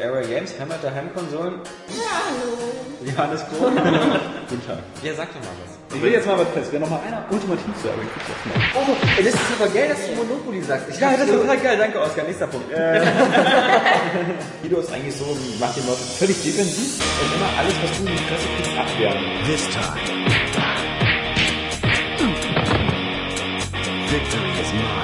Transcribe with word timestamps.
Area 0.00 0.22
Games, 0.28 0.54
Heimat 0.58 0.82
der 0.82 0.94
Heimkonsolen. 0.94 1.54
Ja, 1.88 2.04
hallo. 2.30 2.56
Johannes 3.04 3.40
Kroh. 3.48 3.66
Guten 4.48 4.66
Tag. 4.66 4.78
Ja, 5.02 5.14
sag 5.14 5.28
doch 5.34 5.40
mal 5.40 5.48
was. 5.64 5.96
Ich 5.96 6.02
will 6.02 6.12
jetzt 6.12 6.26
mal 6.26 6.38
was 6.38 6.48
fest. 6.48 6.68
Wer 6.70 6.80
noch 6.80 6.90
mal 6.90 7.00
einer 7.06 7.24
ultimativ 7.28 7.66
zu 7.82 7.88
Area 7.88 8.02
Games 8.02 8.14
Oh, 8.76 8.96
ey, 9.18 9.24
das 9.24 9.34
ist 9.34 9.40
aber 9.58 9.68
geil, 9.68 9.88
dass 9.88 10.06
du 10.06 10.14
Monopoly 10.14 10.62
sagst. 10.62 10.88
Ich 10.90 11.00
Ja, 11.00 11.10
das 11.16 11.26
ist 11.28 11.32
total 11.34 11.58
geil. 11.58 11.76
Danke, 11.76 12.00
Oskar. 12.00 12.24
Nächster 12.24 12.46
Punkt. 12.46 12.66
Guido 14.62 14.78
ist 14.80 14.92
eigentlich 14.92 15.16
so, 15.16 15.36
macht 15.58 15.76
die 15.76 15.80
Leute 15.80 16.02
völlig 16.18 16.40
defensiv 16.42 17.02
und 17.20 17.34
immer 17.34 17.50
alles, 17.58 17.74
was 17.82 17.90
du 17.98 18.06
in 18.06 18.12
die 18.12 18.18
Fresse 18.24 18.46
kriegst, 18.56 18.78
abwehren. 18.78 19.18
This 19.46 19.68
time. 19.70 19.98
Victory 24.08 24.50
is 24.62 24.72
mine. 24.72 25.03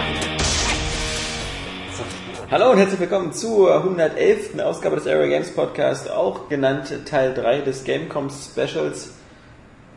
Hallo 2.50 2.72
und 2.72 2.78
herzlich 2.78 2.98
willkommen 2.98 3.32
zur 3.32 3.76
111. 3.76 4.58
Ausgabe 4.58 4.96
des 4.96 5.06
Area 5.06 5.28
Games 5.28 5.54
Podcast, 5.54 6.10
auch 6.10 6.48
genannt 6.48 6.92
Teil 7.06 7.32
3 7.32 7.60
des 7.60 7.84
Gamecom 7.84 8.28
Specials. 8.28 9.12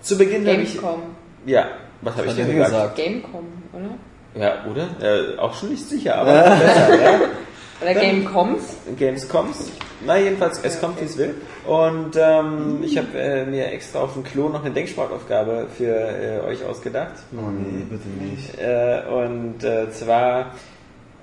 Zu 0.01 0.19
Beginn 0.19 0.47
habe 0.47 0.61
ich... 0.61 0.75
Gamecom. 0.75 1.01
Ja, 1.47 1.69
was 2.01 2.15
habe 2.15 2.27
ich 2.27 2.35
denn 2.35 2.55
gesagt? 2.55 2.69
gesagt. 2.69 2.97
Gamecom, 2.97 3.47
oder? 3.73 4.39
Ja, 4.39 4.65
oder? 4.69 4.87
Äh, 5.01 5.39
auch 5.39 5.55
schon 5.55 5.69
nicht 5.69 5.89
sicher, 5.89 6.15
aber 6.15 6.31
besser, 6.59 7.01
ja. 7.01 7.19
Oder 7.81 7.93
Gamecoms? 7.95 8.75
Gamescoms. 8.99 9.71
Na, 10.05 10.19
jedenfalls, 10.19 10.59
es 10.61 10.79
kommt, 10.79 11.01
wie 11.01 11.05
es 11.05 11.17
will. 11.17 11.33
Und 11.65 12.15
ähm, 12.17 12.83
ich 12.83 12.99
habe 12.99 13.17
äh, 13.17 13.45
mir 13.47 13.71
extra 13.71 14.01
auf 14.01 14.13
dem 14.13 14.23
Klo 14.23 14.49
noch 14.49 14.63
eine 14.63 14.75
Denksportaufgabe 14.75 15.69
für 15.75 15.87
äh, 15.87 16.39
euch 16.47 16.63
ausgedacht. 16.63 17.13
Oh 17.35 17.49
nee, 17.49 17.83
bitte 17.89 18.07
nicht. 18.09 18.59
Äh, 18.59 19.09
und 19.11 19.63
äh, 19.63 19.89
zwar 19.89 20.51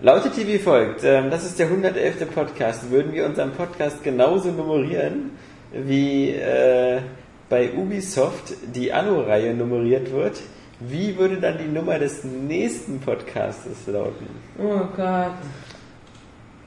lautet 0.03 0.37
die 0.37 0.47
wie 0.47 0.59
folgt. 0.59 1.03
Ähm, 1.05 1.31
das 1.31 1.45
ist 1.45 1.59
der 1.59 1.67
111. 1.67 2.33
Podcast. 2.35 2.91
Würden 2.91 3.13
wir 3.13 3.27
unseren 3.27 3.53
Podcast 3.53 4.03
genauso 4.03 4.51
nummerieren, 4.51 5.33
wie 5.73 6.31
äh, 6.31 7.01
bei 7.49 7.73
Ubisoft 7.73 8.55
die 8.75 8.93
Anno-Reihe 8.93 9.55
nummeriert 9.55 10.13
wird, 10.13 10.41
wie 10.79 11.19
würde 11.19 11.39
dann 11.39 11.59
die 11.59 11.69
Nummer 11.69 11.99
des 11.99 12.25
nächsten 12.25 13.01
Podcastes 13.01 13.87
lauten? 13.87 14.27
Oh 14.59 14.81
Gott. 14.97 15.33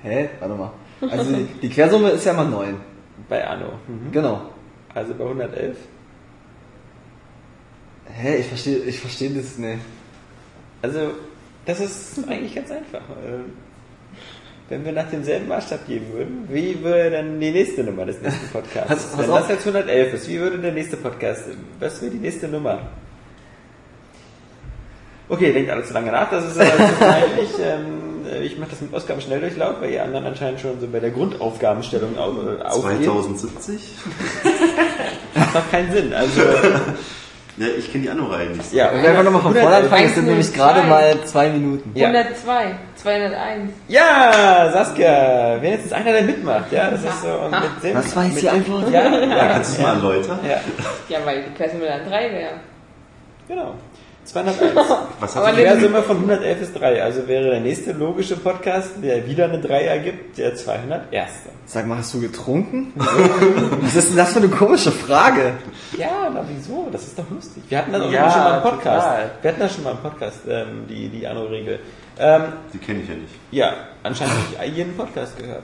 Hä? 0.04 0.30
Warte 0.40 0.56
mal. 0.56 0.72
Also 1.10 1.34
die, 1.34 1.46
die 1.62 1.70
Quersumme 1.70 2.10
ist 2.10 2.26
ja 2.26 2.34
mal 2.34 2.46
9. 2.46 2.76
Bei 3.28 3.48
Anno. 3.48 3.74
Mhm. 3.88 4.12
Genau. 4.12 4.42
Also 4.94 5.14
bei 5.16 5.24
111. 5.24 5.78
Hä? 8.06 8.36
Ich 8.38 8.48
verstehe 8.48 8.78
ich 8.80 9.00
versteh 9.00 9.30
das 9.30 9.58
nicht. 9.58 9.80
Also, 10.82 11.12
das 11.66 11.80
ist 11.80 12.28
eigentlich 12.28 12.56
ganz 12.56 12.72
einfach. 12.72 13.02
Ähm, 13.26 13.54
Wenn 14.70 14.86
wir 14.86 14.92
nach 14.92 15.10
demselben 15.10 15.48
Maßstab 15.48 15.88
gehen 15.88 16.06
würden, 16.14 16.48
wie 16.50 16.82
würde 16.84 17.12
dann 17.12 17.40
die 17.40 17.52
nächste 17.52 17.84
Nummer 17.84 18.06
des 18.06 18.22
nächsten 18.22 18.48
Podcasts? 18.50 18.88
Pass 19.12 19.18
Wenn 19.18 19.30
auf. 19.30 19.40
das 19.42 19.50
jetzt 19.50 19.68
111 19.68 20.14
ist, 20.14 20.30
wie 20.30 20.40
würde 20.40 20.58
der 20.60 20.72
nächste 20.72 20.98
Podcast, 20.98 21.44
was 21.80 22.02
wäre 22.02 22.12
die 22.12 22.18
nächste 22.20 22.48
Nummer? 22.48 22.80
Okay, 25.30 25.54
denkt 25.54 25.70
alle 25.72 25.84
zu 25.84 25.94
lange 25.94 26.12
nach, 26.12 26.30
das 26.30 26.46
ist 26.46 26.58
äh, 26.58 26.66
zu 26.66 26.94
peinlich. 27.00 27.50
Ähm, 27.64 28.26
äh, 28.30 28.44
ich 28.44 28.58
mache 28.58 28.72
das 28.72 28.82
mit 28.82 28.94
Oskar 28.94 29.16
im 29.16 29.22
Schnelldurchlauf, 29.22 29.82
weil 29.82 29.92
ihr 29.92 30.04
anderen 30.04 30.26
anscheinend 30.26 30.60
schon 30.60 30.80
so 30.80 30.88
bei 30.88 31.00
der 31.00 31.12
Grundaufgabenstellung 31.12 32.18
au 32.18 32.32
äh, 32.32 32.62
aufgeht. 32.62 33.06
2070? 33.06 33.96
Das 35.36 35.52
macht 35.52 35.72
keinen 35.72 35.92
Sinn. 35.92 36.14
Also, 36.14 36.42
Ja, 37.58 37.68
ich 37.78 37.92
kenne 37.92 38.04
die 38.06 38.10
Anno-Reihe 38.10 38.48
nicht. 38.50 38.72
so. 38.72 38.76
ja, 38.76 38.90
Wenn 38.92 39.16
wir 39.16 39.24
nochmal 39.24 39.42
von 39.44 39.54
vorne 39.54 39.76
anfangen, 39.76 40.06
es 40.06 40.16
sind 40.16 40.26
nämlich 40.26 40.48
102. 40.48 40.58
gerade 40.74 40.88
mal 40.90 41.24
zwei 41.26 41.50
Minuten. 41.50 41.92
Ja. 41.94 42.08
102, 42.08 42.66
201. 42.96 43.72
Ja, 43.88 44.70
Saskia, 44.74 45.58
wenn 45.62 45.72
jetzt 45.74 45.94
einer, 45.94 46.12
der 46.14 46.24
mitmacht, 46.24 46.72
ja, 46.72 46.90
das 46.90 47.04
ist 47.04 47.22
so. 47.22 47.28
Und 47.28 47.52
mit 47.52 47.62
dem, 47.84 47.96
Was 47.96 48.16
war 48.16 48.24
jetzt 48.26 48.34
mit, 48.36 48.44
die 48.44 48.50
Antwort? 48.50 48.90
Ja, 48.90 49.04
Ja, 49.04 49.20
ja, 49.26 49.48
kannst 49.54 49.72
du 49.78 49.82
es 49.82 49.88
mal 49.88 49.94
erläutern? 49.96 50.40
ja, 50.44 50.58
Ja, 51.10 51.26
weil 51.26 51.44
die 51.44 51.52
Quersumme 51.56 51.86
dann 51.86 52.10
3 52.10 52.32
wäre. 52.32 52.54
genau. 53.48 53.76
201. 54.26 54.76
Was 55.20 55.38
Aber 55.38 55.48
hat 55.48 55.54
Die 55.54 55.58
die 55.58 55.64
Quersumme 55.68 56.02
von 56.04 56.18
111 56.18 56.62
ist 56.62 56.80
3. 56.80 57.04
Also 57.04 57.28
wäre 57.28 57.52
der 57.52 57.60
nächste 57.60 57.92
logische 57.92 58.38
Podcast, 58.38 58.92
der 59.02 59.28
wieder 59.28 59.46
eine 59.46 59.60
3 59.60 59.84
ergibt, 59.86 60.38
der 60.38 60.56
201. 60.56 61.30
Sag 61.66 61.88
mal, 61.88 61.98
hast 61.98 62.14
du 62.14 62.22
getrunken? 62.22 62.94
Was 63.82 63.96
ist 63.96 64.10
denn 64.10 64.18
das 64.18 64.34
für 64.34 64.40
eine 64.40 64.50
komische 64.50 64.92
Frage? 64.92 65.54
Ja, 65.98 66.30
na 66.34 66.44
wieso? 66.48 66.88
Das 66.92 67.04
ist 67.04 67.18
doch 67.18 67.30
lustig. 67.30 67.64
Wir 67.70 67.78
hatten 67.78 67.94
das 67.94 68.02
auch 68.02 68.12
Ja, 68.12 68.32
schon 68.32 68.42
mal 68.44 68.58
im 68.58 68.64
Podcast. 68.64 69.06
total. 69.08 69.32
Wir 69.42 69.52
hatten 69.52 69.60
das 69.62 69.76
schon 69.76 69.84
mal 69.84 69.92
im 69.92 69.98
Podcast, 69.98 70.40
ähm, 70.50 70.68
die, 70.90 71.10
die 71.10 71.26
Anno-Regel. 71.28 71.80
Ähm, 72.20 72.42
Die 72.74 72.78
kenne 72.78 73.02
ich 73.02 73.10
ja 73.10 73.16
nicht. 73.16 73.34
Ja, 73.52 73.74
anscheinend 74.04 74.34
habe 74.36 74.66
ich 74.68 74.74
jeden 74.78 74.96
Podcast 74.96 75.38
gehört. 75.38 75.64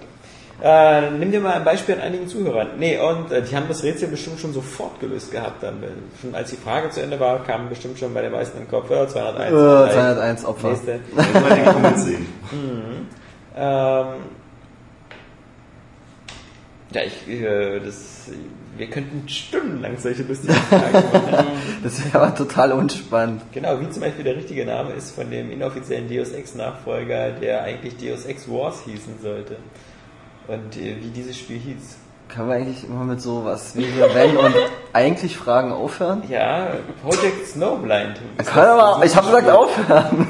Äh, 0.61 1.11
nimm 1.11 1.31
dir 1.31 1.39
mal 1.39 1.53
ein 1.53 1.63
Beispiel 1.63 1.95
an 1.95 2.01
einigen 2.01 2.27
Zuhörern. 2.27 2.71
Nee, 2.77 2.99
und 2.99 3.31
äh, 3.31 3.41
die 3.41 3.55
haben 3.55 3.67
das 3.69 3.83
Rätsel 3.83 4.09
bestimmt 4.09 4.39
schon 4.39 4.51
sofort 4.51 4.99
gelöst 4.99 5.31
gehabt. 5.31 5.63
Dann, 5.63 5.81
schon 6.21 6.35
als 6.35 6.49
die 6.49 6.57
Frage 6.57 6.89
zu 6.89 7.01
Ende 7.01 7.19
war, 7.19 7.43
kam 7.43 7.69
bestimmt 7.69 7.97
schon 7.97 8.13
bei 8.13 8.21
den 8.21 8.31
meisten 8.31 8.57
im 8.57 8.67
Kopf, 8.67 8.91
äh, 8.91 9.07
201. 9.07 9.47
Äh, 9.47 9.93
201 9.93 10.45
Opfer. 10.45 10.69
Nächste. 10.69 10.99
Mal 11.15 11.55
den 11.55 11.65
Comment 11.65 11.99
sehen. 11.99 12.27
Ähm, 13.55 14.05
ja, 16.91 17.01
ich, 17.03 17.29
äh, 17.29 17.79
das, 17.79 18.31
wir 18.77 18.87
könnten 18.89 19.29
stundenlang 19.29 19.97
solche 19.97 20.23
lustigen 20.23 20.53
Fragen 20.69 20.93
machen. 20.93 21.47
Das 21.83 22.03
wäre 22.03 22.21
aber 22.21 22.35
total 22.35 22.71
unspannend. 22.71 23.43
Genau, 23.51 23.79
wie 23.79 23.89
zum 23.89 24.01
Beispiel 24.01 24.23
der 24.23 24.35
richtige 24.35 24.65
Name 24.65 24.93
ist 24.93 25.11
von 25.11 25.29
dem 25.29 25.51
inoffiziellen 25.51 26.09
Deus 26.09 26.31
Ex 26.31 26.55
Nachfolger, 26.55 27.31
der 27.31 27.63
eigentlich 27.63 27.97
Deus 27.97 28.25
Ex 28.25 28.49
Wars 28.49 28.81
hießen 28.85 29.19
sollte. 29.21 29.57
Und 30.49 30.77
äh, 30.77 30.95
wie 30.99 31.09
dieses 31.09 31.37
Spiel 31.37 31.59
hieß. 31.59 31.97
Können 32.27 32.49
wir 32.49 32.55
eigentlich 32.55 32.83
immer 32.83 33.03
mit 33.03 33.21
so 33.21 33.45
was 33.45 33.75
wie 33.75 33.85
wir 33.95 34.13
wenn 34.13 34.35
und 34.35 34.55
eigentlich 34.93 35.37
Fragen 35.37 35.71
aufhören? 35.71 36.23
Ja, 36.27 36.73
Project 37.03 37.47
Snowblind. 37.47 38.19
Kann 38.45 38.65
aber, 38.65 39.05
ich 39.05 39.15
habe 39.15 39.27
gesagt 39.27 39.49
aufhören. 39.49 40.27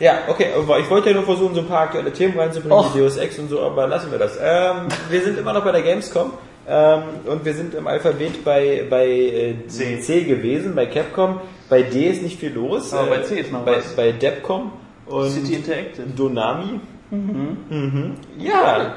Ja, 0.00 0.20
okay, 0.28 0.46
aber 0.56 0.78
ich 0.78 0.88
wollte 0.88 1.10
ja 1.10 1.14
nur 1.14 1.24
versuchen, 1.24 1.54
so 1.54 1.60
ein 1.60 1.66
paar 1.66 1.82
aktuelle 1.82 2.12
Themen 2.12 2.38
reinzubringen, 2.38 2.72
Och. 2.78 2.94
wie 2.94 3.00
Deus 3.00 3.16
Ex 3.18 3.38
und 3.38 3.50
so, 3.50 3.60
aber 3.60 3.86
lassen 3.86 4.10
wir 4.10 4.18
das. 4.18 4.38
Ähm, 4.42 4.88
wir 5.10 5.22
sind 5.22 5.38
immer 5.38 5.52
noch 5.52 5.62
bei 5.62 5.72
der 5.72 5.82
Gamescom 5.82 6.32
ähm, 6.66 7.02
und 7.26 7.44
wir 7.44 7.52
sind 7.52 7.74
im 7.74 7.86
Alphabet 7.86 8.44
bei, 8.44 8.86
bei 8.88 9.06
äh, 9.06 9.66
C. 9.68 10.00
C 10.00 10.24
gewesen, 10.24 10.74
bei 10.74 10.86
Capcom. 10.86 11.40
Bei 11.68 11.82
D 11.82 12.08
ist 12.08 12.22
nicht 12.22 12.40
viel 12.40 12.54
los. 12.54 12.94
Aber 12.94 13.08
äh, 13.08 13.18
bei 13.18 13.22
C 13.24 13.40
ist 13.40 13.52
noch 13.52 13.64
bei, 13.64 13.76
was. 13.76 13.94
Bei 13.94 14.12
Depcom 14.12 14.72
und 15.06 15.30
City 15.30 15.54
Interactive. 15.54 16.06
Donami. 16.16 16.80
Mhm. 17.10 18.14
Ja, 18.38 18.94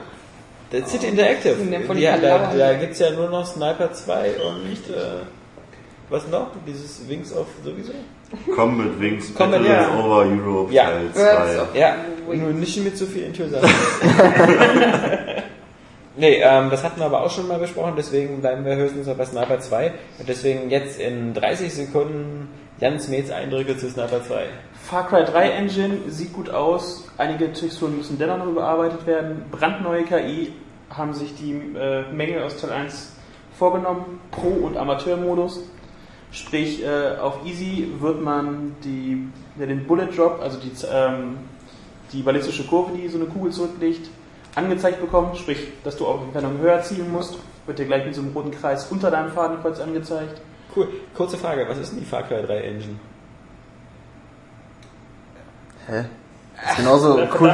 der 0.71 0.85
City 0.87 1.07
Interactive. 1.07 1.55
sind 1.55 1.97
ja 1.99 2.17
da 2.17 2.51
da 2.55 2.73
gibt 2.73 2.93
es 2.93 2.99
ja 2.99 3.11
nur 3.11 3.29
noch 3.29 3.45
Sniper 3.45 3.91
2 3.91 4.29
und 4.35 4.95
äh, 4.95 5.23
was 6.09 6.27
noch? 6.27 6.47
Dieses 6.67 7.07
Wings 7.07 7.35
of 7.35 7.47
sowieso? 7.63 7.93
Komm 8.55 8.77
mit 8.77 8.99
Wings, 8.99 9.31
Komm 9.35 9.51
mit- 9.51 9.59
Battle 9.61 9.73
ja. 9.75 9.99
over 9.99 10.25
Europe 10.25 10.73
Ja. 10.73 10.85
Teil 10.85 10.99
Birds 11.05 11.19
2. 11.19 11.61
of- 11.61 11.75
Ja, 11.75 11.95
Wings. 12.27 12.41
nur 12.43 12.51
nicht 12.53 12.83
mit 12.83 12.97
so 12.97 13.05
viel 13.05 13.25
Enthusiasmus. 13.25 13.71
nee, 16.17 16.41
ähm, 16.43 16.69
das 16.69 16.83
hatten 16.83 16.99
wir 16.99 17.05
aber 17.05 17.23
auch 17.23 17.31
schon 17.31 17.47
mal 17.47 17.59
besprochen, 17.59 17.93
deswegen 17.97 18.41
bleiben 18.41 18.65
wir 18.65 18.75
höchstens 18.75 19.07
noch 19.07 19.15
bei 19.15 19.25
Sniper 19.25 19.59
2. 19.59 19.91
Und 20.19 20.29
deswegen 20.29 20.69
jetzt 20.69 20.99
in 20.99 21.33
30 21.33 21.73
Sekunden 21.73 22.49
Jans 22.79 23.07
Metz 23.07 23.29
Eindrücke 23.31 23.77
zu 23.77 23.89
Sniper 23.89 24.23
2. 24.23 24.45
Far 24.83 25.07
Cry 25.07 25.23
3 25.23 25.49
Engine 25.51 25.97
sieht 26.09 26.33
gut 26.33 26.49
aus. 26.49 27.05
Einige 27.17 27.53
Texturen 27.53 27.95
müssen 27.95 28.19
dennoch 28.19 28.39
noch 28.39 28.47
überarbeitet 28.47 29.07
werden. 29.07 29.45
Brandneue 29.49 30.03
KI 30.03 30.51
haben 30.89 31.13
sich 31.13 31.33
die 31.35 31.53
äh, 31.53 32.11
Mängel 32.11 32.43
aus 32.43 32.57
Teil 32.57 32.71
1 32.71 33.13
vorgenommen. 33.57 34.19
Pro- 34.29 34.65
und 34.67 34.75
Amateurmodus. 34.75 35.61
Sprich, 36.31 36.83
äh, 36.83 37.15
auf 37.17 37.45
Easy 37.45 37.93
wird 38.01 38.21
man 38.21 38.75
die, 38.83 39.25
ja, 39.57 39.65
den 39.65 39.87
Bullet 39.87 40.07
Drop, 40.07 40.41
also 40.41 40.59
die, 40.59 40.71
ähm, 40.91 41.37
die 42.11 42.21
ballistische 42.21 42.65
Kurve, 42.65 42.91
die 42.97 43.07
so 43.07 43.17
eine 43.17 43.27
Kugel 43.27 43.53
zurücklegt, 43.53 44.09
angezeigt 44.53 44.99
bekommen. 44.99 45.33
Sprich, 45.35 45.59
dass 45.85 45.95
du 45.95 46.05
auf 46.05 46.21
Entfernung 46.23 46.57
höher 46.57 46.81
zielen 46.81 47.09
musst. 47.09 47.37
Wird 47.65 47.79
dir 47.79 47.85
gleich 47.85 48.05
mit 48.05 48.15
so 48.15 48.21
einem 48.21 48.33
roten 48.33 48.51
Kreis 48.51 48.91
unter 48.91 49.09
deinem 49.09 49.31
Fadenkreuz 49.31 49.79
angezeigt. 49.79 50.41
Cool. 50.75 50.89
Kurze 51.15 51.37
Frage, 51.37 51.65
was 51.69 51.77
ist 51.77 51.93
denn 51.93 51.99
die 51.99 52.05
Far 52.05 52.23
Cry 52.23 52.41
3 52.45 52.57
Engine? 52.57 53.12
Hä? 55.87 56.05
Das 56.61 56.71
ist 56.71 56.77
genauso 56.77 57.19
Äh, 57.19 57.27
cool. 57.39 57.51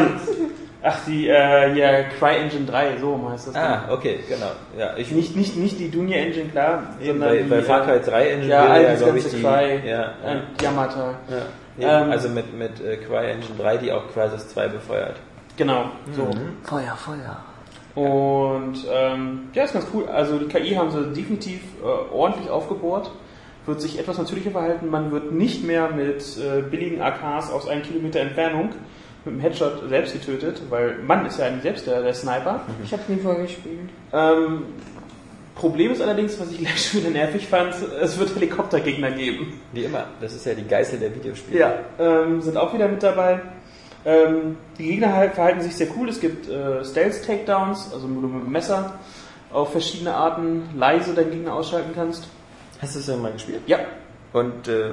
Ach, 0.81 0.97
die 1.05 1.27
äh, 1.27 1.73
ja, 1.75 2.03
Cry 2.17 2.37
Engine 2.37 2.65
3, 2.65 2.97
so 3.01 3.29
heißt 3.31 3.47
das. 3.49 3.55
Ah, 3.55 3.83
okay, 3.91 4.19
genau. 4.29 4.51
Ja, 4.77 4.95
ich 4.95 5.11
Nicht, 5.11 5.35
nicht, 5.35 5.57
nicht 5.57 5.77
die 5.77 5.91
Dunia 5.91 6.17
Engine, 6.17 6.49
klar, 6.49 6.83
Eben 7.01 7.19
sondern 7.19 7.29
bei, 7.29 7.37
die, 7.37 7.49
bei 7.49 7.61
Far 7.63 7.81
Cry 7.85 7.97
äh, 7.97 7.99
3 7.99 8.29
Engine 8.29 8.49
ja, 8.51 8.61
wäre 8.63 8.71
all 8.71 8.83
ja, 8.83 8.89
das 8.91 8.99
glaube 9.01 9.17
ich, 9.17 9.23
ganze 9.25 9.37
die, 9.37 9.43
Cry, 9.43 9.89
ja, 9.89 10.13
ja, 10.23 10.33
äh, 10.33 10.63
Yamata. 10.63 11.13
ja. 11.29 12.01
Ähm, 12.01 12.11
also 12.11 12.29
mit, 12.29 12.57
mit 12.57 12.79
äh, 12.79 12.97
Cry 12.97 13.31
Engine 13.31 13.57
3, 13.57 13.77
die 13.77 13.91
auch 13.91 14.03
Crysis 14.13 14.47
2 14.49 14.67
befeuert. 14.69 15.15
Genau, 15.57 15.85
so. 16.15 16.29
Feuer, 16.63 16.95
Feuer. 16.95 17.37
Und 17.95 18.77
ähm, 18.89 19.49
ja, 19.53 19.63
ist 19.63 19.73
ganz 19.73 19.87
cool. 19.93 20.07
Also 20.07 20.37
die 20.39 20.45
KI 20.45 20.75
haben 20.75 20.91
sie 20.91 21.03
definitiv 21.13 21.61
äh, 21.81 22.13
ordentlich 22.13 22.49
aufgebohrt. 22.49 23.11
Wird 23.69 23.81
sich 23.81 23.99
etwas 23.99 24.17
natürlicher 24.17 24.49
verhalten. 24.49 24.89
Man 24.89 25.11
wird 25.11 25.31
nicht 25.31 25.63
mehr 25.63 25.89
mit 25.89 26.23
äh, 26.37 26.63
billigen 26.63 27.03
AKs 27.03 27.51
aus 27.51 27.67
einem 27.67 27.83
Kilometer 27.83 28.19
Entfernung 28.19 28.69
mit 29.25 29.35
dem 29.35 29.39
Headshot 29.41 29.87
selbst 29.89 30.13
getötet, 30.13 30.63
weil 30.71 30.97
Mann 31.05 31.23
ist 31.27 31.37
ja 31.37 31.45
eigentlich 31.45 31.61
selbst 31.61 31.85
der, 31.85 32.01
der 32.01 32.15
Sniper. 32.15 32.61
Ich 32.83 32.91
hab's 32.91 33.07
nie 33.07 33.17
vorgespielt. 33.17 33.89
Ähm, 34.11 34.63
Problem 35.53 35.91
ist 35.91 36.01
allerdings, 36.01 36.39
was 36.39 36.51
ich 36.51 36.57
gleich 36.61 36.83
schon 36.83 37.01
wieder 37.01 37.11
nervig 37.11 37.47
fand, 37.47 37.75
es 38.01 38.17
wird 38.17 38.33
Helikoptergegner 38.33 39.11
geben. 39.11 39.61
Wie 39.71 39.83
immer, 39.83 40.05
das 40.19 40.33
ist 40.33 40.47
ja 40.47 40.55
die 40.55 40.67
Geißel 40.67 40.97
der 40.97 41.13
Videospiele. 41.13 41.59
Ja, 41.59 41.73
ähm, 41.99 42.41
sind 42.41 42.57
auch 42.57 42.73
wieder 42.73 42.87
mit 42.87 43.03
dabei. 43.03 43.39
Ähm, 44.03 44.57
die 44.79 44.85
Gegner 44.85 45.13
halt 45.13 45.35
verhalten 45.35 45.61
sich 45.61 45.75
sehr 45.75 45.89
cool. 45.95 46.09
Es 46.09 46.19
gibt 46.19 46.49
äh, 46.49 46.83
Stealth-Takedowns, 46.83 47.93
also 47.93 48.09
wo 48.09 48.21
du 48.21 48.27
mit 48.29 48.45
dem 48.45 48.51
Messer 48.51 48.97
auf 49.51 49.73
verschiedene 49.73 50.15
Arten 50.15 50.69
leise 50.75 51.13
deinen 51.13 51.29
Gegner 51.29 51.53
ausschalten 51.53 51.91
kannst. 51.93 52.29
Hast 52.79 52.95
du 52.95 52.99
es 52.99 53.05
denn 53.05 53.21
mal 53.21 53.31
gespielt? 53.33 53.61
Ja, 53.67 53.79
Und 54.33 54.67
äh, 54.67 54.91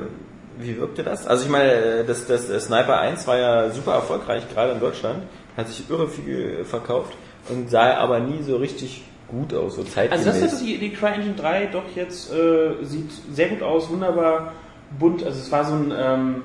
wie 0.59 0.77
wirkte 0.79 1.03
das? 1.03 1.27
Also 1.27 1.45
ich 1.45 1.51
meine, 1.51 2.05
das, 2.05 2.27
das 2.27 2.49
äh, 2.49 2.59
Sniper 2.61 2.99
1 2.99 3.27
war 3.27 3.39
ja 3.39 3.71
super 3.71 3.95
erfolgreich, 3.95 4.43
gerade 4.53 4.73
in 4.73 4.81
Deutschland. 4.81 5.25
Hat 5.57 5.69
sich 5.69 5.89
irre 5.89 6.09
viel 6.09 6.65
verkauft 6.65 7.15
und 7.49 7.71
sah 7.71 7.95
aber 7.95 8.21
nie 8.21 8.43
so 8.43 8.57
richtig 8.57 9.05
gut 9.29 9.55
aus, 9.55 9.77
so 9.77 9.85
zeitgemäß. 9.85 10.27
Also 10.27 10.41
das 10.41 10.53
ist 10.53 10.63
die, 10.63 10.79
die 10.79 10.93
CryEngine 10.93 11.35
3 11.35 11.67
doch 11.67 11.85
jetzt 11.95 12.33
äh, 12.33 12.85
sieht 12.85 13.11
sehr 13.33 13.49
gut 13.49 13.63
aus, 13.63 13.89
wunderbar 13.89 14.53
bunt. 14.99 15.25
Also 15.25 15.39
es 15.41 15.51
war 15.51 15.65
so 15.65 15.75
ein 15.75 15.93
ähm, 15.97 16.45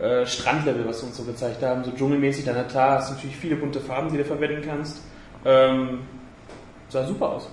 äh, 0.00 0.26
Strandlevel, 0.26 0.86
was 0.86 1.00
sie 1.00 1.06
uns 1.06 1.16
so 1.16 1.24
gezeigt 1.24 1.62
haben, 1.62 1.84
so 1.84 1.90
dschungelmäßig. 1.92 2.44
Dann 2.44 2.56
hat 2.56 2.68
klar, 2.70 2.98
hast 2.98 3.10
du 3.10 3.14
natürlich 3.14 3.36
viele 3.36 3.56
bunte 3.56 3.80
Farben, 3.80 4.10
die 4.10 4.18
du 4.18 4.24
verwenden 4.24 4.62
kannst. 4.66 5.00
Ähm, 5.44 6.00
sah 6.88 7.06
super 7.06 7.30
aus. 7.30 7.50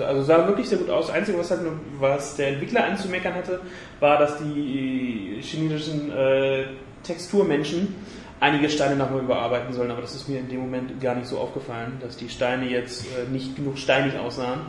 Also 0.00 0.22
sah 0.22 0.46
wirklich 0.46 0.68
sehr 0.68 0.78
gut 0.78 0.90
aus. 0.90 1.06
Das 1.06 1.16
Einzige, 1.16 1.38
was 1.38 1.50
halt 1.50 1.60
was 1.98 2.36
der 2.36 2.48
Entwickler 2.48 2.84
anzumeckern 2.84 3.34
hatte, 3.34 3.60
war, 3.98 4.18
dass 4.18 4.38
die 4.38 5.38
chinesischen 5.40 6.12
äh, 6.12 6.64
Texturmenschen 7.02 7.94
einige 8.40 8.70
Steine 8.70 8.96
nochmal 8.96 9.20
überarbeiten 9.20 9.72
sollen, 9.74 9.90
aber 9.90 10.00
das 10.00 10.14
ist 10.14 10.28
mir 10.28 10.40
in 10.40 10.48
dem 10.48 10.60
Moment 10.60 10.98
gar 11.00 11.14
nicht 11.14 11.28
so 11.28 11.38
aufgefallen, 11.38 11.98
dass 12.00 12.16
die 12.16 12.28
Steine 12.30 12.68
jetzt 12.68 13.04
äh, 13.04 13.30
nicht 13.30 13.54
genug 13.54 13.78
steinig 13.78 14.18
aussahen. 14.18 14.60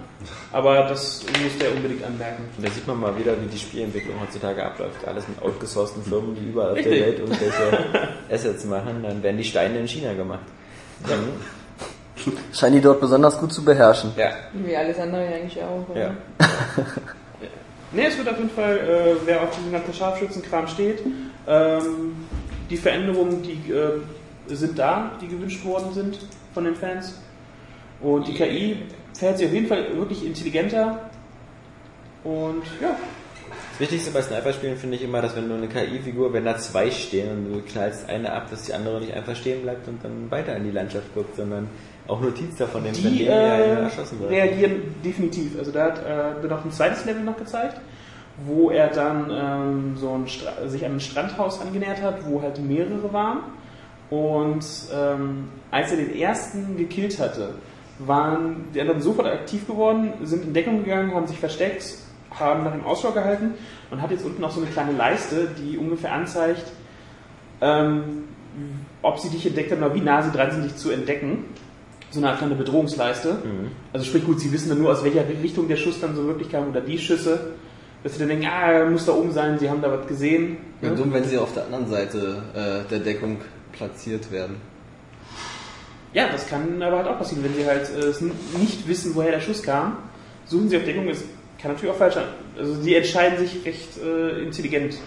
Aber 0.52 0.84
das 0.84 1.24
musste 1.42 1.66
er 1.66 1.76
unbedingt 1.76 2.04
anmerken. 2.04 2.44
Und 2.58 2.68
da 2.68 2.70
sieht 2.70 2.86
man 2.86 3.00
mal 3.00 3.18
wieder, 3.18 3.42
wie 3.42 3.48
die 3.48 3.58
Spielentwicklung 3.58 4.20
heutzutage 4.22 4.64
abläuft. 4.64 5.08
Alles 5.08 5.26
mit 5.28 5.42
outgesourcten 5.42 6.04
Firmen, 6.04 6.36
die 6.36 6.50
überall 6.50 6.72
auf 6.72 6.78
Richtig. 6.78 6.98
der 6.98 7.08
Welt 7.08 7.20
irgendwelche 7.20 8.10
Assets 8.30 8.66
machen. 8.66 9.04
Dann 9.04 9.24
werden 9.24 9.38
die 9.38 9.46
Steine 9.46 9.80
in 9.80 9.88
China 9.88 10.14
gemacht. 10.14 10.46
Mhm. 11.06 11.61
Scheinen 12.54 12.76
die 12.76 12.82
dort 12.82 13.00
besonders 13.02 13.38
gut 13.40 13.52
zu 13.54 13.64
beherrschen. 13.64 14.12
Ja, 14.18 14.32
Wie 14.54 14.76
alles 14.76 15.00
andere 15.00 15.22
eigentlich 15.28 15.62
auch. 15.62 15.90
oder? 15.90 16.00
ja. 16.00 16.16
Ne, 17.94 18.08
es 18.08 18.18
wird 18.18 18.30
auf 18.30 18.38
jeden 18.38 18.50
Fall, 18.50 18.78
äh, 18.78 19.16
wer 19.26 19.42
auf 19.44 19.50
diesen 19.54 19.70
ganzen 19.70 19.94
Scharfschützenkram 19.94 20.66
steht, 20.66 21.04
ähm, 21.46 22.16
die 22.70 22.78
Veränderungen, 22.78 23.44
die 23.44 23.70
äh, 23.70 24.00
sind 24.56 24.80
da, 24.80 25.12
die 25.22 25.28
gewünscht 25.28 25.66
worden 25.66 25.94
sind 25.94 26.18
von 26.54 26.64
den 26.64 26.76
Fans. 26.76 27.20
Und 28.00 28.30
die 28.30 28.34
KI 28.34 28.78
verhält 29.14 29.40
sich 29.40 29.48
auf 29.48 29.54
jeden 29.54 29.68
Fall 29.68 29.94
wirklich 29.98 30.26
intelligenter. 30.26 31.00
Und 32.24 32.64
ja, 32.82 32.96
Das 33.72 33.80
Wichtigste 33.82 34.12
bei 34.12 34.22
Sniper-Spielen 34.22 34.78
finde 34.78 34.96
ich 34.96 35.04
immer, 35.04 35.22
dass 35.22 35.36
wenn 35.36 35.50
du 35.50 35.56
eine 35.56 35.68
KI-Figur, 35.68 36.32
wenn 36.32 36.46
da 36.46 36.58
zwei 36.58 36.90
stehen 36.92 37.30
und 37.30 37.54
du 37.54 37.62
knallst 37.62 38.08
eine 38.08 38.32
ab, 38.32 38.50
dass 38.50 38.64
die 38.64 38.74
andere 38.74 39.02
nicht 39.02 39.14
einfach 39.14 39.36
stehen 39.36 39.64
bleibt 39.64 39.88
und 39.90 40.02
dann 40.02 40.32
weiter 40.32 40.56
in 40.56 40.64
die 40.64 40.72
Landschaft 40.72 41.14
guckt, 41.14 41.36
sondern 41.36 41.68
auch 42.12 42.22
Notiz 42.22 42.56
davon 42.58 42.84
wenn 42.84 42.94
die 42.94 43.26
äh, 43.26 43.88
reagieren 44.30 44.96
definitiv. 45.04 45.58
Also 45.58 45.72
da 45.72 45.86
hat 45.86 46.06
äh, 46.06 46.42
wird 46.42 46.52
auch 46.52 46.64
ein 46.64 46.72
zweites 46.72 47.06
Level 47.06 47.24
noch 47.24 47.38
gezeigt, 47.38 47.80
wo 48.46 48.70
er 48.70 48.90
dann 48.90 49.32
ähm, 49.32 49.98
so 49.98 50.14
ein 50.14 50.28
Stra 50.28 50.68
sich 50.68 50.86
an 50.86 50.96
ein 50.96 51.00
Strandhaus 51.00 51.62
angenähert 51.62 52.02
hat, 52.02 52.26
wo 52.26 52.42
halt 52.42 52.60
mehrere 52.60 53.12
waren. 53.14 53.40
Und 54.10 54.66
ähm, 54.94 55.48
als 55.72 55.92
er 55.92 55.98
den 55.98 56.16
ersten 56.16 56.76
gekillt 56.78 57.18
hatte, 57.18 57.56
waren 58.00 58.66
die 58.74 58.82
anderen 58.82 59.02
sofort 59.02 59.28
aktiv 59.28 59.66
geworden, 59.68 60.14
sind 60.24 60.44
in 60.44 60.54
Deckung 60.54 60.84
gegangen, 60.84 61.14
haben 61.14 61.28
sich 61.28 61.40
versteckt, 61.40 61.98
haben 62.38 62.64
nach 62.64 62.74
ihm 62.74 62.84
Ausschau 62.84 63.12
gehalten 63.12 63.54
und 63.90 64.02
hat 64.02 64.12
jetzt 64.12 64.26
unten 64.26 64.44
auch 64.44 64.52
so 64.52 64.62
eine 64.62 64.70
kleine 64.70 64.94
Leiste, 64.94 65.50
die 65.58 65.78
ungefähr 65.78 66.12
anzeigt, 66.14 66.66
ähm, 67.62 68.26
ob 69.02 69.20
sie 69.20 69.30
dich 69.30 69.46
entdeckt 69.46 69.72
haben 69.72 69.82
oder 69.82 69.96
wie 69.96 70.02
nah 70.02 70.22
sie 70.22 70.32
dran 70.32 70.52
sind, 70.52 70.66
dich 70.66 70.76
zu 70.76 70.92
entdecken. 70.92 71.46
So 72.12 72.20
eine 72.20 72.30
Art 72.30 72.38
kleine 72.40 72.56
Bedrohungsleiste. 72.56 73.38
Also 73.94 74.06
sprich 74.06 74.26
gut, 74.26 74.40
sie 74.40 74.52
wissen 74.52 74.70
dann 74.70 74.80
nur, 74.80 74.92
aus 74.92 75.04
welcher 75.04 75.24
Richtung 75.28 75.68
der 75.68 75.78
Schuss 75.78 76.00
dann 76.02 76.16
so 76.16 76.26
wirklich 76.28 76.52
kam 76.52 76.70
oder 76.70 76.82
die 76.82 77.00
Schüsse. 77.00 77.52
Dass 78.04 78.14
sie 78.14 78.20
dann 78.20 78.30
denken, 78.30 78.48
ah, 78.48 78.72
er 78.72 78.86
muss 78.90 79.06
da 79.06 79.14
oben 79.14 79.32
sein, 79.32 79.58
sie 79.60 79.70
haben 79.70 79.82
da 79.82 79.92
was 79.92 80.08
gesehen. 80.08 80.58
Ja, 80.82 80.90
dumm, 80.90 81.14
wenn 81.14 81.24
sie 81.24 81.38
auf 81.38 81.54
der 81.54 81.66
anderen 81.66 81.88
Seite 81.88 82.42
äh, 82.54 82.90
der 82.90 83.00
Deckung 83.00 83.38
platziert 83.72 84.32
werden. 84.32 84.58
Ja, 86.14 86.28
das 86.30 86.48
kann 86.48 86.82
aber 86.82 86.98
halt 86.98 87.08
auch 87.08 87.18
passieren, 87.18 87.44
wenn 87.44 87.54
sie 87.54 87.66
halt 87.66 87.90
äh, 87.90 88.58
nicht 88.60 88.88
wissen, 88.88 89.16
woher 89.16 89.32
der 89.32 89.40
Schuss 89.40 89.64
kam. 89.64 89.98
Suchen 90.46 90.68
sie 90.68 90.78
auf 90.78 90.84
Deckung, 90.84 91.08
das 91.08 91.20
kann 91.62 91.72
natürlich 91.72 91.94
auch 91.94 91.98
falsch 91.98 92.16
sein. 92.16 92.26
Also 92.58 92.74
sie 92.82 92.96
entscheiden 92.96 93.38
sich 93.38 93.64
recht 93.66 93.90
äh, 94.04 94.44
intelligent. 94.44 94.98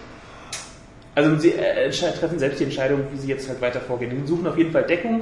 Also 1.13 1.35
sie 1.37 1.51
äh, 1.51 1.89
entsche- 1.89 2.17
treffen 2.17 2.39
selbst 2.39 2.59
die 2.59 2.63
Entscheidung, 2.63 3.01
wie 3.13 3.17
sie 3.17 3.27
jetzt 3.27 3.47
halt 3.47 3.61
weiter 3.61 3.81
vorgehen. 3.81 4.11
Sie 4.21 4.27
suchen 4.27 4.47
auf 4.47 4.57
jeden 4.57 4.71
Fall 4.71 4.83
Deckung 4.83 5.21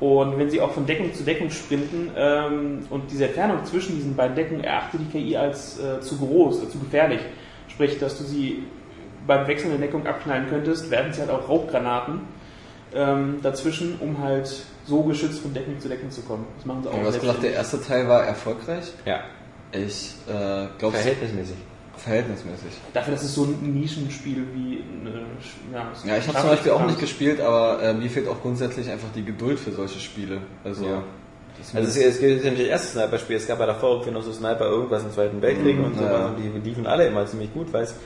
und 0.00 0.38
wenn 0.38 0.48
sie 0.48 0.60
auch 0.60 0.72
von 0.72 0.86
Deckung 0.86 1.12
zu 1.12 1.24
Deckung 1.24 1.50
sprinten 1.50 2.10
ähm, 2.16 2.86
und 2.90 3.10
diese 3.10 3.26
Entfernung 3.26 3.64
zwischen 3.64 3.96
diesen 3.96 4.14
beiden 4.14 4.36
Deckungen 4.36 4.62
erachtet 4.62 5.00
die 5.00 5.10
KI 5.10 5.36
als 5.36 5.78
äh, 5.80 6.00
zu 6.00 6.18
groß, 6.18 6.62
äh, 6.62 6.68
zu 6.68 6.78
gefährlich. 6.78 7.20
Sprich, 7.68 7.98
dass 7.98 8.16
du 8.18 8.24
sie 8.24 8.62
beim 9.26 9.46
Wechseln 9.48 9.70
der 9.70 9.80
Deckung 9.80 10.06
abknallen 10.06 10.48
könntest, 10.48 10.90
werden 10.90 11.12
sie 11.12 11.20
halt 11.20 11.30
auch 11.30 11.48
Rauchgranaten 11.48 12.20
ähm, 12.94 13.40
dazwischen, 13.42 13.98
um 14.00 14.22
halt 14.22 14.48
so 14.86 15.02
geschützt 15.02 15.40
von 15.40 15.52
Deckung 15.52 15.78
zu 15.80 15.88
Deckung 15.88 16.10
zu 16.10 16.22
kommen. 16.22 16.46
Das 16.56 16.64
machen 16.64 16.84
sie 16.84 16.88
auch. 16.88 17.00
Du 17.00 17.06
hast 17.06 17.20
gesagt, 17.20 17.42
der 17.42 17.52
erste 17.52 17.82
Teil 17.82 18.08
war 18.08 18.24
erfolgreich. 18.24 18.92
Ja, 19.04 19.24
Ich 19.72 20.14
äh, 20.28 20.66
glaube 20.78 20.96
verhältnismäßig. 20.96 21.56
Verhältnismäßig. 21.98 22.70
Dafür, 22.92 23.14
dass 23.14 23.22
es 23.24 23.34
so 23.34 23.44
ein 23.44 23.74
Nischenspiel 23.80 24.44
wie 24.54 24.82
eine, 25.00 25.22
ja, 25.72 25.90
Ja, 26.04 26.16
ich 26.18 26.28
habe 26.28 26.38
zum 26.38 26.48
Beispiel 26.50 26.72
auch 26.72 26.86
nicht 26.86 26.98
gespielt, 27.00 27.40
aber 27.40 27.82
äh, 27.82 27.94
mir 27.94 28.08
fehlt 28.10 28.28
auch 28.28 28.40
grundsätzlich 28.40 28.88
einfach 28.90 29.08
die 29.14 29.24
Geduld 29.24 29.58
für 29.58 29.72
solche 29.72 29.98
Spiele. 30.00 30.38
Also, 30.64 30.84
Ja. 30.86 31.02
Also 31.74 31.88
es, 31.88 31.96
es 31.96 32.20
gibt 32.20 32.44
ja 32.44 32.50
nicht 32.50 32.62
das 32.62 32.68
erste 32.68 32.88
Sniper-Spiel, 32.98 33.36
es 33.36 33.46
gab 33.48 33.58
ja 33.58 33.66
davor 33.66 33.90
irgendwie 33.94 34.12
noch 34.12 34.22
so 34.22 34.32
Sniper 34.32 34.66
irgendwas 34.66 35.02
im 35.02 35.10
Zweiten 35.10 35.42
Weltkrieg 35.42 35.76
Mhm, 35.76 35.84
und 35.86 35.98
so 35.98 36.04
ja. 36.04 36.26
und 36.26 36.36
die 36.36 36.56
liefen 36.68 36.86
alle 36.86 37.08
immer 37.08 37.26
ziemlich 37.26 37.52
gut, 37.52 37.72
weil 37.72 37.82
es 37.82 37.96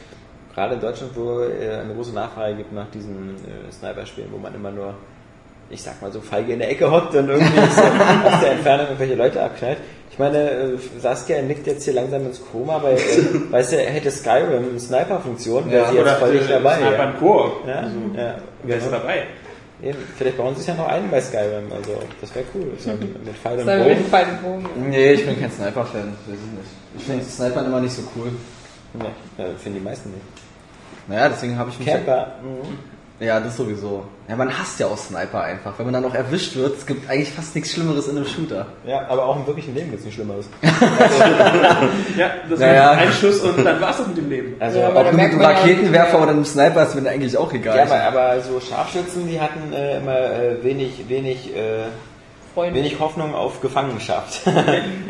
gerade 0.54 0.74
in 0.76 0.80
Deutschland, 0.80 1.12
wo 1.14 1.40
äh, 1.40 1.80
eine 1.82 1.92
große 1.94 2.14
Nachfrage 2.14 2.56
gibt 2.56 2.72
nach 2.72 2.90
diesen 2.90 3.36
äh, 3.36 3.70
Sniper-Spielen, 3.70 4.28
wo 4.32 4.38
man 4.38 4.54
immer 4.54 4.70
nur, 4.70 4.94
ich 5.68 5.82
sag 5.82 6.00
mal 6.00 6.10
so, 6.10 6.22
feige 6.22 6.54
in 6.54 6.60
der 6.60 6.70
Ecke 6.70 6.90
hockt 6.90 7.14
und 7.14 7.28
irgendwie 7.28 7.60
so 7.74 7.82
aus 7.82 8.40
der 8.40 8.52
Entfernung 8.52 8.86
irgendwelche 8.86 9.14
Leute 9.16 9.42
abknallt. 9.42 9.78
Ich 10.12 10.18
meine, 10.18 10.38
äh, 10.50 10.78
Saskia 11.00 11.40
nickt 11.42 11.66
jetzt 11.66 11.84
hier 11.84 11.94
langsam 11.94 12.26
ins 12.26 12.40
Koma, 12.52 12.82
weil, 12.82 12.96
äh, 12.96 13.00
weißt 13.50 13.72
du, 13.72 13.76
hätte 13.78 14.10
Skyrim 14.10 14.68
eine 14.70 14.78
Sniper-Funktion, 14.78 15.70
wäre 15.70 15.84
Ja, 15.84 15.90
sie 15.90 15.96
jetzt 15.96 16.10
voll 16.18 16.34
nicht 16.34 16.50
dabei. 16.50 16.76
Sniper 16.76 16.92
Ja. 16.98 17.04
im 17.10 17.18
Koop. 17.18 17.52
Ja, 17.66 17.74
Also, 17.76 17.96
ja, 18.14 18.34
Wer 18.62 18.76
ist 18.76 18.84
genau. 18.84 18.98
dabei? 18.98 19.22
Eben, 19.82 19.98
Vielleicht 20.16 20.36
bauen 20.36 20.54
sie 20.54 20.60
sich 20.60 20.68
ja 20.68 20.74
noch 20.74 20.86
ein 20.88 21.10
bei 21.10 21.20
Skyrim, 21.20 21.72
also 21.74 21.98
das 22.20 22.34
wäre 22.34 22.44
cool. 22.54 22.72
So, 22.78 22.90
mit 23.24 23.36
Pfeil 23.36 23.58
und 23.58 23.66
Das 23.66 23.78
war 23.80 23.86
mit 23.86 23.96
Bogen. 23.96 24.04
Pfeil 24.10 24.26
und 24.28 24.42
Bogen. 24.42 24.90
Nee, 24.90 25.12
ich 25.14 25.26
bin 25.26 25.40
kein 25.40 25.50
Sniper-Fan. 25.50 26.08
Weiß 26.26 26.36
ich 26.36 26.58
nicht. 26.58 26.70
Ich 26.98 27.04
finde 27.04 27.24
Snipern 27.24 27.66
immer 27.66 27.80
nicht 27.80 27.94
so 27.94 28.02
cool. 28.14 28.28
Nee, 28.92 29.04
ja, 29.38 29.44
finden 29.58 29.78
die 29.78 29.84
meisten 29.84 30.10
nicht. 30.10 30.22
Naja, 31.08 31.30
deswegen 31.30 31.58
habe 31.58 31.70
ich 31.70 31.78
mich. 31.78 31.88
Camper. 31.88 32.34
Mhm. 32.42 32.78
Ja, 33.22 33.38
das 33.38 33.56
sowieso. 33.56 34.04
Ja, 34.28 34.34
man 34.34 34.50
hasst 34.58 34.80
ja 34.80 34.86
auch 34.88 34.96
Sniper 34.98 35.42
einfach. 35.42 35.78
Wenn 35.78 35.86
man 35.86 35.92
dann 35.94 36.02
noch 36.02 36.14
erwischt 36.14 36.56
wird, 36.56 36.76
es 36.76 36.86
gibt 36.86 37.08
eigentlich 37.08 37.30
fast 37.30 37.54
nichts 37.54 37.70
Schlimmeres 37.72 38.08
in 38.08 38.16
einem 38.16 38.26
Shooter. 38.26 38.66
Ja, 38.84 39.06
aber 39.08 39.26
auch 39.26 39.36
im 39.36 39.46
wirklichen 39.46 39.74
Leben 39.74 39.90
gibt 39.90 40.00
es 40.00 40.04
nichts 40.06 40.16
Schlimmeres. 40.16 40.46
Ja, 42.16 42.30
das 42.48 42.58
Naja. 42.60 42.92
ist 42.94 42.98
ein 43.00 43.12
Schuss 43.12 43.40
und 43.40 43.64
dann 43.64 43.80
war 43.80 43.90
es 43.90 43.98
das 43.98 44.06
mit 44.08 44.16
dem 44.16 44.28
Leben. 44.28 44.56
Also, 44.60 44.78
Ja, 44.80 44.90
ja, 44.90 45.00
Ob 45.00 45.10
du 45.10 45.16
mit 45.16 45.24
einem 45.30 45.40
ja 45.40 45.48
Raketenwerfer 45.48 46.20
oder 46.22 46.30
einem 46.32 46.44
Sniper 46.44 46.82
ist 46.82 46.94
mir 46.94 47.08
eigentlich 47.08 47.36
auch 47.36 47.52
egal. 47.52 47.78
aber, 47.80 48.00
aber 48.02 48.40
so 48.40 48.60
Scharfschützen, 48.60 49.28
die 49.28 49.40
hatten 49.40 49.72
äh, 49.72 49.98
immer 49.98 50.18
äh, 50.18 50.62
wenig, 50.64 51.04
wenig, 51.08 51.50
äh, 51.56 51.84
wenig 52.72 52.98
Hoffnung 53.00 53.34
auf 53.34 53.60
Gefangenschaft. 53.60 54.42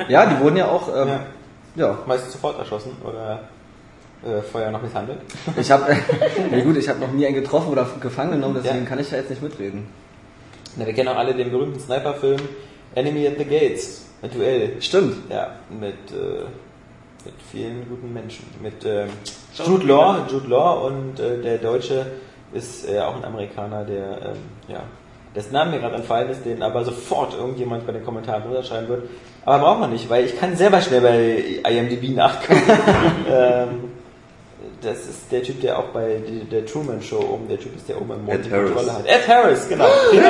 ja, 0.09 0.27
die 0.27 0.39
wurden 0.41 0.57
ja 0.57 0.69
auch. 0.69 0.89
Ähm, 0.95 1.09
Ja. 1.09 1.87
ja. 1.87 1.99
Meistens 2.07 2.33
sofort 2.33 2.59
erschossen 2.59 2.93
oder 3.05 3.41
äh, 4.25 4.41
vorher 4.43 4.71
noch 4.71 4.83
misshandelt. 4.83 5.19
Ich 5.57 5.71
habe, 5.71 5.97
ja 6.53 6.61
gut, 6.65 6.77
ich 6.77 6.89
habe 6.89 7.01
noch 7.01 7.13
nie 7.13 7.27
einen 7.27 7.35
getroffen 7.35 7.71
oder 7.73 7.87
gefangen 8.01 8.33
genommen, 8.33 8.61
deswegen 8.63 8.85
Ja. 8.85 8.89
kann 8.89 8.99
ich 8.99 9.11
da 9.11 9.17
jetzt 9.17 9.31
nicht 9.31 9.43
mitreden. 9.43 9.87
Na, 10.77 10.87
wir 10.87 10.93
kennen 10.95 11.09
auch 11.09 11.17
alle 11.17 11.35
den 11.35 11.51
berühmten 11.51 11.81
Sniper-Film 11.81 12.41
Enemy 12.95 13.27
at 13.27 13.35
the 13.39 13.45
Gates. 13.45 14.07
Ein 14.23 14.31
Duell. 14.31 14.81
Stimmt. 14.81 15.31
Ja, 15.31 15.57
mit, 15.69 15.95
äh, 16.13 16.45
mit 17.25 17.35
vielen 17.51 17.89
guten 17.89 18.13
Menschen. 18.13 18.47
Mit 18.63 18.85
ähm, 18.85 19.09
Jude 19.67 19.87
Law, 19.87 20.27
Jude 20.31 20.49
Law 20.49 20.87
und 20.87 21.19
äh, 21.21 21.41
der 21.43 21.59
Deutsche 21.59 22.07
ist 22.53 22.89
äh, 22.89 23.01
auch 23.01 23.17
ein 23.17 23.25
Amerikaner, 23.25 23.85
der, 23.85 24.05
ähm, 24.23 24.39
ja, 24.69 24.83
dessen 25.35 25.53
Namen 25.53 25.73
mir 25.73 25.81
gerade 25.81 25.97
entfallen 25.97 26.29
ist, 26.31 26.45
den 26.45 26.63
aber 26.63 26.85
sofort 26.85 27.35
irgendjemand 27.35 27.87
bei 27.87 27.93
den 27.93 28.05
Kommentaren 28.05 28.43
runterschreiben 28.43 28.89
wird. 28.89 29.09
Aber 29.45 29.59
braucht 29.65 29.81
man 29.81 29.91
nicht, 29.91 30.09
weil 30.09 30.25
ich 30.25 30.39
kann 30.39 30.55
selber 30.57 30.81
schnell 30.81 31.01
bei 31.01 31.71
IMDb 31.71 32.15
nachgucken. 32.15 32.63
ähm, 33.31 33.69
das 34.83 34.99
ist 35.07 35.31
der 35.31 35.43
Typ, 35.43 35.61
der 35.61 35.79
auch 35.79 35.87
bei 35.89 36.17
die- 36.27 36.45
der 36.45 36.67
Truman 36.67 37.01
Show 37.01 37.19
oben, 37.21 37.49
der 37.49 37.59
Typ 37.59 37.75
ist, 37.77 37.89
der 37.89 37.97
oben 38.01 38.11
im 38.13 38.25
Mond 38.25 38.39
Ed 38.41 38.47
die 38.47 38.51
Harris. 38.51 38.73
Kontrolle 38.73 38.93
hat. 38.99 39.07
Ed 39.07 39.29
Harris, 39.29 39.69
genau. 39.69 39.87
Prima. 40.11 40.23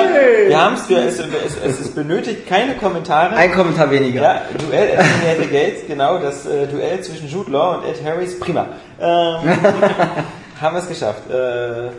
Wir 0.48 0.60
haben 0.64 0.74
es 0.74 0.82
für, 0.86 0.96
es, 0.98 1.18
es, 1.18 1.56
es 1.64 1.80
ist 1.80 1.94
benötigt 1.94 2.46
keine 2.46 2.74
Kommentare. 2.76 3.34
Ein 3.36 3.52
Kommentar 3.52 3.90
weniger. 3.90 4.22
Ja, 4.22 4.42
Duell 4.58 4.98
at 4.98 5.06
the 5.40 5.46
Gates, 5.48 5.86
genau, 5.86 6.18
das 6.18 6.46
äh, 6.46 6.66
Duell 6.66 7.00
zwischen 7.02 7.28
Jude 7.28 7.50
Law 7.50 7.76
und 7.78 7.84
Ed 7.86 8.04
Harris, 8.04 8.38
prima. 8.38 8.66
Ähm, 9.00 9.08
haben 10.60 10.76
wir 10.76 10.80
es 10.82 10.88
geschafft. 10.88 11.28
Äh, 11.30 11.90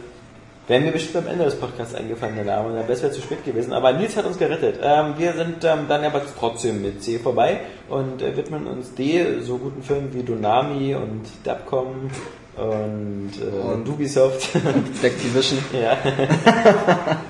Wäre 0.65 0.79
mir 0.79 0.91
bestimmt 0.93 1.17
am 1.25 1.27
Ende 1.27 1.43
des 1.43 1.55
Podcasts 1.55 1.93
eingefallen, 1.93 2.36
der 2.38 2.45
Name, 2.45 2.69
dann 2.74 2.88
wäre 2.88 2.93
es 2.93 3.01
zu 3.13 3.22
spät 3.22 3.43
gewesen. 3.43 3.74
Aber 3.74 3.91
Nils 3.91 4.15
hat 4.15 4.25
uns 4.25 4.38
gerettet. 4.38 4.79
Ähm, 4.81 5.15
wir 5.17 5.33
sind 5.33 5.62
ähm, 5.65 5.88
dann 5.89 6.05
aber 6.05 6.22
trotzdem 6.39 6.81
mit 6.81 7.03
C 7.03 7.19
vorbei 7.19 7.60
und 7.89 8.22
äh, 8.22 8.38
widmen 8.38 8.65
uns 8.67 8.95
D, 8.95 9.41
so 9.41 9.57
guten 9.57 9.83
Filmen 9.83 10.13
wie 10.13 10.24
Donami 10.24 10.95
und 10.95 11.24
Dubcom 11.43 12.10
und, 12.57 13.31
äh, 13.41 13.74
Und- 13.74 13.89
Ubisoft. 13.89 14.50
Activision. 15.03 15.60
ja. 15.74 15.93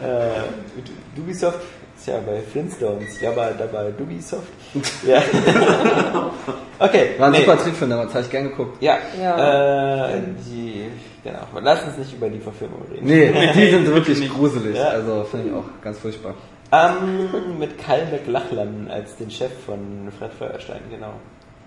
äh, 0.04 1.20
Ubisoft 1.20 1.60
ist 1.96 2.08
ja 2.08 2.20
bei 2.20 2.42
Flintstones, 2.42 3.22
ja, 3.22 3.30
aber 3.32 3.52
dabei 3.52 3.94
Ubisoft. 4.00 4.48
Ja. 5.06 5.22
okay. 6.80 7.12
War 7.18 7.28
ein 7.28 7.32
nee. 7.32 7.40
super 7.40 7.58
Trick 7.58 7.76
von 7.76 7.90
damals, 7.90 8.14
habe 8.14 8.24
ich 8.24 8.30
gern 8.30 8.50
geguckt. 8.50 8.82
Ja, 8.82 8.98
Ja. 9.20 10.10
Äh, 10.10 10.22
die, 10.46 10.90
genau. 11.24 11.48
Lass 11.62 11.84
uns 11.84 11.98
nicht 11.98 12.14
über 12.14 12.30
die 12.30 12.40
Verfilmung 12.40 12.82
reden. 12.92 13.06
Nee, 13.06 13.52
die 13.56 13.70
sind 13.70 13.88
wirklich 13.88 14.30
gruselig. 14.30 14.76
Ja. 14.76 14.90
Also 14.90 15.24
finde 15.24 15.50
ich 15.50 15.54
auch 15.54 15.66
ganz 15.82 16.00
furchtbar. 16.00 16.36
Ähm, 16.74 17.60
mit 17.60 17.78
Kyle 17.78 18.08
McLachlan 18.12 18.90
als 18.90 19.16
den 19.18 19.30
Chef 19.30 19.52
von 19.66 20.12
Fred 20.18 20.34
Feuerstein, 20.34 20.82
genau. 20.90 21.14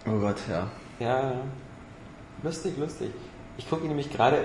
Oh 0.05 0.19
Gott, 0.19 0.37
ja. 0.51 0.67
Ja, 0.99 1.33
lustig, 2.43 2.75
lustig. 2.77 3.11
Ich 3.59 3.69
gucke 3.69 3.87
nämlich 3.87 4.11
gerade, 4.13 4.39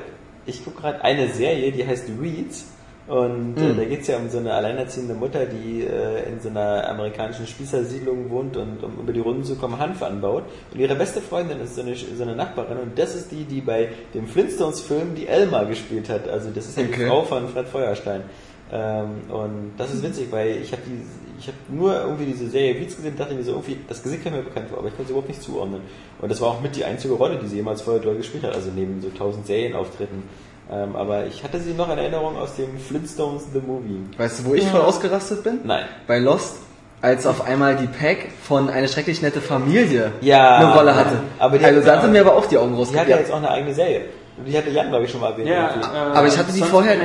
ich 0.46 0.64
gucke 0.64 0.82
gerade 0.82 1.04
eine 1.04 1.30
Serie, 1.30 1.72
die 1.72 1.86
heißt 1.86 2.22
Weeds. 2.22 2.66
Und 3.08 3.60
äh, 3.60 3.70
Hm. 3.70 3.78
da 3.78 3.84
geht 3.84 4.02
es 4.02 4.08
ja 4.08 4.18
um 4.18 4.30
so 4.30 4.38
eine 4.38 4.54
alleinerziehende 4.54 5.16
Mutter, 5.16 5.46
die 5.46 5.82
äh, 5.82 6.30
in 6.32 6.40
so 6.40 6.50
einer 6.50 6.88
amerikanischen 6.88 7.46
Spießersiedlung 7.48 8.30
wohnt 8.30 8.56
und 8.56 8.82
um 8.84 9.00
über 9.02 9.12
die 9.12 9.20
Runden 9.20 9.44
zu 9.44 9.56
kommen 9.56 9.80
Hanf 9.80 10.02
anbaut. 10.04 10.44
Und 10.72 10.80
ihre 10.80 10.96
beste 10.96 11.20
Freundin 11.20 11.60
ist 11.60 11.76
so 11.76 11.82
eine, 11.82 11.96
so 11.96 12.22
eine 12.24 12.36
Nachbarin 12.36 12.78
und 12.78 12.98
das 12.98 13.16
ist 13.16 13.32
die, 13.32 13.44
die 13.44 13.60
bei 13.60 13.90
dem 14.14 14.28
Flintstones-Film 14.28 15.16
die 15.16 15.28
Elma 15.28 15.64
gespielt 15.64 16.10
hat. 16.10 16.30
Also 16.30 16.52
das 16.52 16.68
ist 16.68 16.78
ja 16.78 16.84
die 16.84 16.94
Okay. 16.94 17.08
Frau 17.08 17.24
von 17.24 17.50
Fred 17.50 17.68
Feuerstein. 17.68 18.22
Ähm, 18.72 19.10
und 19.30 19.74
das 19.78 19.94
ist 19.94 20.04
witzig, 20.04 20.28
weil 20.32 20.58
ich 20.62 20.72
habe 20.72 20.84
ich 21.42 21.48
habe 21.48 21.58
nur 21.70 21.94
irgendwie 22.02 22.26
diese 22.26 22.48
Serie 22.50 22.80
Weeds 22.80 22.96
gesehen 22.96 23.12
und 23.12 23.20
dachte 23.20 23.34
mir 23.34 23.44
so 23.44 23.52
irgendwie, 23.52 23.78
das 23.90 24.02
Gesicht 24.04 24.24
kam 24.24 24.34
mir 24.34 24.44
bekannt 24.44 24.70
vor, 24.70 24.78
aber 24.78 24.88
ich 24.88 24.96
konnte 24.96 25.08
sie 25.08 25.12
überhaupt 25.14 25.28
nicht 25.30 25.42
zuordnen. 25.42 25.82
Und 26.22 26.30
das 26.32 26.40
war 26.40 26.50
auch 26.50 26.62
mit 26.62 26.76
die 26.76 26.86
einzige 26.86 27.16
Rolle, 27.16 27.38
die 27.42 27.48
sie 27.48 27.56
jemals 27.58 27.82
vorher 27.82 28.02
dort 28.02 28.18
gespielt 28.18 28.44
hat, 28.44 28.54
also 28.56 28.70
neben 28.76 29.02
so 29.02 29.10
tausend 29.10 29.48
Serienauftritten. 29.48 30.24
Ähm, 30.72 30.96
aber 30.96 31.26
ich 31.26 31.44
hatte 31.44 31.60
sie 31.60 31.74
noch 31.74 31.92
in 31.92 31.98
Erinnerung 31.98 32.38
aus 32.38 32.56
dem 32.56 32.78
Flintstones 32.78 33.48
The 33.52 33.60
Movie. 33.60 34.06
Weißt 34.18 34.40
du, 34.40 34.46
wo 34.46 34.54
ich 34.54 34.66
voll 34.68 34.82
ausgerastet 34.82 35.44
bin? 35.44 35.60
Nein. 35.66 35.86
Bei 36.08 36.20
Lost, 36.20 36.58
als 37.02 37.26
auf 37.26 37.44
einmal 37.46 37.76
die 37.76 37.88
Pack 37.88 38.28
von 38.44 38.70
eine 38.70 38.88
schrecklich 38.88 39.22
nette 39.24 39.42
Familie 39.42 40.12
Ja. 40.22 40.58
eine 40.58 40.74
Rolle 40.74 40.96
hatte. 40.96 41.18
Aber 41.40 41.58
die 41.58 41.66
also 41.66 41.80
hat- 41.82 41.88
da 41.98 42.02
sind 42.02 42.12
mir 42.14 42.22
aber 42.22 42.36
auch 42.36 42.46
die 42.46 42.58
Augen 42.60 42.76
Sie 42.76 42.82
hat 42.82 42.88
ja 42.94 43.00
rausgegangen. 43.00 43.20
jetzt 43.20 43.32
auch 43.34 43.38
eine 43.38 43.50
eigene 43.50 43.74
Serie. 43.74 44.02
Die 44.46 44.58
hatte 44.58 44.70
Jan, 44.72 44.90
glaube 44.90 45.06
ich, 45.06 45.12
schon 45.12 45.22
mal 45.22 45.32
erwähnt. 45.32 45.50
Ja, 45.50 45.70
äh, 45.70 46.18
Aber 46.18 46.26
ich 46.28 46.38
hatte 46.38 46.52
die 46.52 46.60
Sons 46.60 46.64
of 46.64 46.70
vorher, 46.70 46.96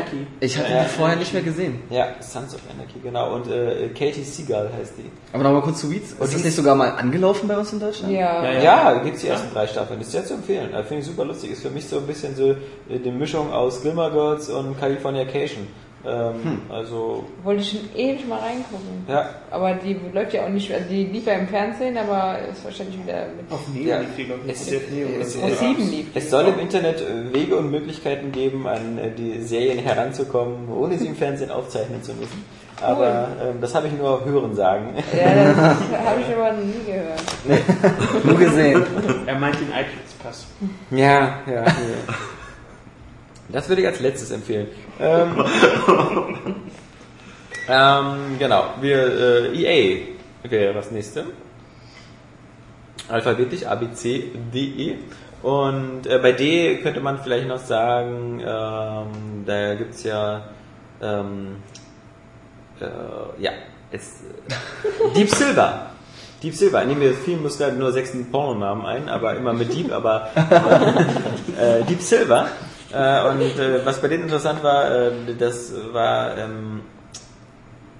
ich 0.40 0.56
hatte 0.58 0.72
Ja. 0.72 0.82
die 0.84 0.88
vorher 0.88 1.16
nicht 1.16 1.32
mehr 1.32 1.42
gesehen. 1.42 1.82
ja, 1.90 2.06
Sons 2.20 2.54
of 2.54 2.60
Anarchy, 2.72 3.00
genau. 3.02 3.34
Und 3.34 3.50
äh, 3.50 3.88
Katie 3.88 4.22
Seagal 4.22 4.70
heißt 4.78 4.94
die. 4.98 5.10
Aber 5.32 5.42
nochmal 5.42 5.60
kurz 5.62 5.80
zu 5.80 5.90
Weeds. 5.90 6.12
Und 6.14 6.22
Ist 6.22 6.30
die 6.30 6.34
das 6.36 6.44
nicht 6.44 6.54
sogar 6.56 6.74
mal 6.74 6.90
angelaufen 6.92 7.46
bei 7.48 7.58
uns 7.58 7.72
in 7.72 7.80
Deutschland? 7.80 8.12
Ja. 8.12 8.42
Ja, 8.44 8.62
Ja, 8.62 8.94
da 8.94 9.00
gibt 9.02 9.16
es 9.16 9.22
die 9.22 9.28
ersten 9.28 9.52
drei 9.52 9.66
Staffeln. 9.66 9.98
Das 9.98 10.06
ist 10.08 10.12
sehr 10.12 10.24
zu 10.24 10.34
empfehlen. 10.34 10.70
Das 10.72 10.86
finde 10.86 11.00
ich 11.02 11.06
super 11.08 11.24
lustig. 11.24 11.50
Ist 11.50 11.62
für 11.62 11.70
mich 11.70 11.86
so 11.86 11.98
ein 11.98 12.06
bisschen 12.06 12.34
so 12.36 12.50
äh, 12.52 12.56
die 13.04 13.10
Mischung 13.10 13.52
aus 13.52 13.82
Gilmore 13.82 14.12
Girls 14.12 14.48
und 14.48 14.78
Californication. 14.78 15.66
Ähm, 16.06 16.62
Also, 16.70 17.24
Wollte 17.42 17.62
ich 17.62 17.70
schon 17.70 17.80
ewig 17.96 18.26
mal 18.28 18.38
reingucken. 18.38 19.04
ja. 19.08 19.30
Aber 19.50 19.74
die 19.74 19.96
läuft 20.12 20.32
ja 20.34 20.44
auch 20.44 20.48
nicht, 20.48 20.72
also 20.72 20.84
die 20.88 21.04
lief 21.06 21.26
ja 21.26 21.34
im 21.34 21.48
Fernsehen, 21.48 21.96
aber 21.98 22.38
ist 22.50 22.64
wahrscheinlich 22.64 23.02
wieder 23.02 23.26
mit 23.36 23.50
Auf 23.50 23.66
Neo 23.74 23.88
Ja. 23.88 23.98
lief 24.00 24.08
die, 24.16 24.24
glaube 24.24 24.40
ich. 24.46 24.52
Es- 24.52 24.66
es- 24.68 24.72
es- 24.72 25.60
lief. 25.60 25.76
die. 25.78 26.06
Es 26.14 26.30
soll 26.30 26.46
im 26.46 26.58
Internet 26.58 27.00
äh, 27.00 27.32
Wege 27.34 27.56
und 27.56 27.70
Möglichkeiten 27.70 28.30
geben, 28.32 28.66
an 28.66 28.98
äh, 28.98 29.10
die 29.10 29.40
Serien 29.42 29.78
heranzukommen, 29.78 30.68
ohne 30.72 30.96
sie 30.98 31.06
im 31.08 31.16
Fernsehen 31.16 31.50
aufzeichnen 31.50 32.02
zu 32.02 32.12
müssen. 32.14 32.44
Aber 32.82 33.28
ähm, 33.42 33.58
das 33.62 33.74
habe 33.74 33.86
ich 33.86 33.94
nur 33.94 34.22
hören 34.26 34.54
sagen. 34.54 34.90
Ja, 35.16 35.34
das 35.34 35.56
habe 36.06 36.20
ich 36.20 36.36
aber 36.36 36.52
nie 36.52 36.84
gehört. 36.84 38.24
Nur 38.24 38.38
gesehen. 38.38 38.82
Er 39.26 39.38
meint 39.38 39.54
den 39.56 39.68
iTunes-Pass. 39.68 40.46
Ja, 40.90 41.40
ja. 41.46 41.62
ja. 41.64 41.64
Das 43.48 43.68
würde 43.68 43.82
ich 43.82 43.88
als 43.88 44.00
letztes 44.00 44.30
empfehlen. 44.30 44.68
Ähm, 45.00 45.44
ähm, 47.68 48.38
genau, 48.38 48.64
wir 48.80 49.52
äh, 49.52 49.62
EA 49.62 50.06
wäre 50.48 50.74
das 50.74 50.90
nächste. 50.90 51.26
Alphabetisch 53.08 53.64
A, 53.64 53.76
B, 53.76 53.92
C, 53.92 54.32
D, 54.52 54.58
E. 54.58 54.98
Und 55.42 56.06
äh, 56.06 56.18
bei 56.18 56.32
D 56.32 56.78
könnte 56.78 57.00
man 57.00 57.18
vielleicht 57.20 57.46
noch 57.46 57.58
sagen, 57.58 58.40
ähm, 58.40 59.44
da 59.46 59.74
gibt's 59.74 60.02
ja 60.02 60.48
ähm, 61.00 61.62
äh, 62.80 63.42
ja, 63.42 63.52
es, 63.90 64.20
Deep 65.14 65.30
Silver. 65.30 65.90
Deep 66.42 66.54
Silver. 66.54 66.84
Nehmen 66.84 67.00
wir 67.00 67.14
viel 67.14 67.36
muss 67.36 67.58
gerade 67.58 67.76
nur 67.76 67.92
sechs 67.92 68.12
Pornonamen 68.30 68.84
ein, 68.84 69.08
aber 69.08 69.36
immer 69.36 69.52
mit 69.52 69.72
Deep, 69.72 69.92
aber 69.92 70.28
äh, 71.58 71.84
Deep 71.84 72.00
Silver. 72.00 72.48
Äh, 72.96 73.28
und 73.28 73.58
äh, 73.58 73.84
was 73.84 74.00
bei 74.00 74.08
denen 74.08 74.24
interessant 74.24 74.62
war, 74.62 74.90
äh, 74.90 75.10
das 75.38 75.72
war 75.92 76.38
ähm, 76.38 76.80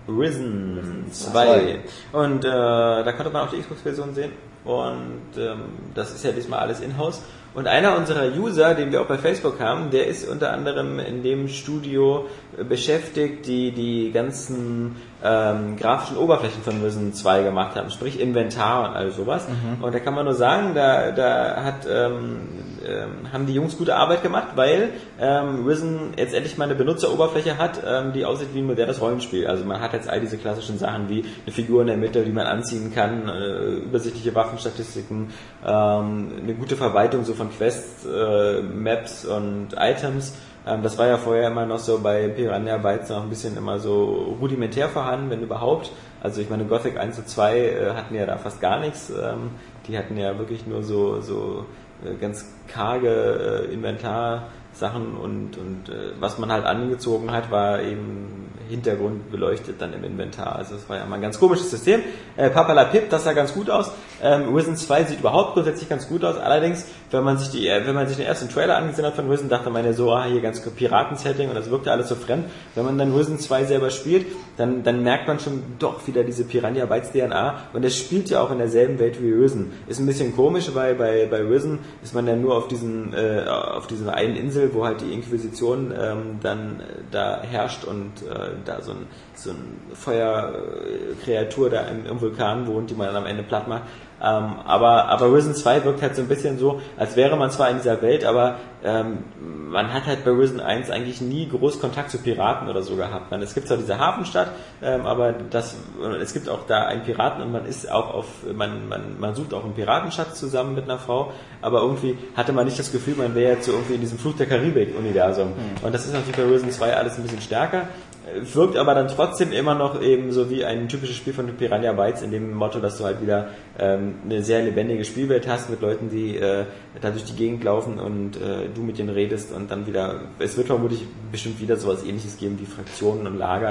Risen 0.09 1.05
2. 1.11 1.81
Und 2.13 2.45
äh, 2.45 2.49
da 2.49 3.13
konnte 3.13 3.31
man 3.31 3.47
auch 3.47 3.51
die 3.51 3.61
Xbox-Version 3.61 4.15
sehen. 4.15 4.33
Und 4.65 5.37
ähm, 5.37 5.61
das 5.95 6.15
ist 6.15 6.25
ja 6.25 6.33
diesmal 6.33 6.61
alles 6.61 6.81
in-house. 6.81 7.23
Und 7.55 7.67
einer 7.67 7.97
unserer 7.97 8.27
User, 8.37 8.75
den 8.75 8.91
wir 8.91 9.03
auch 9.03 9.07
bei 9.07 9.19
Facebook 9.19 9.61
haben, 9.61 9.91
der 9.91 10.07
ist 10.07 10.29
unter 10.29 10.53
anderem 10.53 10.99
in 10.99 11.23
dem 11.23 11.49
Studio 11.49 12.27
beschäftigt, 12.65 13.47
die 13.47 13.73
die 13.73 14.13
ganzen 14.13 14.97
ähm, 15.23 15.77
grafischen 15.77 16.17
Oberflächen 16.17 16.63
von 16.63 16.83
Risen 16.83 17.13
2 17.13 17.43
gemacht 17.43 17.77
haben, 17.77 17.91
sprich 17.91 18.21
Inventar 18.21 18.89
und 18.89 18.97
all 18.97 19.11
sowas. 19.11 19.47
Und 19.83 19.95
da 19.95 19.99
kann 19.99 20.15
man 20.15 20.25
nur 20.25 20.35
sagen, 20.35 20.75
da, 20.75 21.11
da 21.11 21.65
hat, 21.65 21.87
ähm, 21.91 22.39
ähm, 22.87 23.33
haben 23.33 23.47
die 23.47 23.55
Jungs 23.55 23.77
gute 23.77 23.97
Arbeit 23.97 24.23
gemacht, 24.23 24.49
weil 24.55 24.91
ähm, 25.21 25.67
Risen 25.67 26.15
jetzt 26.17 26.35
endlich 26.35 26.57
mal 26.59 26.65
eine 26.65 26.75
Benutzeroberfläche 26.75 27.59
hat, 27.59 27.81
ähm, 27.87 28.13
die 28.13 28.25
aussieht 28.25 28.49
wie 28.55 28.61
ein 28.61 28.67
modernes 28.67 29.01
Rollenspiel. 29.01 29.47
Also 29.47 29.65
man 29.65 29.81
hat 29.81 29.93
jetzt 29.93 30.09
all 30.09 30.21
diese 30.21 30.39
klassischen 30.39 30.79
Sachen 30.79 31.09
wie 31.09 31.25
eine 31.45 31.53
Figur 31.53 31.81
in 31.81 31.89
der 31.89 31.97
Mitte, 31.97 32.23
die 32.25 32.33
man 32.33 32.47
anziehen 32.47 32.93
kann, 32.95 33.29
äh, 33.29 33.77
übersichtliche 33.85 34.35
Waffenstatistiken, 34.35 35.29
ähm, 35.67 36.33
eine 36.43 36.55
gute 36.55 36.77
Verwaltung 36.77 37.25
so 37.25 37.35
von 37.35 37.51
Quests, 37.51 38.07
äh, 38.07 38.63
Maps 38.63 39.25
und 39.25 39.75
Items. 39.77 40.35
Ähm, 40.67 40.83
das 40.83 40.99
war 40.99 41.07
ja 41.07 41.17
vorher 41.17 41.49
immer 41.49 41.67
noch 41.67 41.79
so 41.79 42.01
bei 42.01 42.29
Piranha 42.29 42.77
Bytes 42.79 43.09
noch 43.09 43.23
ein 43.23 43.31
bisschen 43.31 43.57
immer 43.57 43.79
so 43.79 44.37
rudimentär 44.41 44.89
vorhanden, 44.89 45.31
wenn 45.31 45.43
überhaupt. 45.43 45.93
Also 46.21 46.41
ich 46.41 46.51
meine, 46.51 46.65
Gothic 46.65 46.99
1 46.99 47.19
und 47.19 47.29
2 47.29 47.59
äh, 47.59 47.91
hatten 47.95 48.15
ja 48.15 48.27
da 48.27 48.37
fast 48.37 48.61
gar 48.61 48.81
nichts. 48.81 49.11
Ähm, 49.11 49.51
die 49.87 49.97
hatten 49.97 50.17
ja 50.17 50.39
wirklich 50.39 50.67
nur 50.67 50.83
so, 50.83 51.21
so 51.21 51.67
äh, 52.05 52.15
ganz 52.17 52.47
karge 52.67 53.67
äh, 53.69 53.73
Inventarsachen 53.73 55.17
und, 55.17 55.57
und 55.57 55.89
äh, 55.89 56.13
was 56.19 56.39
man 56.39 56.51
halt 56.51 56.65
angezogen 56.65 57.31
hat, 57.31 57.51
war 57.51 57.81
eben 57.81 58.47
Hintergrund 58.69 59.31
beleuchtet 59.31 59.81
dann 59.81 59.93
im 59.93 60.05
Inventar. 60.05 60.57
Also 60.57 60.75
es 60.75 60.89
war 60.89 60.97
ja 60.97 61.07
mal 61.07 61.17
ein 61.17 61.23
ganz 61.23 61.39
komisches 61.39 61.71
System. 61.71 62.03
Äh, 62.37 62.51
Papalapip, 62.51 63.09
das 63.11 63.25
sah 63.25 63.33
ganz 63.33 63.55
gut 63.55 63.71
aus. 63.71 63.93
Ähm, 64.23 64.55
Risen 64.55 64.77
2 64.77 65.05
sieht 65.05 65.21
überhaupt 65.21 65.55
grundsätzlich 65.55 65.89
ganz 65.89 66.09
gut 66.09 66.25
aus. 66.25 66.37
Allerdings, 66.37 66.87
wenn 67.11 67.23
man 67.23 67.39
sich 67.39 67.51
die, 67.51 67.69
äh, 67.69 67.87
wenn 67.87 67.95
man 67.95 68.09
sich 68.09 68.17
den 68.17 68.27
ersten 68.27 68.49
Trailer 68.49 68.77
angesehen 68.77 69.05
hat 69.05 69.15
von 69.15 69.31
Risen, 69.31 69.49
dachte 69.49 69.71
man 69.71 69.85
ja 69.85 69.93
so, 69.93 70.13
ah, 70.13 70.25
hier 70.25 70.41
ganz 70.41 70.61
Piraten-Setting 70.61 71.49
und 71.49 71.55
das 71.55 71.71
wirkte 71.71 71.93
alles 71.93 72.09
so 72.09 72.15
fremd. 72.15 72.47
Wenn 72.75 72.85
man 72.85 72.99
dann 72.99 73.15
Risen 73.15 73.39
2 73.39 73.65
selber 73.65 73.91
spielt, 73.91 74.27
dann, 74.57 74.83
dann 74.83 75.03
merkt 75.03 75.29
man 75.29 75.39
schon 75.39 75.63
doch 75.79 76.07
wieder 76.07 76.25
diese 76.25 76.45
Piranha 76.45 76.87
Bytes 76.87 77.13
DNA 77.13 77.57
und 77.73 77.85
es 77.85 77.97
spielt 77.97 78.31
ja 78.31 78.41
auch 78.41 78.51
in 78.51 78.59
derselben 78.59 78.99
Welt 78.99 79.23
wie 79.23 79.33
Risen. 79.33 79.73
Ist 79.87 80.01
ein 80.01 80.07
bisschen 80.07 80.35
komisch, 80.35 80.71
weil 80.75 80.95
bei, 80.95 81.27
bei 81.31 81.43
Risen 81.43 81.81
ist 82.03 82.15
man 82.15 82.27
ja 82.27 82.37
nur 82.37 82.57
auf 82.57 82.69
diesen, 82.69 83.13
äh, 83.13 83.45
auf 83.49 83.87
dieser 83.87 84.15
einen 84.15 84.37
Insel, 84.37 84.73
wo 84.75 84.85
halt 84.85 85.03
die 85.03 85.13
Inquisition 85.13 85.93
ähm, 85.99 86.39
dann 86.43 86.81
äh, 86.81 86.85
da 87.11 87.43
herrscht 87.43 87.85
und 87.85 88.13
äh, 88.23 88.51
da 88.65 88.81
so 88.81 88.93
ein, 88.93 89.07
so 89.35 89.51
ein 89.51 89.95
Feuerkreatur 89.95 91.71
da 91.71 91.83
im, 91.83 92.07
im 92.07 92.21
Vulkan 92.21 92.67
wohnt, 92.67 92.91
die 92.91 92.95
man 92.95 93.09
dann 93.09 93.17
am 93.17 93.27
Ende 93.27 93.43
platt 93.43 93.69
macht. 93.69 93.83
Ähm, 94.23 94.57
aber, 94.65 95.09
aber 95.09 95.33
Risen 95.33 95.55
2 95.55 95.85
wirkt 95.85 96.03
halt 96.03 96.17
so 96.17 96.23
ein 96.23 96.29
bisschen 96.29 96.59
so, 96.59 96.81
als 96.97 97.17
wäre 97.17 97.37
man 97.37 97.51
zwar 97.51 97.71
in 97.71 97.77
dieser 97.77 98.01
Welt, 98.01 98.25
aber 98.25 98.57
ähm, 98.83 99.25
man 99.41 99.93
hat 99.93 100.07
halt 100.07 100.25
bei 100.25 100.31
Risen 100.31 100.61
1 100.61 100.91
eigentlich 100.91 101.21
nie 101.21 101.49
groß 101.49 101.81
Kontakt 101.81 102.11
zu 102.11 102.19
Piraten 102.19 102.69
oder 102.69 102.83
so 102.83 102.97
gehabt. 102.97 103.31
Man, 103.31 103.43
es 103.43 103.53
gibt 103.53 103.69
zwar 103.69 103.77
diese 103.77 103.99
Hafenstadt, 103.99 104.53
ähm, 104.83 105.05
aber 105.05 105.33
das, 105.33 105.77
es 106.21 106.33
gibt 106.33 106.49
auch 106.49 106.67
da 106.67 106.87
einen 106.87 107.03
Piraten 107.03 107.43
und 107.43 107.53
man 107.53 107.67
ist 107.67 107.91
auch 107.91 108.15
auf, 108.15 108.27
man, 108.55 108.89
man, 108.89 109.21
man 109.21 109.35
sucht 109.35 109.53
auch 109.53 109.65
einen 109.65 109.75
Piratenschatz 109.75 110.39
zusammen 110.39 110.75
mit 110.75 110.85
einer 110.85 110.99
Frau, 110.99 111.33
aber 111.61 111.83
irgendwie 111.83 112.17
hatte 112.37 112.53
man 112.53 112.65
nicht 112.65 112.79
das 112.79 112.93
Gefühl, 112.93 113.17
man 113.17 113.35
wäre 113.35 113.55
jetzt 113.55 113.67
so 113.67 113.73
irgendwie 113.73 113.95
in 113.95 114.01
diesem 114.01 114.19
Fluch 114.19 114.37
der 114.37 114.47
Karibik-Universum. 114.47 115.53
Und 115.83 115.95
das 115.95 116.07
ist 116.07 116.15
natürlich 116.15 116.37
bei 116.37 116.45
Risen 116.45 116.71
2 116.71 116.97
alles 116.97 117.17
ein 117.17 117.23
bisschen 117.23 117.41
stärker 117.41 117.89
wirkt 118.35 118.77
aber 118.77 118.95
dann 118.95 119.09
trotzdem 119.09 119.53
immer 119.53 119.75
noch 119.75 120.03
eben 120.03 120.33
so 120.33 120.51
wie 120.51 120.65
ein 120.65 120.89
typisches 120.89 121.17
Spiel 121.17 121.33
von 121.33 121.47
Piranha 121.57 121.93
Bytes 121.93 122.23
in 122.23 122.31
dem 122.31 122.55
Motto, 122.55 122.81
dass 122.81 122.99
du 122.99 123.05
halt 123.05 123.23
wieder 123.23 123.49
ähm, 123.79 124.17
eine 124.25 124.43
sehr 124.43 124.63
lebendige 124.63 125.05
Spielwelt 125.05 125.47
hast 125.47 125.71
mit 125.71 125.81
Leuten, 125.81 126.11
die 126.11 126.37
äh, 126.37 126.65
da 127.01 127.11
durch 127.11 127.25
die 127.25 127.37
Gegend 127.37 127.63
laufen 127.63 127.99
und 127.99 128.37
äh, 128.37 128.69
du 128.75 128.83
mit 128.83 128.99
denen 128.99 129.11
redest 129.11 129.53
und 129.53 129.71
dann 129.71 129.87
wieder, 129.87 130.23
es 130.39 130.57
wird 130.57 130.67
vermutlich 130.67 131.07
bestimmt 131.31 131.61
wieder 131.61 131.77
sowas 131.77 132.05
ähnliches 132.05 132.37
geben 132.37 132.59
wie 132.59 132.67
Fraktionen 132.67 133.27
und 133.27 133.39
Lager. 133.39 133.71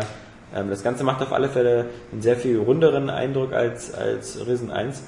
Ähm, 0.55 0.69
das 0.69 0.83
Ganze 0.83 1.03
macht 1.03 1.21
auf 1.21 1.33
alle 1.33 1.49
Fälle 1.49 1.87
einen 2.11 2.21
sehr 2.21 2.37
viel 2.37 2.57
runderen 2.57 3.09
Eindruck 3.09 3.51
als, 3.51 3.93
als 3.93 4.45
Risen 4.47 4.71
1 4.71 5.03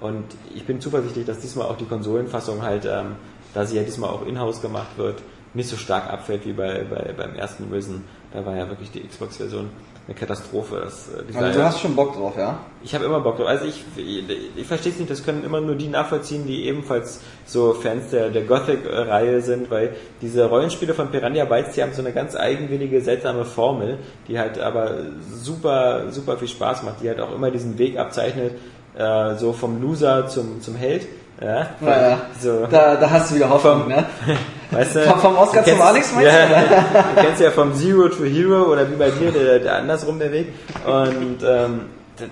und 0.00 0.24
ich 0.54 0.64
bin 0.64 0.80
zuversichtlich, 0.80 1.26
dass 1.26 1.40
diesmal 1.40 1.66
auch 1.66 1.76
die 1.76 1.86
Konsolenfassung 1.86 2.62
halt, 2.62 2.84
ähm, 2.84 3.16
da 3.54 3.66
sie 3.66 3.76
ja 3.76 3.82
diesmal 3.82 4.10
auch 4.10 4.26
in-house 4.26 4.60
gemacht 4.60 4.96
wird, 4.96 5.22
nicht 5.54 5.68
so 5.68 5.76
stark 5.76 6.10
abfällt 6.10 6.46
wie 6.46 6.52
bei, 6.52 6.84
bei, 6.84 7.12
beim 7.16 7.34
ersten 7.34 7.72
Risen. 7.72 8.04
Da 8.32 8.44
war 8.46 8.56
ja 8.56 8.68
wirklich 8.68 8.90
die 8.90 9.00
Xbox-Version 9.00 9.70
eine 10.06 10.16
Katastrophe. 10.16 10.80
Das, 10.82 11.08
äh, 11.08 11.22
die 11.30 11.36
Also 11.36 11.58
du 11.58 11.64
hast 11.64 11.80
schon 11.80 11.94
Bock 11.94 12.14
drauf, 12.14 12.36
ja? 12.36 12.60
ich 12.82 12.94
habe 12.94 13.04
immer 13.04 13.20
Bock 13.20 13.36
drauf. 13.36 13.46
Also 13.46 13.66
ich, 13.66 13.84
ich, 13.96 14.24
ich 14.56 14.66
verstehe 14.66 14.92
es 14.92 14.98
nicht, 14.98 15.10
das 15.10 15.24
können 15.24 15.44
immer 15.44 15.60
nur 15.60 15.74
die 15.74 15.88
nachvollziehen, 15.88 16.46
die 16.46 16.66
ebenfalls 16.66 17.20
so 17.44 17.74
Fans 17.74 18.10
der, 18.10 18.30
der 18.30 18.42
Gothic-Reihe 18.42 19.40
sind, 19.42 19.70
weil 19.70 19.94
diese 20.20 20.46
Rollenspiele 20.46 20.94
von 20.94 21.10
Piranha 21.10 21.44
Bytes, 21.44 21.74
die 21.74 21.82
haben 21.82 21.92
so 21.92 22.02
eine 22.02 22.12
ganz 22.12 22.34
eigenwillige, 22.34 23.00
seltsame 23.00 23.44
Formel, 23.44 23.98
die 24.28 24.38
halt 24.38 24.58
aber 24.58 24.92
super, 25.30 26.10
super 26.10 26.36
viel 26.36 26.48
Spaß 26.48 26.82
macht, 26.82 27.02
die 27.02 27.08
halt 27.08 27.20
auch 27.20 27.34
immer 27.34 27.50
diesen 27.50 27.78
Weg 27.78 27.98
abzeichnet, 27.98 28.54
äh, 28.96 29.36
so 29.36 29.52
vom 29.52 29.80
Loser 29.80 30.26
zum, 30.26 30.60
zum 30.60 30.74
Held. 30.74 31.06
Ja, 31.42 31.66
Naja, 31.80 32.20
so. 32.40 32.66
da, 32.70 32.94
da 32.96 33.10
hast 33.10 33.30
du 33.30 33.34
wieder 33.36 33.50
Hoffnung, 33.50 33.88
ne? 33.88 34.04
Weißt 34.70 34.94
du, 34.96 35.00
Vom- 35.02 35.18
vom 35.20 35.36
Oscar 35.38 35.64
zum 35.64 35.80
Alex, 35.82 36.12
meinst 36.14 36.30
ja, 36.32 36.46
du? 36.46 36.54
Du 37.16 37.20
kennst 37.26 37.40
ja 37.42 37.50
vom 37.50 37.74
Zero 37.74 38.08
to 38.08 38.24
Hero 38.24 38.70
oder 38.72 38.88
wie 38.90 38.94
bei 38.94 39.10
dir, 39.10 39.32
der, 39.32 39.58
der 39.58 39.76
andersrum 39.76 40.18
der 40.18 40.30
Weg. 40.32 40.52
Und 40.86 41.38
ähm, 41.46 41.80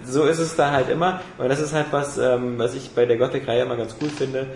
so 0.04 0.24
ist 0.24 0.38
es 0.38 0.54
da 0.54 0.70
halt 0.70 0.88
immer. 0.88 1.20
Und 1.38 1.48
das 1.48 1.58
ist 1.60 1.74
halt 1.74 1.86
was, 1.90 2.18
ähm, 2.18 2.54
was 2.58 2.74
ich 2.74 2.90
bei 2.94 3.04
der 3.04 3.16
Gothic-Reihe 3.16 3.62
immer 3.62 3.76
ganz 3.76 3.96
cool 4.00 4.08
finde, 4.08 4.46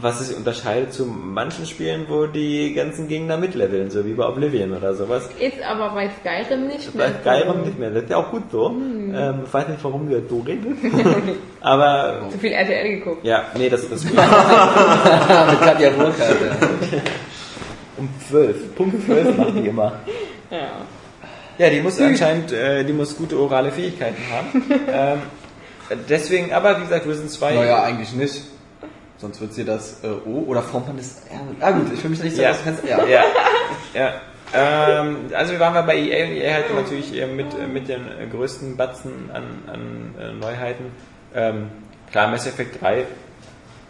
was 0.00 0.20
es 0.20 0.32
unterscheidet 0.32 0.92
zu 0.92 1.04
manchen 1.06 1.66
Spielen, 1.66 2.06
wo 2.08 2.26
die 2.26 2.74
ganzen 2.74 3.08
Gegner 3.08 3.36
mitleveln, 3.36 3.90
so 3.90 4.04
wie 4.04 4.14
bei 4.14 4.26
Oblivion 4.26 4.72
oder 4.72 4.94
sowas. 4.94 5.28
Ist 5.38 5.62
aber 5.62 5.90
bei 5.90 6.10
Skyrim 6.20 6.66
nicht 6.66 6.94
mehr. 6.94 7.08
Bei 7.08 7.12
so. 7.12 7.18
Skyrim 7.20 7.64
nicht 7.64 7.78
mehr, 7.78 7.90
das 7.90 8.04
ist 8.04 8.10
ja 8.10 8.16
auch 8.16 8.30
gut 8.30 8.44
so. 8.50 8.70
Hm. 8.70 9.14
Ähm, 9.14 9.40
ich 9.44 9.54
weiß 9.54 9.68
nicht, 9.68 9.84
warum 9.84 10.08
du 10.08 10.22
so 10.28 10.38
redest. 10.40 10.76
Aber 11.60 12.28
Zu 12.30 12.38
viel 12.38 12.52
RTL 12.52 12.98
geguckt. 12.98 13.24
ja, 13.24 13.46
nee, 13.56 13.68
das, 13.68 13.88
das 13.88 14.04
Mit 14.04 14.14
Katja 14.14 15.90
Burkhardt. 15.90 16.36
ja. 16.40 17.00
um 17.96 18.08
12. 18.28 18.76
Punkt 18.76 19.04
12 19.04 19.36
macht 19.36 19.54
die 19.56 19.66
immer. 19.66 19.92
Ja. 20.50 20.68
Ja, 21.58 21.70
die 21.70 21.80
muss 21.80 22.00
anscheinend, 22.00 22.52
äh, 22.52 22.84
die 22.84 22.92
muss 22.92 23.16
gute 23.16 23.36
orale 23.36 23.72
Fähigkeiten 23.72 24.22
haben. 24.30 24.64
ähm, 24.92 25.18
deswegen, 26.08 26.52
aber 26.52 26.78
wie 26.78 26.82
gesagt, 26.82 27.06
Risen 27.06 27.28
2. 27.28 27.54
Naja, 27.54 27.82
eigentlich 27.82 28.12
nicht. 28.12 28.42
Sonst 29.18 29.40
wird 29.40 29.52
sie 29.52 29.64
das 29.64 30.02
äh, 30.04 30.08
O 30.28 30.44
oder 30.46 30.62
formt 30.62 30.86
man 30.88 30.96
das 30.96 31.16
R? 31.30 31.40
Ah 31.60 31.72
gut, 31.72 31.92
ich 31.92 32.02
will 32.02 32.10
mich 32.10 32.18
da 32.20 32.24
nicht 32.24 32.36
so 32.36 32.42
Ja. 32.42 32.50
aus. 32.52 32.56
Ja. 32.88 32.98
Ja. 33.08 33.24
ja. 33.94 34.12
Ähm, 34.54 35.16
also 35.34 35.52
wir 35.52 35.60
waren 35.60 35.84
bei 35.86 35.96
EA 35.96 36.24
und 36.26 36.32
EA 36.36 36.54
hatte 36.54 36.72
natürlich 36.74 37.14
äh, 37.14 37.26
mit, 37.26 37.46
äh, 37.52 37.66
mit 37.66 37.88
den 37.88 38.00
größten 38.32 38.76
Batzen 38.76 39.30
an, 39.32 39.44
an 39.66 40.14
äh, 40.18 40.32
Neuheiten. 40.32 40.86
Ähm, 41.34 41.68
klar, 42.10 42.28
Mass 42.28 42.46
Effect 42.46 42.80
3. 42.80 43.04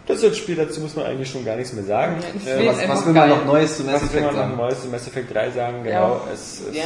Das 0.06 0.18
ist 0.18 0.24
ein 0.24 0.34
Spiel, 0.34 0.56
dazu 0.56 0.80
muss 0.80 0.96
man 0.96 1.04
eigentlich 1.06 1.30
schon 1.30 1.44
gar 1.44 1.54
nichts 1.56 1.74
mehr 1.74 1.84
sagen. 1.84 2.16
Äh, 2.46 2.66
Was, 2.88 3.06
will 3.06 3.12
man 3.12 3.28
noch 3.28 3.44
Neues 3.44 3.76
zu 3.76 3.84
Mass 3.84 3.96
Was 3.96 4.02
will 4.02 4.08
Effect 4.20 4.24
man 4.24 4.34
noch 4.34 4.40
sagen? 4.40 4.56
Neues 4.56 4.82
zu 4.82 4.88
Mass 4.88 5.06
Effect 5.06 5.34
3 5.34 5.50
sagen? 5.50 5.84
Genau, 5.84 6.22
Ja. 6.26 6.32
es, 6.32 6.62
es, 6.70 6.76
Ja. 6.76 6.84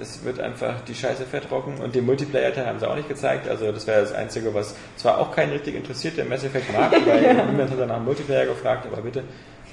Es 0.00 0.24
wird 0.24 0.40
einfach 0.40 0.80
die 0.82 0.94
Scheiße 0.94 1.24
fettrocken 1.24 1.78
und 1.78 1.94
den 1.94 2.04
Multiplayer-Teil 2.06 2.66
haben 2.66 2.78
sie 2.78 2.88
auch 2.88 2.96
nicht 2.96 3.08
gezeigt. 3.08 3.48
Also 3.48 3.72
das 3.72 3.86
wäre 3.86 4.00
das 4.00 4.12
Einzige, 4.12 4.54
was 4.54 4.74
zwar 4.96 5.18
auch 5.18 5.34
keinen 5.34 5.52
richtig 5.52 5.74
interessiert, 5.74 6.16
der 6.16 6.24
Mass 6.24 6.44
Effect 6.44 6.72
mag, 6.72 6.92
weil 7.06 7.34
niemand 7.46 7.70
hat 7.70 7.78
danach 7.78 8.00
Multiplayer 8.00 8.46
gefragt, 8.46 8.86
aber 8.90 9.02
bitte. 9.02 9.24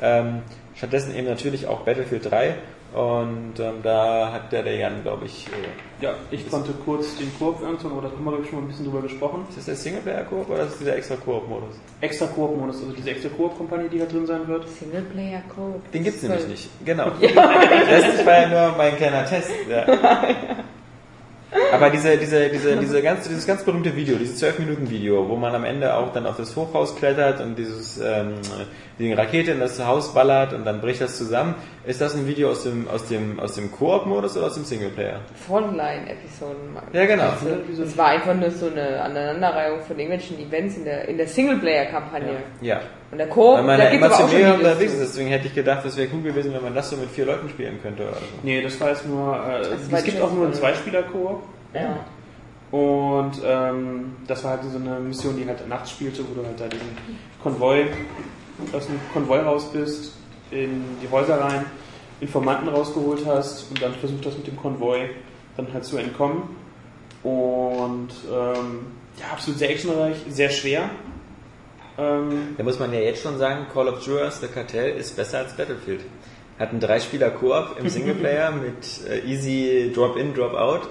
Ähm, 0.01 0.41
stattdessen 0.75 1.15
eben 1.15 1.27
natürlich 1.27 1.67
auch 1.67 1.81
Battlefield 1.81 2.29
3 2.29 2.55
und 2.93 3.53
ähm, 3.59 3.81
da 3.81 4.31
hat 4.31 4.51
der, 4.51 4.61
der 4.61 4.75
Jan, 4.75 5.01
glaube 5.01 5.25
ich, 5.25 5.47
äh, 5.47 6.03
Ja, 6.03 6.13
ich 6.29 6.47
konnte 6.47 6.73
kurz 6.85 7.17
den 7.17 7.31
Koop 7.39 7.63
anzogen, 7.65 7.97
aber 7.97 8.07
da 8.07 8.13
haben 8.13 8.23
wir 8.23 8.31
glaub 8.31 8.43
ich, 8.43 8.49
schon 8.51 8.59
mal 8.59 8.65
ein 8.65 8.67
bisschen 8.67 8.85
drüber 8.85 9.01
gesprochen. 9.01 9.45
ist 9.49 9.57
das 9.57 9.65
der 9.65 9.75
Singleplayer-Koop 9.75 10.47
oder 10.47 10.61
ist 10.61 10.73
das 10.73 10.77
dieser 10.77 10.95
extra 10.95 11.15
Koop-Modus? 11.15 11.75
Extra 12.01 12.27
Koop-Modus, 12.27 12.81
also 12.81 12.91
diese 12.91 13.09
extra 13.09 13.29
Koop-Kampagne, 13.29 13.89
die 13.89 13.97
da 13.97 14.05
drin 14.05 14.27
sein 14.27 14.47
wird. 14.47 14.69
Singleplayer 14.69 15.41
Code. 15.55 15.79
Den 15.91 16.03
gibt's 16.03 16.21
nämlich 16.21 16.47
nicht. 16.47 16.69
Genau. 16.85 17.11
Das 17.21 18.25
war 18.25 18.41
ja 18.41 18.47
nur 18.47 18.77
mein 18.77 18.95
kleiner 18.95 19.25
Test. 19.25 19.49
Ja. 19.69 19.85
Aber 21.71 21.89
diese, 21.89 22.17
diese, 22.17 22.49
diese, 22.49 22.77
diese 22.77 23.01
ganz, 23.01 23.27
dieses 23.27 23.45
ganz 23.45 23.63
berühmte 23.63 23.95
Video, 23.95 24.15
dieses 24.17 24.37
12 24.37 24.59
Minuten 24.59 24.89
Video, 24.89 25.27
wo 25.27 25.35
man 25.35 25.53
am 25.53 25.63
Ende 25.63 25.95
auch 25.95 26.11
dann 26.11 26.25
auf 26.25 26.37
das 26.37 26.55
Hochhaus 26.55 26.95
klettert 26.95 27.41
und 27.41 27.55
dieses, 27.57 27.99
ähm, 27.99 28.35
die 28.99 29.11
Rakete 29.11 29.51
in 29.51 29.59
das 29.59 29.83
Haus 29.83 30.13
ballert 30.13 30.53
und 30.53 30.65
dann 30.65 30.79
bricht 30.81 31.01
das 31.01 31.17
zusammen. 31.17 31.55
Ist 31.85 31.99
das 31.99 32.15
ein 32.15 32.27
Video 32.27 32.51
aus 32.51 32.63
dem, 32.63 32.87
aus 32.87 33.05
dem, 33.07 33.39
aus 33.39 33.55
dem 33.55 33.71
Koop-Modus 33.71 34.37
oder 34.37 34.47
aus 34.47 34.53
dem 34.53 34.63
Singleplayer? 34.63 35.19
Frontline-Episoden. 35.47 36.77
Ja, 36.93 37.05
genau. 37.05 37.33
Das 37.77 37.97
war 37.97 38.07
einfach 38.07 38.35
nur 38.35 38.51
so 38.51 38.67
eine 38.67 39.01
Aneinanderreihung 39.01 39.81
von 39.81 39.97
irgendwelchen 39.97 40.39
Events 40.39 40.77
in 40.77 40.85
der, 40.85 41.07
in 41.07 41.17
der 41.17 41.27
Singleplayer-Kampagne. 41.27 42.37
Ja. 42.61 42.81
Und 43.11 43.17
der 43.17 43.27
man 43.27 43.67
da 43.67 43.77
ja 43.77 43.89
immer 43.89 44.07
aber 44.07 44.15
auch 44.15 44.21
zu 44.21 44.29
schon 44.29 44.39
mehr 44.39 44.53
Videos 44.53 44.71
unterwegs 44.71 44.93
ist, 44.93 45.01
deswegen 45.01 45.29
hätte 45.29 45.47
ich 45.47 45.53
gedacht, 45.53 45.85
das 45.85 45.97
wäre 45.97 46.07
cool 46.13 46.21
gewesen, 46.23 46.53
wenn 46.53 46.63
man 46.63 46.73
das 46.73 46.89
so 46.89 46.97
mit 46.97 47.09
vier 47.09 47.25
Leuten 47.25 47.49
spielen 47.49 47.79
könnte 47.81 48.03
oder 48.03 48.15
so. 48.15 48.21
Nee, 48.41 48.61
das 48.61 48.79
war 48.79 48.89
jetzt 48.89 49.07
nur, 49.07 49.35
äh, 49.35 49.91
war 49.91 49.99
es 49.99 50.03
gibt 50.03 50.21
auch 50.21 50.31
nur 50.31 50.45
einen. 50.45 50.53
Zweispieler-Koop. 50.53 51.43
Ja. 51.73 52.05
Und 52.71 53.33
ähm, 53.45 54.15
das 54.25 54.43
war 54.43 54.51
halt 54.51 54.61
so 54.63 54.79
eine 54.79 54.99
Mission, 54.99 55.37
die 55.37 55.45
halt 55.45 55.67
nachts 55.67 55.91
spielte, 55.91 56.23
wo 56.27 56.33
du 56.33 56.43
halt 56.43 56.59
da 56.59 56.65
diesen 56.67 56.87
Konvoi, 57.43 57.85
aus 58.73 58.87
dem 58.87 58.99
Konvoi 59.11 59.39
raus 59.39 59.69
bist, 59.71 60.13
in 60.51 60.83
die 61.01 61.09
Häuser 61.09 61.39
rein, 61.41 61.65
Informanten 62.21 62.69
rausgeholt 62.69 63.25
hast 63.25 63.69
und 63.69 63.81
dann 63.81 63.93
versucht 63.95 64.25
hast 64.25 64.37
mit 64.37 64.47
dem 64.47 64.57
Konvoi 64.57 65.09
dann 65.57 65.71
halt 65.73 65.83
zu 65.85 65.97
entkommen. 65.97 66.43
Und 67.23 68.09
ähm, 68.31 68.85
ja, 69.19 69.25
absolut 69.31 69.59
sehr 69.59 69.69
actionreich, 69.69 70.17
sehr 70.29 70.49
schwer. 70.49 70.89
Ähm, 71.97 72.55
Da 72.57 72.63
muss 72.63 72.79
man 72.79 72.91
ja 72.93 72.99
jetzt 72.99 73.21
schon 73.21 73.37
sagen, 73.37 73.67
Call 73.73 73.87
of 73.87 74.03
Duty 74.03 74.31
The 74.41 74.47
Cartel 74.47 74.95
ist 74.97 75.15
besser 75.15 75.39
als 75.39 75.55
Battlefield. 75.55 76.01
Hat 76.59 76.69
einen 76.69 76.79
Drei-Spieler-Koop 76.79 77.77
im 77.79 77.89
Singleplayer 77.89 78.51
mit 78.63 79.07
äh, 79.09 79.19
easy 79.27 79.91
Drop-in, 79.93 80.33
Drop-out. 80.33 80.81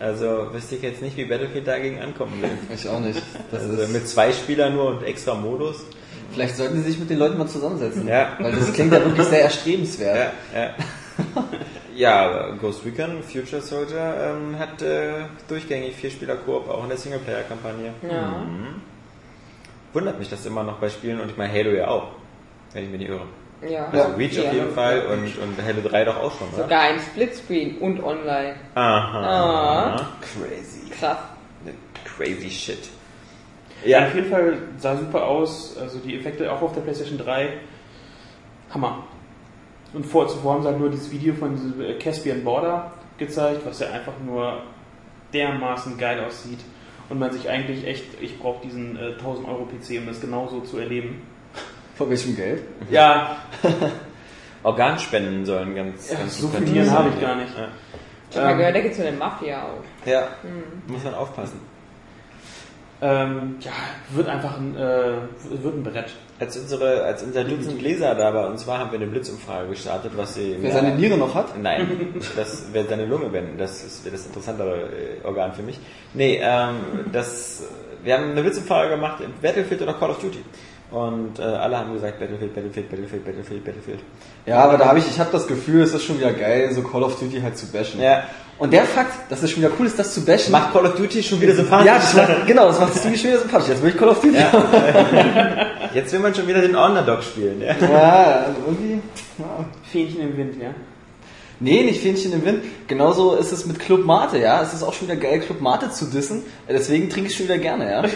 Also 0.00 0.48
wüsste 0.52 0.76
ich 0.76 0.82
jetzt 0.82 1.00
nicht, 1.02 1.16
wie 1.16 1.24
Battlefield 1.26 1.66
dagegen 1.66 2.00
ankommen 2.00 2.40
will. 2.42 2.50
Ich 2.74 2.88
auch 2.88 3.00
nicht. 3.00 3.22
Das 3.50 3.62
Also 3.62 3.82
ist, 3.82 3.92
mit 3.92 4.08
zwei 4.08 4.32
Spielern 4.32 4.74
nur 4.74 4.86
und 4.86 5.02
extra 5.04 5.34
Modus. 5.34 5.84
Vielleicht 6.32 6.56
sollten 6.56 6.76
sie 6.76 6.90
sich 6.90 6.98
mit 6.98 7.10
den 7.10 7.18
Leuten 7.18 7.38
mal 7.38 7.46
zusammensetzen. 7.46 8.06
Ja. 8.06 8.36
Weil 8.38 8.52
das 8.52 8.72
klingt 8.72 8.92
ja 8.92 9.04
wirklich 9.04 9.26
sehr 9.26 9.42
erstrebenswert. 9.42 10.32
Ja, 10.54 10.60
ja. 10.60 10.74
ja, 11.94 12.26
aber 12.26 12.56
Ghost 12.56 12.84
Recon 12.84 13.22
Future 13.22 13.62
Soldier 13.62 14.14
ähm, 14.34 14.58
hat 14.58 14.80
äh, 14.82 15.24
durchgängig 15.48 15.94
vier 15.96 16.10
Spieler 16.10 16.36
Koop, 16.36 16.68
auch 16.68 16.82
in 16.82 16.88
der 16.88 16.98
Singleplayer-Kampagne. 16.98 17.92
Ja. 18.08 18.28
Mhm. 18.28 18.82
Wundert 19.92 20.18
mich 20.18 20.28
das 20.28 20.46
immer 20.46 20.62
noch 20.62 20.78
bei 20.78 20.88
Spielen 20.88 21.20
und 21.20 21.30
ich 21.30 21.36
meine 21.36 21.52
Halo 21.52 21.70
ja 21.70 21.88
auch, 21.88 22.08
wenn 22.72 22.84
ich 22.84 22.90
mich 22.90 23.00
nicht 23.00 23.10
irre. 23.10 23.26
Ja. 23.68 23.88
Also 23.88 24.16
Reach 24.16 24.32
ja. 24.32 24.44
auf 24.44 24.52
jeden 24.52 24.72
Fall 24.72 25.02
und, 25.06 25.38
und 25.38 25.62
Halo 25.62 25.86
3 25.86 26.04
doch 26.04 26.16
auch 26.16 26.38
schon, 26.38 26.48
oder? 26.48 26.62
Sogar 26.62 26.90
im 26.90 27.00
Splitscreen 27.00 27.78
und 27.78 28.02
online. 28.02 28.54
Aha. 28.74 29.96
Ah. 29.96 30.08
Crazy. 30.20 30.90
Krass. 30.98 31.18
Crazy 32.16 32.50
shit. 32.50 32.88
Ja, 33.84 34.00
Ja, 34.00 34.06
auf 34.06 34.14
jeden 34.14 34.30
Fall 34.30 34.58
sah 34.78 34.96
super 34.96 35.24
aus. 35.26 35.76
Also 35.78 35.98
die 35.98 36.18
Effekte 36.18 36.50
auch 36.52 36.62
auf 36.62 36.72
der 36.72 36.80
PlayStation 36.82 37.18
3. 37.18 37.48
Hammer. 38.72 39.04
Und 39.92 40.06
vor, 40.06 40.28
zuvor 40.28 40.54
haben 40.54 40.62
sie 40.62 40.68
halt 40.68 40.78
nur 40.78 40.90
dieses 40.90 41.10
Video 41.10 41.34
von 41.34 41.56
äh, 41.82 41.94
Caspian 41.94 42.44
Border 42.44 42.92
gezeigt, 43.18 43.62
was 43.64 43.80
ja 43.80 43.88
einfach 43.90 44.12
nur 44.24 44.62
dermaßen 45.32 45.98
geil 45.98 46.24
aussieht. 46.24 46.60
Und 47.08 47.18
man 47.18 47.32
sich 47.32 47.48
eigentlich 47.50 47.84
echt, 47.86 48.04
ich 48.20 48.38
brauche 48.38 48.62
diesen 48.64 48.96
äh, 48.96 49.12
1000 49.18 49.48
Euro 49.48 49.64
PC, 49.64 49.98
um 49.98 50.06
das 50.06 50.20
genauso 50.20 50.60
zu 50.60 50.78
erleben. 50.78 51.22
Von 51.96 52.08
welchem 52.08 52.36
Geld? 52.36 52.62
Ja, 52.90 53.38
Organspenden 54.62 55.44
sollen 55.44 55.74
ganz, 55.74 56.10
Ja, 56.10 56.18
ganz 56.18 56.38
so 56.38 56.48
viel 56.48 56.90
habe 56.90 57.08
ich 57.08 57.20
gar 57.20 57.34
nicht. 57.36 57.52
Ja, 57.56 57.68
Ich 58.30 58.36
habe 58.36 58.52
Ähm, 58.52 58.58
gehört, 58.58 58.76
da 58.76 58.80
gibt 58.80 58.92
es 58.92 59.00
so 59.00 59.06
eine 59.06 59.16
Mafia 59.16 59.62
auch. 59.62 60.08
ja. 60.08 60.28
muss 60.86 61.02
man 61.02 61.14
aufpassen. 61.14 61.60
Ähm, 63.02 63.56
ja, 63.60 63.72
wird 64.10 64.28
einfach 64.28 64.58
ein, 64.58 64.76
äh, 64.76 65.12
wird 65.62 65.74
ein 65.74 65.82
Brett. 65.82 66.12
Als, 66.38 66.56
unsere, 66.58 67.02
als 67.04 67.22
unser 67.22 67.44
Dutzend 67.44 67.80
Leser 67.80 68.14
da 68.14 68.34
war, 68.34 68.48
und 68.48 68.58
zwar 68.58 68.78
haben 68.78 68.92
wir 68.92 68.98
eine 68.98 69.08
Blitzumfrage 69.08 69.70
gestartet, 69.70 70.12
was 70.16 70.34
sie... 70.34 70.56
Wer 70.60 70.72
seine 70.72 70.94
Niere 70.94 71.16
noch 71.16 71.34
hat? 71.34 71.58
Nein, 71.58 72.14
das 72.36 72.72
wird 72.74 72.90
seine 72.90 73.06
Lunge 73.06 73.32
wenden. 73.32 73.56
Das 73.56 73.82
ist 73.82 74.06
das 74.06 74.26
interessantere 74.26 74.90
äh, 75.22 75.24
Organ 75.24 75.54
für 75.54 75.62
mich. 75.62 75.78
Nee, 76.12 76.40
ähm, 76.42 76.76
das, 77.10 77.62
wir 78.04 78.14
haben 78.14 78.32
eine 78.32 78.42
Blitzumfrage 78.42 78.90
gemacht, 78.90 79.22
Battlefield 79.40 79.80
oder 79.80 79.94
Call 79.94 80.10
of 80.10 80.18
Duty. 80.18 80.44
Und 80.90 81.38
äh, 81.38 81.42
alle 81.42 81.78
haben 81.78 81.94
gesagt 81.94 82.18
Battlefield, 82.18 82.52
Battlefield, 82.54 82.90
Battlefield, 82.90 83.24
Battlefield, 83.24 83.64
Battlefield. 83.64 84.00
Ja, 84.44 84.64
aber 84.64 84.76
da 84.76 84.86
habe 84.86 84.98
ich, 84.98 85.08
ich 85.08 85.20
habe 85.20 85.30
das 85.30 85.46
Gefühl, 85.46 85.82
es 85.82 85.94
ist 85.94 86.04
schon 86.04 86.18
wieder 86.18 86.32
geil, 86.32 86.70
so 86.72 86.82
Call 86.82 87.04
of 87.04 87.18
Duty 87.18 87.40
halt 87.40 87.56
zu 87.56 87.70
bashen. 87.70 88.00
Ja. 88.00 88.24
Und 88.60 88.74
der 88.74 88.84
Fakt, 88.84 89.30
dass 89.30 89.42
es 89.42 89.50
schon 89.50 89.62
wieder 89.62 89.72
cool 89.78 89.86
ist, 89.86 89.98
das 89.98 90.12
zu 90.12 90.22
bashen. 90.22 90.52
Macht 90.52 90.74
Call 90.74 90.84
of 90.84 90.94
Duty 90.94 91.22
schon 91.22 91.40
wieder 91.40 91.54
sympathisch. 91.54 91.86
ja, 91.86 91.94
das 91.94 92.14
macht, 92.14 92.46
genau, 92.46 92.66
das 92.66 92.78
macht 92.78 92.94
es 92.94 93.00
ziemlich 93.00 93.18
schon 93.18 93.30
wieder 93.30 93.40
sympathisch. 93.40 93.68
Jetzt 93.70 93.82
will 93.82 93.88
ich 93.88 93.96
Call 93.96 94.08
of 94.10 94.20
Duty. 94.20 94.36
Ja, 94.36 95.66
Jetzt 95.94 96.12
will 96.12 96.20
man 96.20 96.34
schon 96.34 96.46
wieder 96.46 96.60
den 96.60 96.76
Underdog 96.76 97.22
spielen. 97.22 97.62
Ja. 97.62 97.74
ja 97.80 98.44
also 98.46 98.60
irgendwie. 98.66 99.00
Ja. 99.38 99.64
Fähnchen 99.90 100.20
im 100.20 100.36
Wind, 100.36 100.60
ja. 100.60 100.74
Nee, 101.58 101.84
nicht 101.84 102.02
Fähnchen 102.02 102.34
im 102.34 102.44
Wind. 102.44 102.62
Genauso 102.86 103.34
ist 103.34 103.50
es 103.50 103.64
mit 103.64 103.78
Club 103.78 104.04
Mate, 104.04 104.38
ja. 104.38 104.62
Es 104.62 104.74
ist 104.74 104.82
auch 104.82 104.92
schon 104.92 105.08
wieder 105.08 105.18
geil, 105.18 105.40
Club 105.40 105.62
Mate 105.62 105.90
zu 105.90 106.04
dissen. 106.04 106.42
Deswegen 106.68 107.08
trinke 107.08 107.30
ich 107.30 107.36
schon 107.36 107.46
wieder 107.46 107.58
gerne, 107.58 107.90
ja. 107.90 108.00
Also, 108.00 108.14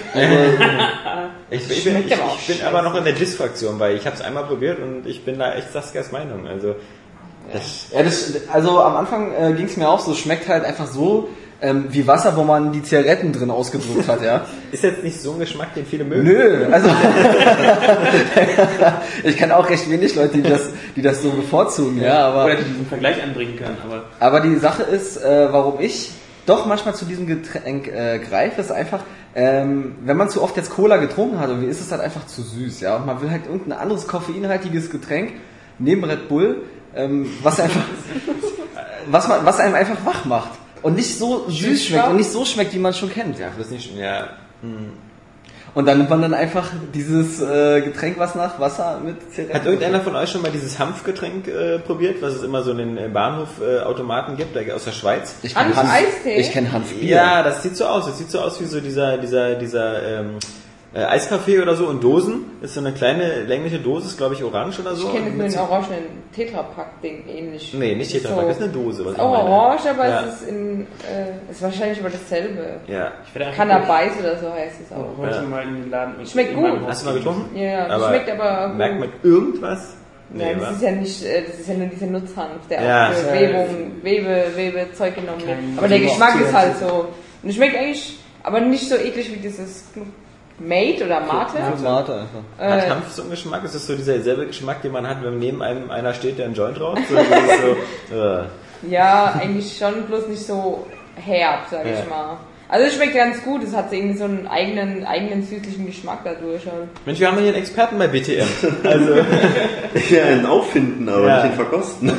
Ich, 1.51 1.71
ich, 1.71 1.85
bin, 1.85 1.97
ich, 2.07 2.13
ich 2.13 2.47
bin 2.59 2.67
aber 2.67 2.83
noch 2.83 2.95
in 2.95 3.05
der 3.05 3.13
Diss-Fraktion, 3.15 3.79
weil 3.79 3.97
ich 3.97 4.05
habe 4.07 4.17
es 4.17 4.23
einmal 4.23 4.45
probiert 4.45 4.79
und 4.79 5.07
ich 5.07 5.25
bin 5.25 5.39
da 5.39 5.55
echt 5.55 5.73
Saskias 5.73 6.13
Meinung. 6.13 6.47
Also 6.47 6.75
das, 7.53 7.87
ja, 7.93 8.03
das, 8.03 8.33
also 8.53 8.81
am 8.81 8.97
Anfang 8.97 9.33
äh, 9.33 9.53
ging 9.53 9.67
es 9.67 9.77
mir 9.77 9.89
auch 9.89 10.01
so, 10.01 10.13
es 10.13 10.19
schmeckt 10.19 10.49
halt 10.49 10.65
einfach 10.65 10.87
so 10.87 11.29
ähm, 11.65 11.87
wie 11.91 12.07
Wasser, 12.07 12.37
wo 12.37 12.45
man 12.45 12.73
die 12.73 12.83
Zigaretten 12.83 13.33
drin 13.33 13.51
ausgedrückt 13.51 14.07
hat, 14.07 14.23
ja. 14.23 14.45
ist 14.73 14.83
jetzt 14.83 15.03
nicht 15.03 15.21
so 15.21 15.33
ein 15.33 15.39
Geschmack, 15.39 15.75
den 15.75 15.87
viele 15.87 16.05
mögen. 16.05 16.25
Nö, 16.25 16.67
also 16.71 16.89
ich 19.25 19.37
kann 19.37 19.51
auch 19.51 19.69
recht 19.69 19.91
wenig 19.91 20.15
Leute, 20.15 20.39
die 20.39 20.43
das, 20.43 20.71
die 20.95 21.03
das 21.03 21.23
so 21.23 21.31
bevorzugen, 21.31 22.03
ja, 22.03 22.29
aber 22.29 22.45
Oder 22.45 22.57
die 22.57 22.65
diesen 22.65 22.87
Vergleich 22.87 23.23
anbringen 23.23 23.57
können, 23.57 23.79
aber 23.83 24.05
Aber 24.21 24.41
die 24.41 24.57
Sache 24.57 24.83
ist, 24.83 25.23
äh, 25.23 25.49
warum 25.51 25.81
ich 25.81 26.11
doch 26.45 26.67
manchmal 26.67 26.95
zu 26.95 27.07
diesem 27.07 27.27
Getränk 27.27 27.89
äh, 27.89 28.19
greife, 28.19 28.61
ist 28.61 28.71
einfach, 28.71 29.03
ähm, 29.35 29.97
wenn 30.05 30.17
man 30.17 30.29
zu 30.29 30.43
oft 30.43 30.57
jetzt 30.57 30.71
Cola 30.71 30.99
getrunken 30.99 31.41
hat, 31.41 31.49
irgendwie 31.49 31.69
ist 31.69 31.81
es 31.81 31.91
halt 31.91 32.03
einfach 32.03 32.27
zu 32.27 32.43
süß, 32.43 32.81
ja. 32.81 32.97
Und 32.97 33.07
man 33.07 33.23
will 33.23 33.31
halt 33.31 33.47
irgendein 33.47 33.79
anderes 33.79 34.07
koffeinhaltiges 34.07 34.91
Getränk 34.91 35.33
neben 35.79 36.05
Red 36.05 36.29
Bull, 36.29 36.63
ähm, 36.97 37.27
was 37.43 37.61
einfach, 37.61 37.83
was 39.07 39.29
man, 39.29 39.45
was 39.45 39.59
einem 39.61 39.75
einfach 39.75 40.05
wach 40.05 40.25
macht 40.25 40.51
und 40.83 40.97
nicht 40.97 41.19
so 41.19 41.49
süß 41.49 41.85
schmeckt 41.87 42.09
und 42.09 42.17
nicht 42.17 42.31
so 42.31 42.45
schmeckt, 42.45 42.73
wie 42.75 42.79
man 42.79 42.95
schon 42.95 43.11
kennt. 43.13 43.39
Ja, 43.39 43.49
das 43.59 43.71
nicht, 43.71 43.97
ja. 43.97 44.29
Und 45.75 45.87
dann 45.87 45.99
nimmt 45.99 46.11
man 46.11 46.23
dann 46.23 46.35
einfach 46.35 46.71
dieses 46.95 47.41
äh, 47.43 47.81
Getränk, 47.81 48.17
was 48.17 48.37
nach 48.37 48.61
Wasser 48.61 49.01
mit 49.05 49.17
Zigaretten. 49.33 49.55
Hat 49.59 49.65
irgendeiner 49.67 50.01
von 50.03 50.15
euch 50.15 50.31
schon 50.31 50.41
mal 50.43 50.53
dieses 50.53 50.79
Hanfgetränk 50.79 51.49
äh, 51.49 51.81
probiert, 51.81 52.23
was 52.23 52.35
es 52.35 52.45
immer 52.45 52.63
so 52.63 52.71
in 52.71 52.79
den 52.79 52.97
äh, 52.97 53.09
Bahnhof-Automaten 53.09 54.37
gibt, 54.37 54.55
der 54.55 54.73
aus 54.77 54.85
der 54.85 54.93
Schweiz? 54.93 55.35
Ich 55.43 55.53
kenn 55.55 55.67
Hanf- 55.67 55.77
Hanf, 55.77 55.91
Eistee? 55.93 56.37
ich 56.37 56.53
kenne 56.53 56.71
Hanfbier. 56.71 57.17
Ja, 57.17 57.43
das 57.43 57.65
sieht 57.65 57.77
so 57.77 57.87
aus. 57.87 58.07
Das 58.07 58.19
sieht 58.19 58.31
so 58.31 58.41
aus 58.41 58.61
wie 58.61 58.67
so 58.67 58.81
dieser, 58.81 59.19
dieser, 59.19 59.57
dieser 59.57 60.21
ähm, 60.21 60.37
äh, 60.95 61.05
Eiskaffee 61.05 61.61
oder 61.61 61.75
so 61.75 61.91
in 61.91 62.01
Dosen. 62.01 62.45
Ist 62.63 62.75
so 62.75 62.81
eine 62.81 62.93
kleine 62.93 63.43
längliche 63.43 63.79
Dose, 63.79 64.07
ist 64.07 64.17
glaube 64.17 64.35
ich 64.35 64.45
orange 64.45 64.79
oder 64.81 64.95
so. 64.95 65.09
Ich 65.09 65.13
kenne 65.15 65.27
nur 65.27 65.35
mit 65.37 65.47
ein 65.47 65.51
so- 65.51 65.61
orangenen 65.61 66.05
Tetrapack-Ding 66.35 67.25
ähnlich. 67.29 67.75
Nee, 67.75 67.95
nicht 67.95 68.13
Tetra 68.13 68.31
Pak, 68.35 68.41
So- 68.43 68.49
das 68.49 68.57
ist 68.59 68.63
eine 68.63 68.73
Dose. 68.73 69.05
Was 69.05 69.13
Ist 69.15 69.19
auch 69.21 69.33
meine. 69.33 69.49
orange, 69.51 69.91
aber 69.91 70.09
Ja. 70.09 70.25
es 70.25 70.35
ist 70.43 70.49
in, 70.49 70.83
äh, 70.83 71.51
ist 71.51 71.63
wahrscheinlich 71.63 72.01
aber 72.01 72.11
dasselbe. 72.11 72.81
Ja. 72.87 73.13
ich 73.27 73.35
werde 73.35 73.47
einfach 73.51 73.67
Cannabis 73.67 74.13
oder 74.21 74.39
so 74.39 74.53
heißt 74.53 74.77
es 74.87 74.93
auch. 74.97 75.19
heute 75.19 75.37
Ja. 75.37 75.43
mal 75.43 75.63
in 75.65 75.75
den 75.83 75.91
Laden. 75.91 76.15
und 76.17 76.29
Schmeckt 76.29 76.55
gut. 76.55 76.81
Hast 76.87 77.03
du 77.03 77.07
mal 77.11 77.15
getrunken? 77.19 77.57
Ja, 77.57 77.89
das 77.89 78.07
schmeckt 78.09 78.31
aber 78.31 78.69
gut. 78.69 78.77
Merkt 78.79 79.01
man 79.01 79.09
irgendwas? 79.23 79.95
Nein, 80.37 80.57
das 80.59 80.73
ist 80.77 80.83
ja 80.83 80.91
nicht, 80.93 81.25
äh, 81.25 81.43
das 81.47 81.61
ist 81.61 81.69
ja 81.69 81.75
nur 81.75 81.87
dieser 81.87 82.07
Nutzhanf, 82.07 82.67
der 82.69 82.83
Ja. 82.83 83.09
auch 83.09 83.13
für 83.13 83.35
Ja. 83.37 83.41
Webung, 83.41 83.93
Webe, 84.03 84.45
Webezeug 84.57 85.15
genommen 85.15 85.41
wird. 85.47 85.59
Aber 85.77 85.87
der 85.89 86.01
Geschmack 86.01 86.41
ist 86.41 86.53
halt 86.53 86.79
so. 86.79 87.07
Und 87.43 87.49
es 87.51 87.55
schmeckt 87.55 87.77
eigentlich, 87.77 88.19
aber 88.43 88.61
nicht 88.61 88.89
so 88.89 88.97
eklig 88.97 89.33
wie 89.33 89.37
dieses 89.37 89.85
Mate 90.59 91.05
oder 91.07 91.21
Mate. 91.21 91.59
Mate 91.83 92.15
einfach. 92.15 92.43
Hat 92.59 92.85
Äh, 92.87 92.91
Hanf 92.91 93.11
so 93.11 93.23
einen 93.23 93.31
Geschmack? 93.33 93.65
Ist 93.65 93.75
das 93.75 93.87
so 93.87 93.95
dieser 93.97 94.21
selbe 94.21 94.47
Geschmack, 94.47 94.83
den 94.83 94.93
man 94.93 95.07
hat, 95.09 95.23
wenn 95.23 95.39
neben 95.39 95.63
einem 95.63 95.91
einer 95.91 96.15
steht, 96.15 96.39
der 96.39 96.47
einen 96.47 96.55
Joint 96.55 96.81
raucht? 96.81 97.03
So, 97.09 97.17
so, 97.17 98.15
äh. 98.17 98.45
ja, 98.89 99.33
eigentlich 99.41 99.77
schon, 99.77 100.03
bloß 100.07 100.29
nicht 100.29 100.47
so 100.47 100.87
herb, 101.17 101.61
sag 101.71 101.85
Ja. 101.87 101.93
ich 102.01 102.09
mal. 102.09 102.37
Also 102.75 102.87
es 102.89 102.95
schmeckt 102.97 103.15
ganz 103.15 103.41
gut, 103.45 103.63
es 103.63 103.73
hat 103.73 103.93
irgendwie 103.93 104.19
so 104.19 104.25
einen 104.25 104.49
eigenen, 104.49 105.05
eigenen 105.07 105.45
süßlichen 105.45 105.87
Geschmack 105.87 106.23
dadurch. 106.25 106.67
Halt. 106.67 106.89
Mensch, 107.07 107.21
wir 107.21 107.29
haben 107.29 107.39
hier 107.39 107.47
einen 107.47 107.59
Experten 107.59 107.97
bei 107.99 108.09
BTM. 108.09 108.43
Also, 108.83 109.15
Ja, 110.11 110.25
ein 110.25 110.45
Auffinden, 110.45 111.09
aber 111.09 111.29
Ja. 111.29 111.37
nicht 111.37 111.45
ein 111.53 111.53
Verkosten. 111.53 112.11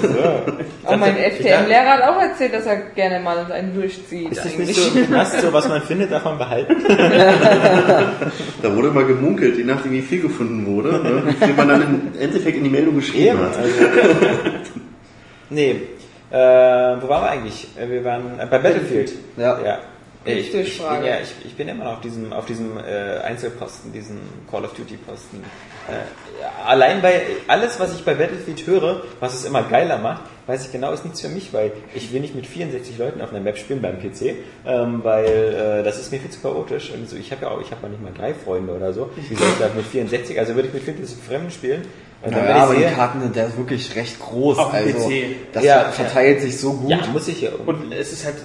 Auch 0.86 0.96
mein 0.96 1.18
ich 1.18 1.24
dachte- 1.24 1.44
FTM-Lehrer 1.44 1.86
hat 1.90 2.02
auch 2.04 2.22
erzählt, 2.22 2.54
dass 2.54 2.66
er 2.68 2.78
gerne 2.96 3.20
mal 3.20 3.52
einen 3.52 3.76
durchzieht. 3.76 4.32
ist 4.32 4.38
das 4.46 4.54
eigentlich. 4.54 4.68
nicht 4.70 4.80
so 4.94 4.98
im 4.98 5.08
Knast, 5.08 5.42
so 5.42 5.52
was 5.52 5.68
man 5.68 5.82
findet, 5.82 6.10
darf 6.14 6.24
man 6.24 6.38
behalten? 6.38 6.74
Da 8.62 8.74
wurde 8.76 8.92
mal 8.92 9.06
gemunkelt, 9.06 9.58
je 9.58 9.66
nachdem 9.66 9.92
wie 9.92 10.02
viel 10.02 10.22
gefunden 10.22 10.66
wurde, 10.66 10.94
ne, 11.04 11.36
wie 11.42 11.52
man 11.54 11.68
dann 11.68 11.82
im 11.82 12.22
Endeffekt 12.22 12.56
in 12.58 12.64
die 12.64 12.70
Meldung 12.70 12.96
geschrieben 12.96 13.40
hat. 13.40 13.58
Also, 13.58 13.74
nee. 15.50 15.82
Äh, 16.32 16.36
wo 16.38 17.08
waren 17.10 17.24
wir 17.24 17.30
eigentlich? 17.30 17.68
Äh, 17.78 17.90
Wir 17.90 18.04
waren 18.06 18.40
äh, 18.40 18.46
bei 18.50 18.58
Battlefield. 18.58 19.12
Ja. 19.38 19.60
ja. 19.64 19.80
Äh, 20.26 20.40
Ich, 20.40 20.54
ich, 20.54 20.78
bin 20.78 21.06
ja, 21.06 21.20
ich, 21.22 21.46
ich 21.46 21.56
bin 21.56 21.68
immer 21.68 21.86
noch 21.86 21.94
auf 21.94 22.02
diesem, 22.02 22.34
auf 22.34 22.46
diesem 22.46 22.78
äh, 22.78 23.20
Einzelposten, 23.20 23.92
diesem 23.92 24.20
Call 24.50 24.66
of 24.66 24.74
Duty 24.74 24.98
Posten. 24.98 25.44
Äh, 25.88 26.42
ja, 26.42 26.52
allein 26.66 27.02
bei 27.02 27.22
alles, 27.48 27.80
was 27.80 27.94
ich 27.94 28.04
bei 28.04 28.16
Battlefield 28.16 28.66
höre, 28.66 29.04
was 29.20 29.34
es 29.34 29.46
immer 29.46 29.64
geiler 29.64 29.98
macht, 30.00 30.24
weiß 30.48 30.66
ich 30.66 30.72
genau, 30.72 30.92
ist 30.92 31.06
nichts 31.06 31.22
für 31.22 31.30
mich, 31.30 31.54
weil 31.54 31.72
ich 31.94 32.12
will 32.12 32.22
nicht 32.22 32.36
mit 32.36 32.48
64 32.48 32.98
Leuten 32.98 33.22
auf 33.22 33.32
einer 33.32 33.40
Map 33.40 33.58
spielen 33.58 33.82
beim 33.82 34.00
PC, 34.00 34.36
ähm, 34.66 35.04
weil 35.04 35.26
äh, 35.26 35.84
das 35.84 36.00
ist 36.00 36.12
mir 36.12 36.20
viel 36.20 36.30
zu 36.30 36.42
chaotisch. 36.42 36.92
Und 36.92 37.10
so, 37.10 37.16
ich 37.16 37.32
habe 37.32 37.44
ja 37.44 37.52
auch, 37.52 37.62
ich 37.62 37.72
habe 37.72 37.84
ja 37.84 37.90
nicht 37.90 38.02
mal 38.02 38.14
drei 38.16 38.34
Freunde 38.34 38.74
oder 38.74 38.94
so. 38.94 39.10
Wie 39.16 39.36
soll 39.36 39.48
ich 39.48 39.60
da 39.60 39.70
mit 39.76 39.86
64? 39.86 40.38
Also 40.40 40.56
würde 40.56 40.68
ich 40.68 40.74
mit 40.74 40.84
54 40.84 41.18
Fremden 41.24 41.52
spielen. 41.52 41.84
Und 42.22 42.36
dann, 42.36 42.44
Ja, 42.44 42.50
wenn 42.50 42.56
ich 42.56 42.62
aber 42.64 42.76
die 42.76 42.96
Karten 42.96 43.22
sind 43.22 43.38
ist 43.38 43.58
wirklich 43.58 43.96
recht 43.96 44.20
groß. 44.20 44.58
Auf 44.58 44.74
also 44.74 45.08
PC. 45.08 45.36
das 45.54 45.64
Ja, 45.64 45.92
verteilt 45.92 46.42
sich 46.42 46.60
so 46.60 46.74
gut. 46.74 46.90
Ja, 46.90 47.06
muss 47.12 47.28
ich 47.28 47.42
ja. 47.42 47.52
Und 47.66 47.92
es 47.92 48.12
ist 48.12 48.26
halt. 48.26 48.36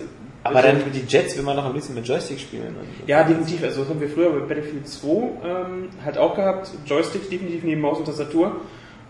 Aber 0.42 0.62
dann 0.62 0.78
die 0.92 1.04
Jets 1.06 1.36
will 1.36 1.42
man 1.44 1.56
noch 1.56 1.64
am 1.66 1.74
liebsten 1.74 1.94
mit 1.94 2.06
Joystick 2.06 2.40
spielen. 2.40 2.74
Ja, 3.06 3.24
definitiv. 3.24 3.62
Also 3.62 3.80
das 3.82 3.90
haben 3.90 4.00
wir 4.00 4.08
früher 4.08 4.30
bei 4.30 4.40
Battlefield 4.40 4.88
2 4.88 5.08
ähm, 5.08 5.88
halt 6.04 6.16
auch 6.18 6.34
gehabt. 6.34 6.70
Joysticks 6.86 7.28
definitiv 7.28 7.62
neben 7.64 7.80
Maus 7.80 7.98
und 7.98 8.06
Tastatur. 8.06 8.56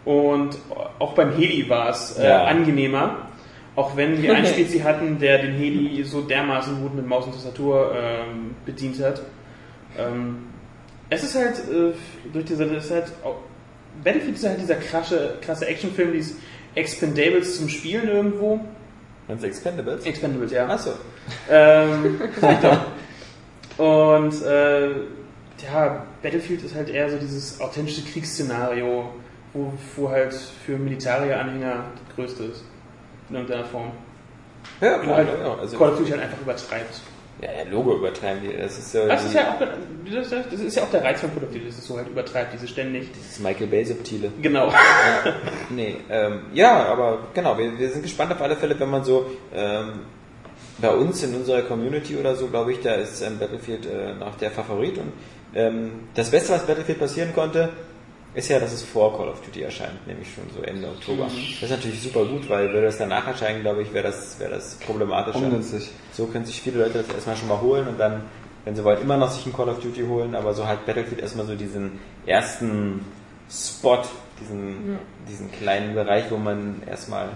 Und 0.04 0.58
auch 0.98 1.12
beim 1.14 1.32
Heli 1.36 1.68
war 1.68 1.90
es 1.90 2.18
äh, 2.18 2.26
Ja. 2.28 2.44
angenehmer. 2.44 3.28
Auch 3.76 3.96
wenn 3.96 4.20
wir 4.20 4.34
einen 4.34 4.46
Spezi 4.54 4.80
hatten, 4.80 5.18
der 5.18 5.38
den 5.42 5.52
Heli 5.54 6.02
so 6.04 6.22
dermaßen 6.22 6.80
gut 6.82 6.94
mit 6.94 7.06
Maus 7.06 7.26
und 7.26 7.32
Tastatur 7.34 7.94
ähm, 7.96 8.54
bedient 8.66 9.00
hat. 9.02 9.22
Ähm, 9.98 10.38
es 11.10 11.22
ist 11.22 11.36
halt 11.36 11.58
äh, 11.70 11.92
durch 12.32 12.44
diese, 12.46 12.64
es 12.64 12.86
ist 12.86 12.90
halt 12.90 13.12
auch, 13.24 13.36
Battlefield 14.02 14.36
ist 14.36 14.46
halt 14.46 14.60
dieser 14.60 14.76
krasse, 14.76 15.34
krasse 15.40 15.66
Actionfilm, 15.66 16.12
dieses 16.12 16.36
Expendables 16.74 17.56
zum 17.58 17.68
Spielen 17.68 18.08
irgendwo. 18.08 18.60
Meinst 19.30 19.44
du 19.44 19.48
Expendables? 19.48 20.04
Expendables, 20.04 20.52
ja. 20.52 20.66
Achso. 20.66 20.90
Ähm. 21.48 22.20
Und 23.76 24.42
äh, 24.42 24.88
ja, 25.62 26.06
Battlefield 26.22 26.64
ist 26.64 26.74
halt 26.74 26.88
eher 26.88 27.08
so 27.08 27.16
dieses 27.16 27.60
authentische 27.60 28.02
Kriegsszenario, 28.02 29.10
wo, 29.52 29.72
wo 29.94 30.10
halt 30.10 30.34
für 30.34 30.76
Militärieranhänger 30.76 31.84
das 32.06 32.16
größte 32.16 32.44
ist. 32.44 32.64
In 33.28 33.36
irgendeiner 33.36 33.64
Form. 33.64 33.92
Ja, 34.80 34.98
Wo 34.98 35.02
klar, 35.04 35.16
halt 35.18 35.28
ja, 35.40 35.54
also, 35.54 35.78
Call 35.78 35.90
of 35.90 35.98
Duty 35.98 36.10
halt 36.10 36.22
einfach 36.22 36.40
übertreibt. 36.40 37.00
Ja, 37.42 37.50
ja, 37.52 37.70
Logo 37.70 37.96
übertreiben 37.96 38.42
die. 38.42 38.56
Das 38.56 38.78
ist 38.78 38.94
ja, 38.94 39.06
Das 39.06 39.24
ist 39.24 39.34
ja 39.34 39.52
auch, 39.52 39.58
das 39.60 40.60
ist 40.60 40.76
ja 40.76 40.82
auch 40.82 40.90
der 40.90 41.02
Reiz 41.02 41.20
von 41.20 41.30
Duty, 41.34 41.66
dass 41.66 41.78
es 41.78 41.86
so 41.86 41.96
halt 41.96 42.08
übertreibt, 42.08 42.52
diese 42.52 42.68
ständig. 42.68 43.10
dieses 43.12 43.38
Michael 43.38 43.66
Bay 43.68 43.84
subtile. 43.84 44.30
Genau. 44.42 44.72
Nee, 45.70 45.96
ähm, 46.10 46.40
ja, 46.52 46.84
aber 46.86 47.18
genau, 47.32 47.56
wir, 47.56 47.78
wir 47.78 47.90
sind 47.90 48.02
gespannt 48.02 48.32
auf 48.32 48.42
alle 48.42 48.56
Fälle, 48.56 48.78
wenn 48.78 48.90
man 48.90 49.04
so 49.04 49.30
ähm, 49.54 50.00
bei 50.78 50.90
uns 50.90 51.22
in 51.22 51.34
unserer 51.34 51.62
Community 51.62 52.16
oder 52.16 52.34
so, 52.34 52.48
glaube 52.48 52.72
ich, 52.72 52.80
da 52.80 52.94
ist 52.94 53.22
ähm, 53.22 53.38
Battlefield 53.38 53.86
äh, 53.86 54.14
noch 54.14 54.36
der 54.36 54.50
Favorit 54.50 54.98
und 54.98 55.12
ähm, 55.54 55.90
das 56.14 56.30
Beste, 56.30 56.52
was 56.52 56.66
Battlefield 56.66 56.98
passieren 56.98 57.32
konnte, 57.34 57.70
ist 58.34 58.48
ja, 58.48 58.60
dass 58.60 58.72
es 58.72 58.82
vor 58.82 59.16
Call 59.16 59.28
of 59.28 59.40
Duty 59.40 59.62
erscheint, 59.62 60.06
nämlich 60.06 60.32
schon 60.32 60.44
so 60.54 60.62
Ende 60.62 60.88
Oktober. 60.88 61.24
Das 61.24 61.62
ist 61.62 61.70
natürlich 61.70 62.00
super 62.00 62.24
gut, 62.24 62.48
weil 62.48 62.68
würde 62.72 62.86
das 62.86 62.98
danach 62.98 63.26
erscheinen, 63.26 63.62
glaube 63.62 63.82
ich, 63.82 63.92
wäre 63.92 64.06
das, 64.06 64.38
wäre 64.38 64.52
das 64.52 64.76
problematischer. 64.76 65.38
Ungünstig. 65.38 65.90
So 66.12 66.26
können 66.26 66.44
sich 66.44 66.60
viele 66.62 66.78
Leute 66.84 67.02
das 67.06 67.14
erstmal 67.14 67.36
schon 67.36 67.48
mal 67.48 67.60
holen 67.60 67.88
und 67.88 67.98
dann, 67.98 68.22
wenn 68.64 68.76
sie 68.76 68.84
wollen, 68.84 69.00
immer 69.02 69.16
noch 69.16 69.30
sich 69.30 69.44
ein 69.46 69.52
Call 69.52 69.68
of 69.68 69.80
Duty 69.80 70.02
holen, 70.02 70.34
aber 70.34 70.54
so 70.54 70.66
hat 70.66 70.86
Battlefield 70.86 71.20
erstmal 71.20 71.46
so 71.46 71.56
diesen 71.56 71.98
ersten 72.24 73.04
Spot, 73.50 73.98
diesen, 74.40 74.98
diesen 75.28 75.50
kleinen 75.50 75.94
Bereich, 75.94 76.30
wo 76.30 76.36
man 76.36 76.82
erstmal 76.88 77.30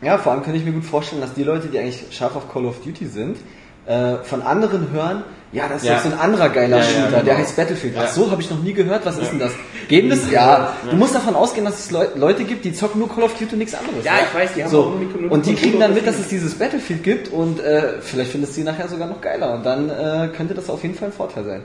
Ja, 0.00 0.16
vor 0.18 0.32
allem 0.32 0.44
kann 0.44 0.54
ich 0.54 0.64
mir 0.64 0.72
gut 0.72 0.84
vorstellen, 0.84 1.22
dass 1.22 1.34
die 1.34 1.42
Leute, 1.42 1.68
die 1.68 1.78
eigentlich 1.78 2.06
scharf 2.10 2.36
auf 2.36 2.52
Call 2.52 2.66
of 2.66 2.80
Duty 2.82 3.06
sind, 3.06 3.36
äh, 3.86 4.16
von 4.18 4.42
anderen 4.42 4.92
hören, 4.92 5.24
Ja, 5.56 5.68
das 5.68 5.82
ist 5.82 5.88
Ja. 5.88 5.98
so 6.00 6.08
ein 6.10 6.18
anderer 6.18 6.50
geiler 6.50 6.76
Ja, 6.78 6.82
Shooter, 6.82 7.08
genau. 7.08 7.22
der 7.22 7.38
heißt 7.38 7.56
Battlefield. 7.56 7.94
Ach 7.98 8.08
so, 8.08 8.30
habe 8.30 8.42
ich 8.42 8.50
noch 8.50 8.60
nie 8.62 8.74
gehört. 8.74 9.06
Was 9.06 9.16
ist 9.16 9.30
denn 9.32 9.38
das? 9.38 9.52
Geben 9.88 10.10
das? 10.10 10.30
Ja. 10.30 10.74
Du 10.90 10.96
musst 10.96 11.14
davon 11.14 11.34
ausgehen, 11.34 11.64
dass 11.64 11.78
es 11.78 11.90
Leu 11.90 12.06
Leute 12.14 12.44
gibt, 12.44 12.64
die 12.66 12.74
zocken 12.74 12.98
nur 12.98 13.08
Call 13.08 13.22
of 13.24 13.32
Duty 13.38 13.52
und 13.54 13.58
nichts 13.60 13.74
anderes. 13.74 14.04
Ja, 14.04 14.12
ich 14.28 14.38
weiß, 14.38 14.50
die 14.54 14.62
haben 14.64 14.70
so. 14.70 14.80
auch 14.82 15.20
nur- 15.20 15.32
Und 15.32 15.46
die 15.46 15.54
kriegen 15.54 15.80
dann 15.80 15.94
mit, 15.94 16.06
dass 16.06 16.18
es 16.18 16.28
dieses 16.28 16.54
Battlefield 16.58 17.02
gibt 17.02 17.28
und 17.32 17.58
äh, 17.60 18.00
vielleicht 18.02 18.32
findest 18.32 18.52
du 18.52 18.56
sie 18.56 18.64
nachher 18.64 18.86
sogar 18.88 19.08
noch 19.08 19.20
geiler. 19.22 19.54
Und 19.54 19.64
dann 19.64 19.88
äh, 19.88 20.28
könnte 20.36 20.52
das 20.54 20.68
auf 20.68 20.82
jeden 20.82 20.94
Fall 20.94 21.08
ein 21.08 21.12
Vorteil 21.12 21.44
sein. 21.44 21.64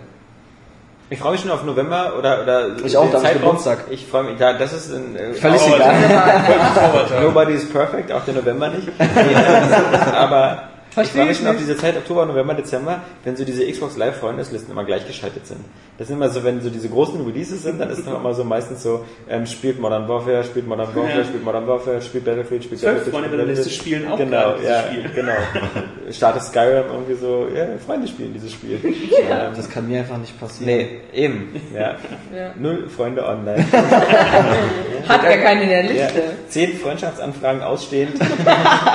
Ich 1.09 1.19
freue 1.19 1.33
mich 1.33 1.41
schon 1.41 1.51
auf 1.51 1.65
November 1.65 2.13
oder 2.17 2.41
oder 2.43 2.67
Ich 2.85 2.95
auch, 2.95 3.03
den 3.03 3.11
da 3.11 3.17
ich 3.17 3.23
Zeitraum. 3.25 3.41
Geburtstag. 3.41 3.79
Ich 3.89 4.07
freue 4.07 4.23
mich, 4.23 4.39
ja, 4.39 4.53
das 4.53 4.71
ist 4.71 4.93
ein 4.93 5.17
äh, 5.17 5.33
Völlig 5.33 5.61
egal. 5.67 5.93
Nobody 7.23 7.53
is 7.55 7.67
perfect, 7.69 8.09
auch 8.13 8.23
der 8.23 8.35
November 8.35 8.69
nicht. 8.69 8.87
Aber 10.15 10.63
ich 10.97 11.07
freue 11.09 11.23
mich 11.25 11.31
ich 11.31 11.37
schon 11.37 11.47
auf 11.47 11.53
nicht. 11.53 11.65
diese 11.67 11.77
Zeit, 11.77 11.95
Oktober, 11.97 12.25
November, 12.25 12.53
Dezember, 12.53 13.01
wenn 13.23 13.35
so 13.35 13.45
diese 13.45 13.65
Xbox 13.69 13.95
Live 13.97 14.17
Freundeslisten 14.17 14.71
immer 14.71 14.83
gleichgeschaltet 14.83 15.47
sind. 15.47 15.59
Das 15.97 16.07
sind 16.07 16.17
immer 16.17 16.29
so, 16.29 16.43
wenn 16.43 16.61
so 16.61 16.69
diese 16.69 16.89
großen 16.89 17.23
Releases 17.25 17.63
sind, 17.63 17.79
dann 17.79 17.89
ist 17.89 18.05
dann 18.05 18.15
immer 18.15 18.33
so 18.33 18.43
meistens 18.43 18.83
so, 18.83 19.05
ähm, 19.29 19.45
spielt 19.45 19.79
Modern 19.79 20.07
Warfare, 20.09 20.43
spielt 20.43 20.67
Modern 20.67 20.87
Warfare, 20.95 21.19
Ja. 21.19 21.23
spielt 21.25 21.43
Modern 21.45 21.67
Warfare, 21.67 22.01
spielt 22.01 22.25
Battlefield, 22.25 22.63
spielt 22.63 22.81
Zwölf 22.81 23.05
Battlefield. 23.05 23.13
Freunde 23.15 23.27
spielt 23.29 23.39
der 23.39 23.47
Liste 23.47 23.63
Battlefield. 23.69 23.97
spielen 23.97 24.11
auch 24.11 24.17
Genau, 24.17 24.55
ja, 24.67 24.83
Spiel. 24.83 25.09
genau. 25.15 25.33
Startet 26.11 26.43
Skyrim 26.43 26.85
irgendwie 26.91 27.13
so, 27.15 27.47
ja, 27.55 27.65
Freunde 27.85 28.07
spielen 28.07 28.33
dieses 28.33 28.51
Spiel. 28.51 28.79
Ähm, 28.83 29.53
Das 29.55 29.69
kann 29.69 29.87
mir 29.87 29.99
einfach 29.99 30.17
nicht 30.17 30.37
passieren. 30.39 30.75
Nee, 30.75 30.99
eben. 31.13 31.55
Ja. 31.73 31.95
Ja. 32.35 32.53
Null 32.57 32.89
Freunde 32.89 33.25
online. 33.25 33.63
Hat 35.07 35.23
gar 35.23 35.37
keinen 35.37 35.61
in 35.63 35.69
der 35.69 35.85
Ja. 35.85 35.91
Liste. 36.05 36.21
Zehn 36.49 36.77
Freundschaftsanfragen 36.77 37.61
ausstehend. 37.61 38.13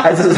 Also 0.02 0.30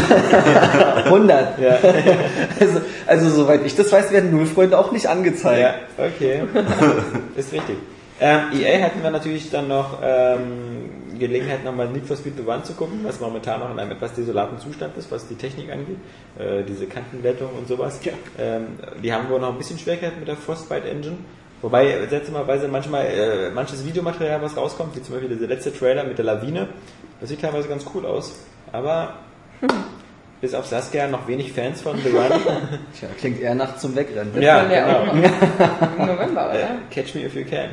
100. 1.05 1.48
Ja, 1.61 1.79
Also, 2.61 2.81
also 3.07 3.31
soweit 3.31 3.65
ich 3.65 3.75
das 3.75 3.91
weiß, 3.93 4.13
werden 4.13 4.31
Nullfreunde 4.31 4.79
auch 4.79 4.93
nicht 4.93 5.07
angezeigt. 5.07 5.61
ja 5.61 5.75
okay. 6.05 6.43
Ist 7.37 7.53
richtig. 7.53 7.77
Ähm, 8.21 8.41
EA 8.53 8.83
hatten 8.85 9.03
wir 9.03 9.11
natürlich 9.11 9.49
dann 9.51 9.69
noch 9.69 9.99
ähm, 10.03 11.19
Gelegenheit, 11.19 11.65
nochmal 11.65 11.89
Need 11.89 12.07
for 12.07 12.17
Speed 12.17 12.35
The 12.37 12.43
One 12.45 12.63
zu 12.65 12.73
gucken, 12.73 13.01
was 13.05 13.21
momentan 13.21 13.61
noch 13.61 13.71
in 13.71 13.79
einem 13.79 13.93
etwas 13.93 14.15
desolaten 14.15 14.59
Zustand 14.59 14.97
ist, 14.97 15.11
was 15.13 15.29
die 15.29 15.37
Technik 15.37 15.71
angeht. 15.71 15.99
Äh, 16.39 16.65
diese 16.65 16.87
Kantenwertung 16.87 17.51
und 17.57 17.69
sowas. 17.69 18.01
Ja. 18.05 18.13
Ähm, 18.39 18.67
die 19.03 19.13
haben 19.13 19.29
wohl 19.29 19.39
noch 19.39 19.51
ein 19.51 19.59
bisschen 19.59 19.79
Schwierigkeiten 19.79 20.19
mit 20.19 20.29
der 20.29 20.37
Frostbite 20.37 20.89
Engine. 20.89 21.17
Wobei 21.63 22.07
seltsamerweise 22.09 22.69
manchmal 22.69 23.07
äh, 23.07 23.51
manches 23.51 23.85
Videomaterial, 23.85 24.41
was 24.43 24.57
rauskommt, 24.57 24.97
wie 24.97 25.03
zum 25.03 25.15
Beispiel 25.15 25.35
dieser 25.37 25.49
letzte 25.49 25.73
Trailer 25.73 26.05
mit 26.05 26.17
der 26.19 26.25
Lawine, 26.25 26.69
das 27.21 27.29
sieht 27.31 27.41
teilweise 27.41 27.69
ganz 27.69 27.85
cool 27.95 28.07
aus. 28.07 28.33
Aber 28.71 29.15
bis 30.41 30.55
auf 30.55 30.67
Saskia 30.67 31.07
noch 31.09 31.27
wenig 31.27 31.53
Fans 31.53 31.81
von 31.83 31.97
The 31.99 32.11
Run. 32.11 32.31
Tja, 32.99 33.09
klingt 33.19 33.41
eher 33.41 33.55
nach 33.55 33.77
zum 33.77 33.95
Wegrennen. 33.97 34.33
Das 34.35 34.43
Ja, 34.45 34.71
ja 34.71 35.03
genau. 35.03 35.13
im 35.13 36.07
November, 36.07 36.53
Äh, 36.53 36.57
oder? 36.59 36.69
Catch 36.91 37.15
Me 37.15 37.25
If 37.25 37.35
You 37.35 37.45
Can. 37.45 37.71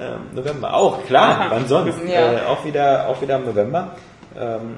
Ähm, 0.00 0.20
November 0.34 0.74
auch, 0.74 1.04
klar, 1.06 1.46
wann 1.50 1.66
sonst? 1.68 1.98
Ja. 2.06 2.32
Äh, 2.32 2.40
auch, 2.46 2.64
wieder, 2.64 3.06
auch 3.08 3.20
wieder 3.22 3.36
im 3.36 3.44
November. 3.46 3.92
Ähm, 4.36 4.76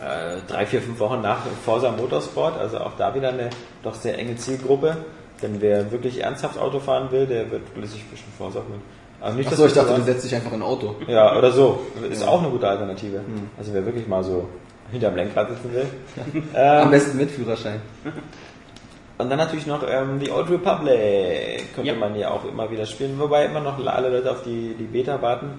äh, 0.00 0.36
drei, 0.46 0.64
vier, 0.66 0.80
fünf 0.82 0.98
Wochen 1.00 1.20
nach 1.22 1.38
Forza 1.64 1.90
Motorsport, 1.90 2.58
also 2.60 2.78
auch 2.78 2.92
da 2.96 3.14
wieder 3.14 3.30
eine 3.30 3.50
doch 3.82 3.94
sehr 3.94 4.18
enge 4.18 4.36
Zielgruppe. 4.36 4.96
Denn 5.42 5.60
wer 5.60 5.90
wirklich 5.90 6.22
ernsthaft 6.22 6.58
Auto 6.58 6.78
fahren 6.78 7.08
will, 7.10 7.26
der 7.26 7.50
wird 7.50 7.62
sich 7.88 8.04
zwischen 8.08 8.32
Forza 8.38 8.60
holen. 8.60 8.80
Also 9.20 9.36
nicht, 9.38 9.50
Achso, 9.50 9.66
ich 9.66 9.72
dachte, 9.72 9.94
du 9.94 10.02
setzt 10.02 10.24
dich 10.24 10.34
einfach 10.34 10.52
in 10.52 10.60
ein 10.60 10.62
Auto. 10.62 10.94
ja, 11.08 11.36
oder 11.36 11.50
so. 11.50 11.80
Ist 12.10 12.26
auch 12.26 12.40
eine 12.42 12.50
gute 12.50 12.68
Alternative. 12.68 13.20
Also 13.58 13.74
wer 13.74 13.84
wirklich 13.84 14.06
mal 14.06 14.22
so 14.22 14.48
hinterm 14.92 15.16
Lenkrad 15.16 15.48
sitzen 15.50 15.72
will. 15.74 15.86
Am 16.54 16.84
ähm, 16.84 16.90
besten 16.90 17.16
mit 17.16 17.30
Führerschein. 17.30 17.80
und 19.18 19.30
dann 19.30 19.38
natürlich 19.38 19.66
noch 19.66 19.82
ähm, 19.88 20.18
die 20.20 20.30
Old 20.30 20.50
Republic 20.50 21.74
könnte 21.74 21.90
Ja. 21.90 21.94
man 21.96 22.14
ja 22.16 22.30
auch 22.30 22.44
immer 22.44 22.70
wieder 22.70 22.86
spielen, 22.86 23.18
wobei 23.18 23.46
immer 23.46 23.60
noch 23.60 23.84
alle 23.86 24.08
Leute 24.10 24.30
auf 24.30 24.42
die, 24.42 24.74
die 24.78 24.84
Beta 24.84 25.20
warten. 25.22 25.50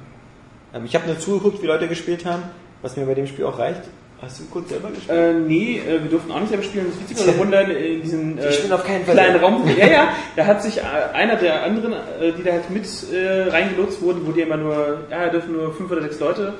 Ähm, 0.73 0.85
ich 0.85 0.95
habe 0.95 1.07
nur 1.07 1.19
zugeguckt, 1.19 1.61
wie 1.61 1.67
Leute 1.67 1.87
gespielt 1.87 2.25
haben, 2.25 2.43
was 2.81 2.95
mir 2.97 3.05
bei 3.05 3.13
dem 3.15 3.27
Spiel 3.27 3.45
auch 3.45 3.57
reicht. 3.59 3.81
Hast 4.19 4.39
du 4.39 4.45
kurz 4.45 4.69
selber 4.69 4.89
gespielt? 4.89 5.15
Äh, 5.15 5.33
nee, 5.33 5.77
äh, 5.77 6.01
wir 6.01 6.09
durften 6.09 6.31
auch 6.31 6.39
nicht 6.39 6.49
selber 6.49 6.63
spielen. 6.63 6.87
Das 6.89 6.99
Witzige 7.09 7.27
war, 7.29 7.37
wundern 7.37 7.69
in 7.69 8.01
diesem 8.01 8.37
äh, 8.39 8.49
Ich 8.49 8.63
bin 8.63 8.71
auf 8.71 8.83
keinen 8.83 9.05
Fall 9.05 9.13
kleinen. 9.13 9.35
Raum. 9.39 9.63
Ja, 9.77 9.87
ja, 9.87 10.07
da 10.35 10.45
hat 10.47 10.63
sich 10.63 10.79
äh, 10.79 10.81
einer 11.13 11.35
der 11.35 11.61
anderen, 11.63 11.93
äh, 11.93 12.31
die 12.35 12.41
da 12.41 12.53
halt 12.53 12.67
mit 12.71 12.85
äh, 13.13 13.43
reingelotst 13.49 14.01
wurden, 14.01 14.25
wurde 14.25 14.39
ja 14.39 14.45
immer 14.47 14.57
nur, 14.57 15.01
ja, 15.11 15.25
da 15.25 15.29
dürfen 15.29 15.53
nur 15.53 15.71
fünf 15.71 15.91
oder 15.91 16.01
sechs 16.01 16.19
Leute, 16.19 16.55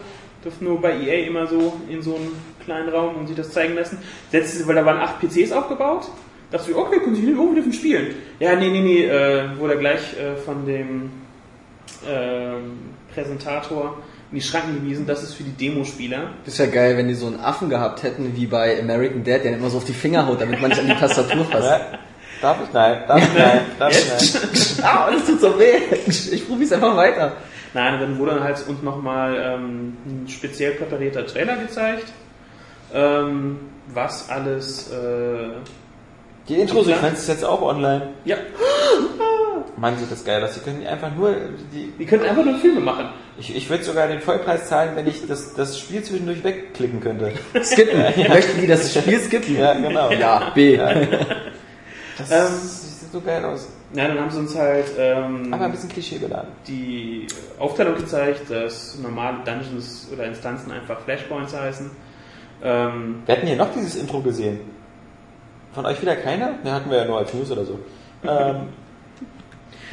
dürfen 0.47 0.65
nur 0.65 0.81
bei 0.81 0.93
EA 0.97 1.27
immer 1.27 1.45
so 1.47 1.73
in 1.89 2.01
so 2.01 2.15
einen 2.15 2.31
kleinen 2.63 2.89
Raum 2.89 3.15
und 3.15 3.27
sich 3.27 3.35
das 3.35 3.51
zeigen 3.51 3.75
lassen. 3.75 3.97
Setzte, 4.31 4.65
weil 4.67 4.75
da 4.75 4.85
waren 4.85 4.99
acht 4.99 5.19
PCs 5.19 5.51
aufgebaut. 5.51 6.09
Dachte 6.51 6.71
ich, 6.71 6.77
okay, 6.77 6.99
können 6.99 7.15
Sie 7.15 7.35
oh, 7.35 7.49
wir 7.49 7.55
dürfen 7.55 7.73
spielen. 7.73 8.15
Ja, 8.39 8.55
nee, 8.55 8.69
nee, 8.69 8.79
nee, 8.79 9.03
äh, 9.03 9.57
wurde 9.57 9.77
gleich 9.77 10.17
äh, 10.17 10.37
von 10.37 10.65
dem 10.65 11.11
ähm, 12.07 12.79
Präsentator 13.13 13.97
in 14.31 14.37
die 14.37 14.43
Schranken 14.43 14.75
gewiesen, 14.75 15.05
das 15.05 15.23
ist 15.23 15.33
für 15.33 15.43
die 15.43 15.51
Demospieler. 15.51 16.31
Das 16.45 16.53
ist 16.53 16.59
ja 16.59 16.65
geil, 16.67 16.97
wenn 16.97 17.07
die 17.07 17.15
so 17.15 17.27
einen 17.27 17.39
Affen 17.39 17.69
gehabt 17.69 18.03
hätten, 18.03 18.35
wie 18.35 18.45
bei 18.45 18.79
American 18.79 19.23
Dad, 19.23 19.43
der 19.43 19.53
immer 19.53 19.69
so 19.69 19.77
auf 19.77 19.85
die 19.85 19.93
Finger 19.93 20.25
haut, 20.27 20.41
damit 20.41 20.61
man 20.61 20.69
nicht 20.69 20.79
an 20.79 20.87
die 20.87 20.95
Tastatur 20.95 21.45
fasst. 21.51 21.67
Ja. 21.67 21.99
Darf 22.41 22.57
ich? 22.63 22.73
Nein. 22.73 23.03
Darf 23.07 23.21
ich? 23.21 23.37
Nein. 23.37 23.61
Darf 23.79 23.91
ich? 23.91 24.77
Nein. 24.77 24.89
ah, 24.89 25.09
das 25.11 25.25
tut 25.25 25.41
so 25.41 25.59
weh. 25.59 25.77
Ich 26.07 26.47
probier's 26.47 26.71
einfach 26.71 26.95
weiter. 26.95 27.37
Nein, 27.77 27.99
dann 27.99 28.17
wurde 28.17 28.31
dann 28.31 28.43
halt 28.43 28.67
uns 28.67 28.81
nochmal 28.81 29.35
ähm, 29.39 29.97
ein 30.07 30.27
speziell 30.27 30.71
präparierter 30.71 31.27
Trailer 31.27 31.57
gezeigt, 31.57 32.05
ähm, 32.91 33.59
was 33.93 34.29
alles, 34.31 34.91
äh, 34.91 35.49
Die 36.49 36.55
Intro-Sequenz 36.59 37.19
ist 37.19 37.27
jetzt 37.27 37.45
auch 37.45 37.61
online. 37.61 38.13
ja, 38.25 38.37
Mann, 39.77 39.95
sieht 39.99 40.11
das 40.11 40.25
geil 40.25 40.43
aus. 40.43 40.55
Sie 40.55 40.61
können 40.61 40.87
einfach 40.87 41.13
nur 41.15 41.35
die, 41.71 41.93
die 41.99 42.05
können 42.07 42.23
einfach 42.25 42.43
nur 42.43 42.55
Filme 42.57 42.79
machen. 42.79 43.09
ich, 43.37 43.55
ich 43.55 43.69
würde 43.69 43.83
sogar 43.83 44.07
den 44.07 44.21
Vollpreis 44.21 44.67
zahlen, 44.67 44.95
wenn 44.95 45.05
ich 45.05 45.27
das, 45.27 45.53
das 45.53 45.77
Spiel 45.77 46.01
zwischendurch 46.01 46.43
wegklicken 46.43 46.99
könnte. 46.99 47.33
Skippen. 47.61 47.99
Möchten 48.27 48.59
die 48.59 48.65
das 48.65 48.91
Spiel 48.91 49.19
skippen? 49.19 49.55
Ja, 49.55 49.75
genau. 49.75 50.09
Ja, 50.11 50.49
B. 50.55 50.79
Das 52.17 52.31
Ähm, 52.31 52.57
sieht 52.57 53.11
so 53.11 53.21
geil 53.21 53.45
aus. 53.45 53.67
Ja, 53.93 54.07
dann 54.07 54.19
haben 54.19 54.29
sie 54.29 54.39
uns 54.39 54.55
halt 54.55 54.87
ähm, 54.97 55.53
Aber 55.53 55.65
ein 55.65 55.71
bisschen 55.71 55.89
klischeebeladen. 55.89 56.49
die 56.67 57.25
Aufteilung 57.57 57.95
gezeigt, 57.95 58.49
dass 58.49 58.99
normale 58.99 59.37
Dungeons 59.45 60.09
oder 60.11 60.25
Instanzen 60.25 60.71
einfach 60.71 60.99
Flashpoints 61.01 61.55
heißen. 61.55 61.89
Ähm, 62.63 63.23
Wir 63.25 63.35
hatten 63.37 63.47
hier 63.47 63.55
noch 63.55 63.71
dieses 63.73 63.95
Intro 63.95 64.19
gesehen. 64.19 64.59
Von 65.73 65.85
euch 65.85 66.01
wieder 66.01 66.15
keiner? 66.17 66.55
Ne, 66.63 66.71
hatten 66.73 66.89
wir 66.89 66.97
ja 66.97 67.05
nur 67.05 67.19
als 67.19 67.33
News 67.33 67.49
oder 67.51 67.63
so. 67.63 67.79
ähm, 68.23 68.69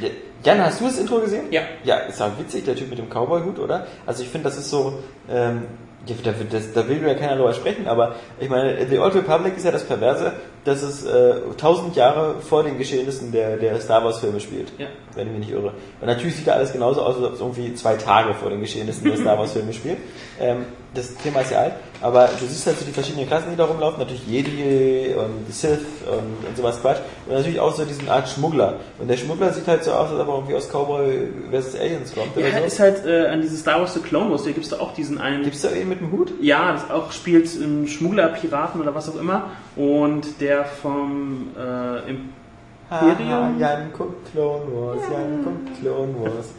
ja, 0.01 0.09
Jan, 0.45 0.65
hast 0.65 0.81
du 0.81 0.87
das 0.87 0.99
Intro 0.99 1.21
gesehen? 1.21 1.53
Ja. 1.53 1.63
Ja, 1.85 1.99
ist 1.99 2.21
auch 2.21 2.37
witzig, 2.39 2.65
der 2.65 2.75
Typ 2.75 2.91
mit 2.91 2.99
dem 2.99 3.09
Cowboy-Hut, 3.09 3.59
oder? 3.59 3.87
Also 4.07 4.23
ich 4.23 4.29
finde, 4.29 4.49
das 4.49 4.59
ist 4.59 4.71
so, 4.71 4.99
ähm, 5.31 5.63
ja, 6.07 6.15
da, 6.23 6.33
das, 6.51 6.73
da 6.73 6.89
will 6.89 7.01
ja 7.07 7.15
keiner 7.15 7.37
drüber 7.37 7.55
sprechen, 7.55 7.87
aber 7.87 8.17
ich 8.41 8.49
meine, 8.49 8.87
The 8.89 8.99
Old 8.99 9.15
Republic 9.15 9.57
ist 9.57 9.65
ja 9.65 9.71
das 9.71 9.85
Perverse, 9.85 10.33
dass 10.65 10.83
es 10.83 11.05
äh, 11.05 11.35
tausend 11.59 11.95
Jahre 11.95 12.37
vor 12.41 12.63
den 12.63 12.79
Geschehnissen 12.79 13.33
der, 13.33 13.57
der 13.59 13.81
Star 13.81 14.03
Wars-Filme 14.03 14.41
spielt. 14.41 14.73
Ja. 14.79 14.87
Wenn 15.15 15.27
ich 15.27 15.33
mich 15.33 15.47
nicht 15.47 15.53
irre. 15.53 15.73
Und 16.01 16.07
natürlich 16.07 16.37
sieht 16.37 16.47
da 16.47 16.53
alles 16.53 16.73
genauso 16.73 17.03
aus, 17.03 17.17
als 17.17 17.25
ob 17.25 17.35
es 17.35 17.41
irgendwie 17.41 17.75
zwei 17.75 17.97
Tage 17.97 18.35
vor 18.35 18.51
den 18.51 18.61
Geschehnissen 18.61 19.05
der 19.05 19.17
Star 19.17 19.39
Wars-Filme 19.39 19.73
spielt. 19.73 19.99
Ähm, 20.41 20.65
das 20.95 21.15
Thema 21.17 21.41
ist 21.41 21.51
ja 21.51 21.59
alt, 21.59 21.73
aber 22.01 22.29
du 22.39 22.47
siehst 22.47 22.67
halt 22.67 22.79
so 22.79 22.85
die 22.85 22.93
verschiedenen 22.93 23.27
Klassen, 23.27 23.51
die 23.51 23.57
da 23.57 23.65
rumlaufen, 23.65 23.99
natürlich 23.99 24.27
Jedi 24.27 25.13
und 25.15 25.53
Sith 25.53 25.81
und, 26.07 26.49
und 26.49 26.57
sowas 26.57 26.81
Quatsch. 26.81 26.99
Und 27.27 27.35
natürlich 27.35 27.59
auch 27.59 27.75
so 27.75 27.85
diesen 27.85 28.09
Art 28.09 28.29
Schmuggler. 28.29 28.77
Und 28.99 29.09
der 29.09 29.17
Schmuggler 29.17 29.53
sieht 29.53 29.67
halt 29.67 29.83
so 29.83 29.91
aus, 29.91 30.11
als 30.11 30.21
ob 30.21 30.29
er 30.29 30.35
irgendwie 30.35 30.55
aus 30.55 30.69
Cowboy 30.69 31.29
vs. 31.51 31.75
Aliens 31.81 32.15
kommt 32.15 32.37
ja, 32.37 32.59
so. 32.59 32.65
ist 32.65 32.79
halt 32.79 33.05
äh, 33.05 33.27
an 33.27 33.41
dieses 33.41 33.61
Star 33.61 33.81
Wars 33.81 33.95
The 33.95 34.01
Clone 34.01 34.31
Wars, 34.31 34.45
da 34.45 34.51
gibt 34.51 34.65
es 34.65 34.71
da 34.71 34.79
auch 34.79 34.95
diesen 34.95 35.19
einen 35.19 35.43
Gibt's 35.43 35.63
da 35.63 35.71
einen 35.71 35.89
mit 35.89 36.01
dem 36.01 36.13
Hut? 36.13 36.33
Ja, 36.41 36.73
das 36.73 36.91
auch 36.91 37.11
spielt 37.11 37.47
ein 37.57 37.89
Schmuggler, 37.89 38.29
Piraten 38.29 38.81
oder 38.81 38.95
was 38.95 39.09
auch 39.09 39.17
immer. 39.17 39.51
Und 39.77 40.41
der 40.41 40.65
vom 40.65 41.49
äh, 41.57 42.11
Imperium. 42.11 43.59
Jan 43.59 43.93
guckt 43.93 44.31
Clone 44.31 44.65
Wars, 44.73 45.03
Jan 45.11 45.45
guckt 45.45 45.81
Clone 45.81 46.15
Wars. 46.21 46.55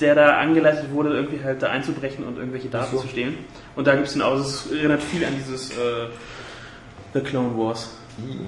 der 0.00 0.14
da 0.14 0.38
angeleitet 0.38 0.92
wurde, 0.92 1.10
irgendwie 1.14 1.42
halt 1.42 1.62
da 1.62 1.68
einzubrechen 1.68 2.24
und 2.24 2.38
irgendwelche 2.38 2.68
Daten 2.68 2.96
so. 2.96 3.02
zu 3.02 3.08
stehlen. 3.08 3.36
Und 3.76 3.86
da 3.86 3.94
gibt 3.94 4.06
es 4.06 4.14
dann 4.14 4.22
auch, 4.22 4.34
es 4.36 4.70
erinnert 4.70 5.02
viel 5.02 5.24
an 5.24 5.34
dieses 5.36 5.70
äh, 5.72 6.08
The 7.14 7.20
Clone 7.20 7.56
Wars. 7.56 7.96
Ih, 8.18 8.38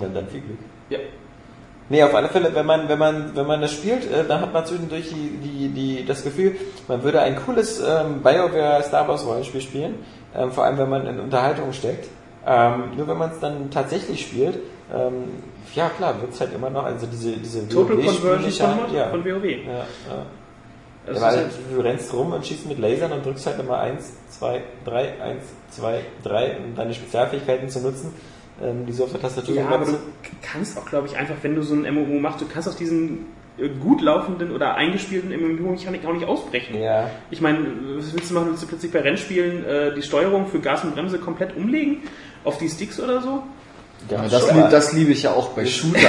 dann, 0.00 0.14
dann 0.14 0.28
viel 0.28 0.40
Glück. 0.40 0.58
Ja. 0.88 0.98
Nee, 1.88 2.04
auf 2.04 2.14
alle 2.14 2.28
Fälle, 2.28 2.54
wenn 2.54 2.66
man, 2.66 2.88
wenn 2.88 2.98
man, 3.00 3.34
wenn 3.34 3.46
man 3.46 3.60
das 3.60 3.72
spielt, 3.72 4.08
äh, 4.10 4.24
dann 4.26 4.40
hat 4.40 4.52
man 4.52 4.64
zwischendurch 4.64 5.08
die, 5.08 5.38
die, 5.42 5.68
die, 5.68 6.04
das 6.06 6.22
Gefühl, 6.22 6.56
man 6.86 7.02
würde 7.02 7.20
ein 7.20 7.34
cooles 7.34 7.80
ähm, 7.80 8.22
BioWare 8.22 8.82
Star 8.84 9.08
Wars 9.08 9.26
Rollenspiel 9.26 9.60
spielen, 9.60 9.94
ähm, 10.36 10.52
vor 10.52 10.64
allem 10.64 10.78
wenn 10.78 10.88
man 10.88 11.06
in 11.08 11.18
Unterhaltung 11.18 11.72
steckt. 11.72 12.08
Ähm, 12.46 12.96
nur 12.96 13.06
wenn 13.08 13.18
man 13.18 13.30
es 13.30 13.40
dann 13.40 13.70
tatsächlich 13.70 14.22
spielt, 14.22 14.58
ähm, 14.92 15.24
ja 15.74 15.88
klar, 15.90 16.20
wird 16.20 16.32
es 16.32 16.40
halt 16.40 16.54
immer 16.54 16.70
noch, 16.70 16.84
also 16.84 17.06
diese, 17.06 17.32
diese 17.32 17.68
Total 17.68 17.96
Conversion 17.96 18.78
von, 18.78 18.94
ja. 18.94 19.08
von 19.08 19.24
WoW. 19.24 19.44
Ja, 19.44 19.72
ja. 19.72 19.86
Das 21.06 21.18
ja, 21.18 21.26
halt, 21.26 21.50
du 21.74 21.80
rennst 21.80 22.12
rum 22.12 22.32
und 22.32 22.46
schießt 22.46 22.66
mit 22.66 22.78
Lasern 22.78 23.12
und 23.12 23.24
drückst 23.24 23.46
halt 23.46 23.58
immer 23.58 23.78
1, 23.78 24.12
2, 24.30 24.62
3, 24.84 25.22
1, 25.22 25.42
2, 25.70 26.00
3, 26.24 26.56
um 26.58 26.74
deine 26.74 26.94
Spezialfähigkeiten 26.94 27.68
zu 27.68 27.80
nutzen. 27.80 28.14
ähm, 28.62 28.84
die 28.86 28.92
so 28.92 29.04
auf 29.04 29.12
der 29.12 29.20
Tastatur 29.20 29.54
Ja, 29.54 29.68
aber 29.68 29.86
du 29.86 29.98
kannst 30.42 30.78
auch, 30.78 30.84
glaube 30.84 31.06
ich, 31.06 31.16
einfach, 31.16 31.36
wenn 31.42 31.54
du 31.54 31.62
so 31.62 31.74
ein 31.74 31.82
MMO 31.82 32.20
machst, 32.20 32.40
du 32.40 32.46
kannst 32.46 32.68
aus 32.68 32.76
diesen 32.76 33.26
äh, 33.58 33.68
gut 33.68 34.02
laufenden 34.02 34.52
oder 34.52 34.74
eingespielten 34.74 35.30
MMO-Mechanik 35.30 36.04
auch 36.04 36.12
nicht 36.12 36.26
ausbrechen. 36.26 36.80
Ja. 36.80 37.10
Ich 37.30 37.40
meine, 37.40 37.58
was 37.96 38.12
willst 38.12 38.30
du 38.30 38.34
machen? 38.34 38.48
Willst 38.50 38.62
du 38.62 38.66
plötzlich 38.66 38.92
bei 38.92 39.00
Rennspielen 39.00 39.64
äh, 39.64 39.94
die 39.94 40.02
Steuerung 40.02 40.46
für 40.46 40.60
Gas 40.60 40.84
und 40.84 40.94
Bremse 40.94 41.18
komplett 41.18 41.56
umlegen? 41.56 42.02
Auf 42.44 42.58
die 42.58 42.68
Sticks 42.68 42.98
oder 43.00 43.20
so? 43.20 43.42
Ja, 44.10 44.22
das, 44.30 44.50
lieb, 44.52 44.70
das 44.70 44.92
liebe 44.92 45.12
ich 45.12 45.22
ja 45.24 45.32
auch 45.32 45.50
bei 45.50 45.66
Shootern. 45.66 46.00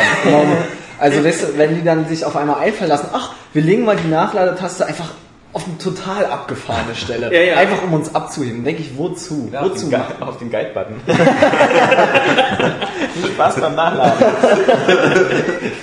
also 0.99 1.23
weißt 1.23 1.43
du, 1.43 1.57
wenn 1.57 1.75
die 1.75 1.83
dann 1.83 2.07
sich 2.07 2.23
auf 2.25 2.35
einmal 2.37 2.59
einfallen 2.59 2.89
lassen, 2.89 3.09
ach, 3.11 3.31
wir 3.53 3.61
legen 3.61 3.83
mal 3.83 3.97
die 3.97 4.07
Nachladetaste 4.07 4.85
einfach 4.85 5.09
auf 5.53 5.65
eine 5.67 5.77
total 5.77 6.25
abgefahrene 6.27 6.95
Stelle. 6.95 7.33
Ja, 7.35 7.41
ja. 7.41 7.57
Einfach 7.57 7.83
um 7.83 7.91
uns 7.93 8.15
abzuheben. 8.15 8.63
Denke 8.63 8.81
ich, 8.83 8.97
wozu? 8.97 9.49
Ja, 9.51 9.59
auf 9.59 9.71
wozu 9.71 9.89
den, 9.89 9.99
machen? 9.99 10.13
Guide- 10.17 10.29
auf 10.29 10.37
den 10.37 10.49
Guide-Button. 10.49 10.95
Viel 13.21 13.31
Spaß 13.31 13.55
beim 13.59 13.75
Nachladen. 13.75 14.25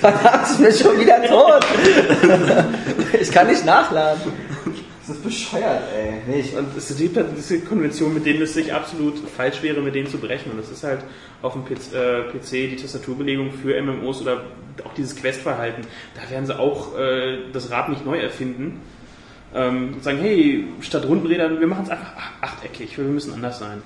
Verdammt, 0.01 0.47
ich 0.51 0.57
bin 0.57 0.73
schon 0.73 0.99
wieder 0.99 1.21
tot. 1.23 1.65
ich 3.21 3.31
kann 3.31 3.45
nicht 3.45 3.63
nachladen. 3.63 4.21
Das 5.09 5.17
ist 5.17 5.23
bescheuert, 5.23 5.81
ey. 5.97 6.21
Nee, 6.27 6.41
ich, 6.41 6.55
Und 6.55 6.77
es 6.77 6.95
gibt 6.95 7.17
halt 7.17 7.29
diese 7.35 7.61
Konvention, 7.61 8.13
mit 8.13 8.27
denen 8.27 8.43
es 8.43 8.53
sich 8.53 8.71
absolut 8.71 9.17
falsch 9.17 9.63
wäre, 9.63 9.81
mit 9.81 9.95
denen 9.95 10.07
zu 10.07 10.19
brechen. 10.19 10.51
Und 10.51 10.59
das 10.59 10.69
ist 10.69 10.83
halt 10.83 10.99
auf 11.41 11.53
dem 11.53 11.65
PC, 11.65 12.53
äh, 12.53 12.67
die 12.67 12.75
Tastaturbelegung 12.75 13.51
für 13.51 13.81
MMOs 13.81 14.21
oder 14.21 14.43
auch 14.83 14.93
dieses 14.93 15.15
Questverhalten. 15.15 15.81
Da 16.13 16.29
werden 16.29 16.45
sie 16.45 16.59
auch 16.59 16.95
äh, 16.95 17.39
das 17.51 17.71
Rad 17.71 17.89
nicht 17.89 18.05
neu 18.05 18.19
erfinden. 18.19 18.81
Ähm, 19.55 19.93
und 19.95 20.03
sagen, 20.03 20.19
hey, 20.19 20.67
statt 20.81 21.07
Rundenrädern, 21.07 21.59
wir 21.59 21.65
machen 21.65 21.85
es 21.85 21.89
einfach 21.89 22.13
achteckig, 22.41 22.95
wir 22.95 23.05
müssen 23.05 23.33
anders 23.33 23.57
sein. 23.57 23.81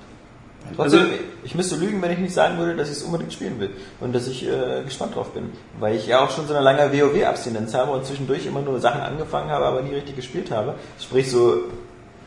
Trotzdem, 0.76 1.00
Also- 1.00 1.12
ich 1.44 1.54
müsste 1.54 1.76
lügen, 1.76 2.00
wenn 2.02 2.10
ich 2.10 2.18
nicht 2.18 2.34
sagen 2.34 2.58
würde, 2.58 2.74
dass 2.74 2.88
ich 2.90 2.96
es 2.96 3.02
unbedingt 3.02 3.32
spielen 3.32 3.60
will 3.60 3.70
und 4.00 4.14
dass 4.14 4.26
ich 4.26 4.46
äh, 4.46 4.82
gespannt 4.84 5.14
drauf 5.14 5.30
bin. 5.32 5.50
Weil 5.78 5.94
ich 5.96 6.06
ja 6.06 6.24
auch 6.24 6.30
schon 6.30 6.46
so 6.48 6.54
eine 6.54 6.64
lange 6.64 6.90
WoW-Abstinenz 6.92 7.74
habe 7.74 7.92
und 7.92 8.04
zwischendurch 8.06 8.46
immer 8.46 8.60
nur 8.62 8.80
Sachen 8.80 9.00
angefangen 9.02 9.50
habe, 9.50 9.66
aber 9.66 9.82
nie 9.82 9.94
richtig 9.94 10.16
gespielt 10.16 10.50
habe. 10.50 10.74
Sprich 11.00 11.30
so 11.30 11.58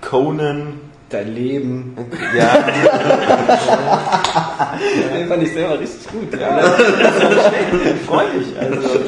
Conan, 0.07 0.79
dein 1.09 1.33
Leben. 1.33 1.97
ja, 2.37 2.57
Den 5.17 5.27
fand 5.27 5.43
ich 5.43 5.53
selber 5.53 5.79
richtig 5.79 6.07
gut. 6.11 6.39
Ja, 6.39 6.59
freue 8.05 8.27
mich. 8.37 8.47
Also, 8.59 8.99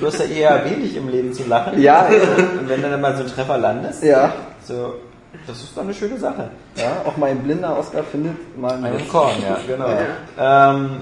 du 0.00 0.06
hast 0.06 0.18
ja 0.18 0.24
eher 0.26 0.64
wenig 0.64 0.96
im 0.96 1.08
Leben 1.08 1.32
zu 1.32 1.44
lachen. 1.44 1.80
ja, 1.80 2.06
Und 2.06 2.68
wenn 2.68 2.82
du 2.82 2.90
dann 2.90 3.00
mal 3.00 3.14
so 3.14 3.20
einen 3.22 3.30
Treffer 3.32 3.58
landest, 3.58 4.02
ja. 4.02 4.32
so, 4.66 4.94
das 5.46 5.62
ist 5.62 5.76
doch 5.76 5.82
eine 5.82 5.94
schöne 5.94 6.18
Sache. 6.18 6.50
ja 6.76 7.02
auch 7.04 7.16
mein 7.16 7.42
blinder 7.42 7.78
Oscar 7.78 8.02
findet 8.02 8.58
mal 8.58 8.72
Einen 8.72 9.08
Korn, 9.08 9.34
ja, 9.42 9.58
genau. 9.66 9.88
Ja. 9.88 10.70
Ähm, 10.70 11.00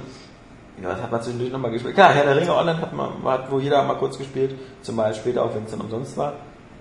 ja, 0.83 0.91
das 0.91 1.03
hat 1.03 1.13
man 1.13 1.23
zwischendurch 1.23 1.53
nochmal 1.53 1.71
gespielt. 1.71 1.95
Klar, 1.95 2.13
Herr 2.13 2.25
der 2.25 2.37
Ringe 2.37 2.55
Online 2.55 2.81
hat 2.81 2.93
man, 2.93 3.11
hat 3.25 3.51
wo 3.51 3.59
jeder 3.59 3.83
mal 3.85 3.95
kurz 3.95 4.19
gespielt, 4.19 4.55
zumal 4.83 5.15
später 5.15 5.45
auch, 5.45 5.55
wenn 5.55 5.65
es 5.65 5.71
dann 5.71 5.81
umsonst 5.81 6.17
war. 6.17 6.35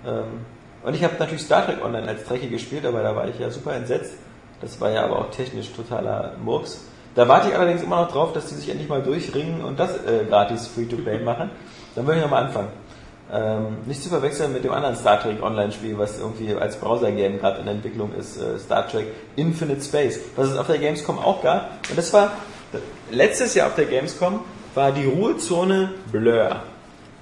Ähm, 0.06 0.44
und 0.82 0.94
ich 0.94 1.04
habe 1.04 1.14
natürlich 1.18 1.42
Star 1.42 1.64
Trek 1.64 1.84
Online 1.84 2.08
als 2.08 2.24
Trekkie 2.24 2.48
gespielt, 2.48 2.84
aber 2.84 3.02
da 3.02 3.14
war 3.14 3.28
ich 3.28 3.38
ja 3.38 3.50
super 3.50 3.74
entsetzt. 3.74 4.14
Das 4.60 4.80
war 4.80 4.90
ja 4.90 5.04
aber 5.04 5.18
auch 5.18 5.30
technisch 5.30 5.72
totaler 5.72 6.32
Murks. 6.42 6.84
Da 7.14 7.28
warte 7.28 7.48
ich 7.48 7.54
allerdings 7.54 7.82
immer 7.82 8.02
noch 8.02 8.10
drauf, 8.10 8.32
dass 8.32 8.46
die 8.46 8.54
sich 8.54 8.70
endlich 8.70 8.88
mal 8.88 9.02
durchringen 9.02 9.62
und 9.62 9.78
das 9.78 9.96
äh, 10.04 10.24
gratis 10.28 10.66
Free-to-Play 10.68 11.22
machen. 11.22 11.50
Dann 11.94 12.06
würde 12.06 12.18
ich 12.18 12.24
nochmal 12.24 12.44
anfangen. 12.44 12.68
Ähm, 13.30 13.78
nicht 13.86 14.02
zu 14.02 14.08
verwechseln 14.08 14.52
mit 14.52 14.64
dem 14.64 14.72
anderen 14.72 14.96
Star 14.96 15.20
Trek 15.20 15.42
Online-Spiel, 15.42 15.96
was 15.96 16.18
irgendwie 16.18 16.54
als 16.54 16.76
Browser-Game 16.76 17.38
gerade 17.38 17.60
in 17.60 17.68
Entwicklung 17.68 18.12
ist, 18.14 18.36
äh, 18.36 18.58
Star 18.58 18.86
Trek 18.86 19.06
Infinite 19.36 19.80
Space, 19.80 20.18
was 20.36 20.50
es 20.50 20.58
auf 20.58 20.66
der 20.66 20.78
Gamescom 20.78 21.18
auch 21.18 21.42
gab. 21.42 21.78
Und 21.88 21.96
das 21.96 22.12
war, 22.12 22.32
letztes 23.10 23.54
Jahr 23.54 23.68
auf 23.68 23.74
der 23.74 23.86
Gamescom 23.86 24.40
war 24.74 24.92
die 24.92 25.06
Ruhezone 25.06 25.94
Blur. 26.10 26.62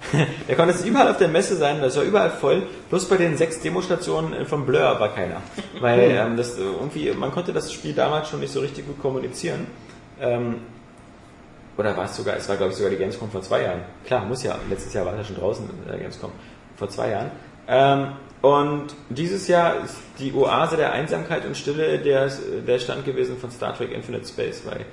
da 0.48 0.54
konnte 0.54 0.74
es 0.74 0.84
überall 0.84 1.08
auf 1.08 1.18
der 1.18 1.28
Messe 1.28 1.56
sein, 1.56 1.80
das 1.80 1.96
war 1.96 2.04
überall 2.04 2.30
voll. 2.30 2.62
Bloß 2.88 3.04
bei 3.06 3.16
den 3.16 3.36
sechs 3.36 3.60
Demostationen 3.60 4.32
äh, 4.32 4.44
von 4.44 4.66
Blur 4.66 4.80
war 4.98 5.14
keiner. 5.14 5.42
Weil 5.80 6.10
ähm, 6.10 6.36
das 6.36 6.58
äh, 6.58 6.62
irgendwie, 6.62 7.12
man 7.12 7.30
konnte 7.30 7.52
das 7.52 7.72
Spiel 7.72 7.92
damals 7.92 8.28
schon 8.28 8.40
nicht 8.40 8.52
so 8.52 8.60
richtig 8.60 8.86
gut 8.86 9.00
kommunizieren. 9.00 9.66
Ähm, 10.20 10.56
oder 11.80 11.96
war 11.96 12.04
es 12.04 12.16
sogar, 12.16 12.36
es 12.36 12.48
war 12.48 12.56
glaube 12.56 12.72
ich 12.72 12.76
sogar 12.76 12.90
die 12.90 12.98
Gamescom 12.98 13.30
vor 13.30 13.42
zwei 13.42 13.62
Jahren. 13.62 13.80
Klar, 14.04 14.24
muss 14.26 14.42
ja, 14.42 14.56
letztes 14.68 14.92
Jahr 14.92 15.06
war 15.06 15.14
es 15.14 15.20
ja 15.20 15.24
schon 15.24 15.36
draußen 15.36 15.68
in 15.68 15.88
der 15.90 15.98
Gamescom, 15.98 16.30
vor 16.76 16.88
zwei 16.90 17.10
Jahren. 17.10 17.30
Ähm, 17.66 18.12
und 18.42 18.94
dieses 19.08 19.48
Jahr 19.48 19.82
ist 19.82 19.96
die 20.18 20.32
Oase 20.32 20.76
der 20.76 20.92
Einsamkeit 20.92 21.44
und 21.44 21.56
Stille 21.56 21.98
der, 21.98 22.30
der 22.66 22.78
Stand 22.78 23.04
gewesen 23.04 23.38
von 23.38 23.50
Star 23.50 23.76
Trek 23.76 23.92
Infinite 23.92 24.26
Space, 24.26 24.62
weil 24.64 24.84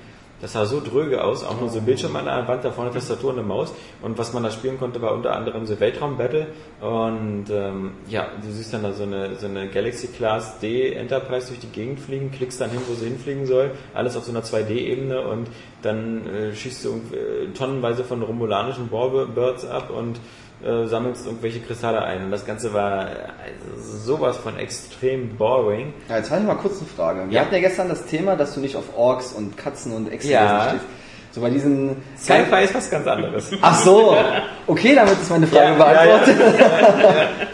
das 0.41 0.53
sah 0.53 0.65
so 0.65 0.81
dröge 0.81 1.23
aus, 1.23 1.43
auch 1.43 1.59
nur 1.59 1.69
so 1.69 1.79
ein 1.79 1.85
Bildschirm 1.85 2.15
an 2.15 2.25
der 2.25 2.47
Wand, 2.47 2.63
da 2.63 2.71
vorne 2.71 2.91
Tastatur 2.91 3.31
und 3.31 3.39
eine 3.39 3.47
Maus. 3.47 3.73
Und 4.01 4.17
was 4.17 4.33
man 4.33 4.43
da 4.43 4.51
spielen 4.51 4.77
konnte, 4.77 5.01
war 5.01 5.13
unter 5.13 5.35
anderem 5.35 5.65
so 5.65 5.79
Weltraum-Battle. 5.79 6.47
Und 6.81 7.45
ähm, 7.49 7.91
ja, 8.07 8.27
du 8.41 8.51
siehst 8.51 8.73
dann 8.73 8.83
da 8.83 8.93
so 8.93 9.03
eine, 9.03 9.35
so 9.35 9.47
eine 9.47 9.67
Galaxy 9.67 10.07
Class 10.07 10.59
D 10.59 10.93
Enterprise 10.93 11.47
durch 11.47 11.59
die 11.59 11.67
Gegend 11.67 11.99
fliegen, 11.99 12.31
klickst 12.31 12.61
dann 12.61 12.69
hin, 12.69 12.81
wo 12.87 12.93
sie 12.93 13.05
hinfliegen 13.05 13.45
soll, 13.47 13.71
alles 13.93 14.15
auf 14.15 14.25
so 14.25 14.31
einer 14.31 14.43
2D-Ebene 14.43 15.21
und 15.27 15.47
dann 15.81 16.27
äh, 16.27 16.55
schießt 16.55 16.85
du 16.85 16.89
äh, 17.15 17.53
tonnenweise 17.53 18.03
von 18.03 18.21
romulanischen 18.21 18.91
Warbirds 18.91 19.65
ab 19.65 19.89
und 19.89 20.19
äh, 20.63 20.85
sammelst 20.87 21.25
irgendwelche 21.25 21.59
Kristalle 21.59 22.01
ein. 22.01 22.25
Und 22.25 22.31
das 22.31 22.45
Ganze 22.45 22.73
war 22.73 23.03
äh, 23.03 23.09
also 23.69 23.97
sowas 24.05 24.37
von 24.37 24.57
extrem 24.57 25.35
boring. 25.37 25.93
Ja, 26.09 26.17
jetzt 26.17 26.31
habe 26.31 26.41
ich 26.41 26.47
mal 26.47 26.55
kurz 26.55 26.79
eine 26.79 26.87
Frage. 26.87 27.25
Wir 27.29 27.35
Ja. 27.35 27.41
hatten 27.41 27.53
ja 27.53 27.61
gestern 27.61 27.89
das 27.89 28.05
Thema, 28.05 28.35
dass 28.35 28.53
du 28.55 28.59
nicht 28.59 28.75
auf 28.75 28.97
Orks 28.97 29.33
und 29.33 29.57
Katzen 29.57 29.93
und 29.93 30.11
Echsen 30.11 30.31
Ja. 30.31 30.67
stehst. 30.69 30.85
So 31.33 31.41
bei 31.41 31.51
diesen... 31.51 31.97
Sci-Fi 32.17 32.63
ist 32.63 32.73
was 32.73 32.89
ganz 32.89 33.05
anderes. 33.05 33.51
Ach 33.61 33.77
so, 33.77 34.15
okay, 34.65 34.95
damit 34.95 35.13
ist 35.21 35.29
meine 35.29 35.45
Frage 35.45 35.65
Ja, 35.67 35.75
beantwortet. 35.75 36.35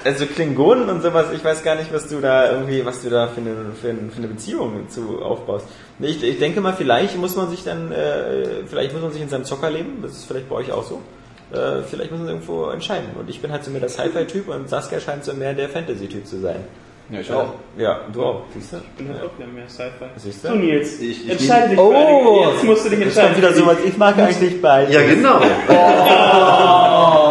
Also 0.05 0.25
Klingonen 0.25 0.87
und 0.89 1.01
sowas, 1.01 1.25
ich 1.33 1.43
weiß 1.43 1.63
gar 1.63 1.75
nicht, 1.75 1.93
was 1.93 2.07
du 2.07 2.21
da 2.21 2.51
irgendwie, 2.51 2.85
was 2.85 3.01
du 3.01 3.09
da 3.09 3.27
für 3.27 3.41
eine, 3.41 3.55
für 3.81 3.89
eine, 3.89 4.09
für 4.09 4.17
eine 4.19 4.27
Beziehung 4.27 4.87
zu 4.89 5.21
aufbaust. 5.21 5.65
Ich, 5.99 6.23
ich 6.23 6.39
denke 6.39 6.61
mal, 6.61 6.73
vielleicht 6.73 7.17
muss 7.17 7.35
man 7.35 7.49
sich 7.49 7.63
dann, 7.65 7.91
äh, 7.91 8.63
vielleicht 8.67 8.93
muss 8.93 9.01
man 9.01 9.11
sich 9.11 9.21
in 9.21 9.27
seinem 9.29 9.43
Zocker 9.43 9.69
leben, 9.69 9.99
das 10.01 10.13
ist 10.13 10.25
vielleicht 10.25 10.47
bei 10.49 10.55
euch 10.55 10.71
auch 10.71 10.83
so. 10.83 11.01
Äh, 11.51 11.83
vielleicht 11.83 12.11
muss 12.11 12.19
man 12.19 12.29
irgendwo 12.29 12.69
entscheiden. 12.69 13.09
Und 13.19 13.29
ich 13.29 13.41
bin 13.41 13.51
halt 13.51 13.63
so 13.63 13.71
mehr 13.71 13.81
der 13.81 13.89
Sci-Fi-Typ 13.89 14.47
und 14.47 14.69
Saskia 14.69 14.99
scheint 14.99 15.23
so 15.25 15.33
mehr 15.33 15.53
der 15.53 15.69
Fantasy-Typ 15.69 16.25
zu 16.25 16.39
sein. 16.39 16.63
Ja, 17.09 17.19
ich 17.19 17.29
Äh, 17.29 17.33
Ja, 17.77 17.99
du 18.13 18.23
auch, 18.23 18.41
siehst 18.53 18.71
du? 18.73 18.77
Ich 18.77 18.83
bin 18.97 19.09
halt 19.09 19.23
auch 19.23 19.37
wieder 19.37 19.47
mehr 19.47 19.67
Sci-Fi. 19.67 20.05
Siehst 20.15 20.43
du? 20.43 20.47
So 20.49 20.55
Nils, 20.55 20.99
Ich- 20.99 21.25
ich 21.25 21.31
entscheide 21.31 21.69
dich 21.69 21.77
Oh. 21.79 22.45
Jetzt 22.53 22.63
musst 22.63 22.85
du 22.85 22.89
dich 22.89 23.01
entscheiden. 23.01 23.35
wieder 23.37 23.53
sowas, 23.53 23.77
ich 23.85 23.97
mag 23.97 24.17
eigentlich 24.17 24.61
beide. 24.61 24.91
Ja, 24.93 25.01
genau. 25.01 25.41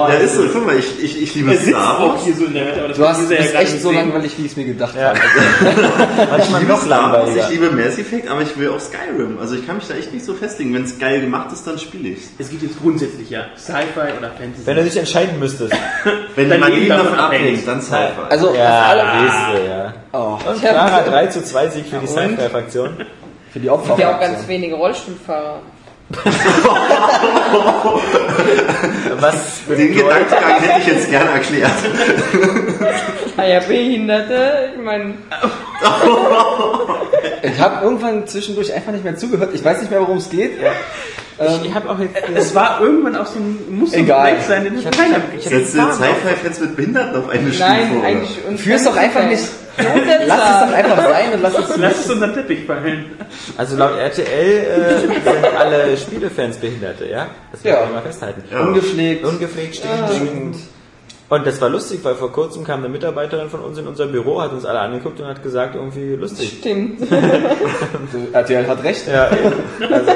Ja, 0.09 0.19
ist 0.19 0.35
so. 0.37 0.43
Guck 0.53 0.67
mal, 0.67 0.77
ich, 0.77 1.03
ich, 1.03 1.23
ich 1.23 1.35
liebe 1.37 1.53
sitzt 1.53 1.69
Star 1.69 1.99
auch 2.01 2.15
Wars. 2.15 2.25
hier 2.25 2.35
so 2.35 2.45
in 2.47 2.55
der 2.55 2.65
Mitte, 2.65 2.79
aber 2.81 2.89
das 2.89 2.97
Du 2.99 3.07
hast, 3.07 3.21
dieser 3.21 3.37
bist 3.37 3.55
echt 3.55 3.81
so 3.81 3.89
sehen. 3.91 3.97
langweilig, 3.99 4.33
wie 4.37 4.43
ich 4.45 4.51
es 4.51 4.57
mir 4.57 4.65
gedacht 4.65 4.95
Ja. 4.97 5.09
habe. 5.11 5.19
Ich 6.43 6.59
liebe 6.61 6.77
Star 6.77 7.13
Wars, 7.13 7.31
ich 7.37 7.49
liebe 7.51 7.71
Mass 7.71 7.99
Effect, 7.99 8.29
aber 8.29 8.43
ich 8.43 8.59
will 8.59 8.71
auch 8.71 8.81
Skyrim. 8.81 9.39
Also 9.41 9.55
ich 9.55 9.65
kann 9.67 9.77
mich 9.77 9.87
da 9.87 9.95
echt 9.95 10.13
nicht 10.13 10.25
so 10.25 10.35
festlegen. 10.35 10.75
Wenn 10.75 10.85
es 10.85 10.99
geil 10.99 11.21
gemacht 11.21 11.53
ist, 11.53 11.67
dann 11.67 11.79
spiele 11.79 12.11
ich 12.11 12.19
Es 12.39 12.51
geht 12.51 12.63
jetzt 12.63 12.81
grundsätzlich 12.83 13.31
ja 13.31 13.45
Sci-Fi 13.57 14.19
oder 14.19 14.29
Fantasy. 14.31 14.67
Wenn 14.67 14.77
du 14.77 14.85
dich 14.85 14.97
entscheiden 14.97 15.39
müsstest. 15.39 15.73
Wenn 16.37 16.51
Leben 16.51 16.67
Leben 16.67 16.89
davon 16.89 17.19
abhängt. 17.19 17.67
dann 17.67 17.81
Sci-Fi. 17.81 18.23
Also, 18.29 18.55
Ja, 18.55 18.95
du, 18.95 19.01
ja. 19.67 19.95
oh, 20.13 20.39
Und 20.49 20.61
klarer 20.61 21.03
3 21.05 21.27
zu 21.29 21.45
2 21.45 21.69
Sieg 21.69 21.87
für 21.87 21.99
die 21.99 22.07
Sci-Fi-Fraktion. 22.07 23.05
für 23.53 23.61
die 23.61 23.71
Opfer. 23.71 23.99
Ja, 23.99 24.15
auch 24.17 24.21
ganz 24.21 24.47
wenige 24.49 24.75
Rollstuhlfahrer. 24.75 25.61
Was 29.19 29.61
Den 29.67 29.95
Gedankengang 29.95 30.61
hätte 30.61 30.81
ich 30.81 30.87
jetzt 30.87 31.11
gerne 31.11 31.31
erklärt. 31.31 31.71
Ah 33.37 33.45
ja, 33.45 33.61
Behinderte, 33.61 34.73
ich 34.77 34.83
meine, 34.83 35.15
Ich 37.43 37.61
habe 37.61 37.85
irgendwann 37.85 38.27
zwischendurch 38.27 38.73
einfach 38.75 38.93
nicht 38.93 39.05
mehr 39.05 39.17
zugehört. 39.17 39.51
Ich 39.55 39.65
weiß 39.65 39.81
nicht 39.81 39.91
mehr, 39.91 40.01
worum 40.01 40.19
es 40.19 40.29
geht. 40.29 40.53
Ich 41.65 41.75
habe 41.75 41.91
auch 41.91 41.99
jetzt. 41.99 42.15
es 42.35 42.55
war 42.55 42.81
irgendwann 42.81 43.17
auch 43.17 43.27
so 43.27 43.39
ein 43.39 43.59
Muster 43.71 43.99
Egal. 43.99 44.37
sein, 44.47 44.65
den 44.65 44.75
Ich 44.75 44.81
ich 44.81 44.87
hab- 44.87 44.97
keiner 44.97 45.17
ich 45.37 45.45
hab- 45.47 45.53
Setzt 45.53 45.75
du 45.75 45.81
Sci-Fi-Fans 45.81 46.61
mit 46.61 46.77
Behinderten 46.77 47.17
auf 47.23 47.29
eine 47.29 47.49
Stufe? 47.53 47.59
nein, 47.71 47.97
oder? 47.97 48.07
eigentlich. 48.07 48.39
Und 48.49 48.59
Führ's 48.61 48.85
doch 48.85 48.97
einfach 48.97 49.25
nicht. 49.27 49.45
Lass 49.79 49.87
es 49.87 50.69
doch 50.71 50.77
einfach 50.77 51.03
sein 51.09 51.33
und 51.33 51.43
lass 51.43 51.59
es 51.59 51.77
Lass 51.79 52.01
es 52.05 52.11
unter 52.11 52.27
den 52.29 52.35
Teppich 52.35 52.67
fallen. 52.67 53.07
Also 53.57 53.77
laut 53.77 53.97
RTL 53.99 54.27
äh, 54.27 54.99
sind 55.01 55.13
alle 55.59 55.97
Spielefans 55.97 56.59
Behinderte, 56.59 57.09
ja? 57.09 57.29
Das 57.53 57.63
Ja. 57.63 57.87
wir 57.87 57.95
mal 57.95 58.03
festhalten. 58.03 58.43
Ja. 58.53 58.61
ungepflegt. 58.61 59.25
Ungepflegt, 59.25 59.77
stinkend. 59.77 60.57
Und 61.31 61.47
das 61.47 61.59
war 61.63 61.71
lustig, 61.71 62.01
weil 62.03 62.15
vor 62.17 62.31
kurzem 62.31 62.63
kam 62.65 62.81
eine 62.81 62.91
Mitarbeiterin 62.91 63.49
von 63.49 63.61
uns 63.61 63.79
in 63.79 63.87
unser 63.87 64.07
Büro, 64.07 64.43
hat 64.43 64.53
uns 64.53 64.67
alle 64.67 64.81
angeguckt 64.81 65.19
und 65.19 65.27
hat 65.27 65.43
gesagt, 65.43 65.75
irgendwie 65.75 66.15
lustig. 66.17 66.59
Stimmt. 66.61 67.01
RTL 68.35 68.67
hat 68.69 68.85
recht. 68.85 69.09
Ja, 69.09 69.31
eben. 69.31 69.93
also 69.93 70.11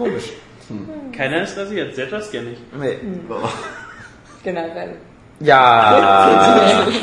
komisch. 0.00 0.32
Keiner 1.16 1.42
ist 1.42 1.56
rasiert, 1.58 1.94
selbst 1.94 2.12
das 2.12 2.32
ja 2.32 2.42
nicht. 2.42 2.60
Nee. 2.78 2.96
Generell. 4.44 4.94
Ja. 5.40 6.86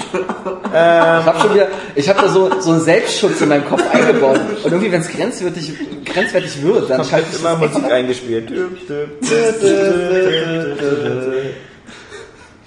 Ich 0.69 1.25
habe 1.25 1.39
schon 1.39 1.53
wieder, 1.55 1.67
ich 1.95 2.09
habe 2.09 2.21
da 2.21 2.29
so, 2.29 2.61
so 2.61 2.71
einen 2.71 2.81
Selbstschutz 2.81 3.41
in 3.41 3.49
meinem 3.49 3.65
Kopf 3.65 3.83
eingebaut. 3.91 4.39
Und 4.63 4.71
irgendwie, 4.71 4.91
wenn 4.91 5.01
es 5.01 5.09
grenzwertig, 5.09 5.73
grenzwertig 6.05 6.61
wird, 6.61 6.89
dann 6.89 6.99
Hab 6.99 7.07
schalte 7.07 7.25
halt 7.25 7.35
ich 7.35 7.39
immer 7.39 7.55
das 7.55 7.73
Musik 7.73 7.91
eingespielt. 7.91 8.51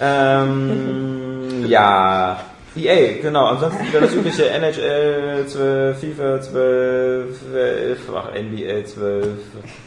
ähm, 0.00 1.64
ja. 1.68 2.40
EA, 2.76 3.20
genau. 3.20 3.46
Ansonsten 3.46 3.84
wieder 3.86 4.00
das 4.00 4.14
übliche 4.14 4.48
NHL 4.50 5.44
12, 5.46 5.98
FIFA 5.98 6.40
12, 6.40 7.26
11, 7.54 7.98
ach, 8.16 8.28
NBA 8.34 8.84
12. 8.86 9.26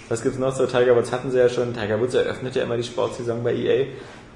Was 0.10 0.22
gibt's 0.24 0.38
noch 0.40 0.54
so? 0.54 0.66
Tiger 0.66 0.96
Woods 0.96 1.12
hatten 1.12 1.32
sie 1.32 1.38
ja 1.40 1.48
schon. 1.50 1.74
Tiger 1.74 2.00
Woods 2.00 2.14
eröffnet 2.14 2.56
ja 2.56 2.64
immer 2.64 2.76
die 2.78 2.84
Sportsaison 2.84 3.44
bei 3.44 3.54
EA. 3.54 3.86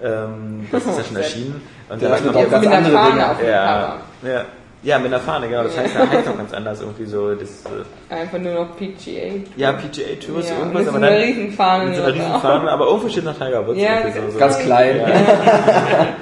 Ähm, 0.04 0.68
das 0.72 0.86
ist 0.86 0.98
ja 0.98 1.04
schon 1.04 1.16
erschienen. 1.24 1.62
Und 1.89 2.02
öffnet 2.04 2.34
noch- 2.34 2.45
auch 2.45 2.50
ganz 2.52 2.68
andere 2.68 2.93
Fahne 2.93 3.36
Dinge. 3.39 3.50
ja, 3.52 3.98
ja. 4.24 4.45
Ja, 4.84 5.00
mit 5.00 5.08
einer 5.08 5.20
Fahne, 5.20 5.50
genau. 5.50 5.64
Das 5.64 5.76
heißt, 5.76 5.95
da 5.95 6.08
heißt 6.08 6.28
auch 6.30 6.38
ganz 6.38 6.54
anders 6.54 6.80
irgendwie 6.82 7.06
so. 7.06 7.34
Das, 7.34 7.50
äh, 8.10 8.14
Einfach 8.14 8.38
nur 8.38 8.54
noch 8.54 8.78
PGA. 8.78 9.41
ja, 9.58 9.72
PGA 9.74 10.16
Tours, 10.26 10.50
Ja, 10.50 10.60
irgendwas, 10.60 10.84
mit 10.84 10.84
so 10.84 10.89
aber 10.89 10.98
einer 11.00 11.10
dann 11.10 11.22
Riesenfahne. 11.26 11.86
mit 11.86 11.95
so 11.95 12.02
einer 12.04 12.12
nur 12.12 12.20
riesen 12.20 12.32
drauf. 12.32 12.41
Fahne, 12.43 12.72
aber 12.72 12.86
irgendwo 12.86 13.10
steht 13.10 13.24
noch 13.26 13.34
Tiger 13.38 13.68
Woods. 13.68 13.80
Ja, 13.80 13.89
so, 14.14 14.32
so. 14.32 14.38
Ganz 14.38 14.60
klein. 14.60 15.02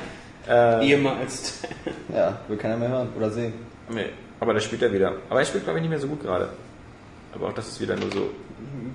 Äh, 0.47 0.87
Ehemals. 0.87 1.61
Ja, 2.13 2.39
will 2.47 2.57
keiner 2.57 2.77
mehr 2.77 2.89
hören 2.89 3.09
oder 3.17 3.29
sehen. 3.29 3.53
nee, 3.89 4.05
aber 4.39 4.53
das 4.53 4.63
spielt 4.63 4.81
er 4.81 4.93
wieder. 4.93 5.13
Aber 5.29 5.39
er 5.39 5.45
spielt, 5.45 5.65
glaube 5.65 5.79
ich, 5.79 5.81
nicht 5.81 5.89
mehr 5.89 5.99
so 5.99 6.07
gut 6.07 6.21
gerade. 6.21 6.49
Aber 7.33 7.47
auch 7.47 7.53
das 7.53 7.67
ist 7.67 7.81
wieder 7.81 7.95
nur 7.97 8.09
so. 8.11 8.29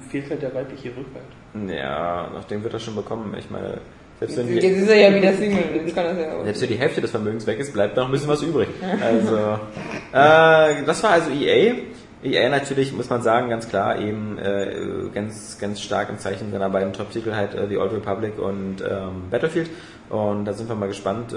Fehlt 0.09 0.30
halt 0.30 0.40
der 0.40 0.55
weibliche 0.55 0.88
Rückhalt. 0.88 1.76
Ja, 1.76 2.30
nach 2.32 2.44
dem 2.44 2.62
wird 2.62 2.72
er 2.72 2.80
schon 2.80 2.94
bekommen. 2.94 3.34
Ich 3.38 3.51
meine, 3.51 3.78
selbst 4.20 4.36
wenn, 4.38 4.48
Jetzt 4.48 4.62
die, 4.62 4.68
ist 4.68 4.88
er 4.88 5.11
ja 5.11 5.14
wieder 5.14 5.32
Single. 5.34 5.64
Jetzt 5.74 5.94
kann 5.94 6.05
das 6.05 6.18
ja 6.18 6.36
auch. 6.36 6.44
selbst 6.44 6.62
wenn 6.62 6.68
die 6.68 6.78
Hälfte 6.78 7.01
des 7.01 7.11
Vermögens 7.11 7.46
weg 7.46 7.59
ist, 7.59 7.72
bleibt 7.72 7.96
noch 7.96 8.07
ein 8.07 8.12
bisschen 8.12 8.28
was 8.28 8.42
übrig. 8.42 8.68
Also, 9.03 9.36
äh, 10.12 10.84
das 10.84 11.03
war 11.03 11.11
also 11.11 11.30
EA. 11.30 11.74
EA 12.22 12.48
natürlich, 12.51 12.92
muss 12.92 13.09
man 13.09 13.22
sagen, 13.22 13.48
ganz 13.48 13.68
klar, 13.68 13.98
eben 13.98 14.38
äh, 14.38 15.09
ganz, 15.14 15.59
ganz 15.59 15.80
stark 15.80 16.11
im 16.11 16.18
Zeichen 16.18 16.53
seiner 16.53 16.68
beiden 16.68 16.92
Top-Titel 16.92 17.32
halt 17.32 17.55
äh, 17.55 17.66
The 17.66 17.78
Old 17.78 17.92
Republic 17.92 18.38
und 18.38 18.82
ähm, 18.82 19.30
Battlefield. 19.30 19.70
Und 20.11 20.44
da 20.44 20.52
sind 20.52 20.68
wir 20.68 20.74
mal 20.74 20.88
gespannt. 20.88 21.32
Äh, 21.32 21.36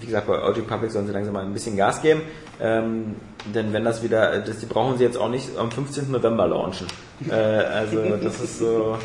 wie 0.00 0.06
gesagt, 0.06 0.26
bei 0.26 0.40
Old 0.42 0.56
Republic 0.58 0.90
sollen 0.90 1.06
sie 1.06 1.12
langsam 1.12 1.32
mal 1.32 1.42
ein 1.44 1.52
bisschen 1.54 1.76
Gas 1.76 2.02
geben. 2.02 2.20
Ähm, 2.60 3.16
denn 3.54 3.72
wenn 3.72 3.84
das 3.84 4.02
wieder, 4.02 4.38
das, 4.40 4.58
die 4.58 4.66
brauchen 4.66 4.98
sie 4.98 5.04
jetzt 5.04 5.16
auch 5.16 5.30
nicht 5.30 5.56
am 5.58 5.70
15. 5.70 6.10
November 6.10 6.46
launchen. 6.46 6.86
Äh, 7.30 7.34
also 7.34 8.02
das 8.22 8.40
ist 8.40 8.58
so, 8.58 8.96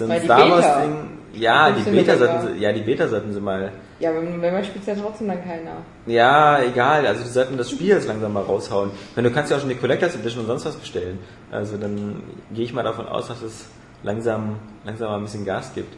die 0.00 0.24
Star 0.24 0.50
Wars. 0.50 0.82
Ding. 0.82 0.94
Ja, 1.34 1.70
die 1.70 1.82
15. 1.82 1.94
Beta 1.94 2.16
sollten 2.16 2.46
sie, 2.54 2.62
ja, 2.62 2.72
die 2.72 2.80
Beta 2.80 3.08
sollten 3.08 3.32
sie 3.32 3.40
mal 3.40 3.70
Ja, 3.98 4.08
aber 4.10 4.22
wenn 4.22 4.40
man 4.40 4.64
spielt 4.64 4.86
ja 4.86 4.94
trotzdem 4.94 5.28
dann 5.28 5.44
keiner. 5.44 5.82
ja, 6.06 6.62
egal. 6.62 7.06
Also 7.06 7.24
die 7.24 7.28
sollten 7.28 7.58
das 7.58 7.70
Spiel 7.70 7.88
jetzt 7.88 8.08
langsam 8.08 8.32
mal 8.32 8.42
raushauen. 8.42 8.90
Wenn 9.14 9.24
du 9.24 9.30
kannst 9.30 9.50
ja 9.50 9.58
auch 9.58 9.60
schon 9.60 9.68
die 9.68 9.74
Collectors 9.76 10.14
Edition 10.14 10.40
und 10.42 10.46
sonst 10.46 10.64
was 10.64 10.76
bestellen. 10.76 11.18
Also 11.50 11.76
dann 11.76 12.22
gehe 12.52 12.64
ich 12.64 12.72
mal 12.72 12.84
davon 12.84 13.06
aus, 13.06 13.28
dass 13.28 13.42
es 13.42 13.66
langsam, 14.02 14.56
langsam 14.84 15.10
mal 15.10 15.16
ein 15.16 15.24
bisschen 15.24 15.44
Gas 15.44 15.72
gibt. 15.74 15.94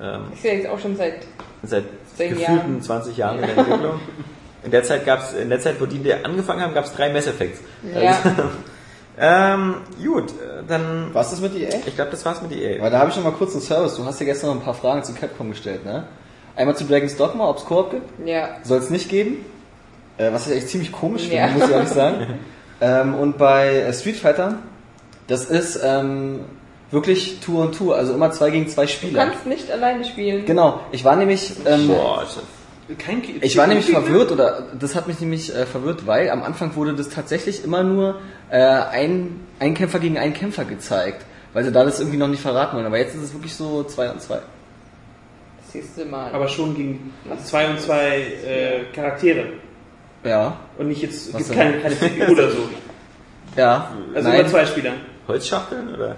Ähm, 0.00 0.20
Ist 0.32 0.44
ja 0.44 0.52
jetzt 0.52 0.68
auch 0.68 0.78
schon 0.78 0.94
seit. 0.94 1.26
Seit 1.66 1.84
gefühlten 2.16 2.40
Jahren. 2.40 2.82
20 2.82 3.16
Jahren 3.16 3.38
in 3.38 3.46
der 3.46 3.58
Entwicklung. 3.58 4.00
In 4.64 4.72
der 4.72 4.82
Zeit 4.82 5.06
gab's, 5.06 5.32
in 5.32 5.48
der 5.48 5.60
Zeit, 5.60 5.80
wo 5.80 5.86
die 5.86 6.12
angefangen 6.12 6.60
haben, 6.60 6.74
gab 6.74 6.86
es 6.86 6.92
drei 6.92 7.12
Mass 7.12 7.28
Effects. 7.28 7.60
Ja. 7.94 8.18
Ähm, 9.18 9.76
gut, 10.04 10.32
dann. 10.68 11.08
Was 11.12 11.32
ist 11.32 11.40
mit 11.40 11.54
EA? 11.56 11.70
Ich 11.86 11.94
glaube, 11.94 12.10
das 12.10 12.24
war's 12.26 12.42
mit 12.42 12.52
EA. 12.52 12.80
Aber 12.80 12.90
da 12.90 12.98
habe 12.98 13.10
ich 13.10 13.16
noch 13.16 13.24
mal 13.24 13.32
kurz 13.32 13.52
einen 13.52 13.62
Service. 13.62 13.96
Du 13.96 14.04
hast 14.04 14.20
ja 14.20 14.26
gestern 14.26 14.50
noch 14.50 14.56
ein 14.56 14.62
paar 14.62 14.74
Fragen 14.74 15.02
zu 15.04 15.14
Capcom 15.14 15.50
gestellt, 15.50 15.84
ne? 15.86 16.04
Einmal 16.54 16.76
zu 16.76 16.84
Dragon's 16.84 17.16
Dogma, 17.16 17.48
ob 17.48 17.58
es 17.58 17.64
Koop 17.64 17.92
gibt. 17.92 18.28
Ja. 18.28 18.48
Soll 18.62 18.78
es 18.78 18.90
nicht 18.90 19.08
geben. 19.08 19.44
Äh, 20.18 20.32
was 20.32 20.46
ich 20.48 20.56
echt 20.56 20.68
ziemlich 20.68 20.92
komisch 20.92 21.22
finde, 21.22 21.36
Ja. 21.36 21.48
muss 21.48 21.64
ich 21.64 21.70
ehrlich 21.70 21.88
sagen. 21.88 22.26
ähm, 22.80 23.14
und 23.14 23.38
bei 23.38 23.68
äh, 23.76 23.92
Street 23.94 24.16
Fighter, 24.16 24.58
das 25.28 25.44
ist 25.46 25.80
ähm, 25.82 26.40
wirklich 26.90 27.40
Tour 27.40 27.62
und 27.66 27.76
Tour, 27.76 27.96
also 27.96 28.14
immer 28.14 28.30
zwei 28.30 28.50
gegen 28.50 28.68
zwei 28.68 28.82
Du 28.86 28.92
Spieler. 28.92 29.24
kannst 29.26 29.46
nicht 29.46 29.70
alleine 29.70 30.04
spielen. 30.04 30.44
Genau, 30.46 30.80
ich 30.92 31.04
war 31.04 31.16
nämlich, 31.16 31.52
ähm, 31.66 31.88
Boah, 31.88 32.20
das- 32.24 32.38
Kein 32.98 33.20
Ki- 33.20 33.38
ich 33.40 33.56
war 33.56 33.66
nämlich 33.66 33.86
verwirrt 33.90 34.30
oder 34.30 34.62
das 34.78 34.94
hat 34.94 35.08
mich 35.08 35.18
nämlich 35.18 35.52
äh, 35.52 35.66
verwirrt, 35.66 36.06
weil 36.06 36.30
am 36.30 36.44
Anfang 36.44 36.76
wurde 36.76 36.94
das 36.94 37.08
tatsächlich 37.08 37.64
immer 37.64 37.82
nur 37.82 38.20
äh, 38.48 38.58
ein, 38.60 39.40
ein 39.58 39.74
Kämpfer 39.74 39.98
gegen 39.98 40.18
einen 40.18 40.34
Kämpfer 40.34 40.64
gezeigt, 40.64 41.24
weil 41.52 41.64
sie 41.64 41.72
da 41.72 41.82
das 41.84 41.98
irgendwie 41.98 42.16
noch 42.18 42.28
nicht 42.28 42.42
verraten 42.42 42.76
wollen. 42.76 42.86
Aber 42.86 42.98
jetzt 42.98 43.16
ist 43.16 43.22
es 43.22 43.32
wirklich 43.34 43.54
so 43.56 43.82
zwei 43.82 44.08
und 44.08 44.20
zwei. 44.22 44.36
Das 44.36 45.72
siehst 45.72 45.98
du 45.98 46.04
mal. 46.04 46.30
Aber 46.32 46.46
schon 46.46 46.76
gegen 46.76 47.12
zwei 47.44 47.68
und 47.70 47.80
zwei 47.80 48.18
äh, 48.46 48.84
Charaktere. 48.94 49.46
Ja, 50.22 50.56
Und 50.78 50.86
nicht 50.86 51.02
jetzt, 51.02 51.26
es 51.28 51.34
Was 51.34 51.38
gibt 51.48 51.58
denn? 51.58 51.82
keine, 51.82 51.82
keine 51.82 51.96
Figur 51.96 52.28
oder 52.30 52.50
so. 52.52 52.58
ja. 53.56 53.90
Also 54.14 54.28
Nein. 54.28 54.40
immer 54.40 54.48
zwei 54.48 54.64
Spieler. 54.66 54.92
Holzschachteln 55.26 55.92
oder? 55.92 56.14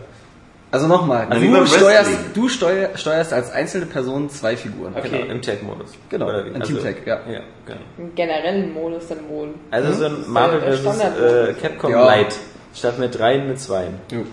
Also 0.70 0.86
nochmal, 0.86 1.26
Also 1.30 1.46
du, 1.46 1.66
steuerst, 1.66 2.10
du 2.34 2.48
steuer, 2.48 2.90
steuerst 2.94 3.32
als 3.32 3.50
einzelne 3.50 3.86
Person 3.86 4.28
zwei 4.28 4.54
Figuren. 4.56 4.94
Okay. 4.94 5.08
Genau, 5.08 5.32
im 5.32 5.40
Tag-Modus. 5.42 5.92
Genau, 6.10 6.26
Oder 6.28 6.44
wie? 6.44 6.50
im 6.50 6.62
Team-Tag, 6.62 7.06
ja. 7.06 7.20
ja 7.30 7.40
genau. 7.64 7.80
Im 7.96 8.14
generellen 8.14 8.74
Modus 8.74 9.08
dann 9.08 9.26
wohl. 9.28 9.54
Also 9.70 9.92
so 9.94 10.04
ein 10.04 10.30
Marvel 10.30 10.60
der 10.60 10.74
vs. 10.74 10.80
Standardmodus. 10.80 11.48
Äh, 11.48 11.54
Capcom 11.54 11.90
Ja. 11.90 12.14
Lite. 12.16 12.36
Statt 12.74 12.98
mit 12.98 13.18
dreien 13.18 13.48
mit 13.48 13.58
zweien. 13.58 13.94
Jo. 14.12 14.24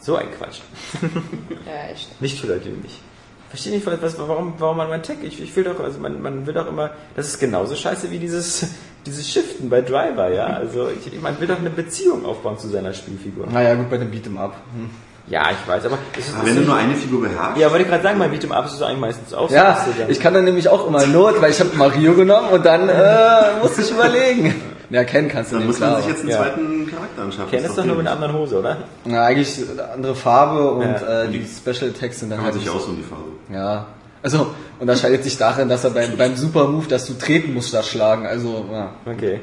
So 0.00 0.16
ein 0.16 0.26
Quatsch. 0.36 0.60
Ja, 1.66 1.90
echt. 1.90 2.20
Nicht 2.20 2.38
für 2.38 2.46
Leute 2.48 2.66
wie 2.66 2.82
mich. 2.82 3.00
Verstehe 3.48 3.72
nicht, 3.72 3.86
was, 3.86 4.18
warum, 4.18 4.54
warum 4.58 4.76
man 4.76 4.88
mein 4.88 5.02
Tech. 5.02 5.18
Ich, 5.22 5.40
ich 5.40 5.56
will 5.56 5.64
doch, 5.64 5.80
also 5.80 5.98
man, 5.98 6.20
man 6.20 6.46
will 6.46 6.52
doch 6.54 6.66
immer, 6.66 6.90
das 7.14 7.28
ist 7.28 7.38
genauso 7.38 7.74
scheiße 7.74 8.10
wie 8.10 8.18
dieses, 8.18 8.74
dieses 9.06 9.28
Shiften 9.28 9.70
bei 9.70 9.80
Driver, 9.80 10.28
ja. 10.30 10.46
Also 10.46 10.88
ich, 10.90 11.20
man 11.20 11.40
will 11.40 11.48
doch 11.48 11.58
eine 11.58 11.70
Beziehung 11.70 12.26
aufbauen 12.26 12.58
zu 12.58 12.68
seiner 12.68 12.92
Spielfigur. 12.92 13.46
Naja, 13.46 13.74
gut, 13.74 13.88
bei 13.88 13.96
dem 13.96 14.10
Beat'em 14.10 14.36
Up. 14.36 14.56
Hm. 14.74 14.90
Ja, 15.28 15.48
ich 15.50 15.68
weiß, 15.68 15.84
aber 15.86 15.98
es 16.16 16.28
ist, 16.28 16.34
Aber 16.34 16.42
es 16.44 16.48
wenn 16.50 16.54
du 16.56 16.60
ist 16.62 16.66
nur 16.68 16.76
eine 16.76 16.94
Figur 16.94 17.20
beherrschst, 17.22 17.56
ja, 17.60 17.68
wollte 17.70 17.82
ich 17.82 17.90
gerade 17.90 18.02
sagen, 18.04 18.18
mein 18.18 18.32
Beat'em 18.32 18.52
Up 18.52 18.66
ist 18.66 18.74
es 18.74 18.82
eigentlich 18.82 19.00
meistens 19.00 19.34
auch 19.34 19.48
so. 19.48 19.54
Ja, 19.56 19.84
dann- 19.98 20.08
ich 20.10 20.20
kann 20.20 20.34
dann 20.34 20.44
nämlich 20.44 20.68
auch 20.68 20.86
immer 20.86 21.04
Not, 21.06 21.42
weil 21.42 21.50
ich 21.50 21.58
habe 21.58 21.70
Mario 21.74 22.14
genommen 22.14 22.48
und 22.50 22.64
dann 22.64 22.88
äh, 22.88 23.60
musste 23.62 23.82
ich 23.82 23.90
überlegen. 23.90 24.54
Ja, 24.88 25.02
kennen 25.02 25.28
kannst 25.28 25.50
du 25.50 25.56
dann 25.56 25.62
den 25.62 25.66
muss 25.66 25.80
man 25.80 25.88
klar. 25.88 26.00
sich 26.02 26.10
jetzt 26.12 26.20
einen 26.20 26.30
Ja. 26.30 26.36
zweiten 26.36 26.86
Charakter 26.88 27.22
anschaffen. 27.22 27.50
Ken 27.50 27.64
ist 27.64 27.76
doch 27.76 27.84
nur 27.84 27.96
mit 27.96 28.06
einer 28.06 28.14
anderen 28.14 28.34
Hose, 28.38 28.60
oder? 28.60 28.76
Na, 29.04 29.24
eigentlich 29.24 29.60
eine 29.68 29.90
andere 29.90 30.14
Farbe 30.14 30.70
und 30.70 30.82
Ja. 30.84 31.22
äh, 31.24 31.28
die 31.28 31.44
Special 31.44 31.90
Text 31.90 32.20
sind 32.20 32.30
dann 32.30 32.38
Kann 32.38 32.44
man 32.46 32.54
halt 32.54 32.62
sich 32.62 32.62
nicht 32.72 32.72
aussuchen, 32.72 32.96
die 32.96 33.02
Farbe. 33.02 33.24
Ja. 33.52 33.86
Also, 34.22 34.46
unterscheidet 34.78 35.24
sich 35.24 35.36
darin, 35.36 35.68
dass 35.68 35.82
er 35.82 35.90
beim, 35.90 36.16
beim 36.16 36.36
Super 36.36 36.68
Move, 36.68 36.86
dass 36.86 37.04
du 37.08 37.14
treten 37.14 37.52
musst, 37.52 37.74
da 37.74 37.82
schlagen. 37.82 38.28
Also, 38.28 38.64
ja. 38.70 38.90
Okay. 39.12 39.40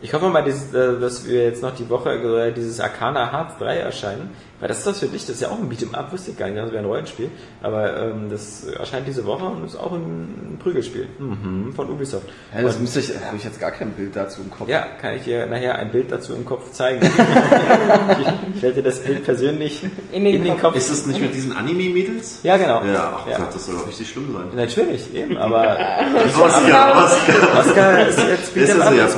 Ich 0.00 0.14
hoffe 0.14 0.28
mal, 0.28 0.42
dieses, 0.42 0.72
äh, 0.74 0.98
dass 1.00 1.26
wir 1.26 1.44
jetzt 1.44 1.62
noch 1.62 1.74
die 1.74 1.88
Woche 1.90 2.12
äh, 2.12 2.52
dieses 2.52 2.78
Arcana 2.80 3.32
Hearts 3.32 3.58
3 3.58 3.78
erscheinen. 3.78 4.30
Weil 4.60 4.66
das 4.68 4.78
ist 4.78 4.86
das 4.88 4.98
für 4.98 5.06
dich, 5.06 5.22
das 5.22 5.36
ist 5.36 5.42
ja 5.42 5.48
auch 5.50 5.58
ein 5.58 5.68
Beat'em 5.70 5.94
Up, 5.94 6.12
wusste 6.12 6.32
ich 6.32 6.36
gar 6.36 6.48
nicht, 6.48 6.58
das 6.58 6.72
wäre 6.72 6.80
ein 6.82 6.86
Rollenspiel. 6.86 7.30
Aber 7.62 7.96
ähm, 7.96 8.28
das 8.28 8.64
erscheint 8.64 9.06
diese 9.06 9.24
Woche 9.24 9.44
und 9.44 9.64
ist 9.64 9.76
auch 9.76 9.92
ein 9.92 10.58
Prügelspiel. 10.60 11.06
Mhm, 11.16 11.72
von 11.76 11.88
Ubisoft. 11.88 12.26
ja 12.52 12.62
das 12.62 12.74
und, 12.74 12.82
müsste 12.82 12.98
ich, 12.98 13.10
habe 13.24 13.36
ich 13.36 13.44
jetzt 13.44 13.60
gar 13.60 13.70
kein 13.70 13.90
Bild 13.92 14.16
dazu 14.16 14.40
im 14.42 14.50
Kopf. 14.50 14.68
ja, 14.68 14.84
kann 15.00 15.14
ich 15.14 15.22
dir 15.22 15.46
nachher 15.46 15.76
ein 15.78 15.92
Bild 15.92 16.10
dazu 16.10 16.34
im 16.34 16.44
Kopf 16.44 16.72
zeigen. 16.72 17.00
ich 18.56 18.62
werde 18.62 18.74
dir 18.76 18.82
das 18.82 18.98
Bild 18.98 19.24
persönlich 19.24 19.84
In 20.10 20.24
den 20.24 20.58
Kopf. 20.58 20.74
Ist 20.74 20.90
das 20.90 21.06
nicht 21.06 21.20
mit 21.20 21.32
diesen 21.34 21.56
Anime-Mädels? 21.56 22.40
Ja, 22.42 22.56
genau. 22.56 22.82
Ja, 22.84 23.20
ach 23.20 23.30
Ja. 23.30 23.38
Gott, 23.38 23.54
das 23.54 23.64
soll 23.64 23.76
doch 23.76 23.86
richtig 23.86 24.10
schlimm 24.10 24.32
sein. 24.32 24.46
Natürlich, 24.56 25.14
eben, 25.14 25.36
aber 25.36 25.78
Oscar, 26.36 27.04
Oscar. 27.04 27.60
Oscar 27.60 28.08
ist 28.08 28.18
jetzt 28.18 28.56
Ist 28.56 28.72
Beat'em 28.72 28.78
das 28.96 29.16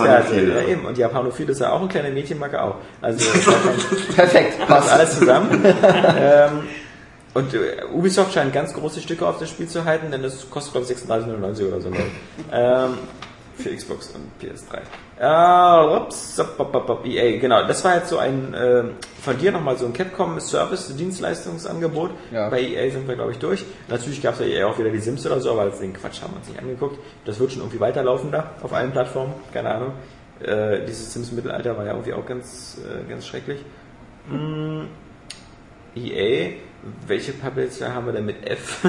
eben. 0.71 0.85
Und 0.85 0.99
Japanophil 0.99 1.49
ist 1.49 1.61
ja 1.61 1.73
auch 1.73 1.81
ein 1.83 1.89
kleiner 1.89 2.11
Mädchenmacke 2.11 2.62
auch. 2.62 2.77
Also 3.01 3.25
Perfekt, 4.14 4.66
passt 4.66 4.93
alles 4.93 5.18
zusammen. 5.18 5.64
ähm, 6.18 6.62
und 7.35 7.55
äh, 7.55 7.85
Ubisoft 7.93 8.35
scheint 8.35 8.53
ganz 8.53 8.75
große 8.75 9.01
Stücke 9.01 9.27
auf 9.27 9.39
das 9.39 9.51
Spiel 9.51 9.68
zu 9.68 9.85
halten, 9.85 10.11
denn 10.11 10.25
es 10.25 10.49
kostet 10.51 10.73
glaube 10.73 10.87
ich 10.91 10.99
36,99 10.99 11.68
oder 11.68 11.81
so. 11.81 11.91
neu. 11.91 11.97
Ähm, 12.53 12.99
für 13.61 13.75
Xbox 13.75 14.14
und 14.14 14.31
PS3. 14.41 14.81
Äh, 15.21 15.97
ups, 15.97 16.41
up, 16.41 16.59
up, 16.59 16.75
up, 16.75 16.91
up, 16.91 17.07
EA, 17.07 17.39
genau. 17.39 17.66
Das 17.66 17.85
war 17.85 17.97
jetzt 17.97 18.09
so 18.09 18.18
ein 18.18 18.55
äh, 18.55 18.85
von 19.23 19.39
dir 19.39 19.53
nochmal 19.53 19.77
so 19.77 19.87
ein 19.87 19.93
Capcom 19.93 20.41
Service 20.41 20.97
Dienstleistungsangebot. 20.97 22.11
Ja. 22.33 22.49
Bei 22.49 22.61
EA 22.61 22.91
sind 22.91 23.07
wir 23.07 23.16
glaube 23.16 23.33
ich 23.33 23.39
durch. 23.39 23.64
Natürlich 23.89 24.23
gab 24.23 24.35
es 24.35 24.41
ja 24.41 24.47
EA 24.47 24.66
auch 24.66 24.79
wieder 24.79 24.91
die 24.91 24.99
Sims 24.99 25.27
oder 25.27 25.41
so, 25.41 25.53
aber 25.53 25.71
den 25.71 25.93
Quatsch 25.93 26.23
haben 26.23 26.33
wir 26.33 26.39
uns 26.39 26.49
nicht 26.49 26.59
angeguckt. 26.59 26.99
Das 27.27 27.39
wird 27.39 27.53
schon 27.53 27.61
irgendwie 27.61 27.81
weiterlaufen 27.81 28.33
da 28.33 28.53
auf 28.62 28.73
allen 28.73 28.93
Plattformen, 28.93 29.35
keine 29.53 29.75
Ahnung. 29.75 29.93
Äh, 30.43 30.86
dieses 30.86 31.12
Sims 31.12 31.32
Mittelalter 31.32 31.76
war 31.76 31.84
ja 31.84 31.93
irgendwie 31.93 32.14
auch 32.14 32.26
ganz, 32.26 32.78
äh, 32.78 33.09
ganz 33.09 33.26
schrecklich. 33.26 33.64
Mm, 34.28 34.82
EA, 35.95 36.53
welche 37.07 37.32
Publisher 37.32 37.95
haben 37.95 38.07
wir 38.07 38.12
denn 38.12 38.26
mit 38.26 38.47
F? 38.49 38.86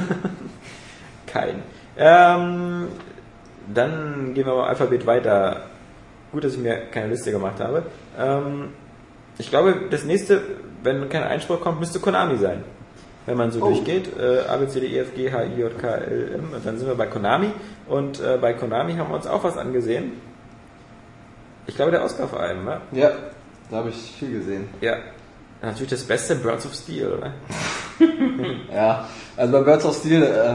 Kein. 1.27 1.63
Ähm, 1.97 2.87
dann 3.73 4.33
gehen 4.33 4.45
wir 4.45 4.55
mal 4.55 4.67
Alphabet 4.67 5.05
weiter. 5.05 5.63
Gut, 6.31 6.43
dass 6.43 6.53
ich 6.53 6.59
mir 6.59 6.77
keine 6.91 7.07
Liste 7.07 7.31
gemacht 7.31 7.59
habe. 7.59 7.83
Ähm, 8.17 8.69
ich 9.37 9.49
glaube, 9.49 9.75
das 9.89 10.05
nächste, 10.05 10.41
wenn 10.83 11.09
kein 11.09 11.23
Einspruch 11.23 11.59
kommt, 11.61 11.79
müsste 11.79 11.99
Konami 11.99 12.37
sein. 12.37 12.63
wenn 13.25 13.37
man 13.37 13.51
so 13.51 13.59
durchgeht. 13.59 14.09
Äh, 14.17 14.47
A, 14.47 14.57
B, 14.57 14.67
C, 14.67 14.79
D, 14.79 14.87
E, 14.87 14.99
F, 14.99 15.13
G, 15.15 15.31
H, 15.31 15.43
I, 15.43 15.59
J, 15.59 15.77
K, 15.77 15.87
L, 15.87 16.31
M. 16.35 16.53
Und 16.55 16.65
dann 16.65 16.77
sind 16.77 16.87
wir 16.87 16.95
bei 16.95 17.07
Konami. 17.07 17.51
Und 17.87 18.19
äh, 18.19 18.37
bei 18.39 18.53
Konami 18.53 18.93
haben 18.93 19.09
wir 19.09 19.15
uns 19.15 19.27
auch 19.27 19.43
was 19.43 19.57
angesehen. 19.57 20.13
Ich 21.67 21.75
glaube, 21.75 21.91
der 21.91 22.03
Oscar 22.03 22.27
vor 22.27 22.39
allem, 22.39 22.65
ne? 22.65 22.81
Ja, 22.91 23.11
da 23.69 23.77
habe 23.77 23.89
ich 23.89 23.95
viel 24.19 24.31
gesehen. 24.39 24.67
Ja. 24.81 24.97
Natürlich 25.61 25.91
das 25.91 26.03
beste 26.03 26.35
Birds 26.35 26.65
of 26.65 26.73
Steel, 26.73 27.11
oder? 27.13 27.33
Ja, 28.73 29.07
also 29.37 29.51
bei 29.53 29.61
Birds 29.61 29.85
of 29.85 29.95
Steel, 29.95 30.23
äh, 30.23 30.53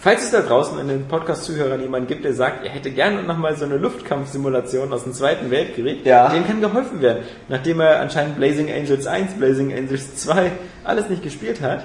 Falls 0.00 0.22
es 0.22 0.30
da 0.30 0.42
draußen 0.42 0.78
in 0.78 0.86
den 0.86 1.08
Podcast-Zuhörern 1.08 1.80
jemanden 1.80 2.06
gibt, 2.06 2.24
der 2.24 2.32
sagt, 2.32 2.64
er 2.64 2.70
hätte 2.70 2.92
gerne 2.92 3.24
nochmal 3.24 3.56
so 3.56 3.64
eine 3.64 3.78
Luftkampfsimulation 3.78 4.92
aus 4.92 5.02
dem 5.02 5.12
Zweiten 5.12 5.50
Weltkrieg, 5.50 6.06
Ja. 6.06 6.28
dem 6.28 6.46
kann 6.46 6.60
geholfen 6.60 7.00
werden. 7.02 7.24
Nachdem 7.48 7.80
er 7.80 7.98
anscheinend 7.98 8.36
Blazing 8.36 8.70
Angels 8.70 9.08
1, 9.08 9.32
Blazing 9.34 9.72
Angels 9.76 10.14
2 10.14 10.52
alles 10.84 11.08
nicht 11.08 11.24
gespielt 11.24 11.60
hat, 11.60 11.84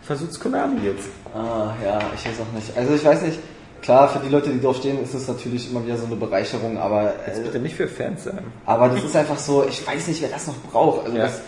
versucht's 0.00 0.40
Konami 0.40 0.80
jetzt. 0.86 1.10
Ah, 1.34 1.74
ja, 1.84 1.98
ich 2.16 2.24
weiß 2.26 2.40
auch 2.40 2.54
nicht. 2.54 2.74
Also 2.74 2.94
ich 2.94 3.04
weiß 3.04 3.20
nicht, 3.22 3.38
klar, 3.82 4.08
für 4.08 4.18
die 4.20 4.28
Leute, 4.28 4.50
die 4.50 4.60
drauf 4.60 4.76
stehen, 4.76 5.02
ist 5.02 5.14
es 5.14 5.26
natürlich 5.28 5.70
immer 5.70 5.84
wieder 5.84 5.96
so 5.96 6.06
eine 6.06 6.16
Bereicherung, 6.16 6.78
aber, 6.78 7.12
Jetzt 7.26 7.38
äh, 7.40 7.42
bitte 7.42 7.58
nicht 7.58 7.74
für 7.76 7.88
Fans 7.88 8.24
sagen. 8.24 8.52
aber 8.66 8.88
das 8.88 9.02
ist 9.04 9.16
einfach 9.16 9.38
so, 9.38 9.64
ich 9.68 9.86
weiß 9.86 10.08
nicht, 10.08 10.22
wer 10.22 10.28
das 10.28 10.46
noch 10.46 10.56
braucht. 10.70 11.04
Also 11.06 11.16
Ja. 11.16 11.24
das, 11.24 11.40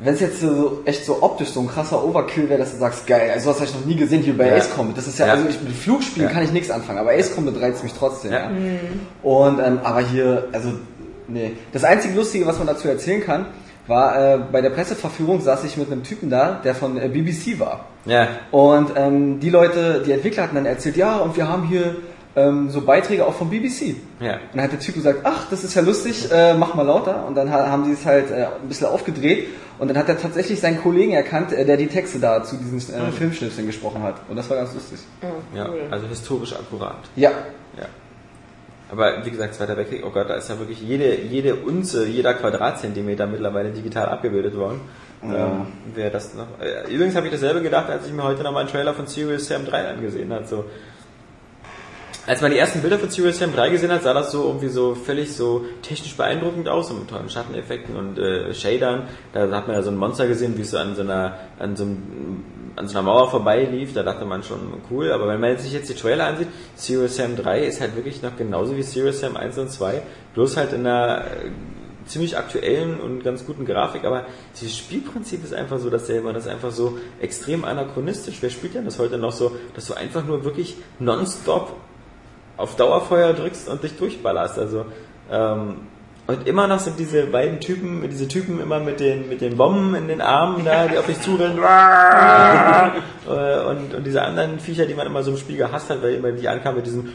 wenn 0.00 0.14
es 0.14 0.20
jetzt 0.20 0.40
so 0.40 0.82
echt 0.84 1.04
so 1.04 1.22
optisch 1.22 1.50
so 1.50 1.60
ein 1.60 1.68
krasser 1.68 2.04
Overkill 2.04 2.48
wäre, 2.48 2.58
dass 2.58 2.72
du 2.72 2.78
sagst, 2.78 3.06
geil, 3.06 3.30
also 3.32 3.50
was 3.50 3.56
habe 3.60 3.66
ich 3.66 3.74
noch 3.74 3.84
nie 3.84 3.94
gesehen 3.94 4.22
hier 4.22 4.36
bei 4.36 4.48
Ja. 4.48 4.56
Ace 4.56 4.70
Combat. 4.74 4.96
Das 4.98 5.06
ist 5.06 5.18
ja, 5.20 5.26
Ja. 5.26 5.32
also 5.34 5.48
ich, 5.48 5.60
mit 5.62 5.72
Flugspielen 5.72 6.28
kann 6.30 6.42
ich 6.42 6.50
nichts 6.50 6.70
anfangen, 6.70 6.98
aber 6.98 7.12
Ace 7.12 7.34
Combat 7.34 7.60
reizt 7.60 7.84
mich 7.84 7.92
trotzdem. 7.94 8.32
Ja. 8.32 8.50
Ja. 8.50 8.50
Und 9.22 9.60
ähm, 9.60 9.78
aber 9.84 10.00
hier, 10.00 10.48
also 10.52 10.70
nee. 11.28 11.52
Das 11.72 11.84
einzige 11.84 12.14
Lustige, 12.14 12.44
was 12.46 12.58
man 12.58 12.66
dazu 12.66 12.88
erzählen 12.88 13.22
kann, 13.22 13.46
war 13.86 14.34
äh, 14.34 14.38
bei 14.50 14.60
der 14.60 14.70
Presseverführung 14.70 15.40
saß 15.40 15.64
ich 15.64 15.76
mit 15.76 15.90
einem 15.92 16.02
Typen 16.02 16.30
da, 16.30 16.60
der 16.64 16.74
von 16.74 16.96
äh, 16.96 17.08
BBC 17.08 17.58
war. 17.58 17.86
Ja. 18.06 18.28
Und 18.50 18.92
ähm, 18.96 19.40
die 19.40 19.50
Leute, 19.50 20.02
die 20.06 20.12
Entwickler 20.12 20.44
hatten 20.44 20.54
dann 20.56 20.66
erzählt, 20.66 20.96
ja, 20.96 21.16
und 21.18 21.36
wir 21.36 21.48
haben 21.48 21.66
hier 21.68 21.96
ähm, 22.36 22.68
so 22.70 22.80
Beiträge 22.80 23.24
auch 23.26 23.34
vom 23.34 23.48
BBC. 23.50 23.94
Ja. 24.20 24.32
Und 24.34 24.40
dann 24.54 24.62
hat 24.64 24.72
der 24.72 24.80
Typ 24.80 24.94
gesagt, 24.94 25.20
ach, 25.24 25.46
das 25.50 25.64
ist 25.64 25.74
ja 25.74 25.82
lustig, 25.82 26.28
äh, 26.32 26.54
mach 26.54 26.74
mal 26.74 26.82
lauter. 26.82 27.26
Und 27.26 27.34
dann 27.36 27.50
ha- 27.52 27.68
haben 27.68 27.84
sie 27.84 27.92
es 27.92 28.04
halt 28.04 28.30
äh, 28.30 28.46
ein 28.60 28.68
bisschen 28.68 28.86
aufgedreht. 28.88 29.46
Und 29.78 29.88
dann 29.88 29.96
hat 29.98 30.08
er 30.08 30.18
tatsächlich 30.18 30.60
seinen 30.60 30.80
Kollegen 30.82 31.12
erkannt, 31.12 31.52
äh, 31.52 31.64
der 31.64 31.76
die 31.76 31.86
Texte 31.86 32.18
da 32.18 32.42
zu 32.42 32.56
diesen 32.56 32.78
äh, 32.94 33.10
Filmschnipseln 33.12 33.66
gesprochen 33.66 34.02
hat. 34.02 34.16
Und 34.28 34.36
das 34.36 34.48
war 34.50 34.56
ganz 34.56 34.72
lustig. 34.74 34.98
Ja, 35.54 35.68
also 35.90 36.06
historisch 36.08 36.54
akkurat. 36.54 36.96
Ja, 37.16 37.30
Ja. 37.78 37.86
Aber 38.94 39.24
wie 39.24 39.30
gesagt, 39.30 39.54
Zweiter 39.54 39.76
Weltkrieg, 39.76 40.04
oh 40.06 40.10
Gott, 40.10 40.30
da 40.30 40.34
ist 40.34 40.48
ja 40.48 40.56
wirklich 40.56 40.80
jede, 40.80 41.20
jede 41.20 41.56
Unze, 41.56 42.06
jeder 42.06 42.32
Quadratzentimeter 42.32 43.26
mittlerweile 43.26 43.72
digital 43.72 44.06
abgebildet 44.06 44.56
worden. 44.56 44.82
Ähm, 45.24 45.66
wer 45.94 46.10
das 46.10 46.34
noch, 46.34 46.46
äh, 46.60 46.88
übrigens 46.94 47.16
habe 47.16 47.26
ich 47.26 47.32
dasselbe 47.32 47.60
gedacht, 47.60 47.90
als 47.90 48.06
ich 48.06 48.12
mir 48.12 48.22
heute 48.22 48.44
nochmal 48.44 48.60
einen 48.60 48.70
Trailer 48.70 48.94
von 48.94 49.08
Serious 49.08 49.48
Sam 49.48 49.64
3 49.64 49.88
angesehen 49.88 50.32
habe. 50.32 50.46
So. 50.46 50.66
Als 52.24 52.40
man 52.40 52.52
die 52.52 52.58
ersten 52.58 52.82
Bilder 52.82 53.00
von 53.00 53.10
Serious 53.10 53.38
Sam 53.38 53.52
3 53.52 53.70
gesehen 53.70 53.90
hat, 53.90 54.04
sah 54.04 54.14
das 54.14 54.30
so 54.30 54.44
irgendwie 54.44 54.68
so 54.68 54.94
völlig 54.94 55.34
so 55.34 55.64
technisch 55.82 56.16
beeindruckend 56.16 56.68
aus, 56.68 56.88
so 56.88 56.94
mit 56.94 57.08
tollen 57.08 57.28
Schatteneffekten 57.30 57.96
und 57.96 58.18
äh, 58.18 58.54
Shadern. 58.54 59.08
Da 59.32 59.50
hat 59.50 59.66
man 59.66 59.74
ja 59.74 59.82
so 59.82 59.90
ein 59.90 59.96
Monster 59.96 60.28
gesehen, 60.28 60.56
wie 60.56 60.62
es 60.62 60.70
so 60.70 60.78
an 60.78 60.94
so 60.94 61.02
einer, 61.02 61.36
an 61.58 61.74
so 61.74 61.82
einem 61.82 62.44
an 62.76 62.88
so 62.88 62.98
einer 62.98 63.06
Mauer 63.06 63.30
vorbeilief, 63.30 63.92
da 63.94 64.02
dachte 64.02 64.24
man 64.24 64.42
schon 64.42 64.58
cool, 64.90 65.12
aber 65.12 65.28
wenn 65.28 65.40
man 65.40 65.56
sich 65.58 65.72
jetzt 65.72 65.88
die 65.88 65.94
Trailer 65.94 66.26
ansieht, 66.26 66.48
Serious 66.74 67.16
Sam 67.16 67.36
3 67.36 67.64
ist 67.64 67.80
halt 67.80 67.96
wirklich 67.96 68.22
noch 68.22 68.36
genauso 68.36 68.76
wie 68.76 68.82
Serious 68.82 69.20
Sam 69.20 69.36
1 69.36 69.58
und 69.58 69.70
2, 69.70 70.02
bloß 70.34 70.56
halt 70.56 70.72
in 70.72 70.80
einer 70.80 71.24
äh, 71.24 71.50
ziemlich 72.06 72.36
aktuellen 72.36 73.00
und 73.00 73.22
ganz 73.22 73.46
guten 73.46 73.64
Grafik, 73.64 74.04
aber 74.04 74.26
dieses 74.60 74.76
Spielprinzip 74.76 75.44
ist 75.44 75.54
einfach 75.54 75.78
so 75.78 75.88
dasselbe 75.88 76.28
und 76.28 76.34
das 76.34 76.46
ist 76.46 76.50
einfach 76.50 76.72
so 76.72 76.98
extrem 77.20 77.64
anachronistisch. 77.64 78.38
Wer 78.40 78.50
spielt 78.50 78.74
denn 78.74 78.84
das 78.84 78.98
heute 78.98 79.18
noch 79.18 79.32
so, 79.32 79.56
dass 79.74 79.86
du 79.86 79.94
einfach 79.94 80.24
nur 80.24 80.44
wirklich 80.44 80.76
nonstop 80.98 81.74
auf 82.56 82.76
Dauerfeuer 82.76 83.32
drückst 83.32 83.68
und 83.68 83.82
dich 83.82 83.96
durchballerst, 83.96 84.58
also 84.58 84.84
ähm, 85.30 85.76
und 86.26 86.46
immer 86.48 86.66
noch 86.66 86.78
sind 86.80 86.98
diese 86.98 87.26
beiden 87.26 87.60
Typen, 87.60 88.08
diese 88.08 88.26
Typen 88.28 88.60
immer 88.60 88.80
mit 88.80 88.98
den, 89.00 89.28
mit 89.28 89.40
den 89.42 89.56
Bomben 89.56 89.94
in 89.94 90.08
den 90.08 90.20
Armen 90.22 90.64
da, 90.64 90.86
die 90.88 90.96
auf 90.98 91.06
dich 91.06 91.20
zurennen. 91.20 91.58
Und, 93.26 93.94
und 93.94 94.04
diese 94.04 94.20
anderen 94.20 94.58
Viecher, 94.60 94.84
die 94.84 94.92
man 94.92 95.06
immer 95.06 95.22
so 95.22 95.30
im 95.30 95.38
Spiel 95.38 95.56
gehasst 95.56 95.88
hat, 95.88 96.02
weil 96.02 96.14
immer 96.16 96.30
die 96.32 96.46
ankamen 96.46 96.76
mit 96.76 96.86
diesem 96.86 97.10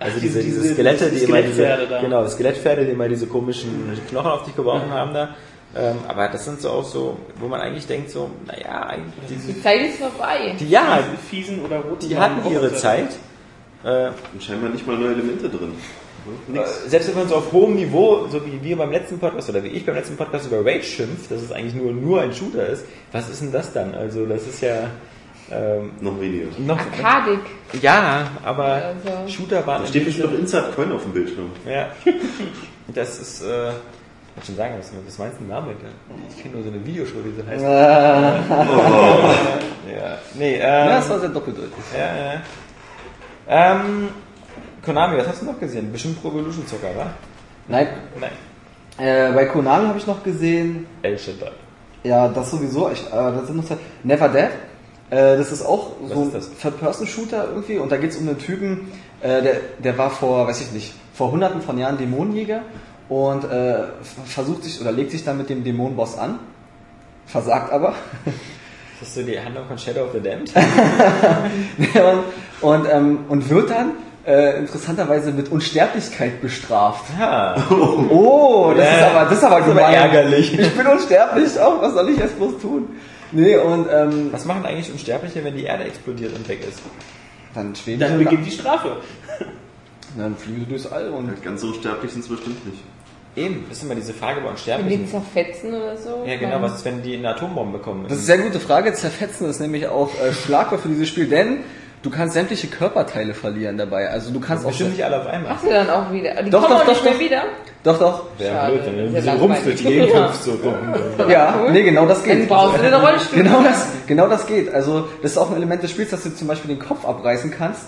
also 0.00 0.14
Ach, 0.16 0.20
diese, 0.20 0.42
diese- 0.42 0.60
diese 0.62 0.74
Skelette, 0.74 1.04
die 1.06 1.10
diese 1.12 1.26
immer 1.26 1.42
diese, 1.42 1.52
Skelettpferde 1.54 1.86
da. 1.88 2.00
genau, 2.00 2.26
Skelettpferde, 2.26 2.84
die 2.86 2.90
immer 2.92 3.08
diese 3.08 3.26
komischen 3.26 3.92
Knochen 4.08 4.30
auf 4.30 4.44
dich 4.44 4.56
geworfen 4.56 4.90
haben 4.90 5.14
da. 5.14 5.34
Ähm, 5.76 5.98
aber 6.08 6.26
das 6.28 6.44
sind 6.44 6.60
so 6.60 6.70
auch 6.70 6.84
so, 6.84 7.18
wo 7.38 7.46
man 7.46 7.60
eigentlich 7.60 7.86
denkt 7.86 8.10
so, 8.10 8.30
naja, 8.46 8.86
eigentlich, 8.88 9.12
die, 9.28 9.52
Die 9.52 9.62
Zeit 9.62 9.80
ist 9.82 9.98
vorbei. 9.98 10.56
die, 10.58 10.68
ja, 10.68 10.98
Diese 11.12 11.16
fiesen 11.28 11.64
oder 11.64 11.76
roten 11.78 12.08
die 12.08 12.18
hatten 12.18 12.50
ihre 12.50 12.74
Zeit. 12.74 13.10
Äh, 13.84 14.08
Und 14.32 14.42
scheinbar 14.42 14.70
nicht 14.70 14.84
mal 14.86 14.96
neue 14.96 15.12
Elemente 15.12 15.48
drin. 15.48 15.74
Nix. 16.48 16.84
Selbst 16.90 17.08
wenn 17.08 17.16
man 17.16 17.28
so 17.28 17.36
auf 17.36 17.52
hohem 17.52 17.74
Niveau, 17.76 18.26
so 18.28 18.44
wie 18.46 18.62
wir 18.62 18.76
beim 18.76 18.90
letzten 18.92 19.18
Podcast 19.18 19.48
oder 19.50 19.62
wie 19.64 19.68
ich 19.68 19.84
beim 19.86 19.94
letzten 19.94 20.16
Podcast 20.16 20.46
über 20.46 20.64
Rage 20.64 20.82
schimpft, 20.82 21.30
dass 21.30 21.40
es 21.42 21.52
eigentlich 21.52 21.74
nur, 21.74 21.92
nur 21.92 22.20
ein 22.22 22.32
Shooter 22.32 22.66
ist, 22.66 22.84
was 23.12 23.28
ist 23.28 23.42
denn 23.42 23.52
das 23.52 23.72
dann? 23.72 23.94
Also 23.94 24.26
das 24.26 24.46
ist 24.46 24.60
ja 24.60 24.90
ähm, 25.52 25.90
Noch 26.00 26.20
weniger. 26.20 26.46
noch... 26.58 26.78
Arkadik. 26.78 27.40
Ja, 27.82 28.28
aber 28.44 28.64
Also- 28.64 29.28
Shooter 29.28 29.66
waren... 29.66 29.82
Da 29.82 29.88
steht 29.88 30.04
bestimmt 30.04 30.32
noch 30.32 30.38
Inside 30.38 30.70
Coin 30.76 30.92
auf 30.92 31.02
dem 31.02 31.12
Bildschirm. 31.12 31.50
Ja, 31.68 31.88
das 32.94 33.18
ist... 33.18 33.42
Äh, 33.42 33.70
ich 33.70 34.36
wollte 34.36 34.46
schon 34.46 34.56
sagen, 34.56 34.74
was, 34.78 34.92
was 35.06 35.18
meinst 35.18 35.40
du 35.40 35.44
damit? 35.48 35.76
Ich 36.28 36.40
kenne 36.40 36.54
nur 36.54 36.62
so 36.62 36.70
eine 36.70 36.86
Videoshow, 36.86 37.16
die 37.24 37.34
so 37.36 37.44
heißt. 37.46 37.64
Ja, 39.90 40.18
nee, 40.34 40.54
ähm, 40.54 40.60
ja 40.60 40.86
das 40.86 41.10
war 41.10 41.18
sehr 41.18 41.30
doppeldeutig. 41.30 41.72
ja, 41.96 42.34
ja. 42.34 42.42
Ähm, 43.48 44.08
Konami, 44.84 45.18
was 45.18 45.28
hast 45.28 45.42
du 45.42 45.46
noch 45.46 45.60
gesehen? 45.60 45.92
Bestimmt 45.92 46.20
Pro 46.20 46.30
Evolution 46.30 46.66
Zucker, 46.66 46.88
wa? 46.96 47.10
Nein, 47.68 47.88
Nein. 48.18 48.30
äh, 48.98 49.32
bei 49.32 49.44
Konami 49.46 49.86
habe 49.86 49.98
ich 49.98 50.06
noch 50.06 50.22
gesehen, 50.22 50.86
El 51.02 51.18
Shaddai. 51.18 51.52
ja, 52.02 52.28
das 52.28 52.50
sowieso, 52.50 52.90
ich, 52.90 53.06
äh, 53.06 53.10
das 53.10 53.46
sind 53.46 53.56
noch 53.56 53.64
zwei, 53.64 53.76
Never 54.02 54.28
Dead. 54.28 54.48
Äh, 55.10 55.36
das 55.36 55.52
ist 55.52 55.64
auch 55.64 55.92
Was 56.00 56.12
so 56.12 56.24
ist 56.24 56.34
ein? 56.34 56.58
Third-Person-Shooter 56.62 57.48
irgendwie 57.50 57.78
und 57.78 57.90
da 57.92 57.96
geht 57.96 58.10
es 58.10 58.16
um 58.16 58.28
einen 58.28 58.38
Typen, 58.38 58.90
äh, 59.20 59.42
der, 59.42 59.54
der 59.78 59.98
war 59.98 60.10
vor, 60.10 60.46
weiß 60.46 60.60
ich 60.62 60.72
nicht, 60.72 60.94
vor 61.14 61.30
hunderten 61.32 61.60
von 61.60 61.76
Jahren 61.78 61.98
Dämonenjäger 61.98 62.62
und 63.08 63.44
äh, 63.44 63.84
versucht 64.24 64.64
sich 64.64 64.80
oder 64.80 64.92
legt 64.92 65.10
sich 65.10 65.24
dann 65.24 65.36
mit 65.36 65.50
dem 65.50 65.64
Dämonenboss 65.64 66.16
an, 66.16 66.38
versagt 67.26 67.72
aber. 67.72 67.94
Hast 69.00 69.16
du 69.16 69.22
die 69.22 69.38
Handlung 69.40 69.66
von 69.66 69.78
Shadow 69.78 70.04
of 70.04 70.12
the 70.12 70.20
Damned? 70.20 70.52
und, 72.60 72.68
und, 72.68 72.86
ähm, 72.90 73.18
und 73.28 73.48
wird 73.48 73.70
dann 73.70 73.92
äh, 74.26 74.58
interessanterweise 74.58 75.32
mit 75.32 75.50
Unsterblichkeit 75.50 76.40
bestraft. 76.40 77.04
Ja. 77.18 77.56
Oh, 77.70 78.72
das 78.76 78.84
Ja, 78.86 78.94
ist 78.96 79.02
aber, 79.02 79.24
das 79.30 79.38
ist 79.38 79.44
aber 79.44 79.56
das 79.60 79.66
ist 79.66 79.70
aber 79.72 79.80
gemein. 79.80 79.94
ärgerlich. 79.94 80.58
Ich 80.58 80.70
bin 80.76 80.86
unsterblich, 80.86 81.58
auch 81.60 81.80
was 81.82 81.94
soll 81.94 82.08
ich 82.10 82.18
jetzt 82.18 82.36
bloß 82.36 82.58
tun? 82.60 82.88
Nee, 83.32 83.56
und 83.56 83.86
ähm, 83.92 84.28
Was 84.32 84.44
machen 84.44 84.64
eigentlich 84.66 84.90
Unsterbliche, 84.90 85.42
wenn 85.44 85.56
die 85.56 85.64
Erde 85.64 85.84
explodiert 85.84 86.34
und 86.36 86.48
weg 86.48 86.60
ist? 86.68 86.80
dann 87.54 87.74
schweben 87.74 88.00
Dann 88.00 88.18
sie 88.18 88.24
beginnt 88.24 88.46
die 88.46 88.50
Strafe. 88.52 88.96
dann 90.16 90.36
fliegen 90.36 90.60
sie 90.60 90.66
durchs 90.66 90.86
All 90.86 91.08
und 91.10 91.42
Ganz 91.42 91.60
so 91.60 91.68
unsterblich 91.68 92.12
sind 92.12 92.20
es 92.22 92.28
bestimmt 92.28 92.64
nicht. 92.66 92.82
Eben, 93.36 93.64
das 93.68 93.78
ist 93.78 93.84
immer 93.84 93.94
diese 93.94 94.12
Frage 94.12 94.40
bei 94.40 94.46
Wenn 94.48 94.88
die 94.88 94.96
Unsterblichen. 94.96 95.08
zerfetzen 95.08 95.74
oder 95.74 95.96
so. 95.96 96.24
Ja, 96.26 96.36
genau, 96.36 96.60
was 96.62 96.74
ist, 96.78 96.84
wenn 96.84 97.00
die 97.02 97.14
eine 97.16 97.28
Atombombe 97.30 97.78
bekommen? 97.78 98.04
Das 98.08 98.18
ist 98.18 98.28
eine 98.28 98.38
sehr 98.42 98.50
gute 98.50 98.58
Frage. 98.60 98.92
Zerfetzen 98.92 99.48
ist 99.48 99.60
nämlich 99.60 99.86
auch 99.86 100.10
äh, 100.20 100.32
Schlagwort 100.32 100.80
für 100.80 100.88
dieses 100.88 101.08
Spiel, 101.08 101.28
denn 101.28 101.58
du 102.02 102.10
kannst 102.10 102.34
sämtliche 102.34 102.66
Körperteile 102.68 103.34
verlieren 103.34 103.78
dabei. 103.78 104.08
Also 104.08 104.32
du 104.32 104.40
kannst 104.40 104.64
auch 104.64 104.70
Bestimmt 104.70 104.92
nicht 104.92 105.04
alle 105.04 105.20
auf 105.20 105.26
einmal. 105.26 105.52
Machst 105.52 105.64
du 105.64 105.70
dann 105.70 105.90
auch 105.90 106.12
wieder? 106.12 106.42
Die 106.42 106.50
Doch, 106.50 106.62
kommen 106.62 106.74
doch, 106.74 106.82
auch 106.82 106.88
nicht 106.88 107.00
doch, 107.00 107.04
mehr 107.04 107.12
doch. 107.12 107.20
wieder? 107.20 107.42
Doch, 107.82 107.98
doch. 107.98 108.24
Wäre 108.38 108.54
Schade, 108.54 108.72
blöd, 108.76 108.86
wenn 108.86 109.14
du 109.14 109.22
so 109.22 109.30
rumpft 109.38 109.66
durch 109.66 109.76
die 109.76 109.84
Gegend 109.84 110.12
so 110.42 110.56
dumm. 110.56 111.30
Ja, 111.30 111.66
nee, 111.70 111.82
genau 111.82 112.06
das 112.06 112.22
geht. 112.22 112.40
Dann 112.40 112.48
brauchst 112.48 112.78
du 112.78 112.86
eine 112.86 113.00
Rollstuhl. 113.00 113.38
Genau 113.42 113.62
das, 113.62 113.86
genau 114.06 114.28
das 114.28 114.46
geht. 114.46 114.72
Also 114.72 115.08
das 115.22 115.32
ist 115.32 115.38
auch 115.38 115.50
ein 115.50 115.56
Element 115.56 115.82
des 115.82 115.90
Spiels, 115.90 116.10
dass 116.10 116.22
du 116.22 116.34
zum 116.34 116.46
Beispiel 116.46 116.74
den 116.74 116.78
Kopf 116.84 117.06
abreißen 117.06 117.50
kannst, 117.50 117.82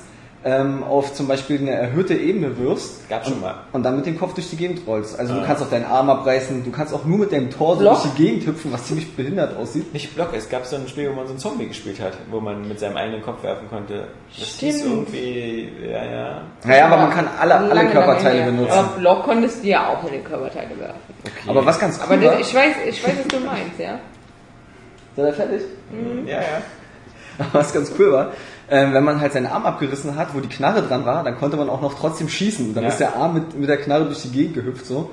ähm, 0.44 0.82
auf 0.82 1.14
zum 1.14 1.28
Beispiel 1.28 1.60
eine 1.60 1.70
erhöhte 1.70 2.14
Ebene 2.14 2.58
wirfst 2.58 3.08
Gab's 3.08 3.28
schon 3.28 3.40
mal. 3.40 3.64
und 3.72 3.84
dann 3.84 3.96
mit 3.96 4.06
dem 4.06 4.18
Kopf 4.18 4.34
durch 4.34 4.50
die 4.50 4.56
Gegend 4.56 4.86
rollst. 4.86 5.18
Also 5.18 5.34
du 5.34 5.44
kannst 5.44 5.62
auch 5.62 5.70
deinen 5.70 5.84
Arm 5.84 6.10
abreißen, 6.10 6.64
du 6.64 6.70
kannst 6.70 6.92
auch 6.92 7.04
nur 7.04 7.18
mit 7.18 7.32
deinem 7.32 7.50
Torso 7.50 7.80
Block? 7.80 8.02
durch 8.02 8.14
die 8.14 8.24
Gegend 8.24 8.46
hüpfen, 8.46 8.72
was 8.72 8.84
ziemlich 8.86 9.14
behindert 9.14 9.56
aussieht. 9.56 9.92
Nicht 9.92 10.14
Block, 10.14 10.30
es 10.34 10.48
gab 10.48 10.66
so 10.66 10.76
ein 10.76 10.88
Spiel, 10.88 11.10
wo 11.10 11.14
man 11.14 11.26
so 11.26 11.32
einen 11.32 11.38
Zombie 11.38 11.68
gespielt 11.68 12.00
hat, 12.00 12.14
wo 12.30 12.40
man 12.40 12.66
mit 12.66 12.80
seinem 12.80 12.96
eigenen 12.96 13.22
Kopf 13.22 13.42
werfen 13.42 13.68
konnte. 13.68 14.08
Das 14.36 14.48
hieß 14.48 14.80
Stimmt. 14.80 14.92
irgendwie, 15.14 15.72
ja, 15.88 16.04
ja. 16.04 16.42
Naja, 16.64 16.86
aber 16.86 16.96
man 16.96 17.10
kann 17.10 17.28
alle, 17.38 17.54
alle 17.54 17.74
Lange, 17.74 17.90
Körperteile 17.90 18.40
lange 18.40 18.52
benutzen. 18.52 18.72
Aber 18.72 18.98
Block 18.98 19.22
konntest 19.22 19.62
du 19.62 19.68
ja 19.68 19.88
auch 19.88 20.04
in 20.06 20.12
den 20.12 20.24
Körperteile 20.24 20.78
werfen. 20.78 21.00
Okay. 21.24 21.50
Aber 21.50 21.64
was 21.64 21.78
ganz 21.78 22.00
Aber 22.00 22.14
cool 22.14 22.24
war, 22.24 22.32
das, 22.32 22.48
ich, 22.48 22.54
weiß, 22.54 22.74
ich 22.88 23.04
weiß, 23.04 23.14
was 23.18 23.28
du 23.28 23.46
meinst, 23.46 23.78
ja? 23.78 23.98
Seid 25.14 25.26
ihr 25.26 25.32
fertig? 25.34 25.62
Ja, 26.26 26.40
ja. 26.40 26.62
Was 27.52 27.72
ganz 27.72 27.92
cool 27.98 28.12
war, 28.12 28.32
ähm, 28.72 28.94
wenn 28.94 29.04
man 29.04 29.20
halt 29.20 29.32
seinen 29.34 29.46
Arm 29.46 29.66
abgerissen 29.66 30.16
hat, 30.16 30.34
wo 30.34 30.40
die 30.40 30.48
Knarre 30.48 30.80
dran 30.82 31.04
war, 31.04 31.22
dann 31.22 31.36
konnte 31.38 31.56
man 31.58 31.68
auch 31.68 31.82
noch 31.82 31.94
trotzdem 31.98 32.28
schießen. 32.28 32.74
Dann 32.74 32.84
Ja. 32.84 32.88
ist 32.90 32.98
der 33.00 33.14
Arm 33.16 33.34
mit, 33.34 33.54
mit 33.58 33.68
der 33.68 33.76
Knarre 33.76 34.06
durch 34.06 34.22
die 34.22 34.30
Gegend 34.30 34.54
gehüpft 34.54 34.86
so. 34.86 35.10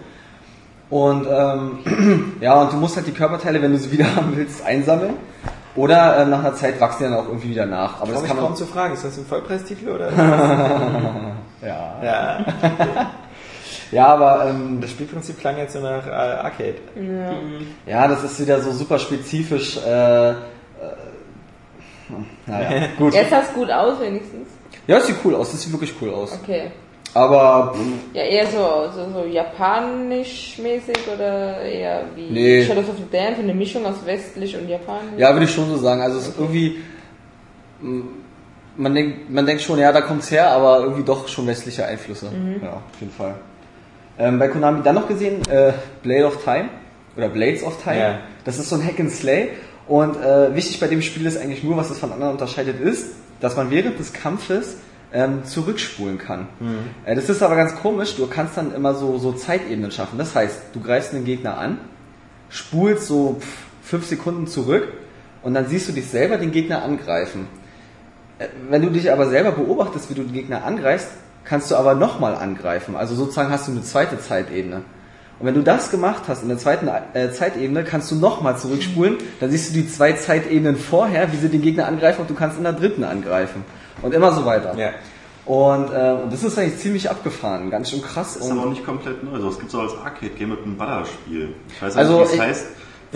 Und 0.90 1.28
ähm, 1.30 2.38
ja, 2.42 2.60
und 2.62 2.72
du 2.72 2.78
musst 2.78 2.96
halt 2.96 3.06
die 3.06 3.12
Körperteile, 3.12 3.62
wenn 3.62 3.74
du 3.74 3.78
sie 3.78 3.92
wieder 3.96 4.16
haben 4.16 4.32
willst, 4.36 4.66
einsammeln. 4.66 5.16
Oder 5.76 6.18
ähm, 6.22 6.30
nach 6.32 6.40
einer 6.40 6.56
Zeit 6.56 6.80
wachsen 6.82 7.04
die 7.04 7.10
dann 7.10 7.20
auch 7.20 7.28
irgendwie 7.28 7.50
wieder 7.50 7.66
nach. 7.66 7.96
Aber 7.96 8.04
Aber 8.04 8.14
das 8.14 8.24
kann 8.24 8.38
man. 8.38 8.46
kaum 8.46 8.56
zu 8.56 8.66
fragen, 8.66 8.94
ist 8.94 9.04
das 9.04 9.18
ein 9.18 9.26
Vollpreistitel 9.26 9.90
oder? 9.90 10.10
Ja. 11.62 11.96
ja. 12.02 12.46
ja, 13.92 14.08
aber 14.08 14.46
ähm, 14.50 14.80
Das 14.80 14.92
Spielprinzip 14.92 15.38
klang 15.40 15.58
jetzt 15.58 15.74
so 15.74 15.80
nach 15.82 16.08
äh, 16.08 16.10
Arcade. 16.12 16.76
Ja. 16.96 17.34
ja, 17.86 18.08
das 18.08 18.24
ist 18.24 18.40
wieder 18.40 18.62
so 18.62 18.72
super 18.72 18.98
spezifisch. 18.98 19.78
Äh, 19.86 20.30
äh, 20.32 20.36
naja, 22.46 22.88
gut. 22.98 23.14
Jetzt 23.14 23.30
sah 23.30 23.42
es 23.42 23.54
gut 23.54 23.70
aus 23.72 24.00
wenigstens. 24.00 24.48
Ja, 24.88 24.98
es 24.98 25.08
sieht 25.08 25.18
cool 25.24 25.36
aus. 25.36 25.52
Das 25.52 25.62
sieht 25.62 25.72
wirklich 25.72 25.94
cool 26.02 26.10
aus. 26.12 26.38
Okay. 26.44 26.72
Aber 27.14 27.76
Ja, 28.14 28.22
eher 28.22 28.46
so, 28.46 28.92
so, 28.94 29.12
so 29.12 29.26
japanisch-mäßig 29.26 30.98
oder 31.14 31.60
eher 31.62 32.04
wie 32.16 32.30
Nee. 32.30 32.66
Shadows 32.66 32.90
of 32.90 32.98
the 32.98 33.10
Dance, 33.12 33.40
eine 33.42 33.54
Mischung 33.54 33.86
aus 33.86 33.96
westlich 34.06 34.56
und 34.56 34.70
japanisch? 34.70 35.18
Ja, 35.18 35.34
würde 35.34 35.46
ich 35.46 35.52
schon 35.52 35.68
so 35.70 35.78
sagen. 35.78 36.02
Also 36.02 36.20
es 36.20 36.28
ist 36.28 36.40
irgendwie, 36.40 36.80
man 38.76 38.94
denkt, 38.96 39.30
man 39.30 39.46
denkt 39.46 39.62
schon, 39.64 39.80
ja, 39.80 39.92
da 39.92 40.02
kommt's 40.02 40.30
her, 40.32 40.52
aber 40.52 40.82
irgendwie 40.82 41.04
doch 41.04 41.28
schon 41.28 41.48
westliche 41.48 41.86
Einflüsse. 41.86 42.28
Ja, 42.62 42.74
auf 42.74 43.00
jeden 43.00 43.12
Fall. 43.12 43.36
Ähm, 44.20 44.38
bei 44.38 44.48
Konami 44.48 44.82
dann 44.84 44.96
noch 44.96 45.08
gesehen, 45.08 45.42
äh, 45.50 45.72
Blade 46.04 46.26
of 46.28 46.44
Time 46.44 46.70
oder 47.18 47.30
Blades 47.30 47.64
of 47.64 47.82
Time. 47.82 48.00
Ja. 48.00 48.20
Das 48.44 48.60
ist 48.60 48.70
so 48.70 48.76
ein 48.76 48.86
Hack 48.86 49.00
and 49.00 49.12
Slay. 49.12 49.50
Und 49.90 50.16
äh, 50.22 50.56
wichtig 50.56 50.80
bei 50.80 50.88
dem 50.88 51.02
Spiel 51.02 51.26
ist 51.26 51.36
eigentlich 51.38 51.64
nur, 51.64 51.76
was 51.76 51.90
es 51.90 51.98
von 51.98 52.12
anderen 52.14 52.34
unterscheidet, 52.34 52.80
ist, 52.80 53.08
dass 53.42 53.58
man 53.58 53.72
während 53.72 53.98
des 54.00 54.14
Kampfes 54.14 54.78
ähm, 55.12 55.44
zurückspulen 55.44 56.20
kann. 56.20 56.48
Äh, 57.06 57.16
das 57.16 57.28
ist 57.28 57.42
aber 57.42 57.56
ganz 57.56 57.76
komisch. 57.76 58.16
Du 58.16 58.28
kannst 58.28 58.56
dann 58.56 58.72
immer 58.74 58.94
so, 58.94 59.18
so 59.18 59.32
Zeitebenen 59.32 59.90
schaffen. 59.92 60.20
Das 60.20 60.36
heißt, 60.36 60.62
du 60.74 60.80
greifst 60.80 61.16
einen 61.16 61.26
Gegner 61.26 61.58
an, 61.58 61.80
spulst 62.50 63.08
so 63.08 63.38
pff, 63.40 63.48
fünf 63.82 64.06
Sekunden 64.06 64.46
zurück 64.46 64.88
und 65.42 65.56
dann 65.56 65.68
siehst 65.68 65.90
du 65.90 65.94
dich 65.94 66.08
selber 66.08 66.38
den 66.38 66.52
Gegner 66.52 66.84
angreifen. 66.84 67.48
Äh, 68.38 68.46
Wenn 68.70 68.84
du 68.84 68.92
dich 68.92 69.12
aber 69.12 69.28
selber 69.28 69.54
beobachtest, 69.54 70.12
wie 70.12 70.14
du 70.14 70.22
den 70.22 70.34
Gegner 70.34 70.66
angreifst, 70.66 71.10
kannst 71.46 71.72
du 71.72 71.76
aber 71.76 71.96
nochmal 71.96 72.36
angreifen. 72.36 72.96
Also 72.96 73.16
sozusagen 73.16 73.50
hast 73.50 73.68
du 73.68 73.72
eine 73.72 73.82
zweite 73.82 74.20
Zeitebene. 74.20 74.84
Und 75.40 75.46
wenn 75.46 75.56
du 75.56 75.64
das 75.64 75.90
gemacht 75.90 76.24
hast 76.28 76.44
in 76.44 76.50
der 76.50 76.58
zweiten 76.58 76.90
äh, 77.14 77.32
Zeitebene, 77.32 77.84
kannst 77.84 78.12
du 78.12 78.16
nochmal 78.16 78.58
zurückspulen. 78.58 79.18
Dann 79.40 79.50
siehst 79.52 79.70
du 79.70 79.74
die 79.82 79.88
zwei 79.88 80.14
Zeitebenen 80.14 80.76
vorher, 80.76 81.32
wie 81.32 81.38
sie 81.38 81.50
den 81.50 81.62
Gegner 81.62 81.88
angreifen 81.88 82.22
und 82.22 82.30
du 82.30 82.34
kannst 82.34 82.58
in 82.58 82.64
der 82.64 82.74
dritten 82.74 83.04
angreifen. 83.04 83.64
Und 84.02 84.14
immer 84.14 84.34
so 84.34 84.46
weiter. 84.46 84.76
Ja. 84.78 84.92
Und 85.46 85.92
äh, 85.92 86.16
das 86.30 86.44
ist 86.44 86.60
eigentlich 86.60 86.78
ziemlich 86.78 87.10
abgefahren, 87.10 87.72
ganz 87.72 87.90
schön 87.90 88.02
krass. 88.02 88.36
Das 88.36 88.44
ist 88.44 88.52
und 88.52 88.60
aber 88.60 88.68
auch 88.68 88.72
nicht 88.72 88.86
komplett 88.86 89.24
neu. 89.24 89.40
Das 89.40 89.58
gibt 89.58 89.70
es 89.70 89.76
auch 89.76 89.82
als 89.84 89.94
Arcade-Game 89.98 90.50
mit 90.50 90.64
einem 90.64 90.78
Ballerspiel. 90.78 91.56
Ich 91.70 91.82
weiß 91.82 91.96
Also 91.98 92.20
nicht, 92.20 92.32
wie 92.32 92.36
es 92.36 92.42
heißt. 92.42 92.66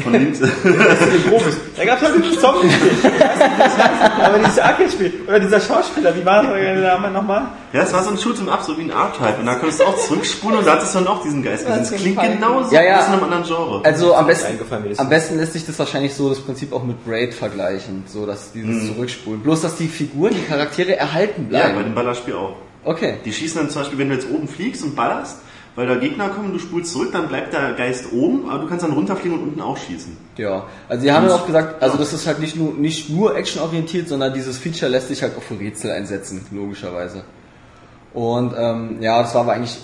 Von 0.01 0.11
Nint 0.11 0.39
Da 1.77 1.85
gab 1.85 2.01
es 2.01 2.09
halt 2.09 2.25
dieses 2.25 2.41
Zombie-Spiel. 2.41 2.91
Ich 2.93 3.03
weiß 3.03 3.37
nicht, 3.37 3.55
wie 3.55 3.59
das 3.59 3.77
heißt, 3.77 4.11
Aber 4.23 4.39
dieses 4.39 4.59
Arcade-Spiel. 4.59 5.13
Oder 5.27 5.39
dieser 5.39 5.59
Schauspieler, 5.59 6.15
wie 6.15 6.25
war 6.25 6.41
Name 6.41 7.11
nochmal? 7.11 7.43
Ja, 7.73 7.83
es 7.83 7.93
war 7.93 8.03
so 8.03 8.09
ein 8.09 8.17
Shoot'em 8.17 8.49
Up, 8.49 8.63
so 8.63 8.75
wie 8.77 8.81
ein 8.83 8.89
R-Type. 8.89 9.39
Und 9.39 9.45
da 9.45 9.55
konntest 9.55 9.81
du 9.81 9.85
auch 9.85 9.97
zurückspulen 9.97 10.57
und 10.59 10.65
da 10.65 10.73
hattest 10.73 10.95
du 10.95 10.99
dann 10.99 11.07
auch 11.07 11.21
diesen 11.21 11.43
Geist 11.43 11.65
gesehen. 11.65 11.79
Das 11.79 11.91
Das 11.91 12.01
klingt 12.01 12.19
genauso, 12.19 12.73
Ja, 12.73 12.81
ja. 12.81 12.95
das 12.95 13.01
ist 13.03 13.07
in 13.09 13.13
einem 13.13 13.23
anderen 13.23 13.43
Genre. 13.43 13.81
Also 13.83 14.15
am 14.15 14.25
besten, 14.25 14.57
das 14.89 14.99
am 14.99 15.09
besten 15.09 15.37
lässt 15.37 15.53
sich 15.53 15.65
das 15.65 15.77
wahrscheinlich 15.77 16.15
so 16.15 16.29
das 16.29 16.39
Prinzip 16.39 16.73
auch 16.73 16.83
mit 16.83 17.05
Braid 17.05 17.35
vergleichen, 17.35 18.03
so 18.07 18.25
dass 18.25 18.51
dieses 18.51 18.87
Zurückspulen. 18.87 19.41
Bloß 19.41 19.61
dass 19.61 19.75
die 19.75 19.87
Figuren, 19.87 20.33
die 20.33 20.43
Charaktere 20.49 20.95
erhalten 20.95 21.49
ja, 21.51 21.59
bleiben. 21.59 21.75
bei 21.75 21.83
dem 21.83 21.93
Ballerspiel 21.93 22.33
auch. 22.33 22.55
Okay. 22.83 23.17
Die 23.23 23.31
schießen 23.31 23.61
dann 23.61 23.69
zum 23.69 23.83
Beispiel, 23.83 23.99
wenn 23.99 24.09
du 24.09 24.15
jetzt 24.15 24.27
oben 24.29 24.47
fliegst 24.47 24.83
und 24.83 24.95
ballerst, 24.95 25.37
weil 25.75 25.87
da 25.87 25.95
Gegner 25.95 26.29
kommen, 26.29 26.53
du 26.53 26.59
spulst 26.59 26.91
zurück, 26.91 27.09
dann 27.11 27.27
bleibt 27.27 27.53
der 27.53 27.73
Geist 27.73 28.11
oben, 28.13 28.49
aber 28.49 28.63
du 28.63 28.67
kannst 28.67 28.83
dann 28.83 28.93
runterfliegen 28.93 29.39
und 29.39 29.47
unten 29.47 29.61
auch 29.61 29.77
schießen. 29.77 30.15
Ja. 30.37 30.65
Also 30.87 31.03
die 31.03 31.11
haben 31.11 31.27
ja 31.27 31.35
auch 31.35 31.45
gesagt, 31.45 31.81
also 31.81 31.97
das 31.97 32.13
ist 32.13 32.27
halt 32.27 32.39
nicht 32.39 32.55
nur 32.55 32.73
nicht 32.73 33.09
nur 33.09 33.35
actionorientiert, 33.35 34.07
sondern 34.07 34.33
dieses 34.33 34.57
Feature 34.57 34.91
lässt 34.91 35.07
sich 35.07 35.23
halt 35.23 35.35
auch 35.37 35.41
für 35.41 35.59
Rätsel 35.59 35.91
einsetzen, 35.91 36.45
logischerweise. 36.51 37.23
Und 38.13 38.53
ähm, 38.55 39.01
ja, 39.01 39.21
das 39.21 39.33
war 39.33 39.41
aber 39.41 39.53
eigentlich 39.53 39.79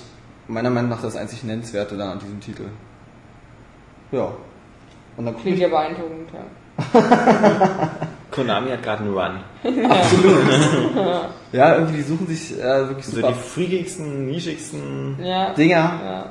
meiner 0.48 0.70
Meinung 0.70 0.90
nach 0.90 1.02
das 1.02 1.16
einzig 1.16 1.44
nennenswerte 1.44 1.98
da 1.98 2.12
an 2.12 2.20
diesem 2.20 2.40
Titel. 2.40 2.66
Ja. 4.12 4.32
Und 5.18 5.26
dann 5.26 5.38
Klingt 5.38 5.60
ja 5.60 5.68
beeindruckend, 5.68 6.30
ja. 6.34 6.40
Konami 8.32 8.70
hat 8.72 8.84
gerade 8.84 9.04
einen 9.04 9.14
Run. 9.14 9.40
ja, 11.52 11.76
irgendwie 11.76 11.98
die 11.98 12.04
suchen 12.04 12.28
sich 12.28 12.58
äh, 12.60 12.88
wirklich 12.88 13.06
So 13.06 13.16
super 13.18 13.30
die 13.30 13.34
freakigsten, 13.34 14.26
nischigsten. 14.28 15.18
Ja. 15.24 15.54
Dinger. 15.54 15.76
ja. 16.04 16.26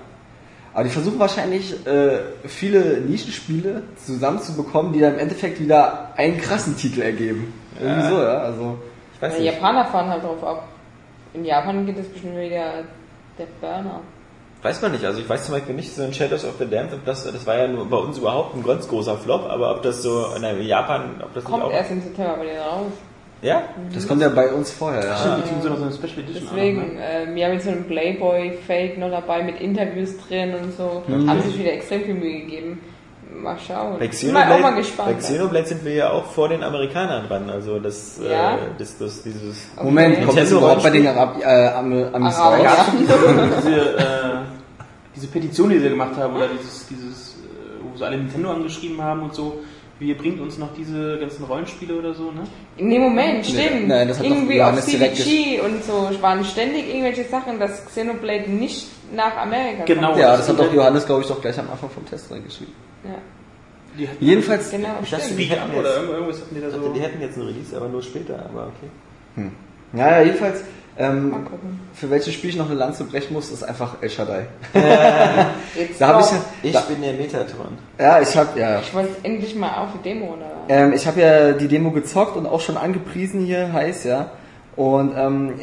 Aber 0.74 0.84
die 0.84 0.90
versuchen 0.90 1.18
wahrscheinlich 1.18 1.74
äh, 1.86 2.18
viele 2.46 3.01
Nischenspiele 3.01 3.82
zusammenzubekommen, 4.05 4.92
die 4.92 5.01
dann 5.01 5.14
im 5.14 5.18
Endeffekt 5.18 5.59
wieder 5.61 6.11
einen 6.16 6.38
krassen 6.38 6.76
Titel 6.76 7.01
ergeben. 7.03 7.53
Irgendwie 7.80 8.01
Ja. 8.03 8.09
so, 8.11 8.22
ja. 8.22 8.38
Also 8.38 8.78
Ich 9.14 9.22
weiß 9.22 9.34
Die 9.36 9.42
nicht. 9.42 9.55
Japaner 9.55 9.84
fahren 9.86 10.09
halt 10.09 10.22
drauf 10.22 10.44
ab. 10.44 10.68
In 11.34 11.44
Japan 11.44 11.84
geht 11.84 11.99
es 11.99 12.07
bestimmt 12.09 12.36
wieder 12.36 12.84
der 13.38 13.46
Burner. 13.61 14.01
Weiß 14.62 14.82
man 14.82 14.90
nicht. 14.92 15.04
Also 15.04 15.20
ich 15.20 15.28
weiß 15.28 15.44
zum 15.46 15.54
Beispiel 15.54 15.74
nicht, 15.76 15.94
so 15.94 16.02
in 16.02 16.12
Shadows 16.12 16.44
of 16.44 16.54
the 16.59 16.66
Damned, 16.68 16.92
ob 16.92 17.04
das, 17.04 17.24
das 17.24 17.46
war 17.46 17.56
ja 17.56 17.68
nur 17.68 17.86
bei 17.88 17.96
uns 17.96 18.18
überhaupt 18.18 18.56
ein 18.56 18.64
ganz 18.64 18.88
großer 18.88 19.16
Flop, 19.16 19.46
aber 19.48 19.70
ob 19.70 19.82
das 19.82 20.02
so 20.02 20.26
in 20.36 20.62
Japan, 20.66 21.20
ob 21.22 21.32
das 21.34 21.44
Kommt 21.44 21.59
nicht 21.59 21.66
auch. 21.66 21.72
erst 21.72 21.90
im 21.92 22.00
September 22.02 22.34
bei 22.38 22.44
denen 22.46 22.59
raus. 22.61 22.92
Ja? 23.40 23.62
das 23.94 24.09
kommt 24.09 24.20
ja 24.20 24.30
bei 24.30 24.52
uns 24.52 24.72
vorher, 24.72 25.04
ja. 25.04 25.16
Stimmt, 25.16 25.44
die 25.44 25.48
tun 25.50 25.62
so 25.62 25.68
noch 25.68 25.76
so 25.76 25.84
eine 25.84 25.92
Special 25.92 26.18
Edition. 26.24 26.48
Deswegen, 26.52 26.80
an, 26.80 26.94
ne? 26.96 27.22
äh, 27.30 27.34
wir 27.36 27.44
haben 27.46 27.52
jetzt 27.52 27.64
so 27.66 27.70
einen 27.70 27.84
Playboy-Fake 27.84 28.98
noch 28.98 29.11
dabei 29.12 29.44
mit 29.44 29.61
Interviews 29.61 30.14
drin 30.26 30.54
und 30.61 30.76
so. 30.76 31.04
Haben 31.09 31.40
sich 31.42 31.56
wieder 31.56 31.72
extrem 31.74 32.02
viel 32.02 32.14
Mühe 32.14 32.40
gegeben. 32.40 32.80
Mal 33.32 33.56
schauen. 33.64 33.98
Bei 34.00 34.09
Bin 34.09 34.32
mal 34.32 34.42
auch 34.42 34.48
mal 34.48 34.72
Xenoblade, 34.72 34.76
gespannt. 34.78 35.09
bei 35.11 35.14
Xenoblade 35.14 35.66
sind 35.68 35.84
wir 35.84 35.92
ja 35.94 36.11
auch 36.11 36.24
vor 36.24 36.48
den 36.48 36.64
Amerikanern 36.64 37.28
dran. 37.28 37.48
Also 37.48 37.78
das, 37.78 38.18
Ja? 38.28 38.54
äh, 38.54 38.59
das, 38.76 38.98
das 38.98 39.22
dieses. 39.22 39.68
Okay. 39.76 39.84
Moment, 39.84 40.26
kommt 40.26 40.38
das 40.38 40.50
überhaupt 40.50 40.82
bei 40.82 40.90
den? 40.90 41.06
Arab, 41.06 41.36
äh, 41.40 41.68
Am- 41.68 42.14
Amis 42.14 42.36
raus? 42.36 42.54
ja. 42.61 42.86
diese, 42.96 43.98
äh, 43.98 44.38
diese 45.18 45.26
Petition, 45.32 45.70
die 45.70 45.78
sie 45.78 45.88
gemacht 45.88 46.16
haben, 46.16 46.34
oder 46.36 46.48
dieses, 46.48 46.86
dieses, 46.88 47.34
äh, 47.34 47.82
wo 47.82 47.96
sie 47.96 48.04
alle 48.04 48.16
Nintendo 48.18 48.52
angeschrieben 48.52 49.02
haben 49.02 49.22
und 49.22 49.34
so, 49.34 49.60
wie 49.98 50.14
bringt 50.14 50.40
uns 50.40 50.58
noch 50.58 50.72
diese 50.76 51.18
ganzen 51.18 51.44
Rollenspiele 51.44 51.94
oder 51.98 52.14
so, 52.14 52.30
ne? 52.30 52.42
Nee, 52.76 53.00
Moment, 53.00 53.44
stimmt. 53.44 53.88
nein, 53.88 54.06
das 54.06 54.18
hat 54.20 54.26
Irgendwie 54.26 54.62
auf 54.62 54.68
Johannes 54.68 54.86
direkt 54.86 55.16
CBG 55.16 55.60
und 55.60 55.82
so 55.84 56.08
waren 56.20 56.44
ständig 56.44 56.88
irgendwelche 56.88 57.24
Sachen, 57.24 57.58
dass 57.58 57.84
Xenoblade 57.86 58.48
nicht 58.48 58.86
nach 59.12 59.36
Amerika 59.36 59.84
Genau. 59.86 60.08
kommt. 60.10 60.20
Ja, 60.20 60.36
das 60.36 60.48
hat 60.48 60.56
doch 60.58 60.72
Johannes, 60.72 61.04
glaube 61.04 61.22
ich, 61.22 61.26
doch 61.28 61.40
gleich 61.40 61.58
am 61.58 61.68
Anfang 61.70 61.90
vom 61.90 62.06
Test 62.06 62.30
reingeschrieben. 62.30 62.72
Ja, 63.04 63.10
Die 63.98 64.06
hatten 64.08 64.24
Jedenfalls, 64.24 64.70
genau, 64.70 64.88
Ich 65.02 65.10
dachte, 65.10 65.24
stimmt. 65.24 65.40
die 65.40 65.44
hätten 65.46 65.62
an 65.62 65.68
jetzt, 65.70 65.78
oder 65.80 65.94
irgend- 65.96 66.12
irgendwas 66.12 66.36
hatten 66.42 66.54
die 66.54 66.60
da 66.60 66.66
ich 66.68 66.72
dachte, 66.74 66.86
so. 66.86 66.92
die 66.92 67.00
hätten 67.00 67.20
jetzt 67.20 67.36
einen 67.38 67.46
Release, 67.48 67.76
aber 67.76 67.88
nur 67.88 68.02
später, 68.02 68.46
aber 68.48 68.68
okay. 68.68 69.50
ja, 69.94 70.22
jedenfalls, 70.22 70.60
ähm, 70.99 71.46
für 71.94 72.11
welches 72.11 72.34
Spiel 72.34 72.51
ich 72.51 72.57
noch 72.57 72.66
eine 72.66 72.74
Lanze 72.78 73.05
brechen 73.05 73.32
muss, 73.32 73.51
ist 73.51 73.62
einfach 73.62 73.96
El 74.01 74.11
Shaddai. 74.11 74.46
Jetzt 75.76 76.01
Da 76.01 76.09
habe 76.09 76.22
ich 76.22 76.30
ja, 76.30 76.38
Ich 76.62 76.72
da, 76.72 76.80
bin 76.80 77.01
der 77.03 77.12
Metatron. 77.14 77.78
ja, 77.99 78.20
ich 78.20 78.36
habe 78.36 78.59
ja, 78.59 78.80
Ich 78.80 78.92
wollte 78.94 79.11
endlich 79.22 79.55
mal 79.55 79.76
auf 79.82 79.90
die 79.94 80.09
Demo, 80.09 80.34
oder? 80.34 80.46
ähm, 80.68 80.92
ich 80.92 81.07
habe 81.07 81.20
ja 81.20 81.53
die 81.53 81.68
Demo 81.68 81.90
gezockt 81.92 82.36
und 82.36 82.46
auch 82.46 82.61
schon 82.61 82.76
angepriesen 82.76 83.44
hier 83.44 83.72
heiß, 83.72 84.05
ja. 84.05 84.30
Und 84.76 85.12
ähm, 85.16 85.55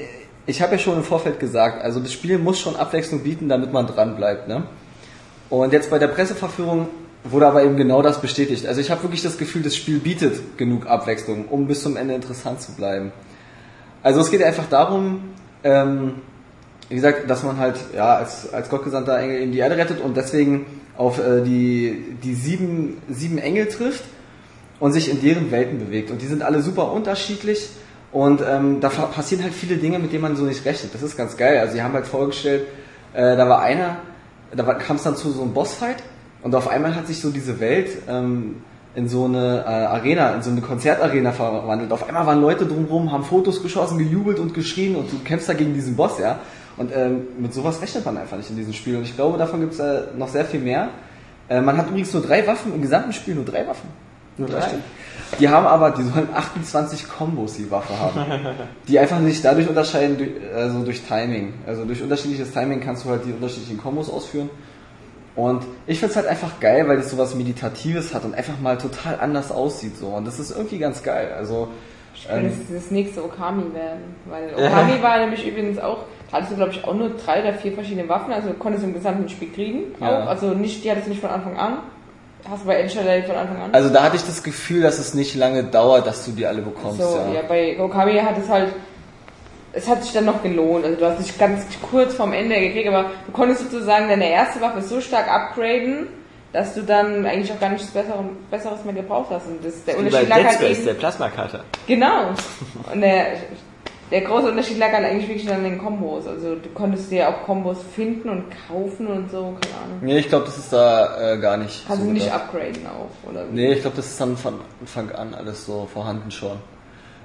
ich 0.45 0.61
habe 0.61 0.73
ja 0.73 0.79
schon 0.79 0.97
im 0.97 1.03
Vorfeld 1.03 1.39
gesagt, 1.39 1.83
also 1.83 1.99
das 1.99 2.13
Spiel 2.13 2.37
muss 2.37 2.59
schon 2.59 2.75
Abwechslung 2.75 3.21
bieten, 3.23 3.49
damit 3.49 3.73
man 3.73 3.87
dran 3.87 4.15
bleibt, 4.15 4.47
ne? 4.47 4.63
Und 5.49 5.73
jetzt 5.73 5.89
bei 5.89 5.99
der 5.99 6.07
Presseverführung 6.07 6.87
wurde 7.23 7.47
aber 7.47 7.63
eben 7.63 7.75
genau 7.77 8.01
das 8.01 8.21
bestätigt. 8.21 8.65
Also 8.67 8.81
ich 8.81 8.89
habe 8.91 9.03
wirklich 9.03 9.21
das 9.21 9.37
Gefühl, 9.37 9.63
das 9.63 9.75
Spiel 9.75 9.99
bietet 9.99 10.57
genug 10.57 10.87
Abwechslung, 10.87 11.45
um 11.49 11.67
bis 11.67 11.81
zum 11.81 11.97
Ende 11.97 12.13
interessant 12.13 12.61
zu 12.61 12.71
bleiben. 12.73 13.11
Also 14.05 14.19
es 14.19 14.29
geht 14.29 14.43
einfach 14.43 14.69
darum, 14.69 15.33
ähm, 15.63 16.21
wie 16.89 16.93
gesagt, 16.93 17.27
dass 17.27 17.41
man 17.41 17.57
halt 17.57 17.79
ja 17.95 18.17
als, 18.17 18.53
als 18.53 18.69
gottgesandter 18.69 19.17
Engel 19.17 19.41
in 19.41 19.51
die 19.51 19.57
Erde 19.57 19.77
rettet 19.77 19.99
und 19.99 20.15
deswegen 20.15 20.67
auf 20.95 21.17
äh, 21.17 21.41
die, 21.41 22.15
die 22.21 22.35
sieben, 22.35 23.01
sieben 23.09 23.39
Engel 23.39 23.65
trifft 23.65 24.03
und 24.79 24.91
sich 24.93 25.09
in 25.09 25.23
deren 25.23 25.49
Welten 25.49 25.79
bewegt. 25.79 26.11
Und 26.11 26.21
die 26.21 26.27
sind 26.27 26.43
alle 26.43 26.61
super 26.61 26.91
unterschiedlich 26.91 27.67
und 28.11 28.43
ähm, 28.47 28.79
da 28.79 28.89
passieren 28.89 29.43
halt 29.43 29.55
viele 29.55 29.77
Dinge, 29.77 29.97
mit 29.97 30.13
denen 30.13 30.21
man 30.21 30.35
so 30.35 30.43
nicht 30.43 30.63
rechnet. 30.65 30.93
Das 30.93 31.01
ist 31.01 31.17
ganz 31.17 31.35
geil. 31.35 31.57
Also 31.57 31.73
sie 31.73 31.81
haben 31.81 31.95
halt 31.95 32.05
vorgestellt, 32.05 32.67
äh, 33.13 33.35
da 33.35 33.49
war 33.49 33.63
einer, 33.63 33.97
da 34.55 34.71
kam 34.75 34.97
es 34.97 35.01
dann 35.03 35.15
zu 35.15 35.31
so 35.31 35.41
einem 35.41 35.55
Bossfight 35.55 36.03
und 36.43 36.53
auf 36.53 36.67
einmal 36.67 36.93
hat 36.93 37.07
sich 37.07 37.19
so 37.19 37.31
diese 37.31 37.59
Welt 37.59 37.89
ähm, 38.07 38.57
in 38.95 39.09
so 39.09 39.25
eine 39.25 39.63
äh, 39.65 39.69
Arena, 39.69 40.31
in 40.31 40.41
so 40.41 40.49
eine 40.49 40.61
Konzertarena 40.61 41.31
verwandelt. 41.31 41.91
Auf 41.91 42.07
einmal 42.07 42.25
waren 42.25 42.41
Leute 42.41 42.65
drumherum, 42.65 43.11
haben 43.11 43.23
Fotos 43.23 43.61
geschossen, 43.61 43.97
gejubelt 43.97 44.39
und 44.39 44.53
geschrien 44.53 44.95
und 44.95 45.11
du 45.11 45.19
kämpfst 45.19 45.49
da 45.49 45.53
gegen 45.53 45.73
diesen 45.73 45.95
Boss, 45.95 46.19
ja. 46.19 46.39
Und 46.77 46.91
ähm, 46.95 47.27
mit 47.39 47.53
sowas 47.53 47.81
rechnet 47.81 48.05
man 48.05 48.17
einfach 48.17 48.37
nicht 48.37 48.49
in 48.49 48.55
diesem 48.55 48.73
Spiel. 48.73 48.97
Und 48.97 49.03
ich 49.03 49.15
glaube, 49.15 49.37
davon 49.37 49.61
gibt 49.61 49.73
es 49.73 49.79
äh, 49.79 50.03
noch 50.17 50.27
sehr 50.27 50.45
viel 50.45 50.59
mehr. 50.59 50.89
Äh, 51.49 51.61
man 51.61 51.77
hat 51.77 51.87
übrigens 51.87 52.13
nur 52.13 52.21
drei 52.21 52.45
Waffen, 52.47 52.73
im 52.73 52.81
gesamten 52.81 53.13
Spiel 53.13 53.35
nur 53.35 53.45
drei 53.45 53.67
Waffen. 53.67 53.89
Nur 54.37 54.49
drei 54.49 54.61
Stück. 54.61 54.79
Die 55.39 55.49
haben 55.49 55.65
aber, 55.65 55.91
die 55.91 56.03
sollen 56.03 56.29
28 56.33 57.07
Kombos 57.07 57.55
die 57.55 57.69
Waffe 57.71 57.97
haben. 57.97 58.19
die 58.87 58.99
einfach 58.99 59.19
nicht 59.19 59.43
dadurch 59.43 59.67
unterscheiden, 59.67 60.17
durch, 60.17 60.31
also 60.53 60.83
durch 60.83 61.01
Timing. 61.03 61.53
Also 61.65 61.85
durch 61.85 62.01
unterschiedliches 62.01 62.51
Timing 62.51 62.81
kannst 62.81 63.05
du 63.05 63.09
halt 63.09 63.25
die 63.25 63.31
unterschiedlichen 63.31 63.77
Kombos 63.77 64.09
ausführen. 64.09 64.49
Und 65.35 65.63
ich 65.85 65.99
find's 65.99 66.15
halt 66.15 66.27
einfach 66.27 66.59
geil, 66.59 66.87
weil 66.87 66.97
es 66.97 67.11
sowas 67.11 67.35
Meditatives 67.35 68.13
hat 68.13 68.23
und 68.23 68.35
einfach 68.35 68.59
mal 68.59 68.77
total 68.77 69.19
anders 69.19 69.51
aussieht 69.51 69.97
so. 69.97 70.07
Und 70.07 70.25
das 70.25 70.39
ist 70.39 70.51
irgendwie 70.51 70.77
ganz 70.77 71.03
geil. 71.03 71.33
Also 71.37 71.67
Könnte 72.27 72.47
ähm, 72.47 72.53
es 72.69 72.73
das 72.73 72.91
nächste 72.91 73.23
Okami 73.23 73.73
werden. 73.73 74.15
Weil 74.25 74.53
Okami 74.55 75.01
war 75.01 75.19
nämlich 75.19 75.45
übrigens 75.45 75.77
auch, 75.79 76.05
da 76.31 76.37
hattest 76.37 76.53
du 76.53 76.55
glaube 76.55 76.71
ich 76.71 76.83
auch 76.85 76.93
nur 76.93 77.09
drei 77.09 77.41
oder 77.41 77.53
vier 77.53 77.73
verschiedene 77.73 78.07
Waffen, 78.07 78.31
also 78.31 78.49
du 78.49 78.53
konntest 78.55 78.85
im 78.85 78.93
gesamten 78.93 79.27
Spiel 79.27 79.51
kriegen. 79.51 79.83
Ja. 79.99 80.23
Auch. 80.23 80.27
Also 80.27 80.47
nicht, 80.47 80.83
die 80.83 80.91
hattest 80.91 81.07
du 81.07 81.11
nicht 81.11 81.21
von 81.21 81.29
Anfang 81.29 81.57
an. 81.57 81.79
Hast 82.49 82.63
du 82.63 82.67
bei 82.67 82.87
Shaddai 82.87 83.23
von 83.23 83.35
Anfang 83.35 83.59
an. 83.59 83.73
also 83.73 83.89
da 83.89 84.03
hatte 84.03 84.17
ich 84.17 84.23
das 84.23 84.43
Gefühl, 84.43 84.83
dass 84.83 84.99
es 84.99 85.15
nicht 85.15 85.35
lange 85.35 85.63
dauert, 85.63 86.05
dass 86.05 86.25
du 86.25 86.31
die 86.31 86.45
alle 86.45 86.61
bekommst. 86.61 87.01
so, 87.01 87.17
ja. 87.17 87.33
ja. 87.33 87.41
bei 87.47 87.77
Okami 87.79 88.19
hat 88.19 88.37
es 88.37 88.47
halt, 88.47 88.69
es 89.75 89.87
hat 89.89 90.03
sich 90.03 90.13
dann 90.13 90.25
noch 90.25 90.41
gelohnt. 90.41 90.85
Also 90.85 90.97
du 90.97 91.05
hast 91.05 91.19
dich 91.19 91.37
ganz 91.37 91.65
kurz 91.91 92.13
vorm 92.15 92.33
Ende 92.33 92.59
gekriegt, 92.59 92.87
aber 92.87 93.11
du 93.25 93.31
konntest 93.33 93.69
sozusagen 93.69 94.07
deine 94.07 94.29
erste 94.29 94.61
Waffe 94.61 94.81
so 94.81 95.01
stark 95.01 95.27
upgraden, 95.27 96.07
dass 96.53 96.73
du 96.73 96.81
dann 96.81 97.25
eigentlich 97.25 97.51
auch 97.51 97.59
gar 97.59 97.69
nichts 97.69 97.87
Besseres, 97.87 98.15
Besseres 98.49 98.85
mehr 98.85 98.93
gebraucht 98.93 99.27
hast. 99.31 99.47
Und 99.47 99.63
das, 99.63 99.83
der 99.83 99.95
Wie 99.95 100.03
bei 100.03 100.05
Unterschied 100.05 100.29
lag 100.29 100.43
halt 100.45 100.61
eben, 100.61 100.85
der 100.85 100.93
Plasmakater. 100.93 101.63
Genau. 101.87 102.29
Und 102.91 103.01
der, 103.01 103.25
der 104.11 104.21
große 104.21 104.47
Unterschied 104.47 104.77
lag 104.77 104.93
halt 104.93 105.03
eigentlich 105.03 105.27
wirklich 105.27 105.51
an 105.51 105.65
den 105.65 105.77
Kombos. 105.77 106.25
Also 106.25 106.55
du 106.55 106.69
konntest 106.69 107.11
dir 107.11 107.27
auch 107.27 107.43
Kombos 107.43 107.79
finden 107.93 108.29
und 108.29 108.45
kaufen 108.69 109.07
und 109.07 109.29
so, 109.29 109.57
keine 109.59 109.83
Ahnung. 109.83 109.99
Nee, 110.01 110.19
ich 110.19 110.29
glaube, 110.29 110.45
das 110.45 110.57
ist 110.57 110.71
da 110.71 111.33
äh, 111.33 111.37
gar 111.37 111.57
nicht. 111.57 111.85
Kannst 111.85 112.01
so 112.01 112.07
du 112.07 112.13
nicht 112.13 112.27
gedacht. 112.27 112.43
upgraden 112.43 112.87
auch, 112.87 113.29
oder? 113.29 113.43
Nee, 113.51 113.73
ich 113.73 113.81
glaube, 113.81 113.97
das 113.97 114.05
ist 114.05 114.21
dann 114.21 114.37
von 114.37 114.61
Anfang 114.79 115.11
an 115.11 115.33
alles 115.33 115.65
so 115.65 115.85
vorhanden 115.91 116.31
schon. 116.31 116.57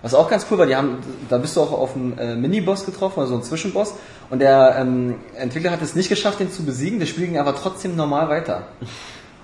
Was 0.02 0.14
auch 0.14 0.30
ganz 0.30 0.46
cool 0.50 0.58
war, 0.58 0.66
die 0.66 0.76
haben, 0.76 0.98
da 1.28 1.38
bist 1.38 1.56
du 1.56 1.60
auch 1.60 1.72
auf 1.72 1.94
einen 1.94 2.16
äh, 2.18 2.34
Mini-Boss 2.34 2.86
getroffen, 2.86 3.20
also 3.20 3.34
einen 3.34 3.42
Zwischenboss. 3.42 3.94
Und 4.30 4.40
der 4.40 4.76
ähm, 4.78 5.16
Entwickler 5.36 5.70
hat 5.70 5.82
es 5.82 5.94
nicht 5.94 6.08
geschafft, 6.08 6.40
den 6.40 6.50
zu 6.50 6.64
besiegen. 6.64 6.98
Der 6.98 7.06
Spiel 7.06 7.26
ging 7.26 7.38
aber 7.38 7.54
trotzdem 7.54 7.96
normal 7.96 8.28
weiter. 8.28 8.68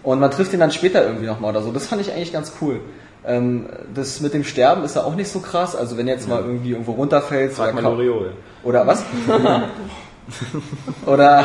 Und 0.03 0.21
man 0.21 0.31
trifft 0.31 0.53
ihn 0.53 0.61
dann 0.61 0.71
später 0.71 1.05
irgendwie 1.05 1.27
nochmal 1.27 1.51
oder 1.51 1.63
so. 1.63 1.73
Das 1.73 1.87
fand 1.87 2.01
ich 2.01 2.13
eigentlich 2.13 2.33
ganz 2.33 2.53
cool. 2.61 2.81
Ähm, 3.27 3.67
das 3.95 4.21
mit 4.21 4.35
dem 4.35 4.45
Sterben 4.45 4.85
ist 4.85 4.97
ja 4.97 5.03
auch 5.03 5.15
nicht 5.15 5.31
so 5.31 5.41
krass. 5.41 5.77
Also 5.77 5.99
wenn 5.99 6.07
du 6.07 6.13
jetzt 6.13 6.29
mal 6.29 6.41
irgendwie 6.41 6.71
irgendwo 6.71 6.93
runterfällst 6.93 7.57
Frag 7.57 7.75
oder, 7.75 7.83
mal 7.83 7.95
Loriot. 7.95 8.33
oder 8.63 8.87
was? 8.87 9.03
oder 11.07 11.45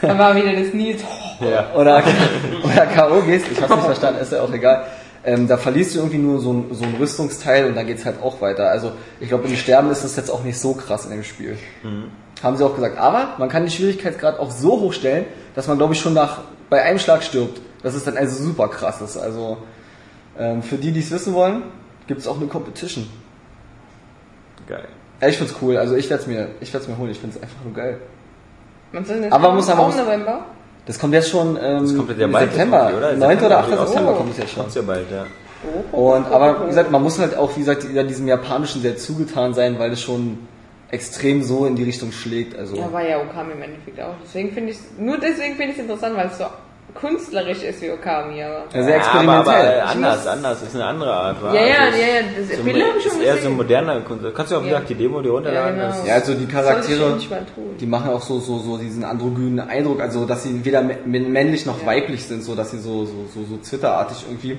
Da 0.00 0.18
war 0.18 0.34
wieder 0.36 0.52
das 0.52 0.72
Nils. 0.72 1.02
Ja. 1.40 1.72
oder, 1.74 2.02
oder 2.64 2.86
K.O. 2.86 3.20
gehst, 3.22 3.46
ich 3.50 3.60
hab's 3.60 3.74
nicht 3.74 3.84
verstanden, 3.84 4.20
ist 4.20 4.32
ja 4.32 4.42
auch 4.42 4.52
egal. 4.52 4.86
Ähm, 5.24 5.48
da 5.48 5.56
verlierst 5.56 5.94
du 5.94 5.98
irgendwie 5.98 6.18
nur 6.18 6.40
so 6.40 6.52
ein, 6.52 6.66
so 6.74 6.84
ein 6.84 6.94
Rüstungsteil 6.98 7.66
und 7.66 7.74
dann 7.74 7.86
geht's 7.86 8.04
halt 8.04 8.22
auch 8.22 8.40
weiter. 8.40 8.70
Also 8.70 8.92
ich 9.20 9.28
glaube, 9.28 9.48
im 9.48 9.56
Sterben 9.56 9.90
ist 9.90 10.04
das 10.04 10.16
jetzt 10.16 10.30
auch 10.30 10.44
nicht 10.44 10.58
so 10.58 10.74
krass 10.74 11.04
in 11.04 11.10
dem 11.10 11.24
Spiel. 11.24 11.58
Haben 12.42 12.56
sie 12.56 12.64
auch 12.64 12.74
gesagt. 12.74 12.98
Aber 12.98 13.34
man 13.38 13.48
kann 13.48 13.62
den 13.64 13.70
Schwierigkeitsgrad 13.70 14.38
auch 14.38 14.50
so 14.50 14.80
hoch 14.80 14.92
stellen, 14.92 15.26
dass 15.54 15.66
man, 15.66 15.76
glaube 15.76 15.94
ich, 15.94 16.00
schon 16.00 16.14
nach 16.14 16.42
bei 16.70 16.82
einem 16.82 16.98
Schlag 16.98 17.22
stirbt. 17.24 17.60
Das 17.82 17.94
ist 17.94 18.06
dann 18.06 18.16
also 18.16 18.42
super 18.42 18.68
krass. 18.68 19.00
ist. 19.02 19.16
Also 19.16 19.58
ähm, 20.38 20.62
für 20.62 20.76
die, 20.76 20.92
die 20.92 21.00
es 21.00 21.10
wissen 21.10 21.34
wollen, 21.34 21.62
gibt's 22.06 22.26
auch 22.28 22.36
eine 22.36 22.46
Competition. 22.46 23.08
Geil. 24.68 24.86
Ja, 25.20 25.28
ich 25.28 25.36
find's 25.36 25.54
cool. 25.60 25.76
Also 25.76 25.96
ich 25.96 26.08
werd's 26.10 26.26
mir, 26.26 26.48
ich 26.60 26.72
werd's 26.72 26.86
mir 26.86 26.96
holen. 26.96 27.10
Ich 27.10 27.18
find's 27.18 27.36
einfach 27.42 27.64
nur 27.64 27.74
geil. 27.74 27.98
Man 28.92 29.04
soll 29.04 29.20
das 29.22 29.32
Aber 29.32 29.52
muss 29.52 29.68
aber- 29.68 29.80
auch 29.82 29.90
im 29.90 30.04
November. 30.04 30.46
Das 30.88 30.98
kommt 30.98 31.12
jetzt 31.14 31.28
schon 31.28 31.56
ähm, 31.62 31.82
Das 31.82 31.94
kommt 31.94 32.18
ja 32.18 32.24
im 32.24 32.32
bald. 32.32 32.50
September. 32.50 32.92
oder? 32.96 33.12
9. 33.12 33.38
oder 33.44 33.58
8. 33.58 33.68
Oh. 33.72 33.84
September 33.84 34.12
kommt 34.14 34.30
es 34.32 34.38
jetzt 34.38 34.50
schon. 34.52 34.62
Kommt's 34.62 34.74
ja 34.74 34.82
bald, 34.82 35.06
ja. 35.12 35.26
Und, 35.92 36.26
aber 36.26 36.62
wie 36.64 36.68
gesagt, 36.68 36.90
man 36.90 37.02
muss 37.02 37.18
halt 37.18 37.36
auch, 37.36 37.54
wie 37.56 37.60
gesagt, 37.60 37.82
diesem 37.84 38.26
Japanischen 38.26 38.80
sehr 38.80 38.96
zugetan 38.96 39.52
sein, 39.54 39.78
weil 39.78 39.92
es 39.92 40.00
schon 40.00 40.38
extrem 40.90 41.42
so 41.42 41.66
in 41.66 41.76
die 41.76 41.84
Richtung 41.84 42.10
schlägt. 42.10 42.56
Also, 42.58 42.76
Ja, 42.76 42.90
war 42.92 43.06
ja 43.06 43.18
Okami 43.20 43.52
im 43.52 43.62
Endeffekt 43.62 44.00
auch. 44.00 44.14
Deswegen 44.24 44.52
finde 44.52 44.72
ich 44.72 44.78
nur 44.98 45.18
deswegen 45.18 45.56
finde 45.56 45.72
ich 45.72 45.78
es 45.78 45.82
interessant, 45.82 46.16
weil 46.16 46.28
es 46.28 46.38
so 46.38 46.44
künstlerisch 46.94 47.62
ist 47.62 47.80
wie 47.82 47.90
Okami, 47.90 48.42
aber. 48.42 48.64
ja, 48.72 48.82
sehr 48.82 48.96
Ja, 48.96 49.02
aber, 49.02 49.32
aber 49.32 49.38
experimentell. 49.50 49.80
anders, 49.82 50.26
anders. 50.26 50.62
Ist 50.62 50.74
eine 50.74 50.84
andere 50.84 51.12
Art. 51.12 51.42
wa? 51.42 51.54
Ja, 51.54 51.66
ja, 51.66 51.74
Also 51.86 51.98
ja, 51.98 52.06
ist 52.06 52.14
ja, 52.14 52.22
das 52.48 52.56
so, 52.58 52.64
Bild 52.64 52.82
habe 52.84 52.98
ich 52.98 53.06
ist 53.06 53.12
schon 53.12 53.22
eher 53.22 53.32
so 53.32 53.36
gesehen. 53.38 53.56
moderner 53.56 54.00
Kunst. 54.00 54.24
Kannst 54.34 54.52
du 54.52 54.56
auch, 54.56 54.62
wie 54.62 54.66
Ja. 54.66 54.72
gesagt, 54.74 54.88
die 54.90 54.94
Demo 54.94 55.20
dir 55.22 55.30
runterladen. 55.30 55.78
Ja, 55.78 55.84
genau. 55.86 55.98
ist- 56.00 56.06
ja, 56.06 56.14
also 56.14 56.34
die 56.34 56.46
Charaktere, 56.46 57.18
die 57.80 57.86
machen 57.86 58.10
auch 58.10 58.22
so, 58.22 58.40
so, 58.40 58.58
so 58.58 58.76
diesen 58.78 59.04
androgynen 59.04 59.60
Eindruck, 59.68 60.00
also 60.00 60.24
dass 60.24 60.42
sie 60.42 60.64
weder 60.64 60.80
mä- 60.80 61.06
männlich 61.06 61.66
noch 61.66 61.80
Ja. 61.80 61.86
weiblich 61.86 62.24
sind, 62.24 62.42
so 62.42 62.54
dass 62.54 62.70
sie 62.70 62.78
so, 62.78 63.04
so, 63.04 63.12
so, 63.34 63.44
so 63.48 63.58
zwitterartig 63.62 64.24
irgendwie. 64.28 64.58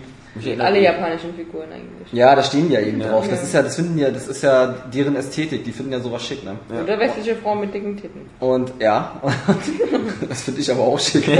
Alle 0.59 0.79
japanischen 0.81 1.33
Figuren 1.33 1.71
eigentlich. 1.71 2.11
Ja, 2.13 2.35
da 2.35 2.43
stehen 2.43 2.67
die 2.69 2.75
ja 2.75 2.81
eben 2.81 3.01
Ja. 3.01 3.09
drauf. 3.09 3.25
Ja. 3.25 3.31
Das 3.31 3.43
ist 3.43 3.53
ja, 3.53 3.61
das 3.63 3.75
finden 3.75 3.97
ja, 3.97 4.11
das 4.11 4.27
ist 4.27 4.41
ja 4.43 4.67
deren 4.93 5.15
Ästhetik, 5.15 5.63
die 5.63 5.71
finden 5.71 5.91
ja 5.91 5.99
sowas 5.99 6.23
schick, 6.25 6.43
ne? 6.43 6.57
Oder 6.81 6.99
westliche 6.99 7.35
Frauen 7.35 7.61
mit 7.61 7.73
dicken 7.73 7.97
Titten. 7.97 8.21
Und 8.39 8.71
ja, 8.79 9.19
das 10.29 10.41
finde 10.43 10.61
ich 10.61 10.71
aber 10.71 10.81
auch 10.83 10.99
schick. 10.99 11.27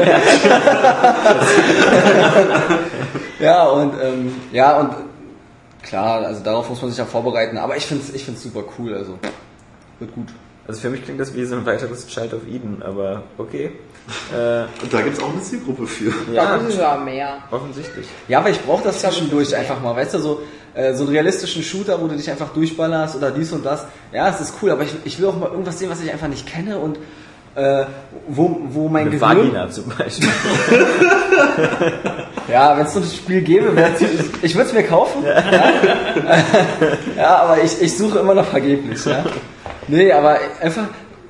ja, 3.40 3.68
und 3.70 3.94
ähm, 4.02 4.36
ja, 4.52 4.80
und 4.80 4.92
klar, 5.84 6.26
also 6.26 6.44
darauf 6.44 6.70
muss 6.70 6.82
man 6.82 6.92
sich 6.92 7.00
ja 7.00 7.06
vorbereiten, 7.06 7.58
aber 7.58 7.78
ich 7.78 7.86
finde 7.86 8.04
es 8.04 8.14
ich 8.14 8.26
find's 8.26 8.44
super 8.44 8.64
cool, 8.78 8.96
also 8.96 9.18
wird 10.00 10.14
gut. 10.14 10.28
Also 10.68 10.82
für 10.82 10.90
mich 10.90 11.04
klingt 11.04 11.20
das 11.20 11.34
wie 11.34 11.46
so 11.46 11.56
ein 11.56 11.66
weiteres 11.66 12.08
Child 12.08 12.34
of 12.34 12.48
Eden, 12.48 12.84
aber 12.84 13.24
okay. 13.38 13.72
Äh, 14.32 14.64
Und 14.84 14.94
da 14.94 15.02
gibt's 15.02 15.22
auch 15.22 15.32
eine 15.32 15.42
Zielgruppe 15.42 15.88
für. 15.88 16.14
Ja, 16.32 16.60
ja, 16.70 16.98
mehr. 16.98 17.38
offensichtlich. 17.50 18.08
Ja, 18.28 18.40
aber 18.40 18.50
ich 18.50 18.62
brauche 18.62 18.84
das 18.84 19.02
zwischendurch 19.02 19.56
einfach 19.56 19.82
mal, 19.82 19.96
weißt 19.96 20.14
du, 20.16 20.20
so, 20.20 20.42
äh, 20.74 20.94
so 20.94 21.04
einen 21.04 21.14
realistischen 21.14 21.64
Shooter, 21.64 22.00
wo 22.02 22.08
du 22.08 22.16
dich 22.16 22.30
einfach 22.30 22.50
durchballerst 22.50 23.16
oder 23.16 23.32
dies 23.32 23.52
und 23.52 23.66
das. 23.66 23.86
Ja, 24.12 24.30
es 24.30 24.42
ist 24.42 24.54
cool, 24.62 24.72
aber 24.72 24.84
ich, 24.84 24.94
ich 25.06 25.20
will 25.20 25.28
auch 25.28 25.38
mal 25.38 25.50
irgendwas 25.50 25.80
sehen, 25.80 25.90
was 25.90 26.02
ich 26.02 26.12
einfach 26.12 26.28
nicht 26.28 26.46
kenne 26.46 26.78
und 26.78 27.00
äh, 27.56 27.86
wo, 28.28 28.60
wo 28.70 28.88
mein 28.90 29.08
Eine 29.08 29.18
Gehirn... 29.18 29.38
Vagina 29.38 29.70
zum 29.70 29.86
Beispiel. 29.90 30.30
Ja, 32.50 32.76
wenn 32.76 32.86
es 32.86 32.94
so 32.94 33.00
ein 33.00 33.06
Spiel 33.06 33.42
gäbe, 33.42 33.72
ich, 34.00 34.44
ich 34.44 34.56
würde 34.56 34.70
es 34.70 34.74
mir 34.74 34.84
kaufen. 34.84 35.24
Ja, 35.24 35.44
ja 37.16 37.36
aber 37.38 37.62
ich, 37.64 37.80
ich 37.82 37.96
suche 37.96 38.20
immer 38.20 38.34
noch 38.34 38.46
vergeblich. 38.46 39.06
Ja. 39.06 39.24
Nee, 39.90 40.12
aber 40.12 40.38
einfach, 40.62 40.84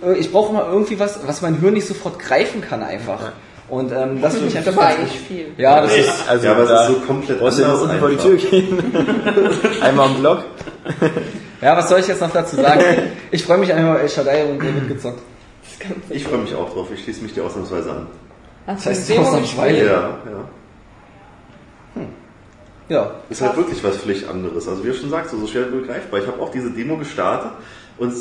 äh, 0.03 0.13
ich 0.13 0.31
brauche 0.31 0.53
mal 0.53 0.65
irgendwie 0.71 0.99
was, 0.99 1.19
was 1.25 1.41
mein 1.41 1.59
Hirn 1.59 1.73
nicht 1.73 1.87
sofort 1.87 2.19
greifen 2.19 2.61
kann 2.61 2.83
einfach. 2.83 3.31
Und 3.69 3.91
ähm, 3.91 4.21
das 4.21 4.33
finde 4.33 4.49
ich 4.49 4.57
einfach 4.57 4.75
ganz 4.75 4.97
eigentlich 4.97 5.19
viel. 5.19 5.51
Ja, 5.57 5.81
das 5.81 5.95
ist, 5.95 6.29
Also 6.29 6.45
ja, 6.45 6.51
aber 6.53 6.63
es 6.63 6.69
ist 6.69 6.87
so 6.87 7.05
komplett 7.05 7.39
brauchst 7.39 7.59
du 7.59 7.63
anders 7.65 7.81
unten 7.81 7.99
vor 7.99 8.09
die. 8.09 8.17
Tür 8.17 8.37
gehen. 8.37 8.83
Einmal 9.81 10.07
am 10.07 10.19
Block. 10.19 10.43
ja, 11.61 11.77
was 11.77 11.89
soll 11.89 11.99
ich 11.99 12.07
jetzt 12.07 12.21
noch 12.21 12.31
dazu 12.31 12.55
sagen? 12.55 12.83
Ich 13.31 13.43
freue 13.43 13.59
mich 13.59 13.71
einfach, 13.71 13.99
El 13.99 14.09
Shaddai 14.09 14.45
und 14.45 14.61
wird 14.61 14.87
gezockt. 14.87 15.21
Ich 16.09 16.23
freue 16.25 16.39
mich 16.39 16.53
auch 16.55 16.73
drauf. 16.73 16.87
Ich 16.93 17.03
schließe 17.03 17.21
mich 17.21 17.33
dir 17.33 17.43
ausnahmsweise 17.43 17.91
an. 17.91 18.07
Hast 18.67 18.85
Das 18.85 18.97
heißt, 18.97 19.09
du 19.09 19.19
ausnahmsweise. 19.19 19.85
Ja, 19.85 19.91
ja. 19.91 20.45
Ja. 22.89 23.11
Ist 23.29 23.41
halt 23.41 23.55
wirklich 23.55 23.83
was 23.83 23.97
völlig 23.97 24.27
anderes. 24.27 24.67
Also 24.67 24.83
wie 24.83 24.87
du 24.87 24.95
schon 24.95 25.11
sagst, 25.11 25.31
so 25.31 25.45
schwer 25.45 25.65
begreifbar. 25.65 26.21
Ich 26.21 26.27
habe 26.27 26.41
auch 26.41 26.49
diese 26.49 26.71
Demo 26.71 26.97
gestartet 26.97 27.51
und 27.99 28.13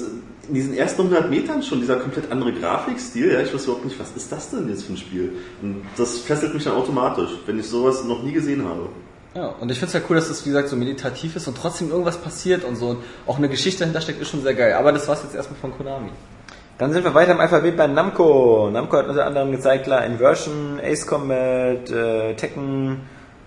in 0.49 0.55
diesen 0.55 0.75
ersten 0.75 1.03
100 1.03 1.31
Metern 1.31 1.63
schon 1.63 1.81
dieser 1.81 1.97
komplett 1.97 2.33
andere 2.33 2.53
Grafikstil. 2.53 3.33
Ja, 3.33 3.41
ich 3.41 3.53
weiß 3.53 3.65
überhaupt 3.65 3.85
nicht, 3.85 3.99
was 4.01 4.11
ist 4.17 4.33
das 4.33 4.51
denn 4.51 4.69
jetzt 4.69 4.85
für 4.85 4.95
ein 4.95 4.97
Spiel? 4.97 5.33
Und 5.63 5.83
das 5.97 6.19
fesselt 6.19 6.55
mich 6.55 6.65
dann 6.65 6.75
automatisch, 6.75 7.31
wenn 7.47 7.59
ich 7.59 7.67
sowas 7.67 8.05
noch 8.05 8.23
nie 8.23 8.33
gesehen 8.33 8.67
habe. 8.67 8.89
Ja, 9.35 9.49
und 9.61 9.71
ich 9.71 9.79
finde 9.79 9.89
es 9.89 9.93
ja 9.93 10.01
cool, 10.09 10.17
dass 10.17 10.29
das, 10.29 10.45
wie 10.45 10.51
gesagt, 10.51 10.69
so 10.69 10.77
meditativ 10.77 11.37
ist 11.37 11.47
und 11.47 11.57
trotzdem 11.57 11.91
irgendwas 11.91 12.17
passiert 12.17 12.65
und 12.65 12.77
so. 12.77 12.89
Und 12.89 12.99
auch 13.27 13.37
eine 13.37 13.49
Geschichte 13.49 13.81
dahinter 13.81 14.01
steckt, 14.01 14.21
ist 14.21 14.31
schon 14.31 14.43
sehr 14.43 14.55
geil. 14.55 14.73
Aber 14.73 14.91
das 14.91 15.07
war's 15.07 15.23
jetzt 15.23 15.35
erstmal 15.35 15.61
von 15.61 15.77
Konami. 15.77 16.09
Dann 16.79 16.93
sind 16.93 17.05
wir 17.05 17.13
weiter 17.15 17.33
im 17.33 17.41
Alphabet 17.41 17.77
bei 17.77 17.87
Namco. 17.87 18.71
Namco 18.73 18.97
hat 18.97 19.09
unter 19.09 19.27
anderem 19.27 19.53
gezeigt, 19.53 19.85
klar, 19.85 20.05
Inversion, 20.07 20.81
Ace 20.83 21.07
Combat, 21.07 21.91
äh, 21.91 22.35
Tekken, 22.35 23.01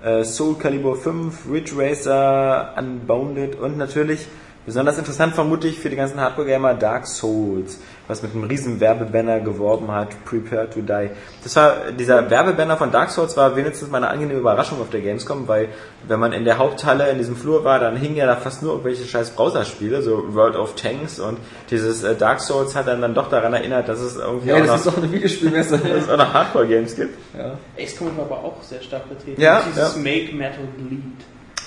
äh, 0.03 0.23
Soul 0.23 0.55
Calibur 0.55 0.95
5, 0.95 1.49
Ridge 1.49 1.71
Racer, 1.75 2.75
Unbounded 2.77 3.59
und 3.59 3.77
natürlich 3.77 4.27
besonders 4.66 4.97
interessant 4.97 5.34
vermutlich 5.34 5.80
für 5.80 5.89
die 5.89 5.95
ganzen 5.95 6.20
Hardcore-Gamer 6.20 6.76
Dark 6.76 7.07
Souls, 7.07 7.80
was 8.07 8.22
mit 8.22 8.34
einem 8.34 8.43
riesen 8.43 8.80
Werbebanner 8.80 9.39
geworben 9.39 9.91
hat, 9.91 10.09
Prepare 10.26 10.70
to 10.70 10.82
Die. 10.82 11.09
Das 11.43 11.55
war, 11.55 11.91
dieser 11.97 12.30
Werbebanner 12.30 12.78
von 12.78 12.91
Dark 12.91 13.09
Souls 13.09 13.36
war 13.38 13.55
wenigstens 13.55 13.89
mal 13.89 13.97
eine 13.97 14.09
angenehme 14.09 14.39
Überraschung 14.39 14.80
auf 14.82 14.89
der 14.89 15.01
Gamescom, 15.01 15.47
weil 15.47 15.70
wenn 16.07 16.20
man 16.20 16.34
in 16.34 16.45
der 16.45 16.57
Haupthalle 16.57 17.09
in 17.09 17.18
diesem 17.18 17.36
Flur 17.36 17.64
war, 17.64 17.80
dann 17.80 17.95
hingen 17.95 18.16
ja 18.16 18.26
da 18.26 18.36
fast 18.36 18.62
nur 18.62 18.74
irgendwelche 18.74 19.05
scheiß 19.05 19.32
Browserspiele, 19.32 20.01
so 20.01 20.34
World 20.36 20.55
of 20.55 20.76
Tanks 20.76 21.20
und 21.20 21.38
dieses 21.70 22.03
äh, 22.03 22.16
Dark 22.16 22.41
Souls 22.41 22.76
hat 22.76 22.88
dann, 22.88 23.01
dann 23.01 23.14
doch 23.14 23.30
daran 23.30 23.53
erinnert, 23.53 23.88
dass 23.89 23.99
es 23.99 24.18
irgendwie 24.18 24.49
Ja, 24.49 24.55
auch, 24.55 24.59
das 24.59 24.70
noch, 24.70 24.78
ist 24.78 24.86
doch 24.88 24.97
eine 24.97 25.12
Videospielmesse. 25.12 25.78
dass 25.80 26.03
es 26.03 26.09
auch 26.09 26.18
noch 26.18 26.34
Hardcore-Games 26.34 26.95
gibt. 26.95 27.18
ja. 27.38 27.57
Ace 27.82 27.97
Combat 27.97 28.18
war 28.18 28.26
aber 28.26 28.47
auch 28.47 28.62
sehr 28.62 28.82
stark 28.82 29.03
vertreten. 29.07 29.41
Ja, 29.41 29.62
Dieses 29.68 29.95
ja. 29.95 30.01
Make 30.01 30.36
Metal 30.36 30.66
Bleed. 30.78 31.01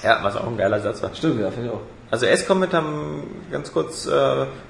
Ja, 0.02 0.18
was 0.22 0.36
auch 0.36 0.46
ein 0.46 0.56
geiler 0.56 0.80
Satz 0.80 1.02
war. 1.02 1.14
Stimmt, 1.14 1.40
ja, 1.40 1.50
finde 1.50 1.68
ich 1.68 1.72
auch. 1.74 1.80
Also 2.10 2.26
S-Comet 2.26 2.72
haben 2.72 3.24
ganz 3.50 3.72
kurz, 3.72 4.06
äh, 4.06 4.10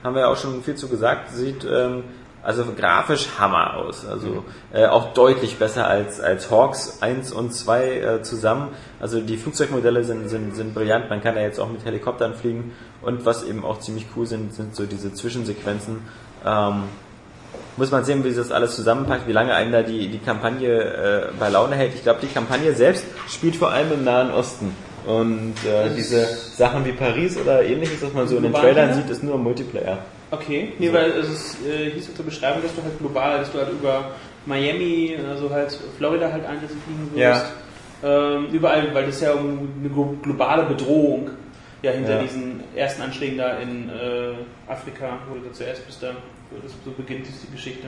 haben 0.02 0.14
wir 0.14 0.22
ja 0.22 0.28
auch 0.28 0.36
schon 0.36 0.62
viel 0.62 0.76
zu 0.76 0.88
gesagt, 0.88 1.30
sieht 1.30 1.64
ähm, 1.64 2.04
also 2.44 2.64
grafisch 2.76 3.28
Hammer 3.38 3.74
aus. 3.74 4.06
Also 4.06 4.44
äh, 4.72 4.86
auch 4.86 5.14
deutlich 5.14 5.58
besser 5.58 5.86
als, 5.86 6.20
als 6.20 6.50
Hawks 6.50 6.98
1 7.00 7.32
und 7.32 7.54
2 7.54 7.90
äh, 7.90 8.22
zusammen. 8.22 8.68
Also 9.00 9.20
die 9.20 9.36
Flugzeugmodelle 9.36 10.04
sind, 10.04 10.28
sind, 10.28 10.54
sind 10.54 10.74
brillant, 10.74 11.08
man 11.08 11.22
kann 11.22 11.34
da 11.34 11.40
jetzt 11.40 11.58
auch 11.58 11.70
mit 11.70 11.84
Helikoptern 11.84 12.34
fliegen 12.34 12.72
und 13.02 13.24
was 13.24 13.44
eben 13.44 13.64
auch 13.64 13.80
ziemlich 13.80 14.06
cool 14.14 14.26
sind, 14.26 14.52
sind 14.52 14.76
so 14.76 14.84
diese 14.84 15.12
Zwischensequenzen. 15.12 16.02
Ähm, 16.44 16.84
muss 17.76 17.90
man 17.90 18.04
sehen, 18.04 18.22
wie 18.24 18.28
sich 18.28 18.38
das 18.38 18.52
alles 18.52 18.76
zusammenpackt, 18.76 19.26
wie 19.26 19.32
lange 19.32 19.54
einen 19.54 19.72
da 19.72 19.82
die, 19.82 20.08
die 20.08 20.18
Kampagne 20.18 20.68
äh, 20.68 21.26
bei 21.38 21.48
Laune 21.48 21.76
hält. 21.76 21.94
Ich 21.94 22.02
glaube, 22.02 22.20
die 22.22 22.28
Kampagne 22.28 22.74
selbst 22.74 23.04
spielt 23.28 23.56
vor 23.56 23.70
allem 23.70 23.90
im 23.92 24.04
Nahen 24.04 24.30
Osten. 24.30 24.76
Und 25.06 25.54
äh, 25.66 25.94
diese 25.94 26.24
Sachen 26.24 26.84
wie 26.84 26.92
Paris 26.92 27.36
oder 27.36 27.62
ähnliches, 27.62 28.02
was 28.02 28.12
man 28.14 28.26
so 28.26 28.36
in 28.38 28.44
den 28.44 28.52
Trailern 28.54 28.88
ne? 28.90 28.94
sieht, 28.96 29.10
ist 29.10 29.22
nur 29.22 29.36
Multiplayer. 29.36 29.98
Okay, 30.30 30.72
nee, 30.78 30.92
weil 30.92 31.10
es 31.12 31.28
ist, 31.28 31.56
äh, 31.66 31.90
hieß 31.90 32.08
auf 32.10 32.16
der 32.16 32.22
Beschreibung, 32.24 32.62
dass 32.62 32.74
du 32.74 32.82
halt 32.82 32.98
global, 32.98 33.38
dass 33.38 33.52
du 33.52 33.58
halt 33.58 33.70
über 33.70 34.12
Miami, 34.46 35.16
also 35.28 35.50
halt 35.50 35.78
Florida 35.98 36.32
halt 36.32 36.44
Einsätze 36.46 36.74
fliegen 36.84 37.10
wirst. 37.14 37.46
Ähm, 38.02 38.46
überall, 38.52 38.92
weil 38.94 39.06
das 39.06 39.20
ja 39.20 39.32
um 39.32 39.68
eine 39.80 39.88
glo- 39.88 40.20
globale 40.22 40.64
Bedrohung 40.64 41.30
ja 41.82 41.90
hinter 41.92 42.16
Ja. 42.16 42.22
diesen 42.22 42.60
ersten 42.74 43.02
Anschlägen 43.02 43.38
da 43.38 43.58
in 43.58 43.88
äh, 43.88 44.70
Afrika, 44.70 45.18
wo 45.28 45.34
du 45.36 45.46
da 45.46 45.52
zuerst 45.52 45.86
bist, 45.86 46.02
da, 46.02 46.10
wo 46.50 46.60
das 46.62 46.72
so 46.84 46.90
beginnt 46.90 47.26
ist 47.28 47.42
die 47.46 47.52
Geschichte. 47.52 47.86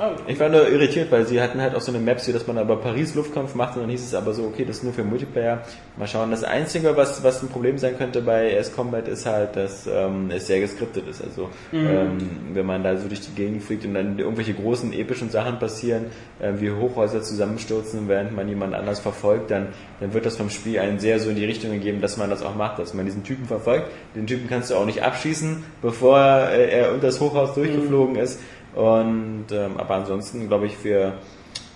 Ah, 0.00 0.12
Ich 0.26 0.40
war 0.40 0.48
nur 0.48 0.66
irritiert, 0.66 1.10
weil 1.12 1.26
sie 1.26 1.42
hatten 1.42 1.60
halt 1.60 1.74
auch 1.74 1.82
so 1.82 1.92
eine 1.92 2.00
Maps, 2.02 2.24
hier, 2.24 2.32
dass 2.32 2.46
man 2.46 2.56
aber 2.56 2.76
Paris 2.76 3.14
Luftkampf 3.14 3.54
macht 3.54 3.76
und 3.76 3.82
dann 3.82 3.90
hieß 3.90 4.02
es 4.02 4.14
aber 4.14 4.32
so, 4.32 4.44
okay, 4.44 4.64
das 4.64 4.78
ist 4.78 4.84
nur 4.84 4.94
für 4.94 5.04
Multiplayer. 5.04 5.62
Mal 5.98 6.06
schauen. 6.06 6.30
Das 6.30 6.42
Einzige, 6.42 6.96
was, 6.96 7.22
was 7.22 7.42
ein 7.42 7.50
Problem 7.50 7.76
sein 7.76 7.98
könnte 7.98 8.22
bei 8.22 8.52
S 8.52 8.74
Combat 8.74 9.06
ist 9.08 9.26
halt, 9.26 9.56
dass 9.56 9.86
ähm, 9.86 10.30
es 10.34 10.46
sehr 10.46 10.60
geskriptet 10.60 11.06
ist. 11.06 11.22
Also 11.22 11.50
ähm, 11.74 12.16
wenn 12.54 12.64
man 12.64 12.82
da 12.82 12.96
so 12.96 13.08
durch 13.08 13.20
die 13.20 13.34
Gegend 13.34 13.62
fliegt 13.62 13.84
und 13.84 13.92
dann 13.92 14.18
irgendwelche 14.18 14.54
großen 14.54 14.94
epischen 14.94 15.28
Sachen 15.28 15.58
passieren, 15.58 16.06
äh, 16.40 16.52
wie 16.56 16.70
Hochhäuser 16.70 17.20
zusammenstürzen, 17.20 18.08
während 18.08 18.34
man 18.34 18.48
jemand 18.48 18.74
anders 18.74 19.00
verfolgt, 19.00 19.50
dann, 19.50 19.68
dann 20.00 20.14
wird 20.14 20.24
das 20.24 20.38
vom 20.38 20.48
Spiel 20.48 20.78
einen 20.78 20.98
sehr 20.98 21.20
so 21.20 21.28
in 21.28 21.36
die 21.36 21.44
Richtung 21.44 21.72
gegeben, 21.72 22.00
dass 22.00 22.16
man 22.16 22.30
das 22.30 22.42
auch 22.42 22.54
macht, 22.54 22.78
dass 22.78 22.94
man 22.94 23.04
diesen 23.04 23.22
Typen 23.22 23.44
verfolgt. 23.44 23.90
Den 24.14 24.26
Typen 24.26 24.48
kannst 24.48 24.70
du 24.70 24.76
auch 24.76 24.86
nicht 24.86 25.02
abschießen, 25.02 25.62
bevor 25.82 26.18
äh, 26.48 26.70
er 26.70 26.94
unter 26.94 27.08
das 27.08 27.20
Hochhaus 27.20 27.52
durchgeflogen 27.52 28.16
ist. 28.16 28.40
Und 28.74 29.46
ähm, 29.50 29.76
aber 29.78 29.96
ansonsten 29.96 30.48
glaube 30.48 30.66
ich 30.66 30.76
für 30.76 31.14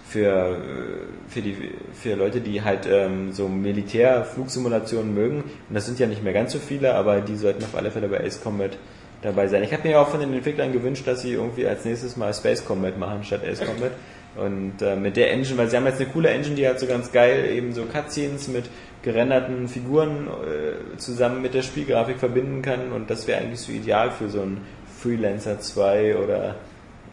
für 0.07 0.28
äh, 0.28 1.28
für 1.28 1.42
die 1.42 1.72
für 1.92 2.14
Leute, 2.14 2.40
die 2.40 2.62
halt 2.62 2.86
ähm, 2.90 3.32
so 3.32 3.49
Militärflugsimulationen 3.49 5.12
mögen, 5.12 5.42
und 5.42 5.74
das 5.74 5.86
sind 5.86 5.99
ja 5.99 6.07
nicht 6.07 6.22
mehr 6.22 6.32
ganz 6.32 6.53
so 6.53 6.59
viele, 6.59 6.95
aber 6.95 7.20
die 7.20 7.36
sollten 7.36 7.64
auf 7.64 7.74
alle 7.74 7.90
Fälle 7.90 8.09
bei 8.09 8.20
Ace 8.24 8.40
Combat 8.42 8.76
dabei 9.22 9.49
sein. 9.49 9.62
Ich 9.62 9.72
habe 9.72 9.88
mir 9.88 10.01
auch 10.01 10.09
von 10.09 10.20
den 10.20 10.32
Entwicklern 10.32 10.72
gewünscht, 10.72 11.07
dass 11.07 11.22
sie 11.22 11.32
irgendwie 11.32 11.66
als 11.66 11.84
nächstes 11.84 12.16
mal 12.16 12.32
Space 12.32 12.64
Combat 12.64 12.99
machen 12.99 13.24
statt 13.24 13.42
Ace 13.45 13.64
Combat. 13.64 13.92
Und 14.36 14.82
äh, 14.82 14.97
mit 14.97 15.16
der 15.16 15.32
Engine, 15.32 15.57
weil 15.59 15.68
sie 15.68 15.76
haben 15.76 15.86
jetzt 15.86 16.01
eine 16.01 16.11
coole 16.11 16.28
Engine, 16.28 16.57
die 16.57 16.66
halt 16.66 16.80
so 16.80 16.86
ganz 16.86 17.12
geil 17.12 17.51
eben 17.53 17.72
so 17.72 17.84
Cutscenes 17.84 18.49
mit 18.49 18.64
gerenderten 19.03 19.68
Figuren 19.68 20.26
äh, 20.26 20.97
zusammen 20.97 21.40
mit 21.40 21.55
der 21.55 21.62
Spielgrafik 21.62 22.18
verbinden 22.18 22.62
kann 22.62 22.90
und 22.92 23.11
das 23.11 23.28
wäre 23.28 23.40
eigentlich 23.40 23.61
so 23.61 23.70
ideal 23.70 24.11
für 24.11 24.28
so 24.28 24.40
ein 24.40 24.62
Freelancer 25.01 25.61
2 25.61 26.16
oder 26.16 26.57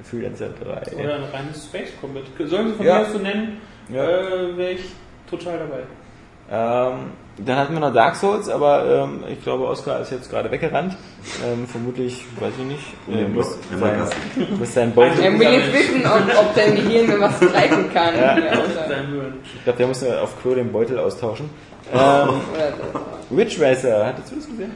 Freelancer 0.03 0.49
3. 0.63 0.95
Oder 1.03 1.15
ein 1.15 1.23
reines 1.33 1.65
Space 1.65 1.89
Combat. 1.99 2.23
Sollen 2.45 2.69
sie 2.69 2.73
von 2.75 2.85
Ja. 2.85 2.99
mir 2.99 3.05
aus 3.07 3.11
so 3.13 3.19
nennen, 3.19 3.57
Ja. 3.89 4.03
äh, 4.03 4.57
wäre 4.57 4.71
ich 4.71 4.81
total 5.29 5.59
dabei. 5.59 5.79
Ähm, 6.53 7.11
dann 7.45 7.55
hatten 7.57 7.73
wir 7.73 7.79
noch 7.79 7.93
Dark 7.93 8.15
Souls, 8.17 8.49
aber 8.49 8.85
ähm, 9.03 9.23
ich 9.31 9.41
glaube, 9.41 9.65
Oscar 9.67 10.01
ist 10.01 10.11
jetzt 10.11 10.29
gerade 10.29 10.51
weggerannt. 10.51 10.97
Ähm, 11.45 11.65
vermutlich, 11.65 12.25
weiß 12.39 12.51
ich 12.59 12.65
nicht, 12.65 12.83
äh, 13.09 13.25
muss, 13.27 13.57
sein, 13.79 14.01
muss 14.59 14.73
sein 14.73 14.91
Beutel. 14.93 15.23
Er 15.23 15.39
will 15.39 15.47
jetzt 15.49 15.73
wissen, 15.73 16.05
ob, 16.05 16.39
ob 16.39 16.53
dein 16.55 16.75
Gehirn 16.75 17.07
mir 17.07 17.21
was 17.21 17.39
greifen 17.39 17.93
kann. 17.93 18.15
Ja. 18.19 18.35
Sein. 18.35 19.33
Ich 19.55 19.63
glaube, 19.63 19.77
der 19.77 19.87
muss 19.87 20.03
auf 20.03 20.41
Quo 20.41 20.53
den 20.53 20.71
Beutel 20.73 20.99
austauschen. 20.99 21.49
Ähm. 21.93 22.41
Ridge 23.35 23.55
Racer, 23.61 24.07
hattest 24.07 24.31
du 24.31 24.35
das 24.35 24.47
gesehen? 24.47 24.71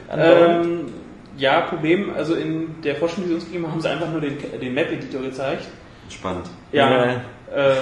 Ja, 1.36 1.60
Problem, 1.62 2.10
also 2.14 2.34
in 2.34 2.80
der 2.82 2.96
Forschung, 2.96 3.24
die 3.24 3.28
sie 3.28 3.34
uns 3.34 3.44
gegeben 3.44 3.64
haben, 3.64 3.72
haben 3.72 3.80
sie 3.80 3.90
einfach 3.90 4.10
nur 4.10 4.20
den, 4.20 4.38
den 4.60 4.72
Map-Editor 4.74 5.20
gezeigt. 5.22 5.64
Spannend. 6.08 6.46
Ja. 6.72 6.90
Ja. 6.90 7.12
Äh, 7.54 7.74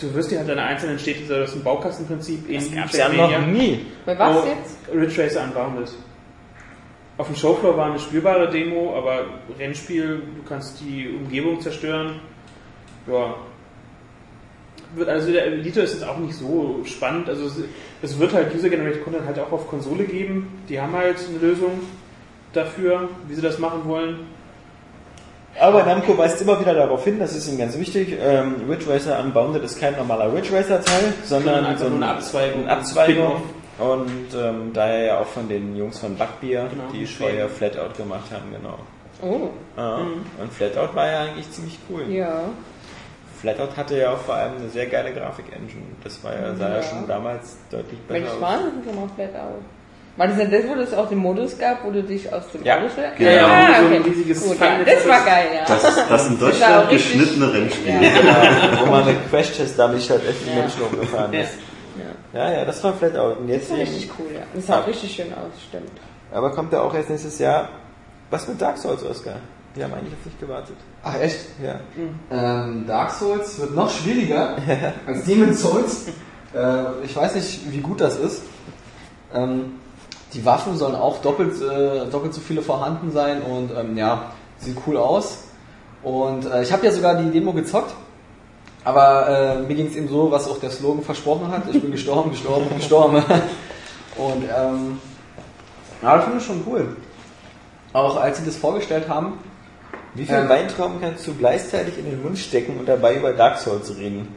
du 0.00 0.12
wirst 0.14 0.30
dir 0.30 0.38
halt 0.38 0.48
deine 0.48 0.62
einzelnen 0.62 0.98
Städte, 0.98 1.22
das 1.28 1.50
ist 1.50 1.56
ein 1.56 1.62
Baukastenprinzip 1.64 2.48
in 2.48 2.54
Das 2.56 2.74
gab's 2.74 2.96
ja 2.96 3.08
noch 3.08 3.46
nie. 3.46 3.86
Bei 4.04 4.18
was 4.18 4.46
jetzt? 4.46 4.78
Ridge 4.92 5.22
Racer 5.22 5.44
Unbounded. 5.44 5.90
Auf 7.16 7.28
dem 7.28 7.36
Showfloor 7.36 7.76
war 7.76 7.86
eine 7.90 7.98
spielbare 8.00 8.50
Demo, 8.50 8.96
aber 8.96 9.26
Rennspiel, 9.56 10.22
du 10.36 10.42
kannst 10.48 10.80
die 10.80 11.08
Umgebung 11.16 11.60
zerstören. 11.60 12.18
Ja. 13.06 13.36
Wird- 14.96 15.08
Also 15.08 15.30
der 15.32 15.46
Editor 15.52 15.84
ist 15.84 15.94
jetzt 15.94 16.04
auch 16.08 16.18
nicht 16.18 16.34
so 16.34 16.80
spannend. 16.84 17.28
Also 17.28 17.46
es- 17.46 17.60
es 18.02 18.18
wird 18.18 18.32
halt 18.32 18.52
User-Generated 18.54 19.04
Content 19.04 19.26
halt 19.26 19.38
auch 19.38 19.52
auf 19.52 19.68
Konsole 19.68 20.04
geben. 20.04 20.48
Die 20.68 20.80
haben 20.80 20.92
halt 20.92 21.16
eine 21.28 21.38
Lösung 21.38 21.80
dafür, 22.56 23.08
wie 23.28 23.34
sie 23.34 23.42
das 23.42 23.58
machen 23.58 23.82
wollen. 23.84 24.18
Aber 25.60 25.84
Namco 25.84 26.18
weist 26.18 26.42
immer 26.42 26.58
wieder 26.58 26.74
darauf 26.74 27.04
hin, 27.04 27.18
das 27.20 27.34
ist 27.36 27.46
ihm 27.48 27.56
ganz 27.58 27.78
wichtig. 27.78 28.16
Ähm, 28.20 28.56
Ridge 28.68 28.90
Racer 28.90 29.20
Unbounded 29.20 29.62
ist 29.62 29.78
kein 29.78 29.96
normaler 29.96 30.32
Ridge 30.32 30.52
Racer 30.52 30.80
Teil, 30.82 31.14
sondern 31.24 31.64
Einfach 31.64 31.84
so 31.84 31.88
nur 31.90 31.96
eine 32.02 32.08
Abzweigung. 32.10 32.62
Eine 32.62 32.72
Abzweigung. 32.72 33.24
Spin-off. 33.26 33.42
Und 33.98 34.34
ähm, 34.36 34.70
daher 34.72 35.04
ja 35.04 35.20
auch 35.20 35.26
von 35.26 35.48
den 35.48 35.76
Jungs 35.76 35.98
von 35.98 36.16
Backbier, 36.16 36.66
Genau, 36.70 36.84
die 36.92 37.06
vorher. 37.06 37.48
Flatout 37.48 37.96
gemacht 37.96 38.30
haben, 38.32 38.52
genau. 38.52 38.78
Oh, 39.22 39.50
Ja. 39.76 39.96
Und 40.40 40.52
Flatout 40.52 40.94
war 40.94 41.06
ja 41.08 41.20
eigentlich 41.22 41.50
ziemlich 41.52 41.78
cool. 41.88 42.02
ja. 42.08 42.40
Flatout 43.40 43.76
hatte 43.76 43.98
ja 43.98 44.12
auch 44.14 44.18
vor 44.18 44.36
allem 44.36 44.56
eine 44.56 44.68
sehr 44.70 44.86
geile 44.86 45.12
Grafik-Engine. 45.12 45.82
Das 46.02 46.22
war 46.24 46.32
ja, 46.34 46.54
sah 46.54 46.68
ja, 46.70 46.76
Ja. 46.76 46.82
schon 46.82 47.06
damals 47.06 47.58
deutlich 47.70 47.98
besser 48.00 48.14
Welches 48.20 48.32
aus. 48.36 48.40
war? 48.40 48.58
Das 48.58 48.86
ist 48.86 48.94
mal 49.00 49.08
flat 49.14 49.34
out. 49.34 49.60
War 50.16 50.28
das 50.28 50.36
denn 50.36 50.50
das, 50.50 50.62
wo 50.68 50.74
es 50.80 50.94
auch 50.94 51.08
den 51.08 51.18
Modus 51.18 51.58
gab, 51.58 51.84
wo 51.84 51.90
du 51.90 52.02
dich 52.02 52.32
aus 52.32 52.44
dem 52.52 52.62
Ja. 52.62 52.78
Auto 52.78 52.88
stellst? 52.90 53.16
Genau. 53.18 53.46
Ah, 53.46 53.66
So 53.80 53.86
ein 53.86 54.00
okay. 54.00 54.10
riesiges 54.10 54.42
Gut, 54.44 54.60
ja. 54.60 54.78
Das 54.84 55.08
war 55.08 55.24
geil, 55.24 55.46
ja. 55.56 55.64
Das, 55.66 55.82
das 55.82 55.96
in 55.96 56.08
Das 56.08 56.40
war 56.40 56.48
Deutschland 56.50 56.74
auch 56.86 56.90
richtig- 56.90 57.12
geschnittene 57.20 57.52
Rennspiel. 57.52 57.88
Ja. 57.94 58.00
Ja, 58.02 58.80
wo 58.86 58.90
man 58.90 59.02
eine 59.02 59.16
Crash-Test-Dummy 59.30 60.00
halt 60.00 60.28
echt 60.28 60.44
die 60.46 60.50
Ja. 60.50 60.54
Menschen 60.56 60.82
umgefahren 60.82 61.32
Ja. 61.32 61.40
ist. 61.40 61.52
Ja, 62.32 62.50
ja, 62.52 62.64
das 62.64 62.82
war 62.84 62.92
Flatout. 62.94 63.38
Und 63.40 63.48
Das 63.48 63.56
jetzt 63.56 63.70
war 63.70 63.78
eben, 63.78 63.88
richtig 63.90 64.10
cool, 64.18 64.26
ja. 64.34 64.40
Das 64.54 64.66
sah 64.66 64.80
auch 64.80 64.86
richtig 64.86 65.12
schön 65.14 65.32
aus, 65.32 65.52
stimmt. 65.68 65.90
aber 66.32 66.50
kommt 66.50 66.72
ja 66.72 66.80
auch 66.80 66.92
erst 66.94 67.10
nächstes 67.10 67.38
Jahr. 67.38 67.68
Was 68.30 68.48
mit 68.48 68.60
Dark 68.60 68.76
Souls, 68.78 69.04
Oscar? 69.04 69.36
Wir 69.74 69.84
haben 69.84 69.94
eigentlich 69.94 70.12
auf 70.14 70.22
dich 70.24 70.38
gewartet. 70.40 70.76
Ach 71.02 71.14
echt? 71.20 71.38
Ja. 71.62 71.80
Ähm, 72.30 72.84
Dark 72.86 73.10
Souls 73.12 73.60
wird 73.60 73.74
noch 73.74 73.90
schwieriger 73.90 74.56
als 75.06 75.24
Demon's 75.24 75.60
Souls. 75.60 76.06
Äh, 76.54 77.04
ich 77.04 77.16
weiß 77.16 77.34
nicht, 77.34 77.72
wie 77.72 77.80
gut 77.80 78.00
das 78.00 78.16
ist. 78.16 78.42
Ähm, 79.34 79.72
die 80.34 80.44
Waffen 80.44 80.76
sollen 80.76 80.94
auch 80.94 81.18
doppelt, 81.22 81.54
äh, 81.62 82.06
doppelt 82.10 82.34
so 82.34 82.40
viele 82.40 82.62
vorhanden 82.62 83.12
sein 83.12 83.42
und 83.42 83.70
ähm, 83.76 83.96
ja, 83.96 84.32
sieht 84.58 84.76
cool 84.86 84.96
aus. 84.96 85.44
Und 86.02 86.44
äh, 86.46 86.62
ich 86.62 86.72
habe 86.72 86.84
ja 86.84 86.92
sogar 86.92 87.14
die 87.14 87.30
Demo 87.30 87.52
gezockt. 87.52 87.94
Aber 88.84 89.28
äh, 89.28 89.62
mir 89.62 89.74
ging 89.74 89.86
es 89.86 89.96
eben 89.96 90.08
so, 90.08 90.30
was 90.30 90.46
auch 90.46 90.58
der 90.58 90.70
Slogan 90.70 91.02
versprochen 91.02 91.48
hat. 91.50 91.62
Ich 91.72 91.80
bin 91.80 91.90
gestorben, 91.90 92.30
gestorben, 92.30 92.66
gestorben. 92.76 93.16
Und 94.16 94.44
ähm, 94.44 94.98
ja, 96.02 96.16
das 96.16 96.24
finde 96.24 96.38
ich 96.38 96.44
schon 96.44 96.62
cool. 96.66 96.96
Auch 97.94 98.16
als 98.20 98.38
sie 98.38 98.44
das 98.44 98.56
vorgestellt 98.56 99.08
haben, 99.08 99.38
Wie 100.14 100.26
viel 100.26 100.36
Ähm. 100.36 100.48
Weintrauben 100.48 101.00
kannst 101.00 101.26
du 101.26 101.34
gleichzeitig 101.34 101.98
in 101.98 102.04
den 102.04 102.22
Mund 102.22 102.38
stecken 102.38 102.78
und 102.78 102.86
dabei 102.86 103.16
über 103.16 103.32
Dark 103.32 103.58
Souls 103.58 103.96
reden? 103.96 104.28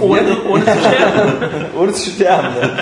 Ohne, 0.00 0.42
ohne 0.48 0.64
zu 0.64 0.78
sterben. 0.78 1.66
Ohne 1.78 1.92
zu 1.92 2.10
sterben. 2.10 2.48
Ne? 2.54 2.78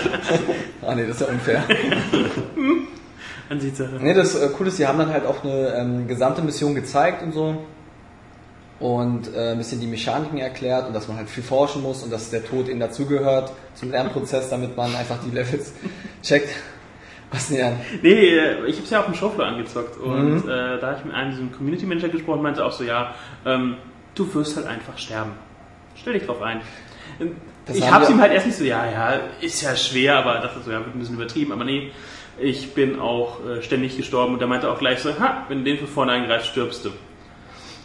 Ah 0.87 0.95
nee, 0.95 1.07
das 1.07 1.20
ist 1.20 1.26
ja 1.26 1.26
unfair. 1.33 1.64
Ansichtssache. 3.51 3.97
Nee, 4.01 4.14
das 4.14 4.35
äh, 4.35 4.49
Coole 4.51 4.68
ist, 4.68 4.79
die 4.79 4.87
haben 4.87 4.99
dann 4.99 5.11
halt 5.12 5.26
auch 5.26 5.43
eine 5.43 5.74
ähm, 5.74 6.07
gesamte 6.07 6.43
Mission 6.43 6.74
gezeigt 6.74 7.22
und 7.22 7.33
so. 7.33 7.64
Und 8.79 9.35
äh, 9.35 9.53
ein 9.53 9.59
bisschen 9.59 9.81
die 9.81 9.87
Mechaniken 9.89 10.39
erklärt 10.39 10.87
und 10.87 10.95
dass 10.95 11.09
man 11.09 11.16
halt 11.16 11.29
viel 11.29 11.43
forschen 11.43 11.83
muss 11.83 12.05
und 12.05 12.12
dass 12.12 12.31
der 12.31 12.45
Tod 12.45 12.68
ihnen 12.68 12.79
dazugehört 12.79 13.51
zum 13.74 13.91
Lernprozess, 13.91 14.49
damit 14.51 14.76
man 14.76 14.95
einfach 14.95 15.16
die 15.24 15.35
Levels 15.35 15.72
checkt. 16.22 16.49
Was 17.33 17.49
denn, 17.49 17.59
Jan? 17.59 17.72
Nee, 18.03 18.11
äh, 18.37 18.66
ich 18.66 18.76
habe 18.76 18.85
es 18.85 18.91
ja 18.91 19.01
auf 19.01 19.07
dem 19.07 19.14
Showfloor 19.14 19.47
angezockt 19.49 19.97
und 19.99 20.45
Mhm. 20.45 20.49
äh, 20.49 20.79
da 20.79 20.87
habe 20.89 20.97
ich 20.99 21.05
mit 21.07 21.14
einem 21.14 21.31
diesem 21.33 21.53
Community 21.53 21.87
Manager 21.87 22.09
gesprochen 22.09 22.37
und 22.39 22.43
meinte 22.45 22.64
auch 22.64 22.72
so, 22.72 22.85
ja, 22.85 23.14
ähm, 23.45 23.76
du 24.14 24.33
wirst 24.35 24.57
halt 24.57 24.66
einfach 24.68 24.97
sterben. 24.97 25.33
Stell 26.01 26.14
dich 26.14 26.24
drauf 26.26 26.40
ein. 26.42 26.61
Ähm, 27.20 27.36
Das 27.66 27.76
ich 27.76 27.84
haben 27.84 27.92
habe 27.94 28.05
es 28.05 28.11
wir- 28.11 28.16
ihm 28.16 28.20
halt 28.22 28.32
erst 28.32 28.46
nicht 28.46 28.59
so, 28.59 28.64
ja, 28.64 28.84
ja, 28.90 29.20
ist 29.40 29.61
ja 29.62 29.76
schwer, 29.76 30.16
aber 30.18 30.34
dachte 30.40 30.61
so, 30.64 30.70
ja, 30.70 30.78
wird 30.78 30.94
ein 30.94 30.99
bisschen 30.99 31.16
übertrieben, 31.16 31.53
aber 31.53 31.64
nee, 31.64 31.90
ich 32.38 32.72
bin 32.74 32.99
auch 33.01 33.44
äh, 33.44 33.62
ständig 33.62 33.96
gestorben 33.96 34.34
und 34.34 34.40
er 34.40 34.46
meinte 34.46 34.70
auch 34.70 34.78
gleich 34.78 35.01
so, 35.01 35.18
ha, 35.18 35.44
wenn 35.49 35.59
du 35.59 35.64
den 35.64 35.78
von 35.78 35.88
vorne 35.88 36.12
eingreifst, 36.12 36.49
stirbst 36.49 36.84
du. 36.84 36.90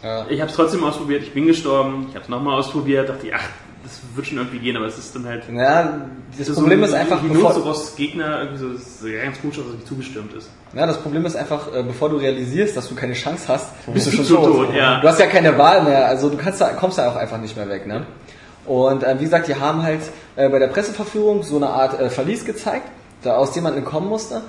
Ja. 0.02 0.26
Ich 0.28 0.40
habe 0.40 0.50
es 0.50 0.56
trotzdem 0.56 0.84
ausprobiert, 0.84 1.22
ich 1.22 1.32
bin 1.32 1.46
gestorben, 1.46 2.06
ich 2.08 2.14
habe 2.14 2.22
es 2.24 2.28
nochmal 2.28 2.58
ausprobiert, 2.58 3.08
dachte, 3.08 3.28
ach, 3.34 3.48
das 3.84 4.00
wird 4.14 4.26
schon 4.26 4.38
irgendwie 4.38 4.58
gehen, 4.58 4.76
aber 4.76 4.86
es 4.86 4.98
ist 4.98 5.14
dann 5.14 5.26
halt 5.26 5.44
Ja, 5.52 6.06
das 6.36 6.46
so 6.48 6.54
Problem 6.54 6.82
ist 6.82 6.92
einfach, 6.94 7.20
bevor, 7.20 7.50
Rhinoceros 7.50 7.94
Gegner 7.96 8.40
irgendwie 8.40 8.58
so, 8.58 8.68
das 8.72 8.82
ist 8.82 9.04
ganz 9.22 9.40
gut, 9.40 9.56
dass 9.58 9.66
es 9.66 9.72
nicht 9.74 9.86
zugestürmt 9.86 10.32
ist. 10.34 10.48
ja, 10.74 10.86
das 10.86 10.98
Problem 10.98 11.24
ist 11.26 11.36
einfach, 11.36 11.72
äh, 11.72 11.82
bevor 11.82 12.08
du 12.08 12.16
realisierst, 12.16 12.76
dass 12.76 12.88
du 12.88 12.94
keine 12.94 13.12
Chance 13.14 13.44
hast, 13.48 13.66
bist 13.92 14.06
du 14.06 14.10
schon 14.10 14.24
Schon 14.24 14.36
tot. 14.36 14.66
tot, 14.68 14.74
ja. 14.74 15.00
Du 15.00 15.08
hast 15.08 15.20
ja 15.20 15.26
keine 15.26 15.56
Wahl 15.58 15.84
mehr, 15.84 16.06
also 16.06 16.28
du 16.30 16.36
kannst 16.36 16.60
da, 16.60 16.70
kommst 16.70 16.98
da 16.98 17.10
auch 17.10 17.16
einfach 17.16 17.38
nicht 17.38 17.56
mehr 17.56 17.68
weg, 17.68 17.86
ne? 17.86 18.06
Und 18.66 19.02
äh, 19.04 19.16
wie 19.20 19.24
gesagt, 19.24 19.46
die 19.48 19.54
haben 19.56 19.82
halt 19.82 20.00
äh, 20.36 20.48
bei 20.48 20.58
der 20.58 20.68
Presseverführung 20.68 21.42
so 21.42 21.56
eine 21.56 21.68
Art 21.68 22.00
äh, 22.00 22.08
Verlies 22.08 22.44
gezeigt, 22.44 22.88
da 23.22 23.36
aus 23.36 23.52
dem 23.52 23.62
man 23.64 23.76
entkommen 23.76 24.08
musste. 24.08 24.40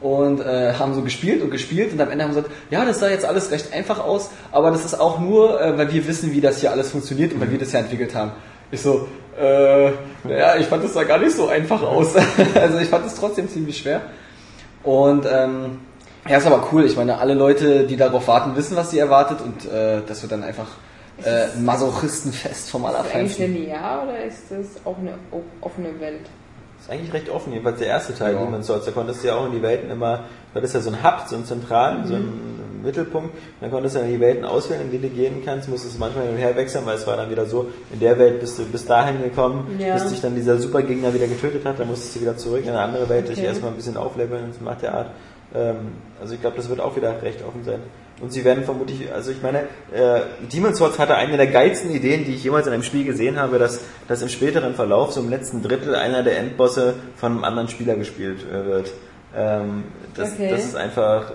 und 0.00 0.40
äh, 0.40 0.74
haben 0.80 0.94
so 0.94 1.02
gespielt 1.02 1.42
und 1.42 1.50
gespielt 1.50 1.92
und 1.92 2.00
am 2.00 2.10
Ende 2.10 2.24
haben 2.24 2.32
sie 2.32 2.40
gesagt, 2.40 2.54
ja, 2.70 2.84
das 2.84 2.98
sah 2.98 3.08
jetzt 3.08 3.24
alles 3.24 3.52
recht 3.52 3.72
einfach 3.72 4.00
aus, 4.00 4.30
aber 4.50 4.72
das 4.72 4.84
ist 4.84 4.98
auch 5.00 5.20
nur, 5.20 5.60
äh, 5.60 5.78
weil 5.78 5.92
wir 5.92 6.06
wissen, 6.08 6.32
wie 6.32 6.40
das 6.40 6.58
hier 6.60 6.72
alles 6.72 6.90
funktioniert 6.90 7.32
und 7.32 7.40
weil 7.40 7.52
wir 7.52 7.58
das 7.58 7.70
ja 7.72 7.78
entwickelt 7.80 8.12
haben. 8.14 8.32
Ich 8.72 8.82
so, 8.82 9.06
äh, 9.40 9.86
ja, 10.28 10.56
ich 10.58 10.66
fand 10.66 10.82
das 10.82 10.94
sah 10.94 11.04
gar 11.04 11.18
nicht 11.18 11.36
so 11.36 11.46
einfach 11.46 11.82
aus. 11.82 12.14
also 12.54 12.78
ich 12.78 12.88
fand 12.88 13.06
es 13.06 13.14
trotzdem 13.14 13.48
ziemlich 13.48 13.78
schwer. 13.78 14.00
Und 14.82 15.24
ähm, 15.30 15.78
ja, 16.28 16.38
ist 16.38 16.46
aber 16.46 16.66
cool. 16.72 16.84
Ich 16.84 16.96
meine, 16.96 17.18
alle 17.18 17.34
Leute, 17.34 17.86
die 17.86 17.96
darauf 17.96 18.26
warten, 18.26 18.56
wissen, 18.56 18.76
was 18.76 18.90
sie 18.90 18.98
erwartet 18.98 19.38
und 19.40 19.70
äh, 19.70 20.00
das 20.06 20.22
wird 20.22 20.32
dann 20.32 20.42
einfach 20.42 20.66
äh, 21.24 21.52
ein 21.54 21.64
Masochistenfest 21.64 22.70
vom 22.70 22.82
Ist 22.84 22.88
das 22.92 22.96
eigentlich 22.96 23.12
Allerfeinsten. 23.38 23.54
linear 23.54 24.02
oder 24.04 24.24
ist 24.24 24.42
das 24.50 24.66
auch 24.84 24.98
eine 24.98 25.14
offene 25.60 26.00
Welt? 26.00 26.26
ist 26.80 26.90
eigentlich 26.90 27.12
recht 27.12 27.28
offen, 27.30 27.52
jedenfalls 27.52 27.78
der 27.78 27.86
erste 27.86 28.12
Teil, 28.12 28.34
Ja. 28.34 28.40
Demon's 28.40 28.66
Souls. 28.66 28.84
Da 28.84 28.90
konntest 28.90 29.22
du 29.22 29.28
ja 29.28 29.36
auch 29.36 29.46
in 29.46 29.52
die 29.52 29.62
Welten 29.62 29.88
immer, 29.88 30.24
das 30.52 30.64
ist 30.64 30.74
ja 30.74 30.80
so 30.80 30.90
ein 30.90 31.04
Hub, 31.04 31.26
so 31.28 31.36
ein 31.36 31.44
zentralen, 31.44 32.04
so 32.08 32.14
ein 32.14 32.32
Mittelpunkt. 32.82 33.30
Dann 33.60 33.70
konntest 33.70 33.94
du 33.96 34.00
dann 34.00 34.08
die 34.08 34.20
Welten 34.20 34.44
auswählen, 34.44 34.82
in 34.82 34.90
die 34.90 34.98
du 34.98 35.08
gehen 35.08 35.42
kannst, 35.44 35.68
musstest 35.68 35.98
manchmal 35.98 36.24
hin 36.26 36.34
und 36.34 36.40
her 36.40 36.54
wechseln, 36.56 36.84
weil 36.86 36.96
es 36.96 37.06
war 37.06 37.16
dann 37.16 37.30
wieder 37.30 37.46
so, 37.46 37.68
in 37.92 38.00
der 38.00 38.18
Welt 38.18 38.40
bist 38.40 38.58
du 38.58 38.64
bis 38.64 38.84
dahin 38.86 39.22
gekommen, 39.22 39.76
Ja. 39.78 39.94
bis 39.94 40.08
dich 40.08 40.20
dann 40.20 40.34
dieser 40.34 40.58
Supergegner 40.58 41.12
wieder 41.14 41.26
getötet 41.26 41.64
hat, 41.64 41.78
dann 41.78 41.88
musstest 41.88 42.16
du 42.16 42.20
wieder 42.20 42.36
zurück 42.36 42.62
in 42.64 42.70
eine 42.70 42.80
andere 42.80 43.08
Welt, 43.08 43.28
dich 43.28 43.38
Okay. 43.38 43.46
erstmal 43.46 43.70
ein 43.70 43.76
bisschen 43.76 43.96
aufleveln, 43.96 44.44
das 44.48 44.60
macht 44.60 44.82
der 44.82 44.94
Art. 44.94 45.10
Ähm, 45.54 45.76
also 46.20 46.34
ich 46.34 46.40
glaube, 46.40 46.56
das 46.56 46.68
wird 46.68 46.80
auch 46.80 46.96
wieder 46.96 47.20
recht 47.22 47.42
offen 47.46 47.62
sein. 47.64 47.80
Und 48.20 48.32
sie 48.32 48.44
werden 48.44 48.62
vermutlich, 48.64 49.12
also 49.12 49.32
ich 49.32 49.42
meine, 49.42 49.60
äh, 49.92 50.20
Demon's 50.52 50.78
Souls 50.78 50.98
hatte 50.98 51.16
eine 51.16 51.36
der 51.36 51.48
geilsten 51.48 51.90
Ideen, 51.90 52.24
die 52.24 52.34
ich 52.34 52.44
jemals 52.44 52.66
in 52.68 52.72
einem 52.72 52.84
Spiel 52.84 53.04
gesehen 53.04 53.38
habe, 53.40 53.58
dass, 53.58 53.80
dass 54.06 54.22
im 54.22 54.28
späteren 54.28 54.74
Verlauf, 54.74 55.12
so 55.12 55.20
im 55.20 55.28
letzten 55.28 55.60
Drittel, 55.62 55.96
einer 55.96 56.22
der 56.22 56.38
Endbosse 56.38 56.94
von 57.16 57.32
einem 57.32 57.44
anderen 57.44 57.68
Spieler 57.68 57.96
gespielt 57.96 58.38
äh, 58.48 58.64
wird. 58.64 58.92
Ähm, 59.36 59.84
das, 60.14 60.32
Okay. 60.34 60.50
das 60.50 60.64
ist 60.64 60.76
einfach 60.76 61.32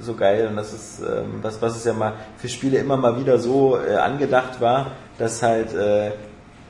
so 0.00 0.14
geil 0.14 0.48
und 0.48 0.56
das 0.56 0.72
ist 0.72 1.00
ähm, 1.00 1.40
was, 1.42 1.60
was 1.60 1.76
es 1.76 1.84
ja 1.84 1.92
mal 1.92 2.14
für 2.36 2.48
Spiele 2.48 2.78
immer 2.78 2.96
mal 2.96 3.18
wieder 3.18 3.38
so 3.38 3.78
äh, 3.78 3.96
angedacht 3.96 4.60
war, 4.60 4.92
dass 5.18 5.42
halt 5.42 5.74
äh, 5.74 6.12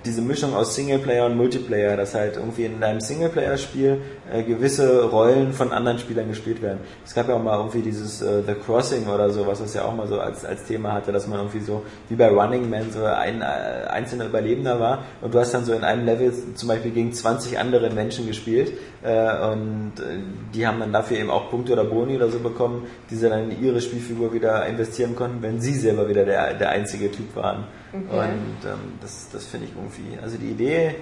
diese 0.05 0.23
Mischung 0.23 0.55
aus 0.55 0.75
Singleplayer 0.75 1.27
und 1.27 1.37
Multiplayer, 1.37 1.97
dass 1.97 2.15
halt 2.15 2.37
irgendwie 2.37 2.65
in 2.65 2.83
einem 2.83 3.01
Singleplayer-Spiel 3.01 4.01
äh, 4.33 4.43
gewisse 4.43 5.05
Rollen 5.05 5.53
von 5.53 5.73
anderen 5.73 5.99
Spielern 5.99 6.29
gespielt 6.29 6.63
werden. 6.63 6.79
Es 7.05 7.15
gab 7.15 7.29
ja 7.29 7.35
auch 7.35 7.43
mal 7.43 7.59
irgendwie 7.59 7.83
dieses 7.83 8.23
äh, 8.23 8.43
The 8.47 8.55
Crossing 8.55 9.07
oder 9.09 9.29
so, 9.31 9.47
was 9.47 9.61
es 9.61 9.75
ja 9.75 9.85
auch 9.85 9.95
mal 9.95 10.09
so 10.09 10.19
als, 10.19 10.45
als 10.45 10.65
Thema 10.65 10.93
hatte, 10.93 11.13
dass 11.13 11.27
man 11.27 11.39
irgendwie 11.39 11.61
so 11.61 11.83
wie 12.09 12.15
bei 12.15 12.29
Running 12.29 12.71
Man 12.71 12.91
so 12.91 13.05
ein 13.05 13.43
äh, 13.43 13.45
einzelner 13.89 14.27
Überlebender 14.27 14.81
war 14.81 15.05
und 15.21 15.35
du 15.35 15.39
hast 15.39 15.53
dann 15.53 15.65
so 15.67 15.75
in 15.75 15.85
einem 15.85 16.07
Level 16.07 16.33
zum 16.55 16.69
Beispiel 16.69 16.93
gegen 16.93 17.13
20 17.13 17.59
andere 17.59 17.91
Menschen 17.91 18.27
gespielt 18.27 18.73
äh, 19.03 19.51
und 19.53 19.93
äh, 19.99 20.19
die 20.55 20.67
haben 20.67 20.81
dann 20.81 20.93
dafür 20.93 21.19
eben 21.19 21.31
auch 21.31 21.51
Punkte 21.51 21.75
oder 21.75 21.85
Boni 21.85 22.17
oder 22.17 22.31
so 22.31 22.39
bekommen, 22.39 22.87
die 23.11 23.17
sie 23.17 23.29
dann 23.29 23.51
in 23.51 23.63
ihre 23.63 23.81
Spielfigur 23.83 24.33
wieder 24.33 24.65
investieren 24.67 25.15
konnten, 25.15 25.43
wenn 25.43 25.61
sie 25.61 25.75
selber 25.75 26.09
wieder 26.09 26.25
der, 26.25 26.55
der 26.55 26.71
einzige 26.71 27.11
Typ 27.11 27.37
waren. 27.37 27.65
Okay. 27.93 28.03
Und 28.19 28.71
ähm, 28.71 28.93
das, 29.01 29.29
das 29.33 29.47
finde 29.47 29.67
ich 29.67 29.73
irgendwie, 29.75 30.19
also 30.23 30.37
die 30.37 30.51
Idee 30.51 30.87
äh, 30.87 30.95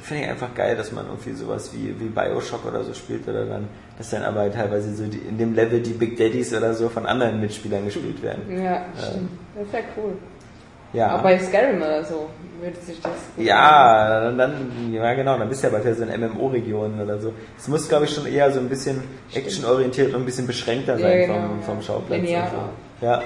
finde 0.00 0.24
ich 0.24 0.28
einfach 0.30 0.54
geil, 0.54 0.76
dass 0.76 0.92
man 0.92 1.06
irgendwie 1.06 1.32
sowas 1.32 1.72
wie, 1.72 1.98
wie 1.98 2.08
Bioshock 2.08 2.64
oder 2.66 2.84
so 2.84 2.94
spielt 2.94 3.26
oder 3.26 3.46
dann, 3.46 3.68
dass 3.98 4.10
dann 4.10 4.22
aber 4.22 4.50
teilweise 4.52 4.94
so 4.94 5.04
die, 5.06 5.18
in 5.18 5.38
dem 5.38 5.54
Level 5.54 5.80
die 5.80 5.92
Big 5.92 6.16
Daddies 6.16 6.54
oder 6.54 6.72
so 6.74 6.88
von 6.88 7.06
anderen 7.06 7.40
Mitspielern 7.40 7.84
gespielt 7.84 8.22
werden. 8.22 8.62
Ja, 8.62 8.86
stimmt. 8.96 9.30
Das 9.56 9.72
wäre 9.72 9.84
cool. 9.96 10.12
Ja. 10.92 11.08
Aber 11.08 11.24
bei 11.24 11.38
Skyrim 11.38 11.78
oder 11.78 12.04
so 12.04 12.28
würde 12.60 12.76
sich 12.80 13.00
das. 13.00 13.12
Ja, 13.36 14.20
dann, 14.20 14.38
dann, 14.38 14.92
ja 14.92 15.14
genau, 15.14 15.36
dann 15.38 15.48
bist 15.48 15.62
du 15.62 15.66
ja 15.68 15.72
bald 15.78 15.96
so 15.96 16.04
in 16.04 16.20
MMO-Regionen 16.20 17.00
oder 17.00 17.18
so. 17.18 17.32
Es 17.58 17.68
muss, 17.68 17.88
glaube 17.88 18.04
ich, 18.06 18.14
schon 18.14 18.26
eher 18.26 18.50
so 18.52 18.60
ein 18.60 18.68
bisschen 18.68 19.02
actionorientiert 19.34 20.14
und 20.14 20.22
ein 20.22 20.24
bisschen 20.24 20.46
beschränkter 20.46 20.98
Ja, 20.98 21.08
sein 21.08 21.20
genau, 21.20 21.34
vom, 21.34 21.62
vom 21.62 21.76
ja. 21.76 21.82
Schauplatz. 21.82 22.20
Linearer. 22.20 22.44
und 22.44 22.70
so. 23.00 23.06
Ja. 23.06 23.22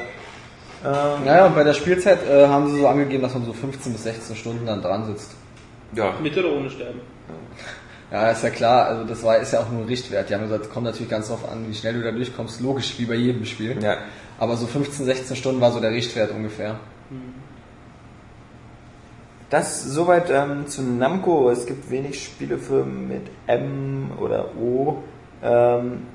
Ähm, 0.84 1.24
Naja, 1.24 1.46
und 1.46 1.54
bei 1.54 1.64
der 1.64 1.74
Spielzeit 1.74 2.26
äh, 2.28 2.46
haben 2.46 2.68
sie 2.68 2.80
so 2.80 2.88
angegeben, 2.88 3.22
dass 3.22 3.34
man 3.34 3.44
so 3.44 3.52
15 3.52 3.92
bis 3.92 4.02
16 4.04 4.36
Stunden 4.36 4.66
dann 4.66 4.80
dran 4.82 5.04
sitzt. 5.06 5.32
ja. 5.94 6.14
Mit 6.22 6.36
oder 6.38 6.52
ohne 6.52 6.70
Sterben? 6.70 7.00
Ja, 8.10 8.30
ist 8.30 8.42
ja 8.42 8.50
klar, 8.50 8.86
also 8.86 9.04
das 9.04 9.22
war, 9.22 9.36
ist 9.38 9.52
ja 9.52 9.60
auch 9.60 9.70
nur 9.70 9.82
ein 9.82 9.86
Richtwert. 9.86 10.28
Die 10.30 10.34
haben 10.34 10.42
gesagt, 10.42 10.72
kommt 10.72 10.84
natürlich 10.86 11.08
ganz 11.10 11.28
drauf 11.28 11.48
an, 11.48 11.68
wie 11.68 11.74
schnell 11.74 11.94
du 11.94 12.02
da 12.02 12.10
durchkommst, 12.10 12.60
logisch, 12.60 12.94
wie 12.98 13.04
bei 13.04 13.14
jedem 13.14 13.44
Spiel. 13.44 13.80
ja. 13.82 13.98
Aber 14.38 14.56
so 14.56 14.66
15, 14.66 15.04
16 15.04 15.36
Stunden 15.36 15.60
war 15.60 15.70
so 15.70 15.80
der 15.80 15.90
Richtwert 15.90 16.30
ungefähr. 16.32 16.76
Das 19.50 19.84
soweit 19.84 20.30
ähm, 20.30 20.66
zu 20.66 20.82
Namco. 20.82 21.50
Es 21.50 21.66
gibt 21.66 21.90
wenig 21.90 22.22
Spielefirmen 22.24 23.06
mit 23.08 23.22
M 23.46 24.10
oder 24.18 24.56
O. 24.56 25.02
Ähm, 25.42 26.06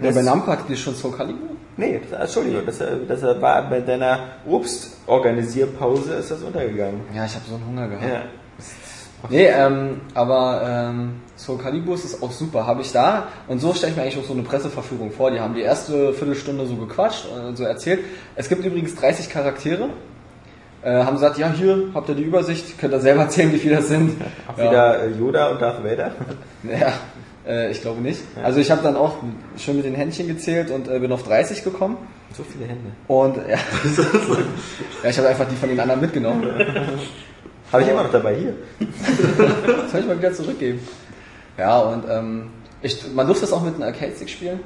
Ja, 0.00 0.10
bei 0.12 0.22
Namco 0.22 0.46
hattet 0.52 0.70
ihr 0.70 0.76
schon 0.76 0.94
Soul 0.94 1.12
Calibur? 1.16 1.55
Nee, 1.78 2.00
das, 2.10 2.20
Entschuldigung, 2.20 2.64
das, 2.64 2.80
äh, 2.80 2.96
das 3.06 3.22
war 3.40 3.62
bei 3.68 3.80
deiner 3.80 4.18
Obstorganisierpause 4.48 6.14
ist 6.14 6.30
das 6.30 6.42
untergegangen. 6.42 7.00
Ja, 7.14 7.24
ich 7.26 7.34
habe 7.34 7.44
so 7.48 7.54
einen 7.56 7.66
Hunger 7.66 7.88
gehabt. 7.88 8.04
Ja. 8.08 8.22
Nee, 9.30 9.46
ähm, 9.46 10.00
aber 10.14 10.62
ähm, 10.90 11.20
Soul 11.36 11.58
Calibur 11.58 11.94
ist 11.96 12.22
auch 12.22 12.30
super, 12.30 12.66
habe 12.66 12.82
ich 12.82 12.92
da. 12.92 13.28
Und 13.48 13.60
so 13.60 13.72
stelle 13.74 13.90
ich 13.92 13.96
mir 13.96 14.02
eigentlich 14.04 14.18
auch 14.18 14.26
so 14.26 14.34
eine 14.34 14.42
Presseverführung 14.42 15.10
vor. 15.10 15.30
Die 15.30 15.40
haben 15.40 15.54
die 15.54 15.62
erste 15.62 16.12
Viertelstunde 16.12 16.66
so 16.66 16.76
gequatscht 16.76 17.26
und 17.26 17.56
so 17.56 17.64
erzählt. 17.64 18.00
Es 18.36 18.48
gibt 18.48 18.64
übrigens 18.64 18.94
30 18.94 19.28
Charaktere. 19.28 19.88
Äh, 20.82 21.02
haben 21.02 21.14
gesagt, 21.14 21.38
ja 21.38 21.50
hier, 21.50 21.88
habt 21.94 22.08
ihr 22.08 22.14
die 22.14 22.22
Übersicht, 22.22 22.78
könnt 22.78 22.92
ihr 22.94 23.00
selber 23.00 23.22
erzählen, 23.22 23.52
wie 23.52 23.58
viele 23.58 23.76
das 23.76 23.88
sind. 23.88 24.20
Auch 24.46 24.58
Ja. 24.58 24.70
wieder 24.70 25.02
äh, 25.02 25.10
Yoda 25.18 25.48
und 25.48 25.60
Darth 25.60 25.82
Vader. 25.82 26.12
Ja, 26.62 26.92
äh, 27.46 27.70
ich 27.70 27.80
glaube 27.80 28.00
nicht. 28.00 28.20
Also 28.42 28.60
ich 28.60 28.70
habe 28.70 28.82
dann 28.82 28.96
auch 28.96 29.16
schön 29.56 29.76
mit 29.76 29.84
den 29.84 29.94
Händchen 29.94 30.28
gezählt 30.28 30.70
und 30.70 30.88
äh, 30.88 30.98
bin 30.98 31.12
auf 31.12 31.22
30 31.22 31.62
gekommen. 31.64 31.96
So 32.36 32.42
viele 32.42 32.66
Hände. 32.66 32.90
Und 33.06 33.36
ja, 33.36 33.42
ja 35.02 35.10
ich 35.10 35.18
habe 35.18 35.28
einfach 35.28 35.48
die 35.48 35.56
von 35.56 35.68
den 35.68 35.80
anderen 35.80 36.00
mitgenommen. 36.00 36.44
Habe 37.72 37.82
ich 37.82 37.88
immer 37.88 38.02
noch 38.04 38.12
dabei 38.12 38.34
hier. 38.36 38.54
Das 38.78 39.90
soll 39.90 40.00
ich 40.00 40.06
mal 40.06 40.18
wieder 40.18 40.32
zurückgeben. 40.32 40.80
Ja, 41.58 41.80
und 41.80 42.04
ähm, 42.08 42.50
ich, 42.82 43.12
man 43.12 43.26
durfte 43.26 43.46
das 43.46 43.52
auch 43.52 43.62
mit 43.62 43.74
einem 43.74 43.84
Arcade-Stick 43.84 44.28
spielen. 44.28 44.60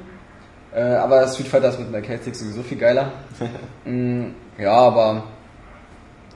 Äh, 0.73 0.81
aber 0.81 1.27
Street 1.27 1.47
Fighter 1.47 1.69
ist 1.69 1.79
mit 1.79 1.87
einem 1.87 1.95
Arcade-Stick 1.95 2.35
sowieso 2.35 2.63
viel 2.63 2.77
geiler. 2.77 3.11
mm, 3.85 4.25
ja, 4.59 4.73
aber 4.73 5.23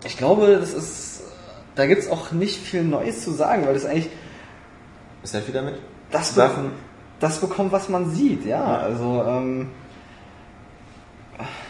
ich 0.06 0.18
glaube, 0.18 0.58
das 0.60 0.74
ist. 0.74 1.24
Da 1.76 1.86
gibt's 1.88 2.10
auch 2.10 2.32
nicht 2.32 2.62
viel 2.62 2.84
Neues 2.84 3.24
zu 3.24 3.32
sagen, 3.32 3.66
weil 3.66 3.74
das 3.74 3.86
eigentlich 3.86 4.10
Ist 5.24 5.34
halt 5.34 5.46
wieder 5.46 5.62
mit 5.62 5.76
das, 6.18 6.38
Waffen. 6.38 6.64
be 6.66 6.70
das 7.20 7.40
bekommt, 7.40 7.72
was 7.72 7.90
man 7.90 8.10
sieht. 8.10 8.46
Ja, 8.46 8.64
also. 8.78 9.24
Ähm, 9.28 9.70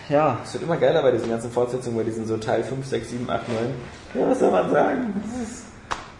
ja, 0.10 0.38
Es 0.44 0.54
wird 0.54 0.64
immer 0.64 0.78
geiler 0.78 1.02
bei 1.02 1.12
diesen 1.12 1.30
ganzen 1.30 1.50
Fortsetzungen, 1.52 1.98
bei 1.98 2.04
diesen 2.04 2.28
so 2.28 2.38
Teil 2.38 2.64
5, 2.64 2.86
6, 2.86 3.10
7, 3.10 3.30
8, 3.30 3.42
9. 3.50 3.58
Ja, 4.22 4.30
was 4.30 4.40
soll 4.40 4.52
man 4.52 4.70
sagen? 4.70 5.14
Das 5.24 5.42
ist 5.42 5.66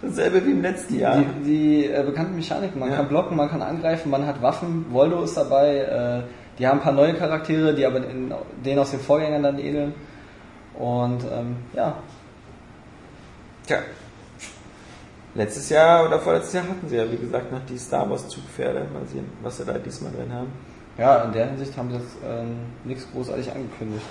dasselbe 0.02 0.44
wie 0.46 0.52
im 0.52 0.62
letzten 0.64 0.98
Jahr. 1.00 1.18
Die, 1.18 1.44
die 1.44 1.86
äh, 1.86 2.04
bekannten 2.04 2.36
Mechaniken, 2.36 2.80
man 2.80 2.90
Ja. 2.90 2.96
kann 2.98 3.08
blocken, 3.08 3.38
man 3.38 3.50
kann 3.50 3.62
angreifen, 3.62 4.10
man 4.10 4.26
hat 4.26 4.42
Waffen, 4.42 4.88
Voldo 4.92 5.22
ist 5.24 5.38
dabei, 5.38 5.78
äh, 5.78 6.24
die 6.58 6.68
haben 6.68 6.80
ein 6.80 6.84
paar 6.84 6.94
neue 6.94 7.14
Charaktere, 7.14 7.76
die 7.76 7.86
aber 7.86 7.98
in, 7.98 8.34
denen 8.66 8.80
aus 8.80 8.90
den 8.92 9.00
Vorgängern 9.00 9.44
dann 9.44 9.60
ähneln. 9.60 9.94
Und 10.74 11.24
ähm, 11.32 11.58
ja, 11.74 11.96
Tja. 13.68 13.80
Letztes 15.36 15.70
Jahr 15.70 16.06
oder 16.08 16.20
vorletztes 16.20 16.54
Jahr 16.54 16.64
hatten 16.64 16.88
sie 16.88 16.96
ja, 16.96 17.04
wie 17.12 17.18
gesagt, 17.18 17.52
noch 17.52 17.60
die 17.70 17.78
Star 17.78 18.10
Wars 18.10 18.28
Zugpferde. 18.30 18.80
Mal 18.94 19.06
sehen, 19.12 19.26
was 19.44 19.58
sie 19.58 19.66
da 19.66 19.74
diesmal 19.74 20.12
drin 20.12 20.32
haben. 20.34 20.48
ja, 20.98 21.24
in 21.24 21.34
der 21.34 21.48
Hinsicht 21.48 21.78
haben 21.78 21.90
sie 21.92 21.98
jetzt 21.98 22.16
ähm, 22.26 22.56
nichts 22.86 23.06
großartig 23.12 23.52
angekündigt. 23.52 24.06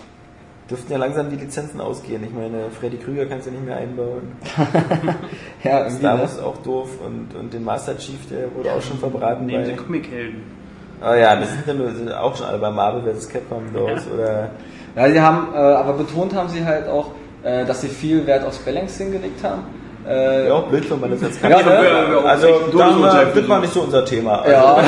Dürften 0.70 0.92
ja 0.92 0.98
langsam 0.98 1.28
die 1.30 1.36
Lizenzen 1.36 1.80
ausgehen. 1.80 2.24
Ich 2.24 2.32
meine, 2.32 2.70
Freddy 2.70 2.96
Krüger 2.98 3.26
kannst 3.26 3.46
du 3.46 3.50
nicht 3.50 3.64
mehr 3.64 3.76
einbauen. 3.76 4.32
Ja, 5.62 5.78
irgendwie, 5.80 5.96
Star 5.98 6.14
ne? 6.16 6.20
Wars 6.22 6.32
ist 6.34 6.42
auch 6.42 6.58
doof 6.58 6.88
und, 7.04 7.34
und 7.38 7.52
den 7.54 7.64
Master 7.64 7.96
Chief, 7.96 8.18
der 8.28 8.54
wurde 8.54 8.70
auch 8.72 8.82
schon 8.82 8.98
verbraten. 8.98 9.46
Nehmen 9.46 9.64
bei- 9.64 9.70
Sie 9.70 9.76
Comichelden. 9.76 10.42
Oh 11.02 11.12
ja, 11.14 11.36
das 11.36 11.50
sind 11.52 11.66
ja 11.66 11.74
nur, 11.74 11.90
sind 11.90 12.12
auch 12.12 12.36
schon 12.36 12.46
alle 12.46 12.58
bei 12.58 12.70
Marvel 12.70 13.14
vs. 13.14 13.28
Capcom 13.28 13.72
los 13.72 14.00
oder 14.12 14.50
Ja, 14.94 15.10
sie 15.10 15.20
haben, 15.20 15.52
äh, 15.54 15.56
aber 15.56 15.94
betont 15.94 16.34
haben 16.34 16.48
sie 16.48 16.64
halt 16.64 16.86
auch, 16.88 17.10
äh, 17.42 17.64
dass 17.64 17.80
sie 17.80 17.88
viel 17.88 18.26
Wert 18.26 18.44
aufs 18.46 18.58
Balancing 18.58 19.10
gelegt 19.12 19.42
haben. 19.42 19.62
Äh, 20.06 20.48
ja, 20.48 20.54
auch 20.54 20.68
blöd, 20.68 20.90
wenn 20.90 21.00
man 21.00 21.10
das 21.10 21.22
jetzt 21.22 21.40
kann. 21.40 21.50
Ja, 21.50 21.62
ne? 21.62 22.22
Also, 22.24 22.46
da 22.72 22.98
wir, 22.98 23.40
das 23.40 23.48
war 23.48 23.60
nicht 23.60 23.72
so 23.72 23.82
unser 23.82 24.04
Thema. 24.04 24.42
Also, 24.42 24.50
Ja. 24.52 24.84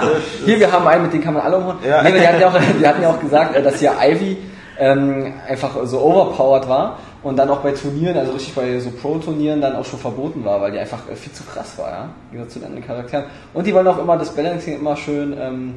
Hier, 0.46 0.58
wir 0.60 0.72
haben 0.72 0.86
einen, 0.86 1.02
mit 1.02 1.12
dem 1.12 1.22
kann 1.22 1.34
man 1.34 1.42
alle 1.42 1.58
umhauen. 1.58 1.76
Ja. 1.86 2.02
Nee, 2.02 2.12
die, 2.12 2.26
hatten 2.26 2.40
ja 2.40 2.48
auch, 2.48 2.58
die 2.80 2.86
hatten 2.86 3.02
ja 3.02 3.10
auch 3.10 3.20
gesagt, 3.20 3.54
äh, 3.54 3.62
dass 3.62 3.78
hier 3.78 3.92
Ivy 4.00 4.38
ähm, 4.78 5.34
einfach 5.46 5.72
so 5.84 6.00
overpowered 6.00 6.68
war 6.68 6.98
und 7.22 7.36
dann 7.36 7.50
auch 7.50 7.58
bei 7.58 7.72
Turnieren, 7.72 8.16
also 8.16 8.32
richtig 8.32 8.54
bei 8.54 8.78
so 8.80 8.90
Pro-Turnieren 8.90 9.60
dann 9.60 9.76
auch 9.76 9.84
schon 9.84 9.98
verboten 9.98 10.42
war, 10.44 10.60
weil 10.60 10.72
die 10.72 10.78
einfach 10.78 11.08
äh, 11.10 11.14
viel 11.14 11.32
zu 11.32 11.44
krass 11.44 11.76
war, 11.76 11.90
ja, 11.90 12.08
Gegensatz 12.30 12.54
zu 12.54 12.58
den 12.60 12.68
anderen 12.68 12.86
Charakteren. 12.86 13.24
Und 13.52 13.66
die 13.66 13.74
wollen 13.74 13.86
auch 13.86 13.98
immer 13.98 14.16
das 14.16 14.34
Balancing 14.34 14.76
immer 14.76 14.96
schön 14.96 15.36
ähm, 15.38 15.74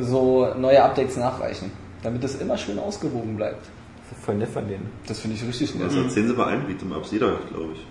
so 0.00 0.48
neue 0.58 0.82
Updates 0.82 1.18
nachreichen, 1.18 1.72
damit 2.02 2.24
es 2.24 2.40
immer 2.40 2.56
schön 2.56 2.78
ausgewogen 2.78 3.36
bleibt. 3.36 3.66
Voll 4.24 4.36
nett 4.36 4.48
von 4.48 4.66
denen. 4.66 4.90
Das 5.06 5.20
finde 5.20 5.36
ich 5.36 5.46
richtig 5.46 5.74
nett. 5.74 5.84
Also 5.84 6.00
erzählen 6.00 6.28
Sie 6.28 6.34
mal 6.34 6.48
ein 6.48 6.62
Beat'em 6.66 6.96
Ups, 6.96 7.10
jeder, 7.10 7.36
glaube 7.50 7.72
ich. 7.74 7.86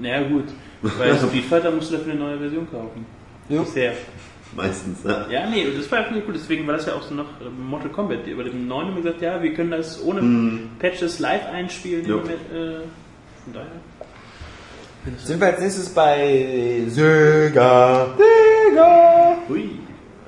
Naja 0.00 0.28
gut, 0.28 0.44
bei 0.82 1.14
Street 1.16 1.44
Fighter 1.44 1.70
musst 1.70 1.90
du 1.92 1.96
dafür 1.96 2.12
eine 2.12 2.20
neue 2.20 2.38
Version 2.38 2.70
kaufen. 2.70 3.06
Jo. 3.48 3.62
Bisher. 3.62 3.92
Meistens, 4.54 4.98
ja. 5.04 5.26
Ja, 5.28 5.50
nee, 5.50 5.66
das 5.76 5.90
war 5.90 6.04
finde 6.04 6.20
ich 6.20 6.26
gut, 6.26 6.34
deswegen 6.36 6.66
war 6.66 6.74
das 6.76 6.86
ja 6.86 6.94
auch 6.94 7.02
so 7.02 7.14
noch 7.14 7.26
Mortal 7.58 7.90
Kombat. 7.90 8.26
Über 8.26 8.44
dem 8.44 8.66
9 8.68 8.86
haben 8.86 8.94
wir 8.96 9.02
gesagt, 9.02 9.20
ja, 9.22 9.42
wir 9.42 9.52
können 9.54 9.70
das 9.72 10.02
ohne 10.02 10.22
Mhm. 10.22 10.70
Patches 10.78 11.18
live 11.18 11.46
einspielen. 11.52 12.06
Mit, 12.06 12.30
äh, 12.30 12.80
von 13.44 13.52
daher. 13.52 13.66
Sind 15.18 15.40
wir 15.40 15.46
als 15.48 15.60
nächstes 15.60 15.88
bei 15.90 16.82
Sega. 16.88 18.08
Sega. 18.16 19.36
Hui. 19.48 19.70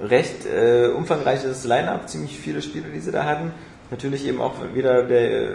Recht 0.02 0.46
äh, 0.46 0.88
umfangreiches 0.88 1.64
Line-Up, 1.64 2.08
ziemlich 2.08 2.36
viele 2.38 2.62
Spiele, 2.62 2.84
die 2.94 3.00
sie 3.00 3.10
da 3.10 3.24
hatten. 3.24 3.50
Natürlich 3.90 4.26
eben 4.26 4.40
auch 4.40 4.54
wieder 4.74 5.02
der, 5.02 5.50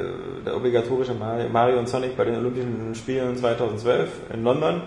der 0.46 0.56
obligatorische 0.56 1.14
Mario, 1.14 1.80
und 1.80 1.88
Sonic 1.88 2.18
bei 2.18 2.26
den 2.26 2.36
Olympischen 2.36 2.96
Spielen 2.96 3.38
2012 3.38 4.10
in 4.34 4.44
London. 4.44 4.82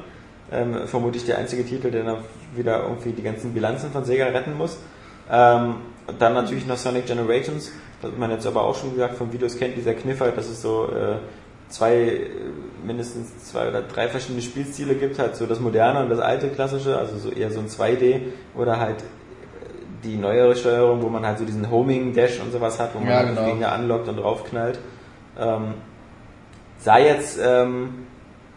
Ähm, 0.51 0.87
vermutlich 0.87 1.25
der 1.25 1.39
einzige 1.39 1.65
Titel, 1.65 1.91
der 1.91 2.05
dann 2.05 2.19
wieder 2.55 2.83
irgendwie 2.83 3.13
die 3.13 3.23
ganzen 3.23 3.53
Bilanzen 3.53 3.91
von 3.91 4.05
Sega 4.05 4.27
retten 4.27 4.57
muss. 4.57 4.79
Ähm, 5.31 5.77
dann 6.19 6.35
natürlich 6.35 6.67
noch 6.67 6.77
Sonic 6.77 7.07
Generations, 7.07 7.73
was 8.01 8.13
man 8.17 8.31
jetzt 8.31 8.47
aber 8.47 8.63
auch 8.63 8.77
schon 8.77 8.95
gesagt 8.95 9.17
von 9.17 9.33
Videos 9.33 9.59
kennt, 9.59 9.77
dieser 9.77 9.95
Kniffer, 9.95 10.31
dass 10.31 10.49
es 10.49 10.63
so 10.63 10.89
äh, 10.89 11.17
zwei, 11.69 11.95
äh, 11.95 12.31
mindestens 12.85 13.45
zwei 13.45 13.69
oder 13.69 13.83
drei 13.83 14.09
verschiedene 14.09 14.43
Spielstile 14.43 14.95
gibt, 14.95 15.19
halt 15.19 15.37
so 15.37 15.47
das 15.47 15.61
moderne 15.61 16.01
und 16.01 16.11
das 16.11 16.21
alte 16.21 16.49
klassische, 16.49 16.97
also 16.97 17.17
so 17.19 17.31
eher 17.31 17.51
so 17.51 17.61
ein 17.61 17.69
2D 17.69 18.21
oder 18.55 18.79
halt 18.79 19.03
die 20.07 20.17
neuere 20.17 20.57
Steuerung, 20.57 21.03
wo 21.03 21.09
man 21.09 21.27
halt 21.27 21.39
so 21.39 21.45
diesen 21.45 21.71
Homing 21.71 22.15
Dash 22.15 22.41
und 22.41 22.53
sowas 22.53 22.79
hat, 22.79 22.95
wo 22.95 23.01
man 23.01 23.09
Ja, 23.09 23.17
halt 23.17 23.29
genau. 23.29 23.47
Gegner 23.47 23.73
anlockt 23.73 24.09
und 24.09 24.17
draufknallt. 24.17 24.79
Ähm, 25.39 25.75
sah 26.79 26.99
jetzt 26.99 27.39
ähm, 27.43 28.07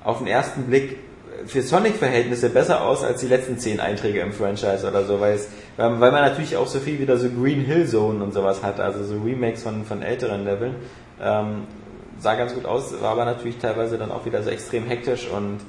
auf 0.03 0.19
den 0.19 0.27
ersten 0.27 0.63
Blick 0.63 0.97
für 1.45 1.61
Sonic-Verhältnisse 1.61 2.49
besser 2.49 2.81
aus 2.83 3.03
als 3.03 3.21
die 3.21 3.27
letzten 3.27 3.57
zehn 3.57 3.79
Einträge 3.79 4.19
im 4.19 4.33
Franchise 4.33 4.87
oder 4.87 5.05
so, 5.05 5.19
weil, 5.19 5.33
es, 5.35 5.49
weil 5.77 5.99
weil 5.99 6.11
man 6.11 6.21
natürlich 6.21 6.57
auch 6.57 6.67
so 6.67 6.79
viel 6.79 6.99
wieder 6.99 7.17
so 7.17 7.29
Green 7.29 7.61
Hill 7.61 7.87
Zone 7.87 8.23
und 8.23 8.33
sowas 8.33 8.61
hat, 8.63 8.79
also 8.79 9.03
so 9.03 9.21
Remakes 9.23 9.63
von, 9.63 9.85
von 9.85 10.01
älteren 10.01 10.43
Leveln. 10.45 10.75
Ähm, 11.21 11.63
sah 12.19 12.35
ganz 12.35 12.53
gut 12.53 12.65
aus, 12.65 12.93
war 13.01 13.11
aber 13.11 13.25
natürlich 13.25 13.57
teilweise 13.57 13.97
dann 13.97 14.11
auch 14.11 14.25
wieder 14.25 14.43
so 14.43 14.49
extrem 14.49 14.85
hektisch 14.85 15.29
und 15.29 15.59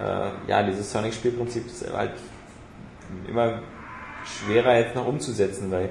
äh, 0.00 0.50
ja, 0.50 0.62
dieses 0.62 0.90
Sonic-Spielprinzip 0.90 1.66
ist 1.66 1.92
halt 1.94 2.12
immer 3.28 3.60
schwerer 4.24 4.78
jetzt 4.78 4.94
noch 4.94 5.06
umzusetzen, 5.06 5.70
weil, 5.70 5.90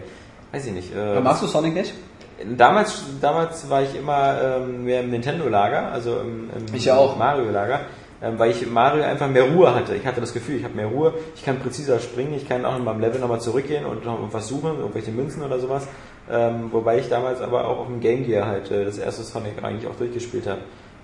weiß 0.52 0.66
ich 0.66 0.74
nicht. 0.74 0.96
Äh, 0.96 1.20
magst 1.20 1.44
du 1.44 1.48
Sonic 1.48 1.74
nicht? 1.74 1.94
Damals, 2.56 3.04
damals 3.20 3.70
war 3.70 3.82
ich 3.82 3.96
immer 3.96 4.40
ähm, 4.42 4.84
mehr 4.84 5.02
im 5.02 5.10
Nintendo-Lager, 5.10 5.92
also 5.92 6.20
im, 6.20 6.50
im. 6.56 7.18
Mario-Lager, 7.18 7.80
ähm, 8.22 8.38
weil 8.38 8.52
ich 8.52 8.68
Mario 8.70 9.04
einfach 9.04 9.28
mehr 9.28 9.44
Ruhe 9.44 9.74
hatte. 9.74 9.96
Ich 9.96 10.06
hatte 10.06 10.22
das 10.22 10.34
Gefühl, 10.34 10.58
ich 10.58 10.64
habe 10.64 10.76
mehr 10.76 10.86
Ruhe, 10.86 11.16
ich 11.36 11.44
kann 11.44 11.60
präziser 11.60 12.00
springen, 12.00 12.36
ich 12.36 12.48
kann 12.48 12.64
auch 12.64 12.78
in 12.78 12.84
meinem 12.84 13.02
Level 13.02 13.20
nochmal 13.20 13.42
zurückgehen 13.42 13.86
und 13.86 14.06
noch 14.06 14.20
was 14.32 14.48
suchen, 14.48 14.78
irgendwelche 14.78 15.12
Münzen 15.12 15.42
oder 15.42 15.60
sowas. 15.60 15.88
Ähm, 16.30 16.70
wobei 16.72 17.00
ich 17.00 17.10
damals 17.10 17.42
aber 17.42 17.68
auch 17.68 17.80
auf 17.80 17.88
dem 17.88 18.02
Game 18.02 18.26
Gear 18.26 18.46
halt 18.46 18.70
äh, 18.70 18.86
das 18.86 18.98
erste 18.98 19.24
Sonic 19.24 19.64
eigentlich 19.64 19.88
auch 19.88 19.96
durchgespielt 19.96 20.46
habe. 20.46 20.62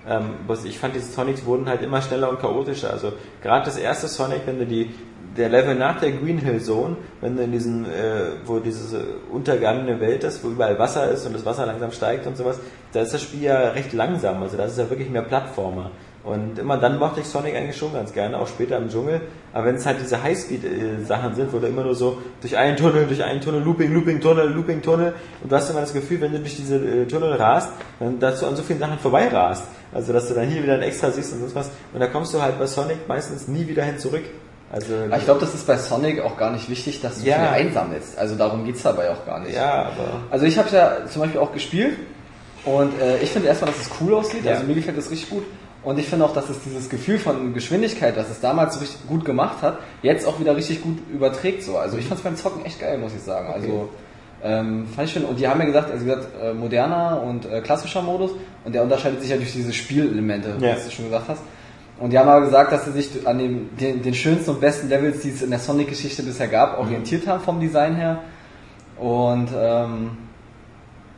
Ähm, 0.08 0.32
ich 0.66 0.78
fand, 0.78 0.96
diese 0.96 1.12
Sonics 1.12 1.46
wurden 1.46 1.68
halt 1.68 1.82
immer 1.82 2.02
schneller 2.02 2.30
und 2.30 2.40
chaotischer. 2.40 2.92
Also 2.92 3.14
gerade 3.42 3.66
das 3.66 3.78
erste 3.78 4.08
Sonic, 4.08 4.42
wenn 4.46 4.60
du 4.60 4.66
die 4.66 4.94
der 5.38 5.50
Level 5.50 5.76
nach 5.76 6.00
der 6.00 6.12
Green 6.12 6.38
Hill 6.38 6.62
Zone, 6.62 6.98
wenn 7.22 7.36
du 7.36 7.44
in 7.44 7.52
diesen, 7.52 7.86
äh, 7.86 8.34
wo 8.46 8.60
diese 8.60 9.04
untergangene 9.32 10.00
Welt 10.00 10.24
ist, 10.24 10.44
wo 10.44 10.50
überall 10.50 10.78
Wasser 10.78 11.10
ist 11.12 11.26
und 11.26 11.34
das 11.34 11.46
Wasser 11.46 11.66
langsam 11.66 11.92
steigt 11.92 12.28
und 12.28 12.38
sowas, 12.38 12.60
da 12.92 13.02
ist 13.02 13.14
das 13.14 13.22
Spiel 13.22 13.44
ja 13.44 13.70
recht 13.70 13.94
langsam, 13.94 14.42
also 14.44 14.58
das 14.58 14.74
ist 14.74 14.78
ja 14.78 14.90
wirklich 14.90 15.10
mehr 15.10 15.24
Plattformer. 15.24 15.92
Und 16.24 16.58
immer 16.58 16.78
dann 16.78 17.00
mochte 17.00 17.20
ich 17.20 17.26
Sonic 17.26 17.54
eigentlich 17.54 17.76
schon 17.76 17.92
ganz 17.92 18.14
gerne, 18.14 18.40
auch 18.40 18.48
später 18.48 18.78
im 18.78 18.90
Dschungel. 18.90 19.20
Aber 19.52 19.66
wenn 19.66 19.76
es 19.76 19.86
halt 19.86 19.98
diese 20.02 20.24
Highspeed-Sachen 20.24 21.36
sind, 21.36 21.52
wo 21.52 21.60
du 21.60 21.68
immer 21.68 21.84
nur 21.84 21.96
so 21.96 22.20
durch 22.40 22.56
einen 22.56 22.78
Tunnel, 22.78 23.08
durch 23.08 23.22
einen 23.22 23.42
Tunnel, 23.42 23.62
Looping, 23.62 23.94
Looping, 23.94 24.22
Tunnel, 24.22 24.48
Looping, 24.48 24.82
Tunnel, 24.82 25.14
und 25.42 25.52
du 25.52 25.56
hast 25.56 25.70
immer 25.70 25.82
das 25.82 25.92
Gefühl, 25.92 26.22
wenn 26.22 26.32
du 26.32 26.40
durch 26.40 26.56
diese 26.56 26.78
äh, 26.78 27.06
Tunnel 27.08 27.34
rast, 27.34 27.72
dann 28.00 28.20
dass 28.20 28.40
du 28.40 28.46
an 28.46 28.56
so 28.56 28.64
vielen 28.64 28.80
Sachen 28.80 29.00
vorbei 29.00 29.28
rast. 29.28 29.66
Also 29.92 30.14
dass 30.14 30.30
du 30.30 30.34
dann 30.34 30.48
hier 30.48 30.64
wieder 30.64 30.76
ein 30.76 30.82
extra 30.82 31.12
siehst 31.12 31.34
und 31.34 31.40
sonst 31.40 31.56
was. 31.56 31.72
Und 31.94 32.00
da 32.00 32.08
kommst 32.08 32.34
du 32.34 32.42
halt 32.42 32.58
bei 32.58 32.68
Sonic 32.68 33.06
meistens 33.08 33.50
nie 33.50 33.68
wieder 33.68 33.84
hin 33.84 34.00
zurück. 34.00 34.24
Also 34.74 34.94
Aber 35.06 35.18
ich 35.18 35.24
glaube, 35.26 35.40
das 35.40 35.54
ist 35.54 35.66
bei 35.68 35.78
Sonic 35.78 36.20
auch 36.22 36.36
gar 36.36 36.52
nicht 36.52 36.68
wichtig, 36.70 37.00
dass 37.00 37.22
du 37.22 37.28
Ja. 37.28 37.36
viel 37.54 37.68
einsammelst. 37.68 38.18
Also 38.18 38.36
darum 38.36 38.66
geht's 38.66 38.82
dabei 38.82 39.12
auch 39.12 39.26
gar 39.26 39.40
nicht. 39.40 39.54
ja, 39.56 39.84
aber 39.84 40.22
Also 40.32 40.46
ich 40.46 40.58
habe 40.58 40.68
ja 40.72 41.06
zum 41.08 41.22
Beispiel 41.22 41.40
auch 41.40 41.54
gespielt 41.54 41.98
und 42.66 43.00
äh, 43.00 43.20
ich 43.22 43.30
finde 43.30 43.48
erstmal, 43.50 43.72
dass 43.72 43.82
es 43.82 43.90
cool 44.02 44.16
aussieht. 44.16 44.44
Ja. 44.44 44.54
Also 44.54 44.66
mir 44.66 44.74
gefällt 44.76 44.98
das 44.98 45.10
richtig 45.12 45.30
gut. 45.30 45.44
Und 45.84 46.00
ich 46.00 46.08
finde 46.08 46.26
auch, 46.26 46.34
dass 46.34 46.50
es 46.50 46.58
dieses 46.64 46.90
Gefühl 46.90 47.20
von 47.20 47.54
Geschwindigkeit, 47.54 48.16
das 48.18 48.30
es 48.30 48.40
damals 48.40 48.74
so 48.76 48.80
richtig 48.80 49.06
gut 49.08 49.26
gemacht 49.26 49.62
hat, 49.62 49.78
jetzt 50.02 50.26
auch 50.26 50.40
wieder 50.40 50.56
richtig 50.56 50.82
gut 50.82 50.98
überträgt. 51.14 51.62
So. 51.64 51.78
Also 51.78 51.98
ich 51.98 52.06
fand 52.08 52.20
es 52.20 52.24
beim 52.24 52.36
Zocken 52.38 52.66
echt 52.66 52.80
geil, 52.80 52.98
muss 52.98 53.14
ich 53.14 53.22
sagen. 53.22 53.54
Also 53.54 53.90
ähm, 54.42 54.88
fand 54.96 55.08
ich 55.08 55.14
schön. 55.14 55.26
Und 55.26 55.40
die 55.40 55.48
haben 55.48 55.60
ja 55.60 55.66
gesagt, 55.66 55.92
also 55.92 56.04
gesagt, 56.06 56.28
äh, 56.42 56.54
moderner 56.54 57.22
und 57.22 57.46
äh, 57.46 57.62
klassischer 57.62 58.02
Modus. 58.02 58.32
Und 58.64 58.74
der 58.74 58.82
unterscheidet 58.84 59.22
sich 59.22 59.30
ja 59.30 59.36
durch 59.36 59.52
diese 59.52 59.74
Spielelemente, 59.74 60.56
Ja. 60.60 60.74
was 60.76 60.86
du 60.86 60.92
schon 60.92 61.06
gesagt 61.06 61.26
hast. 61.28 61.42
Und 62.04 62.10
die 62.10 62.20
haben 62.20 62.28
aber 62.28 62.44
gesagt, 62.44 62.74
dass 62.74 62.84
sie 62.84 62.92
sich 62.92 63.26
an 63.26 63.38
dem, 63.38 63.78
den, 63.78 64.02
den 64.02 64.14
schönsten 64.14 64.50
und 64.52 64.60
besten 64.60 64.90
Levels, 64.90 65.22
die 65.22 65.30
es 65.30 65.42
in 65.42 65.52
der 65.52 65.60
Sonic-Geschichte 65.60 66.22
bisher 66.22 66.50
gab, 66.50 66.78
orientiert 66.78 67.26
haben 67.28 67.40
vom 67.42 67.62
Design 67.62 67.96
her. 67.96 68.20
Und 69.00 69.48
ähm, 69.56 70.18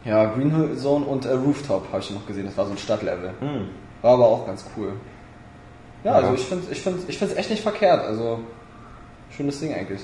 ja, 0.04 0.26
Green 0.26 0.56
Hill 0.56 0.78
Zone 0.78 1.04
und 1.04 1.26
äh, 1.26 1.32
Rooftop 1.32 1.88
habe 1.92 2.02
ich 2.04 2.12
noch 2.12 2.28
gesehen. 2.28 2.46
Das 2.46 2.56
war 2.56 2.68
so 2.68 2.74
ein 2.74 2.78
Stadtlevel. 2.78 3.32
hm. 3.40 3.70
War 4.04 4.14
aber 4.14 4.28
auch 4.28 4.46
ganz 4.46 4.64
cool. 4.78 4.94
Ja, 6.04 6.12
Ja. 6.12 6.18
also 6.18 6.36
ich 6.36 6.46
finde 6.46 6.66
ich 6.72 6.80
find's, 6.80 7.06
ich 7.08 7.18
find's 7.18 7.36
echt 7.36 7.50
nicht 7.50 7.64
verkehrt. 7.64 8.06
Also 8.06 8.42
schönes 9.36 9.60
Ding 9.60 9.74
eigentlich. 9.74 10.02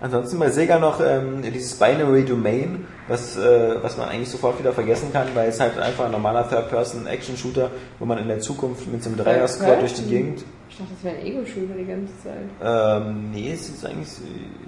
Ansonsten 0.00 0.38
bei 0.38 0.50
Sega 0.50 0.78
noch 0.78 1.00
ähm, 1.00 1.40
dieses 1.42 1.78
Binary 1.78 2.24
Domain, 2.24 2.84
was, 3.08 3.36
äh, 3.38 3.76
was 3.82 3.96
man 3.96 4.08
eigentlich 4.08 4.28
sofort 4.28 4.58
wieder 4.58 4.72
vergessen 4.72 5.12
kann, 5.12 5.28
weil 5.34 5.48
es 5.48 5.60
halt 5.60 5.78
einfach 5.78 6.04
ein 6.06 6.10
normaler 6.10 6.48
Third-Person-Action-Shooter, 6.48 7.70
wo 7.98 8.04
man 8.04 8.18
in 8.18 8.28
der 8.28 8.40
Zukunft 8.40 8.86
mit 8.92 9.02
so 9.02 9.08
einem 9.08 9.18
Dreier-Squad 9.18 9.68
Okay. 9.70 9.80
durch 9.80 9.94
die 9.94 10.04
Gegend. 10.06 10.44
Ich 10.68 10.76
dachte, 10.76 10.90
das 10.94 11.04
wäre 11.04 11.16
ein 11.16 11.26
Ego-Shooter 11.26 11.74
die 11.78 11.86
ganze 11.86 12.12
Zeit. 12.22 13.06
Ähm, 13.06 13.30
nee, 13.30 13.52
es 13.52 13.68
ist 13.68 13.86
eigentlich, 13.86 14.08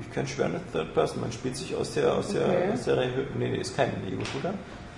ich 0.00 0.14
kann 0.14 0.26
schwören, 0.26 0.52
eine 0.52 0.60
Third-Person. 0.72 1.20
Man 1.20 1.32
spielt 1.32 1.56
sich 1.56 1.74
aus 1.74 1.92
der, 1.92 2.14
aus 2.14 2.28
der, 2.28 2.42
Okay. 2.46 2.72
aus 2.72 2.84
der, 2.84 2.96
nee, 3.38 3.48
nee, 3.50 3.56
ist 3.58 3.76
kein 3.76 3.90
Ego-Shooter. 4.10 4.54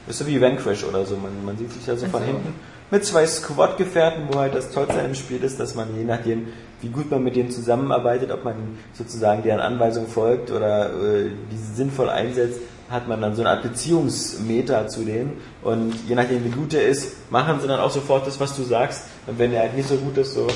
Ist 0.06 0.18
so 0.18 0.26
wie 0.26 0.40
Vanquish 0.40 0.84
oder 0.84 1.04
so. 1.04 1.16
Man, 1.16 1.32
man 1.44 1.58
sieht 1.58 1.72
sich 1.72 1.86
ja 1.86 1.96
so 1.96 2.06
von 2.06 2.20
Ach 2.22 2.26
so. 2.26 2.32
hinten 2.32 2.54
mit 2.90 3.04
zwei 3.04 3.26
Squad-Gefährten, 3.26 4.24
wo 4.30 4.38
halt 4.38 4.54
das 4.54 4.70
Tollste 4.70 5.00
im 5.00 5.14
Spiel 5.14 5.42
ist, 5.42 5.58
dass 5.58 5.74
man 5.74 5.88
je 5.96 6.04
nachdem, 6.04 6.48
wie 6.80 6.88
gut 6.88 7.10
man 7.10 7.24
mit 7.24 7.34
denen 7.36 7.50
zusammenarbeitet, 7.50 8.30
ob 8.30 8.44
man 8.44 8.54
sozusagen 8.92 9.42
deren 9.42 9.60
Anweisung 9.60 10.06
folgt 10.06 10.50
oder 10.50 10.86
äh, 10.90 11.30
diese 11.52 11.74
sinnvoll 11.74 12.08
einsetzt, 12.08 12.60
hat 12.90 13.06
man 13.08 13.20
dann 13.20 13.34
so 13.34 13.42
eine 13.42 13.50
Art 13.50 13.62
Beziehungsmeter 13.62 14.86
zu 14.88 15.00
denen 15.04 15.32
und 15.62 15.92
je 16.08 16.14
nachdem 16.14 16.44
wie 16.44 16.48
gut 16.50 16.72
er 16.74 16.86
ist, 16.86 17.30
machen 17.30 17.58
sie 17.60 17.68
dann 17.68 17.80
auch 17.80 17.90
sofort 17.90 18.26
das, 18.26 18.40
was 18.40 18.56
du 18.56 18.62
sagst 18.62 19.02
und 19.26 19.38
wenn 19.38 19.52
er 19.52 19.62
halt 19.62 19.76
nicht 19.76 19.88
so 19.88 19.96
gut 19.96 20.16
ist, 20.18 20.34
so 20.34 20.46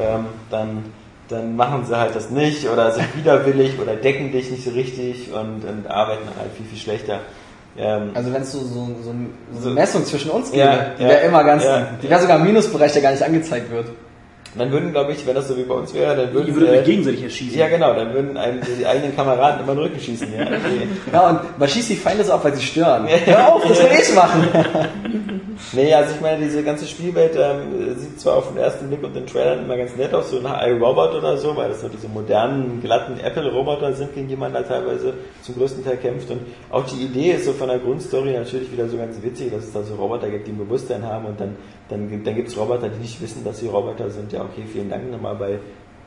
ähm, 0.00 0.26
dann 0.50 0.84
dann 1.28 1.56
machen 1.56 1.84
sie 1.86 1.96
halt 1.96 2.14
das 2.14 2.28
nicht 2.30 2.68
oder 2.68 2.92
sind 2.92 3.06
widerwillig 3.16 3.78
oder 3.80 3.96
decken 3.96 4.32
dich 4.32 4.50
nicht 4.50 4.64
so 4.64 4.70
richtig 4.70 5.30
und, 5.32 5.64
und 5.64 5.86
arbeiten 5.88 6.26
halt 6.38 6.52
viel, 6.56 6.66
viel 6.66 6.78
schlechter. 6.78 7.20
Ähm, 7.78 8.10
Also 8.12 8.30
wenn 8.34 8.42
es 8.42 8.52
so, 8.52 8.58
so, 8.58 8.88
so, 9.02 9.10
ein- 9.10 9.30
so 9.54 9.60
So- 9.62 9.66
eine 9.68 9.74
Messung 9.76 10.04
zwischen 10.04 10.30
uns 10.30 10.50
gäbe, 10.50 10.62
Ja, 10.64 10.86
die 10.98 11.02
ja, 11.04 11.08
wäre 11.08 11.20
immer 11.22 11.42
ganz, 11.42 11.64
ja, 11.64 11.88
die 12.02 12.10
wäre 12.10 12.20
sogar 12.20 12.36
im 12.38 12.44
Minusbereich, 12.44 12.92
der 12.92 13.00
gar 13.02 13.12
nicht 13.12 13.22
angezeigt 13.22 13.70
wird. 13.70 13.86
Dann 14.54 14.70
würden, 14.70 14.92
glaube 14.92 15.12
ich, 15.12 15.26
wenn 15.26 15.34
das 15.34 15.48
so 15.48 15.56
wie 15.56 15.62
bei 15.62 15.74
uns 15.74 15.94
wäre, 15.94 16.14
dann 16.14 16.34
würden 16.34 16.46
Die 16.46 16.54
würden 16.54 16.74
äh, 16.74 16.82
gegenseitig 16.82 17.22
erschießen. 17.22 17.58
Ja, 17.58 17.68
genau, 17.68 17.94
dann 17.94 18.12
würden 18.12 18.36
einem 18.36 18.60
die 18.78 18.86
eigenen 18.86 19.16
Kameraden 19.16 19.62
immer 19.62 19.72
in 19.72 19.78
den 19.78 19.84
Rücken 19.84 20.00
schießen. 20.00 20.28
Ja, 20.36 20.42
okay. 20.46 20.88
Ja, 21.12 21.30
und 21.30 21.58
man 21.58 21.68
schießt 21.68 21.90
die 21.90 21.96
Feinde 21.96 22.24
so 22.24 22.32
ab, 22.32 22.44
weil 22.44 22.54
sie 22.54 22.62
stören. 22.62 23.06
Hör 23.24 23.54
auf, 23.54 23.62
das 23.66 23.78
will 23.78 23.88
ich 24.00 24.14
machen. 24.14 24.48
Nee, 25.72 25.94
also 25.94 26.14
ich 26.14 26.20
meine, 26.20 26.44
diese 26.44 26.62
ganze 26.62 26.86
Spielwelt 26.86 27.36
ähm, 27.36 27.96
sieht 27.96 28.20
zwar 28.20 28.36
auf 28.36 28.48
den 28.48 28.56
ersten 28.56 28.88
Blick 28.88 29.02
und 29.02 29.14
den 29.14 29.26
Trailern 29.26 29.64
immer 29.64 29.76
ganz 29.76 29.94
nett 29.96 30.12
aus, 30.12 30.30
so 30.30 30.40
nach 30.40 30.66
iRobot 30.66 31.14
oder 31.14 31.36
so, 31.36 31.56
weil 31.56 31.68
das 31.68 31.80
so 31.80 31.88
diese 31.88 32.08
modernen, 32.08 32.80
glatten 32.82 33.18
Apple-Roboter 33.20 33.92
sind, 33.92 34.14
gegen 34.14 34.28
die 34.28 34.36
man 34.36 34.52
da 34.52 34.62
teilweise 34.62 35.14
zum 35.42 35.54
größten 35.56 35.84
Teil 35.84 35.98
kämpft. 35.98 36.30
Und 36.30 36.40
auch 36.70 36.84
die 36.84 37.04
Idee 37.04 37.32
ist 37.32 37.44
so 37.44 37.52
von 37.52 37.68
der 37.68 37.78
Grundstory 37.78 38.32
natürlich 38.32 38.72
wieder 38.72 38.88
so 38.88 38.96
ganz 38.96 39.22
witzig, 39.22 39.52
dass 39.52 39.64
es 39.64 39.72
da 39.72 39.82
so 39.82 39.94
Roboter 39.94 40.28
gibt, 40.30 40.46
die 40.46 40.52
ein 40.52 40.58
Bewusstsein 40.58 41.04
haben 41.04 41.26
und 41.26 41.40
dann, 41.40 41.56
dann, 41.92 42.10
gibt- 42.10 42.26
dann 42.26 42.34
gibt 42.34 42.48
es 42.48 42.56
Roboter, 42.58 42.88
die 42.88 42.98
nicht 43.00 43.20
wissen, 43.22 43.44
dass 43.44 43.58
sie 43.60 43.68
Roboter 43.68 44.10
sind. 44.10 44.32
Ja, 44.32 44.40
okay, 44.40 44.64
vielen 44.72 44.90
Dank 44.90 45.10
nochmal 45.10 45.36
bei 45.36 45.58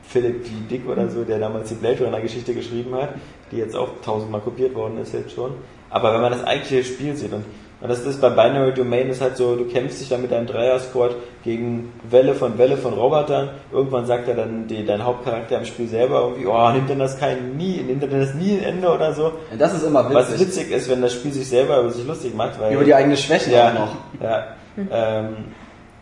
Philip 0.04 0.44
G. 0.44 0.50
Dick 0.70 0.88
oder 0.90 1.08
so, 1.10 1.24
der 1.24 1.40
damals 1.40 1.70
die 1.70 1.76
Blade 1.76 2.04
Runner-Geschichte 2.04 2.54
geschrieben 2.54 2.94
hat, 2.96 3.10
die 3.52 3.58
jetzt 3.58 3.76
auch 3.76 3.90
tausendmal 4.04 4.42
kopiert 4.42 4.76
worden 4.76 4.98
ist 5.00 5.14
jetzt 5.14 5.32
schon. 5.32 5.52
Aber 5.90 6.14
wenn 6.14 6.22
man 6.22 6.32
das 6.32 6.44
eigentliche 6.44 6.84
Spiel 6.84 7.16
sieht 7.16 7.32
und 7.34 7.46
und 7.82 7.90
das 7.90 8.00
ist 8.06 8.22
bei 8.22 8.30
Binary 8.30 8.74
Domain 8.74 9.10
ist 9.10 9.22
halt 9.22 9.36
so, 9.36 9.56
du 9.58 9.66
kämpfst 9.66 10.00
dich 10.00 10.08
dann 10.08 10.22
mit 10.22 10.32
deinem 10.32 10.48
Dreier-Squad 10.48 11.14
gegen 11.44 11.92
Welle 12.10 12.34
von 12.34 12.58
Welle 12.58 12.78
von 12.78 12.94
Robotern. 12.94 13.50
Irgendwann 13.72 14.06
sagt 14.06 14.30
er 14.30 14.34
dann 14.36 14.66
die, 14.68 14.86
dein 14.86 15.04
Hauptcharakter 15.04 15.58
im 15.60 15.66
Spiel 15.66 15.88
selber 15.90 16.22
irgendwie, 16.22 16.48
oh, 16.48 16.70
nimmt 16.72 16.90
denn 16.90 17.00
das 17.00 17.20
kein 17.20 17.58
nie, 17.58 17.82
nimmt 17.84 18.02
denn 18.02 18.18
das 18.18 18.34
nie 18.34 18.58
ein 18.58 18.64
Ende 18.64 18.88
oder 18.88 19.14
so. 19.14 19.34
Das 19.60 19.74
ist 19.74 19.84
immer 19.84 20.12
Was 20.12 20.32
witzig. 20.32 20.48
witzig 20.48 20.72
ist, 20.72 20.90
wenn 20.90 21.02
das 21.02 21.14
Spiel 21.14 21.34
sich 21.34 21.48
selber 21.50 21.82
über 21.82 21.92
sich 21.92 22.08
lustig 22.08 22.34
macht, 22.34 22.60
weil 22.62 22.74
Über 22.74 22.86
die 22.86 22.96
eigene 22.96 23.18
Schwächen 23.18 23.52
ja, 23.52 23.70
auch 23.70 23.74
noch. 23.74 23.96
Ja. 24.24 24.48
Ähm, 24.92 25.28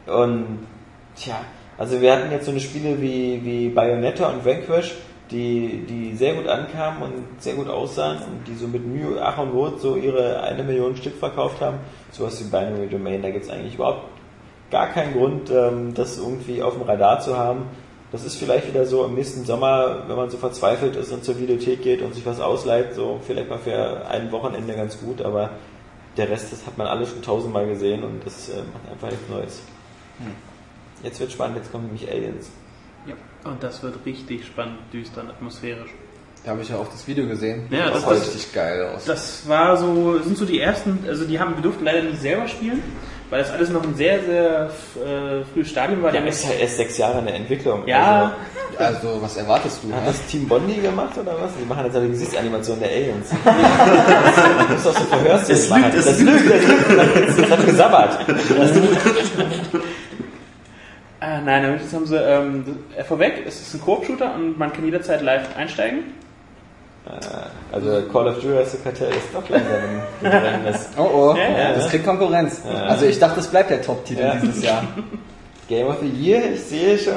und 0.07 0.67
tja, 1.15 1.35
also 1.77 2.01
wir 2.01 2.13
hatten 2.13 2.31
jetzt 2.31 2.45
so 2.45 2.51
eine 2.51 2.59
Spiele 2.59 3.01
wie, 3.01 3.43
wie 3.43 3.69
Bayonetta 3.69 4.30
und 4.30 4.45
Vanquish, 4.45 4.95
die, 5.31 5.85
die 5.88 6.15
sehr 6.15 6.35
gut 6.35 6.47
ankamen 6.47 7.01
und 7.01 7.41
sehr 7.41 7.55
gut 7.55 7.67
aussahen 7.67 8.17
und 8.17 8.47
die 8.47 8.55
so 8.55 8.67
mit 8.67 8.85
Mühe, 8.85 9.19
Ach 9.21 9.38
und 9.38 9.53
Not 9.53 9.81
so 9.81 9.95
ihre 9.95 10.43
eine 10.43 10.63
Million 10.63 10.95
Stück 10.95 11.15
verkauft 11.15 11.61
haben. 11.61 11.77
Sowas 12.11 12.39
wie 12.39 12.49
Binary 12.49 12.88
Domain, 12.88 13.21
da 13.21 13.31
gibt 13.31 13.45
es 13.45 13.51
eigentlich 13.51 13.75
überhaupt 13.75 14.05
gar 14.69 14.88
keinen 14.88 15.13
Grund, 15.13 15.49
ähm, 15.49 15.93
das 15.93 16.17
irgendwie 16.17 16.61
auf 16.61 16.73
dem 16.73 16.84
Radar 16.84 17.19
zu 17.19 17.38
haben. 17.38 17.63
Das 18.11 18.23
ist 18.23 18.35
vielleicht 18.35 18.67
wieder 18.67 18.85
so 18.85 19.05
im 19.05 19.15
nächsten 19.15 19.43
Sommer, 19.43 20.03
wenn 20.07 20.15
man 20.15 20.30
so 20.30 20.38
verzweifelt 20.38 20.95
ist 20.95 21.11
und 21.11 21.23
zur 21.23 21.39
Videothek 21.39 21.81
geht 21.81 22.03
und 22.03 22.13
sich 22.13 22.25
was 22.25 22.39
ausleiht, 22.39 22.93
so 22.93 23.19
vielleicht 23.25 23.49
mal 23.49 23.57
für 23.57 24.05
ein 24.07 24.31
Wochenende 24.31 24.75
ganz 24.75 24.99
gut, 24.99 25.23
aber 25.23 25.49
der 26.17 26.30
Rest, 26.30 26.51
das 26.51 26.67
hat 26.67 26.77
man 26.77 26.85
alles 26.85 27.09
schon 27.09 27.23
tausendmal 27.23 27.65
gesehen 27.65 28.03
und 28.03 28.23
das 28.23 28.49
äh, 28.49 28.57
macht 28.71 28.91
einfach 28.91 29.09
nichts 29.09 29.30
Neues. 29.30 29.61
Jetzt 31.03 31.19
wird 31.19 31.31
spannend, 31.31 31.57
jetzt 31.57 31.71
kommen 31.71 31.85
nämlich 31.85 32.09
Aliens. 32.09 32.49
Ja. 33.05 33.13
Und 33.49 33.61
das 33.61 33.83
wird 33.83 33.95
richtig 34.05 34.45
spannend, 34.45 34.77
düster 34.93 35.21
und 35.21 35.29
atmosphärisch. 35.29 35.89
Da 36.45 36.51
habe 36.51 36.61
ich 36.61 36.69
ja 36.69 36.75
auch 36.77 36.87
das 36.89 37.07
Video 37.07 37.25
gesehen. 37.27 37.67
Ja, 37.69 37.89
das- 37.89 38.01
sah 38.01 38.09
das- 38.11 38.27
richtig 38.27 38.53
geil 38.53 38.89
aus. 38.93 39.05
Das 39.05 39.47
war 39.47 39.77
so, 39.77 40.19
sind 40.19 40.37
so 40.37 40.45
die 40.45 40.59
ersten, 40.59 40.99
also 41.07 41.25
die 41.25 41.39
haben, 41.39 41.55
wir 41.55 41.61
durften 41.63 41.83
leider 41.85 42.03
nicht 42.03 42.19
selber 42.21 42.47
spielen, 42.47 42.81
weil 43.29 43.39
das 43.41 43.51
alles 43.51 43.69
noch 43.69 43.81
ein 43.83 43.95
sehr, 43.95 44.21
sehr 44.23 44.69
äh, 45.05 45.43
frühes 45.53 45.69
Stadium 45.69 46.01
war. 46.03 46.11
Der 46.11 46.25
ist 46.27 46.43
ja 46.45 46.51
erst 46.51 46.77
sechs 46.77 46.97
Jahre 46.97 47.19
in 47.19 47.25
der 47.25 47.35
Entwicklung. 47.35 47.87
ja, 47.87 48.35
Also, 48.77 49.21
was 49.21 49.37
erwartest 49.37 49.83
du? 49.83 49.87
Also, 49.87 49.97
hat 49.97 50.03
hä? 50.03 50.07
das 50.19 50.25
Team 50.31 50.47
Bondi 50.47 50.75
gemacht 50.75 51.17
oder 51.17 51.33
was? 51.39 51.51
Die 51.61 51.65
machen 51.65 51.85
jetzt 51.85 51.95
eine 51.95 52.09
Gesichtsanimation 52.09 52.79
der 52.79 52.89
Aliens. 52.89 53.29
das 54.69 54.77
ist 54.77 54.85
doch 54.85 54.97
so 54.99 55.05
Verhörszenen. 55.05 55.59
Es 55.59 55.69
lügt, 55.69 55.95
das 56.07 56.19
lügt, 56.19 56.51
das 56.51 56.67
lügt. 57.27 57.39
Das 57.39 57.49
hat 57.51 57.65
gesabbert. 57.65 58.19
Ah, 61.25 61.39
nein, 61.39 61.63
damit 61.63 61.81
haben 61.93 62.05
sie 62.05 62.17
ähm, 62.17 62.65
äh, 62.97 63.03
vorweg, 63.03 63.43
es 63.47 63.61
ist 63.61 63.73
ein 63.75 63.81
Koop-Shooter 63.81 64.35
und 64.35 64.57
man 64.59 64.73
kann 64.73 64.83
jederzeit 64.83 65.21
live 65.21 65.55
einsteigen. 65.55 65.99
Also 67.71 68.01
Call 68.11 68.27
of 68.27 68.43
Jurassic 68.43 68.83
Cartel 68.83 69.07
ist 69.09 69.33
doch 69.33 69.47
langsam 69.47 69.73
im 70.21 70.23
Gedrängnis. 70.31 70.89
Oh 70.97 71.09
oh, 71.13 71.35
Ja, 71.37 71.49
ja. 71.69 71.73
das 71.75 71.89
kriegt 71.89 72.05
Konkurrenz. 72.05 72.61
Also 72.65 73.05
ich 73.05 73.19
dachte, 73.19 73.39
es 73.39 73.47
bleibt 73.47 73.69
der 73.69 73.81
Top-Titel 73.81 74.21
Ja. 74.21 74.35
dieses 74.35 74.63
Jahr. 74.63 74.83
Game 75.69 75.87
of 75.87 75.97
the 76.01 76.09
Year, 76.09 76.51
ich 76.53 76.61
sehe 76.61 76.97
schon 76.97 77.13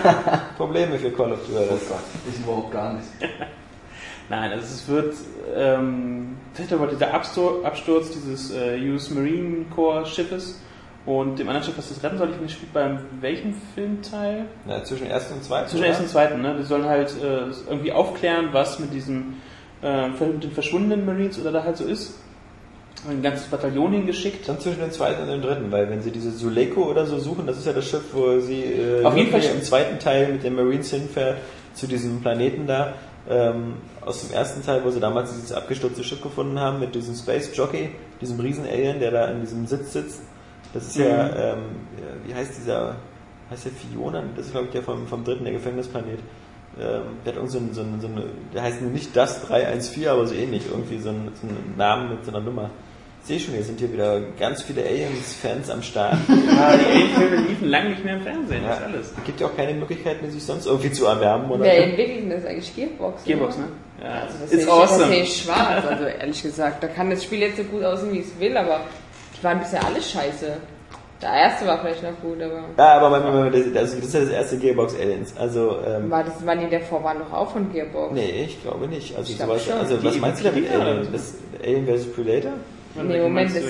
Probleme 0.56 0.98
für 0.98 1.10
Call 1.12 1.32
of 1.32 1.38
Duty. 1.46 1.62
Ich 2.32 2.40
überhaupt 2.40 2.72
gar 2.72 2.94
nicht. 2.94 3.06
Nein, 4.28 4.50
also 4.50 4.64
es 4.64 4.88
wird 4.88 5.14
ähm, 5.56 6.36
vielleicht 6.54 6.72
aber 6.72 6.88
dieser 6.88 7.14
Abstur 7.14 7.64
Absturz 7.64 8.10
dieses 8.10 8.50
äh, 8.50 8.78
US 8.90 9.10
Marine 9.10 9.64
Corps 9.74 10.06
Schiffes 10.08 10.60
und 11.08 11.38
dem 11.38 11.48
anderen 11.48 11.64
Schiff, 11.64 11.78
was 11.78 11.88
das 11.88 12.02
retten 12.02 12.18
soll, 12.18 12.28
ich 12.44 12.52
spielt 12.52 12.74
beim 12.74 12.98
welchem 13.22 13.54
Filmteil? 13.74 14.44
Ja, 14.68 14.84
zwischen 14.84 15.06
ersten 15.06 15.36
und 15.36 15.42
zweiten. 15.42 15.66
Zwischen 15.66 15.80
oder? 15.80 15.88
ersten 15.88 16.02
und 16.02 16.10
zweiten, 16.10 16.42
ne? 16.42 16.54
Die 16.58 16.64
sollen 16.64 16.84
halt 16.84 17.14
äh, 17.22 17.46
irgendwie 17.66 17.92
aufklären, 17.92 18.50
was 18.52 18.78
mit 18.78 18.92
diesen 18.92 19.40
äh, 19.82 20.08
mit 20.08 20.44
den 20.44 20.52
verschwundenen 20.52 21.06
Marines 21.06 21.40
oder 21.40 21.50
da 21.50 21.64
halt 21.64 21.78
so 21.78 21.86
ist. 21.86 22.18
Ein 23.08 23.22
ganzes 23.22 23.46
Bataillon 23.46 23.92
hingeschickt. 23.92 24.46
Dann 24.46 24.60
zwischen 24.60 24.80
dem 24.80 24.90
zweiten 24.90 25.22
und 25.22 25.28
dem 25.28 25.40
dritten, 25.40 25.72
weil 25.72 25.88
wenn 25.88 26.02
sie 26.02 26.10
diese 26.10 26.30
Suleko 26.30 26.82
oder 26.82 27.06
so 27.06 27.18
suchen, 27.18 27.46
das 27.46 27.56
ist 27.56 27.64
ja 27.64 27.72
das 27.72 27.88
Schiff, 27.88 28.12
wo 28.12 28.38
sie 28.40 28.64
äh, 28.64 29.02
Auf 29.02 29.16
jeden 29.16 29.30
Fall 29.30 29.40
im 29.42 29.62
zweiten 29.62 29.98
Teil 29.98 30.30
mit 30.30 30.42
den 30.42 30.56
Marines 30.56 30.90
hinfährt 30.90 31.38
zu 31.72 31.86
diesem 31.86 32.20
Planeten 32.20 32.66
da. 32.66 32.92
Ähm, 33.30 33.76
aus 34.04 34.26
dem 34.26 34.34
ersten 34.34 34.62
Teil, 34.62 34.84
wo 34.84 34.90
sie 34.90 35.00
damals 35.00 35.32
dieses 35.32 35.52
abgestürzte 35.52 36.04
Schiff 36.04 36.20
gefunden 36.20 36.60
haben 36.60 36.80
mit 36.80 36.94
diesem 36.94 37.14
Space 37.14 37.50
Jockey, 37.54 37.90
diesem 38.20 38.40
Riesen-Alien, 38.40 39.00
der 39.00 39.10
da 39.10 39.28
in 39.28 39.40
diesem 39.40 39.66
Sitz 39.66 39.94
sitzt. 39.94 40.20
Das 40.74 40.86
ist 40.86 40.96
ja, 40.96 41.04
Mhm. 41.24 41.30
ähm, 41.36 41.58
ja, 41.96 42.26
wie 42.26 42.34
heißt 42.34 42.52
dieser, 42.58 42.96
heißt 43.50 43.64
der 43.66 43.72
Fiona? 43.72 44.22
Das 44.36 44.46
ist 44.46 44.52
glaube 44.52 44.66
ich 44.66 44.72
der 44.72 44.82
vom, 44.82 45.06
vom 45.06 45.24
dritten, 45.24 45.44
der 45.44 45.52
Gefängnisplanet. 45.54 46.18
Ähm, 46.78 47.02
der 47.24 47.32
hat 47.32 47.36
irgend 47.36 47.50
so, 47.50 47.58
ein, 47.58 47.70
so, 47.72 47.80
ein, 47.80 48.00
so 48.00 48.06
eine, 48.06 48.24
der 48.54 48.62
heißt 48.62 48.82
nicht 48.82 49.16
das 49.16 49.42
314, 49.46 50.08
aber 50.08 50.26
so 50.26 50.34
ähnlich, 50.34 50.62
irgendwie 50.70 50.98
so, 50.98 51.08
ein, 51.08 51.30
so 51.40 51.48
einen 51.48 51.74
Namen 51.76 52.10
mit 52.10 52.24
so 52.24 52.30
einer 52.30 52.40
Nummer. 52.40 52.70
Ich 53.22 53.26
sehe 53.28 53.40
schon, 53.40 53.54
hier 53.54 53.64
sind 53.64 53.80
hier 53.80 53.92
wieder 53.92 54.20
ganz 54.38 54.62
viele 54.62 54.82
Aliens-Fans 54.84 55.70
am 55.70 55.82
Start. 55.82 56.16
Ah, 56.60 56.76
die 56.76 56.84
Alien-Filme 56.86 57.36
liefen 57.48 57.68
lange 57.68 57.90
nicht 57.90 58.04
mehr 58.04 58.14
im 58.16 58.22
Fernsehen, 58.22 58.62
das 58.66 58.78
ist 58.78 58.84
alles. 58.84 59.12
Es 59.18 59.24
gibt 59.24 59.40
ja 59.40 59.46
auch 59.48 59.56
keine 59.56 59.74
Möglichkeiten, 59.74 60.30
sich 60.30 60.42
sonst 60.44 60.66
irgendwie 60.66 60.92
zu 60.92 61.06
erwärmen, 61.06 61.50
oder? 61.50 61.64
Wer 61.64 61.84
entwickelt 61.84 62.30
das 62.32 62.44
eigentlich? 62.44 62.74
Gearbox? 62.76 63.24
Gearbox, 63.24 63.56
oder? 63.56 63.64
ne? 63.64 63.70
Ja, 64.02 64.20
Also 64.22 64.34
das 64.40 64.50
das 64.50 64.68
awesome. 64.68 65.06
sehe 65.08 65.22
ich 65.24 65.36
schwarz, 65.42 65.84
also 65.86 66.04
ehrlich 66.04 66.42
gesagt. 66.42 66.82
Da 66.82 66.86
kann 66.88 67.10
das 67.10 67.24
Spiel 67.24 67.40
jetzt 67.40 67.56
so 67.56 67.64
gut 67.64 67.82
aussehen, 67.82 68.12
wie 68.12 68.20
es 68.20 68.38
will, 68.38 68.56
aber 68.56 68.80
die 69.07 69.07
waren 69.44 69.58
bisher 69.60 69.84
alle 69.84 70.00
scheiße. 70.02 70.56
Der 71.20 71.32
erste 71.32 71.66
war 71.66 71.80
vielleicht 71.80 72.02
noch 72.04 72.16
gut, 72.22 72.40
aber. 72.40 72.62
Ja, 72.76 73.00
aber 73.00 73.10
mein, 73.10 73.22
mein, 73.34 73.52
das, 73.52 73.62
also 73.76 73.96
das 73.96 74.04
ist 74.06 74.14
ja 74.14 74.20
das 74.20 74.28
erste 74.30 74.56
Gearbox 74.58 74.94
Aliens. 75.00 75.34
Also, 75.36 75.78
ähm, 75.84 76.08
War 76.10 76.22
das, 76.22 76.46
waren 76.46 76.60
die 76.60 76.70
davor 76.70 77.02
waren 77.02 77.18
doch 77.18 77.32
auch 77.36 77.50
von 77.50 77.72
Gearbox? 77.72 78.12
nee, 78.14 78.44
ich 78.46 78.62
glaube 78.62 78.86
nicht. 78.86 79.16
Also, 79.16 79.32
Ich 79.32 79.36
glaub 79.36 79.48
sowas, 79.50 79.64
schon. 79.64 79.78
also 79.78 80.04
was 80.04 80.12
Die 80.12 80.20
meinst 80.20 80.40
du 80.40 80.44
damit 80.44 80.70
Alien? 80.70 81.08
Das 81.12 81.34
Alien 81.60 81.86
vs. 81.88 82.12
Predator? 82.12 82.52
Nee, 83.02 83.20
Moment, 83.20 83.50
das, 83.54 83.62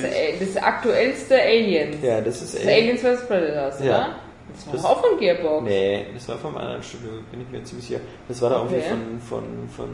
das 0.55 0.63
aktuellste 0.63 1.41
Aliens. 1.41 1.97
Ja, 2.03 2.21
das 2.21 2.43
ist 2.43 2.55
Das 2.55 2.67
Alien. 2.67 2.83
Aliens 2.97 3.01
vs. 3.01 3.27
Predators, 3.27 3.81
Ja. 3.83 3.85
oder? 3.85 4.09
Das 4.55 4.67
war 4.67 4.73
Das- 4.75 4.83
doch 4.83 4.91
auch 4.91 5.05
von 5.09 5.19
Gearbox. 5.19 5.65
Nee, 5.65 6.07
das 6.15 6.29
war 6.29 6.37
vom 6.37 6.57
anderen 6.57 6.83
Studio, 6.83 7.11
bin 7.31 7.41
ich 7.41 7.49
mir 7.51 7.65
ziemlich 7.65 7.87
sicher. 7.87 8.01
Das 8.29 8.43
war 8.43 8.51
da 8.51 8.57
irgendwie 8.57 8.77
Okay. 8.77 8.89
von, 8.91 9.21
von, 9.41 9.69
von, 9.75 9.89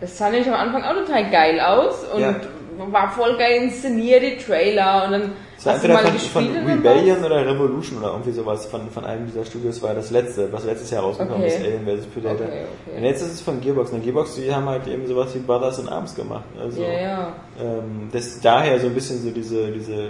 Das 0.00 0.16
sah 0.16 0.30
nämlich 0.30 0.46
am 0.48 0.54
Anfang 0.54 0.84
auch 0.84 0.94
total 1.04 1.30
geil 1.30 1.58
aus 1.60 2.04
und 2.14 2.20
Ja. 2.20 2.34
War 2.78 3.10
voll 3.10 3.36
geil 3.36 3.62
inszeniert, 3.64 4.22
die 4.22 4.36
Trailer 4.36 5.04
und 5.06 5.12
dann 5.12 5.32
das 5.56 5.66
war 5.66 5.74
hast 5.74 5.84
du 5.84 5.88
entweder 5.88 5.94
mal 5.94 6.02
von, 6.04 6.12
gespielt 6.12 6.62
von 6.62 6.66
Rebellion 6.66 7.24
oder 7.24 7.46
Revolution 7.46 7.98
oder 7.98 8.08
irgendwie 8.12 8.32
sowas 8.32 8.66
von, 8.66 8.90
von 8.90 9.04
einem 9.04 9.26
dieser 9.26 9.44
Studios 9.44 9.82
war 9.82 9.94
das 9.94 10.10
letzte, 10.10 10.52
was 10.52 10.64
letztes 10.64 10.90
Jahr 10.90 11.02
rausgekommen 11.02 11.42
Okay. 11.42 11.54
ist, 11.54 11.60
Alien 11.64 11.86
vs. 11.86 12.06
Predator. 12.06 12.46
Okay, 12.46 12.64
okay. 12.86 12.98
Und 12.98 13.04
jetzt 13.04 13.22
ist 13.22 13.32
es 13.32 13.40
von 13.40 13.60
Gearbox. 13.60 13.90
Und 13.92 14.02
Gearbox, 14.02 14.34
die 14.34 14.54
haben 14.54 14.66
halt 14.68 14.86
eben 14.86 15.06
sowas 15.06 15.34
wie 15.34 15.38
Brothers 15.38 15.78
in 15.78 15.88
Arms 15.88 16.14
gemacht. 16.14 16.44
Also, 16.60 16.82
Ja, 16.82 16.92
ja. 16.92 17.32
Ähm, 17.58 18.08
das 18.12 18.38
daher 18.40 18.78
so 18.78 18.86
ein 18.88 18.94
bisschen 18.94 19.22
so 19.22 19.30
diese, 19.30 19.70
diese 19.72 20.08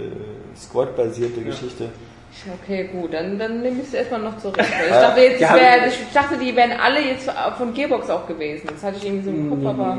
Squad-basierte 0.55 1.41
Geschichte. 1.41 1.85
Okay, 2.63 2.89
gut, 2.91 3.13
dann, 3.13 3.37
dann 3.39 3.61
nehme 3.61 3.81
ich 3.81 3.87
es 3.87 3.93
erstmal 3.93 4.21
noch 4.21 4.37
zurück. 4.37 4.57
Ich, 4.87 4.89
dachte 4.93 5.21
jetzt, 5.21 5.41
Ja, 5.41 5.55
wär, 5.55 5.87
ich 5.87 5.99
dachte, 6.13 6.37
die 6.37 6.55
wären 6.55 6.71
alle 6.79 7.01
jetzt 7.01 7.29
von 7.57 7.73
Gearbox 7.73 8.09
auch 8.09 8.27
gewesen. 8.27 8.67
Das 8.71 8.83
hatte 8.83 8.97
ich 8.97 9.05
irgendwie 9.05 9.23
so 9.25 9.29
im 9.31 9.49
Kopf, 9.49 9.65
aber. 9.65 9.97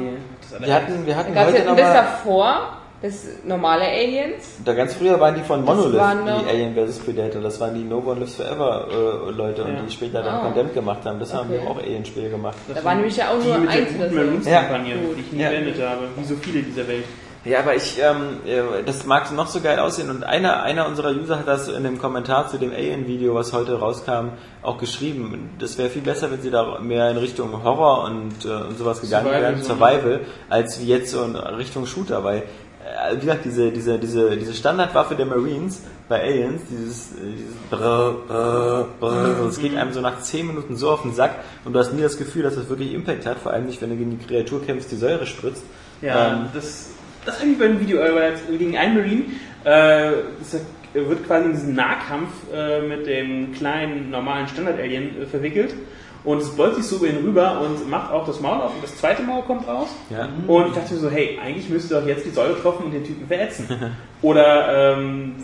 Das 0.50 0.60
Wir 0.60 0.74
hatten, 0.74 1.06
wir 1.06 1.16
hatten 1.16 1.34
gab 1.34 1.48
es 1.48 1.54
heute 1.54 1.64
ja 1.64 1.70
und 1.70 1.78
das 1.78 1.86
nochmal, 1.88 2.02
davor, 2.04 2.72
das 3.02 3.26
normale 3.44 3.84
Aliens. 3.84 4.56
da 4.64 4.72
ganz 4.74 4.94
früher 4.94 5.20
waren 5.20 5.34
die 5.34 5.42
von 5.42 5.64
Monolith, 5.64 5.98
waren 6.00 6.24
noch- 6.24 6.42
die 6.44 6.48
Alien 6.50 6.74
vs. 6.74 6.98
Predator. 7.00 7.42
Das 7.42 7.60
waren 7.60 7.74
die 7.74 7.84
No 7.84 7.98
One 7.98 8.20
Lives 8.20 8.34
Forever 8.36 8.88
äh, 8.90 9.30
Leute 9.30 9.64
und 9.64 9.74
Ja. 9.74 9.82
die 9.86 9.92
später 9.92 10.22
dann 10.22 10.34
Ah. 10.36 10.40
Condemned 10.46 10.74
gemacht 10.74 11.04
haben. 11.04 11.20
Das 11.20 11.32
haben 11.34 11.50
Okay. 11.50 11.60
wir 11.62 11.70
auch 11.70 11.78
Alien-Spiele 11.78 12.30
gemacht. 12.30 12.56
Da 12.74 12.82
war 12.84 12.94
nämlich 12.94 13.16
ja 13.16 13.30
auch 13.30 13.38
die 13.40 13.46
nur 13.48 13.58
mit 13.58 13.70
der 13.72 13.76
eins 13.82 13.90
oder 13.90 14.04
guten 14.08 14.14
so. 14.14 14.20
Marines-Kampagne, 14.24 14.94
Ja. 14.94 15.00
die 15.16 15.20
ich 15.20 15.32
nie 15.32 15.42
Ja. 15.42 15.48
beendet 15.50 15.80
habe, 15.82 16.00
wie 16.16 16.24
so 16.24 16.34
viele 16.36 16.62
dieser 16.62 16.88
Welt. 16.88 17.04
Ja, 17.48 17.60
aber 17.60 17.74
ich, 17.74 17.98
ähm, 17.98 18.40
äh, 18.46 18.82
das 18.84 19.06
mag 19.06 19.32
noch 19.32 19.46
so 19.46 19.60
geil 19.60 19.78
aussehen 19.78 20.10
und 20.10 20.22
einer, 20.22 20.62
einer 20.62 20.86
unserer 20.86 21.12
User 21.12 21.38
hat 21.38 21.48
das 21.48 21.68
in 21.68 21.82
dem 21.82 21.98
Kommentar 21.98 22.48
zu 22.48 22.58
dem 22.58 22.72
Alien-Video, 22.72 23.34
was 23.34 23.54
heute 23.54 23.78
rauskam, 23.78 24.32
auch 24.60 24.76
geschrieben. 24.76 25.50
Das 25.58 25.78
wäre 25.78 25.88
viel 25.88 26.02
besser, 26.02 26.30
wenn 26.30 26.42
sie 26.42 26.50
da 26.50 26.78
mehr 26.78 27.10
in 27.10 27.16
Richtung 27.16 27.64
Horror 27.64 28.04
und, 28.04 28.44
äh, 28.44 28.48
und 28.48 28.76
sowas 28.76 29.00
gegangen 29.00 29.28
Survival 29.28 29.42
wären? 29.42 29.62
Survival, 29.62 30.20
als 30.50 30.78
wie 30.80 30.88
jetzt 30.88 31.10
so 31.10 31.24
in 31.24 31.36
Richtung 31.36 31.86
Shooter, 31.86 32.22
weil, 32.22 32.42
äh, 32.84 33.16
wie 33.16 33.20
gesagt, 33.20 33.46
diese, 33.46 33.70
diese, 33.70 33.98
diese, 33.98 34.36
diese 34.36 34.52
Standardwaffe 34.52 35.14
der 35.14 35.24
Marines 35.24 35.84
bei 36.06 36.20
Aliens, 36.20 36.60
dieses, 36.68 37.12
äh, 37.12 37.32
dieses 37.34 37.56
Brrr, 37.70 38.14
Brrr, 38.28 38.88
Brrr, 39.00 39.46
das 39.46 39.58
geht 39.58 39.74
einem 39.74 39.94
so 39.94 40.02
nach 40.02 40.20
10 40.20 40.48
Minuten 40.48 40.76
so 40.76 40.90
auf 40.90 41.00
den 41.00 41.14
Sack 41.14 41.36
und 41.64 41.72
du 41.72 41.78
hast 41.78 41.94
nie 41.94 42.02
das 42.02 42.18
Gefühl, 42.18 42.42
dass 42.42 42.56
das 42.56 42.68
wirklich 42.68 42.92
Impact 42.92 43.24
hat, 43.24 43.38
vor 43.38 43.52
allem 43.54 43.64
nicht, 43.64 43.80
wenn 43.80 43.88
du 43.88 43.96
gegen 43.96 44.18
die 44.18 44.26
Kreatur 44.26 44.62
kämpfst, 44.62 44.92
die 44.92 44.96
Säure 44.96 45.24
spritzt. 45.24 45.62
Ja, 46.02 46.28
Ähm, 46.28 46.48
das, 46.52 46.90
das 47.24 47.40
habe 47.40 47.50
ich 47.50 47.80
Video, 47.80 47.98
äh, 47.98 48.14
weil 48.14 48.30
jetzt 48.32 48.48
gegen 48.48 48.76
einen 48.76 48.94
Marine, 48.94 49.22
äh, 49.64 50.12
das 50.38 50.60
wird 50.94 51.26
quasi 51.26 51.46
in 51.46 51.52
diesen 51.52 51.74
Nahkampf 51.74 52.30
äh, 52.52 52.80
mit 52.80 53.06
dem 53.06 53.52
kleinen 53.52 54.10
normalen 54.10 54.48
Standard-Alien 54.48 55.22
äh, 55.22 55.26
verwickelt 55.26 55.74
und 56.24 56.38
es 56.42 56.48
bolzt 56.50 56.76
sich 56.76 56.86
so 56.86 56.96
über 56.96 57.06
ihn 57.06 57.24
rüber 57.24 57.60
und 57.60 57.88
macht 57.88 58.12
auch 58.12 58.26
das 58.26 58.40
Maul 58.40 58.60
auf 58.60 58.74
und 58.74 58.82
das 58.82 58.96
zweite 58.96 59.22
Maul 59.22 59.42
kommt 59.42 59.66
raus. 59.68 59.88
Ja. 60.10 60.28
Und 60.46 60.66
ich 60.68 60.72
dachte 60.74 60.94
mir 60.94 61.00
so, 61.00 61.08
hey, 61.10 61.38
eigentlich 61.42 61.68
müsste 61.68 61.94
doch 61.94 62.06
jetzt 62.06 62.26
die 62.26 62.30
Säure 62.30 62.60
tropfen 62.60 62.86
und 62.86 62.92
den 62.92 63.04
Typen 63.04 63.26
verätzen. 63.26 63.66
Oder 64.20 64.96
ähm, 64.98 65.36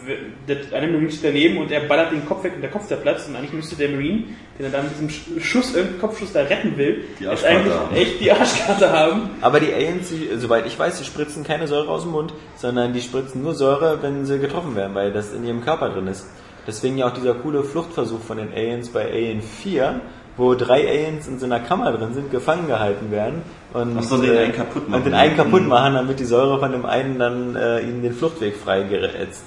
der 0.48 0.56
eine 0.76 0.88
Marine 0.88 1.08
steht 1.10 1.30
daneben 1.30 1.58
und 1.58 1.70
er 1.70 1.82
ballert 1.82 2.10
den 2.10 2.26
Kopf 2.26 2.42
weg 2.42 2.54
und 2.56 2.60
der 2.60 2.70
Kopf 2.70 2.88
zerplatzt 2.88 3.28
und 3.28 3.36
eigentlich 3.36 3.52
müsste 3.52 3.76
der 3.76 3.88
Marine, 3.90 4.24
den 4.58 4.66
er 4.66 4.70
dann 4.72 4.82
mit 4.84 4.92
diesem 4.94 5.08
Sch- 5.08 5.40
Schuss, 5.40 5.74
irgendeinen 5.76 6.00
Kopfschuss 6.00 6.32
da 6.32 6.40
retten 6.42 6.76
will, 6.76 7.04
Die 7.20 7.24
jetzt 7.24 7.44
eigentlich 7.44 7.72
haben. 7.72 7.94
echt 7.94 8.20
die 8.20 8.32
Arschkarte 8.32 8.90
haben. 8.90 9.30
Aber 9.40 9.60
die 9.60 9.72
Aliens, 9.72 10.12
soweit 10.38 10.66
ich 10.66 10.76
weiß, 10.76 10.98
die 10.98 11.04
spritzen 11.04 11.44
keine 11.44 11.68
Säure 11.68 11.88
aus 11.88 12.02
dem 12.02 12.10
Mund, 12.10 12.34
sondern 12.56 12.92
die 12.92 13.00
spritzen 13.00 13.42
nur 13.42 13.54
Säure, 13.54 14.02
wenn 14.02 14.26
sie 14.26 14.40
getroffen 14.40 14.74
werden, 14.74 14.94
weil 14.96 15.12
das 15.12 15.32
in 15.32 15.44
ihrem 15.44 15.60
Körper 15.60 15.90
drin 15.90 16.08
ist. 16.08 16.26
Deswegen 16.66 16.98
ja 16.98 17.06
auch 17.06 17.12
dieser 17.14 17.34
coole 17.34 17.62
Fluchtversuch 17.62 18.20
von 18.22 18.38
den 18.38 18.52
Aliens 18.52 18.88
bei 18.88 19.04
Alien 19.04 19.40
4, 19.42 20.00
wo 20.36 20.54
drei 20.54 20.88
Aliens 20.88 21.28
in 21.28 21.38
so 21.38 21.46
einer 21.46 21.60
Kammer 21.60 21.92
drin 21.92 22.12
sind, 22.14 22.30
gefangen 22.30 22.66
gehalten 22.66 23.10
werden 23.10 23.42
und, 23.72 23.96
Ach 23.98 24.02
so, 24.02 24.16
den 24.20 24.36
einen 24.36 24.52
kaputt 24.52 24.88
machen. 24.88 24.98
und 25.00 25.06
den 25.06 25.14
einen 25.14 25.36
kaputt 25.36 25.66
machen, 25.68 25.94
damit 25.94 26.18
die 26.18 26.24
Säure 26.24 26.58
von 26.58 26.72
dem 26.72 26.84
einen 26.86 27.18
dann 27.18 27.54
äh, 27.56 27.80
ihnen 27.80 28.02
den 28.02 28.12
Fluchtweg 28.14 28.56
freigerätzt. 28.56 29.44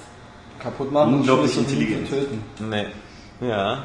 Kaputt 0.60 0.90
machen 0.90 1.12
und 1.14 1.20
Unglaublich 1.20 1.56
intelligent. 1.56 2.08
töten. 2.08 2.42
Nee. 2.70 2.86
Ja. 3.46 3.84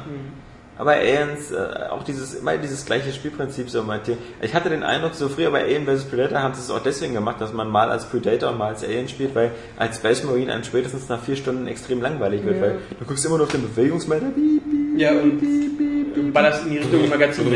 Aber 0.76 0.92
Aliens, 0.94 1.52
äh, 1.52 1.88
auch 1.90 2.02
dieses, 2.02 2.34
immer 2.34 2.56
dieses 2.56 2.84
gleiche 2.84 3.12
Spielprinzip, 3.12 3.70
so 3.70 3.84
meinte 3.84 4.16
ich. 4.42 4.54
hatte 4.56 4.70
den 4.70 4.82
Eindruck, 4.82 5.14
so 5.14 5.28
früher 5.28 5.52
bei 5.52 5.62
Alien 5.62 5.86
vs. 5.86 6.06
Predator 6.06 6.40
haben 6.42 6.54
sie 6.54 6.60
es 6.62 6.70
auch 6.72 6.80
deswegen 6.82 7.14
gemacht, 7.14 7.36
dass 7.40 7.52
man 7.52 7.68
mal 7.68 7.90
als 7.92 8.06
Predator 8.06 8.50
und 8.50 8.58
mal 8.58 8.68
als 8.70 8.82
Alien 8.82 9.06
spielt, 9.08 9.36
weil 9.36 9.52
als 9.78 9.98
Space 9.98 10.24
Marine 10.24 10.46
dann 10.50 10.64
spätestens 10.64 11.08
nach 11.08 11.20
vier 11.20 11.36
Stunden 11.36 11.68
extrem 11.68 12.02
langweilig 12.02 12.44
wird, 12.44 12.56
Ja. 12.56 12.62
weil 12.62 12.78
du 12.98 13.04
guckst 13.06 13.24
immer 13.24 13.36
nur 13.36 13.46
auf 13.46 13.52
den 13.52 13.62
Bewegungsmelder, 13.62 14.26
piep, 14.34 14.64
piep, 14.64 14.83
Ja, 14.96 15.12
und 15.12 15.40
piep, 15.40 16.32
ballerst 16.32 16.64
in 16.64 16.72
die 16.72 16.78
Richtung 16.78 17.08
Magazin 17.08 17.46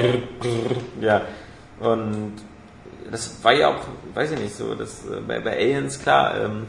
ja, 1.01 1.23
und 1.81 2.33
das 3.11 3.43
war 3.43 3.53
ja 3.55 3.69
auch, 3.69 3.81
weiß 4.15 4.33
ich 4.33 4.41
nicht 4.41 4.55
so, 4.55 4.75
das, 4.75 5.07
äh, 5.07 5.21
bei, 5.27 5.41
bei 5.41 5.57
Aliens, 5.57 6.01
klar, 6.01 6.35
ähm, 6.45 6.67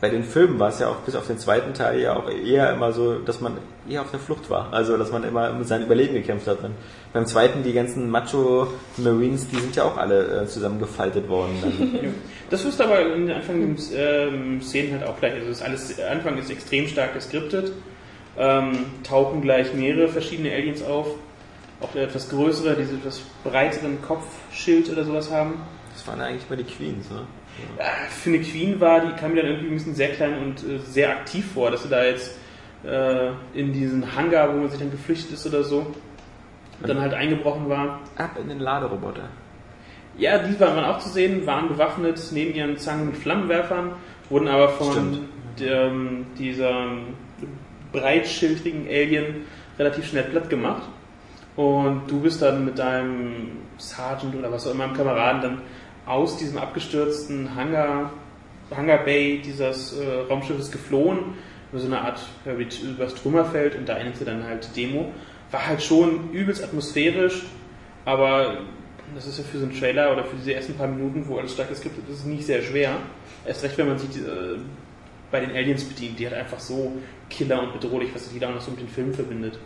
bei 0.00 0.08
den 0.08 0.24
Filmen 0.24 0.58
war 0.58 0.70
es 0.70 0.78
ja 0.78 0.88
auch 0.88 0.96
bis 1.00 1.14
auf 1.14 1.26
den 1.26 1.38
zweiten 1.38 1.74
Teil 1.74 2.00
ja 2.00 2.16
auch 2.16 2.30
eher 2.30 2.72
immer 2.72 2.92
so, 2.92 3.18
dass 3.18 3.40
man 3.40 3.58
eher 3.88 4.00
auf 4.00 4.10
der 4.10 4.20
Flucht 4.20 4.48
war. 4.48 4.72
Also, 4.72 4.96
dass 4.96 5.12
man 5.12 5.24
immer 5.24 5.50
um 5.50 5.62
sein 5.64 5.82
Überleben 5.82 6.14
gekämpft 6.14 6.46
hat. 6.46 6.64
Und 6.64 6.74
beim 7.12 7.26
zweiten, 7.26 7.62
die 7.62 7.74
ganzen 7.74 8.08
Macho-Marines, 8.08 9.48
die 9.48 9.56
sind 9.56 9.76
ja 9.76 9.84
auch 9.84 9.98
alle 9.98 10.42
äh, 10.42 10.46
zusammengefaltet 10.46 11.28
worden. 11.28 12.14
Das 12.50 12.64
wirst 12.64 12.80
du 12.80 12.84
aber 12.84 13.14
in 13.14 13.28
den 13.28 13.36
Anfang 13.36 13.76
ähm, 13.94 14.60
Szenen 14.60 14.98
halt 14.98 15.08
auch 15.08 15.20
gleich. 15.20 15.34
Also 15.34 15.50
das 15.50 15.62
alles, 15.62 15.94
der 15.94 16.10
Anfang 16.10 16.36
ist 16.36 16.50
extrem 16.50 16.88
stark 16.88 17.14
geskriptet. 17.14 17.70
Ähm, 18.38 18.86
tauchen 19.02 19.42
gleich 19.42 19.74
mehrere 19.74 20.08
verschiedene 20.08 20.52
Aliens 20.52 20.82
auf. 20.82 21.08
Auch 21.80 21.92
der 21.92 22.04
etwas 22.04 22.28
größere, 22.28 22.76
diese 22.76 22.94
etwas 22.94 23.22
breiteren 23.42 24.00
Kopfschild 24.02 24.90
oder 24.90 25.04
sowas 25.04 25.30
haben. 25.30 25.54
Das 25.92 26.06
waren 26.06 26.20
eigentlich 26.20 26.48
mal 26.48 26.56
die 26.56 26.64
Queens, 26.64 27.10
ne? 27.10 27.22
Äh, 27.78 27.84
Für 28.08 28.30
eine 28.30 28.40
Queen 28.40 28.80
war, 28.80 29.00
die 29.00 29.12
kam 29.12 29.32
mir 29.32 29.42
dann 29.42 29.50
irgendwie 29.52 29.68
ein 29.70 29.74
bisschen 29.74 29.94
sehr 29.94 30.10
klein 30.10 30.38
und 30.38 30.62
äh, 30.62 30.78
sehr 30.78 31.10
aktiv 31.10 31.44
vor, 31.52 31.70
dass 31.70 31.82
sie 31.82 31.88
da 31.88 32.04
jetzt 32.04 32.38
äh, 32.84 33.30
in 33.54 33.72
diesen 33.72 34.14
Hangar, 34.14 34.54
wo 34.54 34.58
man 34.58 34.70
sich 34.70 34.78
dann 34.78 34.90
geflüchtet 34.90 35.32
ist 35.32 35.46
oder 35.46 35.64
so, 35.64 35.86
dann 36.86 37.00
halt 37.00 37.14
eingebrochen 37.14 37.68
war. 37.68 38.00
Ab 38.16 38.38
in 38.40 38.48
den 38.48 38.60
Laderoboter. 38.60 39.28
Ja, 40.16 40.38
die 40.38 40.58
waren 40.60 40.84
auch 40.84 40.98
zu 40.98 41.08
sehen, 41.08 41.46
waren 41.46 41.68
bewaffnet 41.68 42.20
neben 42.32 42.54
ihren 42.54 42.76
Zangen 42.76 43.06
mit 43.06 43.16
Flammenwerfern, 43.16 43.92
wurden 44.28 44.48
aber 44.48 44.70
von 44.70 45.28
dem, 45.58 46.26
dieser 46.38 46.86
breitschiltrigen 47.92 48.86
Alien 48.88 49.46
relativ 49.78 50.06
schnell 50.06 50.24
platt 50.24 50.50
gemacht. 50.50 50.82
Und 51.56 52.02
du 52.08 52.20
bist 52.20 52.42
dann 52.42 52.64
mit 52.64 52.78
deinem 52.78 53.58
Sergeant 53.76 54.34
oder 54.34 54.52
was 54.52 54.66
auch 54.66 54.72
immer, 54.72 54.88
Kameraden 54.92 55.42
dann 55.42 55.62
aus 56.06 56.36
diesem 56.36 56.58
abgestürzten 56.58 57.54
Hangar, 57.54 58.12
Hangar 58.74 59.04
Bay 59.04 59.40
dieses 59.44 59.98
äh, 59.98 60.20
Raumschiffes 60.28 60.70
geflohen, 60.70 61.34
über 61.70 61.80
so 61.80 61.86
eine 61.86 62.00
Art, 62.00 62.20
ja, 62.44 62.52
übers 62.52 63.14
Trümmerfeld 63.14 63.76
und 63.76 63.88
da 63.88 63.96
endete 63.96 64.24
dann 64.24 64.44
halt 64.44 64.68
die 64.74 64.86
Demo. 64.86 65.12
War 65.50 65.66
halt 65.66 65.82
schon 65.82 66.30
übelst 66.32 66.62
atmosphärisch, 66.62 67.42
aber 68.04 68.58
das 69.14 69.26
ist 69.26 69.38
ja 69.38 69.44
für 69.44 69.58
so 69.58 69.64
einen 69.64 69.76
Trailer 69.76 70.12
oder 70.12 70.24
für 70.24 70.36
diese 70.36 70.54
ersten 70.54 70.74
paar 70.74 70.86
Minuten, 70.86 71.26
wo 71.26 71.38
alles 71.38 71.52
stark 71.52 71.68
geskriptet 71.68 72.04
ist, 72.08 72.26
nicht 72.26 72.46
sehr 72.46 72.62
schwer. 72.62 72.96
Erst 73.44 73.64
recht, 73.64 73.76
wenn 73.78 73.88
man 73.88 73.98
sich 73.98 74.16
äh, 74.16 74.58
bei 75.30 75.40
den 75.40 75.50
Aliens 75.52 75.84
bedient, 75.84 76.18
die 76.18 76.26
halt 76.26 76.36
einfach 76.36 76.58
so 76.60 76.92
killer 77.28 77.62
und 77.62 77.72
bedrohlich, 77.80 78.10
was 78.14 78.30
jeder 78.32 78.48
auch 78.48 78.54
noch 78.54 78.60
so 78.60 78.70
mit 78.72 78.80
den 78.80 78.88
Filmen 78.88 79.14
verbindet. 79.14 79.58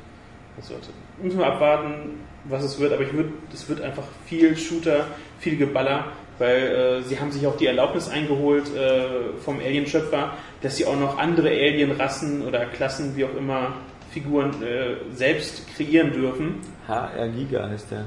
Das 0.56 0.68
sollte. 0.68 0.88
Müssen 1.22 1.38
wir 1.38 1.46
abwarten, 1.46 2.20
was 2.44 2.62
es 2.64 2.78
wird, 2.78 2.92
aber 2.92 3.02
ich 3.02 3.12
würde, 3.12 3.30
es 3.52 3.68
wird 3.68 3.80
einfach 3.80 4.04
viel 4.26 4.56
Shooter, 4.56 5.06
viel 5.40 5.56
Geballer, 5.56 6.06
weil 6.38 6.62
äh, 6.62 7.02
sie 7.02 7.18
haben 7.18 7.32
sich 7.32 7.46
auch 7.46 7.56
die 7.56 7.66
Erlaubnis 7.66 8.08
eingeholt 8.08 8.64
äh, 8.76 9.36
vom 9.42 9.58
Alien-Schöpfer, 9.58 10.32
dass 10.62 10.76
sie 10.76 10.84
auch 10.86 10.98
noch 10.98 11.18
andere 11.18 11.48
Alien-Rassen 11.48 12.42
oder 12.46 12.66
Klassen, 12.66 13.16
wie 13.16 13.24
auch 13.24 13.34
immer, 13.36 13.74
Figuren 14.12 14.50
äh, 14.62 14.94
selbst 15.12 15.66
kreieren 15.74 16.12
dürfen. 16.12 16.56
HR 16.86 17.28
Giga 17.30 17.68
heißt 17.68 17.88
der. 17.90 18.04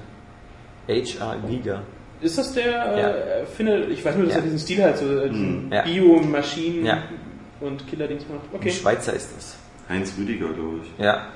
HR 0.88 1.38
Giga. 1.50 1.84
Ist 2.22 2.38
das 2.38 2.54
der 2.54 2.66
Ja. 2.72 3.10
äh, 3.10 3.40
Erfinder? 3.42 3.90
Ich 3.90 4.04
weiß 4.06 4.16
nur, 4.16 4.26
dass 4.26 4.36
Ja. 4.36 4.40
er 4.40 4.44
diesen 4.46 4.60
Stil 4.60 4.84
hat, 4.84 4.98
so 4.98 5.06
äh, 5.20 5.30
diesen 5.30 5.70
Ja. 5.72 5.82
Bio-Maschinen 5.82 6.86
Ja. 6.86 7.04
Und 7.62 7.88
Killer-Dings 7.88 8.24
macht. 8.30 8.54
Ein 8.54 8.56
Okay. 8.60 8.72
Schweizer 8.72 9.14
ist 9.14 9.30
das. 9.36 9.56
Heinz 9.90 10.14
Rüdiger, 10.18 10.48
glaube 10.48 10.80
ich. 10.84 11.04
Ja. 11.04 11.28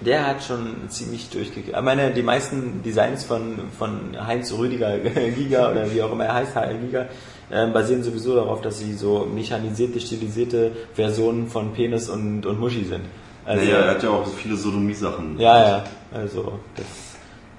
Der 0.00 0.26
hat 0.26 0.42
schon 0.42 0.88
ziemlich 0.88 1.28
durchgekriegt. 1.28 1.76
Ich 1.76 1.82
meine, 1.82 2.10
die 2.12 2.22
meisten 2.22 2.82
Designs 2.82 3.24
von, 3.24 3.58
von 3.78 4.16
Heinz 4.26 4.50
Rüdiger 4.52 4.98
Giga 5.36 5.70
oder 5.70 5.92
wie 5.92 6.02
auch 6.02 6.12
immer 6.12 6.24
er 6.24 6.34
heißt, 6.34 6.54
HR 6.54 6.72
Giga, 6.74 7.06
äh, 7.50 7.66
basieren 7.66 8.02
sowieso 8.02 8.34
darauf, 8.34 8.62
dass 8.62 8.78
sie 8.78 8.94
so 8.94 9.26
mechanisierte, 9.32 10.00
stilisierte 10.00 10.72
Versionen 10.94 11.48
von 11.48 11.74
Penis 11.74 12.08
und, 12.08 12.46
und 12.46 12.58
Muschi 12.58 12.84
sind. 12.84 13.02
Also, 13.44 13.62
naja, 13.64 13.76
er 13.78 13.90
hat 13.90 14.02
ja 14.02 14.10
auch 14.10 14.24
so 14.24 14.32
viele 14.32 14.56
Sodomie-Sachen. 14.56 15.38
ja, 15.38 15.68
ja, 15.68 15.84
also 16.12 16.58
das 16.76 16.86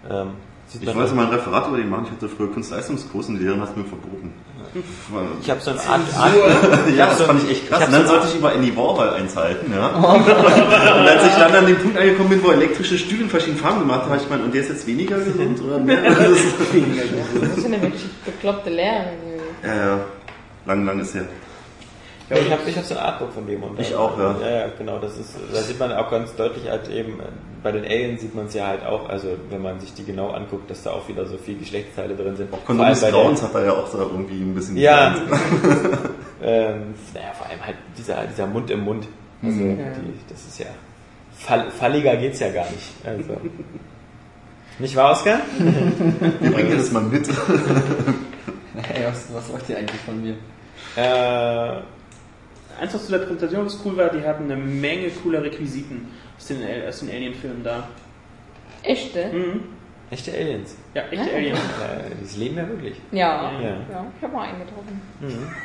ähm, 0.09 0.29
sieht 0.67 0.81
Ich 0.81 0.87
man 0.87 0.95
wollte 0.95 1.13
mal 1.13 1.25
ein 1.27 1.33
Referat 1.33 1.67
über 1.67 1.77
den 1.77 1.89
machen. 1.89 2.05
Ich 2.05 2.11
hatte 2.11 2.27
früher 2.29 2.51
Kunstleistungskurs 2.51 3.27
und 3.27 3.35
die 3.37 3.43
Lehrerin 3.43 3.61
hat 3.61 3.69
es 3.71 3.75
mir 3.75 3.83
verboten. 3.83 4.33
Ich 5.41 5.49
habe 5.49 5.59
so 5.61 5.71
eine 5.71 5.79
Art, 5.87 6.01
ja, 6.97 7.05
das 7.07 7.17
so 7.17 7.23
fand 7.25 7.39
ein- 7.41 7.45
ich 7.45 7.51
echt 7.51 7.69
krass. 7.69 7.79
ich 7.81 7.85
und 7.87 7.93
dann 7.93 8.07
so 8.07 8.13
ein- 8.13 8.19
sollte 8.21 8.27
ich 8.29 8.35
über 8.39 8.53
Andy 8.53 8.75
Warhol 8.77 9.09
eins 9.09 9.35
halten, 9.35 9.73
ja. 9.73 9.87
und 9.95 11.07
als 11.07 11.25
ich 11.25 11.33
dann 11.33 11.53
an 11.55 11.65
den 11.65 11.77
Punkt 11.77 11.97
angekommen 11.97 12.29
bin, 12.29 12.43
wo 12.43 12.51
elektrische 12.51 12.97
Stühle 12.97 13.23
in 13.23 13.29
verschiedenen 13.29 13.59
Farben 13.61 13.79
gemacht 13.81 14.03
habe, 14.05 14.17
ich 14.17 14.29
meine, 14.29 14.43
und 14.43 14.53
der 14.53 14.61
ist 14.61 14.69
jetzt 14.69 14.87
weniger 14.87 15.17
gesund 15.17 15.61
oder 15.61 15.77
mehr? 15.79 16.01
Das 16.03 16.17
ist, 16.29 16.45
Das 17.41 17.57
ist 17.57 17.65
eine 17.65 17.81
wirklich 17.81 18.05
bekloppte 18.25 18.69
Lehrerin. 18.69 19.15
ja, 19.63 19.75
ja. 19.75 19.99
Lang, 20.65 20.85
lang 20.85 20.99
ist 20.99 21.15
her. 21.15 21.25
Ja, 22.31 22.37
ich 22.37 22.49
habe 22.49 22.61
ich 22.65 22.77
hab 22.77 22.85
so 22.85 22.95
ein 22.95 23.01
Artbook 23.01 23.33
von 23.33 23.45
dem. 23.45 23.61
Und 23.61 23.77
Ich 23.77 23.93
auch, 23.93 24.17
ja. 24.17 24.35
Ja, 24.41 24.49
ja, 24.49 24.67
genau. 24.77 24.99
Das 24.99 25.17
ist, 25.17 25.35
da 25.53 25.61
sieht 25.61 25.77
man 25.77 25.91
auch 25.91 26.09
ganz 26.09 26.33
deutlich 26.35 26.69
halt 26.69 26.87
eben, 26.89 27.19
bei 27.61 27.73
den 27.73 27.83
Aliens 27.83 28.21
sieht 28.21 28.33
man 28.33 28.45
es 28.45 28.53
ja 28.53 28.67
halt 28.67 28.85
auch, 28.85 29.09
also 29.09 29.27
wenn 29.49 29.61
man 29.61 29.81
sich 29.81 29.93
die 29.93 30.05
genau 30.05 30.29
anguckt, 30.29 30.71
dass 30.71 30.81
da 30.83 30.91
auch 30.91 31.09
wieder 31.09 31.25
so 31.25 31.37
viele 31.37 31.59
Geschlechtsteile 31.59 32.15
drin 32.15 32.37
sind. 32.37 32.49
Kondom 32.65 32.85
allem 32.85 32.97
des 32.97 33.09
Grauens 33.09 33.43
hat 33.43 33.53
er 33.53 33.65
ja 33.65 33.73
auch 33.73 33.91
da 33.91 33.97
irgendwie 33.97 34.41
ein 34.41 34.55
bisschen 34.55 34.77
Ja. 34.77 35.13
ähm, 36.41 36.93
naja, 37.13 37.33
vor 37.37 37.49
allem 37.49 37.65
halt 37.65 37.75
dieser, 37.97 38.25
dieser 38.27 38.47
Mund 38.47 38.71
im 38.71 38.85
Mund. 38.85 39.07
Also, 39.43 39.57
die, 39.59 39.75
das 40.29 40.45
ist 40.45 40.59
ja, 40.59 40.67
fall, 41.37 41.69
falliger 41.71 42.15
geht's 42.15 42.39
ja 42.39 42.49
gar 42.49 42.69
nicht. 42.69 42.93
Also. 43.03 43.41
Nicht 44.79 44.95
wahr, 44.95 45.11
Oskar? 45.11 45.41
Wir 46.39 46.51
bringen 46.51 46.77
das 46.77 46.91
mal 46.91 47.03
mit. 47.03 47.27
Hey, 48.73 49.05
was, 49.05 49.25
was 49.33 49.51
wollt 49.51 49.67
ihr 49.67 49.77
eigentlich 49.77 49.99
von 50.01 50.21
mir? 50.21 50.33
Äh, 50.95 51.81
Eins, 52.81 52.95
was 52.95 53.05
zu 53.05 53.11
der 53.11 53.19
Präsentation 53.19 53.63
was 53.67 53.77
cool 53.85 53.95
war, 53.95 54.09
die 54.09 54.25
hatten 54.25 54.45
eine 54.45 54.55
Menge 54.55 55.09
cooler 55.11 55.43
Requisiten 55.43 56.07
aus 56.35 56.47
den, 56.47 56.63
aus 56.87 56.99
den 57.01 57.11
Alien-Filmen 57.11 57.63
da. 57.63 57.87
Echte? 58.81 59.27
Mhm. 59.31 59.59
echte 60.09 60.31
Aliens. 60.33 60.75
Ja, 60.95 61.03
echte 61.11 61.29
Ah. 61.31 61.35
Aliens. 61.37 61.59
Äh, 61.59 62.15
das 62.19 62.37
leben 62.37 62.57
ja 62.57 62.67
wirklich. 62.67 62.95
Ja. 63.11 63.51
Ja. 63.61 63.69
ja. 63.69 64.05
ich 64.17 64.23
habe 64.23 64.33
mal 64.33 64.47
einen 64.47 64.59
getroffen. 64.65 65.01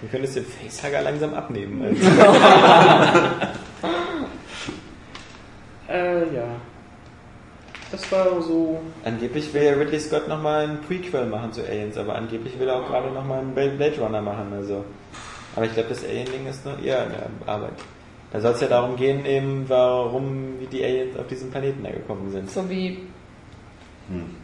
Du 0.00 0.06
könntest 0.06 0.36
den 0.36 0.44
Facehugger 0.44 1.00
langsam 1.02 1.32
abnehmen. 1.34 1.82
Also. 3.82 3.88
Äh, 5.88 6.34
ja. 6.34 6.44
Das 7.90 8.12
war 8.12 8.42
so. 8.42 8.78
Angeblich 9.02 9.54
will 9.54 9.62
ja 9.62 9.72
Ridley 9.72 9.98
Scott 9.98 10.28
nochmal 10.28 10.68
ein 10.68 10.82
Prequel 10.82 11.24
machen 11.24 11.54
zu 11.54 11.62
Aliens, 11.66 11.96
aber 11.96 12.14
angeblich 12.16 12.58
will 12.60 12.68
er 12.68 12.76
auch 12.76 12.86
gerade 12.86 13.10
nochmal 13.10 13.38
einen 13.38 13.54
Blade 13.54 13.98
Runner 13.98 14.20
machen. 14.20 14.52
Also. 14.54 14.84
Aber 15.58 15.66
ich 15.66 15.74
glaube, 15.74 15.88
das 15.88 16.04
Alien-Ding 16.04 16.46
ist 16.48 16.64
noch 16.64 16.80
eher 16.80 17.02
in 17.06 17.10
der 17.10 17.52
Arbeit. 17.52 17.72
Da 18.30 18.40
soll 18.40 18.52
es 18.52 18.60
ja 18.60 18.68
darum 18.68 18.94
gehen, 18.94 19.26
eben, 19.26 19.64
warum 19.66 20.60
wie 20.60 20.66
die 20.66 20.84
Aliens 20.84 21.18
auf 21.18 21.26
diesen 21.26 21.50
Planeten 21.50 21.82
da 21.82 21.90
gekommen 21.90 22.30
sind. 22.30 22.48
So 22.48 22.70
wie 22.70 23.00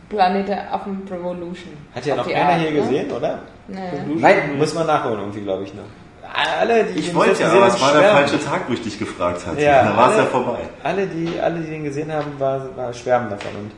Planet 0.09 0.49
der 0.49 0.75
Affen 0.75 1.03
Revolution. 1.09 1.75
Hat 1.95 2.05
ja 2.05 2.17
noch 2.17 2.29
keiner 2.29 2.49
Art, 2.55 2.61
hier 2.63 2.73
ne? 2.73 2.81
gesehen, 2.81 3.13
oder? 3.13 3.39
Nee. 3.69 3.79
Nein, 4.17 4.59
muss 4.59 4.75
man 4.75 4.89
nachholen 4.89 5.21
irgendwie, 5.21 5.43
glaube 5.43 5.63
ich 5.63 5.73
noch. 5.73 5.85
Alle, 6.61 6.83
die 6.83 6.99
Ich 6.99 7.15
wollte 7.15 7.41
ja, 7.43 7.53
aber 7.53 7.69
es 7.69 7.81
war 7.81 7.93
der 7.93 8.11
falsche 8.11 8.41
Tag, 8.45 8.63
wo 8.69 8.73
ich 8.73 8.83
dich 8.83 8.99
gefragt 8.99 9.47
hatte. 9.47 9.63
Ja, 9.63 9.85
da 9.85 9.97
war 9.97 10.09
es 10.09 10.15
alle- 10.15 10.25
ja 10.25 10.29
vorbei. 10.31 10.59
Alle, 10.83 11.07
die, 11.07 11.39
alle, 11.41 11.61
die 11.61 11.71
den 11.71 11.85
gesehen 11.85 12.13
haben, 12.13 12.33
war, 12.41 12.77
war 12.77 12.93
schwärmen 12.93 13.31
davon 13.31 13.53
und 13.55 13.71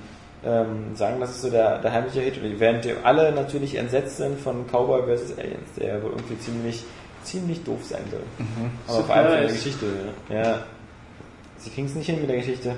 ähm, 0.46 0.96
sagen, 0.96 1.20
das 1.20 1.32
ist 1.32 1.42
so 1.42 1.50
der, 1.50 1.80
der 1.80 1.92
heimliche 1.92 2.20
Hit. 2.20 2.40
Während 2.58 2.84
die 2.86 2.94
alle 3.02 3.32
natürlich 3.32 3.74
entsetzt 3.74 4.16
sind 4.16 4.40
von 4.40 4.66
Cowboy 4.66 5.02
vs. 5.02 5.38
Aliens, 5.38 5.72
der 5.78 6.02
wohl 6.02 6.10
irgendwie 6.12 6.38
ziemlich, 6.38 6.84
ziemlich 7.26 7.62
doof 7.64 7.84
sein 7.84 8.02
soll. 8.10 8.22
Aber 8.86 9.04
vor 9.04 9.14
allem 9.14 9.28
von 9.28 9.38
der. 9.38 9.52
Geschichte. 9.52 9.86
Ja. 10.28 10.42
ja. 10.42 10.58
Sie 11.58 11.70
kriegen 11.70 11.86
es 11.86 11.94
nicht 11.94 12.06
hin 12.06 12.20
mit 12.20 12.28
der 12.28 12.38
Geschichte. 12.38 12.74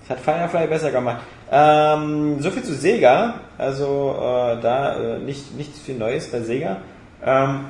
Das 0.00 0.16
hat 0.16 0.24
Firefly 0.24 0.66
besser 0.66 0.90
gemacht. 0.90 1.22
Ähm, 1.50 2.40
so 2.40 2.50
viel 2.50 2.62
zu 2.62 2.74
Sega. 2.74 3.40
Also 3.56 4.14
äh, 4.16 4.60
da 4.60 5.16
äh, 5.16 5.18
nicht, 5.18 5.54
nichts 5.56 5.80
viel 5.80 5.96
Neues 5.96 6.30
bei 6.30 6.40
Sega. 6.40 6.78
Ähm, 7.24 7.66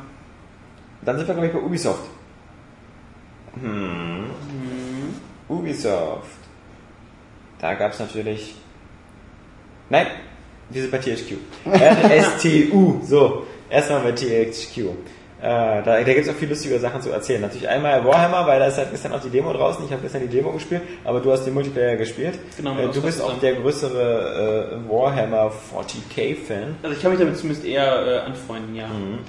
dann 1.02 1.16
sind 1.16 1.26
wir, 1.26 1.34
glaube 1.34 1.46
ich, 1.48 1.52
bei 1.52 1.60
Ubisoft. 1.60 2.04
Hm. 3.60 4.30
Ubisoft. 5.48 6.38
Da 7.58 7.74
gab 7.74 7.92
es 7.92 7.98
natürlich. 7.98 8.54
Nein, 9.90 10.06
wir 10.70 10.82
sind 10.82 10.90
bei 10.90 10.98
THQ. 10.98 11.38
RSTU. 11.72 13.00
So, 13.04 13.46
erstmal 13.70 14.02
bei 14.02 14.12
THQ. 14.12 14.90
Äh, 15.40 15.44
da 15.46 15.82
da 15.82 16.02
gibt 16.02 16.18
es 16.18 16.28
auch 16.28 16.34
viel 16.34 16.48
lustige 16.48 16.78
Sachen 16.80 17.00
zu 17.00 17.10
erzählen. 17.10 17.40
Natürlich 17.40 17.68
einmal 17.68 18.04
Warhammer, 18.04 18.46
weil 18.46 18.58
da 18.58 18.66
ist 18.66 18.76
halt 18.78 18.90
gestern 18.90 19.12
auch 19.12 19.20
die 19.20 19.30
Demo 19.30 19.52
draußen. 19.52 19.84
Ich 19.84 19.92
habe 19.92 20.02
gestern 20.02 20.22
die 20.22 20.28
Demo 20.28 20.50
gespielt, 20.52 20.82
aber 21.04 21.20
du 21.20 21.30
hast 21.30 21.44
den 21.44 21.54
Multiplayer 21.54 21.96
gespielt. 21.96 22.38
Genau, 22.56 22.76
äh, 22.76 22.86
das 22.86 22.96
du 22.96 23.02
bist 23.02 23.22
auch 23.22 23.38
der 23.38 23.54
größere 23.54 24.80
äh, 24.84 24.90
Warhammer 24.90 25.52
40k-Fan. 25.72 26.76
Also 26.82 26.96
ich 26.96 27.00
kann 27.02 27.12
mich 27.12 27.20
damit 27.20 27.36
zumindest 27.36 27.64
eher 27.64 28.06
äh, 28.06 28.18
anfreunden, 28.26 28.74
ja. 28.74 28.88
Mhm. 28.88 29.20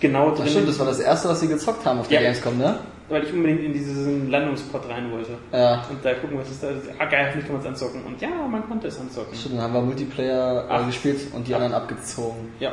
Genau 0.00 0.30
Das 0.30 0.40
drin, 0.40 0.48
stimmt, 0.48 0.68
das 0.68 0.78
war 0.78 0.86
das 0.86 1.00
erste, 1.00 1.28
was 1.30 1.40
sie 1.40 1.48
gezockt 1.48 1.86
haben 1.86 2.00
auf 2.00 2.08
der 2.08 2.20
Ja. 2.20 2.26
Gamescom, 2.28 2.58
ne? 2.58 2.78
weil 3.08 3.22
ich 3.22 3.32
unbedingt 3.32 3.60
in 3.62 3.72
diesen 3.72 4.30
Landungspot 4.30 4.88
rein 4.88 5.10
wollte. 5.12 5.32
Ja. 5.52 5.84
Und 5.90 6.02
da 6.04 6.14
gucken, 6.14 6.38
was 6.38 6.50
ist 6.50 6.62
da. 6.62 6.68
Ah 6.98 7.04
geil, 7.04 7.26
hoffentlich 7.26 7.46
kann 7.46 7.56
man 7.56 7.62
es 7.62 7.68
anzocken. 7.68 8.02
Und 8.04 8.20
ja, 8.20 8.28
man 8.50 8.66
konnte 8.66 8.88
es 8.88 8.98
anzocken. 8.98 9.34
Stimmt, 9.34 9.56
dann 9.56 9.62
haben 9.64 9.74
wir 9.74 9.82
Multiplayer 9.82 10.64
äh, 10.64 10.72
Ach. 10.72 10.86
gespielt 10.86 11.20
und 11.34 11.46
die 11.46 11.54
anderen 11.54 11.74
abgezogen. 11.74 12.52
Ja. 12.60 12.72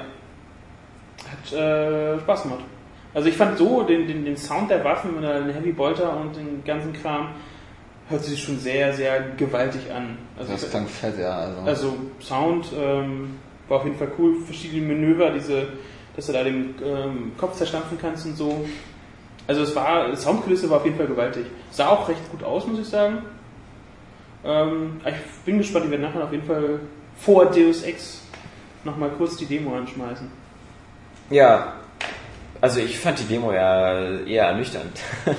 Hat 1.30 1.53
äh, 1.53 2.19
Spaß 2.19 2.43
gemacht. 2.43 2.63
Also 3.13 3.27
ich 3.27 3.35
fand 3.35 3.57
so 3.57 3.83
den, 3.83 4.07
den, 4.07 4.23
den 4.25 4.38
Sound 4.38 4.69
der 4.69 4.83
Waffen 4.83 5.15
und 5.15 5.23
den 5.23 5.49
Heavy 5.49 5.71
Bolter 5.71 6.17
und 6.17 6.35
den 6.35 6.63
ganzen 6.63 6.93
Kram 6.93 7.29
hört 8.09 8.23
sich 8.23 8.41
schon 8.41 8.59
sehr, 8.59 8.93
sehr 8.93 9.21
gewaltig 9.38 9.91
an. 9.91 10.17
Also, 10.38 10.51
Das 10.51 10.69
klang 10.69 10.88
fett, 10.88 11.17
ja. 11.19 11.38
Also. 11.39 11.61
also 11.61 11.97
Sound 12.21 12.67
ähm, 12.77 13.38
war 13.67 13.79
auf 13.79 13.85
jeden 13.85 13.97
Fall 13.97 14.11
cool. 14.17 14.35
Verschiedene 14.45 14.93
Manöver, 14.93 15.31
diese, 15.31 15.67
dass 16.15 16.27
du 16.27 16.33
da 16.33 16.43
den 16.43 16.75
ähm, 16.83 17.31
Kopf 17.38 17.55
zerstampfen 17.55 17.97
kannst 17.99 18.25
und 18.25 18.35
so. 18.35 18.65
Also 19.47 19.63
es 19.63 19.75
war, 19.75 20.15
Soundkulisse 20.15 20.69
war 20.69 20.77
auf 20.77 20.85
jeden 20.85 20.97
Fall 20.97 21.07
gewaltig. 21.07 21.45
Sah 21.71 21.89
auch 21.89 22.07
recht 22.07 22.29
gut 22.31 22.43
aus, 22.43 22.67
muss 22.67 22.79
ich 22.79 22.88
sagen. 22.88 23.19
Ähm, 24.45 25.01
ich 25.05 25.43
bin 25.45 25.57
gespannt, 25.57 25.85
die 25.85 25.91
werden 25.91 26.03
nachher 26.03 26.23
auf 26.23 26.31
jeden 26.31 26.45
Fall 26.45 26.79
vor 27.17 27.45
Deus 27.47 27.83
Ex 27.83 28.21
nochmal 28.83 29.09
kurz 29.17 29.38
die 29.38 29.45
Demo 29.45 29.75
anschmeißen. 29.75 30.29
Ja, 31.29 31.73
also 32.61 32.79
ich 32.79 32.99
fand 32.99 33.19
die 33.19 33.25
Demo 33.25 33.51
ja 33.51 34.19
eher 34.19 34.45
ernüchternd. 34.45 34.99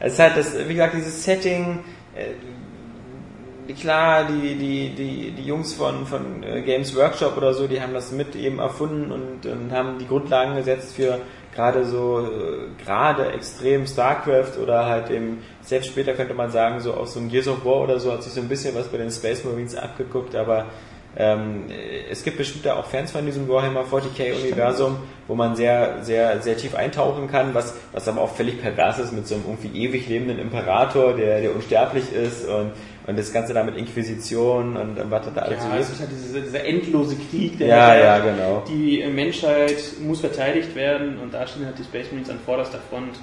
es 0.00 0.18
halt 0.18 0.36
das, 0.36 0.56
wie 0.56 0.72
gesagt, 0.72 0.94
dieses 0.94 1.24
Setting, 1.24 1.80
äh, 2.14 3.72
klar, 3.72 4.24
die, 4.24 4.54
die, 4.54 4.90
die, 4.90 5.30
die 5.32 5.42
Jungs 5.42 5.74
von, 5.74 6.06
von 6.06 6.42
äh, 6.42 6.62
Games 6.62 6.94
Workshop 6.94 7.36
oder 7.36 7.54
so, 7.54 7.66
die 7.66 7.80
haben 7.80 7.92
das 7.92 8.12
mit 8.12 8.36
eben 8.36 8.60
erfunden 8.60 9.10
und, 9.10 9.46
und 9.46 9.72
haben 9.72 9.98
die 9.98 10.06
Grundlagen 10.06 10.54
gesetzt 10.54 10.94
für 10.94 11.18
gerade 11.54 11.84
so, 11.84 12.20
äh, 12.20 12.82
gerade 12.84 13.32
extrem 13.32 13.86
StarCraft 13.86 14.58
oder 14.62 14.86
halt 14.86 15.10
eben, 15.10 15.42
selbst 15.62 15.88
später 15.88 16.12
könnte 16.14 16.34
man 16.34 16.50
sagen, 16.50 16.80
so 16.80 16.94
auch 16.94 17.06
so 17.06 17.20
ein 17.20 17.28
Gears 17.28 17.48
of 17.48 17.64
War 17.64 17.80
oder 17.82 17.98
so 17.98 18.12
hat 18.12 18.22
sich 18.22 18.32
so 18.32 18.40
ein 18.40 18.48
bisschen 18.48 18.74
was 18.74 18.88
bei 18.88 18.98
den 18.98 19.10
Space 19.10 19.44
Marines 19.44 19.74
abgeguckt, 19.74 20.34
aber 20.34 20.66
ähm, 21.16 21.64
es 22.10 22.24
gibt 22.24 22.38
bestimmt 22.38 22.66
da 22.66 22.74
auch 22.76 22.86
Fans 22.86 23.12
von 23.12 23.24
diesem 23.24 23.48
Warhammer 23.48 23.84
40k 23.84 24.34
Universum, 24.42 24.96
wo 25.28 25.34
man 25.34 25.54
sehr, 25.54 26.02
sehr, 26.02 26.40
sehr 26.42 26.56
tief 26.56 26.74
eintauchen 26.74 27.28
kann, 27.28 27.54
was, 27.54 27.74
was 27.92 28.08
aber 28.08 28.20
auch 28.20 28.34
völlig 28.34 28.60
pervers 28.60 28.98
ist 28.98 29.12
mit 29.12 29.26
so 29.26 29.36
einem 29.36 29.44
irgendwie 29.46 29.78
ewig 29.78 30.08
lebenden 30.08 30.38
Imperator, 30.38 31.14
der, 31.14 31.40
der 31.40 31.54
unsterblich 31.54 32.12
ist 32.12 32.48
und, 32.48 32.72
und 33.06 33.18
das 33.18 33.32
Ganze 33.32 33.54
da 33.54 33.62
mit 33.62 33.76
Inquisition 33.76 34.76
und 34.76 35.10
was 35.10 35.22
da 35.34 35.42
alles 35.42 35.62
so 35.62 35.68
Ja, 35.68 35.76
es 35.78 35.90
ist. 35.90 36.00
halt 36.00 36.10
dieser, 36.10 36.40
dieser 36.40 36.64
endlose 36.64 37.16
Krieg, 37.30 37.58
der 37.58 37.68
Ja, 37.68 37.94
ja, 37.96 38.18
genau. 38.18 38.64
Die 38.68 39.04
Menschheit 39.06 39.76
muss 40.00 40.20
verteidigt 40.20 40.74
werden 40.74 41.18
und 41.18 41.32
da 41.32 41.46
stehen 41.46 41.66
halt 41.66 41.78
die 41.78 41.84
Space 41.84 42.06
Marines 42.10 42.30
an 42.30 42.38
vorderster 42.44 42.80
Front. 42.90 43.18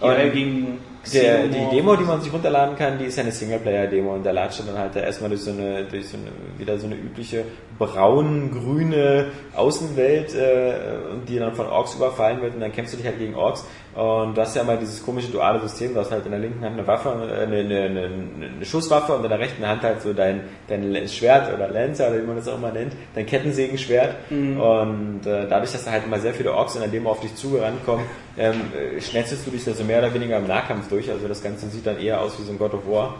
Hier 0.00 0.30
gegen 0.30 0.78
Der, 1.12 1.46
die. 1.46 1.76
Demo, 1.76 1.96
die 1.96 2.04
man 2.04 2.20
sich 2.20 2.32
runterladen 2.32 2.76
kann, 2.76 2.98
die 2.98 3.04
ist 3.04 3.16
ja 3.16 3.22
eine 3.22 3.32
Singleplayer-Demo 3.32 4.14
und 4.14 4.26
da 4.26 4.32
latscht 4.32 4.62
dann 4.66 4.76
halt 4.76 4.96
da 4.96 5.00
erstmal 5.00 5.30
durch 5.30 5.42
so 5.42 5.52
eine, 5.52 5.84
durch 5.84 6.08
so 6.08 6.16
eine, 6.16 6.30
wieder 6.58 6.78
so 6.78 6.86
eine 6.86 6.96
übliche 6.96 7.44
braun-grüne 7.78 9.26
Außenwelt, 9.54 10.34
äh, 10.34 10.74
die 11.28 11.38
dann 11.38 11.54
von 11.54 11.66
Orks 11.66 11.94
überfallen 11.94 12.42
wird 12.42 12.54
und 12.54 12.60
dann 12.60 12.72
kämpfst 12.72 12.94
du 12.94 12.98
dich 12.98 13.06
halt 13.06 13.18
gegen 13.18 13.36
Orks 13.36 13.64
und 13.96 14.36
du 14.36 14.42
hast 14.42 14.54
ja 14.54 14.62
mal 14.62 14.76
dieses 14.76 15.02
komische 15.02 15.28
duale 15.28 15.58
System, 15.60 15.94
du 15.94 16.00
hast 16.00 16.10
halt 16.10 16.26
in 16.26 16.30
der 16.30 16.40
linken 16.40 16.62
Hand 16.62 16.74
eine 16.74 16.86
Waffe, 16.86 17.08
äh, 17.08 17.44
eine, 17.44 17.60
eine, 17.60 17.80
eine, 17.84 18.10
eine 18.56 18.64
Schusswaffe 18.66 19.14
und 19.14 19.24
in 19.24 19.30
der 19.30 19.38
rechten 19.38 19.66
Hand 19.66 19.82
halt 19.82 20.02
so 20.02 20.12
dein, 20.12 20.42
dein 20.68 21.08
Schwert 21.08 21.54
oder 21.54 21.68
Lancer 21.68 22.08
oder 22.08 22.20
wie 22.20 22.26
man 22.26 22.36
das 22.36 22.46
auch 22.46 22.58
immer 22.58 22.72
nennt, 22.72 22.92
dein 23.14 23.24
Kettensägenschwert 23.24 24.16
und 24.30 25.20
äh, 25.24 25.48
dadurch, 25.48 25.72
dass 25.72 25.86
da 25.86 25.92
halt 25.92 26.04
immer 26.04 26.20
sehr 26.20 26.34
viele 26.34 26.52
Orks 26.52 26.74
in 26.74 26.82
der 26.82 26.90
Demo 26.90 27.10
auf 27.10 27.20
dich 27.20 27.34
zugerannt 27.36 27.86
kommen, 27.86 28.04
ähm, 28.36 28.60
äh, 28.76 29.00
schnetzelst 29.00 29.46
du 29.46 29.50
dich 29.50 29.64
da 29.64 29.72
so 29.72 29.82
mehr 29.82 30.00
oder 30.00 30.12
weniger 30.12 30.36
im 30.36 30.46
Nahkampf 30.46 30.88
durch, 30.90 31.10
also 31.10 31.26
das 31.26 31.42
Ganze 31.42 31.66
sieht 31.70 31.86
dann 31.86 31.98
eher 31.98 32.20
aus 32.20 32.38
wie 32.38 32.44
so 32.44 32.52
ein 32.52 32.58
God 32.58 32.74
of 32.74 32.86
War. 32.86 33.14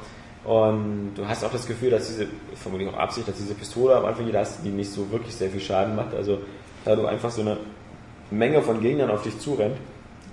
Und 0.45 1.15
du 1.17 1.27
hast 1.27 1.43
auch 1.43 1.51
das 1.51 1.67
Gefühl, 1.67 1.91
dass 1.91 2.07
diese, 2.07 2.27
vermutlich 2.55 2.89
auch 2.91 2.99
Absicht, 2.99 3.27
dass 3.27 3.37
diese 3.37 3.55
Pistole 3.55 3.97
am 3.97 4.05
Anfang, 4.05 4.27
die 4.27 4.33
du 4.33 4.39
hast, 4.39 4.63
die 4.63 4.69
nicht 4.69 4.93
so 4.93 5.11
wirklich 5.11 5.35
sehr 5.35 5.49
viel 5.51 5.61
Schaden 5.61 5.97
macht. 5.97 6.15
Also 6.15 6.39
da 6.85 6.95
du 6.95 7.07
einfach 7.07 7.31
so 7.31 7.41
eine 7.41 7.57
Menge 8.31 8.61
von 8.63 8.81
Gegnern 8.81 9.11
auf 9.11 9.23
dich 9.23 9.39
zurennt, 9.41 9.77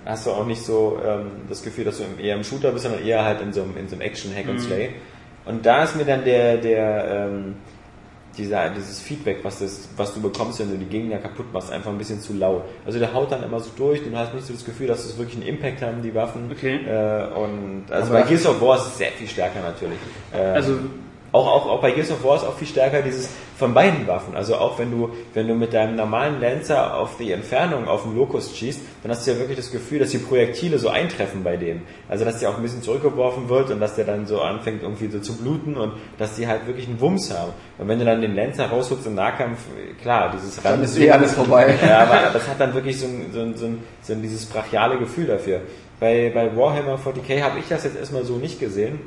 hast 0.04 0.26
du 0.26 0.30
auch 0.30 0.46
nicht 0.46 0.62
so 0.62 0.98
ähm, 1.06 1.30
das 1.48 1.62
Gefühl, 1.62 1.84
dass 1.84 1.98
du 1.98 2.04
eher 2.22 2.36
im 2.36 2.44
Shooter 2.44 2.72
bist, 2.72 2.84
sondern 2.84 3.04
eher 3.04 3.24
halt 3.24 3.40
in 3.40 3.52
so 3.52 3.62
einem, 3.62 3.76
in 3.76 3.88
so 3.88 3.94
einem 3.94 4.02
Action 4.02 4.34
Hack 4.34 4.48
and 4.48 4.60
Slay. 4.60 4.90
Und 5.46 5.64
da 5.66 5.84
ist 5.84 5.96
mir 5.96 6.04
dann 6.04 6.24
der, 6.24 6.56
der, 6.58 7.28
ähm, 7.30 7.54
dieser, 8.36 8.68
dieses 8.70 9.00
Feedback, 9.00 9.38
was, 9.44 9.60
das, 9.60 9.88
was 9.96 10.12
du 10.14 10.20
bekommst, 10.20 10.58
wenn 10.58 10.70
du 10.70 10.76
die 10.76 10.86
Gegner 10.86 11.18
kaputt 11.18 11.52
machst, 11.52 11.70
einfach 11.70 11.90
ein 11.90 11.98
bisschen 11.98 12.20
zu 12.20 12.32
laut. 12.32 12.64
Also 12.84 12.98
der 12.98 13.12
haut 13.14 13.30
dann 13.30 13.42
immer 13.44 13.60
so 13.60 13.70
durch, 13.76 14.02
du 14.02 14.10
hast 14.16 14.34
nicht 14.34 14.46
so 14.46 14.52
das 14.52 14.64
Gefühl, 14.64 14.88
dass 14.88 15.04
es 15.04 15.16
wirklich 15.18 15.36
einen 15.36 15.46
Impact 15.46 15.82
haben, 15.82 16.02
die 16.02 16.14
Waffen. 16.14 16.50
Okay. 16.50 16.80
Äh, 16.86 17.26
und 17.34 17.84
also 17.90 18.10
Aber- 18.12 18.22
bei 18.22 18.28
Gears 18.28 18.46
of 18.46 18.60
War 18.60 18.76
ist 18.76 18.86
es 18.86 18.98
sehr 18.98 19.12
viel 19.12 19.28
stärker 19.28 19.60
natürlich. 19.60 19.98
Äh, 20.32 20.38
Also 20.38 20.78
auch, 21.34 21.46
auch, 21.48 21.66
auch 21.66 21.80
bei 21.80 21.90
Gears 21.90 22.12
of 22.12 22.22
War 22.22 22.36
ist 22.36 22.44
auch 22.44 22.56
viel 22.56 22.68
stärker 22.68 23.02
dieses 23.02 23.28
von 23.58 23.74
beiden 23.74 24.06
Waffen. 24.06 24.36
Also 24.36 24.54
auch 24.56 24.78
wenn 24.78 24.90
du, 24.90 25.10
wenn 25.34 25.48
du 25.48 25.54
mit 25.54 25.72
deinem 25.74 25.96
normalen 25.96 26.40
Lancer 26.40 26.96
auf 26.96 27.16
die 27.18 27.32
Entfernung 27.32 27.88
auf 27.88 28.02
den 28.04 28.16
Locust 28.16 28.56
schießt, 28.56 28.80
dann 29.02 29.10
hast 29.12 29.26
du 29.26 29.32
ja 29.32 29.38
wirklich 29.38 29.56
das 29.56 29.70
Gefühl, 29.72 29.98
dass 29.98 30.10
die 30.10 30.18
Projektile 30.18 30.78
so 30.78 30.88
eintreffen 30.88 31.42
bei 31.42 31.56
dem. 31.56 31.82
Also 32.08 32.24
dass 32.24 32.38
der 32.38 32.50
auch 32.50 32.56
ein 32.56 32.62
bisschen 32.62 32.82
zurückgeworfen 32.82 33.48
wird 33.48 33.70
und 33.70 33.80
dass 33.80 33.96
der 33.96 34.04
dann 34.04 34.26
so 34.26 34.40
anfängt 34.40 34.82
irgendwie 34.82 35.08
so 35.08 35.18
zu 35.18 35.36
bluten 35.36 35.76
und 35.76 35.92
dass 36.18 36.36
die 36.36 36.46
halt 36.46 36.66
wirklich 36.68 36.86
einen 36.88 37.00
Wumms 37.00 37.32
haben. 37.36 37.52
Und 37.78 37.88
wenn 37.88 37.98
du 37.98 38.04
dann 38.04 38.20
den 38.20 38.36
Lancer 38.36 38.66
rausholst 38.66 39.06
im 39.06 39.16
Nahkampf, 39.16 39.58
klar, 40.00 40.30
dieses 40.32 40.62
Dann 40.62 40.74
Rand- 40.74 40.84
ist 40.84 40.96
eh 40.98 41.10
alles 41.10 41.32
vorbei. 41.34 41.74
ja, 41.86 41.98
aber 42.00 42.30
das 42.32 42.46
hat 42.48 42.60
dann 42.60 42.74
wirklich 42.74 42.98
so 43.00 43.06
ein, 43.06 43.30
so 43.32 43.40
ein, 43.40 43.56
so 43.56 43.66
ein, 43.66 43.78
so 44.02 44.12
ein 44.12 44.22
dieses 44.22 44.46
brachiale 44.46 44.98
Gefühl 44.98 45.26
dafür. 45.26 45.60
Bei, 45.98 46.30
bei 46.34 46.56
Warhammer 46.56 46.96
40k 46.98 47.42
habe 47.42 47.58
ich 47.58 47.66
das 47.68 47.82
jetzt 47.84 47.96
erstmal 47.98 48.24
so 48.24 48.36
nicht 48.36 48.60
gesehen. 48.60 49.00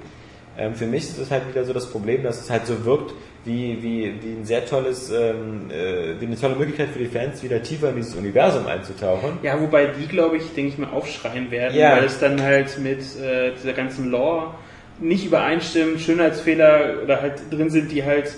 Ähm, 0.58 0.74
für 0.76 0.88
mich 0.88 1.04
ist 1.04 1.20
es 1.20 1.30
halt 1.32 1.48
wieder 1.48 1.64
so 1.66 1.74
das 1.74 1.90
Problem, 1.90 2.24
dass 2.24 2.42
es 2.42 2.50
halt 2.50 2.66
so 2.66 2.84
wirkt 2.86 3.14
wie, 3.46 3.78
wie, 3.82 4.14
wie 4.22 4.32
ein 4.40 4.46
sehr 4.46 4.66
tolles, 4.66 5.10
ähm, 5.12 5.70
äh, 5.70 6.20
wie 6.20 6.26
eine 6.26 6.36
tolle 6.40 6.56
Möglichkeit 6.56 6.90
für 6.90 7.00
die 7.00 7.06
Fans, 7.06 7.44
wieder 7.44 7.62
tiefer 7.62 7.90
in 7.92 7.98
dieses 7.98 8.16
Universum 8.16 8.66
einzutauchen. 8.68 9.38
Ja, 9.44 9.60
wobei 9.62 9.86
die, 9.88 10.08
glaube 10.08 10.38
ich, 10.38 10.54
denke 10.54 10.72
ich 10.74 10.78
mal, 10.78 10.90
aufschreien 10.90 11.50
werden, 11.52 11.78
Ja. 11.78 11.96
weil 11.98 12.06
es 12.06 12.20
dann 12.20 12.42
halt 12.42 12.78
mit 12.80 13.00
äh, 13.22 13.52
dieser 13.56 13.74
ganzen 13.74 14.10
Lore 14.12 14.56
nicht 15.00 15.26
übereinstimmt, 15.26 16.02
Schönheitsfehler 16.02 16.96
oder 17.04 17.22
halt 17.22 17.36
drin 17.52 17.70
sind, 17.70 17.92
die 17.92 18.04
halt 18.04 18.34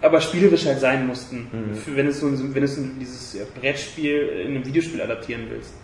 aber 0.00 0.20
spielerisch 0.20 0.64
halt 0.66 0.80
sein 0.80 1.06
mussten, 1.06 1.48
Mhm. 1.52 1.74
für, 1.74 1.96
wenn 1.96 2.06
es 2.06 2.20
so 2.20 2.26
wenn 2.54 2.62
es 2.62 2.78
dieses 3.00 3.36
Brettspiel 3.60 4.28
in 4.46 4.52
einem 4.56 4.64
Videospiel 4.66 5.00
adaptieren 5.02 5.42
willst. 5.50 5.74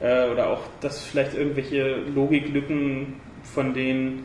Äh, 0.00 0.28
oder 0.30 0.48
auch, 0.50 0.60
dass 0.80 1.04
vielleicht 1.04 1.34
irgendwelche 1.34 1.96
Logiklücken 2.14 3.14
von 3.42 3.74
denen, 3.74 4.24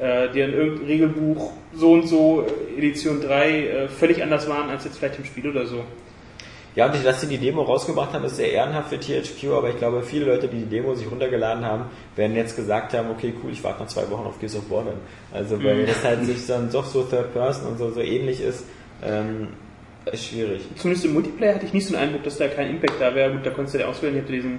äh, 0.00 0.28
die 0.32 0.40
in 0.40 0.52
irgendeinem 0.52 0.86
Regelbuch 0.86 1.52
so 1.74 1.92
und 1.92 2.08
so 2.08 2.44
äh, 2.44 2.78
Edition 2.78 3.20
3 3.20 3.48
äh, 3.48 3.88
völlig 3.88 4.22
anders 4.22 4.48
waren 4.48 4.70
als 4.70 4.84
jetzt 4.84 4.98
vielleicht 4.98 5.18
im 5.18 5.24
Spiel 5.24 5.48
oder 5.50 5.66
so. 5.66 5.84
Ja, 6.74 6.92
und 6.92 7.06
dass 7.06 7.22
sie 7.22 7.26
die 7.26 7.38
Demo 7.38 7.62
rausgebracht 7.62 8.12
haben, 8.12 8.26
ist 8.26 8.36
sehr 8.36 8.52
ehrenhaft 8.52 8.90
für 8.90 9.00
THQ, 9.00 9.52
aber 9.52 9.70
ich 9.70 9.78
glaube, 9.78 10.02
viele 10.02 10.26
Leute, 10.26 10.46
die 10.46 10.58
die 10.58 10.66
Demo 10.66 10.94
sich 10.94 11.10
runtergeladen 11.10 11.64
haben, 11.64 11.86
werden 12.16 12.36
jetzt 12.36 12.54
gesagt 12.54 12.92
haben, 12.92 13.10
okay, 13.10 13.32
cool, 13.42 13.50
ich 13.50 13.64
warte 13.64 13.80
noch 13.80 13.88
zwei 13.88 14.10
Wochen 14.10 14.26
auf 14.26 14.38
Gears 14.38 14.56
of 14.56 14.70
War 14.70 14.84
dann. 14.84 14.98
Also, 15.32 15.62
weil 15.64 15.86
das 15.86 16.04
halt 16.04 16.26
sich 16.26 16.46
dann 16.46 16.70
doch 16.70 16.84
so 16.84 17.04
Third 17.04 17.32
Person 17.32 17.68
und 17.68 17.78
so, 17.78 17.90
so 17.92 18.02
ähnlich 18.02 18.42
ist, 18.42 18.66
ähm, 19.02 19.48
ist 20.12 20.26
schwierig. 20.26 20.62
zumindest 20.76 21.06
im 21.06 21.14
Multiplayer 21.14 21.54
hatte 21.54 21.64
ich 21.64 21.72
nicht 21.72 21.86
so 21.86 21.94
den 21.94 22.02
Eindruck, 22.02 22.24
dass 22.24 22.36
da 22.36 22.46
kein 22.48 22.68
Impact 22.68 23.00
da 23.00 23.14
wäre. 23.14 23.32
Gut, 23.32 23.46
da 23.46 23.50
konntest 23.50 23.74
du 23.74 23.78
ja 23.78 23.86
auswählen, 23.86 24.14
ich 24.16 24.22
hatte 24.22 24.32
diesen 24.32 24.58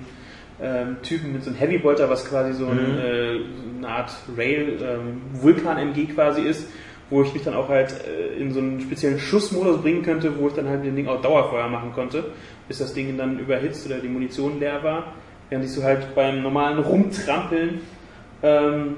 ähm, 0.62 0.98
Typen 1.04 1.34
mit 1.34 1.44
so 1.44 1.50
einem 1.50 1.60
Heavy 1.60 1.78
Bolter, 1.78 2.10
was 2.10 2.26
quasi 2.26 2.54
so 2.54 2.66
ein, 2.68 2.76
Mhm. 2.94 2.98
äh, 3.00 3.34
so 3.38 3.78
eine 3.78 3.88
Art 3.90 4.12
Rail, 4.36 4.78
ähm, 4.82 5.22
Vulkan-MG 5.42 6.08
quasi 6.14 6.42
ist, 6.42 6.68
wo 7.10 7.22
ich 7.22 7.34
mich 7.34 7.44
dann 7.44 7.54
auch 7.54 7.70
halt 7.70 7.94
äh, 8.08 8.36
in 8.42 8.52
so 8.52 8.60
einen 8.60 8.82
speziellen 8.82 9.20
Schussmodus 9.20 9.82
bringen 9.82 10.02
könnte, 10.04 10.32
wo 10.40 10.48
ich 10.48 10.54
dann 10.54 10.68
halt 10.68 10.80
mit 10.80 10.88
dem 10.90 10.96
Ding 10.96 11.08
auch 11.08 11.22
Dauerfeuer 11.22 11.68
machen 11.70 11.92
konnte, 11.94 12.26
bis 12.68 12.80
das 12.80 12.94
Ding 12.94 13.16
dann 13.18 13.40
überhitzt 13.40 13.86
oder 13.86 14.00
die 14.00 14.08
Munition 14.10 14.60
leer 14.60 14.84
war. 14.84 15.14
Während 15.50 15.64
ich 15.66 15.72
so 15.72 15.84
halt 15.84 16.14
beim 16.16 16.42
normalen 16.42 16.80
Rumtrampeln 16.80 17.80
ähm, 18.44 18.98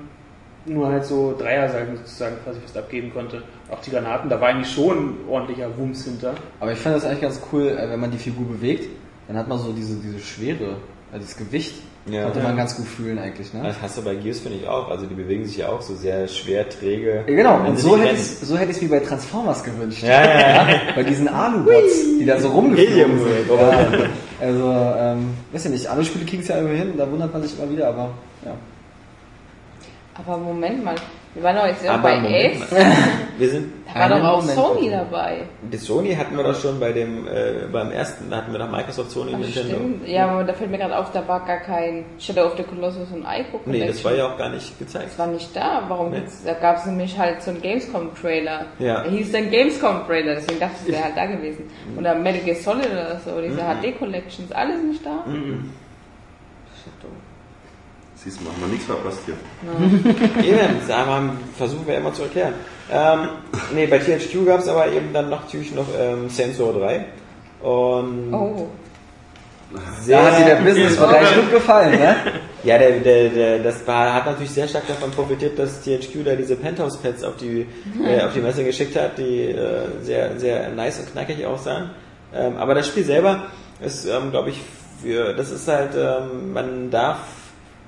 nur 0.65 0.87
halt 0.89 1.05
so 1.05 1.35
Dreiersalben 1.37 1.97
sozusagen 1.97 2.35
quasi 2.43 2.59
fast 2.61 2.77
abgeben 2.77 3.11
konnte. 3.13 3.43
Auch 3.71 3.79
die 3.81 3.91
Granaten, 3.91 4.29
da 4.29 4.39
war 4.41 4.49
eigentlich 4.49 4.71
schon 4.73 4.97
ein 4.97 5.15
ordentlicher 5.29 5.69
Wumms 5.77 6.05
hinter. 6.05 6.33
Aber 6.59 6.71
ich 6.71 6.77
fand 6.79 6.95
das 6.95 7.05
eigentlich 7.05 7.21
ganz 7.21 7.41
cool, 7.51 7.67
äh, 7.67 7.89
wenn 7.89 7.99
man 7.99 8.11
die 8.11 8.17
Figur 8.17 8.47
bewegt, 8.47 8.89
dann 9.27 9.37
hat 9.37 9.47
man 9.47 9.57
so 9.59 9.71
diese, 9.71 9.95
diese 10.01 10.19
Schwere, 10.19 10.77
also 11.11 11.25
das 11.25 11.37
Gewicht, 11.37 11.73
Ja. 12.09 12.23
konnte 12.23 12.39
man 12.41 12.55
ganz 12.57 12.75
gut 12.75 12.87
fühlen 12.87 13.19
eigentlich, 13.19 13.53
ne? 13.53 13.61
Das 13.63 13.75
hast 13.81 13.97
du 13.97 14.01
bei 14.03 14.15
Gears, 14.15 14.39
finde 14.39 14.57
ich 14.59 14.67
auch. 14.67 14.89
Also, 14.89 15.05
die 15.05 15.13
bewegen 15.15 15.45
sich 15.45 15.57
ja 15.57 15.69
auch 15.69 15.81
so 15.81 15.95
sehr 15.95 16.27
schwer, 16.27 16.67
träge. 16.69 17.23
Ja, 17.27 17.35
genau, 17.35 17.67
und 17.67 17.77
so 17.79 17.97
hätte 17.97 18.15
ich 18.15 18.21
so 18.23 18.57
hätte 18.57 18.71
ich 18.71 18.77
es 18.77 18.83
mir 18.83 18.89
bei 18.89 18.99
Transformers 18.99 19.63
gewünscht. 19.63 20.03
Ja, 20.03 20.23
ja, 20.23 20.39
ja. 20.39 20.67
Bei 20.95 21.03
diesen 21.03 21.27
Alubots, 21.27 22.17
die 22.19 22.25
da 22.25 22.39
so 22.39 22.49
rumgeflogen 22.49 23.19
sind. 23.19 23.49
Ja. 23.49 23.87
Also, 24.41 24.71
ähm, 24.97 25.31
weiß 25.51 25.65
ich 25.65 25.71
nicht, 25.71 25.87
andere 25.87 26.05
Spiele 26.05 26.25
kriegen 26.25 26.41
es 26.41 26.47
ja 26.47 26.57
immer 26.59 26.69
hin, 26.69 26.93
da 26.97 27.09
wundert 27.11 27.31
man 27.33 27.43
sich 27.43 27.59
immer 27.59 27.69
wieder, 27.71 27.89
aber 27.89 28.09
ja. 28.45 28.55
Aber 30.15 30.37
Moment 30.37 30.83
mal, 30.83 30.95
wir 31.35 31.43
waren 31.43 31.55
doch 31.57 31.65
jetzt 31.67 31.83
ja 31.85 31.95
bei 31.97 32.15
Moment 32.15 32.61
Ace. 32.63 32.71
mal. 32.71 32.79
Wir 33.39 33.49
sind, 33.49 33.71
Da 33.93 33.99
war 34.01 34.09
doch 34.09 34.23
auch 34.27 34.41
Moment, 34.41 34.57
Sony 34.59 34.89
dabei. 34.89 35.37
die 35.61 35.77
Sony 35.77 36.13
hatten 36.13 36.35
wir 36.35 36.43
doch 36.43 36.59
schon 36.59 36.77
bei 36.77 36.91
dem, 36.91 37.25
äh, 37.25 37.67
beim 37.71 37.89
ersten, 37.89 38.29
da 38.29 38.37
hatten 38.37 38.51
wir 38.51 38.59
doch 38.59 38.69
Microsoft, 38.69 39.11
Sony, 39.11 39.31
Ach, 39.33 39.39
Nintendo. 39.39 39.75
stimmt. 39.75 40.07
Ja, 40.09 40.27
aber 40.27 40.43
da 40.43 40.51
fällt 40.51 40.69
mir 40.71 40.77
gerade 40.77 40.97
auf, 40.97 41.13
da 41.13 41.25
war 41.25 41.45
gar 41.45 41.59
kein 41.59 42.03
Shadow 42.19 42.47
of 42.47 42.57
the 42.57 42.63
Colossus 42.63 43.07
und 43.13 43.21
Ico 43.21 43.61
Nee, 43.65 43.87
das 43.87 44.03
war 44.03 44.13
ja 44.13 44.27
auch 44.27 44.37
gar 44.37 44.49
nicht 44.49 44.77
gezeigt. 44.77 45.05
Das 45.11 45.19
war 45.19 45.27
nicht 45.27 45.55
da. 45.55 45.83
Warum 45.87 46.11
Nee. 46.11 46.23
da 46.45 46.53
gab 46.53 46.77
es 46.79 46.85
nämlich 46.87 47.17
halt 47.17 47.41
so 47.41 47.51
einen 47.51 47.61
Gamescom-Trailer. 47.61 48.65
Ja. 48.79 49.03
Der 49.03 49.11
hieß 49.11 49.31
dann 49.31 49.49
Gamescom-Trailer, 49.49 50.35
deswegen 50.35 50.59
dachte 50.59 50.75
ich, 50.83 50.89
es 50.89 50.93
wäre 50.95 51.03
halt 51.05 51.15
da 51.15 51.25
gewesen. 51.27 51.63
Oder 51.97 52.15
Metal 52.15 52.41
Gear 52.41 52.57
Solid 52.57 52.91
oder 52.91 53.21
so, 53.23 53.39
diese 53.39 53.61
HD-Collections, 53.61 54.51
alles 54.51 54.83
nicht 54.83 55.05
da. 55.05 55.23
Siehst 58.23 58.41
du, 58.41 58.43
machen 58.43 58.57
wir 58.59 58.67
nichts 58.67 58.85
verpasst 58.85 59.19
hier. 59.25 59.35
Eben, 60.43 60.79
das 60.85 60.95
aber 60.95 61.33
versuchen 61.57 61.87
wir 61.87 61.97
immer 61.97 62.13
zu 62.13 62.23
erklären. 62.23 62.53
Ähm, 62.91 63.29
nee, 63.73 63.87
bei 63.87 63.99
THQ 63.99 64.45
gab 64.45 64.59
es 64.59 64.67
aber 64.67 64.91
eben 64.91 65.13
dann 65.13 65.29
noch, 65.29 65.43
natürlich 65.43 65.73
noch 65.73 65.87
ähm, 65.97 66.29
Sensor 66.29 66.73
3. 66.73 67.05
Und 67.61 68.33
Oh. 68.33 68.67
Da 70.07 70.23
hat 70.23 70.39
dir 70.39 70.45
der 70.45 70.55
Business-Bereich 70.55 71.35
gut 71.35 71.51
gefallen, 71.51 71.91
ne? 71.91 72.15
Ja, 72.63 72.77
der, 72.77 72.99
der, 72.99 73.29
der, 73.29 73.59
das 73.59 73.85
war, 73.87 74.13
hat 74.13 74.25
natürlich 74.25 74.49
sehr 74.49 74.67
stark 74.67 74.87
davon 74.87 75.11
profitiert, 75.11 75.57
dass 75.59 75.81
THQ 75.81 76.25
da 76.25 76.35
diese 76.35 76.55
Penthouse-Pads 76.55 77.23
auf 77.23 77.37
die, 77.37 77.67
äh, 78.03 78.21
auf 78.23 78.33
die 78.33 78.41
Messe 78.41 78.63
geschickt 78.63 78.99
hat, 78.99 79.17
die 79.17 79.51
äh, 79.51 79.85
sehr, 80.01 80.37
sehr 80.39 80.69
nice 80.69 80.99
und 80.99 81.11
knackig 81.11 81.45
aussahen. 81.45 81.91
Ähm, 82.33 82.57
aber 82.57 82.73
das 82.73 82.87
Spiel 82.87 83.03
selber 83.03 83.43
ist, 83.79 84.05
ähm, 84.05 84.31
glaube 84.31 84.49
ich, 84.49 84.59
für, 85.01 85.33
das 85.33 85.51
ist 85.51 85.67
halt, 85.67 85.91
ähm, 85.95 86.51
man 86.51 86.89
darf 86.89 87.19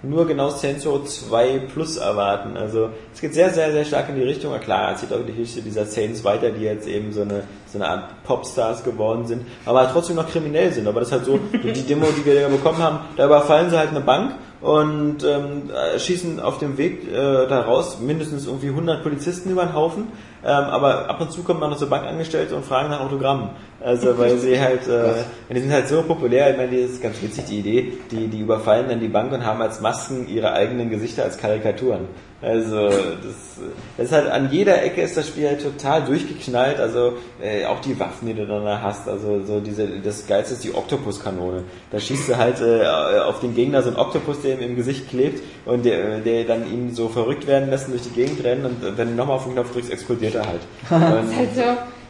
nur 0.03 0.25
genau 0.27 0.49
Sensor 0.49 1.05
2 1.05 1.59
Plus 1.73 1.97
erwarten. 1.97 2.57
Also 2.57 2.89
es 3.13 3.21
geht 3.21 3.33
sehr, 3.33 3.51
sehr, 3.51 3.71
sehr 3.71 3.85
stark 3.85 4.09
in 4.09 4.15
die 4.15 4.23
Richtung. 4.23 4.57
Klar, 4.59 4.93
es 4.93 5.01
sieht 5.01 5.13
auch 5.13 5.25
die 5.25 5.33
Geschichte 5.33 5.61
dieser 5.61 5.85
Saints 5.85 6.23
weiter, 6.23 6.49
die 6.49 6.63
jetzt 6.63 6.87
eben 6.87 7.11
so 7.13 7.21
eine, 7.21 7.43
so 7.67 7.77
eine 7.77 7.87
Art 7.87 8.23
Popstars 8.23 8.83
geworden 8.83 9.27
sind, 9.27 9.45
aber 9.65 9.89
trotzdem 9.91 10.15
noch 10.15 10.29
kriminell 10.29 10.71
sind. 10.71 10.87
Aber 10.87 10.99
das 11.01 11.09
ist 11.09 11.13
halt 11.13 11.25
so, 11.25 11.39
die 11.53 11.83
Demo, 11.83 12.07
die 12.17 12.25
wir 12.25 12.41
da 12.41 12.47
bekommen 12.47 12.79
haben, 12.79 12.99
da 13.15 13.25
überfallen 13.25 13.69
sie 13.69 13.77
halt 13.77 13.89
eine 13.89 14.01
Bank 14.01 14.33
und 14.61 15.23
ähm, 15.23 15.69
äh, 15.71 15.99
schießen 15.99 16.39
auf 16.39 16.59
dem 16.59 16.77
Weg 16.77 17.07
äh, 17.07 17.47
da 17.47 17.61
raus 17.61 17.99
mindestens 17.99 18.45
irgendwie 18.45 18.69
100 18.69 19.03
Polizisten 19.03 19.49
über 19.49 19.65
den 19.65 19.73
Haufen. 19.73 20.07
Ähm, 20.43 20.49
aber 20.49 21.09
ab 21.09 21.21
und 21.21 21.31
zu 21.31 21.43
kommen 21.43 21.61
dann 21.61 21.69
noch 21.69 21.77
so 21.77 21.87
Bankangestellte 21.87 22.55
und 22.55 22.65
fragen 22.65 22.89
nach 22.89 23.01
Autogrammen. 23.01 23.49
Also 23.83 24.17
weil 24.17 24.37
sie 24.37 24.59
halt, 24.59 24.87
äh, 24.87 25.13
die 25.49 25.59
sind 25.59 25.71
halt 25.71 25.87
so 25.87 26.03
populär, 26.03 26.51
ich 26.51 26.57
meine, 26.57 26.81
das 26.81 26.91
ist 26.91 27.03
ganz 27.03 27.21
witzig, 27.21 27.45
die 27.45 27.59
Idee, 27.59 27.93
die, 28.11 28.27
die 28.27 28.39
überfallen 28.39 28.87
dann 28.89 28.99
die 28.99 29.07
Bank 29.07 29.31
und 29.31 29.45
haben 29.45 29.61
als 29.61 29.81
Masken 29.81 30.27
ihre 30.27 30.53
eigenen 30.53 30.89
Gesichter 30.89 31.23
als 31.23 31.37
Karikaturen. 31.37 32.07
Also 32.41 32.87
das, 32.87 33.59
das 33.97 34.05
ist 34.07 34.11
halt 34.11 34.31
an 34.31 34.49
jeder 34.51 34.81
Ecke 34.81 35.01
ist 35.01 35.15
das 35.15 35.27
Spiel 35.27 35.47
halt 35.47 35.61
total 35.61 36.03
durchgeknallt, 36.03 36.79
also 36.79 37.13
äh, 37.39 37.65
auch 37.65 37.81
die 37.81 37.99
Waffen, 37.99 38.27
die 38.27 38.33
du 38.33 38.47
dann 38.47 38.65
da 38.65 38.81
hast, 38.81 39.07
also 39.07 39.43
so 39.45 39.59
diese, 39.59 39.87
das 40.03 40.25
geilste 40.25 40.55
ist 40.55 40.63
die 40.63 40.73
Oktopuskanone. 40.73 41.63
Da 41.91 41.99
schießt 41.99 42.29
du 42.29 42.37
halt 42.37 42.59
äh, 42.61 43.19
auf 43.19 43.41
den 43.41 43.53
Gegner 43.53 43.83
so 43.83 43.89
einen 43.89 43.97
Oktopus, 43.97 44.41
der 44.41 44.55
ihm 44.55 44.71
im 44.71 44.75
Gesicht 44.75 45.09
klebt 45.09 45.43
und 45.65 45.85
der, 45.85 46.17
der 46.19 46.45
dann 46.45 46.65
ihn 46.65 46.95
so 46.95 47.09
verrückt 47.09 47.45
werden 47.45 47.69
lässt 47.69 47.85
und 47.85 47.91
durch 47.91 48.03
die 48.03 48.15
Gegend 48.19 48.43
rennen 48.43 48.65
und 48.65 48.97
wenn 48.97 49.09
du 49.09 49.13
nochmal 49.15 49.35
auf 49.35 49.43
den 49.43 49.53
Knopf 49.53 49.71
drückst, 49.73 49.91
explodiert 49.91 50.30
er 50.35 50.45
halt. 50.47 50.61
Und, 50.89 51.35
Halt 51.37 51.55
so, 51.55 51.61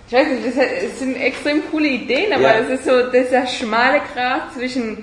ich 0.07 0.13
weiß 0.13 0.27
nicht, 0.27 0.45
das 0.47 0.65
es 0.91 0.99
sind 0.99 1.15
extrem 1.15 1.61
coole 1.71 1.87
Ideen, 1.87 2.33
aber 2.33 2.43
Ja. 2.43 2.61
das 2.61 2.79
ist 2.79 2.85
so 2.85 2.91
dieser 3.13 3.47
schmale 3.47 4.01
Grat 4.13 4.53
zwischen 4.53 4.97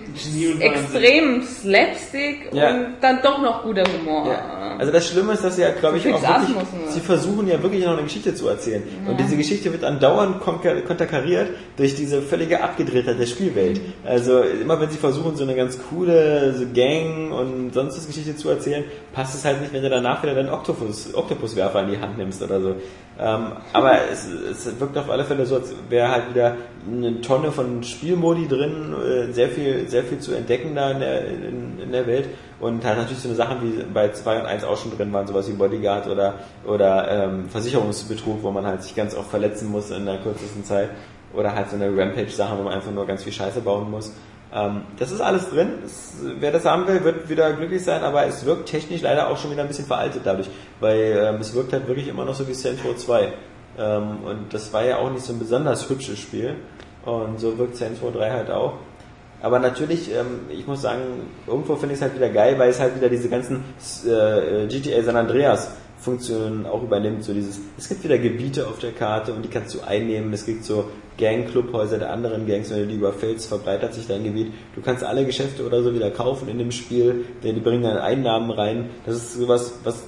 extremem 0.60 1.42
Slapstick 1.42 2.50
Ja. 2.52 2.70
und 2.74 2.86
dann 3.00 3.20
doch 3.22 3.40
noch 3.40 3.62
guter 3.62 3.84
Humor. 3.84 4.28
Ja. 4.32 4.76
Also 4.78 4.92
das 4.92 5.08
Schlimme 5.08 5.32
ist, 5.32 5.42
dass 5.42 5.56
sie 5.56 5.62
ja, 5.62 5.70
glaube 5.72 5.96
ich, 5.98 6.06
auch 6.12 6.22
wirklich, 6.22 6.56
sie 6.90 7.00
versuchen 7.00 7.48
ja 7.48 7.60
wirklich 7.62 7.84
noch 7.84 7.94
eine 7.94 8.02
Geschichte 8.04 8.34
zu 8.34 8.48
erzählen. 8.48 8.82
Und 9.08 9.18
diese 9.18 9.36
Geschichte 9.36 9.72
wird 9.72 9.82
andauernd 9.82 10.40
konter- 10.40 10.82
konterkariert 10.82 11.48
durch 11.76 11.96
diese 11.96 12.22
völlige 12.22 12.62
Abgedrehtheit 12.62 13.18
der 13.18 13.26
Spielwelt. 13.26 13.80
Also 14.04 14.42
immer 14.42 14.80
wenn 14.80 14.90
sie 14.90 14.98
versuchen, 14.98 15.36
so 15.36 15.42
eine 15.42 15.56
ganz 15.56 15.78
coole 15.90 16.54
so 16.56 16.64
Gang 16.72 17.32
und 17.32 17.72
sonst 17.74 17.96
was 17.96 18.06
Geschichte 18.06 18.36
zu 18.36 18.50
erzählen, 18.50 18.84
passt 19.12 19.34
es 19.34 19.44
halt 19.44 19.60
nicht, 19.62 19.72
wenn 19.72 19.82
du 19.82 19.90
danach 19.90 20.22
wieder 20.22 20.34
deinen 20.34 20.50
Oktopus, 20.50 21.12
Oktopuswerfer 21.14 21.80
in 21.82 21.90
die 21.90 21.98
Hand 21.98 22.16
nimmst 22.18 22.40
oder 22.42 22.60
so. 22.60 22.76
Ähm, 23.20 23.52
aber 23.72 24.08
es, 24.12 24.28
es 24.28 24.78
wirkt 24.78 24.96
auf 24.96 25.10
alle 25.10 25.24
Fälle 25.24 25.44
so, 25.44 25.56
als 25.56 25.72
wäre 25.88 26.08
halt 26.08 26.30
wieder 26.30 26.56
eine 26.86 27.20
Tonne 27.20 27.50
von 27.50 27.82
Spielmodi 27.82 28.46
drin, 28.46 28.94
äh, 28.94 29.32
sehr 29.32 29.48
viel, 29.48 29.88
sehr 29.88 30.04
viel 30.04 30.20
zu 30.20 30.34
entdecken 30.34 30.76
da 30.76 30.92
in 30.92 31.00
der, 31.00 31.26
in, 31.26 31.80
in 31.80 31.92
der 31.92 32.06
Welt. 32.06 32.28
Und 32.60 32.84
halt 32.84 32.98
natürlich 32.98 33.20
so 33.20 33.28
eine 33.28 33.36
Sachen 33.36 33.62
wie 33.62 33.82
bei 33.92 34.10
2 34.10 34.40
und 34.40 34.46
1 34.46 34.64
auch 34.64 34.76
schon 34.76 34.96
drin 34.96 35.12
waren, 35.12 35.26
sowas 35.26 35.48
wie 35.48 35.52
Bodyguard 35.52 36.06
oder, 36.06 36.34
oder 36.64 37.24
ähm, 37.24 37.48
Versicherungsbetrug, 37.48 38.42
wo 38.42 38.50
man 38.52 38.66
halt 38.66 38.82
sich 38.82 38.94
ganz 38.94 39.16
oft 39.16 39.30
verletzen 39.30 39.70
muss 39.70 39.90
in 39.90 40.06
der 40.06 40.18
kürzesten 40.18 40.64
Zeit. 40.64 40.90
Oder 41.34 41.54
halt 41.54 41.70
so 41.70 41.76
eine 41.76 41.86
Rampage-Sache, 41.94 42.56
wo 42.56 42.62
man 42.62 42.72
einfach 42.72 42.90
nur 42.90 43.06
ganz 43.06 43.24
viel 43.24 43.32
Scheiße 43.32 43.60
bauen 43.60 43.90
muss. 43.90 44.12
Ähm, 44.52 44.82
das 44.98 45.12
ist 45.12 45.20
alles 45.20 45.50
drin. 45.50 45.70
Es, 45.84 46.16
wer 46.40 46.50
das 46.52 46.64
haben 46.64 46.86
will, 46.86 47.04
wird 47.04 47.28
wieder 47.28 47.52
glücklich 47.52 47.84
sein, 47.84 48.02
aber 48.02 48.26
es 48.26 48.44
wirkt 48.44 48.68
technisch 48.68 49.02
leider 49.02 49.28
auch 49.28 49.36
schon 49.36 49.50
wieder 49.50 49.62
ein 49.62 49.68
bisschen 49.68 49.86
veraltet 49.86 50.22
dadurch, 50.24 50.48
weil 50.80 51.22
ähm, 51.22 51.40
es 51.40 51.54
wirkt 51.54 51.72
halt 51.72 51.86
wirklich 51.86 52.08
immer 52.08 52.24
noch 52.24 52.34
so 52.34 52.46
wie 52.48 52.52
Row 52.52 52.96
2. 52.96 53.32
Ähm, 53.78 54.18
und 54.24 54.52
das 54.54 54.72
war 54.72 54.84
ja 54.84 54.96
auch 54.96 55.10
nicht 55.10 55.24
so 55.24 55.32
ein 55.32 55.38
besonders 55.38 55.88
hübsches 55.88 56.18
Spiel. 56.18 56.56
Und 57.04 57.38
so 57.40 57.56
wirkt 57.58 57.80
Row 58.02 58.12
3 58.12 58.30
halt 58.30 58.50
auch. 58.50 58.74
Aber 59.40 59.58
natürlich, 59.58 60.10
ähm, 60.12 60.40
ich 60.50 60.66
muss 60.66 60.82
sagen, 60.82 61.02
irgendwo 61.46 61.76
finde 61.76 61.94
ich 61.94 62.00
es 62.00 62.02
halt 62.02 62.16
wieder 62.16 62.28
geil, 62.28 62.58
weil 62.58 62.70
es 62.70 62.80
halt 62.80 62.96
wieder 62.96 63.08
diese 63.08 63.28
ganzen 63.28 63.64
äh, 64.04 64.66
GTA 64.66 65.02
San 65.02 65.16
Andreas 65.16 65.70
Funktionen 65.98 66.66
auch 66.66 66.82
übernimmt. 66.82 67.24
So 67.24 67.32
dieses, 67.32 67.60
es 67.76 67.88
gibt 67.88 68.04
wieder 68.04 68.18
Gebiete 68.18 68.66
auf 68.66 68.78
der 68.78 68.92
Karte 68.92 69.32
und 69.32 69.44
die 69.44 69.48
kannst 69.48 69.74
du 69.74 69.80
einnehmen. 69.80 70.32
Es 70.32 70.46
gibt 70.46 70.64
so 70.64 70.88
Gang-Clubhäuser 71.18 71.98
der 71.98 72.12
anderen 72.12 72.46
Gangs, 72.46 72.70
wenn 72.70 72.80
du 72.80 72.86
die 72.86 72.94
überfällst, 72.94 73.48
verbreitert 73.48 73.94
sich 73.94 74.06
dein 74.06 74.24
Gebiet. 74.24 74.52
Du 74.74 74.80
kannst 74.80 75.02
alle 75.02 75.26
Geschäfte 75.26 75.66
oder 75.66 75.82
so 75.82 75.94
wieder 75.94 76.10
kaufen 76.10 76.48
in 76.48 76.58
dem 76.58 76.70
Spiel, 76.70 77.24
denn 77.42 77.56
die 77.56 77.60
bringen 77.60 77.82
dann 77.82 77.98
Einnahmen 77.98 78.50
rein. 78.50 78.90
Das 79.04 79.16
ist 79.16 79.34
sowas, 79.34 79.74
was 79.82 80.04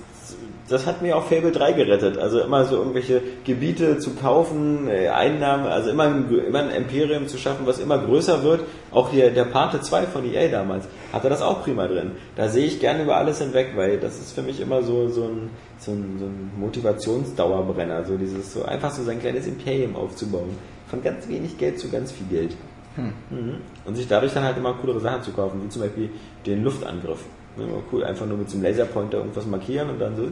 das 0.70 0.86
hat 0.86 1.02
mir 1.02 1.16
auch 1.16 1.24
Fable 1.24 1.50
3 1.50 1.72
gerettet. 1.72 2.16
Also 2.16 2.40
immer 2.40 2.64
so 2.64 2.76
irgendwelche 2.76 3.20
Gebiete 3.44 3.98
zu 3.98 4.14
kaufen, 4.14 4.88
äh, 4.88 5.08
Einnahmen, 5.08 5.66
also 5.66 5.90
immer 5.90 6.04
ein, 6.04 6.30
immer 6.30 6.60
ein 6.60 6.70
Imperium 6.70 7.26
zu 7.26 7.38
schaffen, 7.38 7.66
was 7.66 7.80
immer 7.80 7.98
größer 7.98 8.44
wird. 8.44 8.62
Auch 8.92 9.10
hier 9.10 9.30
der 9.30 9.46
Pate 9.46 9.80
2 9.80 10.04
von 10.04 10.24
EA 10.32 10.48
damals 10.48 10.86
hatte 11.12 11.28
das 11.28 11.42
auch 11.42 11.64
prima 11.64 11.88
drin. 11.88 12.12
Da 12.36 12.48
sehe 12.48 12.66
ich 12.66 12.78
gerne 12.78 13.02
über 13.02 13.16
alles 13.16 13.38
hinweg, 13.38 13.72
weil 13.74 13.98
das 13.98 14.20
ist 14.20 14.32
für 14.32 14.42
mich 14.42 14.60
immer 14.60 14.82
so, 14.82 15.08
so 15.08 15.24
ein, 15.24 15.50
so 15.78 15.90
ein, 15.90 16.16
so 16.20 16.26
ein 16.26 16.52
Motivationsdauerbrenner. 16.56 18.04
So 18.04 18.16
dieses, 18.16 18.54
so 18.54 18.64
einfach 18.64 18.92
so 18.92 19.02
sein 19.02 19.18
kleines 19.18 19.48
Imperium 19.48 19.96
aufzubauen. 19.96 20.56
Von 20.86 21.02
ganz 21.02 21.28
wenig 21.28 21.58
Geld 21.58 21.80
zu 21.80 21.90
ganz 21.90 22.12
viel 22.12 22.28
Geld. 22.28 22.56
Mhm. 22.96 23.56
Und 23.84 23.96
sich 23.96 24.06
dadurch 24.06 24.34
dann 24.34 24.44
halt 24.44 24.56
immer 24.56 24.74
coolere 24.74 25.00
Sachen 25.00 25.22
zu 25.22 25.32
kaufen, 25.32 25.62
wie 25.64 25.68
zum 25.68 25.82
Beispiel 25.82 26.10
den 26.46 26.62
Luftangriff. 26.62 27.24
Ja, 27.56 27.64
cool, 27.92 28.04
einfach 28.04 28.26
nur 28.26 28.38
mit 28.38 28.48
so 28.48 28.56
einem 28.56 28.64
Laserpointer 28.64 29.18
irgendwas 29.18 29.44
markieren 29.44 29.90
und 29.90 29.98
dann 29.98 30.16
so 30.16 30.28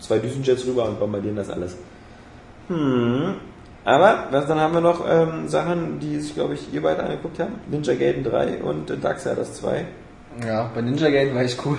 zwei 0.00 0.18
Düsenjets 0.18 0.66
rüber 0.66 0.86
und 0.86 0.98
bombardieren 0.98 1.36
das 1.36 1.50
alles. 1.50 1.76
Hm. 2.68 3.34
Aber 3.84 4.26
was, 4.30 4.46
dann 4.46 4.60
haben 4.60 4.74
wir 4.74 4.80
noch 4.80 5.04
ähm, 5.08 5.48
Sachen, 5.48 6.00
die 6.00 6.18
sich, 6.18 6.34
glaube 6.34 6.54
ich, 6.54 6.72
ihr 6.72 6.82
beide 6.82 7.02
angeguckt 7.02 7.38
haben. 7.38 7.54
Ninja 7.70 7.94
Gaiden 7.94 8.24
3 8.24 8.62
und 8.62 8.90
äh, 8.90 8.96
Darksiders 8.98 9.54
2. 9.54 9.84
Ja, 10.46 10.70
bei 10.74 10.82
Ninja 10.82 11.08
Gaiden 11.08 11.34
war 11.34 11.44
ich 11.44 11.56
cool. 11.64 11.78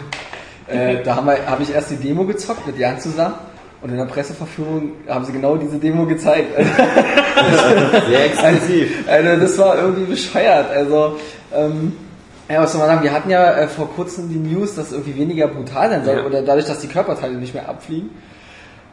Äh, 0.68 1.04
da 1.04 1.18
habe 1.18 1.38
hab 1.46 1.60
ich 1.60 1.74
erst 1.74 1.92
die 1.92 1.98
Demo 1.98 2.26
gezockt 2.26 2.66
mit 2.66 2.78
Jan 2.78 3.00
zusammen 3.00 3.36
und 3.82 3.90
in 3.90 3.98
der 3.98 4.06
Presseverführung 4.06 4.94
haben 5.08 5.26
sie 5.26 5.34
genau 5.34 5.58
diese 5.58 5.78
Demo 5.78 6.06
gezeigt. 6.06 6.56
Sehr 8.08 8.26
exklusiv. 8.26 9.08
Also 9.08 9.40
das 9.40 9.58
war 9.58 9.78
irgendwie 9.78 10.06
bescheuert. 10.06 10.72
Also 10.72 11.18
ähm, 11.54 11.94
ja, 12.52 12.62
was 12.62 12.72
soll 12.72 12.80
man 12.80 12.90
sagen? 12.90 13.04
Wir 13.04 13.14
hatten 13.14 13.30
ja 13.30 13.54
äh, 13.58 13.68
vor 13.68 13.90
kurzem 13.94 14.30
die 14.30 14.36
News, 14.38 14.76
dass 14.76 14.88
es 14.88 14.92
irgendwie 14.94 15.16
weniger 15.18 15.48
brutal 15.48 15.90
sein 15.90 16.06
soll 16.06 16.18
Ja. 16.18 16.26
oder 16.26 16.42
dadurch, 16.42 16.66
dass 16.66 16.80
die 16.80 16.88
Körperteile 16.88 17.36
nicht 17.36 17.54
mehr 17.54 17.68
abfliegen. 17.70 18.10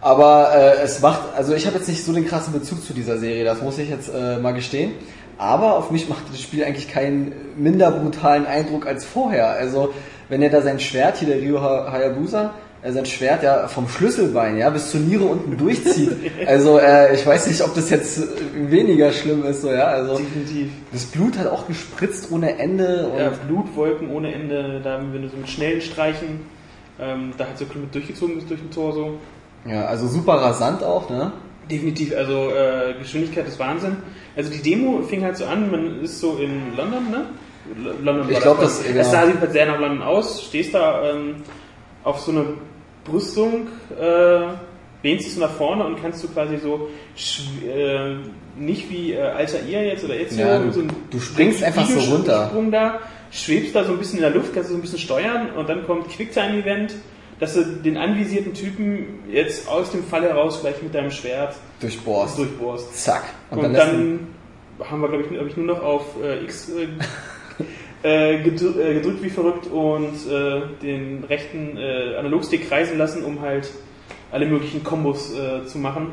Aber 0.00 0.50
äh, 0.54 0.82
es 0.82 1.00
macht, 1.00 1.20
also 1.36 1.54
ich 1.54 1.66
habe 1.66 1.76
jetzt 1.76 1.88
nicht 1.88 2.04
so 2.04 2.12
den 2.12 2.26
krassen 2.26 2.52
Bezug 2.52 2.84
zu 2.84 2.92
dieser 2.92 3.18
Serie, 3.18 3.44
das 3.44 3.60
muss 3.62 3.78
ich 3.78 3.88
jetzt 3.90 4.08
äh, 4.14 4.38
mal 4.38 4.52
gestehen. 4.54 4.92
Aber 5.38 5.76
auf 5.76 5.90
mich 5.90 6.08
macht 6.08 6.22
das 6.30 6.40
Spiel 6.40 6.64
eigentlich 6.64 6.88
keinen 6.88 7.32
minder 7.56 7.90
brutalen 7.90 8.46
Eindruck 8.46 8.86
als 8.86 9.04
vorher. 9.04 9.48
Also 9.50 9.92
wenn 10.28 10.42
er 10.42 10.50
da 10.50 10.62
sein 10.62 10.78
Schwert, 10.80 11.16
hier 11.18 11.28
der 11.36 11.60
Ha- 11.62 11.90
Hayabusa, 11.92 12.50
sein 12.86 13.06
Schwert 13.06 13.42
ja 13.42 13.66
vom 13.68 13.88
Schlüsselbein 13.88 14.56
ja 14.56 14.70
bis 14.70 14.90
zur 14.90 15.00
Niere 15.00 15.24
unten 15.24 15.56
durchzieht. 15.56 16.12
Also 16.46 16.78
äh, 16.78 17.14
ich 17.14 17.26
weiß 17.26 17.46
nicht, 17.48 17.60
ob 17.62 17.74
das 17.74 17.90
jetzt 17.90 18.20
weniger 18.54 19.10
schlimm 19.12 19.44
ist, 19.44 19.62
so 19.62 19.70
ja. 19.72 19.84
Also 19.86 20.16
Definitiv. 20.18 20.70
das 20.92 21.04
Blut 21.06 21.36
hat 21.36 21.46
auch 21.48 21.66
gespritzt 21.66 22.30
ohne 22.30 22.58
Ende 22.58 23.08
und 23.08 23.18
Ja, 23.18 23.30
Blutwolken 23.46 24.10
ohne 24.10 24.32
Ende, 24.32 24.80
da 24.82 25.00
wenn 25.12 25.22
du 25.22 25.28
so 25.28 25.36
mit 25.36 25.48
schnellen 25.48 25.80
Streichen 25.80 26.40
ähm, 27.00 27.32
da 27.36 27.46
halt 27.46 27.58
so 27.58 27.64
mit 27.74 27.94
durchgezogen 27.94 28.36
bist 28.36 28.48
durch 28.50 28.60
den 28.60 28.70
Torso. 28.70 29.14
ja, 29.66 29.84
also 29.86 30.06
super 30.08 30.34
rasant 30.34 30.82
auch, 30.82 31.10
ne? 31.10 31.32
Definitiv, 31.70 32.16
also 32.16 32.48
äh, 32.50 32.94
Geschwindigkeit 32.98 33.46
ist 33.46 33.58
Wahnsinn. 33.58 33.96
Also 34.36 34.50
die 34.50 34.62
Demo 34.62 35.02
fing 35.02 35.22
halt 35.22 35.36
so 35.36 35.44
an, 35.44 35.70
man 35.70 36.00
ist 36.02 36.18
so 36.20 36.38
in 36.38 36.74
London, 36.76 37.10
ne? 37.10 37.26
London 38.02 38.26
Ich 38.28 38.34
war 38.36 38.40
glaub, 38.42 38.60
das. 38.60 38.78
das- 38.78 38.86
Es 38.86 38.92
genau. 38.92 39.04
sah 39.10 39.26
sieht 39.26 39.40
halt 39.40 39.52
sehr 39.52 39.66
nach 39.66 39.78
London 39.78 40.00
aus, 40.02 40.44
stehst 40.44 40.72
da 40.74 41.10
ähm, 41.10 41.34
auf 42.04 42.20
so 42.20 42.32
eine 42.32 42.44
Brüstung, 43.04 43.68
äh, 43.98 44.40
lehnst 45.02 45.26
dich 45.26 45.34
so 45.34 45.40
nach 45.40 45.52
vorne 45.52 45.84
und 45.86 46.00
kannst 46.02 46.22
du 46.24 46.28
quasi 46.28 46.58
so 46.58 46.88
äh, 47.66 48.16
nicht 48.58 48.90
wie 48.90 49.12
äh, 49.12 49.20
Altair 49.20 49.84
jetzt 49.86 50.04
oder 50.04 50.18
Ezio, 50.18 50.46
Ja, 50.46 50.58
du- 50.58 50.72
so 50.72 50.80
ein 50.80 50.88
du 51.10 51.20
springst 51.20 51.62
einfach 51.62 51.86
so 51.86 52.14
runter. 52.14 52.48
Sprung 52.50 52.70
da, 52.70 52.98
schwebst 53.30 53.74
da 53.74 53.84
so 53.84 53.92
ein 53.92 53.98
bisschen 53.98 54.18
in 54.18 54.22
der 54.22 54.30
Luft, 54.32 54.52
kannst 54.54 54.70
du 54.70 54.72
so 54.74 54.78
ein 54.78 54.82
bisschen 54.82 54.98
steuern 54.98 55.50
und 55.56 55.68
dann 55.68 55.86
kommt 55.86 56.08
Quicktime-Event, 56.10 56.94
dass 57.40 57.54
du 57.54 57.62
den 57.62 57.96
anvisierten 57.96 58.52
Typen 58.54 59.20
jetzt 59.30 59.68
aus 59.68 59.92
dem 59.92 60.02
Fall 60.04 60.22
heraus 60.22 60.60
gleich 60.60 60.82
mit 60.82 60.92
deinem 60.94 61.10
Schwert 61.12 61.54
Durchbohrst. 61.80 62.36
durchbohrst. 62.38 63.04
Zack. 63.04 63.22
Und, 63.50 63.58
Und, 63.58 63.72
dann, 63.74 64.28
dann 64.78 64.90
haben 64.90 65.00
wir, 65.00 65.08
glaube 65.08 65.24
ich, 65.30 65.38
hab 65.38 65.46
ich 65.46 65.56
nur 65.56 65.66
noch 65.66 65.82
auf 65.82 66.02
äh, 66.22 66.42
X 66.42 66.68
äh, 66.70 66.88
äh, 68.02 68.42
gedrü 68.42 68.80
äh, 68.80 68.94
gedrückt 68.94 69.22
wie 69.22 69.30
verrückt 69.30 69.66
und 69.66 70.14
äh, 70.30 70.62
den 70.82 71.24
rechten 71.24 71.76
äh, 71.76 72.16
Analogstick 72.16 72.68
kreisen 72.68 72.98
lassen, 72.98 73.24
um 73.24 73.40
halt 73.40 73.70
alle 74.30 74.46
möglichen 74.46 74.84
Kombos 74.84 75.34
äh, 75.34 75.64
zu 75.66 75.78
machen 75.78 76.12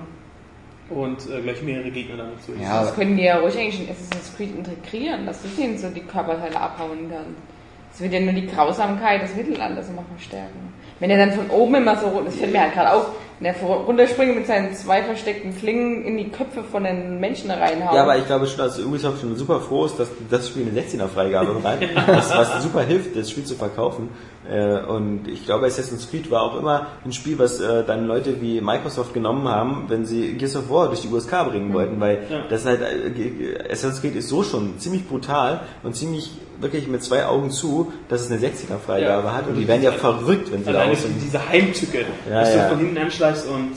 und 0.90 1.30
äh, 1.30 1.41
gleich 1.41 1.62
mehrere 1.62 1.91
Gegner 1.91 2.18
damit 2.18 2.41
zu 2.44 2.53
Ja, 2.53 2.82
Das 2.82 2.95
können 2.95 3.18
die 3.18 3.24
ja 3.24 3.40
ruhig 3.40 3.57
eigentlich 3.57 3.82
in 3.82 3.90
Assassin's 3.90 4.34
Creed 4.36 4.56
integrieren, 4.56 5.26
dass 5.26 5.41
du 5.41 5.48
denen 5.49 5.78
so 5.78 5.90
die 5.90 6.02
Körperteile 6.02 6.60
abhauen 6.60 7.10
kannst. 7.10 7.55
Das 7.96 8.02
wird 8.02 8.14
ja 8.14 8.20
nur 8.20 8.34
die 8.34 8.46
Grausamkeit 8.46 9.24
des 9.24 9.36
Mittelalters 9.38 9.88
immer 9.88 10.04
verstärken. 10.14 10.74
Wenn 11.00 11.10
er 11.10 11.18
dann 11.18 11.32
von 11.32 11.50
oben 11.50 11.76
immer 11.76 11.96
so, 11.98 12.22
das 12.26 12.36
fällt 12.36 12.52
mir 12.52 12.62
halt 12.62 12.74
gerade 12.74 12.92
auf, 12.94 13.06
wenn 13.40 13.54
er 13.54 13.62
runterspringt 13.62 14.36
mit 14.36 14.48
seinen 14.48 14.74
zwei 14.74 15.02
versteckten 15.04 15.58
Klingen 15.58 16.04
in 16.04 16.18
die 16.18 16.30
Köpfe 16.30 16.64
von 16.64 16.84
den 16.86 17.20
Menschen 17.22 17.52
reinhaut. 17.52 17.94
Ja, 17.94 18.04
aber 18.04 18.18
ich 18.18 18.26
glaube 18.26 18.48
schon, 18.48 18.58
dass 18.58 18.80
Ubisoft 18.80 19.20
schon 19.22 19.36
super 19.38 19.60
froh 19.62 19.86
ist, 19.86 19.98
dass 20.00 20.10
das 20.30 20.48
Spiel 20.50 20.68
eine 20.70 20.78
16er-Freigabe 20.82 21.62
rein, 21.64 21.80
was, 22.08 22.32
was 22.36 22.64
super 22.64 22.82
hilft, 22.82 23.16
das 23.16 23.30
Spiel 23.30 23.44
zu 23.46 23.56
verkaufen. 23.56 24.10
Äh, 24.50 24.80
Und 24.86 25.28
ich 25.28 25.46
glaube, 25.46 25.66
Assassin's 25.66 26.10
Creed 26.10 26.30
war 26.32 26.44
auch 26.44 26.58
immer 26.60 26.88
ein 27.04 27.12
Spiel, 27.14 27.38
was 27.40 27.60
äh, 27.62 27.84
dann 27.86 28.08
Leute 28.08 28.42
wie 28.42 28.60
Microsoft 28.62 29.14
genommen 29.14 29.48
haben, 29.50 29.86
wenn 29.90 30.06
sie 30.06 30.34
Gears 30.34 30.56
of 30.56 30.70
War 30.70 30.88
durch 30.88 31.02
die 31.02 31.10
USK 31.10 31.32
bringen 31.50 31.74
wollten, 31.74 32.00
weil 32.00 32.20
Ja. 32.30 32.44
das 32.50 32.66
halt, 32.66 32.82
äh, 32.82 33.64
Assassin's 33.70 34.02
Creed 34.02 34.16
ist 34.16 34.30
so 34.30 34.44
schon 34.44 34.80
ziemlich 34.80 35.08
brutal 35.08 35.62
und 35.84 35.96
ziemlich 35.96 36.32
wirklich 36.60 36.88
mit 36.88 37.03
zwei 37.03 37.26
Augen 37.26 37.52
zu, 37.52 37.91
dass 38.10 38.22
es 38.22 38.32
eine 38.32 38.40
60er-Freigabe 38.40 39.27
Ja. 39.27 39.34
hat 39.34 39.48
und 39.48 39.56
die 39.56 39.68
werden 39.68 39.84
ja 39.84 39.91
verrückt, 39.91 40.52
wenn 40.52 40.64
sie 40.64 40.72
da 40.73 40.94
sind. 40.95 41.15
diese 41.22 41.48
Heimtücke, 41.49 42.06
Ja, 42.30 42.41
dass 42.41 42.56
ja. 42.56 42.64
du 42.64 42.69
von 42.69 42.80
hinten 42.80 42.98
anschleichst 42.98 43.48
und 43.48 43.72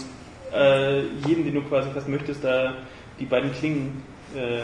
äh, 0.54 1.00
jeden, 1.26 1.44
den 1.44 1.54
du 1.54 1.62
quasi 1.62 1.88
fast 1.92 2.08
möchtest, 2.08 2.42
da 2.44 2.74
die 3.18 3.26
beiden 3.26 3.52
Klingen 3.52 4.02
äh, 4.36 4.58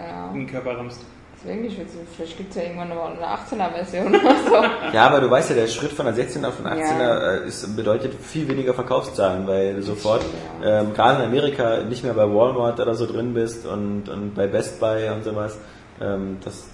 ja. 0.00 0.30
in 0.32 0.40
den 0.40 0.46
Körper 0.50 0.76
rammst. 0.76 1.00
Deswegen, 1.40 1.64
ich 1.66 1.78
will, 1.78 1.86
vielleicht 2.16 2.36
gibt 2.36 2.50
es 2.50 2.56
ja 2.56 2.62
irgendwann 2.64 2.88
noch 2.88 3.10
eine 3.14 3.24
18er-Version 3.24 4.08
oder 4.08 4.34
so. 4.44 4.54
Ja, 4.92 5.06
aber 5.06 5.20
du 5.20 5.30
weißt 5.30 5.50
ja, 5.50 5.54
der 5.56 5.68
Schritt 5.68 5.92
von 5.92 6.06
der 6.06 6.14
16er 6.16 6.48
auf 6.48 6.56
den 6.56 6.66
18er 6.66 6.98
Ja. 7.00 7.34
äh, 7.36 7.46
ist, 7.46 7.76
bedeutet 7.76 8.12
viel 8.20 8.48
weniger 8.48 8.74
Verkaufszahlen, 8.74 9.46
weil 9.46 9.76
du 9.76 9.82
sofort 9.82 10.22
stimmt, 10.22 10.34
ähm, 10.64 10.94
gerade 10.94 11.22
in 11.22 11.28
Amerika 11.28 11.84
nicht 11.84 12.02
mehr 12.02 12.14
bei 12.14 12.24
Walmart 12.28 12.80
oder 12.80 12.94
so 12.96 13.06
drin 13.06 13.34
bist 13.34 13.66
und, 13.66 14.08
und 14.08 14.34
bei 14.34 14.48
Best 14.48 14.80
Buy 14.80 15.10
und 15.10 15.22
sowas. 15.22 15.56
Ähm, 16.00 16.38
das, 16.44 16.64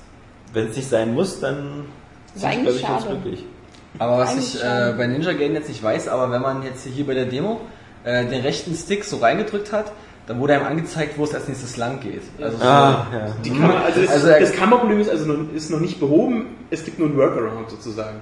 wenn 0.54 0.68
es 0.68 0.76
nicht 0.76 0.88
sein 0.88 1.14
muss, 1.14 1.40
dann 1.40 1.84
ist 2.34 2.40
sind, 2.40 2.50
eigentlich 2.50 2.80
glaub 2.82 2.98
ich, 2.98 3.04
ganz 3.04 3.06
glücklich. 3.06 3.44
Aber 3.98 4.18
was 4.18 4.32
Eigentlich 4.32 4.54
ich 4.56 4.64
äh, 4.64 4.94
bei 4.96 5.06
Ninja 5.06 5.32
Gaiden 5.32 5.54
jetzt 5.54 5.68
nicht 5.68 5.82
weiß, 5.82 6.08
aber 6.08 6.30
wenn 6.30 6.42
man 6.42 6.62
jetzt 6.62 6.84
hier 6.86 7.06
bei 7.06 7.14
der 7.14 7.26
Demo 7.26 7.60
äh, 8.04 8.24
den 8.26 8.40
rechten 8.42 8.74
Stick 8.74 9.04
so 9.04 9.18
reingedrückt 9.18 9.72
hat, 9.72 9.92
dann 10.26 10.40
wurde 10.40 10.54
einem 10.54 10.66
angezeigt, 10.66 11.18
wo 11.18 11.24
es 11.24 11.34
als 11.34 11.48
nächstes 11.48 11.76
lang 11.76 12.00
geht. 12.00 12.22
Also 12.40 12.56
so, 12.56 12.64
Ah, 12.64 13.06
ja. 13.12 13.34
Die 13.44 13.50
Kamera, 13.50 13.80
also, 13.84 14.00
das, 14.00 14.10
Also 14.10 14.28
das 14.28 14.52
Kameraproblem 14.52 15.00
ist 15.00 15.10
also 15.10 15.26
noch, 15.32 15.52
ist 15.54 15.70
noch 15.70 15.80
nicht 15.80 16.00
behoben, 16.00 16.56
es 16.70 16.82
gibt 16.84 16.98
nur 16.98 17.08
ein 17.08 17.16
Workaround 17.16 17.70
sozusagen. 17.70 18.16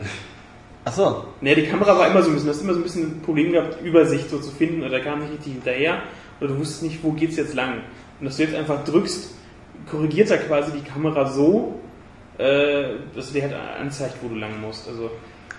ach 0.84 0.92
so, 0.92 1.24
Nee, 1.40 1.54
die 1.54 1.66
Kamera 1.66 1.96
war 1.96 2.08
immer 2.08 2.22
so 2.22 2.30
ein 2.30 2.34
bisschen, 2.34 2.48
du 2.48 2.54
hast 2.54 2.62
immer 2.62 2.74
so 2.74 2.80
ein 2.80 2.82
bisschen 2.82 3.02
ein 3.18 3.22
Problem 3.22 3.52
gehabt, 3.52 3.80
Übersicht 3.82 4.28
so 4.30 4.38
zu 4.40 4.50
finden, 4.50 4.82
oder 4.82 5.00
kam 5.00 5.20
nicht 5.20 5.32
richtig 5.32 5.52
hinterher, 5.54 5.98
oder 6.40 6.48
du 6.50 6.58
wusstest 6.58 6.82
nicht, 6.82 6.98
wo 7.02 7.12
geht's 7.12 7.36
jetzt 7.36 7.54
lang. 7.54 7.82
Und 8.18 8.26
dass 8.26 8.36
du 8.36 8.42
jetzt 8.42 8.54
einfach 8.54 8.84
drückst, 8.84 9.30
korrigiert 9.90 10.30
er 10.30 10.38
quasi 10.38 10.72
die 10.72 10.82
Kamera 10.88 11.30
so, 11.30 11.80
äh, 12.38 12.84
dass 13.14 13.28
du 13.28 13.34
dir 13.34 13.42
halt 13.42 13.54
anzeigt, 13.80 14.16
wo 14.22 14.28
du 14.28 14.34
lang 14.36 14.60
musst. 14.60 14.88
Also, 14.88 15.10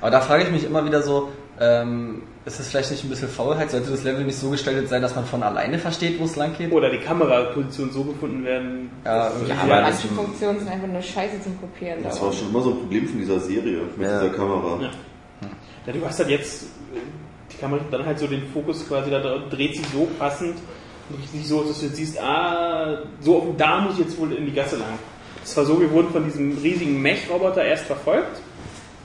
aber 0.02 0.12
da 0.12 0.22
frage 0.22 0.44
ich 0.44 0.52
mich 0.52 0.64
immer 0.66 0.86
wieder 0.86 1.02
so, 1.02 1.30
ähm, 1.60 2.24
ist 2.46 2.60
das 2.60 2.68
vielleicht 2.68 2.92
nicht 2.92 3.04
ein 3.06 3.10
bisschen 3.10 3.30
Faulheit? 3.30 3.72
Sollte 3.72 3.92
das 3.92 4.04
Level 4.04 4.26
nicht 4.26 4.38
so 4.38 4.50
gestaltet 4.50 4.90
sein, 4.90 5.02
dass 5.02 5.16
man 5.16 5.24
von 5.26 5.44
alleine 5.44 5.80
versteht, 5.80 6.20
wo 6.20 6.26
es 6.26 6.36
lang 6.36 6.58
geht? 6.58 6.72
oder 6.72 6.90
die 6.90 6.98
Kameraposition 6.98 7.90
so 7.92 8.04
gefunden 8.04 8.44
werden. 8.44 8.90
Ja. 9.06 9.32
Ja, 9.48 9.56
aber 9.62 9.82
manche 9.82 10.08
Funktionen 10.10 10.60
sind 10.60 10.68
einfach 10.70 10.88
nur 10.88 11.02
scheiße 11.02 11.42
zum 11.42 11.58
Kopieren. 11.62 12.04
Das 12.04 12.22
war 12.22 12.34
schon 12.34 12.50
immer 12.50 12.62
so 12.62 12.72
ein 12.72 12.80
Problem 12.80 13.08
von 13.08 13.18
dieser 13.20 13.40
Serie 13.40 13.82
mit 13.96 14.06
Ja. 14.08 14.20
dieser 14.20 14.34
Kamera. 14.36 14.82
Ja. 14.82 14.90
Ja, 15.86 15.94
du 15.94 16.06
hast 16.06 16.20
halt 16.20 16.30
jetzt, 16.30 16.64
äh, 16.64 17.00
die 17.52 17.58
Kamera 17.58 17.82
dann 17.92 18.06
halt 18.06 18.20
so 18.20 18.28
den 18.28 18.46
Fokus 18.48 18.86
quasi, 18.88 19.10
da 19.12 19.20
dreht 19.50 19.76
sich 19.76 19.86
so 19.94 20.08
passend 20.20 20.56
und 21.10 21.22
richtig 21.22 21.48
so, 21.48 21.64
dass 21.64 21.80
du 21.80 21.86
jetzt 21.86 21.96
siehst, 21.96 22.22
ah, 22.22 22.98
so 23.22 23.54
da 23.58 23.82
muss 23.82 23.94
ich 23.94 24.00
jetzt 24.06 24.18
wohl 24.20 24.34
in 24.34 24.46
die 24.46 24.54
Gasse 24.54 24.78
lang. 24.78 24.98
Es 25.44 25.56
war 25.58 25.66
so, 25.66 25.80
wir 25.80 25.92
wurden 25.92 26.10
von 26.12 26.24
diesem 26.26 26.58
riesigen 26.58 27.02
Mech-Roboter 27.02 27.64
erst 27.64 27.86
verfolgt 27.86 28.40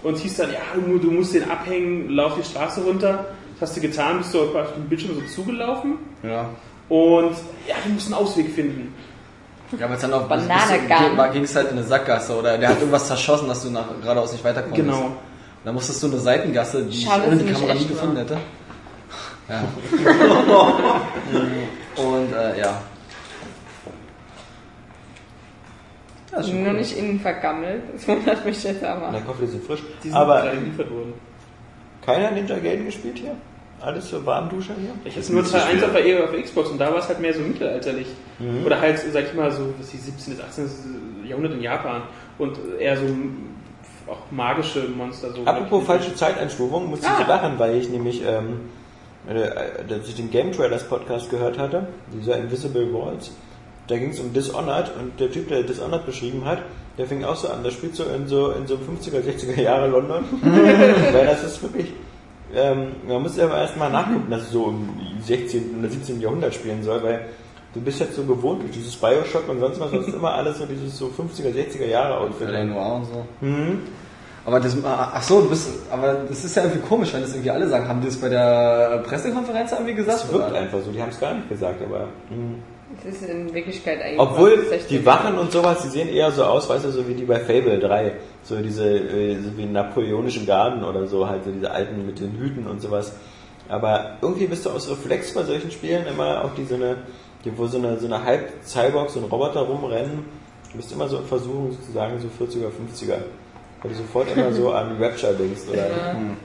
und 0.02 0.15
es 0.15 0.20
hieß 0.23 0.36
dann, 0.39 0.52
ja, 0.52 0.59
du, 0.74 0.98
du 0.98 1.10
musst 1.10 1.35
den 1.35 1.51
abhängen, 1.51 2.10
lauf 2.10 2.35
die 2.39 2.44
Straße 2.44 2.81
runter. 2.82 3.27
Das 3.59 3.70
hast 3.70 3.77
du 3.77 3.81
getan, 3.81 4.19
bist 4.19 4.32
du 4.32 4.40
auf 4.43 4.73
dem 4.74 4.85
Bildschirm 4.89 5.15
so 5.16 5.43
zugelaufen 5.43 5.94
Ja. 6.23 6.48
und 6.89 7.32
ja, 7.66 7.74
du 7.85 7.90
musst 7.93 8.06
einen 8.06 8.15
Ausweg 8.15 8.51
finden. 8.55 8.94
Ja, 9.77 9.85
aber 9.85 9.94
jetzt 9.94 10.05
dann 10.05 10.12
auf 10.15 10.28
Bananengang. 10.28 11.32
ging 11.32 11.43
es 11.43 11.55
halt 11.56 11.73
in 11.73 11.78
eine 11.78 11.86
Sackgasse 11.86 12.36
oder 12.39 12.56
der 12.56 12.69
hat 12.70 12.78
irgendwas 12.78 13.06
zerschossen, 13.09 13.48
dass 13.48 13.62
du 13.65 13.70
nach, 13.70 13.86
geradeaus 14.01 14.32
nicht 14.32 14.44
weiterkommst. 14.44 14.77
Genau. 14.77 15.10
Da 15.65 15.73
musstest 15.73 16.02
du 16.02 16.06
eine 16.06 16.19
Seitengasse, 16.20 16.85
die 16.85 17.02
Schade, 17.02 17.24
ich 17.27 17.32
ohne 17.32 17.43
die 17.43 17.52
Kamera 17.52 17.74
nicht 17.74 17.82
nie 17.82 17.94
gefunden 17.94 18.15
war. 18.16 18.23
hätte. 18.23 18.39
Ja. 19.48 19.65
Und 22.02 22.32
äh, 22.35 22.60
ja. 22.60 22.82
Schon 26.30 26.62
Nur 26.62 26.72
cool. 26.72 26.78
nicht 26.78 26.96
innen 26.96 27.18
vergammelt. 27.20 27.82
Das 27.94 28.06
wundert 28.09 28.44
mich 28.44 28.62
jetzt 28.62 28.84
aber. 28.84 29.10
der 29.12 29.20
Koffer 29.22 29.46
sind 29.46 29.64
frisch. 29.64 29.82
Die 30.05 30.09
sind 30.09 30.16
Aber 30.16 30.42
geliefert 30.50 30.90
worden. 30.90 31.14
keiner 32.05 32.30
Ninja 32.30 32.59
Gaiden 32.59 32.84
gespielt 32.86 33.18
hier? 33.18 33.34
Alles 33.80 34.09
so 34.10 34.24
Warmduscher 34.26 34.74
hier? 34.80 34.90
Ich 35.05 35.14
Das 35.14 35.26
habe 35.28 35.36
nur 35.40 35.50
Teil 35.50 35.60
1 35.62 35.70
schwer. 35.78 35.86
auf 35.86 35.92
der, 35.94 36.05
eher 36.05 36.24
auf 36.24 36.32
Xbox 36.32 36.70
und 36.70 36.78
da 36.78 36.90
war 36.90 36.98
es 36.98 37.09
halt 37.09 37.20
mehr 37.20 37.32
so 37.32 37.40
mittelalterlich. 37.40 38.09
Mhm. 38.40 38.66
Oder 38.66 38.80
halt, 38.80 38.98
sag 38.98 39.24
ich 39.24 39.34
mal, 39.34 39.50
so 39.52 39.72
was 39.78 39.90
die 39.90 39.96
17. 39.98 40.34
bis 40.34 40.44
18. 40.44 41.24
Jahrhundert 41.26 41.52
in 41.55 41.62
Japan 41.62 42.02
und 42.38 42.59
eher 42.78 42.96
so 42.96 43.05
auch 44.09 44.18
magische 44.30 44.88
Monster. 44.88 45.32
So 45.32 45.44
Apropos 45.44 45.84
falsche 45.86 46.14
Zeiteinstufung, 46.14 46.86
musste 46.86 47.06
Ah. 47.06 47.18
ich 47.20 47.26
lachen, 47.28 47.59
weil 47.59 47.76
ich 47.76 47.88
nämlich, 47.88 48.22
ähm, 48.26 48.60
äh, 49.28 49.34
dass 49.88 50.09
ich 50.09 50.16
den 50.16 50.30
Game 50.30 50.50
Trailers 50.52 50.82
Podcast 50.88 51.30
gehört 51.30 51.59
hatte, 51.59 51.86
dieser 52.12 52.36
Invisible 52.38 52.92
Walls. 52.92 53.30
Da 53.89 53.97
ging 53.97 54.10
es 54.10 54.20
um 54.20 54.32
Dishonored 54.32 54.93
und 54.98 55.19
der 55.19 55.31
Typ, 55.31 55.48
der 55.48 55.62
Dishonored 55.62 56.05
beschrieben 56.05 56.44
hat, 56.44 56.59
der 56.98 57.06
fing 57.06 57.24
auch 57.24 57.36
so 57.36 57.48
an, 57.48 57.65
das 57.65 57.73
spielt 57.73 57.97
so 57.97 58.05
in 58.05 58.27
so 58.27 58.51
in 58.51 58.66
so 58.66 58.74
50er, 58.74 59.23
60er 59.23 59.60
Jahre 59.60 59.89
London. 59.89 60.24
weil 60.43 61.27
das 61.27 61.43
ist 61.44 61.62
wirklich, 61.62 61.93
ähm, 62.55 62.89
man 63.06 63.23
muss 63.23 63.36
ja 63.36 63.44
aber 63.44 63.59
erstmal 63.59 63.90
nachgucken, 63.90 64.31
dass 64.31 64.43
es 64.43 64.51
so 64.51 64.69
im 64.69 64.89
16. 65.23 65.77
oder 65.78 65.89
17. 65.89 66.20
Jahrhundert 66.20 66.55
spielen 66.55 66.82
soll, 66.82 67.02
weil 67.02 67.27
du 67.73 67.81
bist 67.81 68.01
jetzt 68.01 68.16
so 68.16 68.24
gewohnt 68.24 68.62
durch 68.62 68.73
dieses 68.73 68.94
Bioshock 68.97 69.48
und 69.48 69.60
sonst 69.60 69.81
was, 69.81 69.90
das 69.90 70.09
ist 70.09 70.15
immer 70.15 70.35
alles 70.35 70.59
so 70.59 70.66
dieses 70.66 70.98
so 70.98 71.06
50er, 71.06 71.55
60er 71.55 71.86
Jahre 71.86 72.19
Outfit. 72.19 72.48
L.A. 72.48 72.65
Noir 72.65 72.97
und 72.97 73.05
so. 73.06 73.24
Mhm. 73.40 73.78
Aber 74.44 74.60
das, 74.60 74.77
ach 74.82 75.23
so, 75.23 75.43
du 75.43 75.51
bist, 75.51 75.69
aber 75.90 76.24
das 76.28 76.44
ist 76.44 76.56
ja 76.56 76.62
irgendwie 76.62 76.81
komisch, 76.81 77.12
wenn 77.12 77.20
das 77.20 77.32
irgendwie 77.32 77.51
alle 77.51 77.69
sagen. 77.69 77.86
Haben 77.86 78.01
die 78.01 78.06
das 78.06 78.16
bei 78.16 78.31
der 78.31 79.02
Pressekonferenz 79.06 79.73
irgendwie 79.73 79.94
gesagt? 79.94 80.24
Es 80.24 80.32
wirkt 80.32 80.51
oder? 80.51 80.59
einfach 80.59 80.81
so, 80.82 80.90
die 80.90 81.01
haben 81.01 81.10
es 81.10 81.20
gar 81.20 81.35
nicht 81.35 81.48
gesagt, 81.48 81.82
aber. 81.82 82.09
mh. 82.31 82.56
Das 83.05 83.15
ist 83.15 83.28
in 83.28 83.52
Wirklichkeit 83.52 84.01
eigentlich. 84.01 84.19
Obwohl 84.19 84.59
was 84.59 84.70
16 84.70 84.98
die 84.98 85.06
Wachen 85.06 85.39
und 85.39 85.52
sowas, 85.52 85.82
die 85.82 85.89
sehen 85.89 86.09
eher 86.09 86.31
so 86.31 86.44
aus, 86.44 86.69
weißt 86.69 86.86
du, 86.86 86.90
so 86.90 87.06
wie 87.06 87.15
die 87.15 87.24
bei 87.24 87.39
Fable 87.39 87.78
3. 87.78 88.12
So 88.43 88.56
diese, 88.56 88.89
äh, 88.89 89.39
so 89.40 89.56
wie 89.59 89.66
napoleonischen 89.66 90.47
Garden 90.47 90.82
oder 90.82 91.06
so, 91.06 91.28
halt 91.28 91.44
so 91.44 91.51
diese 91.51 91.70
alten 91.70 92.06
mit 92.06 92.19
den 92.19 92.32
Hüten 92.39 92.66
und 92.66 92.81
sowas. 92.81 93.12
Aber 93.69 94.16
irgendwie 94.23 94.47
bist 94.47 94.65
du 94.65 94.70
aus 94.70 94.90
Reflex 94.90 95.35
bei 95.35 95.43
solchen 95.43 95.70
Spielen 95.70 96.06
immer 96.06 96.44
auch 96.44 96.55
die 96.55 96.65
so 96.65 96.77
eine, 96.77 96.97
die, 97.44 97.56
wo 97.56 97.66
so 97.66 97.77
eine, 97.77 97.98
so 97.98 98.06
eine 98.06 98.24
Halb-Cyborg, 98.24 99.10
so 99.10 99.20
ein 99.20 99.27
Roboter 99.27 99.60
rumrennen. 99.60 100.24
Du 100.73 100.77
bist 100.78 100.90
immer 100.90 101.09
so 101.09 101.19
in 101.19 101.27
Versuchung 101.27 101.73
sozusagen 101.73 102.19
so 102.19 102.28
40er, 102.43 102.69
50er. 102.69 103.19
Weil 103.82 103.90
du 103.90 103.97
sofort 103.97 104.35
immer 104.35 104.51
so 104.52 104.73
an 104.73 104.97
Rapture 104.98 105.35
denkst, 105.35 105.62
oder? 105.70 105.89
Ja. 105.89 106.12
Hm. 106.15 106.36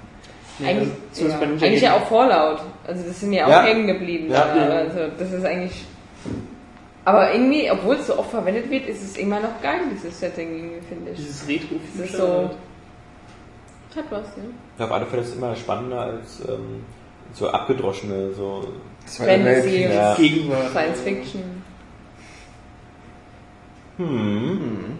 Eigentlich, 0.63 0.89
ja. 1.15 1.37
bei 1.39 1.45
Ninja 1.47 1.65
eigentlich 1.65 1.81
ja 1.81 1.95
auch 1.95 2.07
Fallout. 2.07 2.59
Also 2.85 3.03
das 3.07 3.19
sind 3.19 3.33
ja 3.33 3.45
auch 3.45 3.49
Ja. 3.49 3.63
hängen 3.63 3.87
geblieben. 3.87 4.29
Ja. 4.29 4.43
Also 4.43 4.99
das 5.17 5.31
ist 5.31 5.45
eigentlich. 5.45 5.85
Aber 7.05 7.33
irgendwie, 7.33 7.69
obwohl 7.69 7.95
es 7.95 8.07
so 8.07 8.17
oft 8.17 8.31
verwendet 8.31 8.69
wird, 8.69 8.87
ist 8.87 9.03
es 9.03 9.17
immer 9.17 9.39
noch 9.41 9.61
geil, 9.61 9.81
dieses 9.93 10.19
Setting, 10.19 10.55
irgendwie, 10.55 10.87
finde 10.87 11.11
ich. 11.11 11.17
Dieses 11.17 11.47
retro 11.47 11.75
Das 11.97 12.05
ist 12.09 12.17
so. 12.17 12.49
Hat 13.95 14.05
was, 14.09 14.25
ja. 14.37 14.43
Ja, 14.79 14.85
auf 14.85 14.91
alle 14.91 15.05
Fälle 15.05 15.21
ist 15.21 15.29
es 15.29 15.35
immer 15.35 15.55
spannender 15.55 15.99
als 16.01 16.41
ähm, 16.47 16.83
so 17.33 17.49
abgedroschene, 17.49 18.33
so. 18.33 18.67
Fantasy. 19.05 19.83
Ja. 19.83 20.15
Gegenwart. 20.15 20.69
Science 20.71 21.01
Fiction. 21.01 21.61
Hm. 23.97 24.97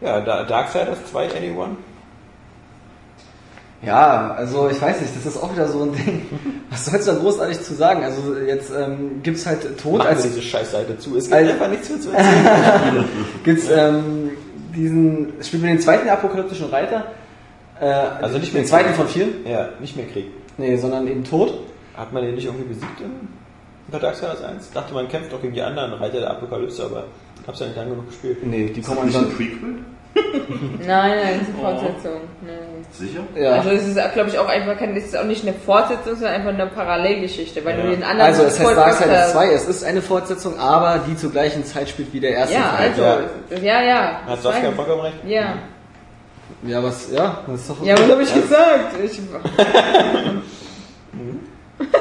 Ja, 0.00 0.20
Da- 0.20 0.44
Darksiders 0.44 1.04
2, 1.10 1.28
anyone? 1.36 1.76
Ja, 3.86 4.34
also 4.36 4.68
ich 4.70 4.80
weiß 4.80 5.00
nicht, 5.00 5.14
das 5.16 5.26
ist 5.26 5.42
auch 5.42 5.52
wieder 5.52 5.68
so 5.68 5.82
ein 5.82 5.92
Ding. 5.92 6.22
Was 6.70 6.86
sollst 6.86 7.06
du 7.08 7.12
da 7.12 7.18
großartig 7.18 7.60
zu 7.62 7.74
sagen? 7.74 8.02
Also 8.04 8.34
jetzt 8.46 8.70
ähm, 8.76 9.20
gibt's 9.22 9.46
halt 9.46 9.78
Tod 9.78 9.98
Machen 9.98 10.08
als 10.08 10.22
diese 10.22 10.40
Scheißseite 10.42 10.98
zu. 10.98 11.16
Es 11.16 11.24
gibt 11.24 11.34
Also- 11.36 11.50
einfach 11.52 11.68
nichts 11.68 11.88
mehr 11.90 12.00
zu 12.00 12.10
erzählen. 12.12 13.04
gibt's 13.44 13.68
ähm, 13.70 14.30
diesen 14.74 15.32
spielt 15.42 15.62
man 15.62 15.72
den 15.72 15.80
zweiten 15.80 16.08
apokalyptischen 16.08 16.68
Reiter. 16.70 17.04
Äh, 17.80 17.84
Also 17.86 18.38
nicht 18.38 18.52
mehr 18.52 18.62
den 18.62 18.68
zweiten 18.68 18.88
Krieg. 18.88 18.96
von 18.96 19.08
vier. 19.08 19.26
ja, 19.46 19.68
nicht 19.80 19.96
mehr 19.96 20.06
Krieg. 20.06 20.26
Nee, 20.56 20.76
sondern 20.76 21.06
eben 21.08 21.24
Tod. 21.24 21.52
Hat 21.96 22.12
man 22.12 22.24
den 22.24 22.34
nicht 22.34 22.46
irgendwie 22.46 22.68
besiegt 22.68 23.00
in 23.00 23.28
Darksiders 24.00 24.42
1? 24.42 24.70
Dachte 24.72 24.94
man 24.94 25.06
kämpft 25.08 25.32
doch 25.32 25.40
gegen 25.42 25.54
die 25.54 25.62
anderen 25.62 25.92
Reiter 25.92 26.18
der 26.20 26.30
Apokalypse, 26.30 26.84
aber 26.84 27.04
hab's 27.46 27.60
ja 27.60 27.66
nicht 27.66 27.76
lang 27.76 27.90
genug 27.90 28.06
gespielt. 28.08 28.38
Nee, 28.44 28.66
die 28.74 28.80
kommen 28.80 29.12
dann. 29.12 29.28
Prequel? 29.30 29.78
Nein, 30.78 30.86
nein, 30.86 31.40
das 31.40 31.48
ist 31.48 31.54
eine 31.54 31.58
Fortsetzung. 31.60 32.20
Nein. 32.46 32.63
Sicher? 32.96 33.20
Ja. 33.34 33.52
Also 33.54 33.70
es 33.70 33.88
ist, 33.88 33.98
glaube 34.14 34.30
ich, 34.30 34.38
auch 34.38 34.46
einfach 34.48 34.78
kein, 34.78 34.96
es 34.96 35.06
ist 35.06 35.16
auch 35.16 35.24
nicht 35.24 35.42
eine 35.42 35.52
Fortsetzung, 35.54 36.14
sondern 36.14 36.34
einfach 36.34 36.50
eine 36.50 36.66
Parallelgeschichte, 36.66 37.64
weil 37.64 37.76
Ja. 37.78 37.82
du 37.84 37.90
den 37.90 38.04
anderen 38.04 38.30
Also 38.30 38.44
es 38.44 38.58
heißt 38.60 38.76
Darksiders 38.76 39.24
hast. 39.24 39.32
2, 39.32 39.52
es 39.52 39.66
ist 39.66 39.82
eine 39.84 40.00
Fortsetzung, 40.00 40.56
aber 40.58 41.00
die 41.08 41.16
zur 41.16 41.32
gleichen 41.32 41.64
Zeit 41.64 41.88
spielt 41.88 42.12
wie 42.12 42.20
der 42.20 42.30
erste 42.30 42.54
Ja, 42.54 42.68
Teil. 42.76 42.90
also, 42.90 43.02
Ja. 43.02 43.18
ja, 43.60 43.82
ja. 43.82 44.20
Hat 44.26 44.36
das 44.36 44.42
Saskia 44.44 44.70
vollkommen 44.70 45.00
recht? 45.02 45.16
Ja. 45.26 45.54
Ja, 46.66 46.82
was, 46.82 47.10
ja, 47.10 47.40
das 47.46 47.60
ist 47.62 47.70
doch 47.70 47.82
Ja, 47.84 47.94
was 47.98 48.10
habe 48.10 48.22
ich 48.22 48.32
gesagt? 48.34 48.94
Ich, 49.02 49.20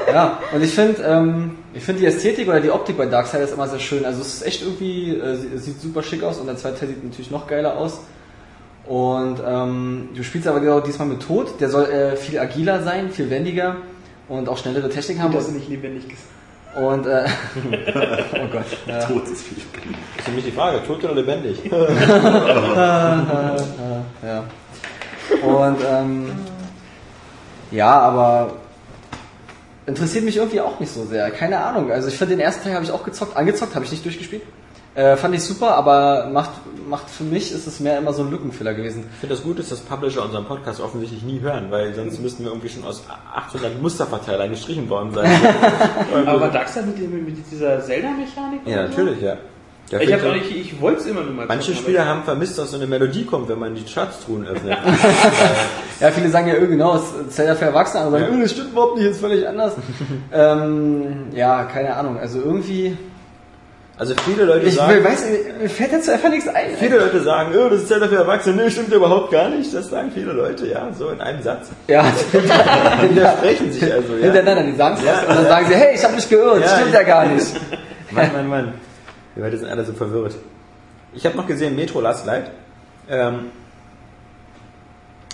Ja, 0.07 0.37
und 0.53 0.63
ich 0.63 0.71
finde, 0.73 1.01
ähm, 1.01 1.57
ich 1.73 1.83
finde 1.83 2.01
die 2.01 2.07
Ästhetik 2.07 2.47
oder 2.47 2.59
die 2.59 2.69
Optik 2.69 2.97
bei 2.97 3.05
Darksiders 3.07 3.51
immer 3.51 3.67
sehr 3.67 3.79
schön. 3.79 4.05
Also 4.05 4.21
es 4.21 4.35
ist 4.35 4.45
echt 4.45 4.61
irgendwie, 4.61 5.17
äh, 5.17 5.57
sieht 5.57 5.81
super 5.81 6.03
schick 6.03 6.21
aus 6.23 6.37
und 6.37 6.45
der 6.45 6.55
zweite 6.57 6.79
Teil 6.81 6.89
sieht 6.89 7.03
natürlich 7.03 7.31
noch 7.31 7.47
geiler 7.47 7.75
aus. 7.77 7.99
Und 8.85 9.41
ähm, 9.45 10.09
du 10.13 10.23
spielst 10.23 10.47
aber 10.47 10.59
genau 10.59 10.81
diesmal 10.81 11.07
mit 11.07 11.21
Tod, 11.21 11.59
der 11.61 11.69
soll 11.69 11.85
äh, 11.85 12.17
viel 12.17 12.37
agiler 12.37 12.83
sein, 12.83 13.11
viel 13.11 13.29
wendiger 13.29 13.77
und 14.27 14.49
auch 14.49 14.57
schnellere 14.57 14.89
Technik 14.89 15.19
haben. 15.19 15.33
Das 15.33 15.47
ist 15.47 15.53
nicht 15.53 15.69
lebendig 15.69 16.09
gesagt. 16.09 16.27
und 16.75 17.05
äh, 17.05 17.25
oh 18.33 18.47
Gott. 18.51 18.65
Ja. 18.85 18.99
Tod 19.05 19.27
ist 19.27 19.43
viel 19.43 19.63
geil. 19.71 19.95
ist 20.17 20.27
nämlich 20.27 20.45
die 20.45 20.51
Frage, 20.51 20.83
tot 20.85 21.03
oder 21.03 21.15
lebendig? 21.15 21.59
Ja. 24.23 24.43
Und 25.41 25.77
ähm, 25.89 26.31
ja, 27.71 27.99
aber 27.99 28.53
interessiert 29.85 30.23
mich 30.23 30.37
irgendwie 30.37 30.61
auch 30.61 30.79
nicht 30.79 30.93
so 30.93 31.05
sehr. 31.05 31.29
Keine 31.31 31.63
Ahnung. 31.63 31.91
Also 31.91 32.07
ich 32.07 32.17
finde 32.17 32.35
den 32.35 32.41
ersten 32.41 32.63
Teil 32.63 32.75
habe 32.75 32.85
ich 32.85 32.91
auch 32.91 33.03
gezockt, 33.03 33.35
angezockt, 33.35 33.75
habe 33.75 33.85
ich 33.85 33.91
nicht 33.91 34.05
durchgespielt. 34.05 34.43
Äh, 34.95 35.17
fand 35.17 35.33
ich 35.33 35.43
super, 35.43 35.75
aber 35.75 36.29
macht, 36.31 36.51
macht 36.87 37.09
für 37.09 37.23
mich 37.23 37.51
ist 37.51 37.65
es 37.65 37.79
mehr 37.79 37.97
immer 37.97 38.13
so 38.13 38.21
ein 38.21 38.29
Lückenfiller 38.29 38.75
gewesen. 38.75 39.05
Ich 39.13 39.19
finde 39.21 39.35
das 39.35 39.43
gut, 39.43 39.57
dass 39.57 39.69
das 39.69 39.79
Publisher 39.79 40.23
unseren 40.23 40.45
Podcast 40.45 40.79
offensichtlich 40.81 41.23
nie 41.23 41.39
hören, 41.39 41.71
weil 41.71 41.95
sonst 41.95 42.21
müssten 42.21 42.43
wir 42.43 42.51
irgendwie 42.51 42.69
schon 42.69 42.83
aus 42.83 43.03
800 43.33 43.81
Musterverteilern 43.81 44.51
gestrichen 44.51 44.87
worden 44.89 45.11
sein. 45.13 45.31
Aber 46.27 46.41
war 46.41 46.51
Darkseid 46.51 46.85
mit, 46.85 46.97
mit 47.25 47.37
dieser 47.51 47.81
Zelda-Mechanik? 47.81 48.61
ja, 48.65 48.73
oder 48.73 48.83
so? 48.83 48.89
natürlich, 48.89 49.21
ja. 49.21 49.37
ja 49.89 49.99
Ich, 49.99 50.13
hab 50.13 50.23
auch 50.25 50.33
nicht, 50.33 50.55
ich 50.55 50.79
wollte 50.79 50.99
es 51.01 51.07
immer 51.07 51.21
nur 51.21 51.33
mal 51.33 51.47
Manche 51.47 51.71
zocken, 51.71 51.83
Spieler 51.85 52.05
haben 52.05 52.23
vermisst, 52.23 52.59
dass 52.59 52.69
so 52.69 52.77
eine 52.77 52.85
Melodie 52.85 53.25
kommt, 53.25 53.49
wenn 53.49 53.57
man 53.59 53.73
die 53.73 53.87
Schatztruhen 53.87 54.45
öffnet. 54.45 54.77
Ja, 55.99 56.11
viele 56.11 56.29
sagen 56.29 56.47
ja, 56.49 56.55
genau, 56.55 56.95
es 56.97 57.03
ist 57.03 57.31
Zelda 57.31 57.55
für 57.55 57.65
Erwachsene, 57.65 58.03
andere 58.03 58.21
sagen, 58.21 58.35
Ja. 58.35 58.41
das 58.41 58.51
stimmt 58.51 58.71
überhaupt 58.71 58.97
nicht, 58.97 59.05
ist 59.07 59.21
völlig 59.21 59.47
anders. 59.47 59.73
ähm, 60.33 61.27
ja, 61.33 61.63
keine 61.63 61.95
Ahnung. 61.95 62.19
Also 62.19 62.41
irgendwie, 62.41 62.97
Also 64.03 64.15
viele 64.25 64.43
Leute 64.43 64.65
ich 64.65 64.75
sagen, 64.75 65.01
weiß, 65.01 65.23
mir 65.61 65.69
fällt 65.69 65.93
dazu 65.93 66.11
einfach 66.11 66.27
nichts 66.27 66.45
ein. 66.49 66.71
viele 66.77 66.97
Leute 66.97 67.21
sagen, 67.21 67.53
oh, 67.57 67.69
das 67.69 67.83
ist 67.83 67.87
Zelda 67.87 68.09
für 68.09 68.17
Erwachsene, 68.17 68.61
nee, 68.61 68.69
stimmt 68.69 68.91
überhaupt 68.91 69.31
gar 69.31 69.47
nicht. 69.47 69.73
Das 69.73 69.89
sagen 69.89 70.11
viele 70.13 70.33
Leute, 70.33 70.67
ja, 70.67 70.89
so 70.91 71.07
in 71.07 71.21
einem 71.21 71.41
Satz. 71.41 71.69
Ja, 71.87 72.03
Die 72.33 73.15
widersprechen 73.15 73.71
sich 73.71 73.83
also, 73.83 74.13
ja. 74.17 74.23
hintereinander, 74.25 74.63
die 74.63 74.75
sagen 74.75 74.97
es 74.99 75.05
Ja. 75.05 75.21
und 75.21 75.29
dann 75.29 75.45
sagen 75.45 75.67
sie, 75.69 75.75
hey, 75.75 75.95
ich 75.95 76.03
habe 76.03 76.15
mich 76.15 76.27
geirrt, 76.27 76.59
Ja, 76.59 76.67
stimmt 76.67 76.93
ja 76.93 77.03
gar 77.03 77.25
nicht. 77.27 77.47
Mann, 78.11 78.33
Mann, 78.33 78.47
Mann. 78.49 78.73
Die 79.37 79.39
Leute 79.39 79.57
sind 79.57 79.69
alle 79.69 79.85
so 79.85 79.93
verwirrt. 79.93 80.35
Ich 81.13 81.25
habe 81.25 81.37
noch 81.37 81.47
gesehen, 81.47 81.73
Metro 81.73 82.01
Last 82.01 82.25
Light. 82.25 82.51
Ähm, 83.09 83.51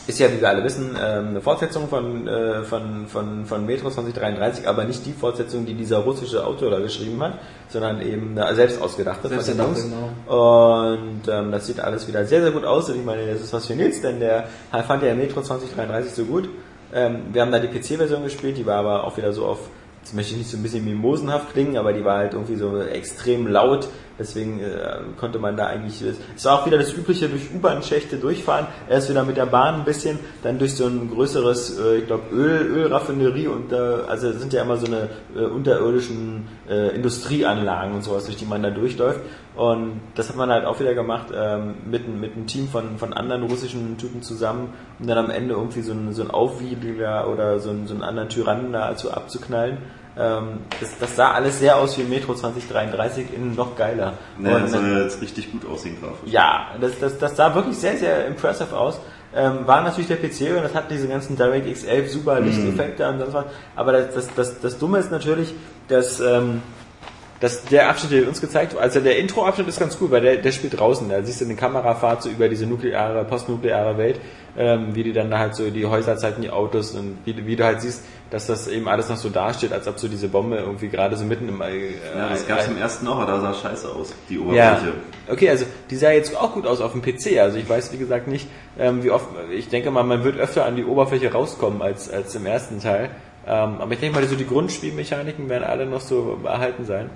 ist 0.09 0.17
ja, 0.17 0.31
wie 0.31 0.41
wir 0.41 0.49
alle 0.49 0.63
wissen, 0.63 0.97
ähm, 0.99 1.27
eine 1.29 1.41
Fortsetzung 1.41 1.87
von, 1.87 2.27
äh, 2.27 2.63
von, 2.63 3.05
von, 3.07 3.45
von 3.45 3.65
Metro 3.65 3.91
2033, 3.91 4.67
aber 4.67 4.83
nicht 4.83 5.05
die 5.05 5.13
Fortsetzung, 5.13 5.67
die 5.67 5.75
dieser 5.75 5.99
russische 5.99 6.45
Autor 6.45 6.71
da 6.71 6.79
geschrieben 6.79 7.21
hat, 7.21 7.33
sondern 7.69 8.01
eben 8.01 8.37
eine 8.37 8.55
selbst 8.55 8.81
ausgedachte 8.81 9.29
Selbst 9.29 9.51
von 9.51 9.57
Jungs. 9.59 9.85
Und 10.25 11.31
ähm, 11.31 11.51
das 11.51 11.67
sieht 11.67 11.79
alles 11.79 12.07
wieder 12.07 12.25
sehr, 12.25 12.41
sehr 12.41 12.51
gut 12.51 12.65
aus. 12.65 12.89
Und 12.89 12.97
ich 12.97 13.05
meine, 13.05 13.31
das 13.31 13.41
ist 13.41 13.53
was 13.53 13.67
für 13.67 13.75
Nils, 13.75 14.01
denn 14.01 14.19
der 14.19 14.45
fand 14.87 15.03
ja 15.03 15.13
Metro 15.13 15.43
2033 15.43 16.11
so 16.11 16.25
gut. 16.25 16.49
Ähm, 16.91 17.21
wir 17.31 17.43
haben 17.43 17.51
da 17.51 17.59
die 17.59 17.67
PC-Version 17.67 18.23
gespielt, 18.23 18.57
die 18.57 18.65
war 18.65 18.77
aber 18.77 19.03
auch 19.03 19.15
wieder 19.15 19.31
so 19.31 19.45
auf, 19.45 19.59
jetzt 20.01 20.15
möchte 20.15 20.31
ich 20.31 20.39
nicht 20.39 20.49
so 20.49 20.57
ein 20.57 20.63
bisschen 20.63 20.83
mimosenhaft 20.83 21.53
klingen, 21.53 21.77
aber 21.77 21.93
die 21.93 22.03
war 22.03 22.17
halt 22.17 22.33
irgendwie 22.33 22.55
so 22.55 22.81
extrem 22.81 23.45
laut. 23.45 23.87
Deswegen 24.19 24.59
äh, 24.59 24.99
konnte 25.17 25.39
man 25.39 25.55
da 25.55 25.67
eigentlich, 25.67 26.03
es 26.35 26.45
war 26.45 26.59
auch 26.61 26.65
wieder 26.65 26.77
das 26.77 26.93
übliche 26.93 27.29
durch 27.29 27.53
U-Bahn-Schächte 27.55 28.17
durchfahren. 28.17 28.67
Erst 28.89 29.09
wieder 29.09 29.23
mit 29.23 29.37
der 29.37 29.45
Bahn 29.45 29.75
ein 29.75 29.85
bisschen, 29.85 30.19
dann 30.43 30.59
durch 30.59 30.75
so 30.75 30.85
ein 30.87 31.09
größeres, 31.09 31.79
äh, 31.79 31.97
ich 31.99 32.07
glaube, 32.07 32.23
Öl, 32.33 32.67
Ölraffinerie 32.67 33.47
und 33.47 33.71
äh, 33.71 33.75
also 33.75 34.31
sind 34.33 34.51
ja 34.51 34.63
immer 34.63 34.75
so 34.77 34.87
eine 34.87 35.09
äh, 35.35 35.45
unterirdischen 35.45 36.47
äh, 36.69 36.93
Industrieanlagen 36.95 37.95
und 37.95 38.03
sowas, 38.03 38.25
durch 38.25 38.35
die 38.37 38.45
man 38.45 38.61
da 38.61 38.69
durchläuft. 38.69 39.21
Und 39.55 39.99
das 40.15 40.29
hat 40.29 40.35
man 40.35 40.49
halt 40.51 40.65
auch 40.65 40.79
wieder 40.79 40.93
gemacht 40.93 41.27
ähm, 41.35 41.75
mit, 41.89 42.07
ein- 42.07 42.19
mit 42.19 42.33
einem 42.35 42.45
Team 42.47 42.67
von, 42.67 42.97
von 42.97 43.13
anderen 43.13 43.43
russischen 43.43 43.97
Typen 43.97 44.21
zusammen, 44.21 44.73
um 44.99 45.07
dann 45.07 45.17
am 45.17 45.29
Ende 45.29 45.53
irgendwie 45.55 45.81
so 45.81 45.91
einen, 45.91 46.13
so 46.13 46.21
einen 46.21 46.31
Aufwiegler 46.31 47.27
oder 47.29 47.59
so 47.59 47.69
einen, 47.69 47.87
so 47.87 47.93
einen 47.93 48.03
anderen 48.03 48.29
Tyrannen 48.29 48.71
da 48.71 48.83
also 48.83 49.11
abzuknallen. 49.11 49.77
Ähm, 50.17 50.59
das, 50.79 50.97
das 50.99 51.15
sah 51.15 51.31
alles 51.31 51.59
sehr 51.59 51.77
aus 51.77 51.97
wie 51.97 52.03
Metro 52.03 52.33
2033, 52.33 53.33
innen 53.33 53.55
noch 53.55 53.75
geiler. 53.75 54.13
Naja, 54.37 54.55
Und- 54.57 54.63
das 54.63 54.71
soll 54.71 54.87
ja 54.91 54.99
jetzt 55.01 55.21
richtig 55.21 55.51
gut 55.51 55.65
aussehen 55.69 55.97
grafisch. 56.01 56.31
ja, 56.31 56.67
das, 56.81 56.99
das, 56.99 57.17
das 57.17 57.35
sah 57.35 57.53
wirklich 57.55 57.77
sehr, 57.77 57.95
sehr 57.97 58.25
impressive 58.25 58.75
aus. 58.77 58.99
Ähm, 59.35 59.59
war 59.67 59.81
natürlich 59.83 60.07
der 60.07 60.15
PC 60.17 60.57
und 60.57 60.63
das 60.63 60.73
hat 60.73 60.89
diese 60.89 61.07
ganzen 61.07 61.37
DirectX 61.37 61.83
11 61.83 62.11
super 62.11 62.39
Lichteffekte 62.39 63.07
und 63.07 63.19
sonst 63.19 63.33
was. 63.33 63.45
Aber 63.75 63.91
das, 63.91 64.13
das, 64.15 64.27
das, 64.35 64.59
das 64.59 64.77
Dumme 64.79 64.97
ist 64.97 65.11
natürlich, 65.11 65.53
dass, 65.87 66.19
ähm, 66.19 66.63
dass 67.39 67.63
der 67.63 67.89
Abschnitt, 67.89 68.11
der 68.11 68.27
uns 68.27 68.41
gezeigt 68.41 68.73
wurde, 68.73 68.83
also 68.83 68.99
der 68.99 69.17
Intro-Abschnitt 69.17 69.67
ist 69.67 69.79
ganz 69.79 69.97
cool, 70.01 70.11
weil 70.11 70.21
der, 70.21 70.37
der 70.37 70.51
spielt 70.51 70.77
draußen. 70.77 71.07
Da 71.07 71.23
siehst 71.23 71.39
du 71.39 71.45
eine 71.45 71.55
Kamerafahrt 71.55 72.23
so 72.23 72.29
über 72.29 72.49
diese 72.49 72.65
nukleare, 72.65 73.23
postnukleare 73.23 73.97
Welt, 73.97 74.19
ähm, 74.57 74.93
wie 74.93 75.03
die 75.03 75.13
dann 75.13 75.31
da 75.31 75.39
halt 75.39 75.55
so 75.55 75.69
die 75.69 75.85
Häuser 75.85 76.17
zeigen, 76.17 76.41
die 76.41 76.49
Autos 76.49 76.91
und 76.91 77.19
wie, 77.23 77.45
wie 77.45 77.55
du 77.55 77.63
halt 77.63 77.81
siehst, 77.81 78.03
dass 78.29 78.45
das 78.45 78.67
eben 78.67 78.87
alles 78.87 79.09
noch 79.09 79.15
so 79.15 79.29
dasteht, 79.29 79.71
als 79.71 79.87
ob 79.87 79.99
so 79.99 80.07
diese 80.07 80.27
Bombe 80.27 80.57
irgendwie 80.57 80.89
gerade 80.89 81.15
so 81.15 81.23
mitten 81.23 81.47
im 81.47 81.61
äh, 81.61 81.91
Ja, 82.15 82.29
das 82.29 82.45
gab's 82.45 82.67
im 82.67 82.77
ersten 82.77 83.07
auch, 83.07 83.17
aber 83.17 83.31
da 83.31 83.41
sah 83.41 83.53
scheiße 83.53 83.89
aus, 83.89 84.13
die 84.29 84.35
ja. 84.35 84.41
Oberfläche. 84.41 84.93
Okay, 85.29 85.49
also 85.49 85.65
die 85.89 85.95
sah 85.95 86.11
jetzt 86.11 86.35
auch 86.35 86.53
gut 86.53 86.67
aus 86.67 86.81
auf 86.81 86.91
dem 86.91 87.01
PC. 87.01 87.39
Also 87.39 87.57
ich 87.57 87.69
weiß 87.69 87.93
wie 87.93 87.97
gesagt 87.97 88.27
nicht, 88.27 88.47
ähm, 88.77 89.03
wie 89.03 89.11
oft. 89.11 89.27
Ich 89.51 89.69
denke 89.69 89.91
mal, 89.91 90.03
man 90.03 90.23
wird 90.23 90.37
öfter 90.37 90.65
an 90.65 90.75
die 90.75 90.83
Oberfläche 90.83 91.31
rauskommen 91.31 91.81
als 91.81 92.11
als 92.11 92.35
im 92.35 92.45
ersten 92.45 92.81
Teil. 92.81 93.09
Ähm, 93.47 93.77
aber 93.79 93.93
ich 93.93 93.99
denke 93.99 94.19
mal, 94.19 94.27
so 94.27 94.35
die 94.35 94.45
Grundspielmechaniken 94.45 95.49
werden 95.49 95.63
alle 95.63 95.85
noch 95.85 96.01
so 96.01 96.37
erhalten 96.43 96.85
sein. 96.85 97.09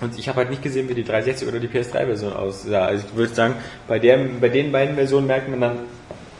Und 0.00 0.18
ich 0.18 0.28
habe 0.28 0.38
halt 0.38 0.50
nicht 0.50 0.62
gesehen, 0.62 0.88
wie 0.88 0.94
die 0.94 1.04
360 1.04 1.48
oder 1.48 1.60
die 1.60 1.68
PS3-Version 1.68 2.32
aussah. 2.32 2.86
Also 2.86 3.06
ich 3.08 3.14
würde 3.16 3.34
sagen, 3.34 3.54
bei 3.86 3.98
der, 3.98 4.18
bei 4.40 4.48
den 4.48 4.72
beiden 4.72 4.96
Versionen 4.96 5.26
merkt 5.26 5.48
man 5.48 5.60
dann 5.60 5.78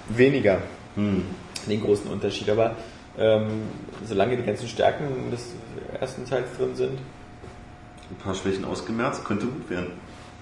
weniger 0.09 0.59
Hm. 0.97 1.25
den 1.67 1.81
großen 1.81 2.11
Unterschied. 2.11 2.49
Aber 2.51 2.77
ähm, 3.19 3.63
solange 4.05 4.37
die 4.37 4.43
ganzen 4.43 4.69
Stärken 4.69 5.31
des 5.31 5.53
ersten 6.01 6.25
Teils 6.25 6.49
drin 6.59 6.75
sind, 6.75 6.99
Ein 8.11 8.17
paar 8.23 8.35
Schwächen 8.35 8.65
ausgemerzt, 8.65 9.25
könnte 9.25 9.47
gut 9.47 9.71
werden. 9.71 9.93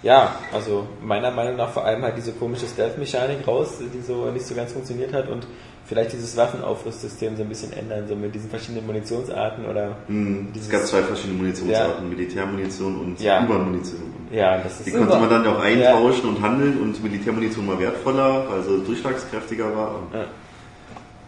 Ja, 0.03 0.35
also 0.53 0.89
meiner 1.01 1.31
Meinung 1.31 1.57
nach 1.57 1.71
vor 1.71 1.85
allem 1.85 2.03
halt 2.03 2.17
diese 2.17 2.33
komische 2.33 2.67
Stealth-Mechanik 2.67 3.47
raus, 3.47 3.75
die 3.79 4.01
so 4.01 4.31
nicht 4.33 4.45
so 4.45 4.55
ganz 4.55 4.73
funktioniert 4.73 5.13
hat 5.13 5.29
und 5.29 5.47
vielleicht 5.93 6.13
dieses 6.15 6.35
Waffenaufrüstsystem 6.39 7.37
so 7.37 7.43
ein 7.43 7.49
bisschen 7.51 7.73
ändern, 7.75 8.09
so 8.09 8.17
mit 8.17 8.35
diesen 8.35 8.49
verschiedenen 8.49 8.87
Munitionsarten 8.87 9.67
oder 9.67 9.97
Hm. 10.07 10.49
Es 10.57 10.69
gab 10.71 10.83
zwei 10.87 11.03
verschiedene 11.03 11.39
Munitionsarten, 11.39 12.09
Militärmunition 12.09 12.99
und 12.99 13.21
Ja. 13.21 13.45
U-Bahn-Munition. 13.45 14.01
ja, 14.33 14.57
das 14.59 14.79
ist 14.81 14.87
Die 14.87 14.91
konnte 14.93 15.19
man 15.19 15.29
dann 15.29 15.47
auch 15.47 15.61
eintauschen 15.61 16.31
und 16.31 16.41
handeln 16.41 16.81
und 16.81 17.03
Militärmunition 17.05 17.69
war 17.69 17.79
wertvoller, 17.79 18.47
sie 18.63 18.79
durchschlagskräftiger 18.87 19.77
war. 19.77 20.03
Ja. 20.15 20.25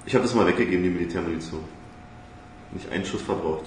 Ich 0.06 0.14
habe 0.14 0.24
das 0.24 0.34
mal 0.34 0.46
weggegeben, 0.46 0.82
die 0.82 0.90
Militärmunition. 0.90 1.60
Nicht 2.72 2.90
einen 2.90 3.04
Schuss 3.04 3.22
verbraucht. 3.22 3.64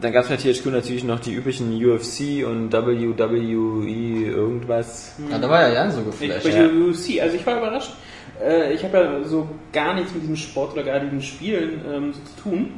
Dann 0.00 0.12
gab 0.12 0.24
es 0.24 0.28
bei 0.28 0.36
THQ 0.36 0.66
natürlich 0.66 1.04
noch 1.04 1.20
die 1.20 1.32
üblichen 1.34 1.72
UFC 1.82 2.44
und 2.46 2.70
WWE 2.70 3.88
irgendwas. 4.28 5.14
Ja, 5.30 5.38
da 5.38 5.48
war 5.48 5.62
ja 5.68 5.72
Jan 5.74 5.90
so 5.90 6.00
Ich, 6.00 6.06
geflasht. 6.28 6.44
bei 6.44 6.50
Ja. 6.50 6.66
UFC, 6.66 7.20
also 7.22 7.34
ich 7.36 7.46
war 7.46 7.56
überrascht, 7.56 7.92
Äh, 8.42 8.72
ich 8.72 8.84
habe 8.84 8.98
ja 8.98 9.24
so 9.24 9.48
gar 9.72 9.94
nichts 9.94 10.12
mit 10.12 10.22
diesem 10.22 10.36
Sport 10.36 10.72
oder 10.72 10.82
gar 10.82 11.00
diesen 11.00 11.22
Spielen 11.22 11.80
ähm, 11.90 12.12
so 12.12 12.20
zu 12.20 12.42
tun. 12.42 12.74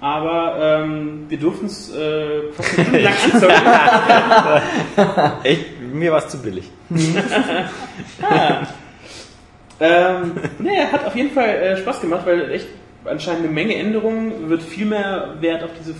Aber 0.00 0.56
ähm, 0.60 1.26
wir 1.28 1.38
durften 1.38 1.66
es 1.66 1.94
äh, 1.94 2.50
fast 2.52 2.78
eine 2.78 2.86
Stunde 2.86 3.02
lang 3.02 3.14
anzocken. 3.34 3.54
Echt, 5.44 5.80
mir 5.92 6.12
war 6.12 6.18
es 6.20 6.28
zu 6.28 6.38
billig. 6.40 6.70
ähm, 9.80 10.32
naja, 10.58 10.92
hat 10.92 11.04
auf 11.06 11.14
jeden 11.14 11.32
Fall 11.32 11.48
äh, 11.48 11.76
Spaß 11.76 12.00
gemacht, 12.00 12.24
weil 12.24 12.50
echt 12.50 12.68
anscheinend 13.04 13.44
eine 13.44 13.52
Menge 13.52 13.74
Änderungen, 13.76 14.48
wird 14.48 14.62
viel 14.62 14.86
mehr 14.86 15.34
Wert 15.40 15.62
auf 15.62 15.70
diese 15.78 15.94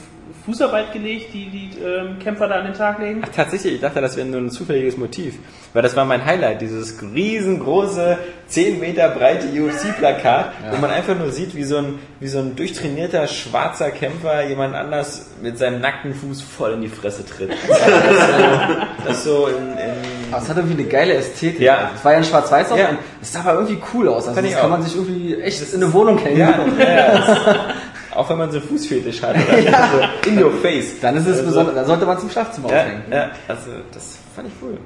Fußarbeit 0.47 0.93
gelegt, 0.93 1.33
die 1.35 1.49
die 1.51 1.71
ähm, 1.83 2.19
Kämpfer 2.19 2.49
da 2.49 2.57
an 2.57 2.65
den 2.67 2.75
Tag 2.75 2.99
legen. 2.99 3.23
Ach, 3.25 3.29
tatsächlich, 3.35 3.75
ich 3.75 3.81
dachte, 3.81 4.01
das 4.01 4.17
wäre 4.17 4.27
nur 4.27 4.41
ein 4.41 4.51
zufälliges 4.51 4.97
Motiv. 4.97 5.35
Weil 5.73 5.83
das 5.83 5.95
war 5.97 6.05
mein 6.05 6.25
Highlight, 6.25 6.61
dieses 6.61 7.01
riesengroße, 7.03 8.19
10 8.49 8.81
Meter 8.81 9.09
breite 9.11 9.47
UFC-Plakat, 9.47 10.53
wo 10.73 10.77
man 10.79 10.91
einfach 10.91 11.17
nur 11.17 11.31
sieht, 11.31 11.55
wie 11.55 11.63
so, 11.65 11.77
ein, 11.79 11.99
wie 12.19 12.27
so 12.27 12.39
ein 12.41 12.57
durchtrainierter 12.57 13.27
schwarzer 13.29 13.91
Kämpfer 13.91 14.47
jemand 14.49 14.75
anders 14.75 15.31
mit 15.41 15.59
seinem 15.59 15.81
nackten 15.81 16.15
Fuß 16.15 16.43
voll 16.43 16.73
in 16.73 16.83
die 16.83 16.89
Fresse 16.89 17.25
tritt. 17.25 17.51
Das 17.71 18.05
so, 18.29 19.07
das 19.07 19.25
so 19.25 19.47
in, 19.47 19.57
in 19.79 20.35
es 20.37 20.49
hat 20.49 20.57
irgendwie 20.57 20.81
eine 20.83 20.89
geile 20.91 21.15
Ästhetik. 21.15 21.61
Ja. 21.61 21.91
Es 21.95 22.05
war 22.05 22.13
ja 22.13 22.19
ein 22.19 22.25
Schwarz-Weiß 22.25 22.69
Ja. 22.77 22.91
und 22.91 22.99
es 23.23 23.33
sah 23.33 23.41
aber 23.41 23.55
irgendwie 23.55 23.79
cool 23.95 24.09
aus. 24.09 24.29
Also 24.29 24.35
Fand 24.35 24.47
das 24.47 24.55
kann 24.57 24.67
auch. 24.67 24.71
man 24.71 24.83
sich 24.83 24.95
irgendwie 24.97 25.41
echt 25.41 25.73
in 25.75 25.83
eine 25.83 25.93
Wohnung 25.93 26.19
hängen. 26.19 26.39
ja, 26.39 26.51
ja, 26.79 26.89
ja, 26.89 27.19
das, 27.19 27.39
auch 28.15 28.29
wenn 28.31 28.39
man 28.39 28.51
so 28.51 28.59
einen 28.59 28.67
Fußfetisch 28.69 29.23
hat. 29.23 29.37
Oder 29.37 29.89
so 30.25 30.31
in 30.31 30.43
your 30.43 30.53
face. 30.53 31.01
Dann 31.01 31.17
ist 31.17 31.27
es 31.27 31.39
Also- 31.39 31.47
besonders, 31.49 31.75
dann 31.75 31.87
sollte 31.87 32.07
man 32.07 32.19
zum 32.19 32.31
Schlafzimmer 32.31 32.71
Ja, 32.73 32.81
aufhängen. 32.83 33.03
ja, 33.11 33.31
also 33.49 33.71
das 33.93 34.19
fand 34.35 34.49
ich 34.49 34.55
cool. 34.63 34.79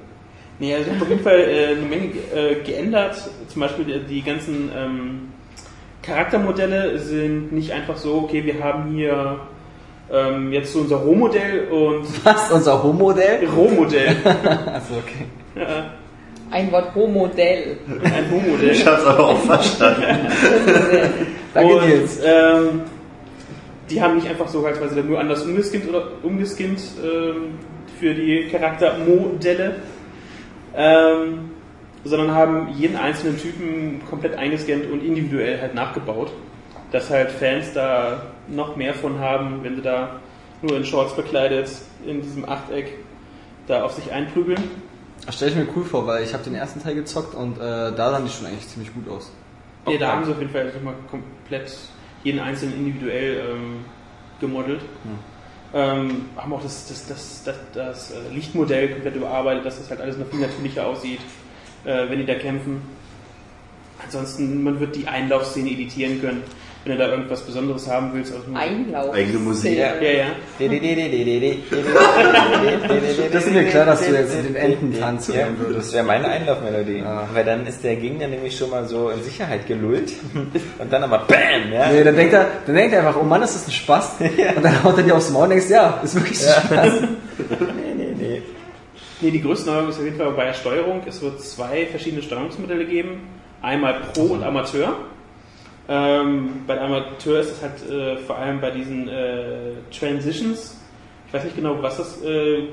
Nee, 0.58 0.72
also 0.74 0.86
ich 0.86 0.92
habe 0.94 1.02
auf 1.02 1.08
jeden 1.10 1.22
Fall 1.24 1.40
äh, 1.40 1.66
eine 1.72 1.80
Menge 1.82 2.10
äh, 2.34 2.62
geändert. 2.64 3.16
Zum 3.48 3.60
Beispiel 3.60 3.84
die, 3.86 3.98
die 4.00 4.22
ganzen 4.22 4.70
ähm, 4.76 5.28
Charaktermodelle 6.02 6.98
sind 6.98 7.52
nicht 7.52 7.72
einfach 7.72 7.96
so, 7.96 8.14
okay, 8.24 8.44
wir 8.44 8.62
haben 8.62 8.92
hier 8.94 9.38
ähm, 10.12 10.52
jetzt 10.52 10.72
so 10.72 10.80
unser 10.80 10.96
Rohmodell 10.96 11.68
und 11.68 12.06
Was? 12.24 12.50
Unser 12.52 12.82
Homo-Modell? 12.82 13.48
Rohmodell. 13.48 14.16
Achso, 14.24 14.94
okay. 14.98 15.26
Ja, 15.56 15.90
Ein 16.50 16.70
Wort 16.70 16.92
Pro-Modell. 16.92 17.78
ein 18.04 18.24
Rohmodell. 18.30 18.70
Ich 18.70 18.86
hab's 18.86 19.04
aber 19.06 19.28
auch 19.30 19.38
verstanden. 19.40 20.02
Danke, 21.54 21.74
und, 21.76 21.88
Nils. 21.88 22.18
Ähm, 22.24 22.82
die 23.90 24.00
haben 24.00 24.16
nicht 24.16 24.28
einfach 24.28 24.48
so 24.48 24.62
quasi 24.62 25.02
nur 25.02 25.20
anders 25.20 25.44
umgeskinnt 25.44 25.88
oder 25.88 26.08
umgeskinnt 26.22 26.80
ähm, 27.02 27.58
für 27.98 28.14
die 28.14 28.48
Charaktermodelle, 28.50 29.76
ähm, 30.76 31.50
sondern 32.04 32.32
haben 32.32 32.68
jeden 32.76 32.96
einzelnen 32.96 33.38
Typen 33.38 34.02
komplett 34.08 34.36
eingescannt 34.36 34.90
und 34.90 35.04
individuell 35.04 35.60
halt 35.60 35.74
nachgebaut. 35.74 36.32
Dass 36.92 37.10
halt 37.10 37.30
Fans 37.30 37.72
da 37.72 38.22
noch 38.46 38.76
mehr 38.76 38.94
von 38.94 39.18
haben, 39.18 39.60
wenn 39.62 39.76
sie 39.76 39.82
da 39.82 40.20
nur 40.62 40.76
in 40.76 40.84
Shorts 40.84 41.14
bekleidet 41.16 41.68
in 42.06 42.22
diesem 42.22 42.48
Achteck 42.48 42.98
da 43.66 43.82
auf 43.82 43.92
sich 43.92 44.12
einprügeln. 44.12 44.62
Das 45.26 45.36
stelle 45.36 45.52
ich 45.52 45.56
mir 45.56 45.66
cool 45.74 45.84
vor, 45.84 46.06
weil 46.06 46.22
ich 46.22 46.34
habe 46.34 46.44
den 46.44 46.54
ersten 46.54 46.82
Teil 46.82 46.94
gezockt 46.94 47.34
und 47.34 47.56
äh, 47.56 47.60
da 47.60 48.10
sahen 48.10 48.24
die 48.24 48.30
schon 48.30 48.46
eigentlich 48.46 48.68
ziemlich 48.68 48.92
gut 48.92 49.08
aus. 49.08 49.32
Ja, 49.86 49.98
da 49.98 50.12
haben 50.12 50.24
sie 50.24 50.32
auf 50.32 50.38
jeden 50.38 50.50
Fall 50.50 50.62
also 50.62 50.80
mal 50.80 50.94
komplett 51.10 51.70
jeden 52.24 52.40
einzelnen 52.40 52.74
individuell 52.74 53.50
ähm, 53.50 53.84
gemodelt. 54.40 54.80
Ähm, 55.72 56.26
haben 56.36 56.52
auch 56.52 56.62
das, 56.62 56.86
das, 56.88 57.06
das, 57.06 57.42
das, 57.44 57.56
das 57.72 58.10
äh, 58.10 58.34
Lichtmodell 58.34 58.88
komplett 58.90 59.16
überarbeitet, 59.16 59.66
dass 59.66 59.78
das 59.78 59.90
halt 59.90 60.00
alles 60.00 60.16
noch 60.16 60.28
viel 60.28 60.40
natürlicher 60.40 60.86
aussieht, 60.86 61.20
äh, 61.84 62.08
wenn 62.08 62.18
die 62.18 62.26
da 62.26 62.34
kämpfen. 62.34 62.82
Ansonsten, 64.02 64.62
man 64.62 64.80
wird 64.80 64.96
die 64.96 65.06
Einlaufszene 65.06 65.70
editieren 65.70 66.20
können, 66.20 66.42
wenn 66.84 66.92
du 66.92 66.98
da 66.98 67.10
irgendwas 67.10 67.40
Besonderes 67.40 67.88
haben 67.90 68.10
willst. 68.12 68.34
Also 68.34 68.44
Einlauf. 68.54 69.14
Eigene 69.14 69.38
Musik. 69.38 69.78
ja, 69.78 69.94
ja. 70.00 70.26
Das 73.32 73.46
ist 73.46 73.52
mir 73.52 73.64
klar, 73.64 73.86
dass 73.86 74.06
du 74.06 74.12
jetzt 74.12 74.34
den 74.34 74.54
Ententanz 74.54 75.28
Ja, 75.28 75.48
das 75.74 75.92
wäre 75.94 76.04
meine 76.04 76.28
Einlaufmelodie. 76.28 76.98
Ja. 76.98 77.26
Weil 77.32 77.44
dann 77.44 77.66
ist 77.66 77.82
der 77.82 77.96
Gegner 77.96 78.28
nämlich 78.28 78.56
schon 78.56 78.70
mal 78.70 78.86
so 78.86 79.08
in 79.08 79.22
Sicherheit 79.22 79.66
gelullt 79.66 80.12
und 80.78 80.92
dann 80.92 81.02
aber 81.04 81.18
BAM! 81.20 81.72
Ja? 81.72 81.90
Nee, 81.90 82.04
dann 82.04 82.16
denkt 82.16 82.34
er, 82.34 82.48
dann 82.66 82.74
denkt 82.74 82.92
er 82.92 83.06
einfach, 83.06 83.20
oh 83.20 83.24
Mann, 83.24 83.42
ist 83.42 83.54
das 83.54 83.66
ein 83.66 83.72
Spaß? 83.72 84.16
Und 84.56 84.62
dann 84.62 84.84
haut 84.84 84.98
er 84.98 85.04
dir 85.04 85.16
aufs 85.16 85.30
Maul 85.30 85.44
und 85.44 85.50
denkst, 85.50 85.70
ja, 85.70 86.00
ist 86.04 86.14
wirklich 86.14 86.38
ein 86.46 86.62
Spaß. 86.66 86.92
nee, 87.50 87.94
nee, 87.96 88.14
nee. 88.18 88.42
Nee, 89.20 89.30
die 89.30 89.40
größte 89.40 89.70
Neuerung 89.70 89.88
ist 89.88 89.98
auf 89.98 90.04
jeden 90.04 90.18
Fall 90.18 90.30
bei 90.32 90.44
der 90.44 90.52
Steuerung. 90.52 91.00
Es 91.06 91.22
wird 91.22 91.40
zwei 91.40 91.86
verschiedene 91.86 92.20
Steuerungsmodelle 92.20 92.84
geben. 92.84 93.22
Einmal 93.62 94.00
Pro 94.12 94.24
und 94.24 94.42
Amateur. 94.42 94.96
Ähm, 95.88 96.62
bei 96.66 96.74
der 96.74 96.84
Amateur 96.84 97.40
ist 97.40 97.50
es 97.50 97.62
halt 97.62 97.90
äh, 97.90 98.16
vor 98.18 98.38
allem 98.38 98.60
bei 98.60 98.70
diesen 98.70 99.08
äh, 99.08 99.72
Transitions. 99.90 100.80
Ich 101.26 101.34
weiß 101.34 101.44
nicht 101.44 101.56
genau, 101.56 101.82
was 101.82 101.98
das, 101.98 102.22
äh, 102.22 102.68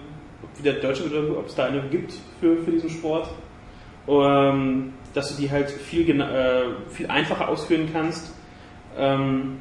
wie 0.57 0.63
der 0.63 0.73
deutsche 0.73 1.03
Begriff, 1.03 1.37
ob 1.37 1.47
es 1.47 1.55
da 1.55 1.65
eine 1.65 1.81
gibt 1.89 2.13
für, 2.39 2.57
für 2.57 2.71
diesen 2.71 2.89
Sport. 2.89 3.29
Ähm, 4.07 4.93
dass 5.13 5.35
du 5.35 5.41
die 5.41 5.51
halt 5.51 5.69
viel, 5.69 6.21
äh, 6.21 6.63
viel 6.89 7.07
einfacher 7.07 7.49
ausführen 7.49 7.89
kannst. 7.91 8.33
Ähm, 8.97 9.59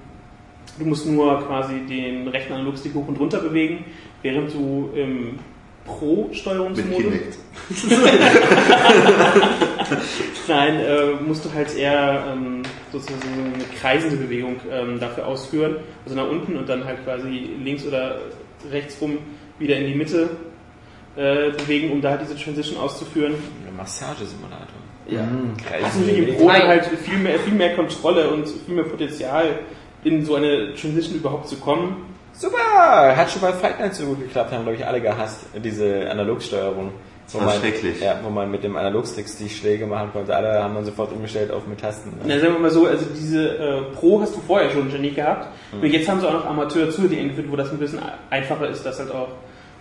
du 0.79 0.85
musst 0.85 1.07
nur 1.07 1.41
quasi 1.47 1.81
den 1.89 2.29
rechten 2.29 2.53
Analogstick 2.53 2.95
hoch 2.95 3.09
und 3.09 3.19
runter 3.19 3.41
bewegen, 3.41 3.85
während 4.23 4.55
du 4.55 4.91
im 4.95 5.39
Pro-Steuerungsmodus. 5.85 7.13
Nein, 10.49 10.81
äh, 10.81 11.11
musst 11.27 11.45
du 11.45 11.53
halt 11.53 11.77
eher 11.77 12.25
ähm, 12.33 12.60
sozusagen 12.93 13.21
so 13.23 13.29
eine 13.55 13.65
kreisende 13.81 14.17
Bewegung 14.17 14.57
ähm, 14.71 14.99
dafür 15.01 15.27
ausführen. 15.27 15.77
Also 16.05 16.17
nach 16.17 16.29
unten 16.29 16.57
und 16.57 16.69
dann 16.69 16.85
halt 16.85 17.05
quasi 17.05 17.51
links 17.63 17.87
oder 17.87 18.19
rechts 18.71 19.01
rum 19.01 19.19
wieder 19.59 19.77
in 19.77 19.87
die 19.87 19.95
Mitte 19.95 20.31
äh, 21.17 21.51
bewegen, 21.51 21.91
um 21.93 22.01
da 22.01 22.11
halt 22.11 22.23
diese 22.23 22.37
Transition 22.37 22.79
auszuführen. 22.79 23.35
Ein 23.69 23.77
Massagesimulator. 23.77 24.67
Ja. 25.09 25.27
Kreis- 25.67 25.83
Hast 25.85 25.97
du 25.97 26.01
natürlich 26.03 26.29
im 26.29 26.37
Pro 26.37 26.49
dann 26.49 26.69
halt 26.69 26.85
viel 26.87 27.19
mehr, 27.19 27.39
viel 27.41 27.55
mehr 27.55 27.75
Kontrolle 27.75 28.31
und 28.31 28.49
viel 28.49 28.75
mehr 28.75 28.85
Potenzial, 28.85 29.59
in 30.05 30.25
so 30.25 30.37
eine 30.37 30.75
Transition 30.75 31.17
überhaupt 31.17 31.49
zu 31.49 31.57
kommen. 31.57 32.07
Super! 32.33 33.17
Hat 33.17 33.31
schon 33.31 33.43
bei 33.43 33.53
Fight 33.53 33.81
Night 33.81 33.95
so 33.95 34.07
gut 34.07 34.21
geklappt, 34.21 34.53
haben 34.53 34.63
glaube 34.63 34.77
ich 34.79 34.87
alle 34.87 35.01
gehasst, 35.01 35.47
diese 35.63 36.09
Analogsteuerung. 36.11 36.93
Wo 37.33 37.39
war 37.39 37.47
man, 37.47 37.57
schrecklich. 37.61 38.01
Ja, 38.01 38.19
wo 38.23 38.31
man 38.31 38.51
mit 38.51 38.65
dem 38.65 38.77
Analogstick 38.77 39.27
die 39.39 39.49
Schläge 39.49 39.87
machen 39.87 40.11
konnte. 40.13 40.35
Alle 40.35 40.63
haben 40.63 40.75
dann 40.75 40.85
sofort 40.85 41.13
umgestellt 41.13 41.51
auf 41.53 41.67
mit 41.67 41.81
Tasten. 41.81 42.13
Na, 42.25 42.39
sagen 42.39 42.53
wir 42.55 42.59
mal 42.61 42.71
so, 42.71 42.87
also 42.87 43.05
diese 43.17 43.57
äh, 43.59 43.83
Pro 43.95 44.21
hast 44.21 44.35
du 44.35 44.41
vorher 44.41 44.71
schon 44.71 44.91
Genie 44.91 45.13
gehabt. 45.13 45.49
Mhm. 45.73 45.81
Nur 45.81 45.89
jetzt 45.89 46.09
haben 46.09 46.21
sie 46.21 46.29
auch 46.29 46.33
noch 46.33 46.47
Amateur 46.47 46.91
zu 46.91 47.07
dir 47.09 47.21
eingeführt, 47.21 47.47
wo 47.51 47.57
das 47.57 47.71
ein 47.71 47.79
bisschen 47.79 48.01
einfacher 48.31 48.69
ist, 48.69 48.85
dass 48.85 48.99
halt 48.99 49.13
auch 49.13 49.29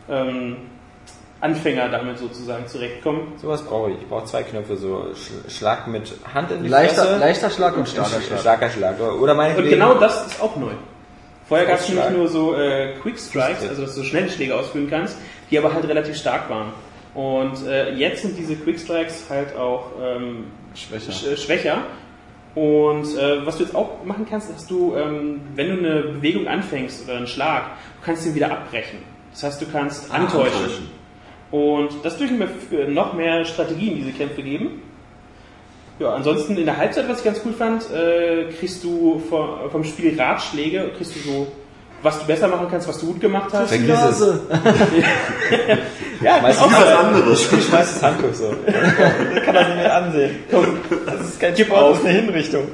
ähm, 0.10 0.58
Anfänger 1.42 1.88
damit 1.90 2.18
sozusagen 2.18 2.68
zurechtkommen. 2.68 3.34
Sowas 3.38 3.62
brauche 3.64 3.92
ich. 3.92 3.98
Ich 4.02 4.08
brauche 4.08 4.26
zwei 4.26 4.44
Knöpfe, 4.44 4.76
so 4.76 5.06
Sch- 5.14 5.50
Schlag 5.50 5.88
mit 5.88 6.14
Hand 6.34 6.52
in 6.52 6.64
die 6.64 6.70
Leichter, 6.70 7.04
Fresse. 7.04 7.18
leichter 7.20 7.50
Schlag 7.50 7.78
und 7.78 7.88
starker 7.88 8.18
Sch- 8.18 8.28
Schlag. 8.28 8.40
Starker 8.42 8.70
Schlag. 8.70 8.96
Oder 9.00 9.32
Und 9.32 9.38
meinetwegen... 9.38 9.70
genau 9.70 9.94
das 9.94 10.28
ist 10.28 10.42
auch 10.42 10.56
neu. 10.58 10.72
Vorher 11.48 11.66
gab 11.66 11.80
es 11.80 11.88
nämlich 11.90 12.10
nur 12.12 12.28
so 12.28 12.54
äh, 12.56 12.94
Quick 13.02 13.18
Strikes, 13.18 13.68
also 13.68 13.82
dass 13.84 13.96
du 13.96 14.04
schnelle 14.04 14.30
Schläge 14.30 14.54
ausführen 14.56 14.88
kannst, 14.90 15.18
die 15.50 15.58
aber 15.58 15.74
halt 15.74 15.88
relativ 15.88 16.16
stark 16.18 16.48
waren. 16.50 16.74
Und 17.14 17.66
äh, 17.66 17.94
jetzt 17.96 18.22
sind 18.22 18.38
diese 18.38 18.56
Quick 18.56 18.80
Strikes 18.80 19.26
halt 19.30 19.56
auch 19.56 19.88
ähm, 20.02 20.46
Schwächer. 20.76 21.12
sch- 21.12 21.32
äh, 21.34 21.38
schwächer. 21.38 21.78
Und 22.56 23.18
äh, 23.18 23.46
was 23.46 23.58
du 23.58 23.64
jetzt 23.64 23.76
auch 23.76 24.04
machen 24.04 24.26
kannst, 24.30 24.50
dass 24.50 24.66
du, 24.68 24.96
ähm, 24.96 25.42
wenn 25.56 25.68
du 25.70 25.78
eine 25.78 26.02
Bewegung 26.04 26.48
anfängst 26.48 27.06
oder 27.06 27.18
einen 27.18 27.28
Schlag, 27.28 27.64
du 28.00 28.06
kannst 28.06 28.26
den 28.26 28.36
wieder 28.36 28.52
abbrechen. 28.52 29.00
Das 29.32 29.44
heißt, 29.44 29.62
du 29.62 29.66
kannst 29.72 30.12
antäuschen. 30.12 30.64
Antäuschen. 30.64 30.90
Und 31.52 31.90
das 32.04 32.18
mir 32.38 32.48
für 32.48 32.88
noch 32.88 33.14
mehr 33.14 33.44
Strategie 33.46 33.90
in 33.90 33.96
diese 33.98 34.12
Kämpfe 34.12 34.42
geben. 34.44 34.82
Ja, 36.00 36.14
ansonsten 36.14 36.56
in 36.58 36.66
der 36.66 36.78
Halbzeit, 36.78 37.10
was 37.10 37.20
ich 37.20 37.26
ganz 37.26 37.42
cool 37.46 37.54
fand, 37.54 37.92
äh, 37.92 38.46
kriegst 38.58 38.84
du 38.84 39.20
vom, 39.30 39.70
vom 39.70 39.84
Spiel 39.84 40.20
Ratschläge, 40.20 40.92
kriegst 40.96 41.16
du 41.16 41.20
so, 41.20 41.48
was 42.02 42.20
du 42.20 42.26
besser 42.26 42.48
machen 42.48 42.68
kannst, 42.70 42.88
was 42.88 43.00
du 43.00 43.08
gut 43.08 43.22
gemacht 43.22 43.50
hast. 43.54 43.70
Vergiss 43.70 44.20
es. 44.22 44.40
Ja, 46.22 46.40
Meistens 46.42 46.66
auch 46.66 46.72
Was 46.72 46.80
so. 46.90 46.98
anderes. 46.98 47.54
Ich 47.54 47.66
schmeiß 47.66 47.94
das 47.94 48.04
Handtuch 48.04 48.34
so. 48.34 48.54
Ich 48.68 48.74
kann 49.46 49.56
das 49.56 49.68
nicht 49.70 49.78
mehr 49.78 49.96
ansehen. 49.96 50.36
Komm, 50.52 50.66
das 51.06 51.22
ist 51.22 51.40
kein 51.40 51.56
Sport, 51.56 51.92
das 51.92 52.00
ist 52.00 52.06
eine 52.06 52.20
Hinrichtung. 52.20 52.64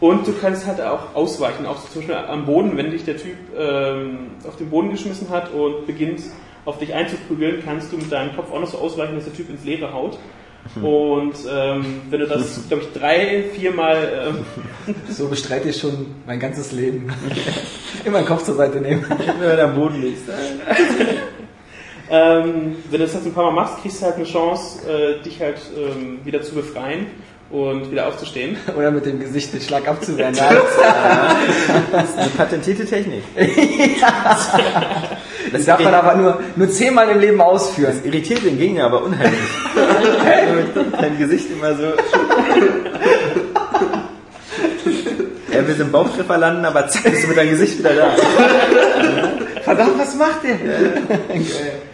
Und 0.00 0.26
du 0.26 0.32
kannst 0.40 0.66
halt 0.66 0.80
auch 0.80 1.14
ausweichen, 1.14 1.66
auch 1.66 1.76
zum 1.90 2.00
Beispiel 2.00 2.14
am 2.14 2.46
Boden, 2.46 2.74
wenn 2.78 2.90
dich 2.90 3.04
der 3.04 3.18
Typ 3.18 3.36
ähm, 3.58 4.30
auf 4.48 4.56
den 4.56 4.70
Boden 4.70 4.90
geschmissen 4.90 5.28
hat 5.28 5.52
und 5.52 5.86
beginnt 5.86 6.22
auf 6.64 6.78
dich 6.78 6.94
einzuprügeln, 6.94 7.62
kannst 7.62 7.92
du 7.92 7.98
mit 7.98 8.10
deinem 8.10 8.34
Kopf 8.34 8.50
auch 8.50 8.60
noch 8.60 8.68
so 8.68 8.78
ausweichen, 8.78 9.14
dass 9.16 9.24
der 9.24 9.34
Typ 9.34 9.50
ins 9.50 9.62
Leere 9.64 9.92
haut. 9.92 10.18
Und 10.76 11.34
ähm, 11.50 12.02
wenn 12.10 12.20
du 12.20 12.26
das, 12.26 12.60
glaube 12.68 12.84
ich, 12.84 12.92
drei, 12.92 13.44
viermal 13.54 14.34
ähm, 14.86 14.94
So 15.08 15.28
bestreite 15.28 15.68
ich 15.68 15.78
schon 15.78 16.06
mein 16.26 16.38
ganzes 16.38 16.72
Leben. 16.72 17.12
Immer 18.04 18.18
den 18.18 18.26
Kopf 18.26 18.44
zur 18.44 18.54
Seite 18.54 18.80
nehmen. 18.80 19.04
Wenn 19.08 19.56
du 19.56 19.64
am 19.64 19.74
Boden 19.74 20.00
liegst. 20.00 20.24
Ähm, 22.12 22.76
wenn 22.90 23.00
du 23.00 23.06
das 23.06 23.14
jetzt 23.14 23.26
ein 23.26 23.32
paar 23.32 23.52
Mal 23.52 23.62
machst, 23.62 23.82
kriegst 23.82 24.00
du 24.00 24.06
halt 24.06 24.16
eine 24.16 24.24
Chance, 24.24 24.88
äh, 24.90 25.22
dich 25.22 25.40
halt 25.40 25.60
ähm, 25.76 26.18
wieder 26.24 26.42
zu 26.42 26.54
befreien 26.54 27.06
und 27.50 27.90
wieder 27.90 28.06
aufzustehen. 28.06 28.56
Oder 28.76 28.90
mit 28.90 29.06
dem 29.06 29.20
Gesicht 29.20 29.52
den 29.52 29.60
Schlag 29.60 29.86
abzuwehren. 29.88 30.34
Das 31.92 32.10
ist 32.10 32.18
eine 32.18 32.28
patentierte 32.30 32.84
Technik. 32.86 33.22
Das 35.52 35.64
darf 35.64 35.80
man 35.82 35.94
aber 35.94 36.14
nur, 36.14 36.40
nur 36.54 36.70
zehnmal 36.70 37.08
im 37.08 37.18
Leben 37.18 37.40
ausführen. 37.40 37.92
Das 37.96 38.04
irritiert 38.04 38.44
den 38.44 38.56
Gegner 38.56 38.84
aber 38.84 39.02
unheimlich. 39.02 39.40
Dein 41.00 41.18
Gesicht 41.18 41.46
immer 41.50 41.74
so. 41.74 41.82
Er 45.50 45.66
will 45.66 45.80
im 45.80 45.90
Bauchtreffer 45.90 46.38
landen, 46.38 46.64
aber 46.64 46.86
zack, 46.86 47.02
bist 47.04 47.24
du 47.24 47.28
mit 47.28 47.36
deinem 47.36 47.50
Gesicht 47.50 47.78
wieder 47.80 47.94
da. 47.94 48.10
Verdammt, 49.62 49.98
was 49.98 50.14
macht 50.14 50.44
der? 50.44 50.56
Das 51.08 51.18
alles- 51.28 51.89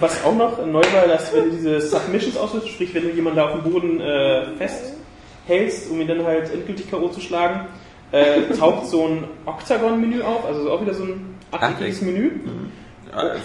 Was 0.00 0.24
auch 0.24 0.34
noch 0.34 0.64
neu 0.66 0.82
war, 0.92 1.06
dass 1.08 1.32
wenn 1.34 1.44
du 1.44 1.50
diese 1.56 1.80
Submissions 1.80 2.36
ausführst, 2.36 2.68
sprich 2.68 2.94
wenn 2.94 3.02
du 3.04 3.10
jemanden 3.10 3.38
da 3.38 3.46
auf 3.46 3.52
dem 3.62 3.70
Boden 3.70 4.00
äh, 4.00 4.42
festhältst, 4.58 5.90
um 5.90 6.00
ihn 6.00 6.08
dann 6.08 6.24
halt 6.24 6.52
endgültig 6.52 6.90
K.O. 6.90 7.08
zu 7.08 7.20
schlagen, 7.20 7.66
äh, 8.12 8.42
taucht 8.58 8.86
so 8.86 9.06
ein 9.06 9.24
Octagon-Menü 9.46 10.22
auf, 10.22 10.44
also 10.46 10.70
auch 10.70 10.80
wieder 10.80 10.94
so 10.94 11.04
ein 11.04 11.34
achteckiges 11.52 11.96
Achteck. 12.02 12.12
Menü. 12.14 12.30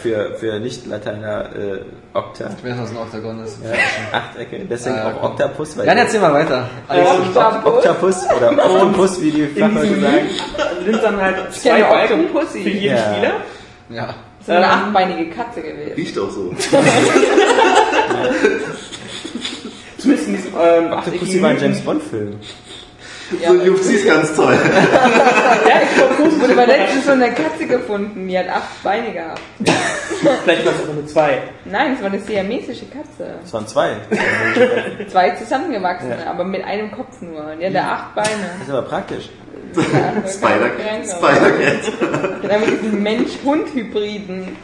Für, 0.01 0.33
für 0.35 0.59
Nicht-Lateiner 0.59 1.55
äh, 1.55 1.79
Okta. 2.13 2.49
Ich 2.57 2.63
weiß, 2.69 2.77
was 2.81 2.89
ein 2.91 2.97
Oktagon 2.97 3.41
ist. 3.43 3.59
Ja, 3.63 4.17
Achtecke, 4.17 4.65
deswegen 4.69 4.97
Ah, 4.97 5.13
auch. 5.13 5.23
Oktapus. 5.29 5.77
Weil 5.77 5.85
Dann 5.85 5.97
erzähl 5.99 6.19
mal 6.19 6.33
weiter. 6.33 6.67
Alex, 6.89 7.09
Ähm, 7.09 7.21
Okt- 7.37 7.65
Oktapus 7.65 8.15
oder 8.35 8.51
Oktopus, 8.51 9.21
wie 9.21 9.31
die 9.31 9.45
Fachleute 9.47 10.01
sagen. 10.01 10.29
Nimmt 10.85 11.03
dann 11.03 11.21
halt 11.21 11.53
zwei 11.53 11.83
Balken 11.83 12.27
für 12.51 12.57
jeden 12.59 12.83
Ja. 12.97 13.13
Spieler. 13.13 13.31
ja. 13.89 14.13
Das 14.45 14.47
ist 14.47 14.49
eine 14.49 14.65
Ähm, 14.65 14.71
achtbeinige 14.71 15.29
Katze 15.29 15.61
gewesen. 15.61 15.93
Riecht 15.95 16.17
auch 16.19 16.29
so. 16.31 16.53
Zumindest 19.97 20.27
in 20.29 20.35
diesem 20.35 20.53
ähm, 20.59 20.93
achteckigen 20.93 21.41
war 21.41 21.49
ein. 21.51 21.59
James 21.59 21.81
Bond-Film. 21.81 22.39
So 23.45 23.53
UFC 23.53 23.91
ist 23.93 24.05
ganz 24.07 24.35
toll. 24.35 24.57
Ja, 25.63 25.79
ich 25.83 26.41
wurde 26.41 26.53
aber 26.53 26.65
letztens 26.65 27.05
so 27.05 27.11
eine 27.11 27.31
Katze 27.31 27.65
gefunden, 27.67 28.27
die 28.27 28.37
hat 28.37 28.49
acht 28.49 28.83
Beine 28.83 29.13
gehabt. 29.13 29.39
vielleicht 30.43 30.65
war 30.65 30.73
es 30.73 30.89
auch 30.89 30.93
nur 30.93 31.05
zwei. 31.05 31.43
Nein, 31.65 31.93
es 31.93 31.99
war 32.01 32.07
eine 32.07 32.19
siamesische 32.19 32.85
Katze. 32.87 33.35
Es 33.45 33.53
waren 33.53 33.67
zwei. 33.67 33.95
Zwei 35.07 35.29
zusammengewachsene, 35.31 36.17
Ja. 36.25 36.31
aber 36.31 36.43
mit 36.43 36.63
einem 36.65 36.91
Kopf 36.91 37.21
nur. 37.21 37.51
Und 37.51 37.59
die 37.59 37.67
hatte 37.67 37.79
acht 37.81 38.15
Beine. 38.15 38.29
Das 38.59 38.67
ist 38.67 38.73
aber 38.73 38.81
praktisch. 38.87 39.29
Ja, 39.75 40.27
Spider- 40.27 40.71
Spider-Cat. 41.03 42.43
Dann 42.49 42.61
mit 42.69 42.81
diesem 42.83 43.03
Mensch-Hund-Hybriden, 43.03 44.55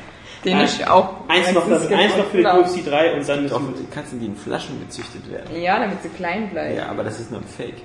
den 0.46 0.60
ich 0.62 0.88
auch. 0.88 1.28
Eins 1.28 1.52
noch, 1.54 1.68
meistens 1.68 1.92
eins 1.92 2.18
noch 2.18 2.26
für 2.28 2.38
den 2.38 2.46
UFC 2.48 2.86
3 2.86 3.14
und 3.16 3.28
dann 3.28 3.46
ist 3.46 3.52
Doch 3.52 3.62
die 3.78 3.86
Katzen, 3.94 4.20
die 4.20 4.28
in 4.28 4.36
Flaschen 4.36 4.80
gezüchtet 4.80 5.30
werden. 5.32 5.62
Ja, 5.62 5.80
damit 5.80 6.02
sie 6.04 6.10
klein 6.10 6.50
bleiben. 6.50 6.76
Ja, 6.78 6.88
aber 6.90 7.04
das 7.04 7.20
ist 7.20 7.32
nur 7.32 7.42
ein 7.42 7.48
Fake. 7.48 7.82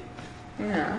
Ja. 0.59 0.99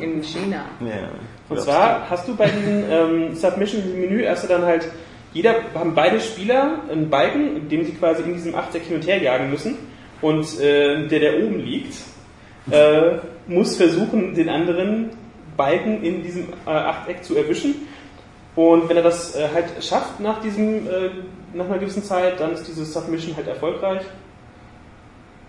In 0.00 0.22
China. 0.22 0.64
Ja. 0.80 1.08
Und 1.48 1.60
zwar 1.60 2.08
hast 2.08 2.28
du 2.28 2.36
bei 2.36 2.46
diesem 2.48 2.84
ähm, 2.90 3.34
Submission-Menü 3.34 4.22
erst 4.22 4.48
dann 4.48 4.62
halt, 4.64 4.88
jeder 5.34 5.56
haben 5.74 5.94
beide 5.94 6.20
Spieler 6.20 6.80
einen 6.90 7.10
Balken, 7.10 7.56
in 7.56 7.68
dem 7.68 7.84
sie 7.84 7.92
quasi 7.92 8.22
in 8.22 8.34
diesem 8.34 8.54
Achteck 8.54 8.82
hin 8.84 8.96
und 8.96 9.06
her 9.06 9.20
jagen 9.20 9.50
müssen. 9.50 9.76
Und 10.20 10.60
äh, 10.60 11.08
der, 11.08 11.18
der 11.18 11.38
oben 11.44 11.58
liegt, 11.58 11.94
äh, 12.70 13.18
muss 13.48 13.76
versuchen, 13.76 14.34
den 14.34 14.48
anderen 14.48 15.10
Balken 15.56 16.02
in 16.02 16.22
diesem 16.22 16.48
äh, 16.66 16.70
Achteck 16.70 17.24
zu 17.24 17.36
erwischen. 17.36 17.86
Und 18.54 18.88
wenn 18.88 18.96
er 18.96 19.02
das 19.02 19.34
äh, 19.34 19.48
halt 19.52 19.82
schafft 19.82 20.20
nach 20.20 20.40
diesem, 20.40 20.86
äh, 20.86 21.10
nach 21.54 21.66
einer 21.66 21.78
gewissen 21.78 22.02
Zeit, 22.02 22.38
dann 22.38 22.52
ist 22.52 22.66
diese 22.66 22.84
Submission 22.84 23.34
halt 23.36 23.48
erfolgreich. 23.48 24.02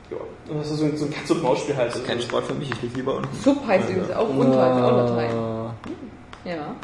Ja, 0.09 0.17
und 0.51 0.59
das 0.59 0.71
ist 0.71 0.79
so 0.79 0.85
ein, 0.85 0.97
so 0.97 1.05
ein 1.05 1.11
Katz- 1.11 1.31
und 1.31 1.43
Maus-Spiel 1.43 1.75
halt. 1.75 2.05
Kein 2.05 2.21
Sport 2.21 2.45
für 2.45 2.53
mich, 2.53 2.71
ich 2.71 2.81
liege 2.81 2.95
lieber 2.97 3.15
unten. 3.15 3.35
Sub 3.35 3.65
heißt 3.65 3.89
übrigens 3.89 4.11
auch 4.11 4.29
unter 4.29 4.59
als 4.59 4.91
Unterteil. 4.91 5.29
Ja. 6.45 6.75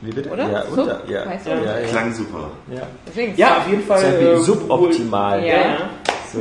Wie 0.00 0.10
bitte? 0.10 0.30
Oder? 0.30 0.50
Ja, 0.50 0.64
Sub 0.66 0.78
unter. 0.78 1.00
Ja. 1.08 1.26
heißt 1.26 1.46
ja, 1.46 1.54
ja, 1.56 1.78
ja. 1.80 1.86
Klang 1.88 2.12
super. 2.14 2.50
ja. 2.72 2.82
Deswegen. 3.06 3.36
Ja, 3.36 3.58
auf 3.58 3.68
jeden 3.68 3.82
Fall. 3.82 4.02
Ist 4.02 4.20
äh, 4.20 4.36
suboptimal. 4.38 5.40
Ja. 5.44 5.46
Ja, 5.46 5.60
ja. 5.62 5.90
So. 6.32 6.38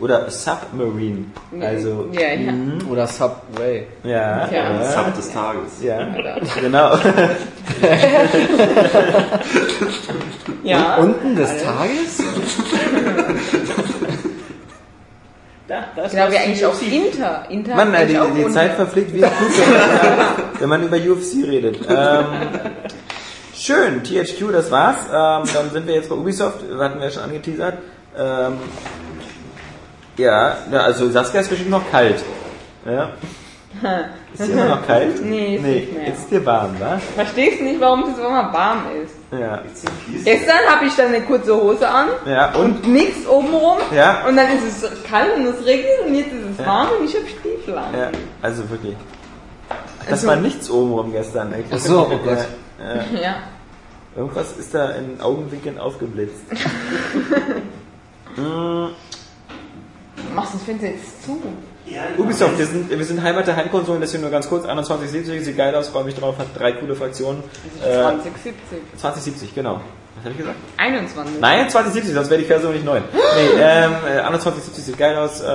Oder 0.00 0.30
Submarine. 0.30 1.26
Also, 1.60 2.08
Ja, 2.12 2.32
ja. 2.34 2.52
Oder 2.90 3.06
Subway. 3.06 3.86
ja. 4.02 4.48
Ja. 4.50 4.84
Sub 4.90 5.14
des 5.14 5.30
Tages. 5.32 5.82
ja. 5.82 6.08
Genau. 6.60 6.96
Ja. 10.62 10.96
Unten 10.96 11.36
des 11.36 11.50
Tages? 11.62 12.18
Da, 15.66 15.84
da 15.96 16.02
ist 16.04 16.10
Genau, 16.12 16.30
wie 16.30 16.36
eigentlich 16.36 16.66
auch. 16.66 16.74
Inter. 16.82 17.46
Inter 17.48 17.74
Mann, 17.74 17.94
die, 18.06 18.18
auch 18.18 18.26
die. 18.36 18.46
Zeit 18.52 18.74
verfliegt 18.74 19.14
wie 19.14 19.24
ein 19.24 19.30
Flug, 19.30 19.50
wenn 19.66 19.72
man, 19.72 20.36
wenn 20.60 20.68
man 20.68 20.82
über 20.82 20.96
UFC 20.98 21.46
redet. 21.48 21.78
Ähm, 21.88 22.24
schön, 23.54 24.04
THQ, 24.04 24.52
das 24.52 24.70
war's. 24.70 24.96
Ähm, 25.10 25.48
dann 25.54 25.70
sind 25.72 25.86
wir 25.86 25.94
jetzt 25.94 26.10
bei 26.10 26.16
Ubisoft, 26.16 26.58
hatten 26.78 26.98
wir 26.98 27.06
ja 27.06 27.10
schon 27.12 27.22
angeteasert. 27.22 27.78
Ähm, 28.18 28.58
ja, 30.16 30.56
ja, 30.70 30.80
also 30.80 31.08
Saskia 31.10 31.40
ist 31.40 31.48
bestimmt 31.50 31.70
noch 31.70 31.90
kalt. 31.90 32.22
Ja. 32.86 33.10
Ist 34.32 34.46
dir 34.48 34.52
immer 34.52 34.66
noch 34.66 34.86
kalt? 34.86 35.24
Nee, 35.24 35.56
ist 35.56 35.62
nicht 35.64 35.92
mehr. 35.94 36.06
Jetzt 36.08 36.18
ist 36.20 36.30
dir 36.30 36.46
warm, 36.46 36.78
wa? 36.78 36.98
Verstehst 37.16 37.60
du 37.60 37.64
nicht, 37.64 37.80
warum 37.80 38.04
es 38.10 38.16
so 38.16 38.22
immer 38.22 38.52
warm 38.52 38.82
ist? 39.02 39.14
Ja. 39.32 39.62
Gestern 40.24 40.56
habe 40.68 40.86
ich 40.86 40.94
dann 40.94 41.08
eine 41.08 41.22
kurze 41.22 41.54
Hose 41.56 41.88
an 41.88 42.08
Ja, 42.24 42.54
und? 42.54 42.84
und 42.84 42.92
nichts 42.92 43.26
obenrum. 43.26 43.78
Ja. 43.94 44.24
Und 44.28 44.36
dann 44.36 44.46
ist 44.56 44.82
es 44.84 45.02
kalt 45.04 45.36
und 45.36 45.46
es 45.46 45.64
regnet 45.66 46.06
und 46.06 46.14
jetzt 46.14 46.32
ist 46.32 46.50
es 46.52 46.58
Ja. 46.58 46.66
warm 46.66 46.88
und 47.00 47.04
ich 47.08 47.14
habe 47.16 47.26
Stiefel 47.26 47.76
an. 47.78 47.92
Ja, 47.98 48.10
also 48.42 48.68
wirklich. 48.70 48.94
Das 50.02 50.10
Also- 50.12 50.26
war 50.28 50.36
nichts 50.36 50.70
obenrum 50.70 51.10
gestern. 51.12 51.52
ey. 51.52 51.64
Ach 51.72 51.78
so, 51.78 52.08
oh 52.10 52.16
Gott. 52.24 52.38
Ja, 52.78 52.94
ja. 52.94 53.20
Ja. 53.22 53.34
Irgendwas 54.16 54.52
ist 54.56 54.72
da 54.72 54.90
in 54.90 55.20
Augenwinkeln 55.20 55.78
aufgeblitzt. 55.80 56.44
Machst 60.34 60.54
du 60.54 60.58
das 60.58 60.66
Fenster 60.66 60.86
jetzt 60.88 61.24
zu? 61.24 61.40
Ubisoft, 62.16 62.58
wir 62.58 62.66
sind, 62.66 62.90
wir 62.90 63.04
sind 63.04 63.22
Heimat 63.22 63.46
der 63.46 63.56
Heimkonsolen, 63.56 64.00
deswegen 64.00 64.22
nur 64.22 64.30
ganz 64.30 64.48
kurz. 64.48 64.64
2170 64.64 65.44
sieht 65.44 65.56
geil 65.56 65.74
aus, 65.74 65.88
freue 65.88 66.04
mich 66.04 66.14
drauf, 66.14 66.36
hat 66.38 66.46
drei 66.56 66.72
coole 66.72 66.94
Fraktionen. 66.94 67.42
Äh, 67.82 67.92
2070. 67.92 68.54
2070, 68.96 69.54
genau. 69.54 69.80
Was 70.16 70.24
habe 70.24 70.30
ich 70.32 70.38
gesagt? 70.38 70.56
21. 70.78 71.40
Nein, 71.40 71.68
2070, 71.68 72.14
sonst 72.14 72.30
wäre 72.30 72.40
die 72.40 72.46
Version 72.46 72.72
nicht 72.72 72.84
neu. 72.84 73.00
Nee, 73.00 73.48
ähm, 73.60 73.92
äh, 74.06 74.22
2170 74.22 74.84
sieht 74.84 74.98
geil 74.98 75.16
aus, 75.16 75.40
äh, 75.40 75.46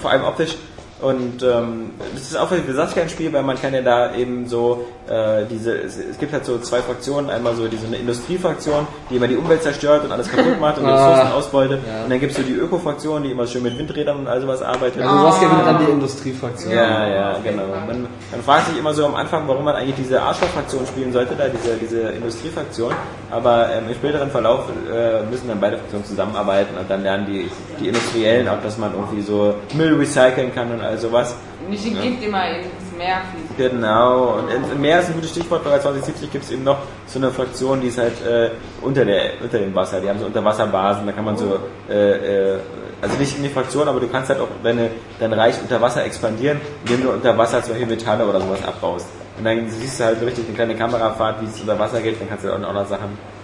vor 0.00 0.10
allem 0.10 0.24
optisch. 0.24 0.56
Und 1.00 1.42
ähm, 1.42 1.90
das 2.14 2.22
ist 2.22 2.36
auch 2.36 2.48
für 2.48 2.74
Saskia 2.74 3.04
ein 3.04 3.08
Spiel, 3.08 3.32
weil 3.32 3.42
man 3.42 3.60
kann 3.60 3.72
ja 3.72 3.80
da 3.80 4.14
eben 4.14 4.46
so 4.46 4.84
äh, 5.08 5.44
diese, 5.50 5.72
es, 5.78 5.96
es 5.96 6.18
gibt 6.18 6.32
halt 6.32 6.44
so 6.44 6.58
zwei 6.58 6.80
Fraktionen, 6.82 7.30
einmal 7.30 7.54
so 7.56 7.66
diese 7.68 7.86
Industriefraktion, 7.94 8.86
die 9.08 9.16
immer 9.16 9.26
die 9.26 9.36
Umwelt 9.36 9.62
zerstört 9.62 10.04
und 10.04 10.12
alles 10.12 10.30
kaputt 10.30 10.60
macht 10.60 10.78
und 10.78 10.84
Ah. 10.90 11.10
Ressourcen 11.10 11.32
ausbeutet. 11.32 11.80
Ja. 11.86 12.04
Und 12.04 12.10
dann 12.10 12.20
gibt 12.20 12.32
es 12.32 12.38
so 12.38 12.42
die 12.42 12.54
Öko-Fraktion, 12.54 13.22
die 13.22 13.30
immer 13.30 13.46
schön 13.46 13.62
mit 13.62 13.78
Windrädern 13.78 14.18
und 14.18 14.26
all 14.26 14.40
sowas 14.40 14.60
arbeitet. 14.60 15.02
Also 15.02 15.24
was 15.24 15.40
gewinnt 15.40 15.66
dann 15.66 15.78
die 15.86 15.90
Industriefraktion? 15.90 16.72
Ja, 16.72 17.06
ja, 17.08 17.38
genau. 17.42 17.62
Man, 17.86 18.08
man 18.30 18.42
fragt 18.44 18.66
sich 18.68 18.78
immer 18.78 18.92
so 18.92 19.06
am 19.06 19.14
Anfang, 19.14 19.46
warum 19.46 19.64
man 19.64 19.76
eigentlich 19.76 19.96
diese 19.96 20.20
Arschloch-Fraktion 20.20 20.86
spielen 20.86 21.12
sollte, 21.12 21.34
da 21.36 21.44
diese, 21.48 21.76
diese 21.76 22.00
Industriefraktion. 22.10 22.92
Aber 23.30 23.70
ähm, 23.72 23.84
im 23.88 23.94
späteren 23.94 24.30
Verlauf 24.30 24.64
äh, 24.68 25.22
müssen 25.30 25.48
dann 25.48 25.60
beide 25.60 25.78
Fraktionen 25.78 26.04
zusammenarbeiten 26.04 26.76
und 26.76 26.90
dann 26.90 27.02
lernen 27.02 27.26
die, 27.26 27.50
die 27.80 27.88
Industriellen 27.88 28.48
auch, 28.48 28.60
dass 28.62 28.76
man 28.78 28.92
irgendwie 28.92 29.22
so 29.22 29.54
Müll 29.74 29.94
recyceln 29.94 30.52
kann 30.54 30.72
und 30.72 30.80
all 30.90 30.98
sowas. 30.98 31.34
Nicht 31.68 31.84
die 31.84 31.94
Gift 31.94 32.22
immer 32.22 32.48
ins 32.48 32.66
Meer 32.96 33.22
fließt. 33.32 33.56
Genau. 33.56 34.38
Und 34.38 34.72
im 34.72 34.80
Meer 34.80 35.00
ist 35.00 35.08
ein 35.08 35.14
gutes 35.14 35.30
Stichwort, 35.30 35.64
weil 35.64 35.72
bei 35.72 35.78
2070 35.78 36.30
gibt 36.30 36.44
es 36.44 36.50
eben 36.50 36.64
noch 36.64 36.78
so 37.06 37.18
eine 37.18 37.30
Fraktion, 37.30 37.80
die 37.80 37.88
ist 37.88 37.98
halt 37.98 38.24
äh, 38.26 38.50
unter, 38.82 39.04
der, 39.04 39.32
unter 39.42 39.58
dem 39.58 39.74
Wasser. 39.74 40.00
Die 40.00 40.08
haben 40.08 40.18
so 40.18 40.26
Unterwasserbasen, 40.26 41.06
da 41.06 41.12
kann 41.12 41.24
man 41.24 41.36
so, 41.36 41.58
äh, 41.88 42.54
äh, 42.54 42.58
also 43.00 43.16
nicht 43.16 43.36
in 43.36 43.42
die 43.42 43.48
Fraktion, 43.48 43.88
aber 43.88 44.00
du 44.00 44.08
kannst 44.08 44.28
halt 44.28 44.40
auch 44.40 44.48
deine, 44.62 44.90
dein 45.18 45.32
Reich 45.32 45.54
unter 45.62 45.80
Wasser 45.80 46.04
expandieren, 46.04 46.60
indem 46.84 47.02
du 47.04 47.10
unter 47.10 47.36
Wasser 47.38 47.62
zum 47.62 47.72
Beispiel 47.72 47.88
Metalle 47.88 48.26
oder 48.26 48.40
sowas 48.40 48.62
abbaust. 48.64 49.06
Und 49.38 49.44
dann 49.44 49.68
siehst 49.70 50.00
du 50.00 50.04
halt 50.04 50.20
so 50.20 50.26
richtig 50.26 50.44
eine 50.46 50.54
kleine 50.54 50.74
Kamerafahrt, 50.74 51.40
wie 51.40 51.46
es 51.46 51.60
unter 51.60 51.78
Wasser 51.78 52.00
geht, 52.00 52.20
dann 52.20 52.28
kannst 52.28 52.44
du 52.44 52.52
auch 52.52 52.58
noch 52.58 52.86
Sachen. 52.86 53.39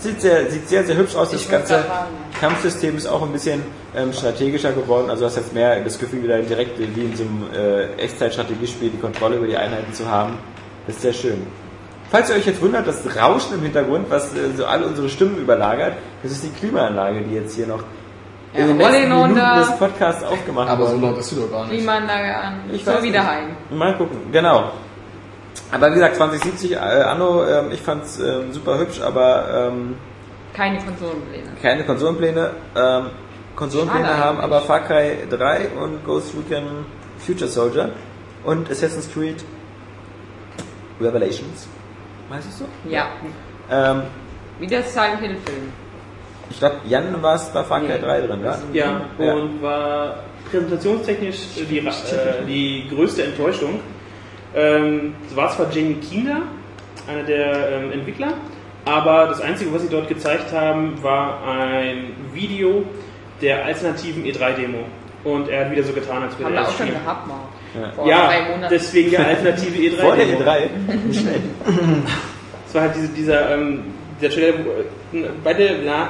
Sieht 0.00 0.20
sehr, 0.20 0.50
sieht 0.50 0.68
sehr, 0.68 0.84
sehr 0.84 0.96
hübsch 0.96 1.14
aus. 1.14 1.30
Das 1.30 1.42
Ich 1.42 1.50
ganze 1.50 1.74
sagen, 1.74 1.88
Kampfsystem 2.40 2.96
ist 2.96 3.06
auch 3.06 3.22
ein 3.22 3.32
bisschen 3.32 3.62
ähm, 3.94 4.12
strategischer 4.12 4.72
geworden. 4.72 5.10
Also 5.10 5.22
du 5.22 5.26
hast 5.26 5.36
jetzt 5.36 5.52
mehr 5.52 5.78
das 5.80 5.98
Gefühl, 5.98 6.22
wieder 6.22 6.38
direkt 6.40 6.78
wie 6.78 6.84
in 7.04 7.14
so 7.14 7.22
einem 7.24 7.44
äh, 7.54 7.94
Echtzeitstrategiespiel 8.02 8.90
die 8.90 8.98
Kontrolle 8.98 9.36
über 9.36 9.46
die 9.46 9.56
Einheiten 9.56 9.92
zu 9.92 10.08
haben. 10.10 10.38
Das 10.86 10.96
ist 10.96 11.02
sehr 11.02 11.12
schön. 11.12 11.46
Falls 12.10 12.30
ihr 12.30 12.36
euch 12.36 12.46
jetzt 12.46 12.60
wundert, 12.62 12.86
das 12.86 13.02
Rauschen 13.14 13.54
im 13.54 13.62
Hintergrund, 13.62 14.06
was 14.10 14.34
äh, 14.34 14.50
so 14.56 14.64
alle 14.64 14.86
unsere 14.86 15.08
Stimmen 15.08 15.36
überlagert, 15.38 15.92
das 16.22 16.32
ist 16.32 16.44
die 16.44 16.48
Klimaanlage, 16.58 17.20
die 17.22 17.34
jetzt 17.34 17.54
hier 17.54 17.66
noch 17.66 17.82
Ja, 18.54 18.60
in 18.60 18.68
den 18.68 18.78
letzten 18.78 19.08
Minuten 19.10 19.34
des 19.34 19.78
Podcasts 19.78 20.24
aufgemacht 20.24 20.68
Aber 20.70 20.86
so 20.88 20.96
laut 20.96 21.18
ist 21.18 21.28
sie 21.28 21.36
doch 21.36 21.50
gar 21.50 21.66
nicht. 21.66 21.76
Klimaanlage 21.76 22.36
an. 22.36 22.60
Ich 22.70 22.76
Ich 22.76 22.84
soll 22.84 23.02
wieder 23.02 23.20
nicht. 23.20 23.30
heim. 23.30 23.78
Mal 23.78 23.96
gucken, 23.98 24.18
genau. 24.32 24.72
Aber 25.72 25.90
wie 25.90 25.94
gesagt, 25.94 26.16
2070 26.16 26.72
äh, 26.72 26.76
Anno, 26.76 27.44
ähm, 27.46 27.70
ich 27.72 27.80
fand's 27.80 28.18
ähm, 28.18 28.52
super 28.52 28.78
hübsch, 28.78 29.00
aber 29.00 29.68
ähm, 29.72 29.94
Keine 30.54 30.78
Konsolenpläne. 30.78 31.50
Keine 31.62 31.84
Konsolenpläne. 31.84 32.50
Ähm, 32.76 33.06
Konsolenpläne 33.56 34.04
Schade 34.06 34.18
haben 34.18 34.38
eigentlich. 34.40 34.44
aber 34.56 34.60
Far 34.62 34.80
Cry 34.80 35.18
3 35.28 35.68
und 35.80 36.04
Ghost 36.04 36.32
Recon 36.36 36.84
Future 37.18 37.48
Soldier 37.50 37.90
und 38.44 38.70
Assassin's 38.70 39.08
Creed 39.12 39.44
Revelations. 41.00 41.68
Heißt 42.30 42.48
es 42.48 42.58
so? 42.58 42.64
Ja. 42.88 43.06
Ähm, 43.70 44.02
Wie 44.58 44.66
der 44.66 44.82
Silent 44.82 45.20
Hill 45.20 45.36
Film. 45.44 45.72
ich 46.50 46.58
glaube, 46.58 46.76
Jan 46.86 47.22
war 47.22 47.34
es 47.36 47.44
bei 47.50 47.62
Far 47.64 47.80
Cry 47.80 47.88
Nee. 47.88 47.98
3 48.00 48.20
drin, 48.22 48.40
ja? 48.44 48.58
Ja, 48.72 49.00
Ja. 49.18 49.34
und 49.34 49.62
war 49.62 50.16
präsentationstechnisch 50.50 51.38
die, 51.68 51.78
äh, 51.78 52.44
die 52.46 52.88
größte 52.88 53.22
Enttäuschung. 53.24 53.80
Ähm, 54.54 55.14
es 55.28 55.36
war 55.36 55.50
zwar 55.50 55.70
Jamie 55.70 55.94
Kinder, 55.94 56.42
einer 57.08 57.22
der 57.22 57.70
ähm, 57.70 57.92
Entwickler, 57.92 58.32
aber 58.84 59.26
das 59.26 59.40
Einzige, 59.40 59.72
was 59.72 59.82
sie 59.82 59.88
dort 59.88 60.08
gezeigt 60.08 60.52
haben, 60.52 61.02
war 61.02 61.42
ein 61.46 62.14
Video 62.32 62.84
der 63.40 63.64
alternativen 63.64 64.24
E3-Demo. 64.24 64.78
Und 65.22 65.48
er 65.48 65.66
hat 65.66 65.70
wieder 65.70 65.82
so 65.82 65.92
getan, 65.92 66.22
als 66.22 66.34
Haben 66.34 66.44
er 66.44 66.50
wir 66.52 66.60
es 66.62 66.68
auch 66.68 66.78
schon 66.78 66.88
gehabt 66.88 67.26
mal. 67.28 67.40
Ja. 67.78 67.92
Vor 67.92 68.06
Ja, 68.06 68.26
drei 68.26 68.42
Monaten. 68.50 68.66
deswegen 68.74 69.10
der 69.10 69.26
alternative 69.26 69.78
E 69.78 69.88
E3-Demo. 69.90 70.02
Vor 70.08 70.16
der 70.16 70.26
E3. 70.26 70.60
Nicht 71.06 71.20
schlecht. 71.20 71.40
Es 72.66 72.74
war 72.74 72.82
halt 72.82 72.96
diese, 72.96 73.08
dieser, 73.08 73.54
ähm, 73.54 73.84
der 74.20 74.30
Trailer, 74.30 74.54
wo, 74.64 75.16
äh, 75.18 75.22
bei 75.44 75.54
der, 75.54 75.72
na, 75.84 76.08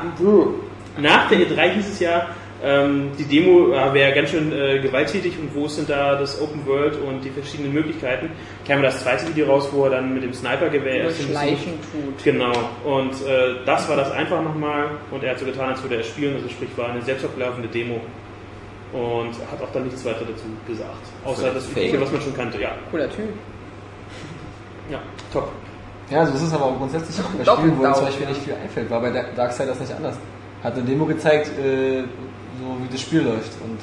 nach 0.99 1.29
der 1.29 1.39
E3 1.39 1.71
hieß 1.75 1.89
es 1.89 2.01
ja, 2.01 2.29
ähm, 2.62 3.11
die 3.19 3.24
Demo 3.24 3.73
äh, 3.73 3.95
wäre 3.95 4.12
ganz 4.12 4.31
schön 4.31 4.53
äh, 4.53 4.81
gewalttätig 4.81 5.39
und 5.39 5.55
wo 5.55 5.66
ist 5.66 5.78
denn 5.78 5.87
da 5.87 6.16
das 6.16 6.41
Open 6.41 6.66
World 6.66 6.97
und 7.01 7.24
die 7.24 7.31
verschiedenen 7.31 7.73
Möglichkeiten. 7.73 8.31
Kam 8.66 8.82
das 8.82 9.03
zweite 9.03 9.27
Video 9.28 9.47
raus, 9.47 9.69
wo 9.73 9.85
er 9.85 9.91
dann 9.91 10.12
mit 10.15 10.23
dem 10.23 10.32
Snipergewehr 10.32 11.05
erst 11.05 11.20
ein 11.20 11.27
Schleichen 11.28 11.73
tut. 11.93 12.24
Genau, 12.24 12.53
und 12.85 13.12
äh, 13.27 13.65
das 13.65 13.89
war 13.89 13.97
das 13.97 14.11
einfach 14.12 14.43
nochmal 14.43 14.91
und 15.11 15.24
er 15.24 15.31
hat 15.31 15.39
so 15.39 15.47
getan, 15.47 15.70
als 15.70 15.82
würde 15.82 15.97
er 15.97 16.03
spielen, 16.03 16.37
also 16.37 16.49
sprich 16.49 16.70
war 16.77 16.91
eine 16.91 17.03
selbstablaufende 17.03 17.69
Demo 17.69 18.01
und 18.93 19.32
hat 19.51 19.62
auch 19.62 19.73
dann 19.73 19.85
nichts 19.85 20.05
weiter 20.05 20.24
dazu 20.28 20.45
gesagt. 20.66 21.07
Außer 21.24 21.51
das. 21.55 21.69
Übliche, 21.70 22.01
was 22.01 22.11
man 22.11 22.20
schon 22.20 22.37
kannte, 22.37 22.61
ja. 22.61 22.73
Cooler 22.91 23.09
Typ. 23.09 23.28
Ja, 24.91 24.99
top. 25.32 25.51
Ja, 26.11 26.27
so 26.27 26.35
ist 26.35 26.43
es 26.43 26.53
aber 26.53 26.65
auch 26.65 26.77
grundsätzlich 26.77 27.16
auch 27.24 27.31
bei 27.31 27.45
Doppelt 27.45 27.66
Spielen, 27.69 27.78
wo 27.78 27.87
uns 27.87 27.97
zum 27.97 28.07
Beispiel 28.07 28.24
ja. 28.24 28.28
nicht 28.31 28.43
viel 28.43 28.55
einfällt. 28.55 28.91
War 28.91 29.01
bei 29.01 29.11
Dark- 29.11 29.37
Darksiders 29.37 29.78
nicht 29.78 29.93
anders. 29.93 30.16
Hat 30.65 30.74
eine 30.74 30.82
Demo 30.82 31.07
gezeigt, 31.07 31.51
äh, 31.59 32.03
so 32.79 32.85
wie 32.85 32.93
das 32.93 33.01
Spiel 33.01 33.23
läuft. 33.23 33.53
Und 33.63 33.79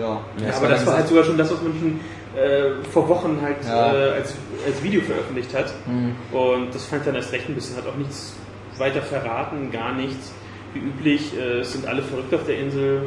ja, 0.00 0.20
Ja, 0.44 0.56
aber 0.56 0.68
das 0.68 0.86
war 0.86 0.96
halt 0.96 1.08
sogar 1.08 1.24
schon 1.24 1.38
das, 1.38 1.50
was 1.52 1.62
man 1.62 1.72
schon 1.78 2.00
äh, 2.40 2.82
vor 2.90 3.08
Wochen 3.08 3.38
halt 3.42 3.56
Ja. 3.66 3.92
äh, 3.94 4.10
als, 4.14 4.34
als 4.66 4.82
Video 4.82 5.00
veröffentlicht 5.02 5.54
hat. 5.54 5.72
Mhm. 5.86 6.14
Und 6.36 6.74
das 6.74 6.84
fand 6.86 7.02
ich 7.02 7.06
dann 7.06 7.14
erst 7.16 7.32
recht 7.32 7.48
ein 7.48 7.54
bisschen, 7.54 7.76
hat 7.76 7.86
auch 7.86 7.96
nichts 7.96 8.36
weiter 8.78 9.02
verraten, 9.02 9.70
gar 9.70 9.92
nichts. 9.94 10.32
Wie 10.72 10.80
üblich, 10.80 11.36
äh, 11.38 11.60
es 11.60 11.72
sind 11.72 11.86
alle 11.86 12.02
verrückt 12.02 12.34
auf 12.34 12.44
der 12.44 12.58
Insel. 12.58 13.02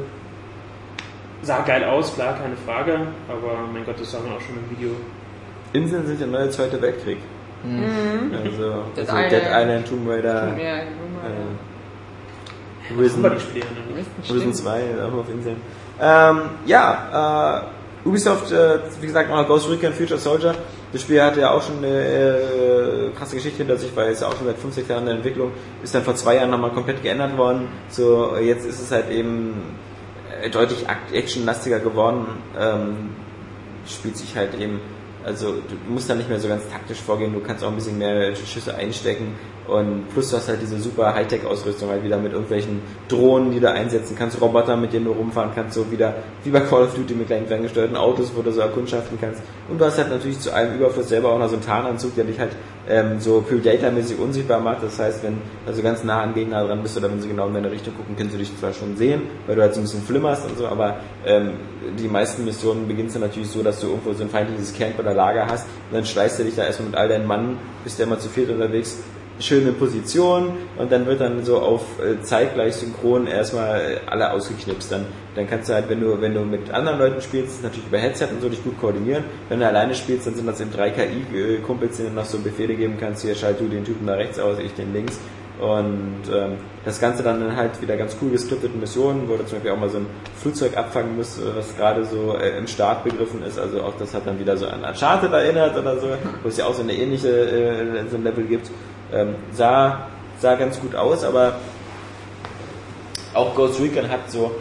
Sah 1.41 1.61
geil 1.61 1.83
aus, 1.83 2.15
klar, 2.15 2.35
keine 2.41 2.55
Frage, 2.55 3.07
aber 3.27 3.67
mein 3.71 3.85
Gott, 3.85 3.99
das 3.99 4.11
sah 4.11 4.19
man 4.19 4.33
auch 4.37 4.41
schon 4.41 4.55
im 4.55 4.77
Video. 4.77 4.91
Inseln 5.73 6.07
sind 6.07 6.19
der 6.19 6.27
neue 6.27 6.49
Zweite 6.49 6.81
Weltkrieg. 6.81 7.17
Mhm. 7.63 8.31
Also, 8.33 8.83
Dead 8.95 9.09
also 9.09 9.11
Island. 9.13 9.31
Dead 9.31 9.43
Island, 9.51 9.87
Tomb 9.87 10.09
Raider, 10.09 10.57
Ja, 10.57 10.75
äh, 10.77 10.85
Was 10.85 11.76
Risen? 12.95 13.25
Risen 14.29 14.53
2, 14.53 14.81
auch 15.03 15.19
auf 15.19 15.29
Inseln. 15.29 15.57
Ähm, 15.99 16.41
ja, 16.65 17.63
äh, 18.03 18.07
Ubisoft, 18.07 18.51
äh, 18.51 18.79
wie 19.01 19.07
gesagt, 19.07 19.29
noch 19.29 19.47
Ghost 19.47 19.69
Recon 19.69 19.93
Future 19.93 20.19
Soldier. 20.19 20.55
Das 20.93 21.01
Spiel 21.01 21.21
hatte 21.21 21.41
ja 21.41 21.51
auch 21.51 21.61
schon 21.61 21.77
eine 21.79 21.87
äh, 21.87 23.09
krasse 23.17 23.35
Geschichte 23.35 23.57
hinter 23.57 23.77
sich, 23.77 23.93
weil 23.95 24.11
es 24.11 24.21
ja 24.21 24.27
auch 24.27 24.37
schon 24.37 24.47
seit 24.47 24.57
5, 24.57 24.75
6 24.75 24.87
Jahren 24.87 24.99
in 25.01 25.05
der 25.07 25.15
Entwicklung 25.15 25.51
ist 25.83 25.93
dann 25.93 26.03
vor 26.03 26.15
zwei 26.15 26.35
Jahren 26.35 26.49
nochmal 26.49 26.71
komplett 26.71 27.03
geändert 27.03 27.37
worden. 27.37 27.67
So, 27.89 28.37
jetzt 28.37 28.65
ist 28.65 28.79
es 28.79 28.91
halt 28.91 29.09
eben 29.09 29.55
äh, 30.41 30.49
deutlich 30.49 30.85
actionlastiger 31.11 31.79
geworden. 31.79 32.27
Ähm, 32.57 33.09
spielt 33.85 34.17
sich 34.17 34.35
halt 34.35 34.57
eben, 34.59 34.79
also 35.25 35.55
du 35.55 35.91
musst 35.91 36.09
da 36.09 36.15
nicht 36.15 36.29
mehr 36.29 36.39
so 36.39 36.47
ganz 36.47 36.63
taktisch 36.69 37.01
vorgehen, 37.01 37.33
du 37.33 37.41
kannst 37.41 37.63
auch 37.63 37.69
ein 37.69 37.75
bisschen 37.75 37.97
mehr 37.97 38.33
Schüsse 38.35 38.75
einstecken 38.75 39.35
und 39.67 40.09
plus 40.13 40.29
du 40.29 40.37
hast 40.37 40.47
halt 40.47 40.61
diese 40.61 40.79
super 40.79 41.13
Hightech-Ausrüstung 41.13 41.89
halt 41.89 42.03
wieder 42.03 42.17
mit 42.17 42.31
irgendwelchen 42.31 42.81
Drohnen, 43.09 43.51
die 43.51 43.59
du 43.59 43.69
einsetzen 43.69 44.15
kannst, 44.17 44.39
Roboter, 44.39 44.77
mit 44.77 44.93
denen 44.93 45.05
du 45.05 45.11
rumfahren 45.11 45.51
kannst, 45.53 45.75
so 45.75 45.91
wieder 45.91 46.13
wie 46.43 46.49
bei 46.49 46.61
Call 46.61 46.83
of 46.83 46.95
Duty 46.95 47.13
mit 47.13 47.27
kleinen 47.27 47.47
ferngesteuerten 47.47 47.97
Autos, 47.97 48.31
wo 48.35 48.41
du 48.41 48.51
so 48.51 48.61
erkundschaften 48.61 49.17
kannst. 49.19 49.41
Und 49.69 49.79
du 49.79 49.85
hast 49.85 49.97
halt 49.97 50.09
natürlich 50.09 50.39
zu 50.39 50.53
allem 50.53 50.75
Überfluss 50.75 51.09
selber 51.09 51.31
auch 51.31 51.39
noch 51.39 51.49
so 51.49 51.55
einen 51.55 51.65
Tarnanzug, 51.65 52.15
der 52.15 52.23
dich 52.23 52.39
halt 52.39 52.51
ähm, 52.89 53.19
so 53.19 53.41
Predator-mäßig 53.41 54.17
unsichtbar 54.17 54.59
macht. 54.61 54.83
Das 54.83 54.97
heißt, 54.99 55.23
wenn 55.23 55.33
du 55.33 55.39
also 55.67 55.81
ganz 55.81 56.03
nah 56.03 56.21
an 56.21 56.33
Gegner 56.33 56.65
dran 56.65 56.81
bist 56.81 56.97
oder 56.97 57.11
wenn 57.11 57.21
sie 57.21 57.27
genau 57.27 57.47
in 57.47 57.53
deine 57.53 57.71
Richtung 57.71 57.93
gucken, 57.95 58.15
können 58.15 58.29
sie 58.29 58.37
dich 58.37 58.57
zwar 58.57 58.73
schon 58.73 58.95
sehen, 58.95 59.23
weil 59.45 59.55
du 59.55 59.61
halt 59.61 59.73
so 59.73 59.81
ein 59.81 59.83
bisschen 59.83 60.03
flimmerst 60.03 60.45
und 60.49 60.57
so, 60.57 60.67
aber 60.67 60.97
ähm, 61.25 61.51
die 61.99 62.07
meisten 62.07 62.45
Missionen 62.45 62.87
beginnst 62.87 63.15
du 63.15 63.19
natürlich 63.19 63.49
so, 63.49 63.63
dass 63.63 63.81
du 63.81 63.87
irgendwo 63.87 64.13
so 64.13 64.23
ein 64.23 64.29
feindliches 64.29 64.73
Camp 64.73 64.97
oder 64.99 65.13
Lager 65.13 65.47
hast 65.47 65.65
und 65.89 65.95
dann 65.95 66.05
schleißt 66.05 66.39
du 66.39 66.43
dich 66.43 66.55
da 66.55 66.65
erstmal 66.65 66.89
mit 66.89 66.97
all 66.97 67.09
deinen 67.09 67.27
Mann, 67.27 67.57
bist 67.83 67.99
ja 67.99 68.05
immer 68.05 68.19
zu 68.19 68.29
viert 68.29 68.49
unterwegs, 68.49 68.99
schöne 69.39 69.71
Position 69.71 70.53
und 70.77 70.91
dann 70.91 71.05
wird 71.05 71.21
dann 71.21 71.43
so 71.43 71.59
auf 71.59 71.83
äh, 71.99 72.21
zeitgleich 72.21 72.75
synchron 72.75 73.27
erstmal 73.27 73.79
äh, 73.79 73.97
alle 74.07 74.31
ausgeknipst. 74.31 74.91
Dann, 74.91 75.05
dann 75.35 75.47
kannst 75.47 75.69
du 75.69 75.73
halt, 75.73 75.89
wenn 75.89 76.01
du, 76.01 76.19
wenn 76.21 76.33
du 76.33 76.41
mit 76.41 76.71
anderen 76.71 76.99
Leuten 76.99 77.21
spielst, 77.21 77.61
natürlich 77.63 77.87
über 77.87 77.97
Headset 77.97 78.27
und 78.31 78.41
so 78.41 78.49
dich 78.49 78.63
gut 78.63 78.79
koordinieren. 78.79 79.23
Wenn 79.49 79.59
du 79.59 79.67
alleine 79.67 79.93
spielst, 79.95 80.27
dann 80.27 80.35
sind 80.35 80.47
das 80.47 80.59
eben 80.59 80.71
drei 80.71 80.89
KI-Kumpels, 80.89 81.97
denen 81.97 82.09
du 82.09 82.15
noch 82.15 82.25
so 82.25 82.39
Befehle 82.39 82.75
geben 82.75 82.97
kannst, 82.99 83.23
hier 83.23 83.35
schalt 83.35 83.59
du 83.59 83.67
den 83.67 83.85
Typen 83.85 84.07
da 84.07 84.13
rechts 84.13 84.39
aus, 84.39 84.57
ich 84.59 84.73
den 84.73 84.93
links. 84.93 85.19
Und 85.59 86.21
ähm, 86.31 86.57
das 86.85 86.99
Ganze 87.01 87.23
dann 87.23 87.55
halt 87.55 87.81
wieder 87.81 87.97
ganz 87.97 88.15
cool 88.21 88.29
geskripteten 88.29 88.79
Missionen, 88.79 89.27
wo 89.27 89.37
du 89.37 89.45
zum 89.45 89.57
Beispiel 89.57 89.71
auch 89.71 89.79
mal 89.79 89.89
so 89.89 89.97
ein 89.97 90.05
Flugzeug 90.35 90.77
abfangen 90.77 91.15
musst, 91.15 91.39
äh, 91.39 91.55
was 91.55 91.75
gerade 91.75 92.05
so 92.05 92.35
äh, 92.35 92.57
im 92.57 92.67
Start 92.67 93.03
begriffen 93.03 93.41
ist. 93.41 93.57
Also 93.57 93.81
auch 93.81 93.95
das 93.97 94.13
hat 94.13 94.27
dann 94.27 94.39
wieder 94.39 94.55
so 94.55 94.67
an 94.67 94.83
Uncharted 94.83 95.33
erinnert 95.33 95.75
oder 95.75 95.99
so, 95.99 96.09
wo 96.43 96.49
es 96.49 96.57
ja 96.57 96.65
auch 96.65 96.75
so 96.75 96.83
eine 96.83 96.93
ähnliche 96.93 97.29
äh, 97.29 98.07
so 98.07 98.17
ein 98.17 98.23
Level 98.23 98.43
gibt. 98.43 98.69
Ähm, 99.13 99.35
sah, 99.51 100.07
sah 100.39 100.55
ganz 100.55 100.79
gut 100.79 100.95
aus, 100.95 101.23
aber 101.23 101.59
auch 103.33 103.55
Ghost 103.55 103.79
Recon 103.79 104.09
hat 104.09 104.29
so, 104.29 104.51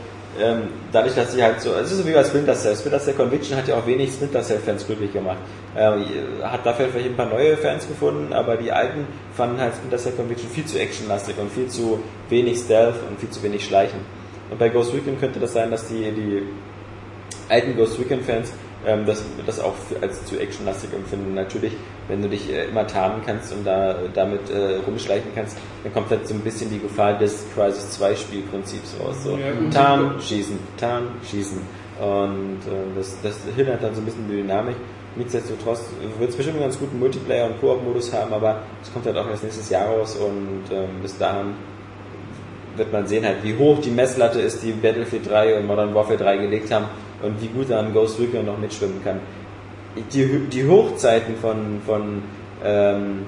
ähm, 0.40 0.68
dadurch, 0.93 1.14
dass 1.14 1.32
sie 1.32 1.43
halt 1.43 1.60
so, 1.60 1.73
es 1.74 1.90
ist 1.90 1.98
so 1.98 2.06
wie 2.06 2.12
bei 2.12 2.23
Splinter 2.23 2.55
Cell. 2.55 2.77
Splinter 2.77 3.01
Cell 3.01 3.14
Conviction 3.14 3.56
hat 3.56 3.68
ja 3.68 3.77
auch 3.77 3.86
wenig 3.86 4.12
Splinter 4.12 4.43
Cell 4.43 4.59
Fans 4.59 4.86
glücklich 4.86 5.12
gemacht. 5.12 5.39
Ähm, 5.77 6.05
hat 6.43 6.64
dafür 6.64 6.89
vielleicht 6.89 7.10
ein 7.10 7.16
paar 7.16 7.27
neue 7.27 7.56
Fans 7.56 7.89
gefunden, 7.89 8.32
aber 8.32 8.56
die 8.56 8.70
alten 8.70 9.06
fanden 9.35 9.60
halt 9.60 9.74
Splinter 9.74 9.98
Cell 9.98 10.12
Conviction 10.12 10.51
viel 10.51 10.66
zu 10.66 10.78
actionlastig 10.78 11.36
und 11.39 11.51
viel 11.51 11.68
zu 11.68 12.01
wenig 12.28 12.59
Stealth 12.59 12.97
und 13.09 13.18
viel 13.18 13.31
zu 13.31 13.43
wenig 13.43 13.64
Schleichen. 13.64 14.01
Und 14.51 14.59
bei 14.59 14.68
Ghost 14.68 14.93
Recon 14.93 15.18
könnte 15.18 15.40
das 15.40 15.55
sein, 15.55 15.70
dass 15.70 15.89
die, 15.89 16.10
die 16.12 16.43
alten 17.48 17.77
Ghost 17.77 17.98
Recon 17.98 18.20
Fans 18.20 18.52
ähm, 18.86 19.04
das, 19.04 19.22
das 19.44 19.60
auch 19.60 19.74
für- 19.74 20.00
als 20.00 20.24
zu 20.24 20.38
actionlastig 20.38 20.92
empfinden. 20.94 21.34
Natürlich, 21.34 21.72
wenn 22.08 22.22
du 22.22 22.28
dich 22.28 22.50
äh, 22.50 22.66
immer 22.66 22.86
tarnen 22.86 23.20
kannst 23.26 23.52
und 23.52 23.66
da 23.66 23.96
damit 24.14 24.48
äh, 24.50 24.76
rumschleichen 24.86 25.30
kannst, 25.34 25.58
dann 25.82 25.92
kommt 25.92 26.08
halt 26.10 26.26
so 26.26 26.34
ein 26.34 26.40
bisschen 26.40 26.70
die 26.70 26.78
Gefahr 26.78 27.18
des 27.18 27.44
Crisis 27.54 27.90
2 27.92 28.14
Spielprinzips 28.16 28.94
raus. 29.00 29.16
So. 29.24 29.30
Ja. 29.32 29.70
Tarn, 29.72 30.14
schießen, 30.20 30.58
tarn, 30.78 31.08
schießen. 31.28 31.60
Und 32.00 32.58
äh, 32.66 32.96
das, 32.96 33.16
das 33.22 33.38
hindert 33.56 33.82
dann 33.82 33.94
so 33.94 34.00
ein 34.00 34.04
bisschen 34.04 34.28
die 34.28 34.36
Dynamik. 34.36 34.76
Nichtsdestotrotz 35.16 35.80
wird 36.18 36.28
es 36.30 36.36
bestimmt 36.36 36.58
einen 36.58 36.64
ganz 36.66 36.78
guten 36.78 36.98
Multiplayer- 37.00 37.46
und 37.46 37.58
Koop-Modus 37.60 38.12
haben, 38.12 38.34
aber 38.34 38.60
es 38.82 38.92
kommt 38.92 39.06
halt 39.06 39.16
auch 39.16 39.26
erst 39.30 39.44
nächstes 39.44 39.70
Jahr 39.70 39.86
raus 39.86 40.14
und 40.16 40.64
ähm, 40.70 40.88
bis 41.00 41.16
dahin 41.16 41.54
wird 42.76 42.92
man 42.92 43.06
sehen 43.06 43.24
halt, 43.24 43.42
wie 43.42 43.56
hoch 43.56 43.80
die 43.80 43.90
Messlatte 43.90 44.38
ist, 44.40 44.62
die 44.62 44.72
Battlefield 44.72 45.30
3 45.30 45.58
und 45.58 45.66
Modern 45.66 45.94
Warfare 45.94 46.18
3 46.18 46.36
gelegt 46.36 46.70
haben 46.70 46.84
und 47.26 47.40
wie 47.42 47.48
gut 47.48 47.70
dann 47.70 47.92
Ghost 47.92 48.18
Recon 48.20 48.46
noch 48.46 48.58
mitschwimmen 48.58 49.02
kann. 49.04 49.20
Die, 50.12 50.26
die 50.50 50.68
Hochzeiten 50.68 51.36
von, 51.36 51.80
von 51.86 52.22
ähm, 52.64 53.26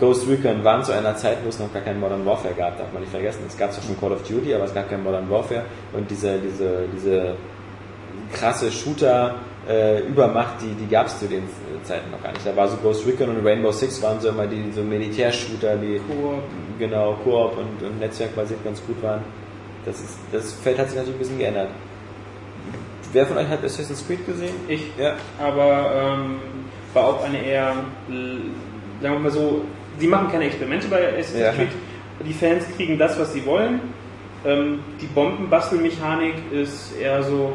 Ghost 0.00 0.28
Recon 0.28 0.64
waren 0.64 0.82
zu 0.82 0.92
einer 0.92 1.16
Zeit, 1.16 1.38
wo 1.44 1.48
es 1.48 1.58
noch 1.58 1.72
gar 1.72 1.82
kein 1.82 2.00
Modern 2.00 2.26
Warfare 2.26 2.54
gab, 2.54 2.78
darf 2.78 2.92
man 2.92 3.02
nicht 3.02 3.12
vergessen. 3.12 3.44
Es 3.46 3.56
gab 3.56 3.72
zwar 3.72 3.84
schon 3.84 3.98
Call 3.98 4.12
of 4.12 4.22
Duty, 4.26 4.54
aber 4.54 4.64
es 4.64 4.74
gab 4.74 4.88
kein 4.90 5.02
Modern 5.02 5.28
Warfare 5.30 5.62
und 5.92 6.10
diese, 6.10 6.38
diese, 6.38 6.84
diese 6.94 7.34
krasse 8.32 8.70
Shooter 8.72 9.36
äh, 9.68 10.00
Übermacht, 10.00 10.60
die, 10.62 10.74
die 10.74 10.90
gab 10.90 11.06
es 11.06 11.18
zu 11.18 11.26
den 11.26 11.44
Zeiten 11.84 12.10
noch 12.10 12.22
gar 12.22 12.32
nicht. 12.32 12.44
Da 12.44 12.54
war 12.56 12.68
so 12.68 12.76
Ghost 12.78 13.06
Recon 13.06 13.30
und 13.30 13.46
Rainbow 13.46 13.70
Six 13.70 14.02
waren 14.02 14.20
so 14.20 14.28
immer 14.28 14.46
die 14.46 14.72
so 14.72 14.82
Militärshooter, 14.82 15.76
die 15.76 16.00
Koop. 16.08 16.42
genau 16.78 17.16
Koop 17.22 17.56
und, 17.56 17.86
und 17.86 18.00
netzwerkbasiert 18.00 18.64
ganz 18.64 18.82
gut 18.84 19.00
waren. 19.02 19.22
Das, 19.84 20.00
ist, 20.00 20.18
das 20.32 20.52
Feld 20.54 20.78
hat 20.78 20.88
sich 20.88 20.96
natürlich 20.96 21.16
ein 21.16 21.18
bisschen 21.18 21.38
geändert. 21.38 21.68
Wer 23.14 23.26
von 23.26 23.38
euch 23.38 23.48
hat 23.48 23.64
Assassin's 23.64 24.04
Creed 24.06 24.26
gesehen? 24.26 24.54
Ich. 24.66 24.82
Ja. 24.98 25.14
aber 25.38 26.16
ähm, 26.18 26.36
war 26.92 27.04
auch 27.04 27.24
eine 27.24 27.44
eher, 27.44 27.72
sagen 28.08 29.14
wir 29.14 29.18
mal 29.20 29.30
so, 29.30 29.64
sie 29.98 30.08
machen 30.08 30.30
keine 30.32 30.46
Experimente 30.46 30.88
bei 30.88 31.16
Assassin's 31.16 31.40
Ja. 31.40 31.52
Creed. 31.52 31.68
Die 32.26 32.32
Fans 32.32 32.64
kriegen 32.76 32.98
das, 32.98 33.18
was 33.18 33.32
sie 33.32 33.46
wollen. 33.46 33.80
Ähm, 34.44 34.80
die 35.00 35.06
Bombenbastelmechanik 35.06 36.34
ist 36.52 36.96
eher 37.00 37.22
so, 37.22 37.52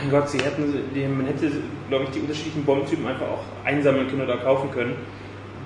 mein 0.00 0.10
Gott, 0.10 0.30
sie 0.30 0.38
hätten, 0.38 0.74
die, 0.94 1.06
man 1.06 1.26
hätte, 1.26 1.50
glaube 1.88 2.04
ich, 2.04 2.10
die 2.10 2.20
unterschiedlichen 2.20 2.64
Bombentypen 2.64 3.06
einfach 3.06 3.26
auch 3.26 3.44
einsammeln 3.66 4.08
können 4.08 4.22
oder 4.22 4.38
kaufen 4.38 4.70
können. 4.70 4.96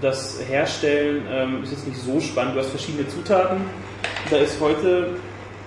Das 0.00 0.40
Herstellen 0.48 1.22
ähm, 1.30 1.62
ist 1.62 1.70
jetzt 1.70 1.86
nicht 1.86 2.00
so 2.00 2.20
spannend. 2.20 2.56
Du 2.56 2.60
hast 2.60 2.70
verschiedene 2.70 3.06
Zutaten 3.06 3.60
Da 4.28 4.38
ist 4.38 4.60
heute 4.60 5.10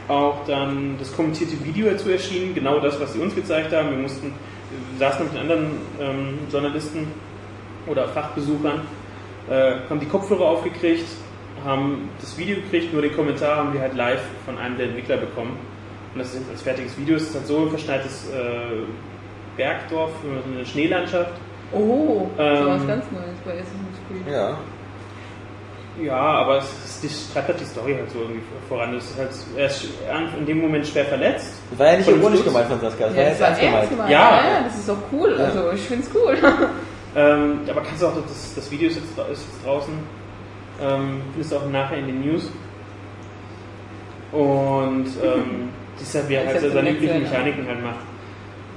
auch 0.07 0.45
dann 0.45 0.95
das 0.99 1.15
kommentierte 1.15 1.63
Video 1.63 1.89
dazu 1.89 2.09
erschienen, 2.09 2.53
genau 2.53 2.79
das, 2.79 2.99
was 2.99 3.13
sie 3.13 3.19
uns 3.19 3.35
gezeigt 3.35 3.73
haben. 3.73 3.91
Wir 3.91 3.97
mussten, 3.97 4.33
wir 4.69 4.99
saßen 4.99 5.25
mit 5.25 5.37
anderen 5.37 5.77
ähm, 5.99 6.39
Journalisten 6.51 7.07
oder 7.87 8.07
Fachbesuchern, 8.09 8.81
äh, 9.49 9.75
haben 9.89 9.99
die 9.99 10.05
Kopfhörer 10.05 10.45
aufgekriegt, 10.45 11.07
haben 11.65 12.09
das 12.19 12.37
Video 12.37 12.55
gekriegt, 12.57 12.93
nur 12.93 13.01
den 13.01 13.15
Kommentar 13.15 13.57
haben 13.57 13.73
wir 13.73 13.81
halt 13.81 13.95
live 13.95 14.21
von 14.45 14.57
einem 14.57 14.77
der 14.77 14.87
Entwickler 14.87 15.17
bekommen. 15.17 15.57
Und 16.13 16.19
das 16.19 16.29
ist 16.29 16.41
jetzt 16.41 16.51
als 16.51 16.61
fertiges 16.61 16.97
Video, 16.97 17.15
es 17.15 17.23
ist 17.23 17.35
halt 17.35 17.47
so 17.47 17.59
ein 17.63 17.69
verschneites 17.69 18.29
äh, 18.29 18.83
Bergdorf, 19.57 20.11
eine 20.53 20.65
Schneelandschaft. 20.65 21.31
Oh, 21.71 22.29
Ähm, 22.37 22.57
sowas 22.57 22.87
ganz 22.87 23.05
Neues 23.11 23.37
bei 23.45 23.53
Assassin's 23.53 23.97
Creed. 24.07 24.33
Ja. 24.33 24.57
Ja, 26.01 26.15
aber 26.15 26.57
es 26.57 26.65
ist, 26.85 27.03
die, 27.03 27.33
treibt 27.33 27.49
halt 27.49 27.59
die 27.59 27.65
Story 27.65 27.93
halt 27.93 28.09
so 28.09 28.19
irgendwie 28.19 28.41
voran. 28.67 28.95
Es 28.95 29.11
ist 29.11 29.17
halt, 29.17 29.29
er 29.55 29.67
ist 29.67 29.85
in 30.39 30.45
dem 30.45 30.61
Moment 30.61 30.87
schwer 30.87 31.05
verletzt. 31.05 31.53
Das 31.69 31.79
war 31.79 31.91
ja 31.91 31.97
nicht 31.97 32.09
ironisch 32.09 32.43
gemeint 32.43 32.67
von 32.67 32.79
Saskia, 32.79 33.07
das 33.07 33.15
Ja, 33.15 33.21
war 33.23 33.29
das 33.29 33.39
ernst 33.39 33.61
ernst 33.61 33.61
gemeint. 33.61 33.89
gemeint. 33.89 34.09
Ja. 34.09 34.19
Ja, 34.19 34.49
ja, 34.53 34.63
das 34.63 34.77
ist 34.79 34.89
doch 34.89 34.97
cool. 35.11 35.39
Also 35.39 35.71
ich 35.71 35.81
find's 35.81 36.09
cool. 36.13 36.37
Ähm, 37.15 37.59
aber 37.69 37.81
kannst 37.81 38.01
du 38.01 38.07
auch, 38.07 38.15
das, 38.27 38.55
das 38.55 38.71
Video 38.71 38.87
ist 38.89 38.95
jetzt, 38.95 39.09
ist 39.31 39.45
jetzt 39.45 39.63
draußen, 39.63 39.93
ähm, 40.81 41.21
findest 41.33 41.51
du 41.51 41.57
auch 41.57 41.69
nachher 41.69 41.97
in 41.97 42.07
den 42.07 42.21
News. 42.21 42.49
Und 44.31 45.05
ähm, 45.23 45.69
das 45.93 46.07
ist 46.07 46.15
halt, 46.15 46.29
wie 46.29 46.33
er 46.33 46.47
halt 46.47 46.59
seine 46.59 46.89
ein 46.89 46.95
üblichen 46.95 47.21
Mechaniken 47.21 47.67
halt 47.67 47.83
macht, 47.83 47.99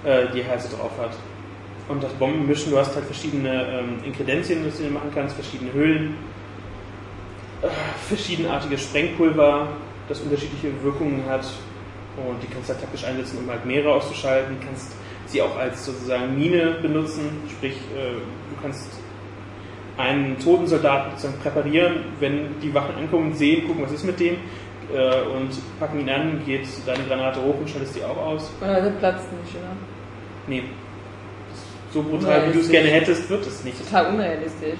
äh, 0.04 0.30
die 0.34 0.42
er 0.42 0.48
halt 0.50 0.60
so 0.60 0.76
drauf 0.76 0.90
hat. 1.00 1.12
Und 1.88 2.02
das 2.02 2.12
Bombenmischen, 2.14 2.72
du 2.72 2.78
hast 2.78 2.94
halt 2.94 3.06
verschiedene 3.06 3.80
ähm, 3.80 4.04
Inkredenzien, 4.04 4.62
die 4.64 4.82
du 4.84 4.90
machen 4.90 5.10
kannst, 5.14 5.34
verschiedene 5.34 5.72
Höhlen, 5.72 6.16
verschiedenartige 8.08 8.78
Sprengpulver, 8.78 9.68
das 10.08 10.20
unterschiedliche 10.20 10.68
Wirkungen 10.82 11.24
hat. 11.28 11.46
Und 12.16 12.42
die 12.42 12.46
kannst 12.46 12.68
du 12.68 12.72
halt 12.72 12.82
taktisch 12.82 13.04
einsetzen, 13.04 13.38
um 13.38 13.50
halt 13.50 13.66
mehrere 13.66 13.94
auszuschalten. 13.94 14.56
Du 14.58 14.66
kannst 14.66 14.92
sie 15.26 15.42
auch 15.42 15.56
als 15.56 15.84
sozusagen 15.84 16.34
Mine 16.38 16.78
benutzen, 16.80 17.42
sprich, 17.50 17.74
äh, 17.94 18.14
du 18.14 18.62
kannst 18.62 18.90
einen 19.98 20.38
toten 20.38 20.66
Soldaten 20.66 21.10
sozusagen 21.12 21.40
präparieren, 21.40 22.04
wenn 22.20 22.60
die 22.60 22.72
Wachen 22.74 22.94
ankommen, 22.96 23.34
sehen, 23.34 23.66
gucken, 23.66 23.84
was 23.84 23.92
ist 23.92 24.04
mit 24.04 24.20
dem, 24.20 24.36
äh, 24.94 25.22
und 25.22 25.50
packen 25.80 26.00
ihn 26.00 26.08
an, 26.08 26.42
geht 26.44 26.66
deine 26.86 27.04
Granate 27.04 27.42
hoch 27.42 27.58
und 27.58 27.68
schaltest 27.68 27.96
die 27.96 28.04
auch 28.04 28.16
aus. 28.16 28.50
Oder 28.60 28.80
der 28.82 28.90
platzt 28.90 29.26
nicht, 29.32 29.54
oder? 29.56 29.72
Nee. 30.46 30.62
So 31.92 32.02
brutal, 32.02 32.48
wie 32.48 32.52
du 32.52 32.60
es 32.60 32.68
gerne 32.68 32.88
hättest, 32.88 33.28
wird 33.30 33.46
es 33.46 33.64
nicht. 33.64 33.78
Total 33.78 34.12
unrealistisch. 34.12 34.78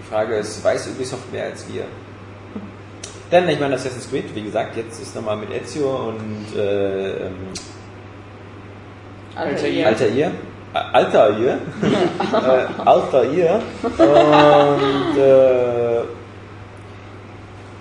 Die 0.00 0.08
Frage 0.08 0.36
ist, 0.36 0.64
weiß 0.64 0.88
Ubisoft 0.88 1.30
mehr 1.30 1.44
als 1.44 1.66
wir? 1.70 1.84
Denn 3.30 3.46
ich 3.50 3.60
meine, 3.60 3.74
Assassin's 3.74 4.08
Creed, 4.08 4.34
wie 4.34 4.42
gesagt, 4.42 4.74
jetzt 4.76 5.00
ist 5.00 5.14
nochmal 5.14 5.36
mit 5.36 5.50
Ezio 5.50 6.08
und 6.08 6.58
äh, 6.58 7.26
ähm, 7.26 7.34
Alter, 9.36 9.66
Alter, 9.86 10.08
ihr. 10.08 10.30
Altair. 10.72 11.58
Äh, 12.32 12.82
Altair. 12.84 13.60
äh, 13.98 13.98
Altair. 13.98 14.80
Und 15.02 15.18
äh, 15.18 16.04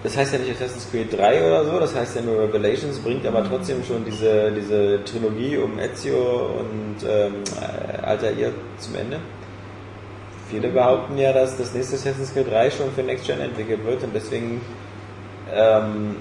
das 0.04 0.18
heißt 0.18 0.34
ja 0.34 0.40
nicht 0.40 0.52
Assassin's 0.52 0.90
Creed 0.92 1.18
3 1.18 1.48
oder 1.48 1.66
so, 1.66 1.80
das 1.80 1.96
heißt 1.96 2.18
ja 2.18 2.22
nur 2.22 2.42
Revelations, 2.42 3.00
bringt 3.00 3.26
aber 3.26 3.48
trotzdem 3.48 3.82
schon 3.84 4.04
diese, 4.04 4.52
diese 4.52 5.04
Trilogie 5.06 5.58
um 5.58 5.80
Ezio 5.80 6.50
und 6.60 7.08
ähm, 7.08 7.36
äh, 7.62 8.06
Altair 8.06 8.52
zum 8.78 8.96
Ende. 8.96 9.20
Viele 10.50 10.70
behaupten 10.70 11.18
ja, 11.18 11.32
dass 11.32 11.58
das 11.58 11.74
nächste 11.74 11.96
Assassin's 11.96 12.34
Creed 12.34 12.50
3 12.50 12.72
schon 12.72 12.92
für 12.92 13.04
Next 13.04 13.28
Gen 13.28 13.40
entwickelt 13.40 13.84
wird 13.86 14.04
und 14.04 14.16
deswegen 14.16 14.62
ähm, 15.54 16.16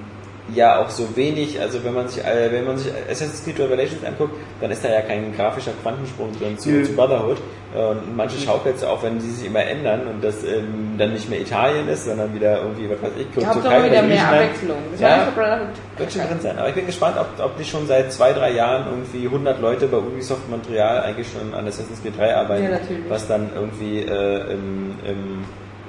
ja 0.55 0.79
auch 0.83 0.89
so 0.89 1.15
wenig, 1.16 1.61
also 1.61 1.83
wenn 1.85 1.93
man 1.95 2.09
sich 2.09 2.25
äh, 2.25 2.51
wenn 2.51 2.65
man 2.65 2.79
sich 2.79 2.91
Assassin's 3.11 3.45
Creed 3.45 3.59
Revelations 3.61 4.03
anguckt, 4.05 4.35
dann 4.61 4.70
ist 4.70 4.83
da 4.85 4.89
ja 4.89 5.03
kein 5.03 5.35
grafischer 5.37 5.73
Quantensprung 5.83 6.31
drin 6.39 6.59
zu, 6.59 6.83
zu 6.85 6.93
Brotherhood. 6.95 7.37
Äh, 7.77 7.79
Und 7.91 8.16
manche 8.16 8.39
schaukelt 8.39 8.77
es 8.77 8.85
auch, 8.85 9.03
wenn 9.03 9.20
sie 9.20 9.31
sich 9.31 9.47
immer 9.47 9.62
ändern 9.62 10.07
und 10.07 10.25
das 10.25 10.43
ähm, 10.45 10.95
dann 10.97 11.12
nicht 11.12 11.29
mehr 11.29 11.41
Italien 11.41 11.87
ist, 11.89 12.07
sondern 12.07 12.35
wieder 12.35 12.62
irgendwie, 12.62 12.89
was 12.89 13.03
weiß 13.03 13.11
ich, 13.19 13.27
Ihr 13.37 13.47
habt 13.47 13.61
Türkei 13.61 13.79
doch 13.79 13.85
wieder 13.91 14.03
mehr. 14.03 14.27
Abwechslung. 14.29 14.77
Das 14.93 15.01
Ja. 15.03 15.09
war 15.11 15.16
nicht 15.27 15.35
Brotherhood. 15.35 15.69
Wird 15.99 16.12
schon 16.12 16.23
drin 16.23 16.41
sein. 16.41 16.59
Aber 16.59 16.69
ich 16.70 16.75
bin 16.75 16.87
gespannt, 16.87 17.16
ob, 17.20 17.45
ob 17.45 17.59
die 17.59 17.65
schon 17.65 17.87
seit 17.87 18.11
zwei, 18.12 18.33
drei 18.33 18.53
Jahren 18.53 18.87
irgendwie 18.91 19.27
100 19.27 19.61
Leute 19.61 19.87
bei 19.87 19.99
Ubisoft 19.99 20.49
Montreal 20.49 21.01
eigentlich 21.03 21.29
schon 21.31 21.53
an 21.53 21.66
Assassin's 21.66 22.01
Creed 22.03 22.16
3 22.16 22.35
arbeiten, 22.37 22.65
Ja, 22.65 22.70
natürlich. 22.70 23.05
was 23.11 23.27
dann 23.29 23.51
irgendwie 23.55 24.01
äh, 24.01 24.53
im, 24.55 24.95
im, 25.07 25.45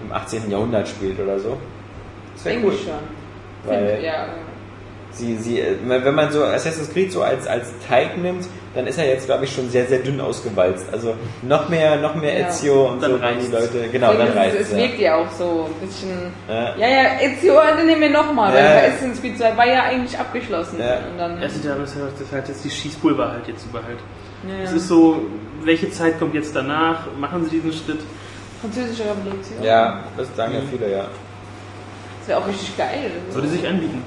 im 0.06 0.12
18. 0.12 0.52
Jahrhundert 0.52 0.86
spielt 0.90 1.18
oder 1.20 1.40
so. 1.40 1.56
Das 2.36 2.44
wäre 2.44 2.56
Denke 2.56 2.68
cool. 2.70 2.74
ich 2.76 2.84
schon. 2.84 2.94
Weil 3.66 3.88
Finde- 3.88 4.06
ja. 4.06 4.26
Sie, 5.12 5.38
sie, 5.38 5.60
äh, 5.60 5.76
wenn 5.86 6.16
man 6.16 6.32
so 6.32 6.44
Assassin's 6.44 6.92
Creed 6.92 7.12
so 7.12 7.22
als, 7.22 7.48
als 7.48 7.68
Teig 7.88 8.18
nimmt, 8.18 8.46
dann 8.76 8.86
ist 8.86 8.98
er 9.00 9.08
jetzt, 9.08 9.26
glaube 9.26 9.46
ich, 9.46 9.54
schon 9.54 9.70
sehr, 9.70 9.88
sehr 9.88 10.00
dünn 10.00 10.22
ausgewalzt. 10.22 10.86
Also 10.92 11.16
noch 11.42 11.70
mehr, 11.70 11.96
noch 11.98 12.14
mehr 12.16 12.40
Ja. 12.40 12.48
Ezio 12.48 12.90
und 12.92 13.02
Dann 13.02 13.12
so, 13.14 13.22
wenn 13.22 13.40
die. 13.40 13.48
Leute, 13.48 13.90
genau, 13.92 14.14
dann 14.14 14.32
denke, 14.34 14.58
es, 14.60 14.70
es 14.70 14.76
wirkt 14.78 15.00
ja 15.00 15.16
auch 15.16 15.32
so 15.32 15.68
ein 15.68 15.88
bisschen. 15.88 16.10
Ja. 16.48 16.76
Ja, 16.78 16.88
ja, 16.88 17.04
Ezio, 17.22 17.56
dann 17.56 17.86
nehmen 17.86 18.02
wir 18.02 18.10
nochmal, 18.12 18.54
weil 18.54 18.64
Ja. 18.64 18.70
bei 18.76 18.88
Assassin's 18.90 19.22
Creed 19.22 19.38
2 19.38 19.58
war 19.58 19.68
ja 19.68 19.84
eigentlich 19.84 20.18
abgeschlossen. 20.18 20.80
Ja. 20.80 20.98
Und 21.12 21.18
dann, 21.18 21.42
Das 21.42 21.56
ist 21.56 21.66
ja 21.66 21.76
das 21.76 21.94
ist 21.96 22.32
halt 22.32 22.48
jetzt 22.48 22.64
die 22.64 22.70
Schießpulver 22.70 23.32
halt 23.32 23.48
jetzt 23.48 23.66
über 23.66 23.82
halt. 23.84 23.98
ja, 24.48 24.64
Es 24.64 24.72
ist 24.72 24.88
so, 24.88 25.20
welche 25.64 25.90
Zeit 25.92 26.20
kommt 26.20 26.36
jetzt 26.36 26.56
danach? 26.56 27.08
Machen 27.20 27.44
sie 27.46 27.60
diesen 27.60 27.74
Schritt? 27.74 28.00
französische 28.62 29.04
Revolution. 29.04 29.64
Ja, 29.64 30.04
das 30.18 30.28
sagen 30.36 30.54
ja 30.54 30.60
viele, 30.70 30.92
ja. 30.92 31.06
Das 32.20 32.28
wäre 32.28 32.40
auch 32.40 32.48
richtig 32.48 32.78
geil. 32.78 33.10
Würde 33.32 33.48
sich 33.48 33.66
anbieten. 33.66 34.04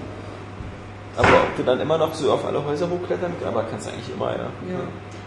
Aber 1.16 1.28
ob 1.28 1.56
du 1.56 1.62
dann 1.62 1.80
immer 1.80 1.98
noch 1.98 2.14
so 2.14 2.32
auf 2.32 2.44
alle 2.47 2.64
Häuser 2.64 2.89
hochklettern 2.89 3.32
kannst, 3.39 3.47
aber 3.47 3.64
kannst 3.70 3.86
du 3.86 3.93
eigentlich 3.93 4.14
immer, 4.14 4.30
ja. 4.30 4.39
Ja. 4.72 4.80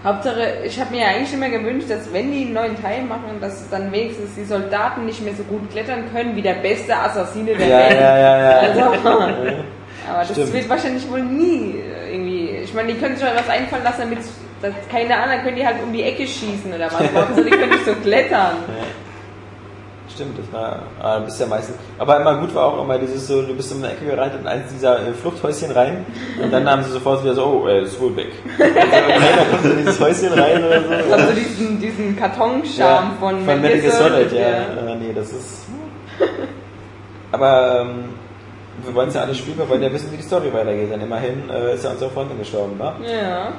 Hauptsache, 0.03 0.57
ich 0.65 0.79
habe 0.79 0.91
mir 0.91 1.01
ja 1.01 1.07
eigentlich 1.09 1.33
immer 1.33 1.49
gewünscht, 1.49 1.89
dass 1.89 2.11
wenn 2.13 2.31
die 2.31 2.41
einen 2.45 2.53
neuen 2.53 2.81
Teil 2.81 3.03
machen, 3.03 3.39
dass 3.41 3.67
dann 3.69 3.91
wenigstens 3.91 4.35
die 4.35 4.43
Soldaten 4.45 5.05
nicht 5.05 5.21
mehr 5.23 5.33
so 5.35 5.43
gut 5.43 5.69
klettern 5.71 6.03
können 6.13 6.35
wie 6.35 6.41
der 6.41 6.55
beste 6.55 6.95
Assassine 6.95 7.55
der 7.55 7.67
Ja, 7.67 7.77
Welt. 7.89 7.99
ja, 7.99 8.17
ja, 8.17 8.37
ja. 8.39 8.59
Also, 8.67 8.81
aber 10.09 10.19
das 10.19 10.31
Stimmt. 10.31 10.53
wird 10.53 10.69
wahrscheinlich 10.69 11.09
wohl 11.09 11.21
nie 11.21 11.75
äh, 11.79 12.13
irgendwie. 12.13 12.49
Ich 12.63 12.73
meine, 12.73 12.93
die 12.93 12.99
können 12.99 13.15
sich 13.15 13.25
halt 13.25 13.35
was 13.37 13.49
einfallen 13.49 13.83
lassen, 13.83 14.01
damit 14.01 14.19
dass 14.61 14.73
keine 14.91 15.15
anderen 15.17 15.41
können 15.43 15.55
die 15.57 15.65
halt 15.65 15.77
um 15.83 15.91
die 15.91 16.03
Ecke 16.03 16.25
schießen 16.25 16.71
oder 16.73 16.85
was. 16.85 17.01
Aber 17.15 17.41
die 17.41 17.49
können 17.49 17.69
nicht 17.71 17.85
so 17.85 17.93
klettern. 17.95 18.57
Stimmt, 20.15 20.39
das 20.39 20.53
war, 20.53 20.83
ah, 21.01 21.19
bist 21.19 21.41
ja 21.41 21.45
meistens. 21.45 21.75
Aber 21.99 22.21
immer 22.21 22.37
gut 22.37 22.55
war 22.55 22.67
auch 22.67 22.83
immer 22.83 22.97
dieses 22.97 23.27
so, 23.27 23.41
du 23.41 23.53
bist 23.53 23.69
in 23.73 23.83
eine 23.83 23.91
Ecke 23.91 24.05
gerannt 24.05 24.31
in 24.39 24.47
eins 24.47 24.71
dieser 24.71 25.05
äh, 25.05 25.11
Fluchthäuschen 25.11 25.71
rein 25.71 26.05
und 26.41 26.53
dann 26.53 26.69
haben 26.69 26.83
sie 26.83 26.91
sofort 26.91 27.21
wieder 27.21 27.35
so, 27.35 27.43
oh, 27.43 27.67
er 27.67 27.81
ist 27.81 27.99
wohl 27.99 28.15
weg. 28.15 28.31
Also, 28.57 28.73
keiner 28.73 29.45
kommt 29.51 29.65
in 29.65 29.77
dieses 29.79 29.99
Häuschen 29.99 30.39
rein 30.39 30.63
oder 30.63 30.81
so. 30.81 31.13
Also 31.13 31.33
diesen, 31.33 31.81
diesen 31.81 32.15
Kartonscharm 32.15 33.17
von, 33.19 33.43
von 33.43 33.61
Metal 33.61 33.79
Gear 33.79 33.91
Solid, 33.91 34.31
ja. 34.31 34.39
ja. 34.39 34.87
Äh, 34.87 34.95
nee, 34.95 35.11
das 35.13 35.33
ist. 35.33 35.65
Aber 37.33 37.81
ähm, 37.81 38.05
wir 38.83 38.93
wollen 38.93 39.07
es 39.09 39.15
ja 39.15 39.21
alle 39.21 39.33
spielen, 39.35 39.57
wir 39.57 39.67
wollen 39.69 39.81
ja 39.81 39.91
wissen, 39.91 40.11
wie 40.11 40.17
die 40.17 40.23
Story 40.23 40.51
weitergeht. 40.53 40.91
Denn 40.91 41.01
immerhin 41.01 41.49
äh, 41.49 41.73
ist 41.75 41.83
ja 41.83 41.91
unsere 41.91 42.09
Freundin 42.11 42.37
gestorben, 42.39 42.77
ne? 42.77 42.93
Ja. 43.09 43.53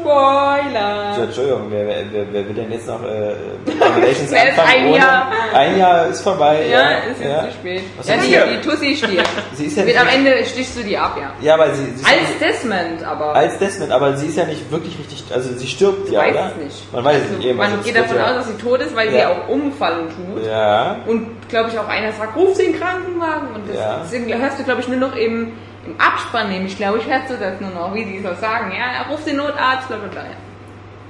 Spoiler! 0.00 1.14
So, 1.14 1.22
Entschuldigung, 1.22 1.62
wer, 1.70 1.86
wer, 1.86 1.96
wer, 2.12 2.24
wer 2.32 2.46
will 2.48 2.54
denn 2.54 2.72
jetzt 2.72 2.86
noch 2.86 3.02
äh, 3.02 3.06
Revelations 3.66 4.32
anfangen? 4.32 4.68
ein 4.68 4.86
ohne- 4.88 4.96
Jahr? 4.98 5.32
Ein 5.54 5.78
Jahr 5.78 6.06
ist 6.08 6.20
vorbei. 6.22 6.66
Ja, 6.70 6.90
ist 7.10 7.20
jetzt 7.20 7.30
ja. 7.30 7.44
zu 7.44 7.52
spät. 7.52 7.82
Was 7.98 8.08
Ja, 8.08 8.14
hier? 8.22 8.46
die 8.46 8.60
Tussi 8.68 8.96
stirbt. 8.96 9.28
Sie 9.54 9.66
ist 9.66 9.76
ja 9.76 9.84
Wird 9.86 9.96
nicht, 9.96 10.00
am 10.00 10.08
Ende 10.08 10.44
stichst 10.44 10.78
du 10.78 10.82
die 10.82 10.96
ab, 10.96 11.16
ja. 11.20 11.32
Ja, 11.40 11.54
aber 11.54 11.74
sie, 11.74 11.84
sie 11.94 12.04
Als 12.04 12.38
Desmond, 12.40 13.04
aber. 13.04 13.34
als 13.34 13.58
Desmond, 13.58 13.92
aber 13.92 14.16
sie 14.16 14.26
ist 14.26 14.36
ja 14.36 14.44
nicht 14.44 14.70
wirklich 14.70 14.98
richtig, 14.98 15.24
also 15.32 15.52
sie 15.52 15.66
stirbt 15.66 16.08
du 16.08 16.12
ja, 16.14 16.20
weißt 16.20 16.30
oder? 16.34 16.50
es 16.56 16.64
nicht. 16.64 16.92
Man 16.92 17.04
weiß 17.04 17.16
es 17.16 17.22
Also, 17.22 17.34
nicht. 17.36 17.46
eben, 17.46 17.58
Man 17.58 17.66
also 17.66 17.78
es 17.80 17.86
geht 17.86 17.96
davon 17.96 18.16
ja, 18.16 18.24
aus, 18.26 18.34
dass 18.36 18.46
sie 18.48 18.54
tot 18.58 18.80
ist, 18.80 18.96
weil 18.96 19.10
sie 19.10 19.16
Ja. 19.18 19.28
auch 19.30 19.48
umfallen 19.48 20.06
tut. 20.08 20.46
Ja, 20.46 20.96
Und 21.06 21.26
glaube 21.50 21.70
ich 21.70 21.78
auch 21.78 21.88
einer 21.88 22.12
sagt, 22.12 22.34
ruf 22.36 22.54
sie 22.54 22.64
in 22.64 22.72
den 22.72 22.80
Krankenwagen. 22.80 23.48
Und 23.54 23.68
das, 23.68 23.76
Ja. 23.76 23.98
das 23.98 24.40
hörst 24.40 24.58
du, 24.58 24.64
glaube 24.64 24.80
ich, 24.80 24.88
nur 24.88 24.96
noch 24.98 25.14
im, 25.14 25.52
im 25.86 25.94
Abspann, 25.98 26.48
nämlich, 26.50 26.76
glaube 26.76 26.98
ich, 26.98 27.06
hörst 27.08 27.30
du 27.30 27.34
das 27.36 27.60
nur 27.60 27.70
noch, 27.70 27.94
wie 27.94 28.04
sie 28.04 28.18
so 28.20 28.32
sagen. 28.40 28.72
Ja, 28.76 29.10
ruf 29.10 29.24
den 29.24 29.36
Notarzt, 29.36 29.88
bla 29.88 29.96
bla 29.98 30.08
bla. 30.08 30.22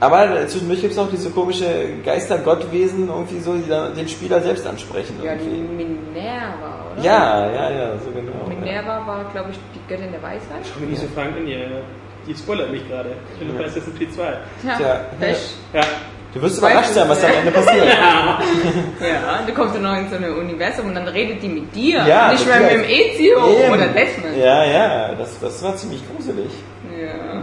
aber 0.00 0.46
zwischendurch 0.48 0.80
gibt 0.80 0.92
es 0.92 0.98
auch 0.98 1.10
diese 1.10 1.30
komische 1.30 1.66
Geister-Gottwesen, 2.04 3.08
irgendwie 3.08 3.40
so, 3.40 3.54
die 3.54 3.68
dann 3.68 3.94
den 3.94 4.08
Spieler 4.08 4.40
selbst 4.40 4.66
ansprechen. 4.66 5.20
Ja, 5.22 5.34
die 5.34 5.44
irgendwie. 5.44 5.84
Minerva, 5.84 6.86
oder? 6.94 7.02
Ja, 7.04 7.50
ja, 7.50 7.70
ja, 7.70 7.98
so 7.98 8.10
genau. 8.10 8.32
ja. 8.48 8.54
Minerva 8.58 9.06
war, 9.06 9.24
glaube 9.32 9.50
ich, 9.50 9.58
die 9.74 9.88
Göttin 9.92 10.10
der 10.12 10.22
Weisheit. 10.22 10.62
Schau 10.64 10.80
mir 10.80 10.86
nicht 10.86 11.00
so 11.02 11.08
Frank 11.14 11.36
an, 11.36 11.46
ihr, 11.46 11.82
ihr 12.26 12.36
spoilert 12.36 12.70
mich 12.70 12.86
gerade. 12.88 13.10
Ich 13.34 13.46
bin 13.46 13.56
bei 13.58 13.64
Assassin's 13.64 13.96
Creed 13.98 14.14
2. 14.14 14.22
Tja, 14.62 14.76
Tja, 14.78 15.00
Pech. 15.20 15.54
Ja. 15.74 15.80
Du 16.32 16.40
wirst 16.42 16.58
überrascht 16.58 16.90
sein, 16.90 17.08
was 17.08 17.24
am. 17.24 17.30
Ende 17.32 17.50
passiert. 17.50 17.86
Ja, 19.00 19.40
du 19.46 19.52
kommst 19.52 19.74
dann 19.74 19.82
noch 19.82 19.96
in 19.96 20.08
so 20.08 20.16
ein 20.16 20.24
Universum 20.32 20.86
und 20.86 20.94
dann 20.94 21.08
redet 21.08 21.42
die 21.42 21.48
mit 21.48 21.74
dir. 21.74 22.04
Ja, 22.06 22.30
nicht 22.32 22.46
mehr 22.46 22.60
mit 22.60 22.70
dem 22.72 22.82
ja- 22.82 22.88
Ezio 22.88 23.38
Eben. 23.48 23.72
oder 23.74 23.86
Desmond. 23.88 24.36
Ja, 24.38 24.64
ja, 24.64 25.14
das, 25.14 25.40
das 25.40 25.62
war 25.62 25.74
ziemlich 25.76 26.02
gruselig. 26.14 26.50
Ja. 26.96 27.40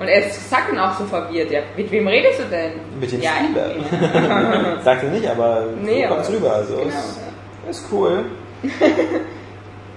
Und 0.00 0.08
er 0.08 0.26
ist 0.26 0.48
Sacken 0.48 0.78
auch 0.78 0.96
so 0.98 1.04
verwirrt. 1.04 1.50
Ja, 1.50 1.60
mit 1.76 1.90
wem 1.90 2.08
redest 2.08 2.40
du 2.40 2.44
denn? 2.44 2.72
Mit 2.98 3.12
dem 3.12 3.20
ja, 3.20 3.30
Spieler. 3.44 3.70
Ja. 3.76 4.76
Sagt 4.84 5.02
er 5.04 5.10
nicht, 5.10 5.28
aber 5.28 5.66
Nee, 5.82 6.04
aber- 6.06 6.26
rüber. 6.28 6.52
Also 6.54 6.76
Genau. 6.76 6.88
ist, 6.88 7.20
ist 7.68 7.84
cool. 7.92 8.24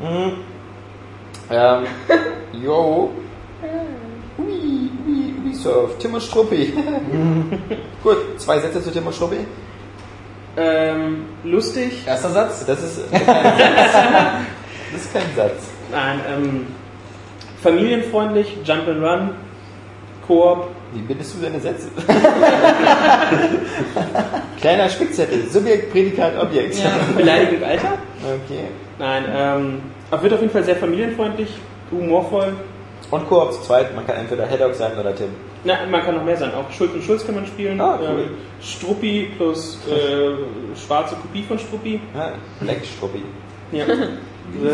Mhm. 0.01 0.31
Ähm, 1.51 1.83
yo. 2.53 3.11
Ubisoft, 5.65 5.99
Tim 5.99 6.13
und 6.13 6.21
Struppi. 6.21 6.73
Gut, 8.03 8.17
zwei 8.37 8.59
Sätze 8.59 8.83
zu 8.83 8.91
Tim 8.91 9.07
und 9.07 9.13
Struppi. 9.13 9.37
Ähm, 10.57 11.25
lustig. 11.43 12.03
Erster 12.07 12.29
Satz. 12.29 12.65
Das 12.65 12.81
ist 12.81 13.11
kein 13.11 13.25
Satz. 13.25 13.93
Das 14.91 15.01
ist 15.01 15.13
kein 15.13 15.35
Satz. 15.35 15.63
Nein, 15.91 16.19
ähm, 16.29 16.67
familienfreundlich, 17.61 18.57
Jump 18.63 18.87
and 18.87 19.03
Run, 19.03 19.31
Koop. 20.25 20.67
Wie 20.93 21.01
bindest 21.01 21.35
du 21.35 21.39
deine 21.41 21.59
Sätze? 21.59 21.89
Kleiner 24.61 24.87
Spickzettel. 24.87 25.49
Subjekt, 25.49 25.91
Prädikat, 25.91 26.41
Objekt. 26.41 26.77
Beleidigung 27.17 27.67
Alter. 27.67 27.97
Okay. 28.23 28.65
Nein, 28.97 29.25
ähm, 29.29 29.81
wird 30.21 30.33
auf 30.33 30.39
jeden 30.39 30.53
Fall 30.53 30.63
sehr 30.63 30.77
familienfreundlich, 30.77 31.49
humorvoll. 31.91 32.53
Und 33.11 33.27
Koop 33.27 33.51
zu 33.53 33.61
zweit. 33.61 33.93
Man 33.93 34.07
kann 34.07 34.15
entweder 34.15 34.49
Haddock 34.49 34.73
sein 34.73 34.97
oder 34.97 35.13
Tim. 35.13 35.29
Na, 35.65 35.73
man 35.89 36.03
kann 36.03 36.15
noch 36.15 36.23
mehr 36.23 36.37
sein. 36.37 36.51
Auch 36.53 36.71
Schulz 36.71 36.93
und 36.93 37.03
Schulz 37.03 37.25
kann 37.25 37.35
man 37.35 37.45
spielen. 37.47 37.81
Ah, 37.81 37.97
cool. 37.99 38.19
ähm, 38.19 38.29
Struppi 38.61 39.31
plus 39.35 39.79
äh, 39.89 40.77
schwarze 40.77 41.15
Kopie 41.15 41.43
von 41.43 41.57
Struppi. 41.59 41.99
Ja, 42.15 42.33
Black 42.59 42.85
Struppi. 42.85 43.23
Ja. 43.71 43.85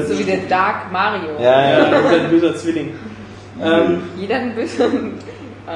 So 0.05 0.19
wie 0.19 0.25
der 0.25 0.39
Dark 0.49 0.91
Mario. 0.91 1.29
Ja, 1.39 1.61
ja. 1.61 1.79
ja, 1.79 1.99
oder 2.01 2.09
ein 2.25 2.29
böser 2.29 2.53
Zwilling. 2.57 2.91
Ähm, 3.63 4.03
Jeder 4.17 4.35
hat 4.35 4.41
einen 4.41 4.53
bösen. 4.55 5.13
Äh, 5.65 5.71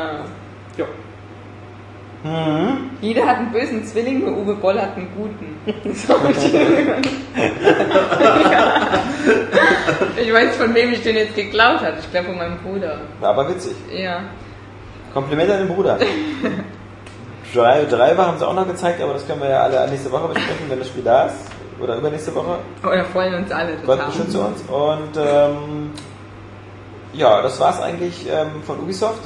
ja. 0.78 0.86
Mhm. 2.26 2.90
jeder 3.02 3.26
hat 3.26 3.38
einen 3.38 3.52
bösen 3.52 3.86
Zwilling, 3.86 4.20
nur 4.20 4.36
Uwe 4.36 4.56
Boll 4.56 4.82
hat 4.82 4.98
einen 4.98 5.08
guten. 5.16 5.94
So. 5.94 6.16
Ich 10.18 10.34
weiß, 10.34 10.56
von 10.56 10.74
wem 10.74 10.92
ich 10.94 11.02
den 11.04 11.16
jetzt 11.16 11.36
geklaut 11.36 11.82
habe. 11.82 11.98
Ich 12.00 12.10
glaube 12.12 12.28
von 12.28 12.38
meinem 12.38 12.58
Bruder. 12.58 13.02
War 13.20 13.30
aber 13.30 13.50
witzig. 13.50 13.76
Ja. 13.96 14.22
Kompliment 15.16 15.50
an 15.50 15.60
den 15.60 15.68
Bruder. 15.70 15.98
Drei, 17.54 17.86
Driver 17.86 18.28
haben 18.28 18.38
sie 18.38 18.46
auch 18.46 18.54
noch 18.54 18.68
gezeigt, 18.68 19.02
aber 19.02 19.14
das 19.14 19.26
können 19.26 19.42
wir 19.42 19.50
ja 19.50 19.62
alle 19.62 19.90
nächste 19.90 20.12
Woche 20.12 20.28
besprechen, 20.28 20.66
wenn 20.70 20.80
das 20.80 20.90
Spiel 20.90 21.04
da 21.04 21.28
ist. 21.28 21.38
Oder 21.80 21.96
übernächste 21.96 22.36
Woche. 22.36 22.60
Oder 22.84 23.06
freuen 23.06 23.36
uns 23.36 23.52
alle 23.52 23.78
Gott 23.78 23.98
total. 23.98 24.06
beschütze 24.08 24.40
uns. 24.42 24.62
Und 24.64 25.18
ähm, 25.18 25.92
ja, 27.14 27.42
das 27.42 27.58
war's 27.62 27.82
eigentlich 27.82 28.28
ähm, 28.30 28.62
von 28.64 28.78
Ubisoft. 28.80 29.22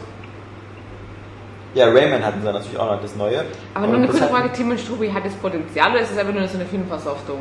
Ja, 1.74 1.86
Rayman 1.88 2.24
hatten 2.24 2.42
sie 2.42 2.52
natürlich 2.52 2.78
auch 2.80 2.92
noch 2.92 3.02
das 3.02 3.16
Neue. 3.16 3.46
Aber 3.74 3.88
nur 3.88 3.96
Und 3.96 4.04
eine 4.04 4.12
kurze 4.12 4.28
Frage, 4.28 4.52
Tim 4.52 4.70
und 4.70 4.80
Strubi, 4.80 5.12
hat 5.12 5.26
das 5.26 5.34
Potenzial 5.34 5.92
oder 5.92 6.02
ist 6.02 6.12
es 6.12 6.18
einfach 6.18 6.34
nur 6.34 6.48
so 6.48 6.58
eine 6.58 6.66
Filmversoftung? 6.68 7.40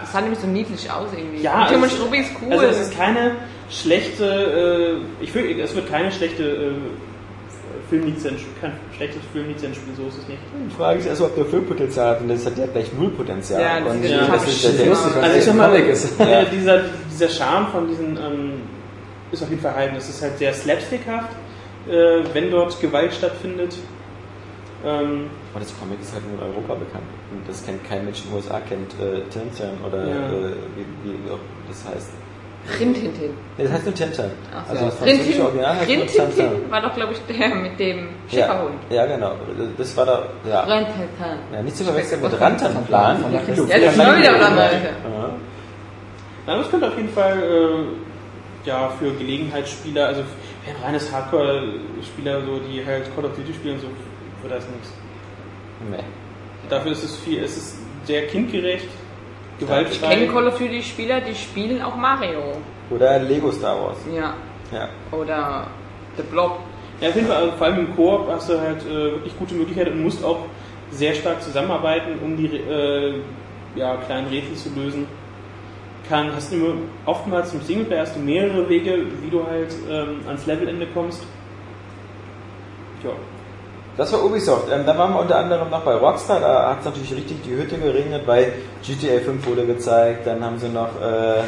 Das 0.00 0.12
sah 0.12 0.20
nämlich 0.20 0.38
so 0.38 0.46
niedlich 0.46 0.90
aus 0.90 1.08
irgendwie. 1.16 1.42
Ja, 1.42 1.66
Tim 1.66 1.82
und 1.82 1.90
Strubi 1.90 2.18
ist 2.18 2.32
cool. 2.42 2.52
Also 2.52 2.66
es 2.66 2.80
ist 2.80 2.96
keine 2.96 3.32
schlechte, 3.72 5.00
äh, 5.20 5.24
ich 5.24 5.34
will, 5.34 5.58
es 5.60 5.74
wird 5.74 5.88
keine 5.88 6.12
schlechte 6.12 6.42
äh, 6.44 6.70
Filmlizenz, 7.88 8.40
kein 8.60 8.72
schlechtes 8.96 9.22
Filmlizenzspiel, 9.32 9.94
so 9.96 10.06
ist 10.08 10.18
es 10.18 10.28
nicht. 10.28 10.40
Die 10.70 10.74
Frage 10.74 10.98
ist 10.98 11.06
erst, 11.06 11.20
ob 11.22 11.34
der 11.34 11.44
Filmpotenzial 11.46 12.10
hat 12.10 12.20
und 12.20 12.28
das 12.28 12.44
hat 12.46 12.56
ja 12.58 12.66
gleich 12.66 12.90
null 12.98 13.10
Potenzial. 13.10 13.60
Ja, 13.60 13.80
das 13.80 13.94
und 13.94 14.04
ist 14.04 14.10
ja 14.10 14.26
das 14.26 14.48
ist 14.48 14.64
der 14.64 14.70
shit. 14.70 14.86
Lustig, 14.88 15.14
weil 15.16 15.22
Also 15.24 15.36
es 15.38 15.46
ich 15.46 15.54
mal, 15.54 15.74
ist. 15.76 16.20
äh, 16.20 16.44
dieser, 16.50 16.80
dieser 17.10 17.28
Charme 17.28 17.66
von 17.68 17.88
diesen 17.88 18.16
ähm, 18.16 18.52
ist 19.30 19.42
auf 19.42 19.50
jeden 19.50 19.60
Fall 19.62 19.72
erhalten. 19.72 19.96
Es 19.96 20.08
ist 20.08 20.22
halt 20.22 20.38
sehr 20.38 20.52
slapstickhaft, 20.54 21.32
äh, 21.88 22.20
wenn 22.32 22.50
dort 22.50 22.78
Gewalt 22.80 23.12
stattfindet. 23.14 23.74
Ähm, 24.84 25.26
Aber 25.54 25.60
das 25.60 25.72
Comic 25.78 26.00
ist 26.00 26.12
halt 26.12 26.24
nur 26.28 26.40
in 26.44 26.54
Europa 26.54 26.74
bekannt. 26.74 27.04
Und 27.30 27.48
das 27.48 27.64
kennt 27.64 27.86
kein 27.88 28.04
Mensch 28.04 28.20
in 28.24 28.30
den 28.30 28.36
USA, 28.36 28.60
kennt 28.60 28.92
äh, 29.00 29.20
Tintin 29.30 29.78
oder 29.86 30.06
Ja. 30.08 30.28
äh, 30.28 30.52
wie, 30.76 31.10
wie 31.26 31.30
auch 31.30 31.38
das 31.68 31.84
heißt. 31.94 32.10
Rintintin. 32.78 33.30
Nee, 33.58 33.64
das 33.64 33.72
heißt 33.72 33.84
nur 33.84 33.94
Tintin. 33.94 34.30
Ach 34.54 34.64
so. 34.66 34.72
Also 34.72 34.84
das 34.86 34.94
französische 34.96 35.42
Original 35.42 35.76
heißt 35.76 35.88
nur 35.88 35.98
Rintintin 35.98 36.70
war 36.70 36.80
doch, 36.80 36.94
glaube 36.94 37.12
ich, 37.12 37.36
der 37.36 37.54
mit 37.54 37.78
dem 37.78 38.08
Schäferhund. 38.28 38.74
Ja, 38.88 38.96
ja, 38.96 39.16
genau. 39.16 39.34
Das 39.76 39.96
war 39.96 40.06
da, 40.06 40.22
ja. 40.48 40.60
Rintintin. 40.62 41.06
ja 41.52 41.62
nicht 41.62 41.76
zu 41.76 41.84
verwechseln 41.84 42.22
mit 42.22 42.40
Rantanplan. 42.40 43.24
Ja, 43.32 43.40
das 43.40 43.48
ist 43.48 43.56
schon 43.56 43.68
wieder 43.68 44.32
Leute. 44.32 44.54
Ja. 44.54 45.30
Nein, 46.46 46.58
das 46.58 46.70
könnte 46.70 46.88
auf 46.88 46.96
jeden 46.96 47.08
Fall 47.08 47.38
äh, 47.38 48.68
ja, 48.68 48.90
für 48.98 49.12
Gelegenheitsspieler, 49.12 50.06
also 50.06 50.22
für 50.22 50.70
ein 50.70 50.76
reines 50.82 51.12
Hardcore-Spieler, 51.12 52.44
so, 52.44 52.58
die 52.60 52.84
halt 52.84 53.14
Call 53.14 53.24
of 53.24 53.36
Duty 53.36 53.54
spielen, 53.54 53.80
so 53.80 53.88
wird 54.42 54.52
das 54.52 54.68
nichts. 54.68 54.92
Nee. 55.90 56.04
Dafür 56.68 56.92
ist 56.92 57.04
es 57.04 57.16
viel, 57.16 57.42
es 57.42 57.56
ist 57.56 57.78
sehr 58.04 58.26
kindgerecht, 58.26 58.88
Ich 59.62 59.68
gewaltfrei. 59.68 60.14
kenne 60.14 60.26
Call 60.28 60.48
of 60.48 60.58
Duty 60.58 60.82
Spieler, 60.82 61.20
die 61.20 61.34
spielen 61.34 61.82
auch 61.82 61.96
Mario. 61.96 62.40
Oder 62.90 63.18
Lego 63.20 63.50
Star 63.52 63.80
Wars. 63.80 63.98
Ja. 64.12 64.34
Ja. 64.72 64.88
Oder 65.16 65.66
The 66.16 66.22
Blob. 66.22 66.58
Ja, 67.00 67.08
auf 67.08 67.14
jeden 67.14 67.26
Fall, 67.26 67.36
also 67.36 67.52
vor 67.52 67.66
allem 67.66 67.78
im 67.80 67.96
Koop 67.96 68.28
hast 68.28 68.48
du 68.48 68.60
halt 68.60 68.82
äh, 68.86 69.12
wirklich 69.12 69.36
gute 69.38 69.54
Möglichkeiten 69.54 69.92
und 69.92 70.02
musst 70.02 70.24
auch 70.24 70.40
sehr 70.90 71.14
stark 71.14 71.42
zusammenarbeiten, 71.42 72.18
um 72.22 72.36
die 72.36 72.46
äh, 72.46 73.14
ja, 73.74 73.96
kleinen 73.96 74.28
Rätsel 74.28 74.54
zu 74.54 74.68
lösen. 74.78 75.06
Kann, 76.08 76.34
hast 76.34 76.52
du 76.52 76.74
oftmals 77.06 77.54
im 77.54 77.60
Singleplayer 77.62 78.02
hast 78.02 78.16
du 78.16 78.20
mehrere 78.20 78.68
Wege, 78.68 79.06
wie 79.22 79.30
du 79.30 79.46
halt 79.46 79.74
ähm, 79.90 80.20
ans 80.26 80.44
Levelende 80.46 80.86
kommst. 80.92 81.22
Ja. 83.04 83.10
Das 83.96 84.10
war 84.12 84.24
Ubisoft. 84.24 84.68
Ähm, 84.72 84.86
dann 84.86 84.96
waren 84.96 85.12
wir 85.12 85.20
unter 85.20 85.36
anderem 85.36 85.68
noch 85.70 85.82
bei 85.82 85.94
Rockstar. 85.94 86.40
Da 86.40 86.70
hat 86.70 86.78
es 86.80 86.84
natürlich 86.86 87.14
richtig 87.14 87.42
die 87.42 87.54
Hütte 87.54 87.76
geregnet, 87.76 88.22
weil 88.26 88.52
GTA 88.82 89.20
5 89.24 89.46
wurde 89.46 89.66
gezeigt. 89.66 90.26
Dann 90.26 90.42
haben 90.42 90.58
sie 90.58 90.68
noch 90.68 90.88
äh, 91.00 91.40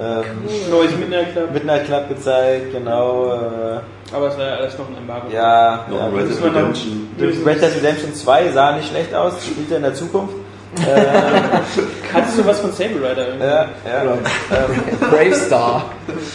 ähm, 0.00 0.24
Neues 0.70 0.96
Midnight 0.96 1.32
Club, 1.32 1.52
Midnight 1.52 1.84
Club 1.86 2.08
gezeigt, 2.08 2.72
genau. 2.72 3.32
Äh, 3.32 4.14
aber 4.14 4.28
es 4.28 4.38
war 4.38 4.46
ja 4.46 4.54
alles 4.54 4.78
noch 4.78 4.88
ein 4.88 4.96
Embargo. 4.96 5.26
ja, 5.32 5.84
Noch 5.90 5.98
ja 5.98 6.06
Red 6.08 6.30
Dead 6.30 6.44
Redemption. 6.44 7.08
Red 7.18 7.62
Dead 7.62 7.76
Redemption 7.76 8.14
2 8.14 8.52
sah 8.52 8.72
nicht 8.76 8.88
schlecht 8.88 9.14
aus, 9.14 9.34
spielt 9.44 9.70
ja 9.70 9.76
in 9.76 9.82
der 9.82 9.94
Zukunft. 9.94 10.34
Äh, 10.76 10.80
Hattest 12.14 12.38
du 12.38 12.46
was 12.46 12.60
von 12.60 12.72
Saber 12.72 12.96
Rider 13.10 13.28
irgendwie? 13.28 13.46
ja, 13.46 13.66
ja, 13.86 14.02
ähm, 14.04 14.82
Bravestar. 15.10 15.84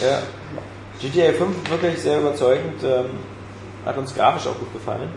ja. 0.00 0.18
GTA 1.00 1.32
5 1.32 1.70
wirklich 1.70 2.00
sehr 2.00 2.18
überzeugend. 2.20 2.82
Ähm, 2.84 3.06
hat 3.84 3.98
uns 3.98 4.14
grafisch 4.14 4.46
auch 4.46 4.58
gut 4.58 4.72
gefallen. 4.72 5.08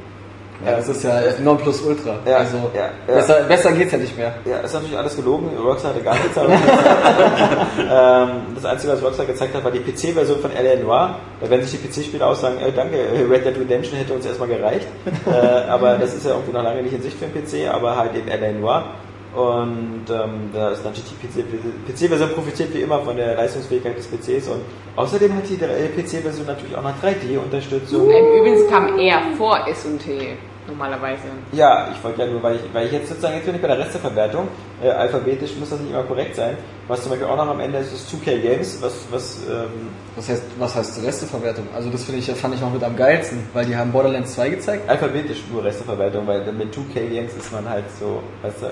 Ja, 0.63 0.77
das 0.77 0.87
ist 0.87 1.03
ja 1.03 1.21
Nonplusultra. 1.43 2.19
Ja, 2.25 2.37
also 2.37 2.57
ja, 2.73 2.89
ja. 3.07 3.15
Besser, 3.15 3.43
besser 3.43 3.71
geht's 3.73 3.91
ja 3.91 3.97
nicht 3.97 4.17
mehr. 4.17 4.35
Ja, 4.45 4.59
ist 4.59 4.73
natürlich 4.73 4.97
alles 4.97 5.15
gelogen. 5.15 5.49
Rockstar 5.57 5.93
hatte 5.93 6.03
gar 6.03 6.13
nichts. 6.13 6.37
ähm, 6.37 8.29
das 8.55 8.65
Einzige, 8.65 8.93
was 8.93 9.03
Rockstar 9.03 9.25
gezeigt 9.25 9.53
hat, 9.53 9.63
war 9.63 9.71
die 9.71 9.79
PC-Version 9.79 10.39
von 10.39 10.51
L.A. 10.51 10.81
Noir. 10.81 11.15
Da 11.41 11.49
werden 11.49 11.65
sich 11.65 11.79
die 11.79 11.87
PC-Spieler 11.87 12.27
auch 12.27 12.35
sagen, 12.35 12.59
äh, 12.59 12.71
danke, 12.71 12.97
Red 13.29 13.45
Dead 13.45 13.57
Redemption 13.59 13.97
hätte 13.97 14.13
uns 14.13 14.25
erstmal 14.25 14.47
gereicht. 14.47 14.87
äh, 15.25 15.69
aber 15.69 15.97
das 15.97 16.13
ist 16.13 16.25
ja 16.25 16.31
irgendwie 16.31 16.53
noch 16.53 16.63
lange 16.63 16.81
nicht 16.83 16.93
in 16.93 17.01
Sicht 17.01 17.17
für 17.17 17.25
den 17.25 17.43
PC, 17.43 17.73
aber 17.73 17.97
halt 17.97 18.15
eben 18.15 18.27
L.A. 18.27 18.51
Noir. 18.53 18.85
Und 19.35 20.05
ähm, 20.09 20.49
da 20.53 20.69
ist 20.69 20.85
natürlich 20.85 21.11
die 21.21 21.27
PC 21.27 21.45
PC-Version 21.87 22.29
profitiert 22.29 22.73
wie 22.73 22.81
immer 22.81 23.01
von 23.01 23.17
der 23.17 23.35
Leistungsfähigkeit 23.35 23.97
des 23.97 24.07
PCs 24.07 24.47
und 24.47 24.61
außerdem 24.95 25.35
hat 25.35 25.43
die 25.49 25.55
äh, 25.55 25.89
PC-Version 25.89 26.47
natürlich 26.47 26.75
auch 26.75 26.83
noch 26.83 26.93
3D-Unterstützung. 27.03 28.09
Ähm, 28.09 28.39
Übrigens 28.39 28.69
kam 28.69 28.97
er 28.97 29.19
vor 29.37 29.67
S&T 29.67 30.37
normalerweise. 30.67 31.23
Ja, 31.51 31.89
ich 31.91 32.01
wollte 32.01 32.21
ja 32.21 32.27
nur, 32.27 32.41
weil 32.41 32.55
ich, 32.55 32.61
weil 32.73 32.85
ich 32.85 32.93
jetzt 32.93 33.09
sozusagen, 33.09 33.35
jetzt 33.35 33.45
bin 33.45 33.55
ich 33.55 33.61
bei 33.61 33.67
der 33.67 33.77
Resteverwertung, 33.77 34.47
äh, 34.81 34.89
alphabetisch 34.89 35.51
muss 35.59 35.69
das 35.69 35.81
nicht 35.81 35.91
immer 35.91 36.03
korrekt 36.03 36.35
sein. 36.37 36.57
Was 36.87 37.01
zum 37.01 37.11
Beispiel 37.11 37.27
auch 37.27 37.35
noch 37.35 37.49
am 37.49 37.59
Ende 37.59 37.79
ist, 37.79 37.91
ist 37.91 38.09
2K 38.09 38.39
Games, 38.39 38.81
was, 38.81 38.93
was 39.11 39.43
ähm, 39.49 39.89
Was 40.15 40.29
heißt, 40.29 40.43
was 40.57 40.75
heißt 40.75 41.03
Resteverwertung? 41.03 41.67
Also 41.75 41.89
das 41.89 42.05
finde 42.05 42.19
ich, 42.19 42.31
fand 42.31 42.55
ich 42.55 42.61
noch 42.61 42.71
mit 42.71 42.83
am 42.83 42.95
geilsten, 42.95 43.39
weil 43.53 43.65
die 43.65 43.75
haben 43.75 43.91
Borderlands 43.91 44.33
2 44.35 44.49
gezeigt. 44.49 44.89
alphabetisch 44.89 45.43
nur 45.51 45.61
Resteverwertung, 45.61 46.25
weil 46.25 46.49
mit 46.53 46.73
2K 46.73 47.09
Games 47.09 47.33
ist 47.35 47.51
man 47.51 47.67
halt 47.69 47.85
so, 47.99 48.23
weißt 48.41 48.61
du, 48.61 48.67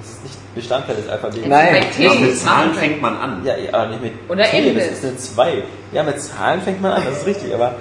das 0.00 0.10
ist 0.10 0.22
nicht 0.24 0.54
Bestandteil 0.54 0.96
des 0.96 1.08
Alphabets. 1.08 1.46
Nein, 1.46 1.84
Ja, 1.98 2.14
mit 2.14 2.36
Zahlen 2.36 2.74
fängt 2.74 3.00
man 3.00 3.16
an. 3.16 3.42
Ja, 3.44 3.56
ja, 3.56 3.72
aber 3.72 3.86
nicht 3.88 4.02
mit 4.02 4.12
Oder 4.28 4.44
T, 4.44 4.74
das 4.74 4.86
ist 4.86 5.04
eine 5.04 5.16
2. 5.16 5.62
Ja, 5.92 6.02
mit 6.02 6.20
Zahlen 6.20 6.60
fängt 6.60 6.80
man 6.82 6.92
an, 6.92 7.02
das 7.06 7.18
ist 7.18 7.26
richtig, 7.26 7.54
aber 7.54 7.74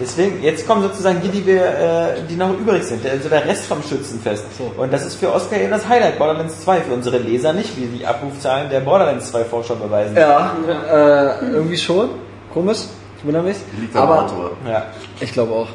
deswegen, 0.00 0.42
jetzt 0.42 0.66
kommen 0.66 0.82
sozusagen 0.82 1.20
die, 1.22 1.28
die 1.28 1.44
wir, 1.46 1.62
äh, 1.64 2.06
die 2.28 2.36
noch 2.36 2.50
übrig 2.58 2.82
sind, 2.84 3.04
also 3.06 3.28
der 3.28 3.44
Rest 3.44 3.66
vom 3.66 3.82
Schützenfest. 3.82 4.44
So. 4.56 4.72
Und 4.80 4.92
das 4.92 5.04
ist 5.04 5.16
für 5.16 5.32
Oscar 5.32 5.56
eben 5.58 5.70
das 5.70 5.86
Highlight, 5.88 6.18
Borderlands 6.18 6.60
2, 6.64 6.80
für 6.82 6.94
unsere 6.94 7.18
Leser 7.18 7.52
nicht, 7.52 7.76
wie 7.76 7.86
die 7.98 8.06
Abrufzahlen 8.06 8.70
der 8.70 8.80
Borderlands 8.80 9.30
2 9.30 9.44
Forscher 9.44 9.76
beweisen. 9.76 10.16
Ja, 10.16 10.52
äh, 10.90 11.44
irgendwie 11.52 11.76
schon. 11.76 12.10
Komisch. 12.54 12.78
Ich 13.18 13.24
wundere 13.24 13.42
mich. 13.42 13.56
Liegt 13.78 13.94
am 13.96 14.02
Aber 14.04 14.22
Autor. 14.24 14.50
Ja. 14.66 14.86
ich 15.20 15.32
glaube 15.32 15.52
auch. 15.52 15.68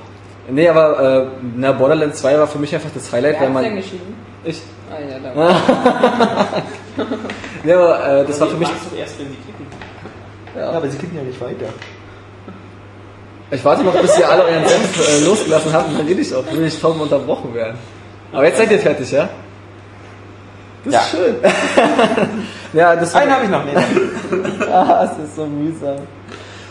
Nee, 0.49 0.68
aber 0.68 0.99
äh, 1.23 1.27
na, 1.55 1.72
Borderlands 1.73 2.19
2 2.22 2.38
war 2.39 2.47
für 2.47 2.57
mich 2.60 2.73
einfach 2.73 2.89
das 2.93 3.11
Highlight, 3.11 3.35
Wer 3.39 3.41
weil 3.41 3.53
hat's 3.55 3.64
denn 3.64 3.73
man. 3.73 3.81
geschrieben? 3.84 4.15
Ich. 4.45 4.61
Ah 4.94 4.99
ja, 4.99 5.20
da. 5.20 6.64
Nee, 7.64 7.74
aber 7.78 8.07
äh, 8.22 8.26
das 8.26 8.40
war 8.40 8.48
für 8.48 8.57
mich. 8.57 8.68
Du 8.68 8.95
erst, 8.95 9.20
wenn 9.20 9.28
sie 9.30 9.36
klicken. 9.36 9.65
ja, 10.56 10.70
aber 10.70 10.88
sie 10.88 10.98
klicken 10.98 11.18
ja 11.18 11.24
nicht 11.24 11.41
weiter. 11.41 11.65
Ich 13.52 13.64
warte 13.65 13.84
noch, 13.84 13.95
bis 13.99 14.18
ihr 14.18 14.30
alle 14.30 14.44
euren 14.44 14.68
Senf 14.68 15.07
äh, 15.22 15.26
losgelassen 15.26 15.74
habt 15.74 15.90
und 15.90 15.99
dann 15.99 16.07
rede 16.07 16.22
ich 16.22 16.34
auch, 16.34 16.44
will 16.52 16.65
ich 16.65 16.82
kaum 16.82 16.99
unterbrochen 17.02 17.53
werden. 17.53 17.78
Aber 18.32 18.45
jetzt 18.45 18.57
seid 18.57 18.72
ihr 18.72 18.80
fertig, 18.80 19.11
ja? 19.11 19.30
Das 20.86 20.94
Ja. 20.94 20.99
ist 21.02 21.11
schön. 21.11 21.36
Ja, 22.74 22.95
das 22.95 23.14
war, 23.14 23.22
Einen 23.22 23.32
habe 23.32 23.44
ich 23.44 23.49
noch. 23.52 23.64
Nee, 23.64 24.65
ah, 24.72 25.03
es 25.11 25.24
ist 25.26 25.36
so 25.36 25.45
mühsam. 25.45 25.98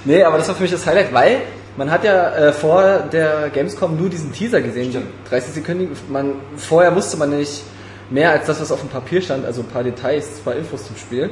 Nee, 0.04 0.24
aber 0.24 0.38
das 0.38 0.48
war 0.48 0.56
für 0.56 0.62
mich 0.62 0.72
das 0.72 0.84
Highlight, 0.84 1.14
weil 1.14 1.42
man 1.76 1.88
hat 1.92 2.02
ja 2.02 2.30
äh, 2.34 2.52
vor 2.52 2.82
der 3.12 3.50
Gamescom 3.50 3.96
nur 3.96 4.10
diesen 4.10 4.32
Teaser 4.32 4.60
gesehen, 4.60 4.92
30 5.30 5.54
Sekunden. 5.54 5.96
Man, 6.08 6.32
vorher 6.56 6.94
wusste 6.96 7.16
man 7.16 7.30
nicht 7.38 7.62
mehr 8.10 8.30
als 8.30 8.46
das, 8.46 8.60
was 8.60 8.70
auf 8.72 8.80
dem 8.80 8.88
Papier 8.88 9.20
stand, 9.22 9.44
also 9.44 9.62
ein 9.62 9.68
paar 9.68 9.82
Details, 9.84 10.26
ein 10.38 10.44
paar 10.44 10.54
Infos 10.56 10.86
zum 10.86 10.96
Spiel. 10.96 11.30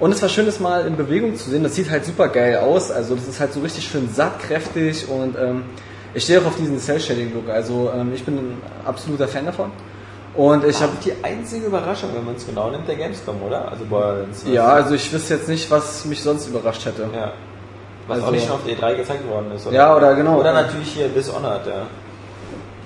Und 0.00 0.12
es 0.12 0.22
war 0.22 0.28
schön, 0.28 0.46
das 0.46 0.60
mal 0.60 0.86
in 0.86 0.96
Bewegung 0.96 1.34
zu 1.36 1.50
sehen. 1.50 1.62
Das 1.64 1.74
sieht 1.74 1.90
halt 1.90 2.04
super 2.04 2.28
geil 2.28 2.56
aus. 2.58 2.90
Also 2.90 3.14
das 3.16 3.26
ist 3.26 3.40
halt 3.40 3.52
so 3.52 3.60
richtig 3.60 3.84
schön 3.84 4.08
satt, 4.12 4.38
kräftig 4.40 5.08
und 5.08 5.36
ähm, 5.36 5.64
ich 6.14 6.22
stehe 6.24 6.40
auch 6.40 6.46
auf 6.46 6.56
diesen 6.56 6.78
Cell-Shading-Look. 6.78 7.48
Also 7.50 7.90
ähm, 7.94 8.12
ich 8.14 8.24
bin 8.24 8.36
ein 8.38 8.62
absoluter 8.84 9.26
Fan 9.28 9.46
davon. 9.46 9.72
Und 10.34 10.64
ich 10.64 10.80
habe 10.80 10.92
die 11.04 11.12
einzige 11.22 11.66
Überraschung, 11.66 12.10
wenn 12.14 12.24
man 12.24 12.36
es 12.36 12.46
genau 12.46 12.70
nimmt, 12.70 12.86
der 12.86 12.94
Gamescom, 12.94 13.42
oder? 13.42 13.72
Also 13.72 13.84
Borderlands. 13.86 14.44
ja, 14.46 14.66
also 14.66 14.94
ich 14.94 15.12
wüsste 15.12 15.34
jetzt 15.34 15.48
nicht, 15.48 15.68
was 15.68 16.04
mich 16.04 16.22
sonst 16.22 16.46
überrascht 16.46 16.84
hätte. 16.86 17.08
ja. 17.12 17.32
Was 18.06 18.18
Also- 18.18 18.28
auch 18.28 18.30
nicht 18.32 18.46
schon 18.46 18.54
auf 18.54 18.60
E3 18.66 18.94
gezeigt 18.96 19.28
worden 19.28 19.50
ist. 19.54 19.66
Oder? 19.66 19.74
Ja, 19.76 19.96
oder 19.96 20.14
genau. 20.14 20.38
Oder 20.38 20.52
natürlich 20.52 20.88
hier 20.92 21.08
Dishonored, 21.08 21.66
ja. 21.66 21.86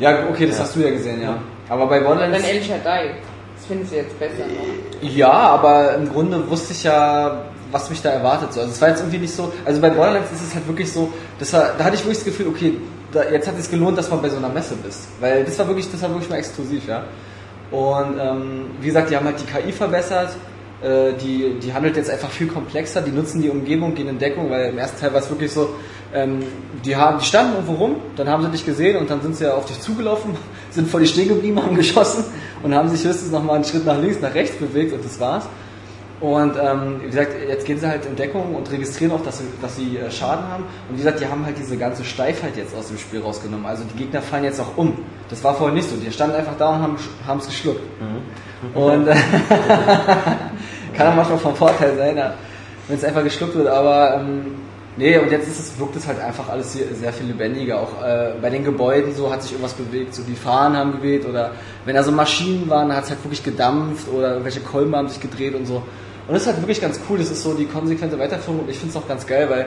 Ja, 0.00 0.18
okay, 0.30 0.46
das 0.46 0.56
Ja. 0.56 0.64
hast 0.64 0.74
du 0.76 0.80
ja 0.80 0.90
gesehen, 0.90 1.20
ja. 1.22 1.36
Aber 1.72 1.86
bei 1.86 2.00
Borderlands. 2.00 2.46
Dann 2.46 2.56
El 2.56 2.62
Shaddai. 2.62 3.14
Das 3.56 3.66
findest 3.66 3.92
du 3.92 3.96
jetzt 3.96 4.18
besser. 4.18 4.44
noch. 4.46 5.08
Ja, 5.08 5.32
aber 5.32 5.94
im 5.94 6.12
Grunde 6.12 6.50
wusste 6.50 6.74
ich 6.74 6.84
ja, 6.84 7.44
was 7.70 7.88
mich 7.88 8.02
da 8.02 8.10
erwartet. 8.10 8.52
So. 8.52 8.60
Also 8.60 8.72
es 8.72 8.80
war 8.82 8.90
jetzt 8.90 9.00
irgendwie 9.00 9.18
nicht 9.18 9.34
so. 9.34 9.50
Also 9.64 9.80
bei 9.80 9.88
Borderlands 9.88 10.30
ist 10.32 10.42
es 10.42 10.54
halt 10.54 10.68
wirklich 10.68 10.92
so, 10.92 11.10
das 11.38 11.50
war, 11.54 11.70
da 11.78 11.84
hatte 11.84 11.94
ich 11.94 12.02
wirklich 12.02 12.18
das 12.18 12.26
Gefühl, 12.26 12.48
okay, 12.48 12.76
da, 13.10 13.24
jetzt 13.24 13.48
hat 13.48 13.58
es 13.58 13.70
gelohnt, 13.70 13.96
dass 13.96 14.10
man 14.10 14.20
bei 14.20 14.28
so 14.28 14.36
einer 14.36 14.50
Messe 14.50 14.74
bist. 14.74 15.08
Weil 15.18 15.44
das 15.44 15.58
war 15.58 15.66
wirklich, 15.66 15.90
das 15.90 16.02
war 16.02 16.10
wirklich 16.10 16.28
mal 16.28 16.36
exklusiv, 16.36 16.86
ja. 16.86 17.04
Und 17.70 18.18
ähm, 18.20 18.70
wie 18.80 18.88
gesagt, 18.88 19.08
die 19.08 19.16
haben 19.16 19.24
halt 19.24 19.40
die 19.40 19.46
KI 19.46 19.72
verbessert. 19.72 20.36
Äh, 20.82 21.12
die, 21.14 21.58
die 21.62 21.72
handelt 21.72 21.96
jetzt 21.96 22.10
einfach 22.10 22.30
viel 22.30 22.48
komplexer. 22.48 23.02
Die 23.02 23.12
nutzen 23.12 23.40
die 23.40 23.50
Umgebung, 23.50 23.94
gehen 23.94 24.08
in 24.08 24.18
Deckung, 24.18 24.50
weil 24.50 24.70
im 24.70 24.78
ersten 24.78 25.00
Teil 25.00 25.12
war 25.12 25.20
es 25.20 25.30
wirklich 25.30 25.52
so, 25.52 25.74
ähm, 26.12 26.42
die, 26.84 26.96
haben, 26.96 27.18
die 27.20 27.24
standen 27.24 27.54
irgendwo 27.54 27.74
rum, 27.74 27.96
dann 28.16 28.28
haben 28.28 28.42
sie 28.42 28.50
dich 28.50 28.66
gesehen 28.66 28.96
und 28.96 29.08
dann 29.08 29.22
sind 29.22 29.36
sie 29.36 29.44
ja 29.44 29.54
auf 29.54 29.66
dich 29.66 29.80
zugelaufen, 29.80 30.36
sind 30.70 30.88
vor 30.88 31.00
dir 31.00 31.06
stehen 31.06 31.28
geblieben, 31.28 31.62
haben 31.62 31.76
geschossen 31.76 32.24
und 32.62 32.74
haben 32.74 32.88
sich 32.88 33.04
höchstens 33.04 33.30
noch 33.30 33.42
mal 33.42 33.54
einen 33.54 33.64
Schritt 33.64 33.86
nach 33.86 33.98
links, 34.00 34.20
nach 34.20 34.34
rechts 34.34 34.56
bewegt 34.56 34.92
und 34.92 35.04
das 35.04 35.20
war's. 35.20 35.44
Und 36.22 36.54
ähm, 36.56 37.00
wie 37.02 37.06
gesagt, 37.06 37.32
jetzt 37.48 37.66
gehen 37.66 37.80
sie 37.80 37.88
halt 37.88 38.06
in 38.06 38.14
Deckung 38.14 38.54
und 38.54 38.70
registrieren 38.70 39.10
auch, 39.10 39.24
dass 39.24 39.38
sie, 39.38 39.44
dass 39.60 39.74
sie 39.74 39.98
äh, 39.98 40.08
Schaden 40.08 40.46
haben. 40.46 40.62
Und 40.88 40.94
wie 40.94 40.98
gesagt, 40.98 41.18
die 41.18 41.26
haben 41.26 41.44
halt 41.44 41.58
diese 41.58 41.76
ganze 41.76 42.04
Steifheit 42.04 42.56
jetzt 42.56 42.76
aus 42.76 42.86
dem 42.86 42.98
Spiel 42.98 43.20
rausgenommen. 43.20 43.66
Also 43.66 43.82
die 43.82 43.98
Gegner 43.98 44.22
fallen 44.22 44.44
jetzt 44.44 44.60
auch 44.60 44.76
um. 44.76 44.96
Das 45.28 45.42
war 45.42 45.56
vorher 45.56 45.74
nicht 45.74 45.90
so. 45.90 45.96
Die 45.96 46.12
standen 46.12 46.36
einfach 46.36 46.56
da 46.56 46.76
und 46.76 46.98
haben 47.26 47.38
es 47.38 47.46
geschluckt. 47.46 47.80
Und 48.72 49.08
äh, 49.08 49.14
kann 50.96 51.08
auch 51.08 51.16
manchmal 51.16 51.38
vom 51.38 51.56
Vorteil 51.56 51.96
sein, 51.96 52.16
wenn 52.86 52.96
es 52.96 53.02
einfach 53.02 53.24
geschluckt 53.24 53.56
wird. 53.56 53.66
Aber 53.66 54.20
ähm, 54.20 54.54
nee, 54.96 55.18
und 55.18 55.28
jetzt 55.28 55.48
ist 55.48 55.58
es, 55.58 55.80
wirkt 55.80 55.96
es 55.96 56.06
halt 56.06 56.20
einfach 56.20 56.48
alles 56.48 56.72
hier 56.72 56.84
sehr 56.94 57.12
viel 57.12 57.26
lebendiger. 57.26 57.80
Auch 57.80 58.00
äh, 58.00 58.34
bei 58.40 58.48
den 58.48 58.62
Gebäuden 58.62 59.12
so 59.12 59.28
hat 59.32 59.42
sich 59.42 59.50
irgendwas 59.50 59.74
bewegt. 59.74 60.14
So 60.14 60.22
die 60.22 60.36
Fahnen 60.36 60.76
haben 60.76 60.92
geweht 60.92 61.26
oder 61.26 61.50
wenn 61.84 61.96
da 61.96 62.04
so 62.04 62.12
Maschinen 62.12 62.70
waren, 62.70 62.94
hat 62.94 63.02
es 63.02 63.10
halt 63.10 63.24
wirklich 63.24 63.42
gedampft 63.42 64.06
oder 64.06 64.30
irgendwelche 64.30 64.60
Kolben 64.60 64.94
haben 64.94 65.08
sich 65.08 65.20
gedreht 65.20 65.56
und 65.56 65.66
so. 65.66 65.82
Und 66.28 66.34
das 66.34 66.42
ist 66.42 66.48
halt 66.48 66.58
wirklich 66.60 66.80
ganz 66.80 67.00
cool. 67.08 67.18
Das 67.18 67.30
ist 67.30 67.42
so 67.42 67.54
die 67.54 67.66
konsequente 67.66 68.18
Weiterführung 68.18 68.60
und 68.60 68.70
ich 68.70 68.78
finde 68.78 68.96
es 68.96 69.02
auch 69.02 69.08
ganz 69.08 69.26
geil, 69.26 69.48
weil 69.50 69.66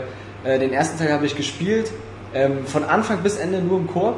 äh, 0.49 0.59
den 0.59 0.71
ersten 0.73 0.97
Teil 0.97 1.11
habe 1.11 1.25
ich 1.25 1.35
gespielt. 1.35 1.91
Ähm, 2.33 2.65
von 2.65 2.83
Anfang 2.83 3.19
bis 3.19 3.37
Ende 3.37 3.59
nur 3.61 3.79
im 3.79 3.87
Chor. 3.87 4.15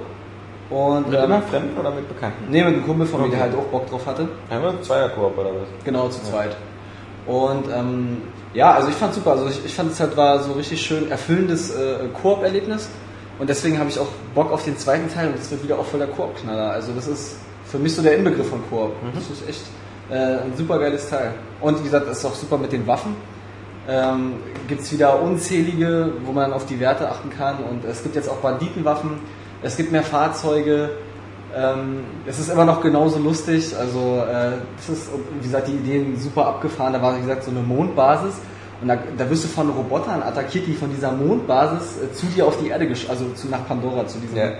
Und 0.70 1.10
Mit 1.10 1.18
ähm, 1.18 1.26
immer 1.26 1.42
Fremden 1.44 1.78
oder 1.78 1.92
mit 1.92 2.08
Bekannten? 2.10 2.46
nee, 2.50 2.64
mit 2.64 2.74
einem 2.74 2.86
Kumpel 2.86 3.08
von 3.08 3.22
mir, 3.22 3.30
der 3.30 3.40
Okay. 3.40 3.52
halt 3.52 3.56
auch 3.58 3.68
Bock 3.72 3.90
drauf 3.90 4.06
hatte. 4.06 4.28
Haben 4.50 4.64
wir 4.64 4.82
Zweierkoop 4.82 5.38
oder 5.38 5.50
was? 5.52 5.68
Genau, 5.86 6.10
zu 6.10 6.22
zweit. 6.24 6.58
Und 7.26 7.66
ähm, 7.74 8.18
ja, 8.54 8.74
also 8.74 8.90
ich 8.90 8.96
fand 8.96 9.14
super. 9.14 9.32
Also 9.32 9.48
ich, 9.48 9.64
ich 9.66 9.74
fand 9.74 9.92
es 9.92 10.00
halt 10.00 10.18
war 10.18 10.40
so 10.40 10.54
richtig 10.54 10.82
schön 10.82 11.10
erfüllendes 11.10 11.72
äh, 11.76 12.00
Koop-Erlebnis. 12.22 12.90
Und 13.40 13.50
deswegen 13.50 13.78
habe 13.80 13.90
ich 13.90 14.00
auch 14.00 14.08
Bock 14.34 14.52
auf 14.52 14.64
den 14.66 14.78
zweiten 14.78 15.14
Teil 15.14 15.28
und 15.28 15.38
das 15.38 15.52
wird 15.52 15.64
wieder 15.64 15.78
auch 15.78 15.86
voll 15.86 16.00
der 16.00 16.10
Koop-Knaller. 16.10 16.72
Also 16.72 16.92
das 16.94 17.08
ist 17.08 17.36
für 17.66 17.78
mich 17.78 17.96
so 17.96 18.02
der 18.02 18.16
Inbegriff 18.18 18.50
von 18.50 18.62
Koop. 18.70 18.92
Das 19.14 19.24
ist 19.30 19.48
echt 19.48 19.62
äh, 20.10 20.16
ein 20.16 20.54
super 20.56 20.80
geiles 20.80 21.10
Teil. 21.10 21.34
Und 21.62 21.80
wie 21.80 21.84
gesagt, 21.84 22.08
das 22.08 22.20
ist 22.20 22.26
auch 22.26 22.36
super 22.36 22.58
mit 22.58 22.72
den 22.72 22.86
Waffen. 22.88 23.16
Ähm, 23.90 24.34
gibt 24.68 24.82
es 24.82 24.92
wieder 24.92 25.22
unzählige, 25.22 26.12
wo 26.26 26.32
man 26.34 26.52
auf 26.52 26.66
die 26.66 26.80
Werte 26.80 27.10
achten 27.10 27.30
kann. 27.30 27.64
Und 27.64 27.86
es 27.86 28.04
gibt 28.04 28.16
jetzt 28.16 28.30
auch 28.30 28.38
Banditenwaffen, 28.38 29.12
es 29.64 29.78
gibt 29.78 29.92
mehr 29.92 30.04
Fahrzeuge. 30.04 30.90
Ähm, 31.56 32.02
es 32.26 32.38
ist 32.40 32.50
immer 32.50 32.66
noch 32.66 32.82
genauso 32.82 33.18
lustig. 33.20 33.74
Also, 33.80 34.22
äh, 34.30 34.58
das 34.76 34.90
ist, 34.90 35.10
wie 35.40 35.44
gesagt, 35.44 35.68
die 35.70 35.74
Ideen 35.76 36.20
super 36.20 36.46
abgefahren. 36.48 36.94
Da 36.94 37.02
war, 37.02 37.16
wie 37.16 37.22
gesagt, 37.22 37.44
so 37.44 37.52
eine 37.52 37.62
Mondbasis. 37.62 38.36
Und 38.82 38.90
da, 38.90 38.98
da 39.18 39.30
wirst 39.30 39.46
du 39.46 39.48
von 39.48 39.70
Robotern 39.70 40.22
attackiert, 40.22 40.68
die 40.68 40.74
von 40.74 40.90
dieser 40.92 41.12
Mondbasis 41.12 41.98
äh, 42.04 42.14
zu 42.14 42.28
dir 42.28 42.46
auf 42.46 42.60
die 42.60 42.68
Erde, 42.68 42.88
also 43.10 43.26
zu, 43.34 43.48
nach 43.48 43.66
Pandora, 43.68 44.06
zu 44.06 44.20
diesem, 44.20 44.38
Ja. 44.38 44.52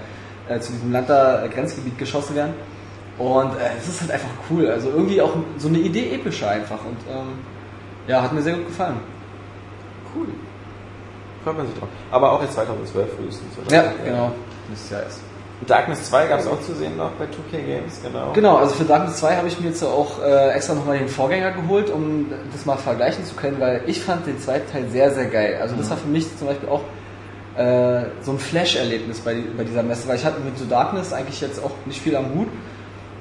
äh, 0.50 0.60
zu 0.60 0.72
diesem 0.72 0.92
Land 0.92 1.10
da, 1.10 1.44
äh, 1.44 1.50
Grenzgebiet 1.50 1.98
geschossen 1.98 2.36
werden. 2.36 2.54
Und 3.18 3.52
äh, 3.54 3.78
es 3.78 3.88
ist 3.88 4.02
halt 4.02 4.12
einfach 4.12 4.30
cool. 4.50 4.70
Also 4.70 4.90
irgendwie 4.90 5.22
auch 5.22 5.34
so 5.58 5.68
eine 5.68 5.80
Idee 5.80 6.14
epischer 6.14 6.50
einfach. 6.50 6.80
Und 6.86 6.98
ähm, 7.10 7.40
ja, 8.08 8.22
hat 8.22 8.34
mir 8.34 8.42
sehr 8.42 8.54
gut 8.54 8.68
gefallen. 8.68 8.98
Cool. 10.16 10.28
Freut 11.44 11.58
man 11.58 11.68
sich 11.68 11.78
drauf. 11.78 11.90
Aber 12.12 12.32
auch 12.32 12.42
jetzt 12.42 12.54
2012 12.54 13.16
frühestens, 13.16 13.58
oder? 13.66 13.76
Ja, 13.76 13.94
genau. 14.04 14.32
Das 14.70 14.90
Jahr 14.90 15.04
ist. 15.04 15.22
Darkness 15.66 16.04
2 16.10 16.28
gab 16.28 16.40
es 16.40 16.48
auch 16.48 16.62
zu 16.62 16.76
sehen 16.76 16.98
noch 16.98 17.10
bei 17.12 17.26
2K 17.26 17.66
Games, 17.66 18.00
genau. 18.04 18.32
Genau, 18.34 18.58
also 18.58 18.76
für 18.76 18.84
Darkness 18.84 19.18
2 19.18 19.38
habe 19.38 19.48
ich 19.48 19.60
mir 19.60 19.70
jetzt 19.70 19.84
auch 19.84 20.22
äh, 20.22 20.52
extra 20.52 20.76
nochmal 20.76 21.00
den 21.00 21.08
Vorgänger 21.08 21.52
geholt, 21.52 21.90
um 21.90 22.28
das 22.52 22.66
mal 22.68 22.78
vergleichen 22.78 23.26
zu 23.26 23.34
können, 23.34 23.60
weil 23.60 23.82
ich 23.88 24.00
fand 24.00 24.28
den 24.28 24.40
zweiten 24.40 24.72
Teil 24.72 24.86
sehr, 24.90 25.12
sehr 25.12 25.26
geil. 25.26 25.58
Also 25.60 25.76
das 25.76 25.90
war 25.90 25.98
für 25.98 26.08
mich 26.08 26.28
zum 26.38 26.48
Beispiel 26.48 26.70
auch 26.70 26.82
äh, 27.58 28.06
so 28.22 28.34
ein 28.34 28.40
Flash-Erlebnis 28.40 29.20
bei, 29.22 29.42
bei 29.58 29.64
dieser 29.64 29.82
Messe, 29.82 30.08
weil 30.08 30.18
ich 30.18 30.26
hatte 30.26 30.40
mit 30.42 30.60
so 30.60 30.66
Darkness 30.66 31.12
eigentlich 31.12 31.42
jetzt 31.42 31.64
auch 31.64 31.72
nicht 31.86 32.02
viel 32.02 32.16
am 32.16 32.36
Hut 32.36 32.50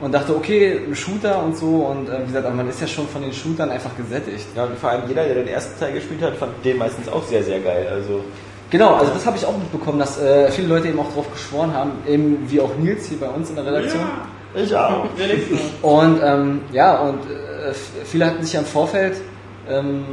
und 0.00 0.12
dachte, 0.12 0.34
okay, 0.36 0.80
ein 0.86 0.94
Shooter 0.94 1.42
und 1.42 1.56
so 1.56 1.86
und 1.86 2.08
äh, 2.08 2.20
wie 2.22 2.26
gesagt, 2.26 2.46
aber 2.46 2.54
man 2.54 2.68
ist 2.68 2.80
ja 2.80 2.86
schon 2.86 3.08
von 3.08 3.22
den 3.22 3.32
Shootern 3.32 3.70
einfach 3.70 3.96
gesättigt. 3.96 4.46
Ja, 4.54 4.64
und 4.64 4.78
vor 4.78 4.90
allem 4.90 5.02
jeder, 5.08 5.24
der 5.24 5.36
den 5.36 5.48
ersten 5.48 5.78
Teil 5.78 5.94
gespielt 5.94 6.22
hat, 6.22 6.36
fand 6.36 6.52
den 6.64 6.78
meistens 6.78 7.08
auch 7.08 7.24
sehr, 7.24 7.42
sehr 7.42 7.60
geil. 7.60 7.86
Also, 7.90 8.22
Genau, 8.68 8.94
also 8.94 9.12
das 9.12 9.24
habe 9.24 9.36
ich 9.36 9.46
auch 9.46 9.56
mitbekommen, 9.56 10.00
dass 10.00 10.20
äh, 10.20 10.50
viele 10.50 10.66
Leute 10.66 10.88
eben 10.88 10.98
auch 10.98 11.12
drauf 11.12 11.30
geschworen 11.32 11.72
haben, 11.72 11.92
eben 12.06 12.46
wie 12.48 12.60
auch 12.60 12.76
Nils 12.76 13.06
hier 13.06 13.20
bei 13.20 13.28
uns 13.28 13.48
in 13.48 13.56
der 13.56 13.64
Redaktion. 13.64 14.02
ich 14.56 14.74
auch. 14.74 15.06
Und 15.82 16.20
ähm, 16.22 16.62
ja, 16.72 16.98
und 16.98 17.20
äh, 17.30 17.72
viele 18.04 18.26
hatten 18.26 18.42
sich 18.42 18.54
ja 18.54 18.60
im 18.60 18.66
Vorfeld 18.66 19.18
ähm, 19.68 20.04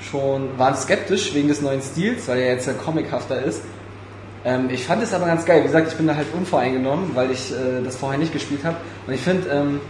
schon, 0.00 0.58
waren 0.58 0.74
skeptisch 0.76 1.34
wegen 1.34 1.48
des 1.48 1.60
neuen 1.60 1.82
Stils, 1.82 2.26
weil 2.26 2.38
er 2.38 2.54
jetzt 2.54 2.66
ja 2.66 2.72
comichafter 2.72 3.42
ist. 3.42 3.62
Ähm, 4.44 4.68
ich 4.70 4.84
fand 4.84 5.02
es 5.02 5.14
aber 5.14 5.26
ganz 5.26 5.44
geil. 5.44 5.60
Wie 5.62 5.66
gesagt, 5.66 5.88
ich 5.88 5.94
bin 5.94 6.06
da 6.06 6.14
halt 6.14 6.26
unvoreingenommen, 6.32 7.14
weil 7.14 7.30
ich 7.30 7.52
äh, 7.52 7.82
das 7.82 7.96
vorher 7.96 8.18
nicht 8.18 8.32
gespielt 8.32 8.64
habe. 8.64 8.76
Und 9.06 9.14
ich 9.14 9.20
finde, 9.20 9.48
ähm, 9.48 9.80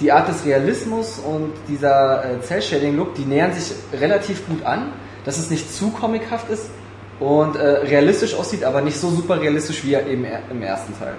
die 0.00 0.12
Art 0.12 0.28
des 0.28 0.44
Realismus 0.44 1.18
und 1.18 1.52
dieser 1.68 2.24
äh, 2.24 2.40
Cell-Shading-Look, 2.40 3.14
die 3.14 3.24
nähern 3.24 3.52
sich 3.52 3.76
relativ 3.98 4.46
gut 4.46 4.64
an, 4.64 4.92
dass 5.24 5.38
es 5.38 5.50
nicht 5.50 5.74
zu 5.74 5.90
comichaft 5.90 6.48
ist 6.50 6.70
und 7.18 7.56
äh, 7.56 7.66
realistisch 7.66 8.34
aussieht, 8.34 8.64
aber 8.64 8.80
nicht 8.80 8.96
so 8.96 9.10
super 9.10 9.40
realistisch 9.40 9.84
wie 9.84 9.94
eben 9.94 10.24
im 10.50 10.62
ersten 10.62 10.98
Teil. 10.98 11.14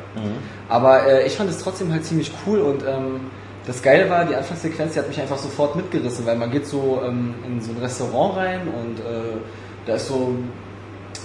Aber 0.67 1.05
äh, 1.05 1.27
ich 1.27 1.35
fand 1.35 1.49
es 1.49 1.59
trotzdem 1.59 1.91
halt 1.91 2.03
ziemlich 2.05 2.31
cool 2.45 2.59
und 2.59 2.83
ähm, 2.83 3.21
das 3.67 3.83
Geile 3.83 4.09
war, 4.09 4.25
die 4.25 4.35
Anfangssequenz, 4.35 4.93
die 4.93 4.99
hat 4.99 5.07
mich 5.07 5.21
einfach 5.21 5.37
sofort 5.37 5.75
mitgerissen, 5.75 6.25
weil 6.25 6.35
man 6.35 6.49
geht 6.49 6.65
so 6.65 6.99
ähm, 7.05 7.35
in 7.45 7.61
so 7.61 7.71
ein 7.71 7.77
Restaurant 7.77 8.37
rein 8.37 8.61
und 8.61 8.99
äh, 8.99 9.37
da 9.85 9.93
ist 9.93 10.07
so 10.07 10.35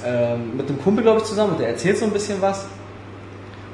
ähm, 0.05 0.56
mit 0.56 0.68
einem 0.68 0.81
Kumpel, 0.82 1.02
glaube 1.02 1.20
ich, 1.20 1.24
zusammen 1.24 1.52
und 1.52 1.60
der 1.60 1.68
erzählt 1.68 1.98
so 1.98 2.05
ein 2.05 2.12
bisschen 2.12 2.40
was. 2.40 2.66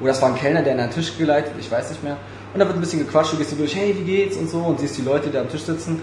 Oder 0.01 0.09
das 0.09 0.23
war 0.23 0.31
ein 0.31 0.37
Kellner, 0.37 0.63
der 0.63 0.75
an 0.75 0.81
einen 0.81 0.91
Tisch 0.93 1.17
geleitet, 1.17 1.53
ich 1.59 1.71
weiß 1.71 1.91
nicht 1.91 2.03
mehr. 2.03 2.17
Und 2.53 2.61
da 2.61 2.67
wird 2.67 2.77
ein 2.77 2.81
bisschen 2.81 3.01
gequatscht, 3.01 3.33
du 3.33 3.37
gehst 3.37 3.51
so 3.51 3.57
durch, 3.57 3.75
hey, 3.75 3.97
wie 3.99 4.05
geht's 4.05 4.37
und 4.37 4.51
so 4.51 4.59
und 4.59 4.81
siehst 4.81 4.99
die 4.99 5.03
Leute, 5.03 5.29
die 5.29 5.33
da 5.33 5.41
am 5.41 5.49
Tisch 5.49 5.63
sitzen. 5.63 6.03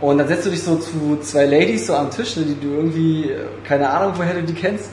Und 0.00 0.18
dann 0.18 0.28
setzt 0.28 0.46
du 0.46 0.50
dich 0.50 0.62
so 0.62 0.76
zu 0.76 1.18
zwei 1.22 1.46
Ladies 1.46 1.86
so 1.86 1.94
am 1.94 2.10
Tisch, 2.10 2.36
ne, 2.36 2.44
die 2.44 2.60
du 2.60 2.74
irgendwie, 2.74 3.30
äh, 3.30 3.46
keine 3.64 3.88
Ahnung, 3.90 4.14
woher 4.16 4.34
du 4.34 4.42
die 4.42 4.54
kennst. 4.54 4.90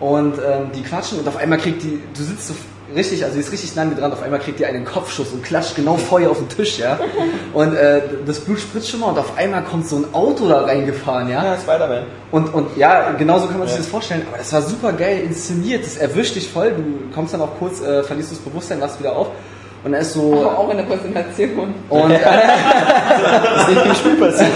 Und 0.00 0.34
ähm, 0.38 0.70
die 0.74 0.82
quatschen 0.82 1.20
und 1.20 1.28
auf 1.28 1.36
einmal 1.36 1.58
kriegt 1.58 1.82
die, 1.82 2.00
du 2.16 2.22
sitzt 2.22 2.48
so 2.48 2.54
richtig, 2.94 3.22
also 3.24 3.34
die 3.36 3.40
ist 3.40 3.52
richtig 3.52 3.74
nah 3.76 3.84
dran, 3.84 4.12
auf 4.12 4.22
einmal 4.22 4.40
kriegt 4.40 4.58
die 4.58 4.66
einen 4.66 4.84
Kopfschuss 4.84 5.28
und 5.32 5.42
klatscht 5.42 5.76
genau 5.76 5.96
vor 5.96 6.20
ihr 6.20 6.30
auf 6.30 6.38
den 6.38 6.48
Tisch, 6.48 6.78
ja. 6.78 6.98
Und 7.52 7.74
äh, 7.74 8.00
das 8.26 8.40
Blut 8.40 8.60
spritzt 8.60 8.90
schon 8.90 9.00
mal 9.00 9.06
und 9.08 9.18
auf 9.18 9.36
einmal 9.36 9.62
kommt 9.62 9.86
so 9.88 9.96
ein 9.96 10.06
Auto 10.12 10.48
da 10.48 10.62
reingefahren, 10.62 11.28
ja. 11.28 11.44
Ja, 11.44 11.56
Spider-Man. 11.56 12.04
Und, 12.30 12.54
und 12.54 12.76
ja, 12.76 13.12
genau 13.12 13.38
so 13.38 13.46
kann 13.46 13.58
man 13.58 13.66
sich 13.68 13.76
Ja. 13.76 13.82
das 13.82 13.90
vorstellen. 13.90 14.22
Aber 14.28 14.38
das 14.38 14.52
war 14.52 14.62
super 14.62 14.92
geil 14.92 15.22
inszeniert. 15.24 15.84
Das 15.84 15.96
erwischt 15.96 16.34
dich 16.36 16.48
voll. 16.48 16.70
Du 16.72 17.14
kommst 17.14 17.34
dann 17.34 17.40
auch 17.42 17.58
kurz, 17.58 17.80
äh, 17.82 18.02
verlierst 18.02 18.32
das 18.32 18.38
Bewusstsein, 18.38 18.80
wachst 18.80 18.98
wieder 19.00 19.14
auf. 19.16 19.28
Und 19.84 19.92
dann 19.92 20.00
ist 20.00 20.12
so. 20.12 20.32
Aber 20.40 20.58
auch 20.58 20.70
in 20.70 20.76
der 20.76 20.84
Präsentation. 20.84 21.74
Und 21.88 22.10
äh, 22.12 22.18
Das 22.22 23.62
ist 23.62 23.68
nicht 23.74 23.84
im 23.86 23.94
Spiel 23.94 24.14
passiert. 24.16 24.50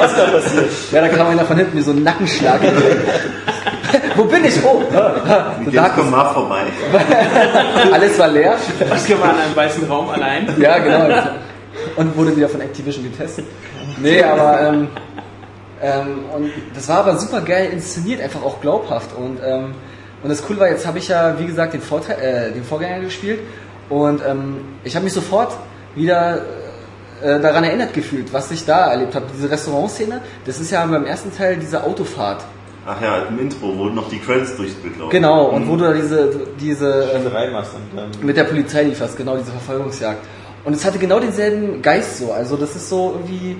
Was 0.00 0.16
da 0.16 0.24
passiert? 0.24 0.64
ja, 0.92 1.00
da 1.02 1.08
kam 1.08 1.26
einer 1.28 1.44
von 1.44 1.56
hinten 1.56 1.76
wie 1.76 1.82
so 1.82 1.90
ein 1.90 2.02
Nackenschlag. 2.02 2.60
Wo 4.16 4.24
bin 4.24 4.44
ich? 4.44 4.62
Oh, 4.64 4.82
Die 5.66 5.70
Gamescom 5.70 6.10
mal 6.10 6.32
vorbei. 6.32 6.62
alles 7.92 8.18
war 8.18 8.28
leer. 8.28 8.56
Maske 8.88 9.20
war 9.20 9.30
in 9.34 9.40
einem 9.40 9.56
weißen 9.56 9.86
Raum 9.88 10.10
allein. 10.10 10.48
Ja, 10.58 10.78
genau. 10.78 11.30
Und 11.96 12.16
wurde 12.16 12.36
wieder 12.36 12.48
von 12.48 12.60
Activision 12.60 13.04
getestet. 13.04 13.46
Nee, 14.00 14.22
aber 14.22 14.60
ähm, 14.60 14.88
ähm, 15.82 16.24
und 16.32 16.52
das 16.74 16.88
war 16.88 16.98
aber 16.98 17.18
super 17.18 17.40
geil 17.40 17.70
inszeniert, 17.72 18.20
einfach 18.20 18.42
auch 18.42 18.60
glaubhaft. 18.60 19.16
Und, 19.16 19.38
ähm, 19.44 19.74
und 20.22 20.28
das 20.28 20.44
Coole 20.44 20.60
war, 20.60 20.68
jetzt 20.68 20.86
habe 20.86 20.98
ich 20.98 21.08
ja, 21.08 21.38
wie 21.38 21.46
gesagt, 21.46 21.74
den, 21.74 21.82
Vorteil, 21.82 22.20
äh, 22.20 22.52
den 22.52 22.62
Vorgänger 22.62 23.00
gespielt 23.00 23.40
und 23.88 24.22
ähm, 24.24 24.58
ich 24.84 24.94
habe 24.94 25.04
mich 25.04 25.12
sofort 25.12 25.52
wieder 25.96 26.42
äh, 27.20 27.40
daran 27.40 27.64
erinnert 27.64 27.92
gefühlt, 27.92 28.32
was 28.32 28.50
ich 28.52 28.64
da 28.64 28.92
erlebt 28.92 29.16
habe. 29.16 29.26
Diese 29.34 29.50
Restaurantszene, 29.50 30.20
das 30.46 30.60
ist 30.60 30.70
ja 30.70 30.86
beim 30.86 31.04
ersten 31.04 31.36
Teil 31.36 31.56
diese 31.56 31.82
Autofahrt. 31.82 32.44
Ach 32.86 33.00
ja, 33.00 33.24
im 33.26 33.38
Intro, 33.38 33.76
wo 33.76 33.84
noch 33.84 34.08
die 34.08 34.18
Credits 34.18 34.56
durchs 34.56 34.74
Bild 34.74 34.98
laufen. 34.98 35.10
Genau, 35.10 35.46
und 35.46 35.68
wo 35.68 35.76
du 35.76 35.84
da 35.84 35.92
diese, 35.92 36.48
diese 36.60 37.10
ähm, 37.12 37.22
Schießerei 37.22 37.50
machst 37.50 37.74
und 37.74 37.98
dann. 37.98 38.10
mit 38.26 38.36
der 38.36 38.44
Polizei 38.44 38.82
lieferst, 38.82 39.16
genau 39.16 39.36
diese 39.36 39.52
Verfolgungsjagd. 39.52 40.24
Und 40.64 40.74
es 40.74 40.84
hatte 40.84 40.98
genau 40.98 41.20
denselben 41.20 41.80
Geist 41.80 42.18
so. 42.18 42.32
Also 42.32 42.56
das 42.56 42.74
ist 42.74 42.88
so 42.88 43.12
irgendwie, 43.14 43.56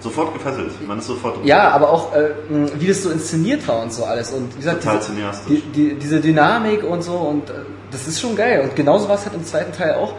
Sofort 0.00 0.32
gefesselt. 0.32 0.70
Man 0.86 0.98
ist 0.98 1.08
sofort 1.08 1.38
drin. 1.38 1.46
ja, 1.46 1.70
aber 1.70 1.90
auch 1.90 2.14
äh, 2.14 2.30
wie 2.78 2.86
das 2.86 3.02
so 3.02 3.10
inszeniert 3.10 3.66
war 3.66 3.82
und 3.82 3.92
so 3.92 4.04
alles. 4.04 4.32
Und 4.32 4.54
wie 4.54 4.58
gesagt, 4.58 4.84
Total 4.84 5.00
diese, 5.00 5.48
die, 5.48 5.60
die, 5.72 5.94
diese 5.94 6.20
Dynamik 6.20 6.84
und 6.84 7.02
so 7.02 7.14
und 7.14 7.50
äh, 7.50 7.54
das 7.90 8.06
ist 8.06 8.20
schon 8.20 8.36
geil. 8.36 8.60
Und 8.62 8.76
genauso 8.76 9.08
war 9.08 9.16
es 9.16 9.24
halt 9.24 9.34
im 9.34 9.44
zweiten 9.44 9.72
Teil 9.72 9.94
auch. 9.94 10.12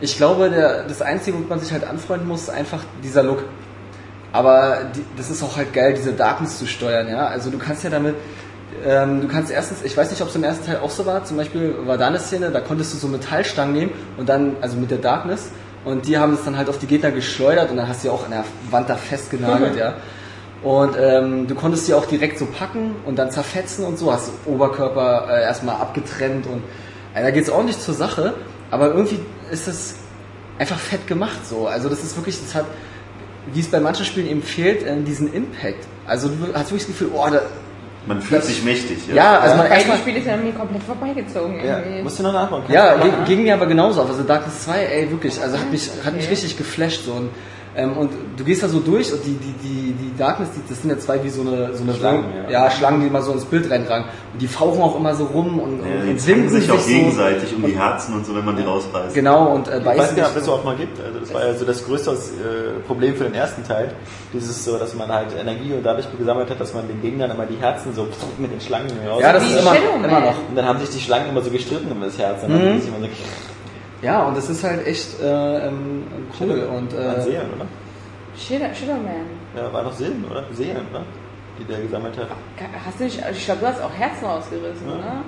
Ich 0.00 0.16
glaube, 0.16 0.50
der, 0.50 0.84
das 0.84 1.02
Einzige, 1.02 1.36
womit 1.36 1.50
man 1.50 1.60
sich 1.60 1.72
halt 1.72 1.84
anfreunden 1.84 2.28
muss, 2.28 2.42
ist 2.42 2.50
einfach 2.50 2.82
dieser 3.02 3.22
Look. 3.22 3.44
Aber 4.32 4.78
die, 4.94 5.04
das 5.16 5.30
ist 5.30 5.42
auch 5.42 5.56
halt 5.56 5.72
geil, 5.72 5.94
diese 5.94 6.12
Darkness 6.12 6.58
zu 6.58 6.66
steuern, 6.66 7.08
ja. 7.08 7.26
Also 7.26 7.50
du 7.50 7.58
kannst 7.58 7.84
ja 7.84 7.90
damit, 7.90 8.14
ähm, 8.84 9.22
du 9.22 9.28
kannst 9.28 9.50
erstens, 9.50 9.82
ich 9.82 9.96
weiß 9.96 10.10
nicht, 10.10 10.20
ob 10.22 10.28
es 10.28 10.36
im 10.36 10.44
ersten 10.44 10.66
Teil 10.66 10.78
auch 10.78 10.90
so 10.90 11.06
war, 11.06 11.24
zum 11.24 11.36
Beispiel 11.36 11.74
war 11.84 11.96
da 11.96 12.08
eine 12.08 12.18
Szene, 12.18 12.50
da 12.50 12.60
konntest 12.60 12.92
du 12.94 12.98
so 12.98 13.08
Metallstangen 13.08 13.74
nehmen 13.74 13.92
und 14.16 14.28
dann, 14.28 14.56
also 14.60 14.76
mit 14.76 14.90
der 14.90 14.98
Darkness, 14.98 15.50
und 15.84 16.06
die 16.08 16.18
haben 16.18 16.34
es 16.34 16.44
dann 16.44 16.56
halt 16.56 16.68
auf 16.68 16.78
die 16.78 16.86
Gegner 16.86 17.12
geschleudert 17.12 17.70
und 17.70 17.76
dann 17.76 17.88
hast 17.88 18.02
du 18.02 18.08
ja 18.08 18.14
auch 18.14 18.24
an 18.24 18.32
der 18.32 18.44
Wand 18.70 18.90
da 18.90 18.96
festgenagelt, 18.96 19.76
ja. 19.78 19.94
Und 20.62 20.96
ähm, 20.98 21.46
du 21.46 21.54
konntest 21.54 21.86
die 21.86 21.94
auch 21.94 22.06
direkt 22.06 22.38
so 22.38 22.46
packen 22.46 22.96
und 23.04 23.16
dann 23.18 23.30
zerfetzen 23.30 23.84
und 23.84 23.98
so, 23.98 24.12
hast 24.12 24.30
du 24.44 24.50
Oberkörper 24.50 25.28
äh, 25.30 25.42
erstmal 25.42 25.76
abgetrennt 25.76 26.46
und 26.46 26.62
äh, 27.14 27.22
da 27.22 27.30
geht's 27.30 27.50
ordentlich 27.50 27.78
zur 27.78 27.94
Sache, 27.94 28.34
aber 28.70 28.88
irgendwie 28.88 29.20
ist 29.50 29.68
es 29.68 29.94
einfach 30.58 30.78
fett 30.78 31.06
gemacht 31.06 31.46
so. 31.48 31.66
Also 31.66 31.88
das 31.88 32.02
ist 32.02 32.16
wirklich, 32.16 32.40
das 32.42 32.54
hat, 32.54 32.64
wie 33.52 33.60
es 33.60 33.68
bei 33.68 33.80
manchen 33.80 34.04
Spielen 34.04 34.28
eben 34.28 34.42
fehlt, 34.42 34.82
äh, 34.84 34.96
diesen 35.02 35.32
Impact. 35.32 35.84
Also 36.06 36.28
du 36.28 36.34
hast 36.54 36.70
wirklich 36.70 36.86
das 36.86 36.86
Gefühl, 36.86 37.10
oh, 37.14 37.26
da, 37.30 37.42
Man 38.08 38.22
fühlt 38.22 38.40
Das- 38.40 38.46
sich 38.48 38.62
mächtig. 38.62 38.98
ja, 39.12 39.40
also 39.40 39.56
man 39.56 39.66
erstmal, 39.66 39.96
das 39.96 40.02
Spiel 40.06 40.16
ist 40.16 40.26
ja 40.28 40.34
an 40.34 40.44
mir 40.44 40.52
komplett 40.52 40.82
vorbeigezogen. 40.84 41.56
Ja, 41.64 41.78
irgendwie. 41.80 42.02
musst 42.02 42.18
du 42.20 42.22
noch 42.22 42.32
nachbauen. 42.32 42.62
Kannst 42.62 42.74
ja, 42.74 42.96
machen. 42.96 43.24
ging 43.26 43.42
mir 43.42 43.54
aber 43.54 43.66
genauso 43.66 44.00
auf. 44.02 44.08
Also 44.10 44.22
Darkness 44.22 44.62
2, 44.62 44.78
ey, 44.78 45.10
wirklich, 45.10 45.40
also 45.42 45.58
hat 45.58 45.70
mich, 45.72 45.90
hat 46.04 46.14
mich 46.14 46.22
Okay. 46.24 46.30
richtig 46.34 46.56
geflasht 46.56 47.04
so. 47.04 47.12
Und, 47.14 47.30
ähm, 47.76 47.96
und 47.96 48.10
du 48.36 48.44
gehst 48.44 48.62
da 48.62 48.68
so 48.68 48.80
durch 48.80 49.12
und 49.12 49.24
die, 49.24 49.34
die, 49.34 49.52
die, 49.62 49.92
die 49.92 50.16
Darkness, 50.16 50.48
die, 50.56 50.60
das 50.68 50.80
sind 50.80 50.90
ja 50.90 50.98
zwei 50.98 51.22
wie 51.22 51.28
so 51.28 51.42
eine, 51.42 51.74
so 51.74 51.82
eine 51.84 51.94
Schlangen, 51.94 52.24
ja. 52.48 52.64
ja. 52.64 52.70
Schlangen, 52.70 53.00
die 53.02 53.06
immer 53.08 53.20
so 53.22 53.32
ins 53.32 53.44
Bild 53.44 53.70
reinragen. 53.70 54.06
Und 54.32 54.40
die 54.42 54.48
fauchen 54.48 54.80
auch 54.82 54.96
immer 54.98 55.14
so 55.14 55.24
rum 55.24 55.58
und, 55.60 55.80
Ja, 55.80 56.02
und, 56.02 56.08
und 56.10 56.20
zwingen 56.20 56.48
sich 56.48 56.70
auch 56.70 56.78
so. 56.80 56.88
gegenseitig 56.88 57.54
um 57.54 57.64
die 57.64 57.78
Herzen 57.78 58.14
und 58.14 58.24
so, 58.26 58.34
wenn 58.34 58.44
man 58.44 58.56
die 58.56 58.62
rausreißt. 58.62 59.14
Genau, 59.14 59.54
und 59.54 59.68
äh, 59.68 59.78
Ich 59.78 59.84
weiß 59.84 59.96
beißen 59.98 60.14
nicht, 60.14 60.24
ob 60.24 60.28
sich 60.30 60.34
das 60.38 60.44
überhaupt 60.44 60.64
mal 60.64 60.76
gibt. 60.76 60.98
Also 61.04 61.20
das 61.20 61.34
war 61.34 61.46
ja 61.46 61.54
so 61.54 61.64
das 61.64 61.84
größte 61.84 62.10
äh, 62.12 62.80
Problem 62.86 63.14
für 63.14 63.24
den 63.24 63.34
ersten 63.34 63.62
Teil. 63.66 63.92
Dieses 64.32 64.64
so, 64.64 64.78
dass 64.78 64.94
man 64.94 65.08
halt 65.08 65.28
Energie 65.38 65.72
und 65.74 65.82
dadurch 65.84 66.06
gesammelt 66.18 66.48
hat, 66.50 66.60
dass 66.60 66.72
man 66.74 66.88
den 66.88 67.00
Gegnern 67.02 67.30
immer 67.30 67.46
die 67.46 67.56
Herzen 67.56 67.92
so 67.94 68.06
mit 68.38 68.52
den 68.52 68.60
Schlangen 68.60 68.90
raus. 69.08 69.20
Ja, 69.22 69.32
das 69.32 69.44
ist 69.44 69.60
immer, 69.60 69.74
immer 70.04 70.20
noch. 70.20 70.48
und 70.48 70.56
dann 70.56 70.64
haben 70.66 70.78
sich 70.80 70.90
die 70.90 71.00
Schlangen 71.00 71.28
immer 71.30 71.42
so 71.42 71.50
gestritten 71.50 71.90
um 71.92 72.00
das 72.00 72.18
Herz. 72.18 72.42
Und 72.42 72.50
dann 72.52 72.62
Mhm. 72.62 72.68
haben 72.70 72.80
sich 72.80 72.88
immer 72.88 73.00
so 73.00 73.08
Ja, 74.02 74.24
und 74.24 74.36
das 74.36 74.48
ist 74.50 74.62
halt 74.62 74.86
echt 74.86 75.20
äh, 75.20 75.68
ähm, 75.68 76.04
cool. 76.40 76.68
Und, 76.76 76.94
An 76.94 77.16
äh, 77.16 77.20
Seelen, 77.22 77.50
oder? 77.54 77.66
Shadow, 78.36 78.74
Shadow 78.74 78.94
Man. 79.00 79.26
Ja, 79.56 79.72
war 79.72 79.84
doch 79.84 79.92
Seelen, 79.92 80.24
oder? 80.30 80.44
Seelen, 80.52 80.86
oder? 80.90 81.02
Die 81.58 81.64
der 81.64 81.80
gesammelt 81.80 82.16
hat. 82.18 82.28
Hast 82.84 83.00
du 83.00 83.04
nicht, 83.04 83.22
also 83.22 83.38
ich 83.38 83.44
glaube, 83.46 83.60
du 83.62 83.66
hast 83.68 83.82
auch 83.82 83.92
Herzen 83.92 84.26
rausgerissen, 84.26 84.86
oder? 84.86 85.22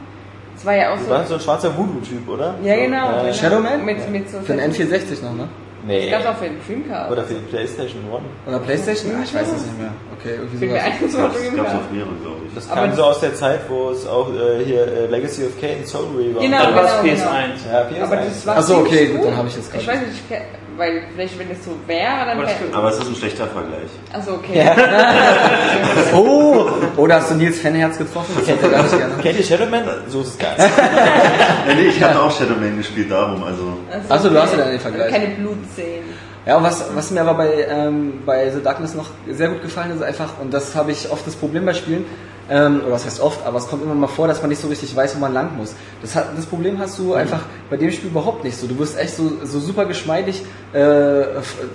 Das 0.55 0.67
war 0.67 0.77
ja 0.77 0.91
auch 0.93 0.97
Das 0.97 1.05
so. 1.05 1.11
war 1.11 1.25
so 1.25 1.35
ein 1.35 1.41
schwarzer 1.41 1.77
Voodoo-Typ, 1.79 2.29
oder? 2.29 2.55
Ja, 2.63 2.77
genau. 2.77 2.97
Ja, 2.97 3.23
genau. 3.23 3.33
Shadow 3.33 3.61
Man? 3.61 3.85
Mit, 3.85 4.11
mit 4.11 4.29
so 4.29 4.41
für 4.41 4.55
den 4.55 4.71
N64 4.73 5.23
noch, 5.25 5.35
ne? 5.35 5.49
Nee. 5.89 6.11
Das 6.11 6.23
gab 6.25 6.35
auch 6.35 6.39
für 6.39 6.45
den 6.45 6.59
Dreamcast. 6.67 7.11
Oder 7.11 7.25
für 7.25 7.35
die 7.35 7.41
Playstation 7.51 8.03
One. 8.13 8.25
Oder 8.47 8.59
Playstation? 8.61 9.13
Ah, 9.17 9.23
ich 9.25 9.35
weiß 9.35 9.47
es 9.49 9.63
nicht 9.67 9.79
mehr. 9.81 9.93
Okay, 10.21 10.35
irgendwie 10.37 10.69
sowas. 10.69 10.83
Das 11.01 11.17
gab 11.17 11.35
es 11.35 11.41
Dreamcast. 11.41 11.75
auf 11.77 11.91
mehrere, 11.91 12.15
glaube 12.23 12.37
ich. 12.47 12.55
Das 12.55 12.69
kam 12.69 12.89
das- 12.89 12.97
so 12.97 13.05
aus 13.05 13.21
der 13.21 13.35
Zeit, 13.35 13.61
wo 13.69 13.91
es 13.91 14.07
auch 14.07 14.29
äh, 14.35 14.65
hier 14.65 14.83
äh, 14.87 15.07
Legacy 15.07 15.45
of 15.47 15.61
Kain, 15.61 15.85
Soul 15.87 16.07
Reaver 16.17 16.41
Genau, 16.41 16.63
Dann 16.63 16.75
war 16.75 16.85
es 16.85 17.03
genau, 17.03 17.25
PS1. 17.31 17.73
Ja, 17.73 17.81
PS1. 17.89 18.03
Aber 18.05 18.17
das 18.17 18.47
war 18.47 18.57
Ach 18.59 18.63
so, 18.63 18.75
ziemlich 18.75 18.93
okay, 18.93 19.07
gut. 19.17 19.25
dann 19.27 19.37
habe 19.37 19.49
ich 19.49 19.55
das 19.57 19.67
Ich 19.67 19.73
gerade. 19.73 19.87
weiß 19.87 20.07
nicht, 20.07 20.23
ich, 20.31 20.37
weil 20.79 21.03
vielleicht, 21.13 21.39
wenn 21.39 21.51
es 21.51 21.65
so 21.65 21.73
wäre, 21.87 22.25
dann 22.25 22.39
wäre. 22.39 22.51
Aber 22.73 22.89
es 22.89 22.99
ist 22.99 23.09
ein 23.09 23.15
schlechter 23.17 23.47
Vergleich. 23.49 23.91
Achso, 24.13 24.35
okay. 24.35 24.71
Oh! 26.15 26.69
Oder 26.97 27.17
hast 27.17 27.33
du 27.33 27.35
Nils 27.35 27.61
Fanherz 27.61 27.99
getroffen? 27.99 28.35
Das 28.39 28.49
hätte 28.49 28.71
gar 28.71 28.83
nicht 28.85 28.97
gerne. 28.97 29.15
Kennt 29.21 29.39
ihr 29.39 29.45
Shadowman? 29.45 29.85
So 30.09 30.23
ist 30.23 30.29
es 30.29 30.39
gar 30.39 30.53
nicht. 30.57 30.61
Ja, 30.61 31.75
nee, 31.75 31.89
ich 31.89 32.03
hatte 32.03 32.23
auch 32.23 32.31
Shadow 32.31 32.55
Man 32.55 32.77
gespielt, 32.77 33.11
darum. 33.11 33.43
Also, 33.43 33.77
Achso, 34.09 34.31
du 34.31 34.41
hast 34.41 34.53
ja 34.53 34.59
dann 34.59 34.71
den 34.71 34.81
Vergleich. 34.81 35.13
Keine 35.13 35.35
Blutszenen. 35.35 36.29
Ja, 36.47 36.57
und 36.57 36.63
was, 36.63 36.85
was 36.95 37.11
mir 37.11 37.21
aber 37.21 37.35
bei, 37.35 37.67
ähm, 37.69 38.23
bei 38.25 38.49
The 38.51 38.63
Darkness 38.63 38.95
noch 38.95 39.11
sehr 39.29 39.49
gut 39.49 39.63
gefallen 39.63 39.95
ist, 39.95 40.03
einfach, 40.03 40.39
und 40.41 40.55
das 40.55 40.75
habe 40.75 40.93
ich 40.93 41.11
oft 41.11 41.27
das 41.27 41.35
Problem 41.35 41.67
bei 41.67 41.75
Spielen, 41.75 42.07
ähm, 42.51 42.81
oder 42.83 42.93
was 42.93 43.05
heißt 43.05 43.21
oft, 43.21 43.45
aber 43.47 43.59
es 43.59 43.69
kommt 43.69 43.83
immer 43.83 43.95
mal 43.95 44.07
vor, 44.07 44.27
dass 44.27 44.41
man 44.41 44.49
nicht 44.49 44.61
so 44.61 44.69
richtig 44.69 44.95
weiß, 44.97 45.17
wo 45.17 45.21
man 45.21 45.35
lang 45.35 45.57
muss. 45.57 45.75
Das, 46.01 46.15
hat, 46.15 46.37
das 46.37 46.47
Problem 46.47 46.79
hast 46.79 46.99
du 46.99 47.15
einfach 47.15 47.41
bei 47.69 47.77
dem 47.77 47.91
Spiel 47.91 48.11
überhaupt 48.11 48.45
nicht 48.45 48.57
so. 48.57 48.67
Du 48.67 48.79
wirst 48.79 48.99
echt 48.99 49.15
so, 49.15 49.33
so 49.45 49.61
super 49.61 49.85
geschmeidig 49.85 50.43
äh, 50.73 51.25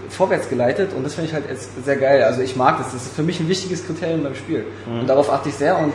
vorwärts 0.10 0.50
geleitet 0.50 0.92
und 0.96 1.04
das 1.04 1.14
finde 1.14 1.30
ich 1.30 1.34
halt 1.36 1.46
sehr 1.84 1.96
geil. 1.98 2.24
Also 2.24 2.42
ich 2.42 2.56
mag 2.56 2.78
das. 2.80 2.92
Das 2.92 3.04
ist 3.04 3.16
für 3.16 3.24
mich 3.24 3.40
ein 3.40 3.48
wichtiges 3.48 3.86
Kriterium 3.86 4.24
beim 4.24 4.36
Spiel. 4.36 4.66
Und 4.88 5.08
darauf 5.08 5.32
achte 5.32 5.50
ich 5.50 5.56
sehr 5.56 5.78
und 5.78 5.94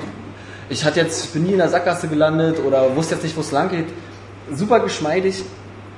ich 0.71 0.85
hatte 0.85 1.01
jetzt, 1.01 1.33
bin 1.33 1.45
nie 1.45 1.53
in 1.53 1.59
der 1.59 1.69
Sackgasse 1.69 2.09
gelandet 2.09 2.59
oder 2.65 2.95
wusste 2.95 3.15
jetzt 3.15 3.25
nicht, 3.25 3.37
wo 3.37 3.41
es 3.41 3.51
lang 3.51 3.71
geht. 3.71 3.87
Super 4.55 4.81
geschmeidig 4.81 5.43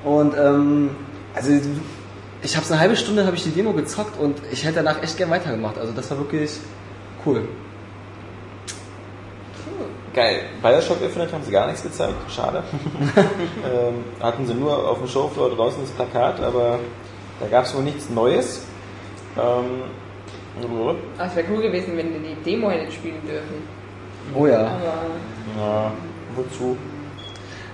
und 0.03 0.33
ähm, 0.37 0.89
also 1.35 1.51
ich 2.41 2.57
habe 2.57 2.65
eine 2.67 2.79
halbe 2.79 2.95
Stunde 2.95 3.25
habe 3.25 3.35
ich 3.35 3.43
die 3.43 3.51
Demo 3.51 3.73
gezockt 3.73 4.19
und 4.19 4.37
ich 4.51 4.63
hätte 4.63 4.75
danach 4.75 5.03
echt 5.03 5.17
gern 5.17 5.29
weitergemacht. 5.29 5.77
Also 5.77 5.93
das 5.93 6.09
war 6.09 6.17
wirklich 6.17 6.51
cool. 7.25 7.47
Geil. 10.13 10.41
Bioshock 10.61 11.01
Infinite 11.01 11.31
haben 11.31 11.43
sie 11.43 11.51
gar 11.51 11.67
nichts 11.67 11.83
gezeigt. 11.83 12.15
Schade. 12.29 12.63
ähm, 13.15 14.03
hatten 14.19 14.45
sie 14.45 14.53
nur 14.53 14.89
auf 14.89 14.97
dem 14.97 15.07
Showfloor 15.07 15.51
draußen 15.51 15.81
das 15.81 15.91
Plakat, 15.91 16.41
aber 16.41 16.79
da 17.39 17.47
gab 17.47 17.65
es 17.65 17.73
wohl 17.73 17.83
nichts 17.83 18.09
Neues. 18.09 18.63
Ähm, 19.37 19.83
Aber 20.61 20.95
es 21.25 21.35
wäre 21.35 21.47
cool 21.49 21.61
gewesen, 21.61 21.95
wenn 21.95 22.11
wir 22.13 22.19
die 22.19 22.35
Demo 22.43 22.69
hätten 22.69 22.91
spielen 22.91 23.21
dürfen. 23.25 23.63
Oh 24.35 24.45
ja. 24.45 24.59
Aber 24.67 25.05
ja, 25.57 25.91
wozu? 26.35 26.77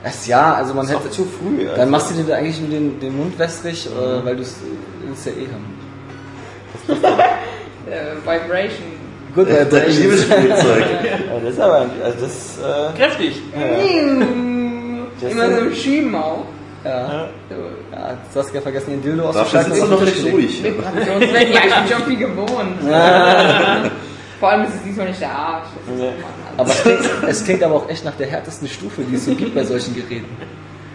Es, 0.04 0.28
ja, 0.28 0.54
also 0.54 0.74
man 0.76 0.86
Das 0.86 0.96
ist 0.96 1.04
hätte. 1.06 1.12
zu 1.12 1.26
früh. 1.26 1.66
Also, 1.68 1.76
Dann 1.76 1.90
machst 1.90 2.12
du 2.12 2.16
dir 2.16 2.24
da 2.24 2.36
eigentlich 2.36 2.60
nur 2.62 2.70
den, 2.70 3.00
den 3.00 3.18
Mund 3.18 3.38
wässrig, 3.40 3.88
äh, 3.88 4.24
weil 4.26 4.36
du 4.36 4.44
es 4.44 4.56
ja 5.26 5.32
eh 5.32 5.48
haben. 5.52 5.78
äh, 7.90 8.16
Vibration. 8.22 8.97
Good 9.36 9.48
ich 9.50 10.00
liebe 10.00 10.14
Vibrations. 10.14 10.24
Spielzeug. 10.24 10.86
Ja, 11.04 11.40
das 11.44 11.54
ist 11.54 11.60
aber, 11.60 11.86
also 12.04 12.18
das, 12.22 12.58
äh, 12.58 12.98
Kräftig. 12.98 13.42
Das 15.22 15.32
Immer 15.32 15.56
so 15.56 15.76
Schieben 15.76 16.16
auch. 16.16 16.46
Ja. 16.84 17.28
Ja, 17.92 18.18
du 18.34 18.40
hast 18.40 18.54
ja 18.54 18.62
vergessen, 18.62 18.92
den 18.92 19.02
Dildo 19.02 19.24
auszuschalten. 19.26 19.74
sitzt 19.74 19.84
und 19.84 19.90
du 19.90 19.96
auf 19.96 20.02
noch 20.02 20.14
gelegt. 20.14 20.34
ruhig. 20.34 20.64
Ja, 20.64 20.70
ich 20.70 21.54
bin 21.54 21.88
schon 21.90 22.04
viel 22.06 22.18
gewohnt. 22.18 22.82
Vor 24.40 24.50
allem 24.50 24.64
ist 24.66 24.76
es 24.76 24.84
diesmal 24.84 25.08
nicht 25.08 25.20
der 25.20 25.32
Arsch. 25.32 25.68
Das 25.88 25.96
ist 25.96 26.02
Nee. 26.02 26.10
Aber 26.58 26.70
es 26.70 26.82
klingt, 26.84 27.00
es 27.28 27.44
klingt 27.44 27.64
aber 27.64 27.76
auch 27.76 27.90
echt 27.90 28.06
nach 28.06 28.16
der 28.16 28.28
härtesten 28.28 28.68
Stufe, 28.68 29.02
die 29.02 29.16
es 29.16 29.26
so 29.26 29.34
gibt 29.34 29.56
bei 29.56 29.64
solchen 29.64 29.96
Geräten. 29.96 30.28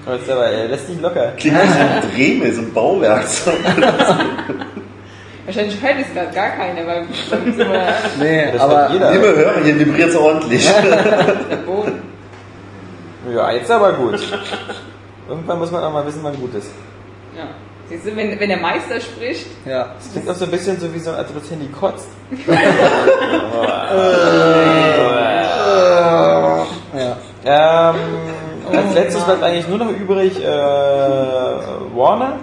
das 0.07 0.23
ist 0.23 0.31
aber, 0.31 0.47
äh, 0.49 0.67
lässt 0.69 0.89
nicht 0.89 1.01
locker. 1.03 1.33
Klingt 1.37 1.57
wie 1.61 1.67
so 1.69 1.79
ein 1.79 2.03
Drehmel, 2.15 2.53
so 2.55 2.61
ein 2.63 2.73
Bauwerkzeug. 2.73 3.55
Wahrscheinlich 5.55 5.83
hört 5.83 5.97
es 6.01 6.15
gerade 6.15 6.35
gar 6.35 6.49
keiner, 6.51 6.87
weil 6.87 7.05
Nee, 8.19 8.53
Das 8.53 8.61
aber 8.63 8.91
jeder. 8.91 9.13
Liebe 9.13 9.37
Hörer, 9.37 9.61
hier 9.63 9.79
vibriert 9.79 10.09
es 10.09 10.17
ordentlich. 10.17 10.67
der 10.67 11.57
Boden. 11.57 12.03
Ja, 13.33 13.53
jetzt 13.53 13.71
aber 13.71 13.93
gut. 13.93 14.19
Irgendwann 15.29 15.59
muss 15.61 15.71
man 15.71 15.85
auch 15.85 15.93
mal 15.93 16.05
wissen, 16.05 16.19
wann 16.25 16.35
gut 16.35 16.57
ist. 16.57 16.73
Ja. 17.37 17.45
Siehst 17.89 18.05
du, 18.05 18.17
wenn, 18.17 18.41
wenn 18.41 18.49
der 18.49 18.59
Meister 18.59 19.01
spricht, 19.01 19.47
ja. 19.65 19.95
Das 19.97 20.11
klingt 20.11 20.29
auch 20.29 20.35
so 20.35 20.45
ein 20.47 20.51
bisschen 20.51 20.81
so 20.81 20.93
wie 20.93 20.99
so, 20.99 21.13
als 21.13 21.31
ob 21.31 21.41
das 21.41 21.49
Handy 21.49 21.69
kotzt. 21.69 22.09
ja. 26.97 27.91
Ähm, 27.95 27.97
als 28.73 28.95
letztes 28.95 29.23
bleibt 29.23 29.45
eigentlich 29.45 29.69
nur 29.69 29.79
noch 29.79 29.91
übrig 29.91 30.43
äh, 30.43 30.49
Warner. 30.49 32.41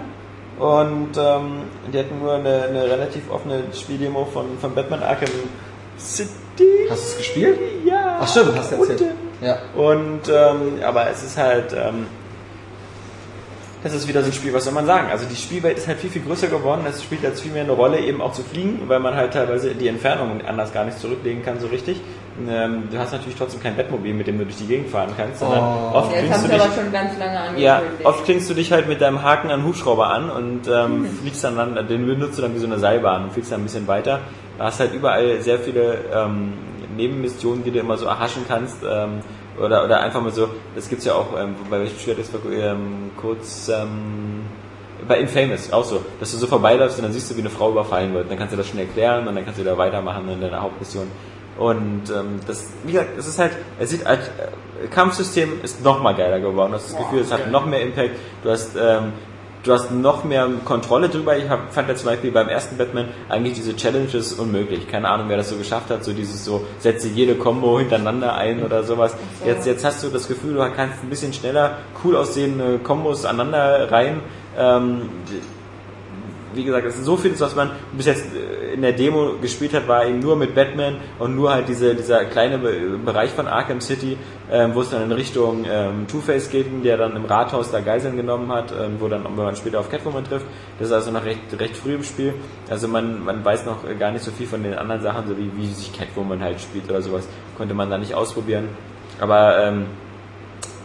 Und 0.60 1.16
ähm, 1.16 1.62
die 1.90 1.98
hatten 1.98 2.18
nur 2.18 2.34
eine, 2.34 2.64
eine 2.64 2.84
relativ 2.84 3.30
offene 3.30 3.62
Spieldemo 3.72 4.26
von, 4.26 4.58
von 4.60 4.74
Batman 4.74 5.02
Arkham 5.02 5.30
City. 5.98 6.86
Hast 6.90 7.02
du 7.02 7.08
es 7.08 7.16
gespielt? 7.16 7.58
Ja. 7.86 8.18
Ach 8.20 8.28
stimmt, 8.28 8.54
hast 8.56 8.72
du 8.72 8.76
erzählt. 8.76 9.04
Ja. 9.40 9.58
Und 9.74 10.28
ähm, 10.28 10.82
aber 10.84 11.08
es 11.08 11.22
ist 11.22 11.38
halt 11.38 11.72
ähm, 11.72 12.06
das 13.82 13.94
ist 13.94 14.06
wieder 14.06 14.20
so 14.20 14.26
ein 14.26 14.32
Spiel, 14.34 14.52
was 14.52 14.64
soll 14.64 14.74
man 14.74 14.84
sagen? 14.84 15.08
Also 15.10 15.24
die 15.24 15.36
Spielwelt 15.36 15.78
ist 15.78 15.88
halt 15.88 15.98
viel, 15.98 16.10
viel 16.10 16.22
größer 16.22 16.48
geworden. 16.48 16.84
Es 16.86 17.02
spielt 17.02 17.22
jetzt 17.22 17.40
viel 17.40 17.52
mehr 17.52 17.62
eine 17.62 17.72
Rolle, 17.72 17.98
eben 17.98 18.20
auch 18.20 18.32
zu 18.32 18.42
fliegen, 18.42 18.82
weil 18.88 19.00
man 19.00 19.14
halt 19.14 19.32
teilweise 19.32 19.74
die 19.74 19.88
Entfernung 19.88 20.42
anders 20.42 20.74
gar 20.74 20.84
nicht 20.84 20.98
zurücklegen 20.98 21.42
kann, 21.42 21.58
so 21.60 21.68
richtig. 21.68 21.98
Ähm, 22.48 22.88
du 22.90 22.98
hast 22.98 23.12
natürlich 23.12 23.36
trotzdem 23.36 23.62
kein 23.62 23.76
Bettmobil, 23.76 24.14
mit 24.14 24.26
dem 24.26 24.38
du 24.38 24.44
durch 24.44 24.56
die 24.56 24.66
Gegend 24.66 24.88
fahren 24.88 25.10
kannst, 25.16 25.40
sondern 25.40 25.60
oft 25.92 26.12
Jetzt 26.12 26.24
klingst 26.24 26.44
du 26.44 26.48
dich 26.48 26.60
aber 26.60 26.72
schon 26.72 26.92
ganz 26.92 27.18
lange 27.18 27.38
angekündigt. 27.38 27.64
ja, 27.64 27.82
oft 28.04 28.24
klingst 28.24 28.50
du 28.50 28.54
dich 28.54 28.72
halt 28.72 28.88
mit 28.88 29.00
deinem 29.00 29.22
Haken 29.22 29.50
an 29.50 29.60
den 29.60 29.66
Hubschrauber 29.66 30.08
an 30.08 30.30
und 30.30 30.68
ähm, 30.68 31.06
fliegst 31.20 31.44
dann, 31.44 31.56
dann, 31.56 31.86
den 31.88 32.06
benutzt 32.06 32.38
du 32.38 32.42
dann 32.42 32.54
wie 32.54 32.58
so 32.58 32.66
eine 32.66 32.78
Seilbahn 32.78 33.24
und 33.24 33.32
fliegst 33.32 33.52
dann 33.52 33.60
ein 33.60 33.64
bisschen 33.64 33.86
weiter. 33.86 34.20
Da 34.58 34.64
hast 34.64 34.80
halt 34.80 34.94
überall 34.94 35.40
sehr 35.40 35.58
viele 35.58 35.98
ähm, 36.14 36.52
Nebenmissionen, 36.96 37.64
die 37.64 37.70
du 37.70 37.78
immer 37.78 37.96
so 37.96 38.06
erhaschen 38.06 38.44
kannst. 38.46 38.78
Ähm, 38.88 39.20
oder, 39.58 39.84
oder 39.84 40.00
einfach 40.00 40.22
mal 40.22 40.32
so, 40.32 40.48
das 40.74 40.88
gibt's 40.88 41.04
ja 41.04 41.14
auch, 41.14 41.38
ähm, 41.38 41.54
bei 41.68 41.80
welchem 41.80 41.98
Spiel 41.98 42.14
das 42.14 42.32
war, 42.32 42.40
ähm, 42.50 43.10
kurz, 43.16 43.68
ähm, 43.68 44.44
bei 45.06 45.18
Infamous 45.18 45.72
auch 45.72 45.84
so, 45.84 46.02
dass 46.18 46.30
du 46.32 46.38
so 46.38 46.46
vorbeiläufst 46.46 46.98
und 46.98 47.04
dann 47.04 47.12
siehst 47.12 47.30
du, 47.30 47.36
wie 47.36 47.40
eine 47.40 47.50
Frau 47.50 47.70
überfallen 47.70 48.12
wird. 48.14 48.30
Dann 48.30 48.38
kannst 48.38 48.52
du 48.52 48.56
das 48.56 48.68
schon 48.68 48.78
erklären 48.78 49.26
und 49.26 49.34
dann 49.34 49.44
kannst 49.44 49.58
du 49.58 49.62
wieder 49.62 49.76
weitermachen 49.76 50.28
in 50.28 50.40
deiner 50.40 50.60
Hauptmission. 50.62 51.10
Und 51.58 52.10
ähm, 52.10 52.40
das, 52.46 52.72
wie 52.84 52.92
gesagt, 52.92 53.18
es 53.18 53.28
ist 53.28 53.38
halt, 53.38 53.52
es 53.78 53.90
sieht 53.90 54.06
halt, 54.06 54.20
äh, 54.38 54.86
Kampfsystem 54.88 55.60
ist 55.62 55.84
noch 55.84 56.02
mal 56.02 56.14
geiler 56.14 56.40
geworden. 56.40 56.72
Du 56.72 56.78
hast 56.78 56.90
das 56.92 56.98
Gefühl, 56.98 57.20
es 57.20 57.32
hat 57.32 57.50
noch 57.50 57.66
mehr 57.66 57.82
Impact. 57.82 58.12
Du 58.42 58.50
hast, 58.50 58.76
ähm, 58.76 59.12
du 59.62 59.72
hast 59.72 59.90
noch 59.90 60.24
mehr 60.24 60.48
Kontrolle 60.64 61.08
drüber. 61.08 61.36
Ich 61.36 61.48
hab, 61.48 61.72
fand 61.72 61.88
ja 61.88 61.94
zum 61.94 62.06
Beispiel 62.06 62.30
beim 62.30 62.48
ersten 62.48 62.78
Batman 62.78 63.08
eigentlich 63.28 63.54
diese 63.54 63.76
Challenges 63.76 64.32
unmöglich. 64.32 64.88
Keine 64.88 65.08
Ahnung, 65.08 65.28
wer 65.28 65.36
das 65.36 65.50
so 65.50 65.56
geschafft 65.56 65.90
hat. 65.90 66.02
So 66.02 66.12
dieses 66.12 66.44
so, 66.44 66.64
setze 66.78 67.08
jede 67.08 67.34
Combo 67.34 67.78
hintereinander 67.78 68.34
ein 68.34 68.62
oder 68.62 68.82
sowas. 68.82 69.14
Jetzt, 69.44 69.66
jetzt 69.66 69.84
hast 69.84 70.02
du 70.02 70.08
das 70.08 70.28
Gefühl, 70.28 70.54
du 70.54 70.60
kannst 70.74 71.02
ein 71.02 71.10
bisschen 71.10 71.32
schneller 71.32 71.78
cool 72.04 72.16
aussehende 72.16 72.78
Kombos 72.78 73.24
aneinander 73.24 73.90
rein. 73.92 74.20
Ähm, 74.58 75.10
wie 76.54 76.64
gesagt, 76.64 76.86
es 76.86 76.96
ist 76.96 77.04
so 77.04 77.16
vieles, 77.16 77.40
was 77.40 77.54
man 77.54 77.70
bis 77.92 78.06
jetzt 78.06 78.24
äh, 78.34 78.59
in 78.72 78.82
der 78.82 78.92
Demo 78.92 79.34
gespielt 79.40 79.74
hat, 79.74 79.88
war 79.88 80.06
eben 80.06 80.20
nur 80.20 80.36
mit 80.36 80.54
Batman 80.54 80.96
und 81.18 81.34
nur 81.34 81.52
halt 81.52 81.68
diese, 81.68 81.94
dieser 81.94 82.24
kleine 82.24 82.58
Be 82.58 82.98
Bereich 83.04 83.30
von 83.30 83.46
Arkham 83.46 83.80
City, 83.80 84.16
ähm, 84.50 84.74
wo 84.74 84.82
es 84.82 84.90
dann 84.90 85.02
in 85.02 85.12
Richtung 85.12 85.64
ähm, 85.68 86.06
Two-Face 86.06 86.50
geht, 86.50 86.66
der 86.84 86.96
dann 86.96 87.16
im 87.16 87.24
Rathaus 87.24 87.70
da 87.70 87.80
Geiseln 87.80 88.16
genommen 88.16 88.50
hat, 88.52 88.72
ähm, 88.72 88.96
wo 88.98 89.08
dann, 89.08 89.24
wenn 89.24 89.44
man 89.44 89.56
später 89.56 89.80
auf 89.80 89.90
Catwoman 89.90 90.24
trifft, 90.24 90.46
das 90.78 90.88
ist 90.88 90.92
also 90.92 91.10
noch 91.10 91.24
recht, 91.24 91.40
recht 91.58 91.76
früh 91.76 91.94
im 91.94 92.04
Spiel. 92.04 92.34
Also 92.68 92.88
man, 92.88 93.24
man 93.24 93.44
weiß 93.44 93.66
noch 93.66 93.78
gar 93.98 94.10
nicht 94.10 94.24
so 94.24 94.30
viel 94.30 94.46
von 94.46 94.62
den 94.62 94.74
anderen 94.74 95.02
Sachen, 95.02 95.28
so 95.28 95.36
wie, 95.36 95.50
wie 95.56 95.66
sich 95.66 95.92
Catwoman 95.92 96.42
halt 96.42 96.60
spielt 96.60 96.88
oder 96.88 97.02
sowas, 97.02 97.28
konnte 97.56 97.74
man 97.74 97.90
da 97.90 97.98
nicht 97.98 98.14
ausprobieren. 98.14 98.68
Aber 99.20 99.62
ähm, 99.62 99.86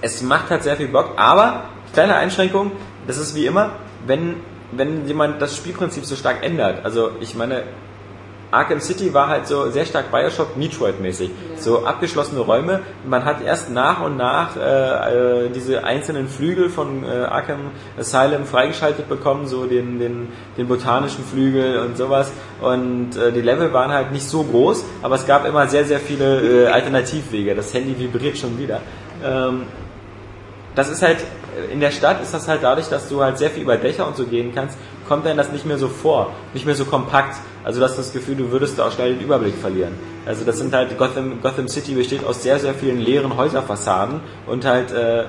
es 0.02 0.22
macht 0.22 0.50
halt 0.50 0.64
sehr 0.64 0.76
viel 0.76 0.88
Bock, 0.88 1.14
aber 1.18 1.64
kleine 1.94 2.16
Einschränkung, 2.16 2.72
das 3.08 3.18
ist 3.18 3.36
wie 3.36 3.46
immer, 3.46 3.72
wenn, 4.06 4.36
wenn 4.78 5.08
jemand 5.08 5.42
das 5.42 5.56
Spielprinzip 5.56 6.06
so 6.06 6.16
stark 6.16 6.44
ändert. 6.44 6.84
Also 6.84 7.12
ich 7.20 7.36
meine, 7.36 7.64
Arkham 8.52 8.80
City 8.80 9.14
war 9.14 9.28
halt 9.28 9.48
so 9.48 9.70
sehr 9.70 9.86
stark 9.86 10.12
Bioshock 10.12 10.56
Metroid-mäßig. 10.58 11.30
So 11.58 11.86
abgeschlossene 11.86 12.40
Räume. 12.40 12.82
Man 13.06 13.26
hat 13.26 13.42
erst 13.42 13.70
nach 13.70 14.02
und 14.02 14.18
nach 14.18 14.56
äh, 14.56 15.46
äh, 15.46 15.50
diese 15.50 15.84
einzelnen 15.84 16.30
Flügel 16.30 16.70
von 16.70 17.04
äh, 17.04 17.08
Arkham 17.08 17.72
Asylum 18.00 18.46
freigeschaltet 18.46 19.10
bekommen, 19.10 19.48
so 19.48 19.66
den, 19.66 20.00
den, 20.00 20.30
den 20.58 20.68
botanischen 20.68 21.26
Flügel 21.26 21.80
und 21.80 21.98
sowas. 21.98 22.32
Und 22.62 23.18
äh, 23.18 23.32
die 23.34 23.42
Level 23.42 23.74
waren 23.74 23.92
halt 23.92 24.12
nicht 24.12 24.28
so 24.28 24.44
groß, 24.44 24.86
aber 25.02 25.16
es 25.16 25.26
gab 25.28 25.46
immer 25.46 25.68
sehr, 25.68 25.86
sehr 25.86 26.00
viele 26.00 26.66
äh, 26.66 26.68
Alternativwege. 26.68 27.56
Das 27.56 27.74
Handy 27.74 28.00
vibriert 28.00 28.38
schon 28.38 28.58
wieder. 28.58 28.80
Ähm, 29.24 29.64
das 30.76 30.90
ist 30.90 31.02
halt, 31.02 31.18
in 31.72 31.80
der 31.80 31.92
Stadt 31.92 32.22
ist 32.22 32.34
das 32.34 32.48
halt 32.48 32.64
dadurch, 32.64 32.88
dass 32.90 33.10
du 33.10 33.22
halt 33.22 33.38
sehr 33.38 33.50
viel 33.50 33.64
über 33.64 33.78
Dächer 33.78 34.08
und 34.08 34.16
so 34.16 34.26
gehen 34.26 34.54
kannst, 34.54 34.78
kommt 35.08 35.26
einem 35.28 35.38
das 35.38 35.52
nicht 35.52 35.66
mehr 35.66 35.78
so 35.78 35.88
vor, 35.88 36.34
nicht 36.54 36.66
mehr 36.66 36.76
so 36.76 36.86
kompakt. 36.86 37.38
Also 37.64 37.80
du 37.80 37.86
hast 37.86 37.98
das 37.98 38.14
Gefühl, 38.14 38.36
du 38.36 38.52
würdest 38.52 38.78
da 38.80 38.88
auch 38.88 38.92
schnell 38.92 39.16
den 39.16 39.24
Überblick 39.24 39.56
verlieren. 39.56 39.94
Also 40.26 40.46
das 40.46 40.58
sind 40.58 40.74
halt, 40.74 40.98
Gotham, 40.98 41.42
Gotham 41.42 41.68
City 41.68 41.94
besteht 41.94 42.26
aus 42.26 42.44
sehr, 42.44 42.60
sehr 42.60 42.74
vielen 42.74 43.00
leeren 43.00 43.38
Häuserfassaden 43.38 44.22
und 44.48 44.66
halt 44.66 44.92
äh, 44.92 45.26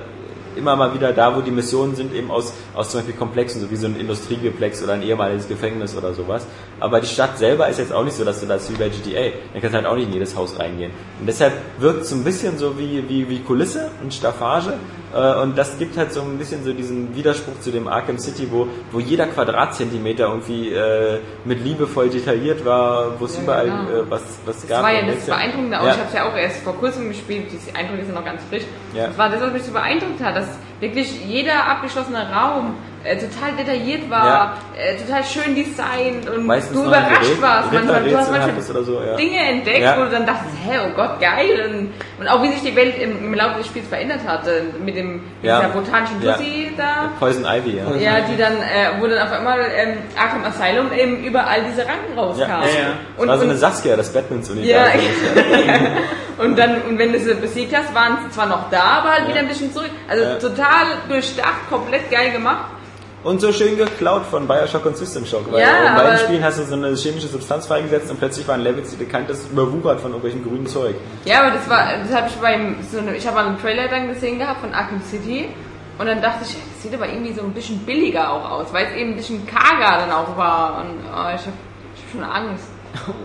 immer 0.57 0.75
mal 0.75 0.93
wieder 0.93 1.13
da, 1.13 1.35
wo 1.35 1.41
die 1.41 1.51
Missionen 1.51 1.95
sind, 1.95 2.13
eben 2.13 2.31
aus, 2.31 2.53
aus 2.73 2.89
zum 2.89 2.99
Beispiel 2.99 3.15
Komplexen, 3.15 3.61
so 3.61 3.69
wie 3.71 3.75
so 3.75 3.87
ein 3.87 3.99
Industriegeplex 3.99 4.83
oder 4.83 4.93
ein 4.93 5.03
ehemaliges 5.03 5.47
Gefängnis 5.47 5.95
oder 5.95 6.13
sowas. 6.13 6.45
Aber 6.79 6.99
die 6.99 7.07
Stadt 7.07 7.37
selber 7.37 7.67
ist 7.69 7.79
jetzt 7.79 7.93
auch 7.93 8.03
nicht 8.03 8.15
so, 8.15 8.25
dass 8.25 8.41
du 8.41 8.47
das 8.47 8.69
wie 8.71 8.75
bei 8.75 8.89
GTA, 8.89 9.37
da 9.53 9.59
kannst 9.59 9.73
du 9.73 9.77
halt 9.77 9.85
auch 9.85 9.95
nicht 9.95 10.07
in 10.07 10.13
jedes 10.13 10.35
Haus 10.35 10.59
reingehen. 10.59 10.91
Und 11.19 11.27
deshalb 11.27 11.53
wirkt 11.79 12.01
es 12.01 12.09
so 12.09 12.15
ein 12.15 12.23
bisschen 12.23 12.57
so 12.57 12.77
wie, 12.77 13.07
wie, 13.07 13.29
wie 13.29 13.39
Kulisse 13.39 13.91
und 14.01 14.13
Staffage. 14.13 14.73
Äh, 15.13 15.41
Und 15.41 15.57
das 15.57 15.77
gibt 15.77 15.97
halt 15.97 16.11
so 16.13 16.21
ein 16.21 16.37
bisschen 16.37 16.63
so 16.63 16.73
diesen 16.73 17.15
Widerspruch 17.15 17.59
zu 17.61 17.71
dem 17.71 17.87
Arkham 17.87 18.17
City, 18.19 18.47
wo, 18.51 18.67
wo 18.91 18.99
jeder 18.99 19.27
Quadratzentimeter 19.27 20.27
irgendwie 20.27 20.73
äh, 20.73 21.19
mit 21.45 21.63
liebevoll 21.63 22.09
detailliert 22.09 22.65
war, 22.65 23.19
wo 23.19 23.25
es 23.25 23.35
Ja, 23.37 23.43
überall 23.43 23.65
genau. 23.65 23.89
äh, 24.01 24.09
was, 24.09 24.21
was 24.45 24.61
Das 24.61 24.69
gab. 24.69 24.83
war 24.83 24.91
ja 24.93 25.01
das 25.05 25.25
Beeindruckende 25.25 25.79
auch. 25.79 25.85
Ja. 25.85 25.91
Ich 25.91 25.97
habe 25.97 26.07
es 26.09 26.13
ja 26.13 26.29
auch 26.29 26.35
erst 26.35 26.57
vor 26.63 26.75
kurzem 26.75 27.07
gespielt. 27.09 27.45
Die 27.51 27.75
Eindrücke 27.75 28.05
sind 28.05 28.15
noch 28.15 28.25
ganz 28.25 28.41
frisch. 28.49 28.63
Ja. 28.93 29.07
Das 29.07 29.17
war 29.17 29.29
das, 29.29 29.41
was 29.41 29.53
mich 29.53 29.63
so 29.63 29.71
beeindruckt 29.71 30.21
hat, 30.21 30.35
dass 30.35 30.47
wirklich 30.79 31.25
jeder 31.25 31.65
abgeschlossene 31.67 32.29
Raum 32.31 32.75
äh, 33.07 33.17
total 33.17 33.53
detailliert 33.57 34.09
war, 34.09 34.25
Ja. 34.25 34.53
äh, 34.77 34.95
total 34.97 35.23
schön 35.23 35.55
designt 35.55 36.29
und 36.29 36.45
Meistens 36.45 36.75
du 36.77 36.85
überrascht 36.85 37.41
warst. 37.41 37.71
Manchmal, 37.71 38.03
du 38.03 38.17
hast 38.17 38.31
manchmal 38.31 38.83
so, 38.83 39.01
ja. 39.01 39.15
Dinge 39.15 39.39
entdeckt, 39.39 39.79
Ja. 39.79 39.97
wo 39.97 40.03
du 40.03 40.09
dann 40.11 40.25
dachtest, 40.25 40.53
hä, 40.65 40.77
oh 40.85 40.95
Gott, 40.95 41.19
geil. 41.21 41.69
Und, 41.69 41.93
und 42.19 42.27
auch 42.27 42.43
wie 42.43 42.49
sich 42.49 42.61
die 42.61 42.75
Welt 42.75 42.97
im, 43.01 43.17
im 43.17 43.33
Laufe 43.33 43.57
des 43.59 43.67
Spiels 43.67 43.87
verändert 43.87 44.19
hat. 44.27 44.45
äh, 44.47 44.61
Mit 44.83 44.95
dem 44.97 45.21
Ja. 45.41 45.59
dieser 45.61 45.71
botanischen 45.73 46.21
Ja. 46.21 46.33
Tussi 46.33 46.71
da. 46.77 47.09
Poison 47.19 47.45
Ivy, 47.45 47.77
ja. 47.77 47.95
Ja, 47.95 48.21
die 48.21 48.37
dann, 48.37 48.53
äh, 48.57 48.99
wo 48.99 49.07
dann 49.07 49.19
auf 49.25 49.31
einmal 49.31 49.59
ähm, 49.75 49.97
Arkham 50.17 50.43
Asylum 50.43 50.91
eben 50.91 51.23
überall 51.23 51.63
diese 51.69 51.81
Ranken 51.87 52.17
rauskam. 52.17 52.41
Ja, 52.41 52.47
ja, 52.47 52.65
ja. 52.65 52.93
Das 53.15 53.21
Und, 53.23 53.27
war 53.29 53.37
so 53.37 53.43
und, 53.43 53.49
eine 53.51 53.57
Saskia, 53.59 53.95
das 53.95 54.11
Batmans 54.11 54.49
ja, 54.49 54.53
Universum. 54.53 55.01
und 56.39 56.57
dann, 56.59 56.81
und 56.83 56.97
wenn 56.99 57.13
du 57.13 57.19
sie 57.19 57.33
besiegt 57.35 57.75
hast, 57.75 57.93
waren 57.95 58.17
sie 58.23 58.31
zwar 58.31 58.45
noch 58.47 58.69
da, 58.69 58.81
aber 58.83 59.09
halt 59.11 59.23
Ja. 59.23 59.29
wieder 59.29 59.39
ein 59.39 59.47
bisschen 59.47 59.73
zurück. 59.73 59.91
Also 60.07 60.23
Ja. 60.23 60.35
total 60.35 60.85
durchdacht, 61.09 61.69
komplett 61.69 62.09
geil 62.11 62.31
gemacht. 62.31 62.65
Und 63.23 63.41
so 63.41 63.51
schön 63.51 63.75
geklaut 63.75 64.25
von 64.25 64.47
Bioshock 64.47 64.85
und 64.85 64.95
System 64.95 65.25
Shock. 65.25 65.51
Weil 65.51 65.61
Ja, 65.61 65.89
in 65.89 65.95
beiden 65.95 66.19
Spielen 66.19 66.43
hast 66.43 66.59
du 66.59 66.63
so 66.63 66.75
eine 66.75 66.95
chemische 66.95 67.27
Substanz 67.27 67.65
freigesetzt 67.65 68.09
und 68.11 68.19
plötzlich 68.19 68.47
waren 68.47 68.61
Levels, 68.61 68.91
die 68.91 68.97
du 68.97 69.05
kanntest, 69.05 69.51
überwuchert 69.51 69.99
von 69.99 70.11
irgendwelchem 70.11 70.43
grünen 70.43 70.67
Zeug. 70.67 70.95
Ja, 71.25 71.41
aber 71.41 71.51
das 71.51 71.67
war, 71.67 71.87
das 72.03 72.15
habe 72.15 72.27
ich 72.27 72.35
beim, 72.35 72.75
so 72.89 72.99
eine, 72.99 73.15
ich 73.15 73.25
habe 73.25 73.35
mal 73.35 73.47
einen 73.47 73.59
Trailer 73.59 73.87
dann 73.87 74.07
gesehen 74.07 74.37
gehabt 74.37 74.61
von 74.61 74.73
Arkham 74.73 75.01
City 75.01 75.49
und 75.97 76.05
dann 76.05 76.21
dachte 76.21 76.43
ich, 76.43 76.55
das 76.55 76.83
sieht 76.83 76.93
aber 76.93 77.09
irgendwie 77.09 77.33
so 77.33 77.41
ein 77.41 77.53
bisschen 77.53 77.79
billiger 77.79 78.31
auch 78.31 78.49
aus, 78.49 78.67
weil 78.71 78.85
es 78.85 78.95
eben 78.95 79.11
ein 79.11 79.15
bisschen 79.17 79.45
karger 79.47 79.97
dann 79.97 80.11
auch 80.11 80.37
war 80.37 80.81
und 80.81 80.99
oh, 81.05 81.35
ich 81.35 81.41
habe 81.41 81.57
ich 81.95 82.03
hab 82.03 82.11
schon 82.11 82.23
Angst. 82.23 82.67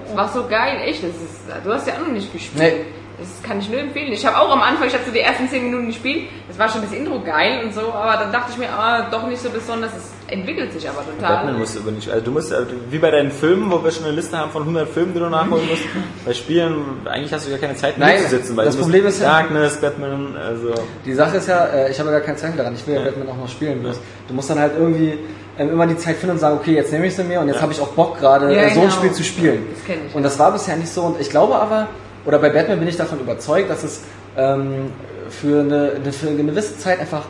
Es 0.08 0.16
war 0.16 0.28
so 0.28 0.46
geil, 0.48 0.80
echt. 0.84 1.02
Das 1.02 1.10
ist, 1.10 1.42
du 1.64 1.72
hast 1.72 1.86
ja 1.86 1.94
auch 1.94 2.00
noch 2.00 2.08
nicht 2.08 2.32
gespielt. 2.32 2.62
Nee. 2.62 2.84
Das 3.18 3.42
kann 3.48 3.58
ich 3.60 3.68
nur 3.70 3.78
empfehlen. 3.78 4.12
Ich 4.12 4.24
habe 4.26 4.38
auch 4.38 4.50
am 4.50 4.62
Anfang, 4.62 4.88
ich 4.88 4.94
habe 4.94 5.04
so 5.04 5.12
die 5.12 5.20
ersten 5.20 5.48
10 5.48 5.64
Minuten 5.64 5.86
gespielt, 5.86 6.28
das 6.48 6.58
war 6.58 6.68
schon 6.68 6.82
das 6.82 6.92
Intro 6.92 7.20
geil 7.20 7.62
und 7.64 7.72
so, 7.74 7.92
aber 7.92 8.16
dann 8.16 8.32
dachte 8.32 8.50
ich 8.52 8.58
mir, 8.58 8.68
ah, 8.70 9.06
doch 9.10 9.26
nicht 9.28 9.40
so 9.40 9.48
besonders, 9.50 9.90
es 9.96 10.10
entwickelt 10.32 10.72
sich 10.72 10.88
aber 10.88 11.04
total. 11.04 11.36
Batman 11.36 11.58
musst 11.58 11.76
du 11.76 11.80
aber 11.80 11.90
nicht, 11.92 12.08
also 12.10 12.24
du 12.24 12.30
musst, 12.32 12.50
äh, 12.50 12.64
wie 12.90 12.98
bei 12.98 13.10
deinen 13.10 13.30
Filmen, 13.30 13.70
wo 13.70 13.84
wir 13.84 13.90
schon 13.90 14.04
eine 14.06 14.14
Liste 14.14 14.36
haben 14.36 14.50
von 14.50 14.62
100 14.62 14.88
Filmen, 14.88 15.12
die 15.14 15.20
du 15.20 15.28
nachholen 15.28 15.68
musst, 15.68 15.82
bei 16.24 16.32
Spielen, 16.32 16.74
eigentlich 17.04 17.32
hast 17.32 17.46
du 17.46 17.50
ja 17.52 17.58
keine 17.58 17.76
Zeit, 17.76 17.98
Nein, 17.98 18.18
zu 18.22 18.28
sitzen, 18.30 18.56
weil 18.56 18.64
das 18.64 18.76
Problem 18.76 19.06
ist 19.06 19.20
ja- 19.20 19.28
Darkness, 19.28 19.76
Batman, 19.80 20.34
also, 20.36 20.72
Die 21.04 21.14
Sache 21.14 21.36
ist 21.36 21.48
ja, 21.48 21.66
äh, 21.66 21.90
ich 21.90 21.98
habe 22.00 22.10
ja 22.10 22.16
gar 22.18 22.26
keinen 22.26 22.38
Zweifel 22.38 22.56
daran, 22.56 22.74
ich 22.74 22.86
will 22.86 22.94
ja, 22.94 23.02
Batman 23.02 23.28
auch 23.28 23.36
noch 23.36 23.48
spielen. 23.48 23.80
bloß 23.82 24.00
Du 24.26 24.34
musst 24.34 24.48
dann 24.50 24.58
halt 24.58 24.72
irgendwie 24.78 25.18
ähm, 25.58 25.70
immer 25.70 25.86
die 25.86 25.96
Zeit 25.98 26.16
finden 26.16 26.32
und 26.36 26.38
sagen, 26.40 26.56
okay, 26.58 26.74
jetzt 26.74 26.90
nehme 26.92 27.06
ich 27.06 27.14
sie 27.14 27.22
mir 27.24 27.40
und 27.40 27.48
jetzt 27.48 27.60
habe 27.60 27.72
ich 27.72 27.80
auch 27.80 27.88
Bock 27.88 28.18
gerade 28.18 28.46
Ja, 28.54 28.62
so 28.70 28.80
ein 28.80 28.86
genau. 28.86 28.90
Spiel 28.90 29.12
zu 29.12 29.22
spielen. 29.22 29.66
Das 29.74 29.84
kenn 29.84 29.98
ich. 30.08 30.14
Und 30.14 30.22
das 30.22 30.38
war 30.38 30.50
bisher 30.50 30.76
nicht 30.76 30.88
so 30.92 31.02
und 31.02 31.20
ich 31.20 31.28
glaube 31.28 31.54
aber, 31.56 31.88
oder 32.24 32.38
bei 32.38 32.50
Batman 32.50 32.78
bin 32.78 32.88
ich 32.88 32.96
davon 32.96 33.20
überzeugt, 33.20 33.70
dass 33.70 33.82
es 33.82 34.00
ähm, 34.36 34.90
für, 35.30 35.60
eine, 35.60 35.92
eine, 35.96 36.12
für 36.12 36.28
eine 36.28 36.36
gewisse 36.42 36.78
Zeit 36.78 37.00
einfach 37.00 37.22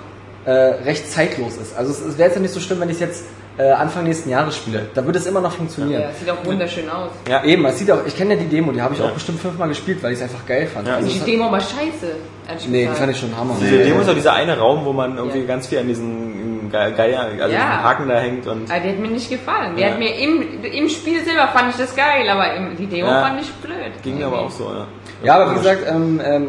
äh, 0.44 0.50
recht 0.50 1.10
zeitlos 1.10 1.56
ist. 1.56 1.76
Also 1.76 1.92
es, 1.92 2.00
es 2.00 2.18
wäre 2.18 2.28
jetzt 2.28 2.36
ja 2.36 2.42
nicht 2.42 2.52
so 2.54 2.60
schlimm, 2.60 2.80
wenn 2.80 2.88
ich 2.88 2.94
es 2.96 3.00
jetzt 3.00 3.24
äh, 3.58 3.70
Anfang 3.70 4.04
nächsten 4.04 4.30
Jahres 4.30 4.56
spiele. 4.56 4.86
Da 4.94 5.04
würde 5.04 5.18
es 5.18 5.26
immer 5.26 5.40
noch 5.40 5.52
funktionieren. 5.52 6.00
Ja, 6.02 6.08
es 6.10 6.18
sieht 6.20 6.30
auch 6.30 6.44
wunderschön 6.44 6.88
aus. 6.88 7.10
ja, 7.28 7.44
Eben, 7.44 7.64
es 7.66 7.78
sieht 7.78 7.90
auch, 7.90 7.98
ich 8.06 8.16
kenne 8.16 8.34
ja 8.34 8.40
die 8.40 8.46
Demo, 8.48 8.72
die 8.72 8.80
habe 8.80 8.94
ich 8.94 9.00
Ja. 9.00 9.06
auch 9.06 9.12
bestimmt 9.12 9.40
fünfmal 9.40 9.68
gespielt, 9.68 10.02
weil 10.02 10.12
ich 10.12 10.18
es 10.18 10.22
einfach 10.24 10.44
geil 10.46 10.66
fand. 10.66 10.88
Ja. 10.88 10.96
Also 10.96 11.08
Die 11.08 11.14
es 11.14 11.20
hat- 11.20 11.28
Demo 11.28 11.52
war 11.52 11.60
scheiße. 11.60 12.68
nee, 12.68 12.86
die 12.86 12.94
fand 12.94 13.12
ich 13.12 13.18
schon 13.20 13.36
Hammer. 13.36 13.54
diese 13.60 13.78
Demo 13.78 14.00
ist 14.00 14.08
auch 14.08 14.14
dieser 14.14 14.32
eine 14.32 14.58
Raum, 14.58 14.84
wo 14.84 14.92
man 14.92 15.16
irgendwie 15.16 15.40
Ja. 15.40 15.46
ganz 15.46 15.66
viel 15.68 15.78
an 15.78 15.86
diesen 15.88 16.51
Geier, 16.72 17.20
also 17.40 17.54
Ja. 17.54 17.82
Haken 17.82 18.08
da 18.08 18.18
hängt 18.18 18.46
und, 18.46 18.70
Aber 18.70 18.80
die 18.80 18.88
hat 18.88 18.98
mir 18.98 19.08
nicht 19.08 19.28
gefallen. 19.30 19.76
Die 19.76 19.82
Ja. 19.82 19.90
hat 19.90 19.98
mir 19.98 20.14
im, 20.18 20.64
im 20.64 20.88
Spiel 20.88 21.22
selber 21.24 21.48
fand 21.48 21.70
ich 21.70 21.76
das 21.76 21.94
geil, 21.94 22.28
aber 22.28 22.54
im, 22.54 22.76
die 22.76 22.86
Demo 22.86 23.08
Ja. 23.08 23.22
fand 23.22 23.40
ich 23.40 23.52
blöd. 23.52 23.92
ging 24.02 24.18
mir 24.18 24.26
aber 24.26 24.40
auch 24.40 24.50
so, 24.50 24.64
ja. 24.72 24.86
Ja, 25.22 25.34
aber 25.36 25.52
wie 25.52 25.56
gesagt, 25.58 25.82
ähm, 25.88 26.20
ähm, 26.24 26.48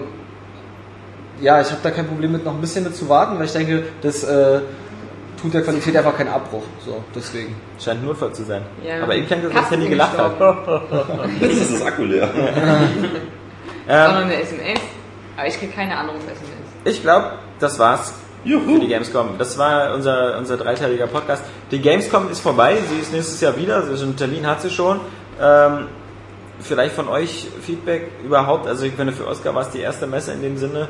ja, 1.42 1.60
ich 1.62 1.68
habe 1.70 1.80
da 1.84 1.92
kein 1.92 2.08
Problem 2.08 2.32
mit, 2.32 2.46
noch 2.46 2.54
ein 2.54 2.62
bisschen 2.62 2.84
mit 2.86 2.96
zu 2.96 3.08
warten, 3.10 3.38
weil 3.38 3.46
ich 3.46 3.52
denke, 3.54 3.84
das 4.02 4.24
äh, 4.24 4.62
tut 5.42 5.54
der 5.54 5.62
Qualität 5.62 5.96
einfach 5.98 6.16
keinen 6.18 6.30
Abbruch. 6.30 6.64
So, 6.86 7.04
deswegen. 7.14 7.56
Scheint 7.84 8.02
ein 8.02 8.06
Notfall 8.06 8.32
zu 8.34 8.44
sein. 8.46 8.62
Ja. 8.82 9.04
Aber 9.04 9.14
eben 9.16 9.28
klang 9.28 9.42
das, 9.44 9.54
als 9.56 9.72
Handy 9.72 9.90
gelacht 9.90 10.18
hat. 10.18 10.32
Jetzt 11.42 11.52
ist 11.62 11.74
das 11.74 11.82
Akku 11.86 12.04
leer. 12.04 12.30
Sondern 13.88 14.22
Ähm, 14.22 14.24
eine 14.26 14.42
SMS. 14.42 14.80
Aber 15.36 15.48
ich 15.48 15.60
krieg 15.60 15.76
keine 15.76 15.98
Anruf-SMS. 15.98 16.48
ich 16.86 17.02
glaube, 17.02 17.32
das 17.60 17.78
war's 17.80 18.14
für 18.44 18.80
die 18.80 18.88
Gamescom. 18.88 19.30
Das 19.38 19.58
war 19.58 19.94
unser, 19.94 20.38
unser 20.38 20.58
dreiteiliger 20.58 21.08
Podcast. 21.08 21.44
Die 21.72 21.80
Gamescom 21.80 22.30
ist 22.30 22.42
vorbei, 22.42 22.78
sie 22.90 23.00
ist 23.00 23.14
nächstes 23.14 23.40
Jahr 23.42 23.56
wieder, 23.58 23.76
also 23.78 24.04
einen 24.04 24.16
Termin 24.16 24.46
hat 24.46 24.62
sie 24.62 24.70
schon. 24.70 25.00
Ähm, 25.42 25.88
vielleicht 26.60 26.96
von 26.96 27.08
euch 27.08 27.48
Feedback 27.62 28.12
überhaupt, 28.24 28.68
also 28.68 28.86
ich 28.86 28.94
finde 28.94 29.14
für 29.14 29.28
Oscar 29.28 29.54
war 29.56 29.64
es 29.64 29.70
die 29.72 29.80
erste 29.80 30.08
Messe 30.08 30.34
in 30.34 30.42
dem 30.42 30.58
Sinne, 30.58 30.88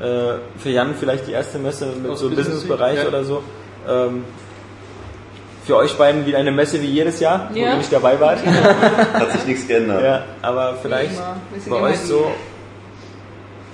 äh, 0.00 0.58
für 0.58 0.70
Jan 0.70 0.94
vielleicht 0.98 1.26
die 1.26 1.32
erste 1.32 1.58
Messe 1.58 1.86
mit 1.86 2.10
Aus 2.10 2.20
so 2.20 2.28
Business 2.28 2.48
Businessbereich 2.48 2.98
ja. 2.98 3.08
oder 3.08 3.24
so. 3.24 3.42
Ähm, 3.88 4.24
für 5.64 5.76
euch 5.76 5.96
beiden 5.96 6.26
wieder 6.26 6.38
eine 6.38 6.52
Messe 6.52 6.80
wie 6.82 6.86
jedes 6.86 7.20
Jahr, 7.20 7.48
wo 7.50 7.58
Ja. 7.58 7.70
ihr 7.70 7.76
nicht 7.76 7.92
dabei 7.92 8.20
wart. 8.20 8.38
Hat 9.14 9.32
sich 9.32 9.46
nichts 9.46 9.66
geändert. 9.66 10.02
ja, 10.02 10.24
aber 10.42 10.76
vielleicht 10.82 11.14
bei 11.68 11.76
euch 11.76 11.98
so 12.00 12.30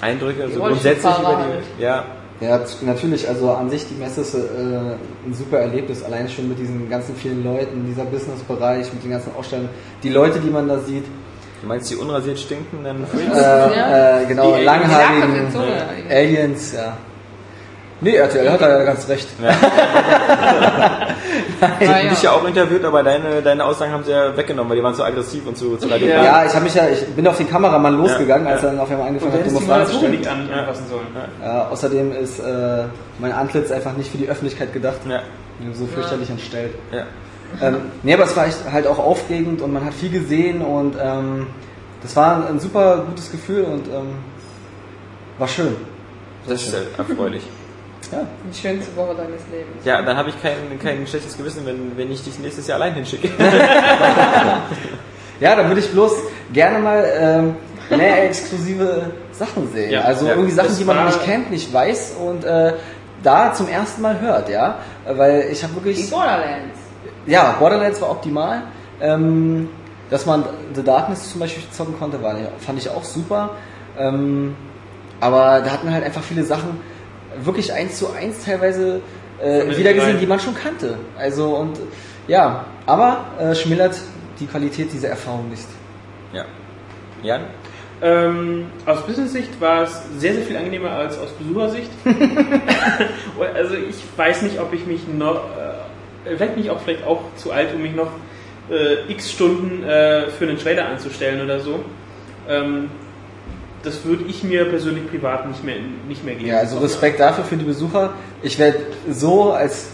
Eindrücke, 0.00 0.48
so 0.50 0.60
grundsätzlich 0.60 1.18
über 1.18 1.46
die. 1.78 1.82
Ja, 1.82 2.04
Ja, 2.40 2.58
natürlich, 2.82 3.28
also 3.28 3.50
an 3.50 3.68
sich 3.68 3.86
die 3.86 3.94
Messe 4.02 4.22
ist 4.22 4.34
äh, 4.34 4.38
ein 4.38 5.34
super 5.34 5.58
Erlebnis, 5.58 6.02
allein 6.02 6.26
schon 6.28 6.48
mit 6.48 6.58
diesen 6.58 6.88
ganzen 6.88 7.14
vielen 7.14 7.44
Leuten, 7.44 7.84
dieser 7.86 8.04
Businessbereich, 8.06 8.90
mit 8.94 9.04
den 9.04 9.10
ganzen 9.10 9.34
Ausstellungen, 9.38 9.68
die 10.02 10.08
Leute, 10.08 10.40
die 10.40 10.48
man 10.48 10.66
da 10.66 10.78
sieht, 10.78 11.04
du 11.60 11.66
meinst 11.68 11.90
die 11.90 11.96
unrasiert 11.96 12.38
stinkenden 12.38 13.06
Freaks? 13.06 13.36
äh, 13.38 13.76
Ja. 13.76 14.20
äh, 14.22 14.24
genau, 14.26 14.56
Die 14.56 14.62
langhaarigen 14.64 15.48
Aliens. 16.08 16.72
Ja. 16.72 16.96
Nee, 18.00 18.14
RTL 18.16 18.50
hat 18.50 18.62
da 18.62 18.78
ja 18.78 18.84
ganz 18.84 19.06
recht. 19.08 19.28
Ah, 19.44 21.06
Ich 21.80 21.88
habe 21.88 22.08
dich 22.08 22.22
ja 22.22 22.32
auch 22.32 22.44
interviewt, 22.46 22.84
aber 22.84 23.02
deine, 23.02 23.42
deine 23.42 23.64
Aussagen 23.64 23.92
haben 23.92 24.04
sie 24.04 24.12
ja 24.12 24.36
weggenommen, 24.36 24.70
weil 24.70 24.78
die 24.78 24.82
waren 24.82 24.94
zu 24.94 25.04
aggressiv 25.04 25.46
und 25.46 25.56
zu, 25.56 25.76
zu 25.76 25.88
radikal. 25.88 26.24
Ja, 26.24 26.44
ich 26.44 26.52
habe 26.54 26.64
mich 26.64 26.74
ja, 26.74 26.88
ich 26.88 27.04
bin 27.06 27.26
auf 27.26 27.36
den 27.36 27.48
Kameramann 27.48 27.96
losgegangen, 27.98 28.46
als 28.46 28.62
er 28.62 28.70
dann 28.70 28.80
auf 28.80 28.90
einmal 28.90 29.08
angefangen 29.08 29.32
hat, 29.32 29.46
dumme 29.46 29.60
Fragen 29.60 29.86
zu 29.86 29.94
stellen. 29.96 30.12
nicht 30.12 30.28
an, 30.28 30.50
anfassen 30.50 30.86
sollen. 30.88 31.06
Ja, 31.42 31.68
außerdem 31.68 32.12
ist 32.12 32.38
äh, 32.40 32.84
mein 33.18 33.32
Antlitz 33.32 33.70
einfach 33.70 33.96
nicht 33.96 34.10
für 34.10 34.18
die 34.18 34.28
Öffentlichkeit 34.28 34.72
gedacht. 34.72 34.98
Ja, 35.08 35.20
So 35.74 35.86
fürchterlich 35.86 36.30
entstellt. 36.30 36.74
ja. 36.92 37.04
Ähm, 37.60 37.78
nee, 38.04 38.14
aber 38.14 38.24
es 38.24 38.36
war 38.36 38.46
echt 38.46 38.58
halt 38.70 38.86
auch 38.86 39.00
aufregend 39.00 39.60
und 39.60 39.72
man 39.72 39.84
hat 39.84 39.92
viel 39.92 40.10
gesehen 40.10 40.62
und 40.62 40.94
ähm, 41.02 41.48
das 42.00 42.14
war 42.14 42.36
ein, 42.36 42.46
ein 42.46 42.60
super 42.60 43.04
gutes 43.08 43.32
Gefühl 43.32 43.64
und 43.64 43.88
ähm, 43.88 44.14
war 45.36 45.48
schön. 45.48 45.74
Das 46.46 46.62
ist 46.62 46.76
erfreulich. 46.96 47.42
Ja. 48.12 48.26
Die 48.50 48.58
schönste 48.58 48.96
Woche 48.96 49.14
deines 49.14 49.42
Lebens. 49.52 49.84
Ja, 49.84 50.02
dann 50.02 50.16
habe 50.16 50.30
ich 50.30 50.42
kein, 50.42 50.78
kein 50.82 51.06
schlechtes 51.06 51.36
Gewissen, 51.36 51.64
wenn, 51.64 51.96
wenn 51.96 52.10
ich 52.10 52.22
dich 52.22 52.38
nächstes 52.38 52.66
Jahr 52.66 52.80
allein 52.80 52.94
hinschicke. 52.94 53.30
Ja, 55.40 55.56
da 55.56 55.66
würde 55.66 55.80
ich 55.80 55.90
bloß 55.90 56.12
gerne 56.52 56.78
mal 56.78 57.04
ähm, 57.18 57.56
mehr 57.96 58.26
exklusive 58.26 59.10
Sachen 59.32 59.72
sehen. 59.72 59.90
Ja, 59.90 60.02
also 60.02 60.26
ja, 60.26 60.32
irgendwie 60.32 60.52
Sachen, 60.52 60.76
die 60.76 60.84
man 60.84 60.96
noch 60.96 61.06
nicht 61.06 61.24
kennt, 61.24 61.50
nicht 61.50 61.72
weiß 61.72 62.16
und 62.22 62.44
äh, 62.44 62.74
da 63.22 63.52
zum 63.54 63.68
ersten 63.68 64.02
Mal 64.02 64.20
hört, 64.20 64.48
ja. 64.50 64.76
Weil 65.06 65.48
ich 65.50 65.62
habe 65.62 65.72
Die 65.72 65.84
wirklich. 65.84 66.10
Borderlands. 66.10 66.78
Ja, 67.26 67.56
Borderlands 67.58 68.00
war 68.02 68.10
optimal. 68.10 68.62
Ähm, 69.00 69.70
dass 70.10 70.26
man 70.26 70.44
The 70.74 70.82
Darkness 70.82 71.30
zum 71.30 71.40
Beispiel 71.40 71.62
zocken 71.70 71.98
konnte, 71.98 72.22
war, 72.22 72.36
fand 72.58 72.78
ich 72.78 72.90
auch 72.90 73.04
super. 73.04 73.50
Ähm, 73.98 74.56
aber 75.20 75.62
da 75.64 75.70
hat 75.70 75.84
man 75.84 75.94
halt 75.94 76.04
einfach 76.04 76.22
viele 76.22 76.44
Sachen 76.44 76.80
wirklich 77.42 77.72
eins 77.72 77.98
zu 77.98 78.10
eins 78.12 78.44
teilweise 78.44 79.00
äh, 79.40 79.76
wieder 79.76 79.92
gesehen, 79.92 80.18
die 80.20 80.26
man 80.26 80.40
schon 80.40 80.54
kannte. 80.54 80.98
Also 81.18 81.56
und 81.56 81.78
ja, 82.28 82.66
aber 82.86 83.24
äh, 83.38 83.54
schmälert 83.54 83.96
die 84.38 84.46
Qualität 84.46 84.92
dieser 84.92 85.08
Erfahrung 85.08 85.48
nicht. 85.50 85.66
Ja. 86.32 86.44
Jan? 87.22 87.42
Ähm, 88.02 88.66
aus 88.86 89.04
Business-Sicht 89.06 89.60
war 89.60 89.82
es 89.82 90.02
sehr, 90.16 90.32
sehr 90.34 90.44
viel 90.44 90.56
angenehmer 90.56 90.90
als 90.90 91.18
aus 91.18 91.30
Besuchersicht. 91.32 91.90
also 93.54 93.74
ich 93.74 93.96
weiß 94.16 94.42
nicht, 94.42 94.58
ob 94.58 94.72
ich 94.72 94.86
mich 94.86 95.06
noch, 95.06 95.44
äh, 96.24 96.36
vielleicht 96.36 96.54
bin 96.54 96.64
ich 96.64 96.70
auch 96.70 96.80
vielleicht 96.80 97.04
auch 97.04 97.20
zu 97.36 97.52
alt, 97.52 97.74
um 97.74 97.82
mich 97.82 97.94
noch 97.94 98.10
äh, 98.70 99.10
x 99.12 99.32
Stunden 99.32 99.84
äh, 99.84 100.28
für 100.30 100.46
einen 100.48 100.58
Trailer 100.58 100.86
anzustellen 100.86 101.42
oder 101.42 101.60
so. 101.60 101.84
Ähm, 102.48 102.90
das 103.82 104.04
würde 104.04 104.24
ich 104.28 104.42
mir 104.42 104.64
persönlich 104.66 105.08
privat 105.08 105.48
nicht 105.48 105.64
mehr, 105.64 105.76
nicht 106.06 106.24
mehr 106.24 106.34
geben. 106.34 106.48
Ja, 106.48 106.58
also 106.58 106.78
Respekt 106.78 107.20
dafür 107.20 107.44
für 107.44 107.56
die 107.56 107.64
Besucher. 107.64 108.14
Ich 108.42 108.58
werde 108.58 108.78
so 109.10 109.52
als 109.52 109.88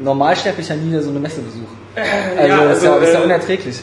Normalsterblicher 0.00 0.76
nie 0.76 0.98
so 1.00 1.10
eine 1.10 1.18
Messe 1.18 1.40
besuchen. 1.40 1.76
Also, 1.94 2.48
ja, 2.48 2.64
das 2.64 2.78
ist 2.78 2.84
ja, 2.84 2.92
also, 2.92 3.00
das 3.00 3.08
ist 3.08 3.14
ja 3.14 3.20
äh, 3.20 3.24
unerträglich. 3.24 3.80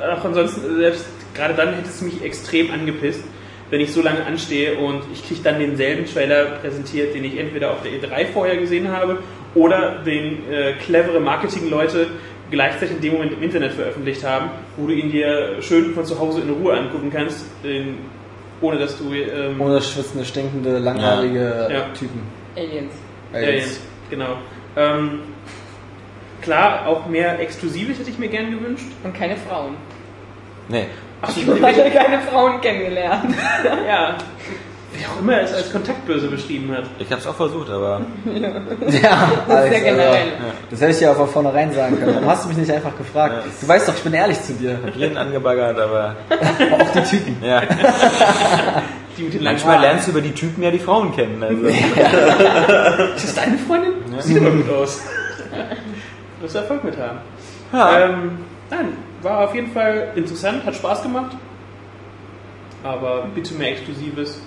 Auch 0.00 0.24
ansonsten, 0.24 0.76
selbst 0.76 1.04
gerade 1.34 1.54
dann 1.54 1.74
hätte 1.74 1.88
es 1.88 2.00
mich 2.00 2.22
extrem 2.22 2.70
angepisst, 2.70 3.22
wenn 3.70 3.80
ich 3.80 3.92
so 3.92 4.02
lange 4.02 4.24
anstehe 4.24 4.76
und 4.76 5.02
ich 5.12 5.26
kriege 5.26 5.40
dann 5.42 5.58
denselben 5.58 6.06
Trailer 6.06 6.44
präsentiert, 6.60 7.14
den 7.14 7.24
ich 7.24 7.38
entweder 7.38 7.70
auf 7.70 7.78
der 7.82 7.92
E3 7.92 8.26
vorher 8.32 8.56
gesehen 8.56 8.88
habe 8.88 9.18
oder 9.54 10.02
den 10.04 10.50
äh, 10.50 10.74
clevere 10.74 11.20
Marketing-Leute 11.20 12.08
gleichzeitig 12.50 12.96
in 12.96 13.00
dem 13.00 13.12
Moment 13.14 13.32
im 13.32 13.42
Internet 13.42 13.72
veröffentlicht 13.72 14.24
haben, 14.24 14.50
wo 14.76 14.86
du 14.86 14.92
ihn 14.92 15.10
dir 15.10 15.56
schön 15.62 15.94
von 15.94 16.04
zu 16.04 16.18
Hause 16.18 16.42
in 16.42 16.50
Ruhe 16.50 16.74
angucken 16.74 17.10
kannst, 17.10 17.46
in, 17.64 17.96
ohne 18.62 18.78
dass 18.78 18.96
du 18.98 19.12
ähm, 19.12 19.60
Ohne 19.60 19.80
schwitzende, 19.82 20.24
stinkende, 20.24 20.78
langhaarige 20.78 21.68
Ja. 21.70 21.80
Typen. 21.98 22.22
Aliens. 22.56 22.94
Aliens, 23.32 23.80
genau. 24.08 24.38
Ähm, 24.76 25.20
klar, 26.40 26.86
auch 26.86 27.06
mehr 27.06 27.38
Exklusives 27.40 27.98
hätte 27.98 28.10
ich 28.10 28.18
mir 28.18 28.28
gern 28.28 28.50
gewünscht. 28.50 28.86
Und 29.04 29.14
keine 29.14 29.36
Frauen. 29.36 29.74
Nee. 30.68 30.86
Ach, 31.20 31.36
Ich 31.36 31.46
habe 31.46 31.90
keine 31.90 32.20
Frauen 32.22 32.60
kennengelernt. 32.60 33.34
ja. 33.86 34.16
Wer 34.94 35.08
auch 35.10 35.20
immer 35.20 35.40
es 35.40 35.52
als 35.54 35.72
Kontaktböse 35.72 36.28
beschrieben 36.28 36.70
hat. 36.76 36.84
Ich 36.98 37.10
habe 37.10 37.20
es 37.20 37.26
auch 37.26 37.34
versucht, 37.34 37.70
aber 37.70 38.02
Ja, 38.26 39.30
Alex, 39.48 39.70
Sehr 39.70 39.80
generell. 39.80 40.08
Also, 40.10 40.32
das 40.70 40.80
hätte 40.80 40.90
ich 40.92 40.98
dir 40.98 41.10
auch 41.12 41.16
von 41.16 41.28
vornherein 41.28 41.72
sagen 41.72 41.98
können. 41.98 42.14
Warum 42.16 42.28
hast 42.28 42.44
du 42.44 42.48
mich 42.48 42.58
nicht 42.58 42.70
einfach 42.70 42.96
gefragt? 42.98 43.44
Du 43.60 43.68
weißt 43.68 43.88
doch, 43.88 43.94
ich 43.94 44.02
bin 44.02 44.12
ehrlich 44.12 44.40
zu 44.42 44.52
dir. 44.54 44.78
jeden 44.94 45.16
angebaggert, 45.16 45.78
aber 45.78 46.16
Auch 46.78 46.90
die 46.92 47.02
Typen. 47.02 47.36
ja. 47.42 47.62
Die 49.16 49.24
mit 49.24 49.34
den 49.34 49.42
langen 49.42 49.56
Manchmal 49.56 49.74
Haaren. 49.74 49.82
lernst 49.90 50.06
du 50.06 50.10
über 50.12 50.22
die 50.22 50.32
Typen 50.32 50.62
ja 50.62 50.70
die 50.70 50.78
Frauen 50.78 51.14
kennen. 51.14 51.42
Also. 51.42 51.66
Ist 51.66 53.24
das 53.24 53.34
deine 53.34 53.58
Freundin? 53.58 53.92
Sieht 54.20 54.38
aber 54.40 54.50
gut 54.52 54.70
aus. 54.70 55.02
Du 56.38 56.42
wirst 56.44 56.56
Erfolg 56.56 56.82
mit 56.82 56.96
haben. 56.96 57.18
Ja. 57.74 58.06
Ähm, 58.06 58.38
nein, 58.70 58.88
war 59.20 59.44
auf 59.44 59.54
jeden 59.54 59.70
Fall 59.70 60.12
interessant, 60.14 60.64
hat 60.64 60.74
Spaß 60.76 61.02
gemacht. 61.02 61.36
Aber 62.82 63.26
bitte 63.34 63.52
mehr 63.54 63.72
Exklusives 63.72 64.40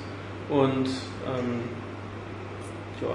und 0.50 0.88
ähm, 0.88 1.62
ja, 3.02 3.08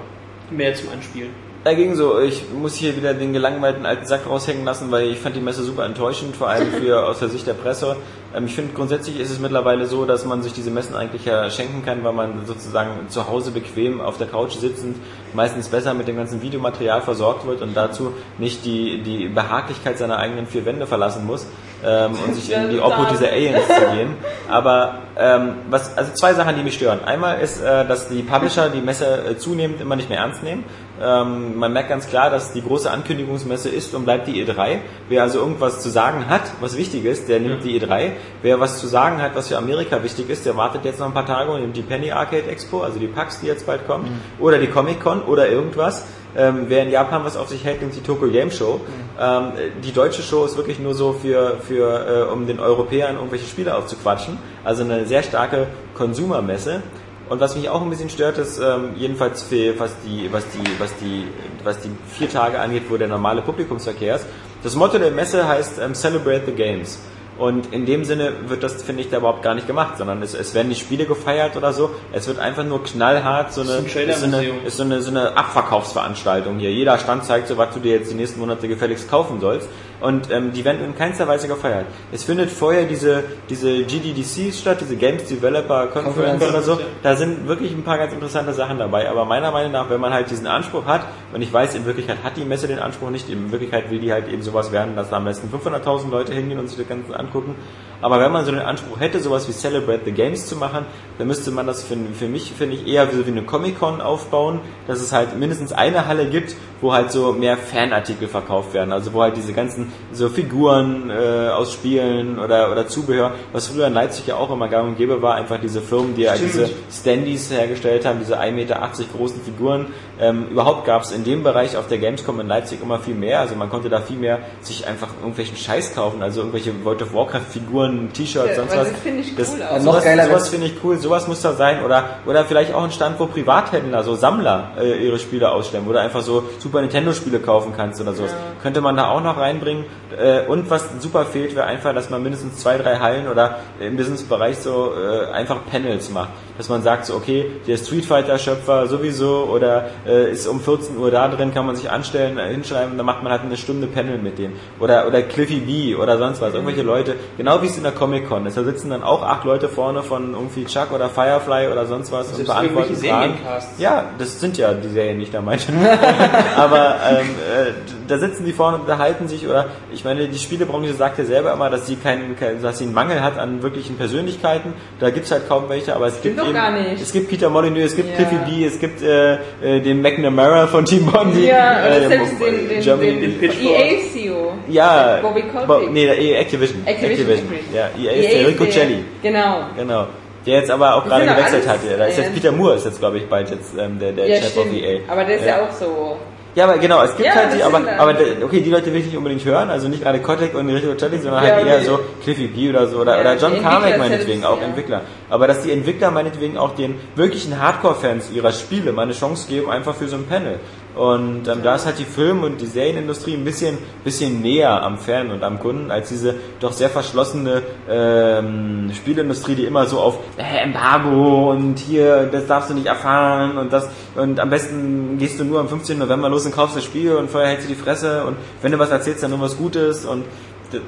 mehr 0.51 0.75
zum 0.75 0.91
Anspielen. 0.91 1.31
Dagegen 1.63 1.95
so, 1.95 2.19
ich 2.19 2.45
muss 2.59 2.75
hier 2.75 2.97
wieder 2.97 3.13
den 3.13 3.35
gelangweilten 3.35 3.85
alten 3.85 4.07
Sack 4.07 4.27
raushängen 4.27 4.65
lassen, 4.65 4.91
weil 4.91 5.09
ich 5.09 5.19
fand 5.19 5.37
die 5.37 5.43
Messe 5.43 5.63
super 5.63 5.85
enttäuschend, 5.85 6.35
vor 6.35 6.49
allem 6.49 6.73
für 6.73 7.07
aus 7.07 7.19
der 7.19 7.29
Sicht 7.29 7.47
der 7.47 7.53
Presse. 7.53 7.97
Ähm, 8.35 8.47
ich 8.47 8.55
finde 8.55 8.73
grundsätzlich 8.73 9.21
ist 9.21 9.31
es 9.31 9.41
mittlerweile 9.41 9.85
so, 9.85 10.07
dass 10.07 10.25
man 10.25 10.43
sich 10.43 10.55
diese 10.55 10.71
Messen 10.71 10.97
eigentlich 10.97 11.27
ja 11.27 11.51
schenken 11.51 11.85
kann, 11.85 12.03
weil 12.03 12.15
man 12.15 12.47
sozusagen 12.47 13.11
zu 13.11 13.29
Hause 13.29 13.51
bequem 13.51 14.01
auf 14.01 14.17
der 14.17 14.29
Couch 14.29 14.53
sitzend 14.53 14.97
meistens 15.35 15.69
besser 15.69 15.93
mit 15.93 16.09
dem 16.09 16.17
ganzen 16.17 16.41
Videomaterial 16.41 17.03
versorgt 17.03 17.47
wird 17.47 17.61
und 17.61 17.77
dazu 17.77 18.15
nicht 18.39 18.65
die, 18.65 19.03
die 19.03 19.29
Behaglichkeit 19.29 19.99
seiner 19.99 20.17
eigenen 20.17 20.47
vier 20.47 20.65
Wände 20.65 20.87
verlassen 20.87 21.27
muss 21.27 21.47
ähm, 21.85 22.13
und 22.27 22.35
sich 22.35 22.53
in 22.53 22.71
die 22.71 22.81
Obhut 22.81 23.11
dieser 23.11 23.29
Aliens 23.29 23.67
zu 23.67 23.97
gehen. 23.97 24.15
Aber 24.49 24.99
ähm, 25.17 25.55
was, 25.69 25.97
also 25.97 26.13
zwei 26.15 26.35
Sachen, 26.35 26.57
die 26.57 26.63
mich 26.63 26.75
stören. 26.75 27.05
Einmal 27.05 27.41
ist, 27.41 27.61
äh, 27.61 27.87
dass 27.87 28.09
die 28.09 28.23
Publisher 28.23 28.69
die 28.71 28.81
Messe 28.81 29.25
äh, 29.31 29.37
zunehmend 29.37 29.81
immer 29.81 29.97
nicht 29.97 30.09
mehr 30.09 30.19
ernst 30.19 30.43
nehmen. 30.43 30.65
Ähm, 31.03 31.59
man 31.59 31.73
merkt 31.73 31.89
ganz 31.89 32.09
klar, 32.09 32.31
dass 32.31 32.53
die 32.53 32.63
große 32.63 32.91
Ankündigungsmesse 32.91 33.69
ist 33.69 33.95
und 33.95 34.05
bleibt 34.05 34.27
die 34.27 34.45
E3. 34.45 34.79
Wer 35.09 35.23
also 35.23 35.39
irgendwas 35.39 35.81
zu 35.81 35.89
sagen 35.89 36.29
hat, 36.29 36.43
was 36.61 36.77
wichtig 36.77 37.05
ist, 37.05 37.29
der 37.29 37.41
nimmt 37.41 37.65
die 37.65 37.81
E3. 37.81 38.13
Wer 38.43 38.61
was 38.61 38.79
zu 38.81 38.87
sagen 38.87 39.23
hat, 39.23 39.35
was 39.35 39.49
für 39.49 39.57
Amerika 39.57 40.03
wichtig 40.03 40.29
ist, 40.29 40.45
der 40.47 40.57
wartet 40.57 40.85
jetzt 40.85 41.01
noch 41.01 41.07
ein 41.07 41.15
paar 41.15 41.27
Tage 41.27 41.51
und 41.51 41.61
nimmt 41.61 41.77
die 41.77 41.83
Penny 41.83 42.11
Arcade 42.13 42.51
Expo, 42.51 42.83
also 42.83 42.99
die 42.99 43.07
PAX, 43.07 43.41
die 43.41 43.47
jetzt 43.47 43.67
bald 43.67 43.87
kommt, 43.87 44.09
oder 44.39 44.59
die 44.59 44.67
Comic 44.67 45.01
Con 45.01 45.23
oder 45.23 45.49
irgendwas. 45.49 46.05
Ähm, 46.37 46.67
wer 46.69 46.83
in 46.85 46.91
Japan 46.91 47.25
was 47.25 47.37
auf 47.37 47.49
sich 47.49 47.65
hält, 47.65 47.81
nimmt 47.81 47.95
die 47.95 48.03
Tokyo 48.03 48.29
Game 48.29 48.51
Show. 48.51 48.81
Ähm, 49.21 49.53
die 49.85 49.93
deutsche 49.93 50.23
Show 50.23 50.45
ist 50.45 50.57
wirklich 50.57 50.79
nur 50.79 50.95
so 50.95 51.13
für, 51.13 51.59
für 51.67 52.29
äh, 52.29 52.33
um 52.33 52.47
den 52.47 52.61
Europäern 52.61 53.17
irgendwelche 53.17 53.47
Spiele 53.47 53.77
aufzuquatschen. 53.77 54.39
Also 54.65 54.85
eine 54.85 55.07
sehr 55.07 55.23
starke 55.23 55.67
Konsumermesse. 55.95 56.83
Und 57.29 57.41
was 57.41 57.55
mich 57.55 57.69
auch 57.69 57.81
ein 57.81 57.91
bisschen 57.91 58.11
stört, 58.11 58.39
ist 58.39 58.59
ähm, 58.59 58.91
jedenfalls 58.97 59.43
für, 59.43 59.79
was 59.79 59.93
die, 60.05 60.29
was 60.33 60.45
die, 60.49 60.81
was 60.81 60.91
die, 60.97 61.29
was 61.63 61.79
die 61.81 61.91
vier 62.09 62.29
Tage 62.29 62.59
angeht, 62.59 62.85
wo 62.89 62.97
der 62.97 63.07
normale 63.07 63.43
Publikumsverkehr 63.43 64.17
ist. 64.17 64.27
Das 64.65 64.75
Motto 64.75 64.99
der 64.99 65.13
Messe 65.13 65.47
heißt 65.47 65.81
ähm, 65.81 65.95
Celebrate 65.95 66.43
the 66.47 66.53
Games. 66.53 66.99
Und 67.41 67.73
in 67.73 67.87
dem 67.87 68.05
Sinne 68.05 68.35
wird 68.49 68.63
das, 68.63 68.83
finde 68.83 69.01
ich, 69.01 69.09
da 69.09 69.17
überhaupt 69.17 69.43
gar 69.43 69.55
nicht 69.55 69.67
gemacht, 69.67 69.97
sondern 69.97 70.21
es, 70.23 70.35
es 70.35 70.53
werden 70.55 70.69
nicht 70.69 70.83
Spiele 70.83 71.07
gefeiert 71.07 71.57
oder 71.57 71.73
so. 71.73 71.89
Es 72.13 72.29
wird 72.29 72.39
einfach 72.39 72.65
nur 72.65 72.83
knallhart 72.85 73.55
so 73.55 73.63
eine, 73.63 73.79
ist 73.79 73.97
ein 73.97 74.09
ist 74.11 74.21
so 74.21 74.27
eine, 74.27 74.45
ist 74.67 74.77
so 74.77 74.83
eine, 74.83 75.01
so 75.01 75.11
eine 75.11 75.39
Abverkaufsveranstaltung 75.39 76.59
hier. 76.59 76.71
Jeder 76.71 76.99
Stand 76.99 77.25
zeigt 77.25 77.49
so, 77.49 77.57
was 77.57 77.73
du 77.73 77.81
dir 77.81 77.97
jetzt 77.97 78.11
die 78.11 78.15
nächsten 78.15 78.41
Monate 78.41 78.69
gefälligst 78.69 79.09
kaufen 79.09 79.41
sollst. 79.41 79.71
Und 80.01 80.31
ähm, 80.31 80.53
die 80.53 80.65
werden 80.65 80.85
in 80.85 80.95
keinster 80.95 81.29
Weise 81.29 81.49
gefeiert. 81.49 81.87
Es 82.13 82.25
findet 82.25 82.51
vorher 82.51 82.85
diese, 82.85 83.25
diese 83.49 83.85
GDDC 83.85 84.53
statt, 84.55 84.79
diese 84.81 84.97
Games 84.97 85.25
Developer 85.25 85.89
Conference 85.89 86.43
oder 86.43 86.63
so. 86.63 86.79
Da 87.03 87.17
sind 87.17 87.47
wirklich 87.47 87.73
ein 87.73 87.85
paar 87.85 87.99
ganz 87.99 88.13
interessante 88.13 88.53
Sachen 88.53 88.79
dabei. 88.79 89.09
Aber 89.09 89.25
meiner 89.25 89.51
Meinung 89.51 89.73
nach, 89.73 89.91
wenn 89.91 90.01
man 90.01 90.13
halt 90.13 90.31
diesen 90.31 90.47
Anspruch 90.47 90.87
hat, 90.87 91.07
und 91.33 91.43
ich 91.43 91.53
weiß, 91.53 91.75
in 91.75 91.85
Wirklichkeit 91.85 92.19
hat 92.23 92.37
die 92.37 92.45
Messe 92.45 92.67
den 92.67 92.79
Anspruch 92.79 93.11
nicht, 93.11 93.29
in 93.29 93.53
Wirklichkeit 93.53 93.91
will 93.91 93.99
die 93.99 94.13
halt 94.13 94.29
eben 94.29 94.43
sowas 94.43 94.73
werden, 94.73 94.97
dass 94.97 95.11
da 95.11 95.17
am 95.17 95.25
besten 95.25 95.49
500.000 95.55 96.11
Leute 96.11 96.33
hingehen 96.33 96.59
und 96.59 96.69
sich 96.69 96.79
das 96.79 96.89
Ganze 96.89 97.19
angucken. 97.31 97.57
Aber 98.03 98.21
wenn 98.21 98.33
man 98.33 98.45
so 98.45 98.51
den 98.51 98.61
Anspruch 98.61 98.99
hätte, 99.01 99.21
sowas 99.21 99.49
wie 99.49 99.53
Celebrate 99.53 100.01
the 100.05 100.13
Games 100.13 100.47
zu 100.47 100.57
machen, 100.57 100.87
dann 101.19 101.27
müsste 101.27 101.51
man 101.51 101.67
das 101.67 101.83
für, 101.83 101.97
für 102.15 102.29
mich, 102.29 102.53
finde 102.53 102.77
ich, 102.77 102.87
eher 102.87 103.13
wie, 103.13 103.27
wie 103.27 103.31
eine 103.31 103.43
Comic-Con 103.43 104.01
aufbauen, 104.01 104.61
dass 104.87 105.01
es 105.01 105.13
halt 105.13 105.39
mindestens 105.39 105.73
eine 105.73 106.07
Halle 106.07 106.27
gibt, 106.27 106.57
wo 106.81 106.93
halt 106.93 107.13
so 107.13 107.33
mehr 107.33 107.57
Fanartikel 107.57 108.29
verkauft 108.29 108.73
werden. 108.75 108.93
Also 108.93 109.13
wo 109.13 109.23
halt 109.23 109.37
diese 109.37 109.53
ganzen 109.53 109.93
so 110.13 110.29
Figuren 110.29 111.11
äh, 111.11 111.49
aus 111.51 111.73
Spielen 111.73 112.39
oder, 112.39 112.71
oder 112.73 112.87
Zubehör, 112.89 113.33
was 113.53 113.69
früher 113.69 113.87
in 113.87 113.95
Leipzig 113.95 114.27
ja 114.27 114.37
auch 114.37 114.51
immer 114.51 114.69
gang 114.69 114.89
und 114.89 114.97
gäbe 114.97 115.21
war, 115.21 115.35
einfach 115.35 115.61
diese 115.61 115.81
Firmen, 115.81 116.15
die 116.15 116.29
halt 116.29 116.39
Stimmt. 116.39 116.55
diese 116.55 116.71
Standys 116.91 117.51
hergestellt 117.51 118.07
haben, 118.07 118.19
diese 118.21 118.41
1,80 118.41 118.53
Meter 118.53 118.91
großen 119.17 119.43
Figuren. 119.43 119.87
Ähm, 120.19 120.49
überhaupt 120.49 120.87
gab 120.87 121.03
es 121.03 121.13
in 121.13 121.25
dem 121.25 121.43
Bereich 121.43 121.77
auf 121.77 121.89
der 121.89 121.99
Gamescom 121.99 122.41
in 122.41 122.47
Leipzig 122.47 122.81
immer 122.83 122.99
viel 122.99 123.15
mehr. 123.15 123.41
Also 123.41 123.55
man 123.57 123.69
konnte 123.69 123.89
da 123.89 124.01
viel 124.01 124.17
mehr 124.17 124.39
sich 124.61 124.87
einfach 124.87 125.09
irgendwelchen 125.19 125.57
Scheiß 125.57 125.95
kaufen, 125.95 126.23
also 126.23 126.41
irgendwelche 126.41 126.73
World 126.85 127.03
of 127.03 127.13
Warcraft 127.13 127.47
Figuren, 127.91 128.13
T-Shirts, 128.13 128.49
Ja, 128.51 128.55
sonst 128.57 128.77
was. 128.77 128.89
das 128.91 128.99
finde 129.01 129.21
ich 129.21 129.35
Das- 129.37 129.49
cool 129.53 129.63
Also 129.63 129.75
aus. 129.77 129.85
noch 129.85 129.93
sowas, 129.93 130.05
geiler 130.05 130.25
sowas 130.27 130.49
finde 130.49 130.67
ich 130.67 130.75
cool, 130.85 130.99
sowas 130.99 131.29
muss 131.29 131.41
da 131.43 131.53
sein 131.53 131.85
oder 131.85 132.05
oder 132.27 132.45
vielleicht 132.45 132.75
auch 132.75 132.85
ein 132.85 132.91
Stand, 132.93 133.19
wo 133.19 133.27
Privathändler, 133.27 134.03
so 134.05 134.15
Sammler 134.15 134.73
äh, 134.81 135.05
ihre 135.07 135.19
Spiele 135.19 135.51
ausstellen, 135.51 135.85
wo 135.87 135.93
du 135.93 136.01
einfach 136.01 136.23
so 136.23 136.45
Super 136.59 136.81
Nintendo 136.81 137.13
Spiele 137.13 137.41
kaufen 137.41 137.73
kannst 137.77 138.01
oder 138.01 138.13
sowas. 138.15 138.31
Könnte 138.63 138.81
man 138.81 138.97
da 138.97 139.09
auch 139.11 139.23
noch 139.23 139.37
reinbringen. 139.37 139.85
Äh, 140.19 140.47
und 140.47 140.69
was 140.71 140.85
super 141.01 141.25
fehlt, 141.25 141.55
wäre 141.55 141.67
einfach, 141.67 141.95
dass 141.95 142.11
man 142.11 142.23
mindestens 142.23 142.57
zwei, 142.59 142.77
drei 142.79 142.97
Hallen 142.97 143.29
oder 143.29 143.57
im 143.81 143.97
Businessbereich 143.97 144.57
so 144.59 144.93
äh, 144.95 145.31
einfach 145.33 145.59
Panels 145.71 146.11
macht. 146.11 146.31
Dass 146.61 146.69
man 146.69 146.83
sagt 146.83 147.07
so, 147.07 147.15
okay, 147.15 147.51
der 147.67 147.79
Street 147.79 148.05
Fighter 148.05 148.39
Schöpfer 148.39 148.87
sowieso 148.87 149.49
oder 149.51 149.87
äh, 150.07 150.31
ist 150.31 150.47
um 150.47 150.61
14 150.61 150.99
Uhr 150.99 151.11
da 151.11 151.27
drin, 151.29 151.55
kann 151.55 151.65
man 151.65 151.75
sich 151.75 151.91
anstellen, 151.91 152.37
äh, 152.37 152.51
hinschreiben, 152.51 152.99
dann 152.99 153.07
macht 153.07 153.23
man 153.23 153.33
halt 153.33 153.41
eine 153.41 153.57
Stunde 153.57 153.87
Panel 153.87 154.19
mit 154.19 154.39
denen. 154.39 154.53
Oder 154.79 155.07
oder 155.07 155.23
Cliffy 155.23 155.61
B 155.61 155.95
oder 155.95 156.19
sonst 156.19 156.43
was. 156.43 156.53
Irgendwelche 156.53 156.83
Leute, 156.83 157.15
genau 157.39 157.63
wie 157.63 157.67
es 157.67 157.79
in 157.79 157.83
der 157.83 157.93
Comic 157.93 158.29
Con 158.29 158.45
ist. 158.45 158.59
Da 158.59 158.63
sitzen 158.63 158.91
dann 158.91 159.03
auch 159.03 159.23
acht 159.23 159.45
Leute 159.45 159.71
vorne 159.71 160.03
von 160.03 160.35
irgendwie 160.35 160.67
Chuck 160.67 160.93
oder 160.93 161.09
Firefly 161.09 161.69
oder 161.69 161.87
sonst 161.87 162.13
was 162.13 162.31
und 162.39 162.45
beantworten 162.45 162.95
Fragen. 162.95 163.39
Ja, 163.79 164.11
das 164.19 164.39
sind 164.39 164.59
ja 164.59 164.75
die 164.75 164.89
Serien, 164.89 165.17
die 165.17 165.25
ich 165.25 165.31
da 165.31 165.41
meinte. 165.41 165.73
Aber 166.59 166.97
ähm, 167.09 167.27
äh, 167.57 167.73
da 168.07 168.19
sitzen 168.19 168.45
die 168.45 168.53
vorne 168.53 168.77
und 168.77 168.83
unterhalten 168.83 169.29
sich 169.29 169.49
oder 169.49 169.69
ich 169.93 170.05
meine, 170.05 170.29
die 170.29 170.39
Spielebranche 170.39 170.93
sagt 170.93 171.19
ja 171.19 171.25
selber 171.25 171.55
immer, 171.55 171.71
dass 171.71 171.87
sie 171.87 171.97
keinen, 171.97 172.37
keinen 172.37 172.61
dass 172.61 172.77
sie 172.77 172.85
einen 172.85 172.93
Mangel 172.93 173.23
hat 173.23 173.39
an 173.39 173.63
wirklichen 173.63 173.97
Persönlichkeiten. 173.97 174.75
Da 174.99 175.09
gibt's 175.09 175.31
halt 175.31 175.49
kaum 175.49 175.71
welche, 175.71 175.97
aber 175.97 176.09
es 176.09 176.21
gibt 176.21 176.39
doch 176.39 176.50
eben, 176.51 176.59
gar 176.59 176.71
nicht. 176.73 177.03
es 177.03 177.13
gibt 177.13 177.29
Peter 177.29 177.49
Molyneux, 177.51 177.87
es 177.91 177.97
gibt 177.97 178.11
Ja. 178.11 178.17
Cliffy 178.17 178.37
B, 178.61 178.65
es 178.67 178.79
gibt 178.79 179.03
äh, 179.03 179.35
äh, 179.35 179.81
den 179.81 180.03
McNamara 180.03 180.67
von 180.67 180.85
Team 180.85 181.07
Bondi, 181.07 181.47
Ja, 181.47 181.81
oder 181.87 181.97
äh, 182.03 182.09
selbst 182.09 182.33
den, 182.41 182.69
den, 182.69 182.81
Germany, 182.83 183.11
den, 183.13 183.21
den 183.21 183.39
Pitchfork. 183.39 183.79
EA-CEO. 183.81 184.53
ja, 184.69 185.19
Bobby 185.23 185.43
Bo- 185.67 185.75
Kotick. 185.75 185.91
nee, 185.93 186.07
der 186.07 186.19
E- 186.19 186.35
Activision, 186.35 186.83
Activision. 186.87 187.39
ja, 187.75 187.89
EA 188.01 188.13
ist 188.13 188.33
der 188.33 188.49
Rico 188.49 188.65
Celli, 188.67 189.05
Genau. 189.23 189.61
genau. 189.77 190.07
Der 190.47 190.55
jetzt 190.61 190.71
aber 190.71 190.95
auch 190.97 191.05
gerade 191.05 191.27
gewechselt 191.27 191.69
hat. 191.69 191.81
Da 191.99 192.05
ist 192.07 192.17
jetzt 192.17 192.33
Peter 192.35 192.51
Moore, 192.51 192.77
ist 192.77 192.87
jetzt 192.87 192.99
glaube 192.99 193.19
ich 193.19 193.27
bald 193.29 193.51
jetzt 193.51 193.73
ähm, 193.79 193.99
der, 193.99 194.13
der 194.13 194.27
Ja, 194.27 194.37
Chef 194.37 194.53
stimmt. 194.53 194.69
of 194.69 194.73
EA. 194.75 194.99
Aber 195.09 195.25
der 195.25 195.37
ist 195.37 195.45
ja, 195.47 195.57
auch 195.63 195.71
so. 195.71 196.17
Ja, 196.55 196.65
aber 196.65 196.79
genau, 196.79 197.03
es 197.03 197.17
gibt 197.17 197.29
Ja, 197.29 197.35
halt 197.35 197.55
die, 197.55 197.63
aber, 197.63 197.81
aber 197.99 198.15
okay, 198.43 198.61
die 198.61 198.71
Leute 198.71 198.93
will 198.93 199.01
ich 199.01 199.07
nicht 199.07 199.17
unbedingt 199.17 199.45
hören, 199.45 199.71
also 199.71 199.87
nicht 199.89 200.03
gerade 200.03 200.21
Kotick 200.21 200.55
und 200.55 200.69
Rico 200.69 200.95
Celli, 200.97 201.19
sondern 201.19 201.45
Ja, 201.45 201.55
halt 201.55 201.67
eher 201.67 201.83
so 201.83 202.01
Cliffy 202.23 202.49
B 202.49 202.71
oder 202.71 202.89
so 202.89 202.99
oder, 202.99 203.15
Ja, 203.15 203.21
oder 203.21 203.37
John 203.37 203.63
Carmack 203.63 203.99
meinetwegen, 203.99 204.45
auch. 204.45 204.61
Entwickler. 204.61 205.03
Aber 205.29 205.47
dass 205.47 205.63
die 205.63 205.71
Entwickler 205.71 206.11
meinetwegen 206.11 206.59
auch 206.59 206.75
den 206.75 206.97
wirklichen 207.15 207.61
Hardcore-Fans 207.61 208.31
ihrer 208.33 208.53
Spiele 208.53 208.93
mal 208.93 209.03
eine 209.03 209.13
Chance 209.13 209.49
geben, 209.49 209.71
einfach 209.71 209.95
für 209.95 210.09
so 210.09 210.17
ein 210.17 210.27
Panel. 210.27 210.59
Und 210.95 211.47
ähm, 211.47 211.63
da 211.63 211.77
ist 211.77 211.87
halt 211.87 211.99
die 211.99 212.05
Film- 212.05 212.43
und 212.43 212.61
die 212.61 212.67
Serienindustrie 212.67 213.35
ein 213.35 213.45
bisschen, 213.45 213.79
bisschen 214.03 214.43
näher 214.43 214.83
am 214.83 214.99
Fan 214.99 215.31
und 215.31 215.45
am 215.45 215.61
Kunden 215.61 215.91
als 215.91 216.09
diese 216.09 216.35
doch 216.59 216.73
sehr 216.73 216.91
verschlossene 216.91 217.63
ähm, 217.89 218.91
Spielindustrie, 218.95 219.55
die 219.55 219.65
immer 219.67 219.87
so 219.87 220.01
auf 220.01 220.19
äh, 220.37 220.65
Embargo 220.65 221.53
und 221.53 221.79
hier, 221.79 222.29
das 222.31 222.47
darfst 222.47 222.71
du 222.71 222.75
nicht 222.75 222.87
erfahren 222.87 223.57
und 223.57 223.73
das 223.73 223.89
und 224.17 224.41
am 224.41 224.51
besten 224.51 225.17
gehst 225.19 225.39
du 225.39 225.45
nur 225.45 225.61
am 225.61 225.69
15. 225.69 225.97
November 225.97 226.29
los 226.29 226.45
und 226.45 226.53
kaufst 226.53 226.77
das 226.77 226.85
Spiel 226.85 227.15
und 227.15 227.31
vorher 227.31 227.51
hältst 227.51 227.69
du 227.69 227.73
die 227.73 227.81
Fresse 227.81 228.25
und 228.25 228.37
wenn 228.61 228.73
du 228.73 228.79
was 228.79 228.91
erzählst, 228.91 229.23
dann 229.23 229.31
nur 229.31 229.41
was 229.41 229.57
Gutes 229.57 230.05
und 230.05 230.25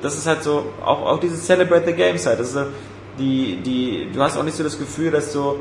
das 0.02 0.16
ist 0.16 0.26
halt 0.26 0.42
so, 0.42 0.64
auch, 0.84 1.02
auch 1.02 1.20
dieses 1.20 1.44
Celebrate 1.44 1.86
the 1.86 1.92
Games 1.92 2.26
halt, 2.26 2.40
das 2.40 2.54
ist 2.54 2.66
die, 3.18 3.58
die, 3.64 4.08
du 4.12 4.20
hast 4.20 4.36
auch 4.36 4.42
nicht 4.42 4.56
so 4.56 4.64
das 4.64 4.78
Gefühl, 4.78 5.10
dass 5.10 5.32
so 5.32 5.58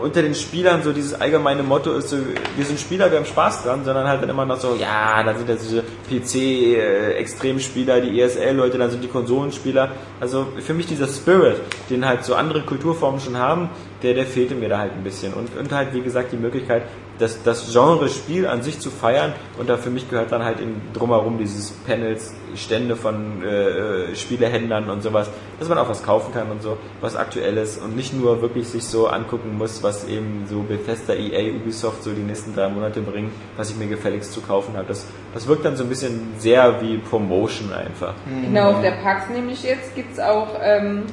unter 0.00 0.22
den 0.22 0.34
Spielern 0.34 0.82
so 0.82 0.92
dieses 0.92 1.14
allgemeine 1.20 1.62
Motto 1.62 1.92
ist 1.92 2.10
so, 2.10 2.16
wir 2.56 2.64
sind 2.64 2.78
Spieler, 2.78 3.10
wir 3.10 3.18
haben 3.18 3.26
Spaß 3.26 3.64
dran, 3.64 3.84
sondern 3.84 4.06
halt 4.06 4.22
dann 4.22 4.30
immer 4.30 4.44
noch 4.44 4.58
so, 4.58 4.76
ja, 4.76 5.22
dann 5.22 5.36
sind 5.36 5.48
ja 5.48 5.56
diese 5.56 5.84
PC-Extremspieler, 6.08 8.00
die 8.00 8.20
ESL-Leute, 8.20 8.78
dann 8.78 8.90
sind 8.90 9.02
die 9.02 9.08
Konsolenspieler. 9.08 9.90
Also 10.20 10.48
für 10.58 10.74
mich 10.74 10.86
dieser 10.86 11.06
Spirit, 11.06 11.60
den 11.90 12.06
halt 12.06 12.24
so 12.24 12.34
andere 12.34 12.62
Kulturformen 12.62 13.20
schon 13.20 13.36
haben, 13.36 13.70
der, 14.02 14.14
der 14.14 14.26
fehlte 14.26 14.54
mir 14.54 14.68
da 14.68 14.78
halt 14.78 14.92
ein 14.92 15.04
bisschen. 15.04 15.32
Und, 15.34 15.56
und 15.56 15.72
halt, 15.72 15.92
wie 15.92 16.00
gesagt, 16.00 16.32
die 16.32 16.36
Möglichkeit, 16.36 16.82
das, 17.18 17.42
das 17.42 17.72
Genre 17.72 18.08
Spiel 18.08 18.46
an 18.46 18.62
sich 18.62 18.80
zu 18.80 18.90
feiern. 18.90 19.32
Und 19.58 19.68
da 19.68 19.76
für 19.76 19.90
mich 19.90 20.08
gehört 20.08 20.32
dann 20.32 20.44
halt 20.44 20.60
in, 20.60 20.80
drumherum 20.92 21.38
dieses 21.38 21.70
Panels, 21.70 22.34
Stände 22.54 22.96
von 22.96 23.42
äh, 23.42 24.14
Spielehändlern 24.14 24.88
und 24.90 25.02
sowas, 25.02 25.30
dass 25.58 25.68
man 25.68 25.78
auch 25.78 25.88
was 25.88 26.02
kaufen 26.02 26.32
kann 26.32 26.50
und 26.50 26.62
so, 26.62 26.78
was 27.00 27.16
aktuelles 27.16 27.78
und 27.78 27.96
nicht 27.96 28.14
nur 28.14 28.40
wirklich 28.40 28.68
sich 28.68 28.84
so 28.84 29.08
angucken 29.08 29.56
muss, 29.58 29.82
was 29.82 30.08
eben 30.08 30.44
so 30.48 30.62
Bethesda, 30.62 31.14
EA, 31.14 31.54
Ubisoft 31.56 32.02
so 32.02 32.12
die 32.12 32.22
nächsten 32.22 32.54
drei 32.54 32.68
Monate 32.68 33.00
bringen, 33.00 33.32
was 33.56 33.70
ich 33.70 33.76
mir 33.76 33.86
gefälligst 33.86 34.32
zu 34.32 34.40
kaufen 34.40 34.76
habe. 34.76 34.86
Das, 34.88 35.06
das 35.34 35.46
wirkt 35.46 35.64
dann 35.64 35.76
so 35.76 35.84
ein 35.84 35.88
bisschen 35.88 36.34
sehr 36.38 36.80
wie 36.80 36.98
Promotion 36.98 37.72
einfach. 37.72 38.14
Genau, 38.26 38.70
auf 38.72 38.80
der 38.80 38.92
PAX 38.92 39.28
nämlich 39.28 39.62
jetzt 39.62 39.94
gibt's 39.94 40.18
auch 40.18 40.48
ähm, 40.60 41.04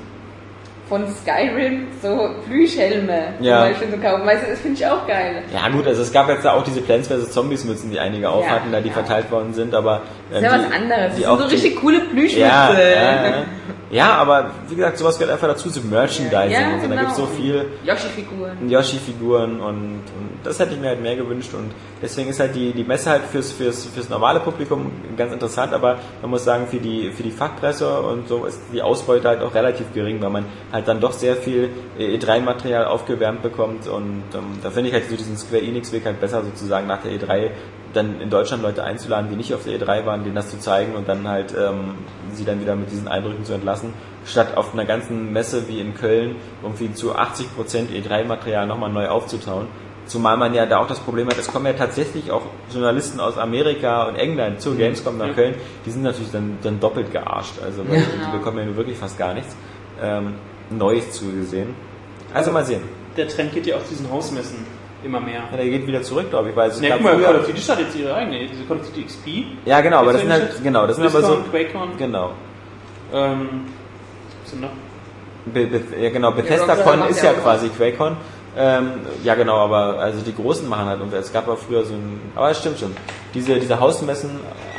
von 0.88 1.04
Skyrim 1.08 1.88
so 2.02 2.30
Plüschhelme 2.48 3.34
Ja. 3.40 3.62
zum 3.62 3.70
Beispiel 3.70 3.90
zu 3.92 3.98
kaufen. 3.98 4.26
Weißt 4.26 4.44
du, 4.46 4.50
das 4.52 4.60
finde 4.60 4.78
ich 4.80 4.86
auch 4.86 5.08
geil. 5.08 5.42
Ja 5.54 5.68
gut, 5.70 5.88
also 5.88 6.02
es 6.04 6.12
gab 6.14 6.30
jetzt 6.30 6.46
da 6.46 6.54
auch 6.54 6.64
diese 6.64 6.82
Plants 6.82 7.08
vs. 7.08 7.32
Zombies 7.32 7.64
Mützen, 7.66 7.90
die 7.92 8.00
einige 8.00 8.30
auf 8.30 8.44
Ja, 8.46 8.52
hatten, 8.52 8.72
da 8.72 8.80
die 8.82 8.90
ja. 8.90 8.94
verteilt 8.94 9.32
worden 9.32 9.54
sind, 9.54 9.74
aber 9.74 10.02
Das 10.32 10.40
ähm, 10.40 10.46
ist 10.46 10.52
ja 10.52 10.60
was 10.60 10.72
anderes. 10.72 11.08
Das 11.08 11.16
sind 11.16 11.26
so 11.26 11.48
die- 11.48 11.54
richtig 11.56 11.76
coole 11.82 12.00
Plüschmütze. 12.02 12.40
Ja, 12.40 13.44
ja, 13.92 14.14
aber 14.16 14.52
wie 14.68 14.76
gesagt, 14.76 14.98
sowas 14.98 15.18
gehört 15.18 15.34
einfach 15.34 15.48
dazu, 15.48 15.70
so 15.70 15.82
Merchandising 15.82 16.52
Ja, 16.52 16.74
und 16.74 16.82
so. 16.82 16.88
Da 16.88 16.96
genau. 16.96 17.02
gibt's 17.02 17.18
so 17.18 17.26
viel 17.28 17.66
Yoshi-Figuren. 17.84 18.70
Yoshi-Figuren 18.70 19.60
und, 19.60 20.02
und 20.02 20.40
das 20.44 20.60
hätte 20.60 20.74
ich 20.74 20.80
mir 20.80 20.90
halt 20.90 21.02
mehr 21.02 21.16
gewünscht 21.16 21.54
und 21.54 21.72
deswegen 22.02 22.30
ist 22.30 22.40
halt 22.40 22.56
die, 22.56 22.72
die 22.74 22.84
Messe 22.84 23.12
halt 23.12 23.24
fürs, 23.24 23.52
fürs, 23.52 23.86
fürs 23.86 24.10
normale 24.10 24.40
Publikum 24.40 24.92
ganz 25.18 25.34
interessant, 25.34 25.74
aber 25.74 26.00
man 26.22 26.32
muss 26.32 26.44
sagen, 26.44 26.68
für 26.68 26.78
die, 26.78 27.12
für 27.12 27.24
die 27.24 27.32
Fachpresse 27.32 28.02
und 28.02 28.28
so 28.28 28.46
ist 28.46 28.60
die 28.74 28.82
Ausbeute 28.82 29.28
halt 29.28 29.42
auch 29.42 29.54
relativ 29.54 29.94
gering, 29.94 30.22
weil 30.22 30.30
man 30.32 30.46
halt 30.72 30.88
dann 30.88 31.00
doch 31.00 31.14
sehr 31.14 31.36
viel 31.36 31.70
E3-Material 32.00 32.86
aufgewärmt 32.86 33.42
bekommt 33.42 33.88
und 33.88 34.24
ähm, 34.34 34.60
da 34.64 34.72
finde 34.72 34.90
ich 34.90 34.94
halt 34.94 35.10
so 35.10 35.16
diesen 35.16 35.38
Square 35.38 35.62
Enix-Weg 35.62 36.06
halt 36.06 36.20
besser 36.20 36.44
sozusagen 36.44 36.88
nach 36.88 37.02
der 37.02 37.12
E3 37.12 37.52
dann 37.96 38.20
in 38.20 38.30
Deutschland 38.30 38.62
Leute 38.62 38.84
einzuladen, 38.84 39.30
die 39.30 39.36
nicht 39.36 39.54
auf 39.54 39.64
der 39.64 39.80
E3 39.80 40.06
waren, 40.06 40.24
denen 40.24 40.36
das 40.36 40.50
zu 40.50 40.60
zeigen 40.60 40.96
und 40.96 41.08
dann 41.08 41.28
halt 41.28 41.54
ähm, 41.58 41.96
sie 42.34 42.46
dann 42.46 42.60
wieder 42.62 42.76
mit 42.76 42.92
diesen 42.92 43.08
Eindrücken 43.08 43.46
zu 43.46 43.54
entlassen, 43.54 43.94
statt 44.26 44.58
auf 44.58 44.74
einer 44.74 44.86
ganzen 44.86 45.32
Messe 45.32 45.68
wie 45.68 45.80
in 45.80 45.96
Köln 45.96 46.36
irgendwie 46.62 46.94
zu 46.94 47.16
80% 47.16 47.46
E3-Material 47.94 48.68
nochmal 48.68 48.92
neu 48.92 49.08
aufzutauen. 49.08 49.68
Zumal 50.06 50.38
man 50.38 50.54
ja 50.54 50.68
da 50.68 50.80
auch 50.80 50.88
das 50.88 51.00
Problem 51.00 51.28
hat, 51.28 51.38
es 51.40 51.48
kommen 51.48 51.66
ja 51.66 51.74
tatsächlich 51.74 52.30
auch 52.30 52.44
Journalisten 52.72 53.20
aus 53.20 53.38
Amerika 53.40 54.04
und 54.04 54.16
England 54.16 54.62
zur 54.62 54.76
Gamescom 54.76 55.18
nach 55.18 55.34
Köln, 55.34 55.56
die 55.86 55.90
sind 55.90 56.04
natürlich 56.04 56.32
dann, 56.32 56.60
dann 56.62 56.80
doppelt 56.80 57.12
gearscht, 57.12 57.56
also 57.64 57.88
weil 57.90 58.04
die 58.04 58.38
bekommen 58.38 58.60
ja 58.60 58.66
nur 58.66 58.76
wirklich 58.76 58.98
fast 58.98 59.18
gar 59.18 59.34
nichts 59.34 59.56
ähm, 60.02 60.36
Neues 60.70 61.12
zugesehen. 61.12 61.74
Also 62.34 62.52
mal 62.52 62.66
sehen. 62.66 62.82
Der 63.18 63.28
Trend 63.28 63.54
geht 63.54 63.66
ja 63.66 63.78
auf 63.78 63.88
diesen 63.90 64.12
Hausmessen 64.12 64.58
immer 65.06 65.20
mehr. 65.20 65.42
Ja, 65.52 65.58
der 65.58 65.66
geht 65.70 65.88
wieder 65.88 66.02
zurück, 66.02 66.30
glaube 66.30 66.50
ich, 66.50 66.56
weil 66.56 66.70
es 66.70 66.82
Ja, 66.82 66.90
gab 66.90 66.98
guck 66.98 67.06
mal, 67.06 67.16
früher- 67.16 67.26
Call 67.26 67.36
of 67.40 67.46
Duty 67.48 67.62
startet 67.62 67.86
jetzt 67.88 67.96
ihre 67.98 68.14
eigene, 68.16 68.48
diese 68.48 68.64
Call 68.66 68.78
of 68.78 68.88
Duty 68.88 69.04
XP. 69.04 69.28
Ja, 69.66 69.82
genau, 69.82 69.98
aber 70.00 70.14
das 70.14 70.16
Ist 70.16 70.22
sind 70.22 70.30
ja 70.30 70.36
halt, 70.40 70.52
nicht- 70.54 70.64
genau, 70.64 70.88
das 70.88 70.96
sind 70.98 71.06
aber 71.06 71.22
so, 71.22 71.38
QuakeCon. 71.52 71.90
genau. 71.98 72.32
Ähm, 73.14 73.50
was 74.44 74.46
ist 74.46 74.54
denn 74.54 74.62
noch? 74.62 74.70
Be, 75.46 75.68
Be, 75.68 75.82
ja, 76.02 76.10
genau, 76.10 76.32
BethesdaCon 76.32 77.00
macht 77.00 77.10
ist 77.12 77.22
ja 77.24 77.32
ja 77.34 77.40
quasi 77.40 77.70
QuakeCon. 77.70 78.18
Ähm, 78.58 78.92
ja, 79.24 79.36
genau, 79.36 79.58
aber 79.58 80.00
also 80.00 80.22
die 80.22 80.34
Großen 80.34 80.68
machen 80.70 80.86
halt, 80.86 81.02
und 81.02 81.14
es 81.14 81.32
gab 81.34 81.46
ja 81.48 81.56
früher 81.56 81.84
so 81.84 81.94
ein, 81.94 82.22
aber 82.36 82.52
es 82.52 82.60
stimmt 82.60 82.80
schon, 82.80 82.96
diese, 83.34 83.56
diese 83.60 83.78
Hausmessen, 83.80 84.30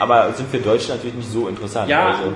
aber 0.00 0.32
sind 0.32 0.48
für 0.50 0.58
Deutsche 0.58 0.92
natürlich 0.92 1.14
nicht 1.16 1.30
so 1.30 1.46
interessant. 1.46 1.88
Ja, 1.90 2.06
also, 2.08 2.32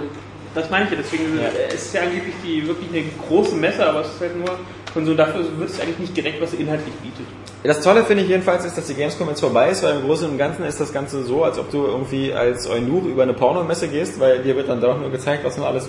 Das 0.54 0.68
meine 0.68 0.84
ich 0.84 0.90
ja, 0.90 0.96
deswegen 0.98 1.38
Ja. 1.38 1.44
es 1.68 1.74
ist 1.86 1.94
ja 1.94 2.02
angeblich 2.02 2.34
die 2.44 2.66
wirklich 2.66 2.88
eine 2.92 3.04
große 3.28 3.54
Messe, 3.56 3.88
aber 3.88 4.00
es 4.02 4.08
ist 4.08 4.20
halt 4.20 4.36
nur 4.36 4.50
Konsum. 4.92 5.16
Dafür 5.16 5.42
wird 5.58 5.70
es 5.70 5.80
eigentlich 5.80 5.98
nicht 6.00 6.16
direkt, 6.16 6.42
was 6.42 6.50
sie 6.50 6.56
inhaltlich 6.58 6.92
bietet. 6.96 7.24
Das 7.62 7.82
Tolle 7.82 8.04
finde 8.04 8.22
ich 8.22 8.30
jedenfalls 8.30 8.64
ist, 8.64 8.78
dass 8.78 8.86
die 8.86 8.94
Gamescom 8.94 9.28
jetzt 9.28 9.40
vorbei 9.40 9.68
ist, 9.68 9.82
weil 9.82 9.96
im 9.96 10.02
Großen 10.02 10.30
und 10.30 10.38
Ganzen 10.38 10.64
ist 10.64 10.80
das 10.80 10.94
Ganze 10.94 11.22
so, 11.24 11.44
als 11.44 11.58
ob 11.58 11.70
du 11.70 11.84
irgendwie 11.84 12.32
als 12.32 12.66
Eunuch 12.66 13.04
über 13.04 13.22
eine 13.22 13.34
Pornomesse 13.34 13.88
gehst, 13.88 14.18
weil 14.18 14.38
dir 14.38 14.56
wird 14.56 14.70
dann 14.70 14.80
doch 14.80 14.98
nur 14.98 15.10
gezeigt, 15.10 15.44
was 15.44 15.58
man 15.58 15.66
alles 15.66 15.86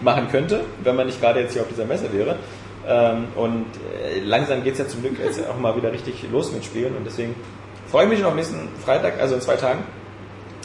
machen 0.00 0.28
könnte, 0.30 0.60
wenn 0.84 0.94
man 0.94 1.06
nicht 1.06 1.20
gerade 1.20 1.40
jetzt 1.40 1.54
hier 1.54 1.62
auf 1.62 1.68
dieser 1.68 1.86
Messe 1.86 2.12
wäre. 2.12 2.36
Ähm, 2.86 3.24
und 3.34 3.66
äh, 4.00 4.20
langsam 4.20 4.62
geht 4.62 4.74
es 4.74 4.78
ja 4.78 4.86
zum 4.86 5.02
Glück 5.02 5.18
jetzt 5.18 5.40
auch 5.48 5.58
mal 5.58 5.76
wieder 5.76 5.92
richtig 5.92 6.24
los 6.30 6.52
mit 6.52 6.64
Spielen 6.64 6.96
und 6.96 7.04
deswegen 7.04 7.34
freue 7.90 8.04
ich 8.04 8.10
mich 8.10 8.24
auf 8.24 8.34
nächsten 8.36 8.68
Freitag, 8.84 9.20
also 9.20 9.34
in 9.34 9.40
zwei 9.40 9.56
Tagen, 9.56 9.80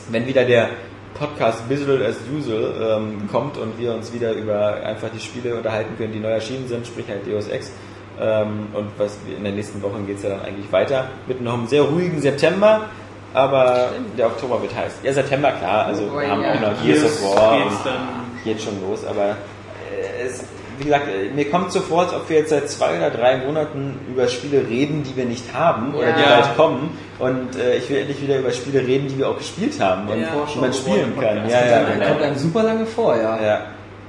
wenn 0.09 0.27
wieder 0.27 0.45
der 0.45 0.69
Podcast 1.15 1.67
Visual 1.67 2.05
as 2.05 2.17
Usual 2.31 2.99
ähm, 3.01 3.27
kommt 3.31 3.57
und 3.57 3.79
wir 3.79 3.93
uns 3.93 4.13
wieder 4.13 4.33
über 4.33 4.75
einfach 4.83 5.09
die 5.09 5.19
Spiele 5.19 5.55
unterhalten 5.55 5.97
können, 5.97 6.13
die 6.13 6.19
neu 6.19 6.31
erschienen 6.31 6.67
sind, 6.67 6.85
sprich 6.85 7.07
halt 7.09 7.25
Deus 7.25 7.47
Ex. 7.47 7.71
Ähm, 8.21 8.67
und 8.73 8.87
was 8.97 9.17
in 9.35 9.43
den 9.43 9.55
nächsten 9.55 9.81
Wochen 9.81 10.05
geht 10.05 10.17
es 10.17 10.23
ja 10.23 10.29
dann 10.29 10.41
eigentlich 10.41 10.71
weiter 10.71 11.05
mit 11.27 11.41
noch 11.41 11.53
einem 11.53 11.67
sehr 11.67 11.81
ruhigen 11.81 12.21
September, 12.21 12.81
aber 13.33 13.89
der 14.17 14.27
Oktober 14.27 14.61
wird 14.61 14.75
heiß. 14.75 14.93
Ja, 15.03 15.13
September 15.13 15.51
klar, 15.51 15.85
also 15.87 16.03
Oh, 16.13 16.19
wir 16.19 16.29
haben 16.29 16.43
ja. 16.43 16.53
auch 16.53 16.59
noch 16.61 16.83
Gears 16.83 17.03
of 17.05 17.35
War 17.35 17.57
geht 18.43 18.61
schon 18.61 18.79
los, 18.87 19.05
aber 19.05 19.29
äh, 19.91 20.25
es, 20.25 20.43
wie 20.77 20.83
gesagt, 20.85 21.07
äh, 21.07 21.33
mir 21.33 21.49
kommt 21.49 21.71
so 21.71 21.79
vor, 21.79 22.01
als 22.03 22.13
ob 22.13 22.29
wir 22.29 22.37
jetzt 22.39 22.49
seit 22.49 22.69
zwei 22.69 22.97
oder 22.97 23.09
drei 23.09 23.37
Monaten 23.37 23.99
über 24.11 24.27
Spiele 24.27 24.67
reden, 24.67 25.03
die 25.03 25.15
wir 25.15 25.25
nicht 25.25 25.53
haben 25.53 25.95
oder 25.95 26.11
die 26.13 26.21
Ja. 26.21 26.41
bald 26.41 26.57
kommen. 26.57 26.97
Und 27.19 27.55
äh, 27.55 27.77
ich 27.77 27.89
will 27.89 27.97
endlich 27.99 28.21
wieder 28.21 28.39
über 28.39 28.51
Spiele 28.51 28.79
reden, 28.85 29.07
die 29.07 29.17
wir 29.17 29.29
auch 29.29 29.37
gespielt 29.37 29.79
haben 29.79 30.07
und 30.09 30.19
Ja. 30.19 30.27
die 30.53 30.59
man 30.59 30.73
spielen 30.73 31.13
kann. 31.19 31.49
Ja, 31.49 31.59
ja, 31.65 31.65
Ja, 31.71 31.77
kommt 31.85 31.99
genau. 32.01 32.23
einem 32.23 32.35
super 32.37 32.63
lange 32.63 32.85
vor, 32.85 33.15
ja. 33.15 33.41
Ja. 33.41 33.61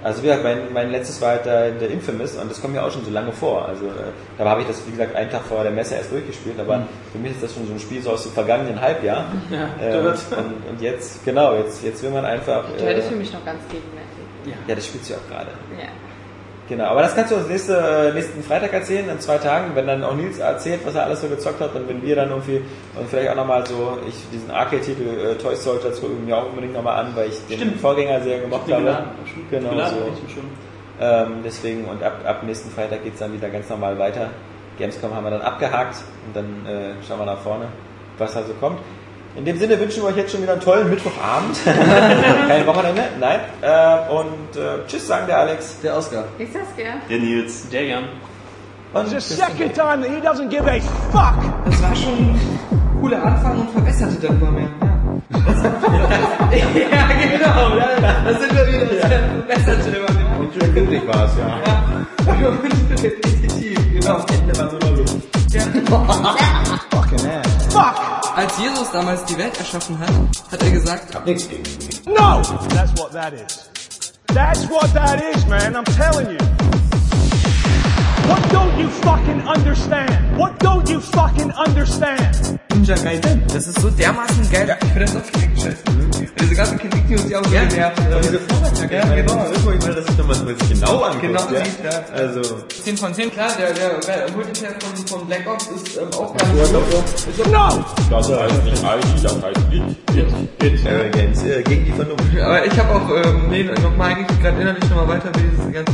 Also 0.05 0.23
wie 0.23 0.27
gesagt, 0.27 0.45
mein, 0.45 0.73
mein 0.73 0.91
letztes 0.91 1.21
war 1.23 1.31
halt 1.31 1.47
der, 1.47 1.71
der 1.73 1.89
Infamous 1.91 2.37
und 2.37 2.51
das 2.51 2.61
kommt 2.61 2.75
mir 2.75 2.83
auch 2.85 2.91
schon 2.91 3.05
so 3.05 3.11
lange 3.11 3.33
vor. 3.33 3.67
Also 3.67 3.87
äh, 3.87 4.13
da 4.39 4.45
habe 4.45 4.61
ich 4.61 4.67
das, 4.69 4.87
wie 4.87 4.91
gesagt, 4.93 5.17
einen 5.17 5.31
Tag 5.31 5.43
vor 5.45 5.63
der 5.63 5.73
Messe 5.73 5.95
erst 5.95 6.13
durchgespielt, 6.13 6.61
aber 6.61 6.87
für 7.11 7.19
mich 7.19 7.33
ist 7.33 7.43
das 7.43 7.55
schon 7.55 7.67
so 7.67 7.73
ein 7.73 7.81
Spiel 7.81 8.03
so 8.03 8.11
aus 8.11 8.23
dem 8.23 8.33
vergangenen 8.33 8.81
Halbjahr. 8.81 9.25
Ja, 9.51 10.03
dort. 10.03 10.19
und, 10.37 10.69
und 10.71 10.81
jetzt, 10.81 11.25
genau, 11.25 11.55
jetzt, 11.55 11.83
jetzt 11.83 12.03
will 12.03 12.11
man 12.11 12.25
einfach... 12.25 12.65
Du 12.77 12.85
hättest 12.85 13.09
für 13.09 13.15
Äh, 13.15 13.19
mich 13.19 13.33
noch 13.33 13.45
ganz 13.45 13.63
gegenwärtig. 13.69 14.55
ja, 14.69 14.75
das 14.75 14.87
spielst 14.87 15.09
du 15.09 15.15
ja 15.15 15.19
auch 15.21 15.31
gerade. 15.31 15.51
Ja. 15.79 15.89
Genau, 16.67 16.85
aber 16.85 17.03
das 17.03 17.15
kannst 17.15 17.31
du 17.31 17.37
uns 17.37 17.47
nächste, 17.47 18.11
nächsten 18.15 18.43
Freitag 18.43 18.73
erzählen, 18.73 19.07
in 19.11 19.21
zwei 19.21 19.37
Tagen, 19.37 19.73
wenn 19.75 19.87
dann 19.87 20.03
auch 20.03 20.15
Nils 20.15 20.39
erzählt, 20.39 20.81
was 20.87 20.95
er 20.95 21.05
alles 21.05 21.21
so 21.21 21.29
gezockt 21.29 21.61
hat 21.61 21.75
und 21.75 21.87
wenn 21.89 22.03
wir 22.03 22.17
dann 22.17 22.31
irgendwie 22.31 22.63
und 22.99 23.09
vielleicht 23.09 23.29
auch 23.31 23.35
nochmal 23.35 23.67
so, 23.67 23.99
ich 24.09 24.15
diesen 24.33 24.51
Arcade-Titel 24.51 25.03
äh, 25.03 25.35
Toy 25.35 25.55
Soldiers 25.57 26.01
gucke 26.01 26.15
ich 26.15 26.27
mir 26.27 26.37
auch 26.37 26.47
unbedingt 26.49 26.73
nochmal 26.73 27.05
an, 27.05 27.15
weil 27.15 27.29
ich 27.29 27.47
den 27.49 27.59
Stimmt. 27.59 27.81
Vorgänger 27.81 28.23
sehr 28.23 28.41
gemocht 28.41 28.63
habe. 28.63 28.83
geladen. 28.83 29.07
Genau, 29.51 29.71
geladen, 29.71 29.97
so. 30.29 30.41
Ähm, 31.01 31.43
deswegen, 31.45 31.85
und 31.85 32.03
ab, 32.03 32.21
ab 32.25 32.43
nächsten 32.45 32.71
Freitag 32.71 33.03
geht's 33.05 33.19
dann 33.19 33.33
wieder 33.33 33.51
ganz 33.51 33.69
normal 33.69 33.99
weiter. 33.99 34.31
Gamescom 34.79 35.15
haben 35.15 35.25
wir 35.25 35.31
dann 35.33 35.43
abgehakt 35.43 35.97
und 36.27 36.35
dann 36.37 36.67
äh, 36.67 36.95
schauen 37.07 37.19
wir 37.19 37.27
nach 37.27 37.41
vorne, 37.41 37.67
was 38.17 38.33
da 38.33 38.43
so 38.43 38.55
kommt. 38.55 38.79
In 39.37 39.45
dem 39.45 39.59
Sinne 39.59 39.81
wünschen 39.81 40.03
wir 40.03 40.11
euch 40.11 40.17
jetzt 40.17 40.31
schon 40.31 40.43
wieder 40.43 40.53
einen 40.53 40.61
tollen 40.61 40.89
Mittwochabend. 40.89 41.59
Kein 42.49 42.67
Wochenende, 42.67 43.03
nein. 43.19 43.41
Äh, 43.63 44.13
und 44.13 44.57
äh, 44.57 44.87
tschüss, 44.87 45.09
sagen 45.09 45.27
der 45.27 45.39
Alex. 45.39 45.81
Der 45.83 45.97
Oscar. 45.97 46.25
Ich 46.39 46.53
gern. 46.53 47.01
Der 47.11 47.19
Nils. 47.19 47.69
Der 47.69 47.85
Jan. 47.85 48.05
Und 48.93 49.09
The 49.09 49.19
second 49.19 49.75
time 49.75 50.03
that 50.03 50.09
he 50.09 50.21
doesn't 50.21 50.51
give 50.51 50.65
a 50.71 50.79
fuck. 51.11 51.35
Das 51.65 51.83
war 51.83 51.97
schon 51.97 52.13
ein 52.13 52.99
cooler 53.01 53.25
Anfang 53.25 53.59
und 53.63 53.71
verbesserte 53.71 54.25
dann 54.25 54.41
immer 54.41 54.53
mehr. 54.53 54.69
Ja, 55.33 55.41
ja 56.91 57.37
genau. 57.37 57.77
Da, 57.77 58.15
da 58.25 58.39
sind 58.39 58.55
wir 58.55 58.67
wieder. 58.69 58.87
Das 58.87 59.63
verbesserte 59.63 59.97
immer 59.97 60.13
mehr. 60.13 60.39
Und 60.39 60.55
schön 60.55 60.73
glücklich 60.75 61.03
war 61.09 61.25
es, 61.25 61.33
ja. 61.37 61.59
Ja. 62.41 62.51
Definitiv, 63.03 64.01
genau. 64.01 64.25
Ende 64.33 64.59
war 64.59 64.71
so. 64.71 64.79
Fucking 66.91 67.27
ass. 67.27 67.67
Fuck. 67.71 68.14
Als 68.37 68.59
Jesus 68.59 68.91
damals 68.91 69.25
die 69.27 69.39
Welt 69.39 69.57
erschaffen 69.59 69.97
hat, 69.97 70.11
hat 70.51 70.61
er 70.61 70.71
gesagt, 70.73 71.25
Nichts 71.25 71.49
gegen 71.49 71.63
mich. 71.63 72.05
No. 72.05 72.43
That's 72.71 72.93
what 73.01 73.13
that 73.13 73.33
is. 73.33 73.71
That's 74.27 74.69
what 74.69 74.93
that 74.93 75.23
is, 75.23 75.47
man. 75.47 75.77
I'm 75.77 75.85
telling 75.85 76.31
you. 76.31 76.39
What 78.27 78.43
don't 78.51 78.77
you 78.77 78.89
fucking 79.03 79.41
understand? 79.47 80.37
What 80.37 80.59
don't 80.59 80.89
you 80.91 80.99
fucking 81.01 81.53
understand? 81.53 82.59
Ninja 82.73 82.97
Gaiden. 82.97 83.45
Das 83.53 83.69
ist 83.69 83.81
so 83.81 83.91
dermaßen 83.91 84.51
geil. 84.51 84.77
Ich 84.83 84.89
finde 84.89 85.13
das 85.13 85.31
viel 85.31 85.57
scheiße. 85.57 86.04
Diese 86.41 86.55
ganzen 86.55 86.79
Kritik, 86.79 87.07
die 87.09 87.15
uns 87.15 87.31
ja 87.31 87.41
auch 87.41 87.45
so 87.45 87.51
genervt. 87.51 88.03
Diese 88.23 88.39
Vorwärtsjacke, 88.41 88.95
ja, 88.95 89.15
genau. 89.15 89.45
Irgendwo, 89.45 89.71
ich 89.71 89.79
das 89.79 89.97
ist 89.99 90.19
nochmal, 90.19 90.37
man 90.45 90.59
sich 90.59 90.69
genau 90.69 91.03
anguckt. 91.03 91.23
Genau, 91.23 91.41
ja. 91.53 91.65
sieht, 91.65 91.85
ja. 91.85 92.05
Also, 92.13 92.43
10 92.85 92.97
von 92.97 93.15
10, 93.15 93.31
klar, 93.31 93.51
der, 93.59 93.73
der, 93.73 94.01
der 94.01 94.31
Multiplayer 94.35 94.75
von, 94.81 95.07
von 95.07 95.27
Black 95.27 95.47
Ops 95.47 95.69
ist 95.69 95.97
ähm, 95.97 96.09
auch 96.19 96.37
ganz 96.37 96.73
gut. 96.73 97.53
No. 97.53 97.85
Das 98.11 98.29
heißt 98.29 98.65
nicht 98.65 98.83
ID, 98.83 99.25
das 99.25 99.43
heißt 99.43 99.61
It. 99.73 100.43
It. 100.63 101.13
Games, 101.13 101.43
äh, 101.45 101.63
gegen 101.63 101.85
die 101.85 101.93
Vernunft. 101.93 102.25
Aber 102.41 102.65
ich 102.65 102.79
habe 102.79 102.95
auch, 102.95 103.11
ähm, 103.11 103.49
nee, 103.51 103.65
nochmal 103.65 104.13
eigentlich 104.13 104.41
gerade 104.41 104.61
innerlich 104.61 104.89
nochmal 104.91 105.09
weiter, 105.09 105.31
wie 105.37 105.43
dieses 105.51 105.73
ganze 105.73 105.93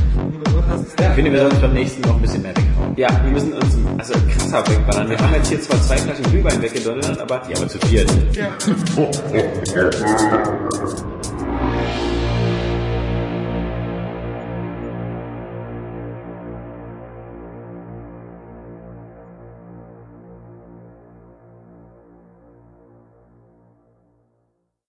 Ich 0.98 1.14
finde, 1.14 1.32
wir 1.32 1.40
sollten 1.40 1.54
uns 1.54 1.62
beim 1.62 1.72
nächsten 1.74 2.00
noch 2.02 2.16
ein 2.16 2.22
bisschen 2.22 2.42
mehr 2.42 2.56
weghauen. 2.56 2.94
Ja, 2.96 3.08
wir 3.24 3.32
müssen 3.32 3.52
uns 3.52 3.76
also 3.98 4.14
krasser 4.28 4.66
wegballern. 4.68 5.10
Wir 5.10 5.18
haben 5.18 5.34
jetzt 5.34 5.48
hier 5.48 5.60
zwar 5.60 5.80
zwei 5.82 5.96
Flaschen 5.96 6.24
Glühwein 6.24 6.62
weggedonnert, 6.62 7.18
aber 7.18 7.42
Ja, 7.48 7.56
aber 7.56 7.68
zu 7.68 7.78
viert. 7.86 8.10
Ja. 8.32 8.48
Thank 10.30 11.00
you. 11.00 11.09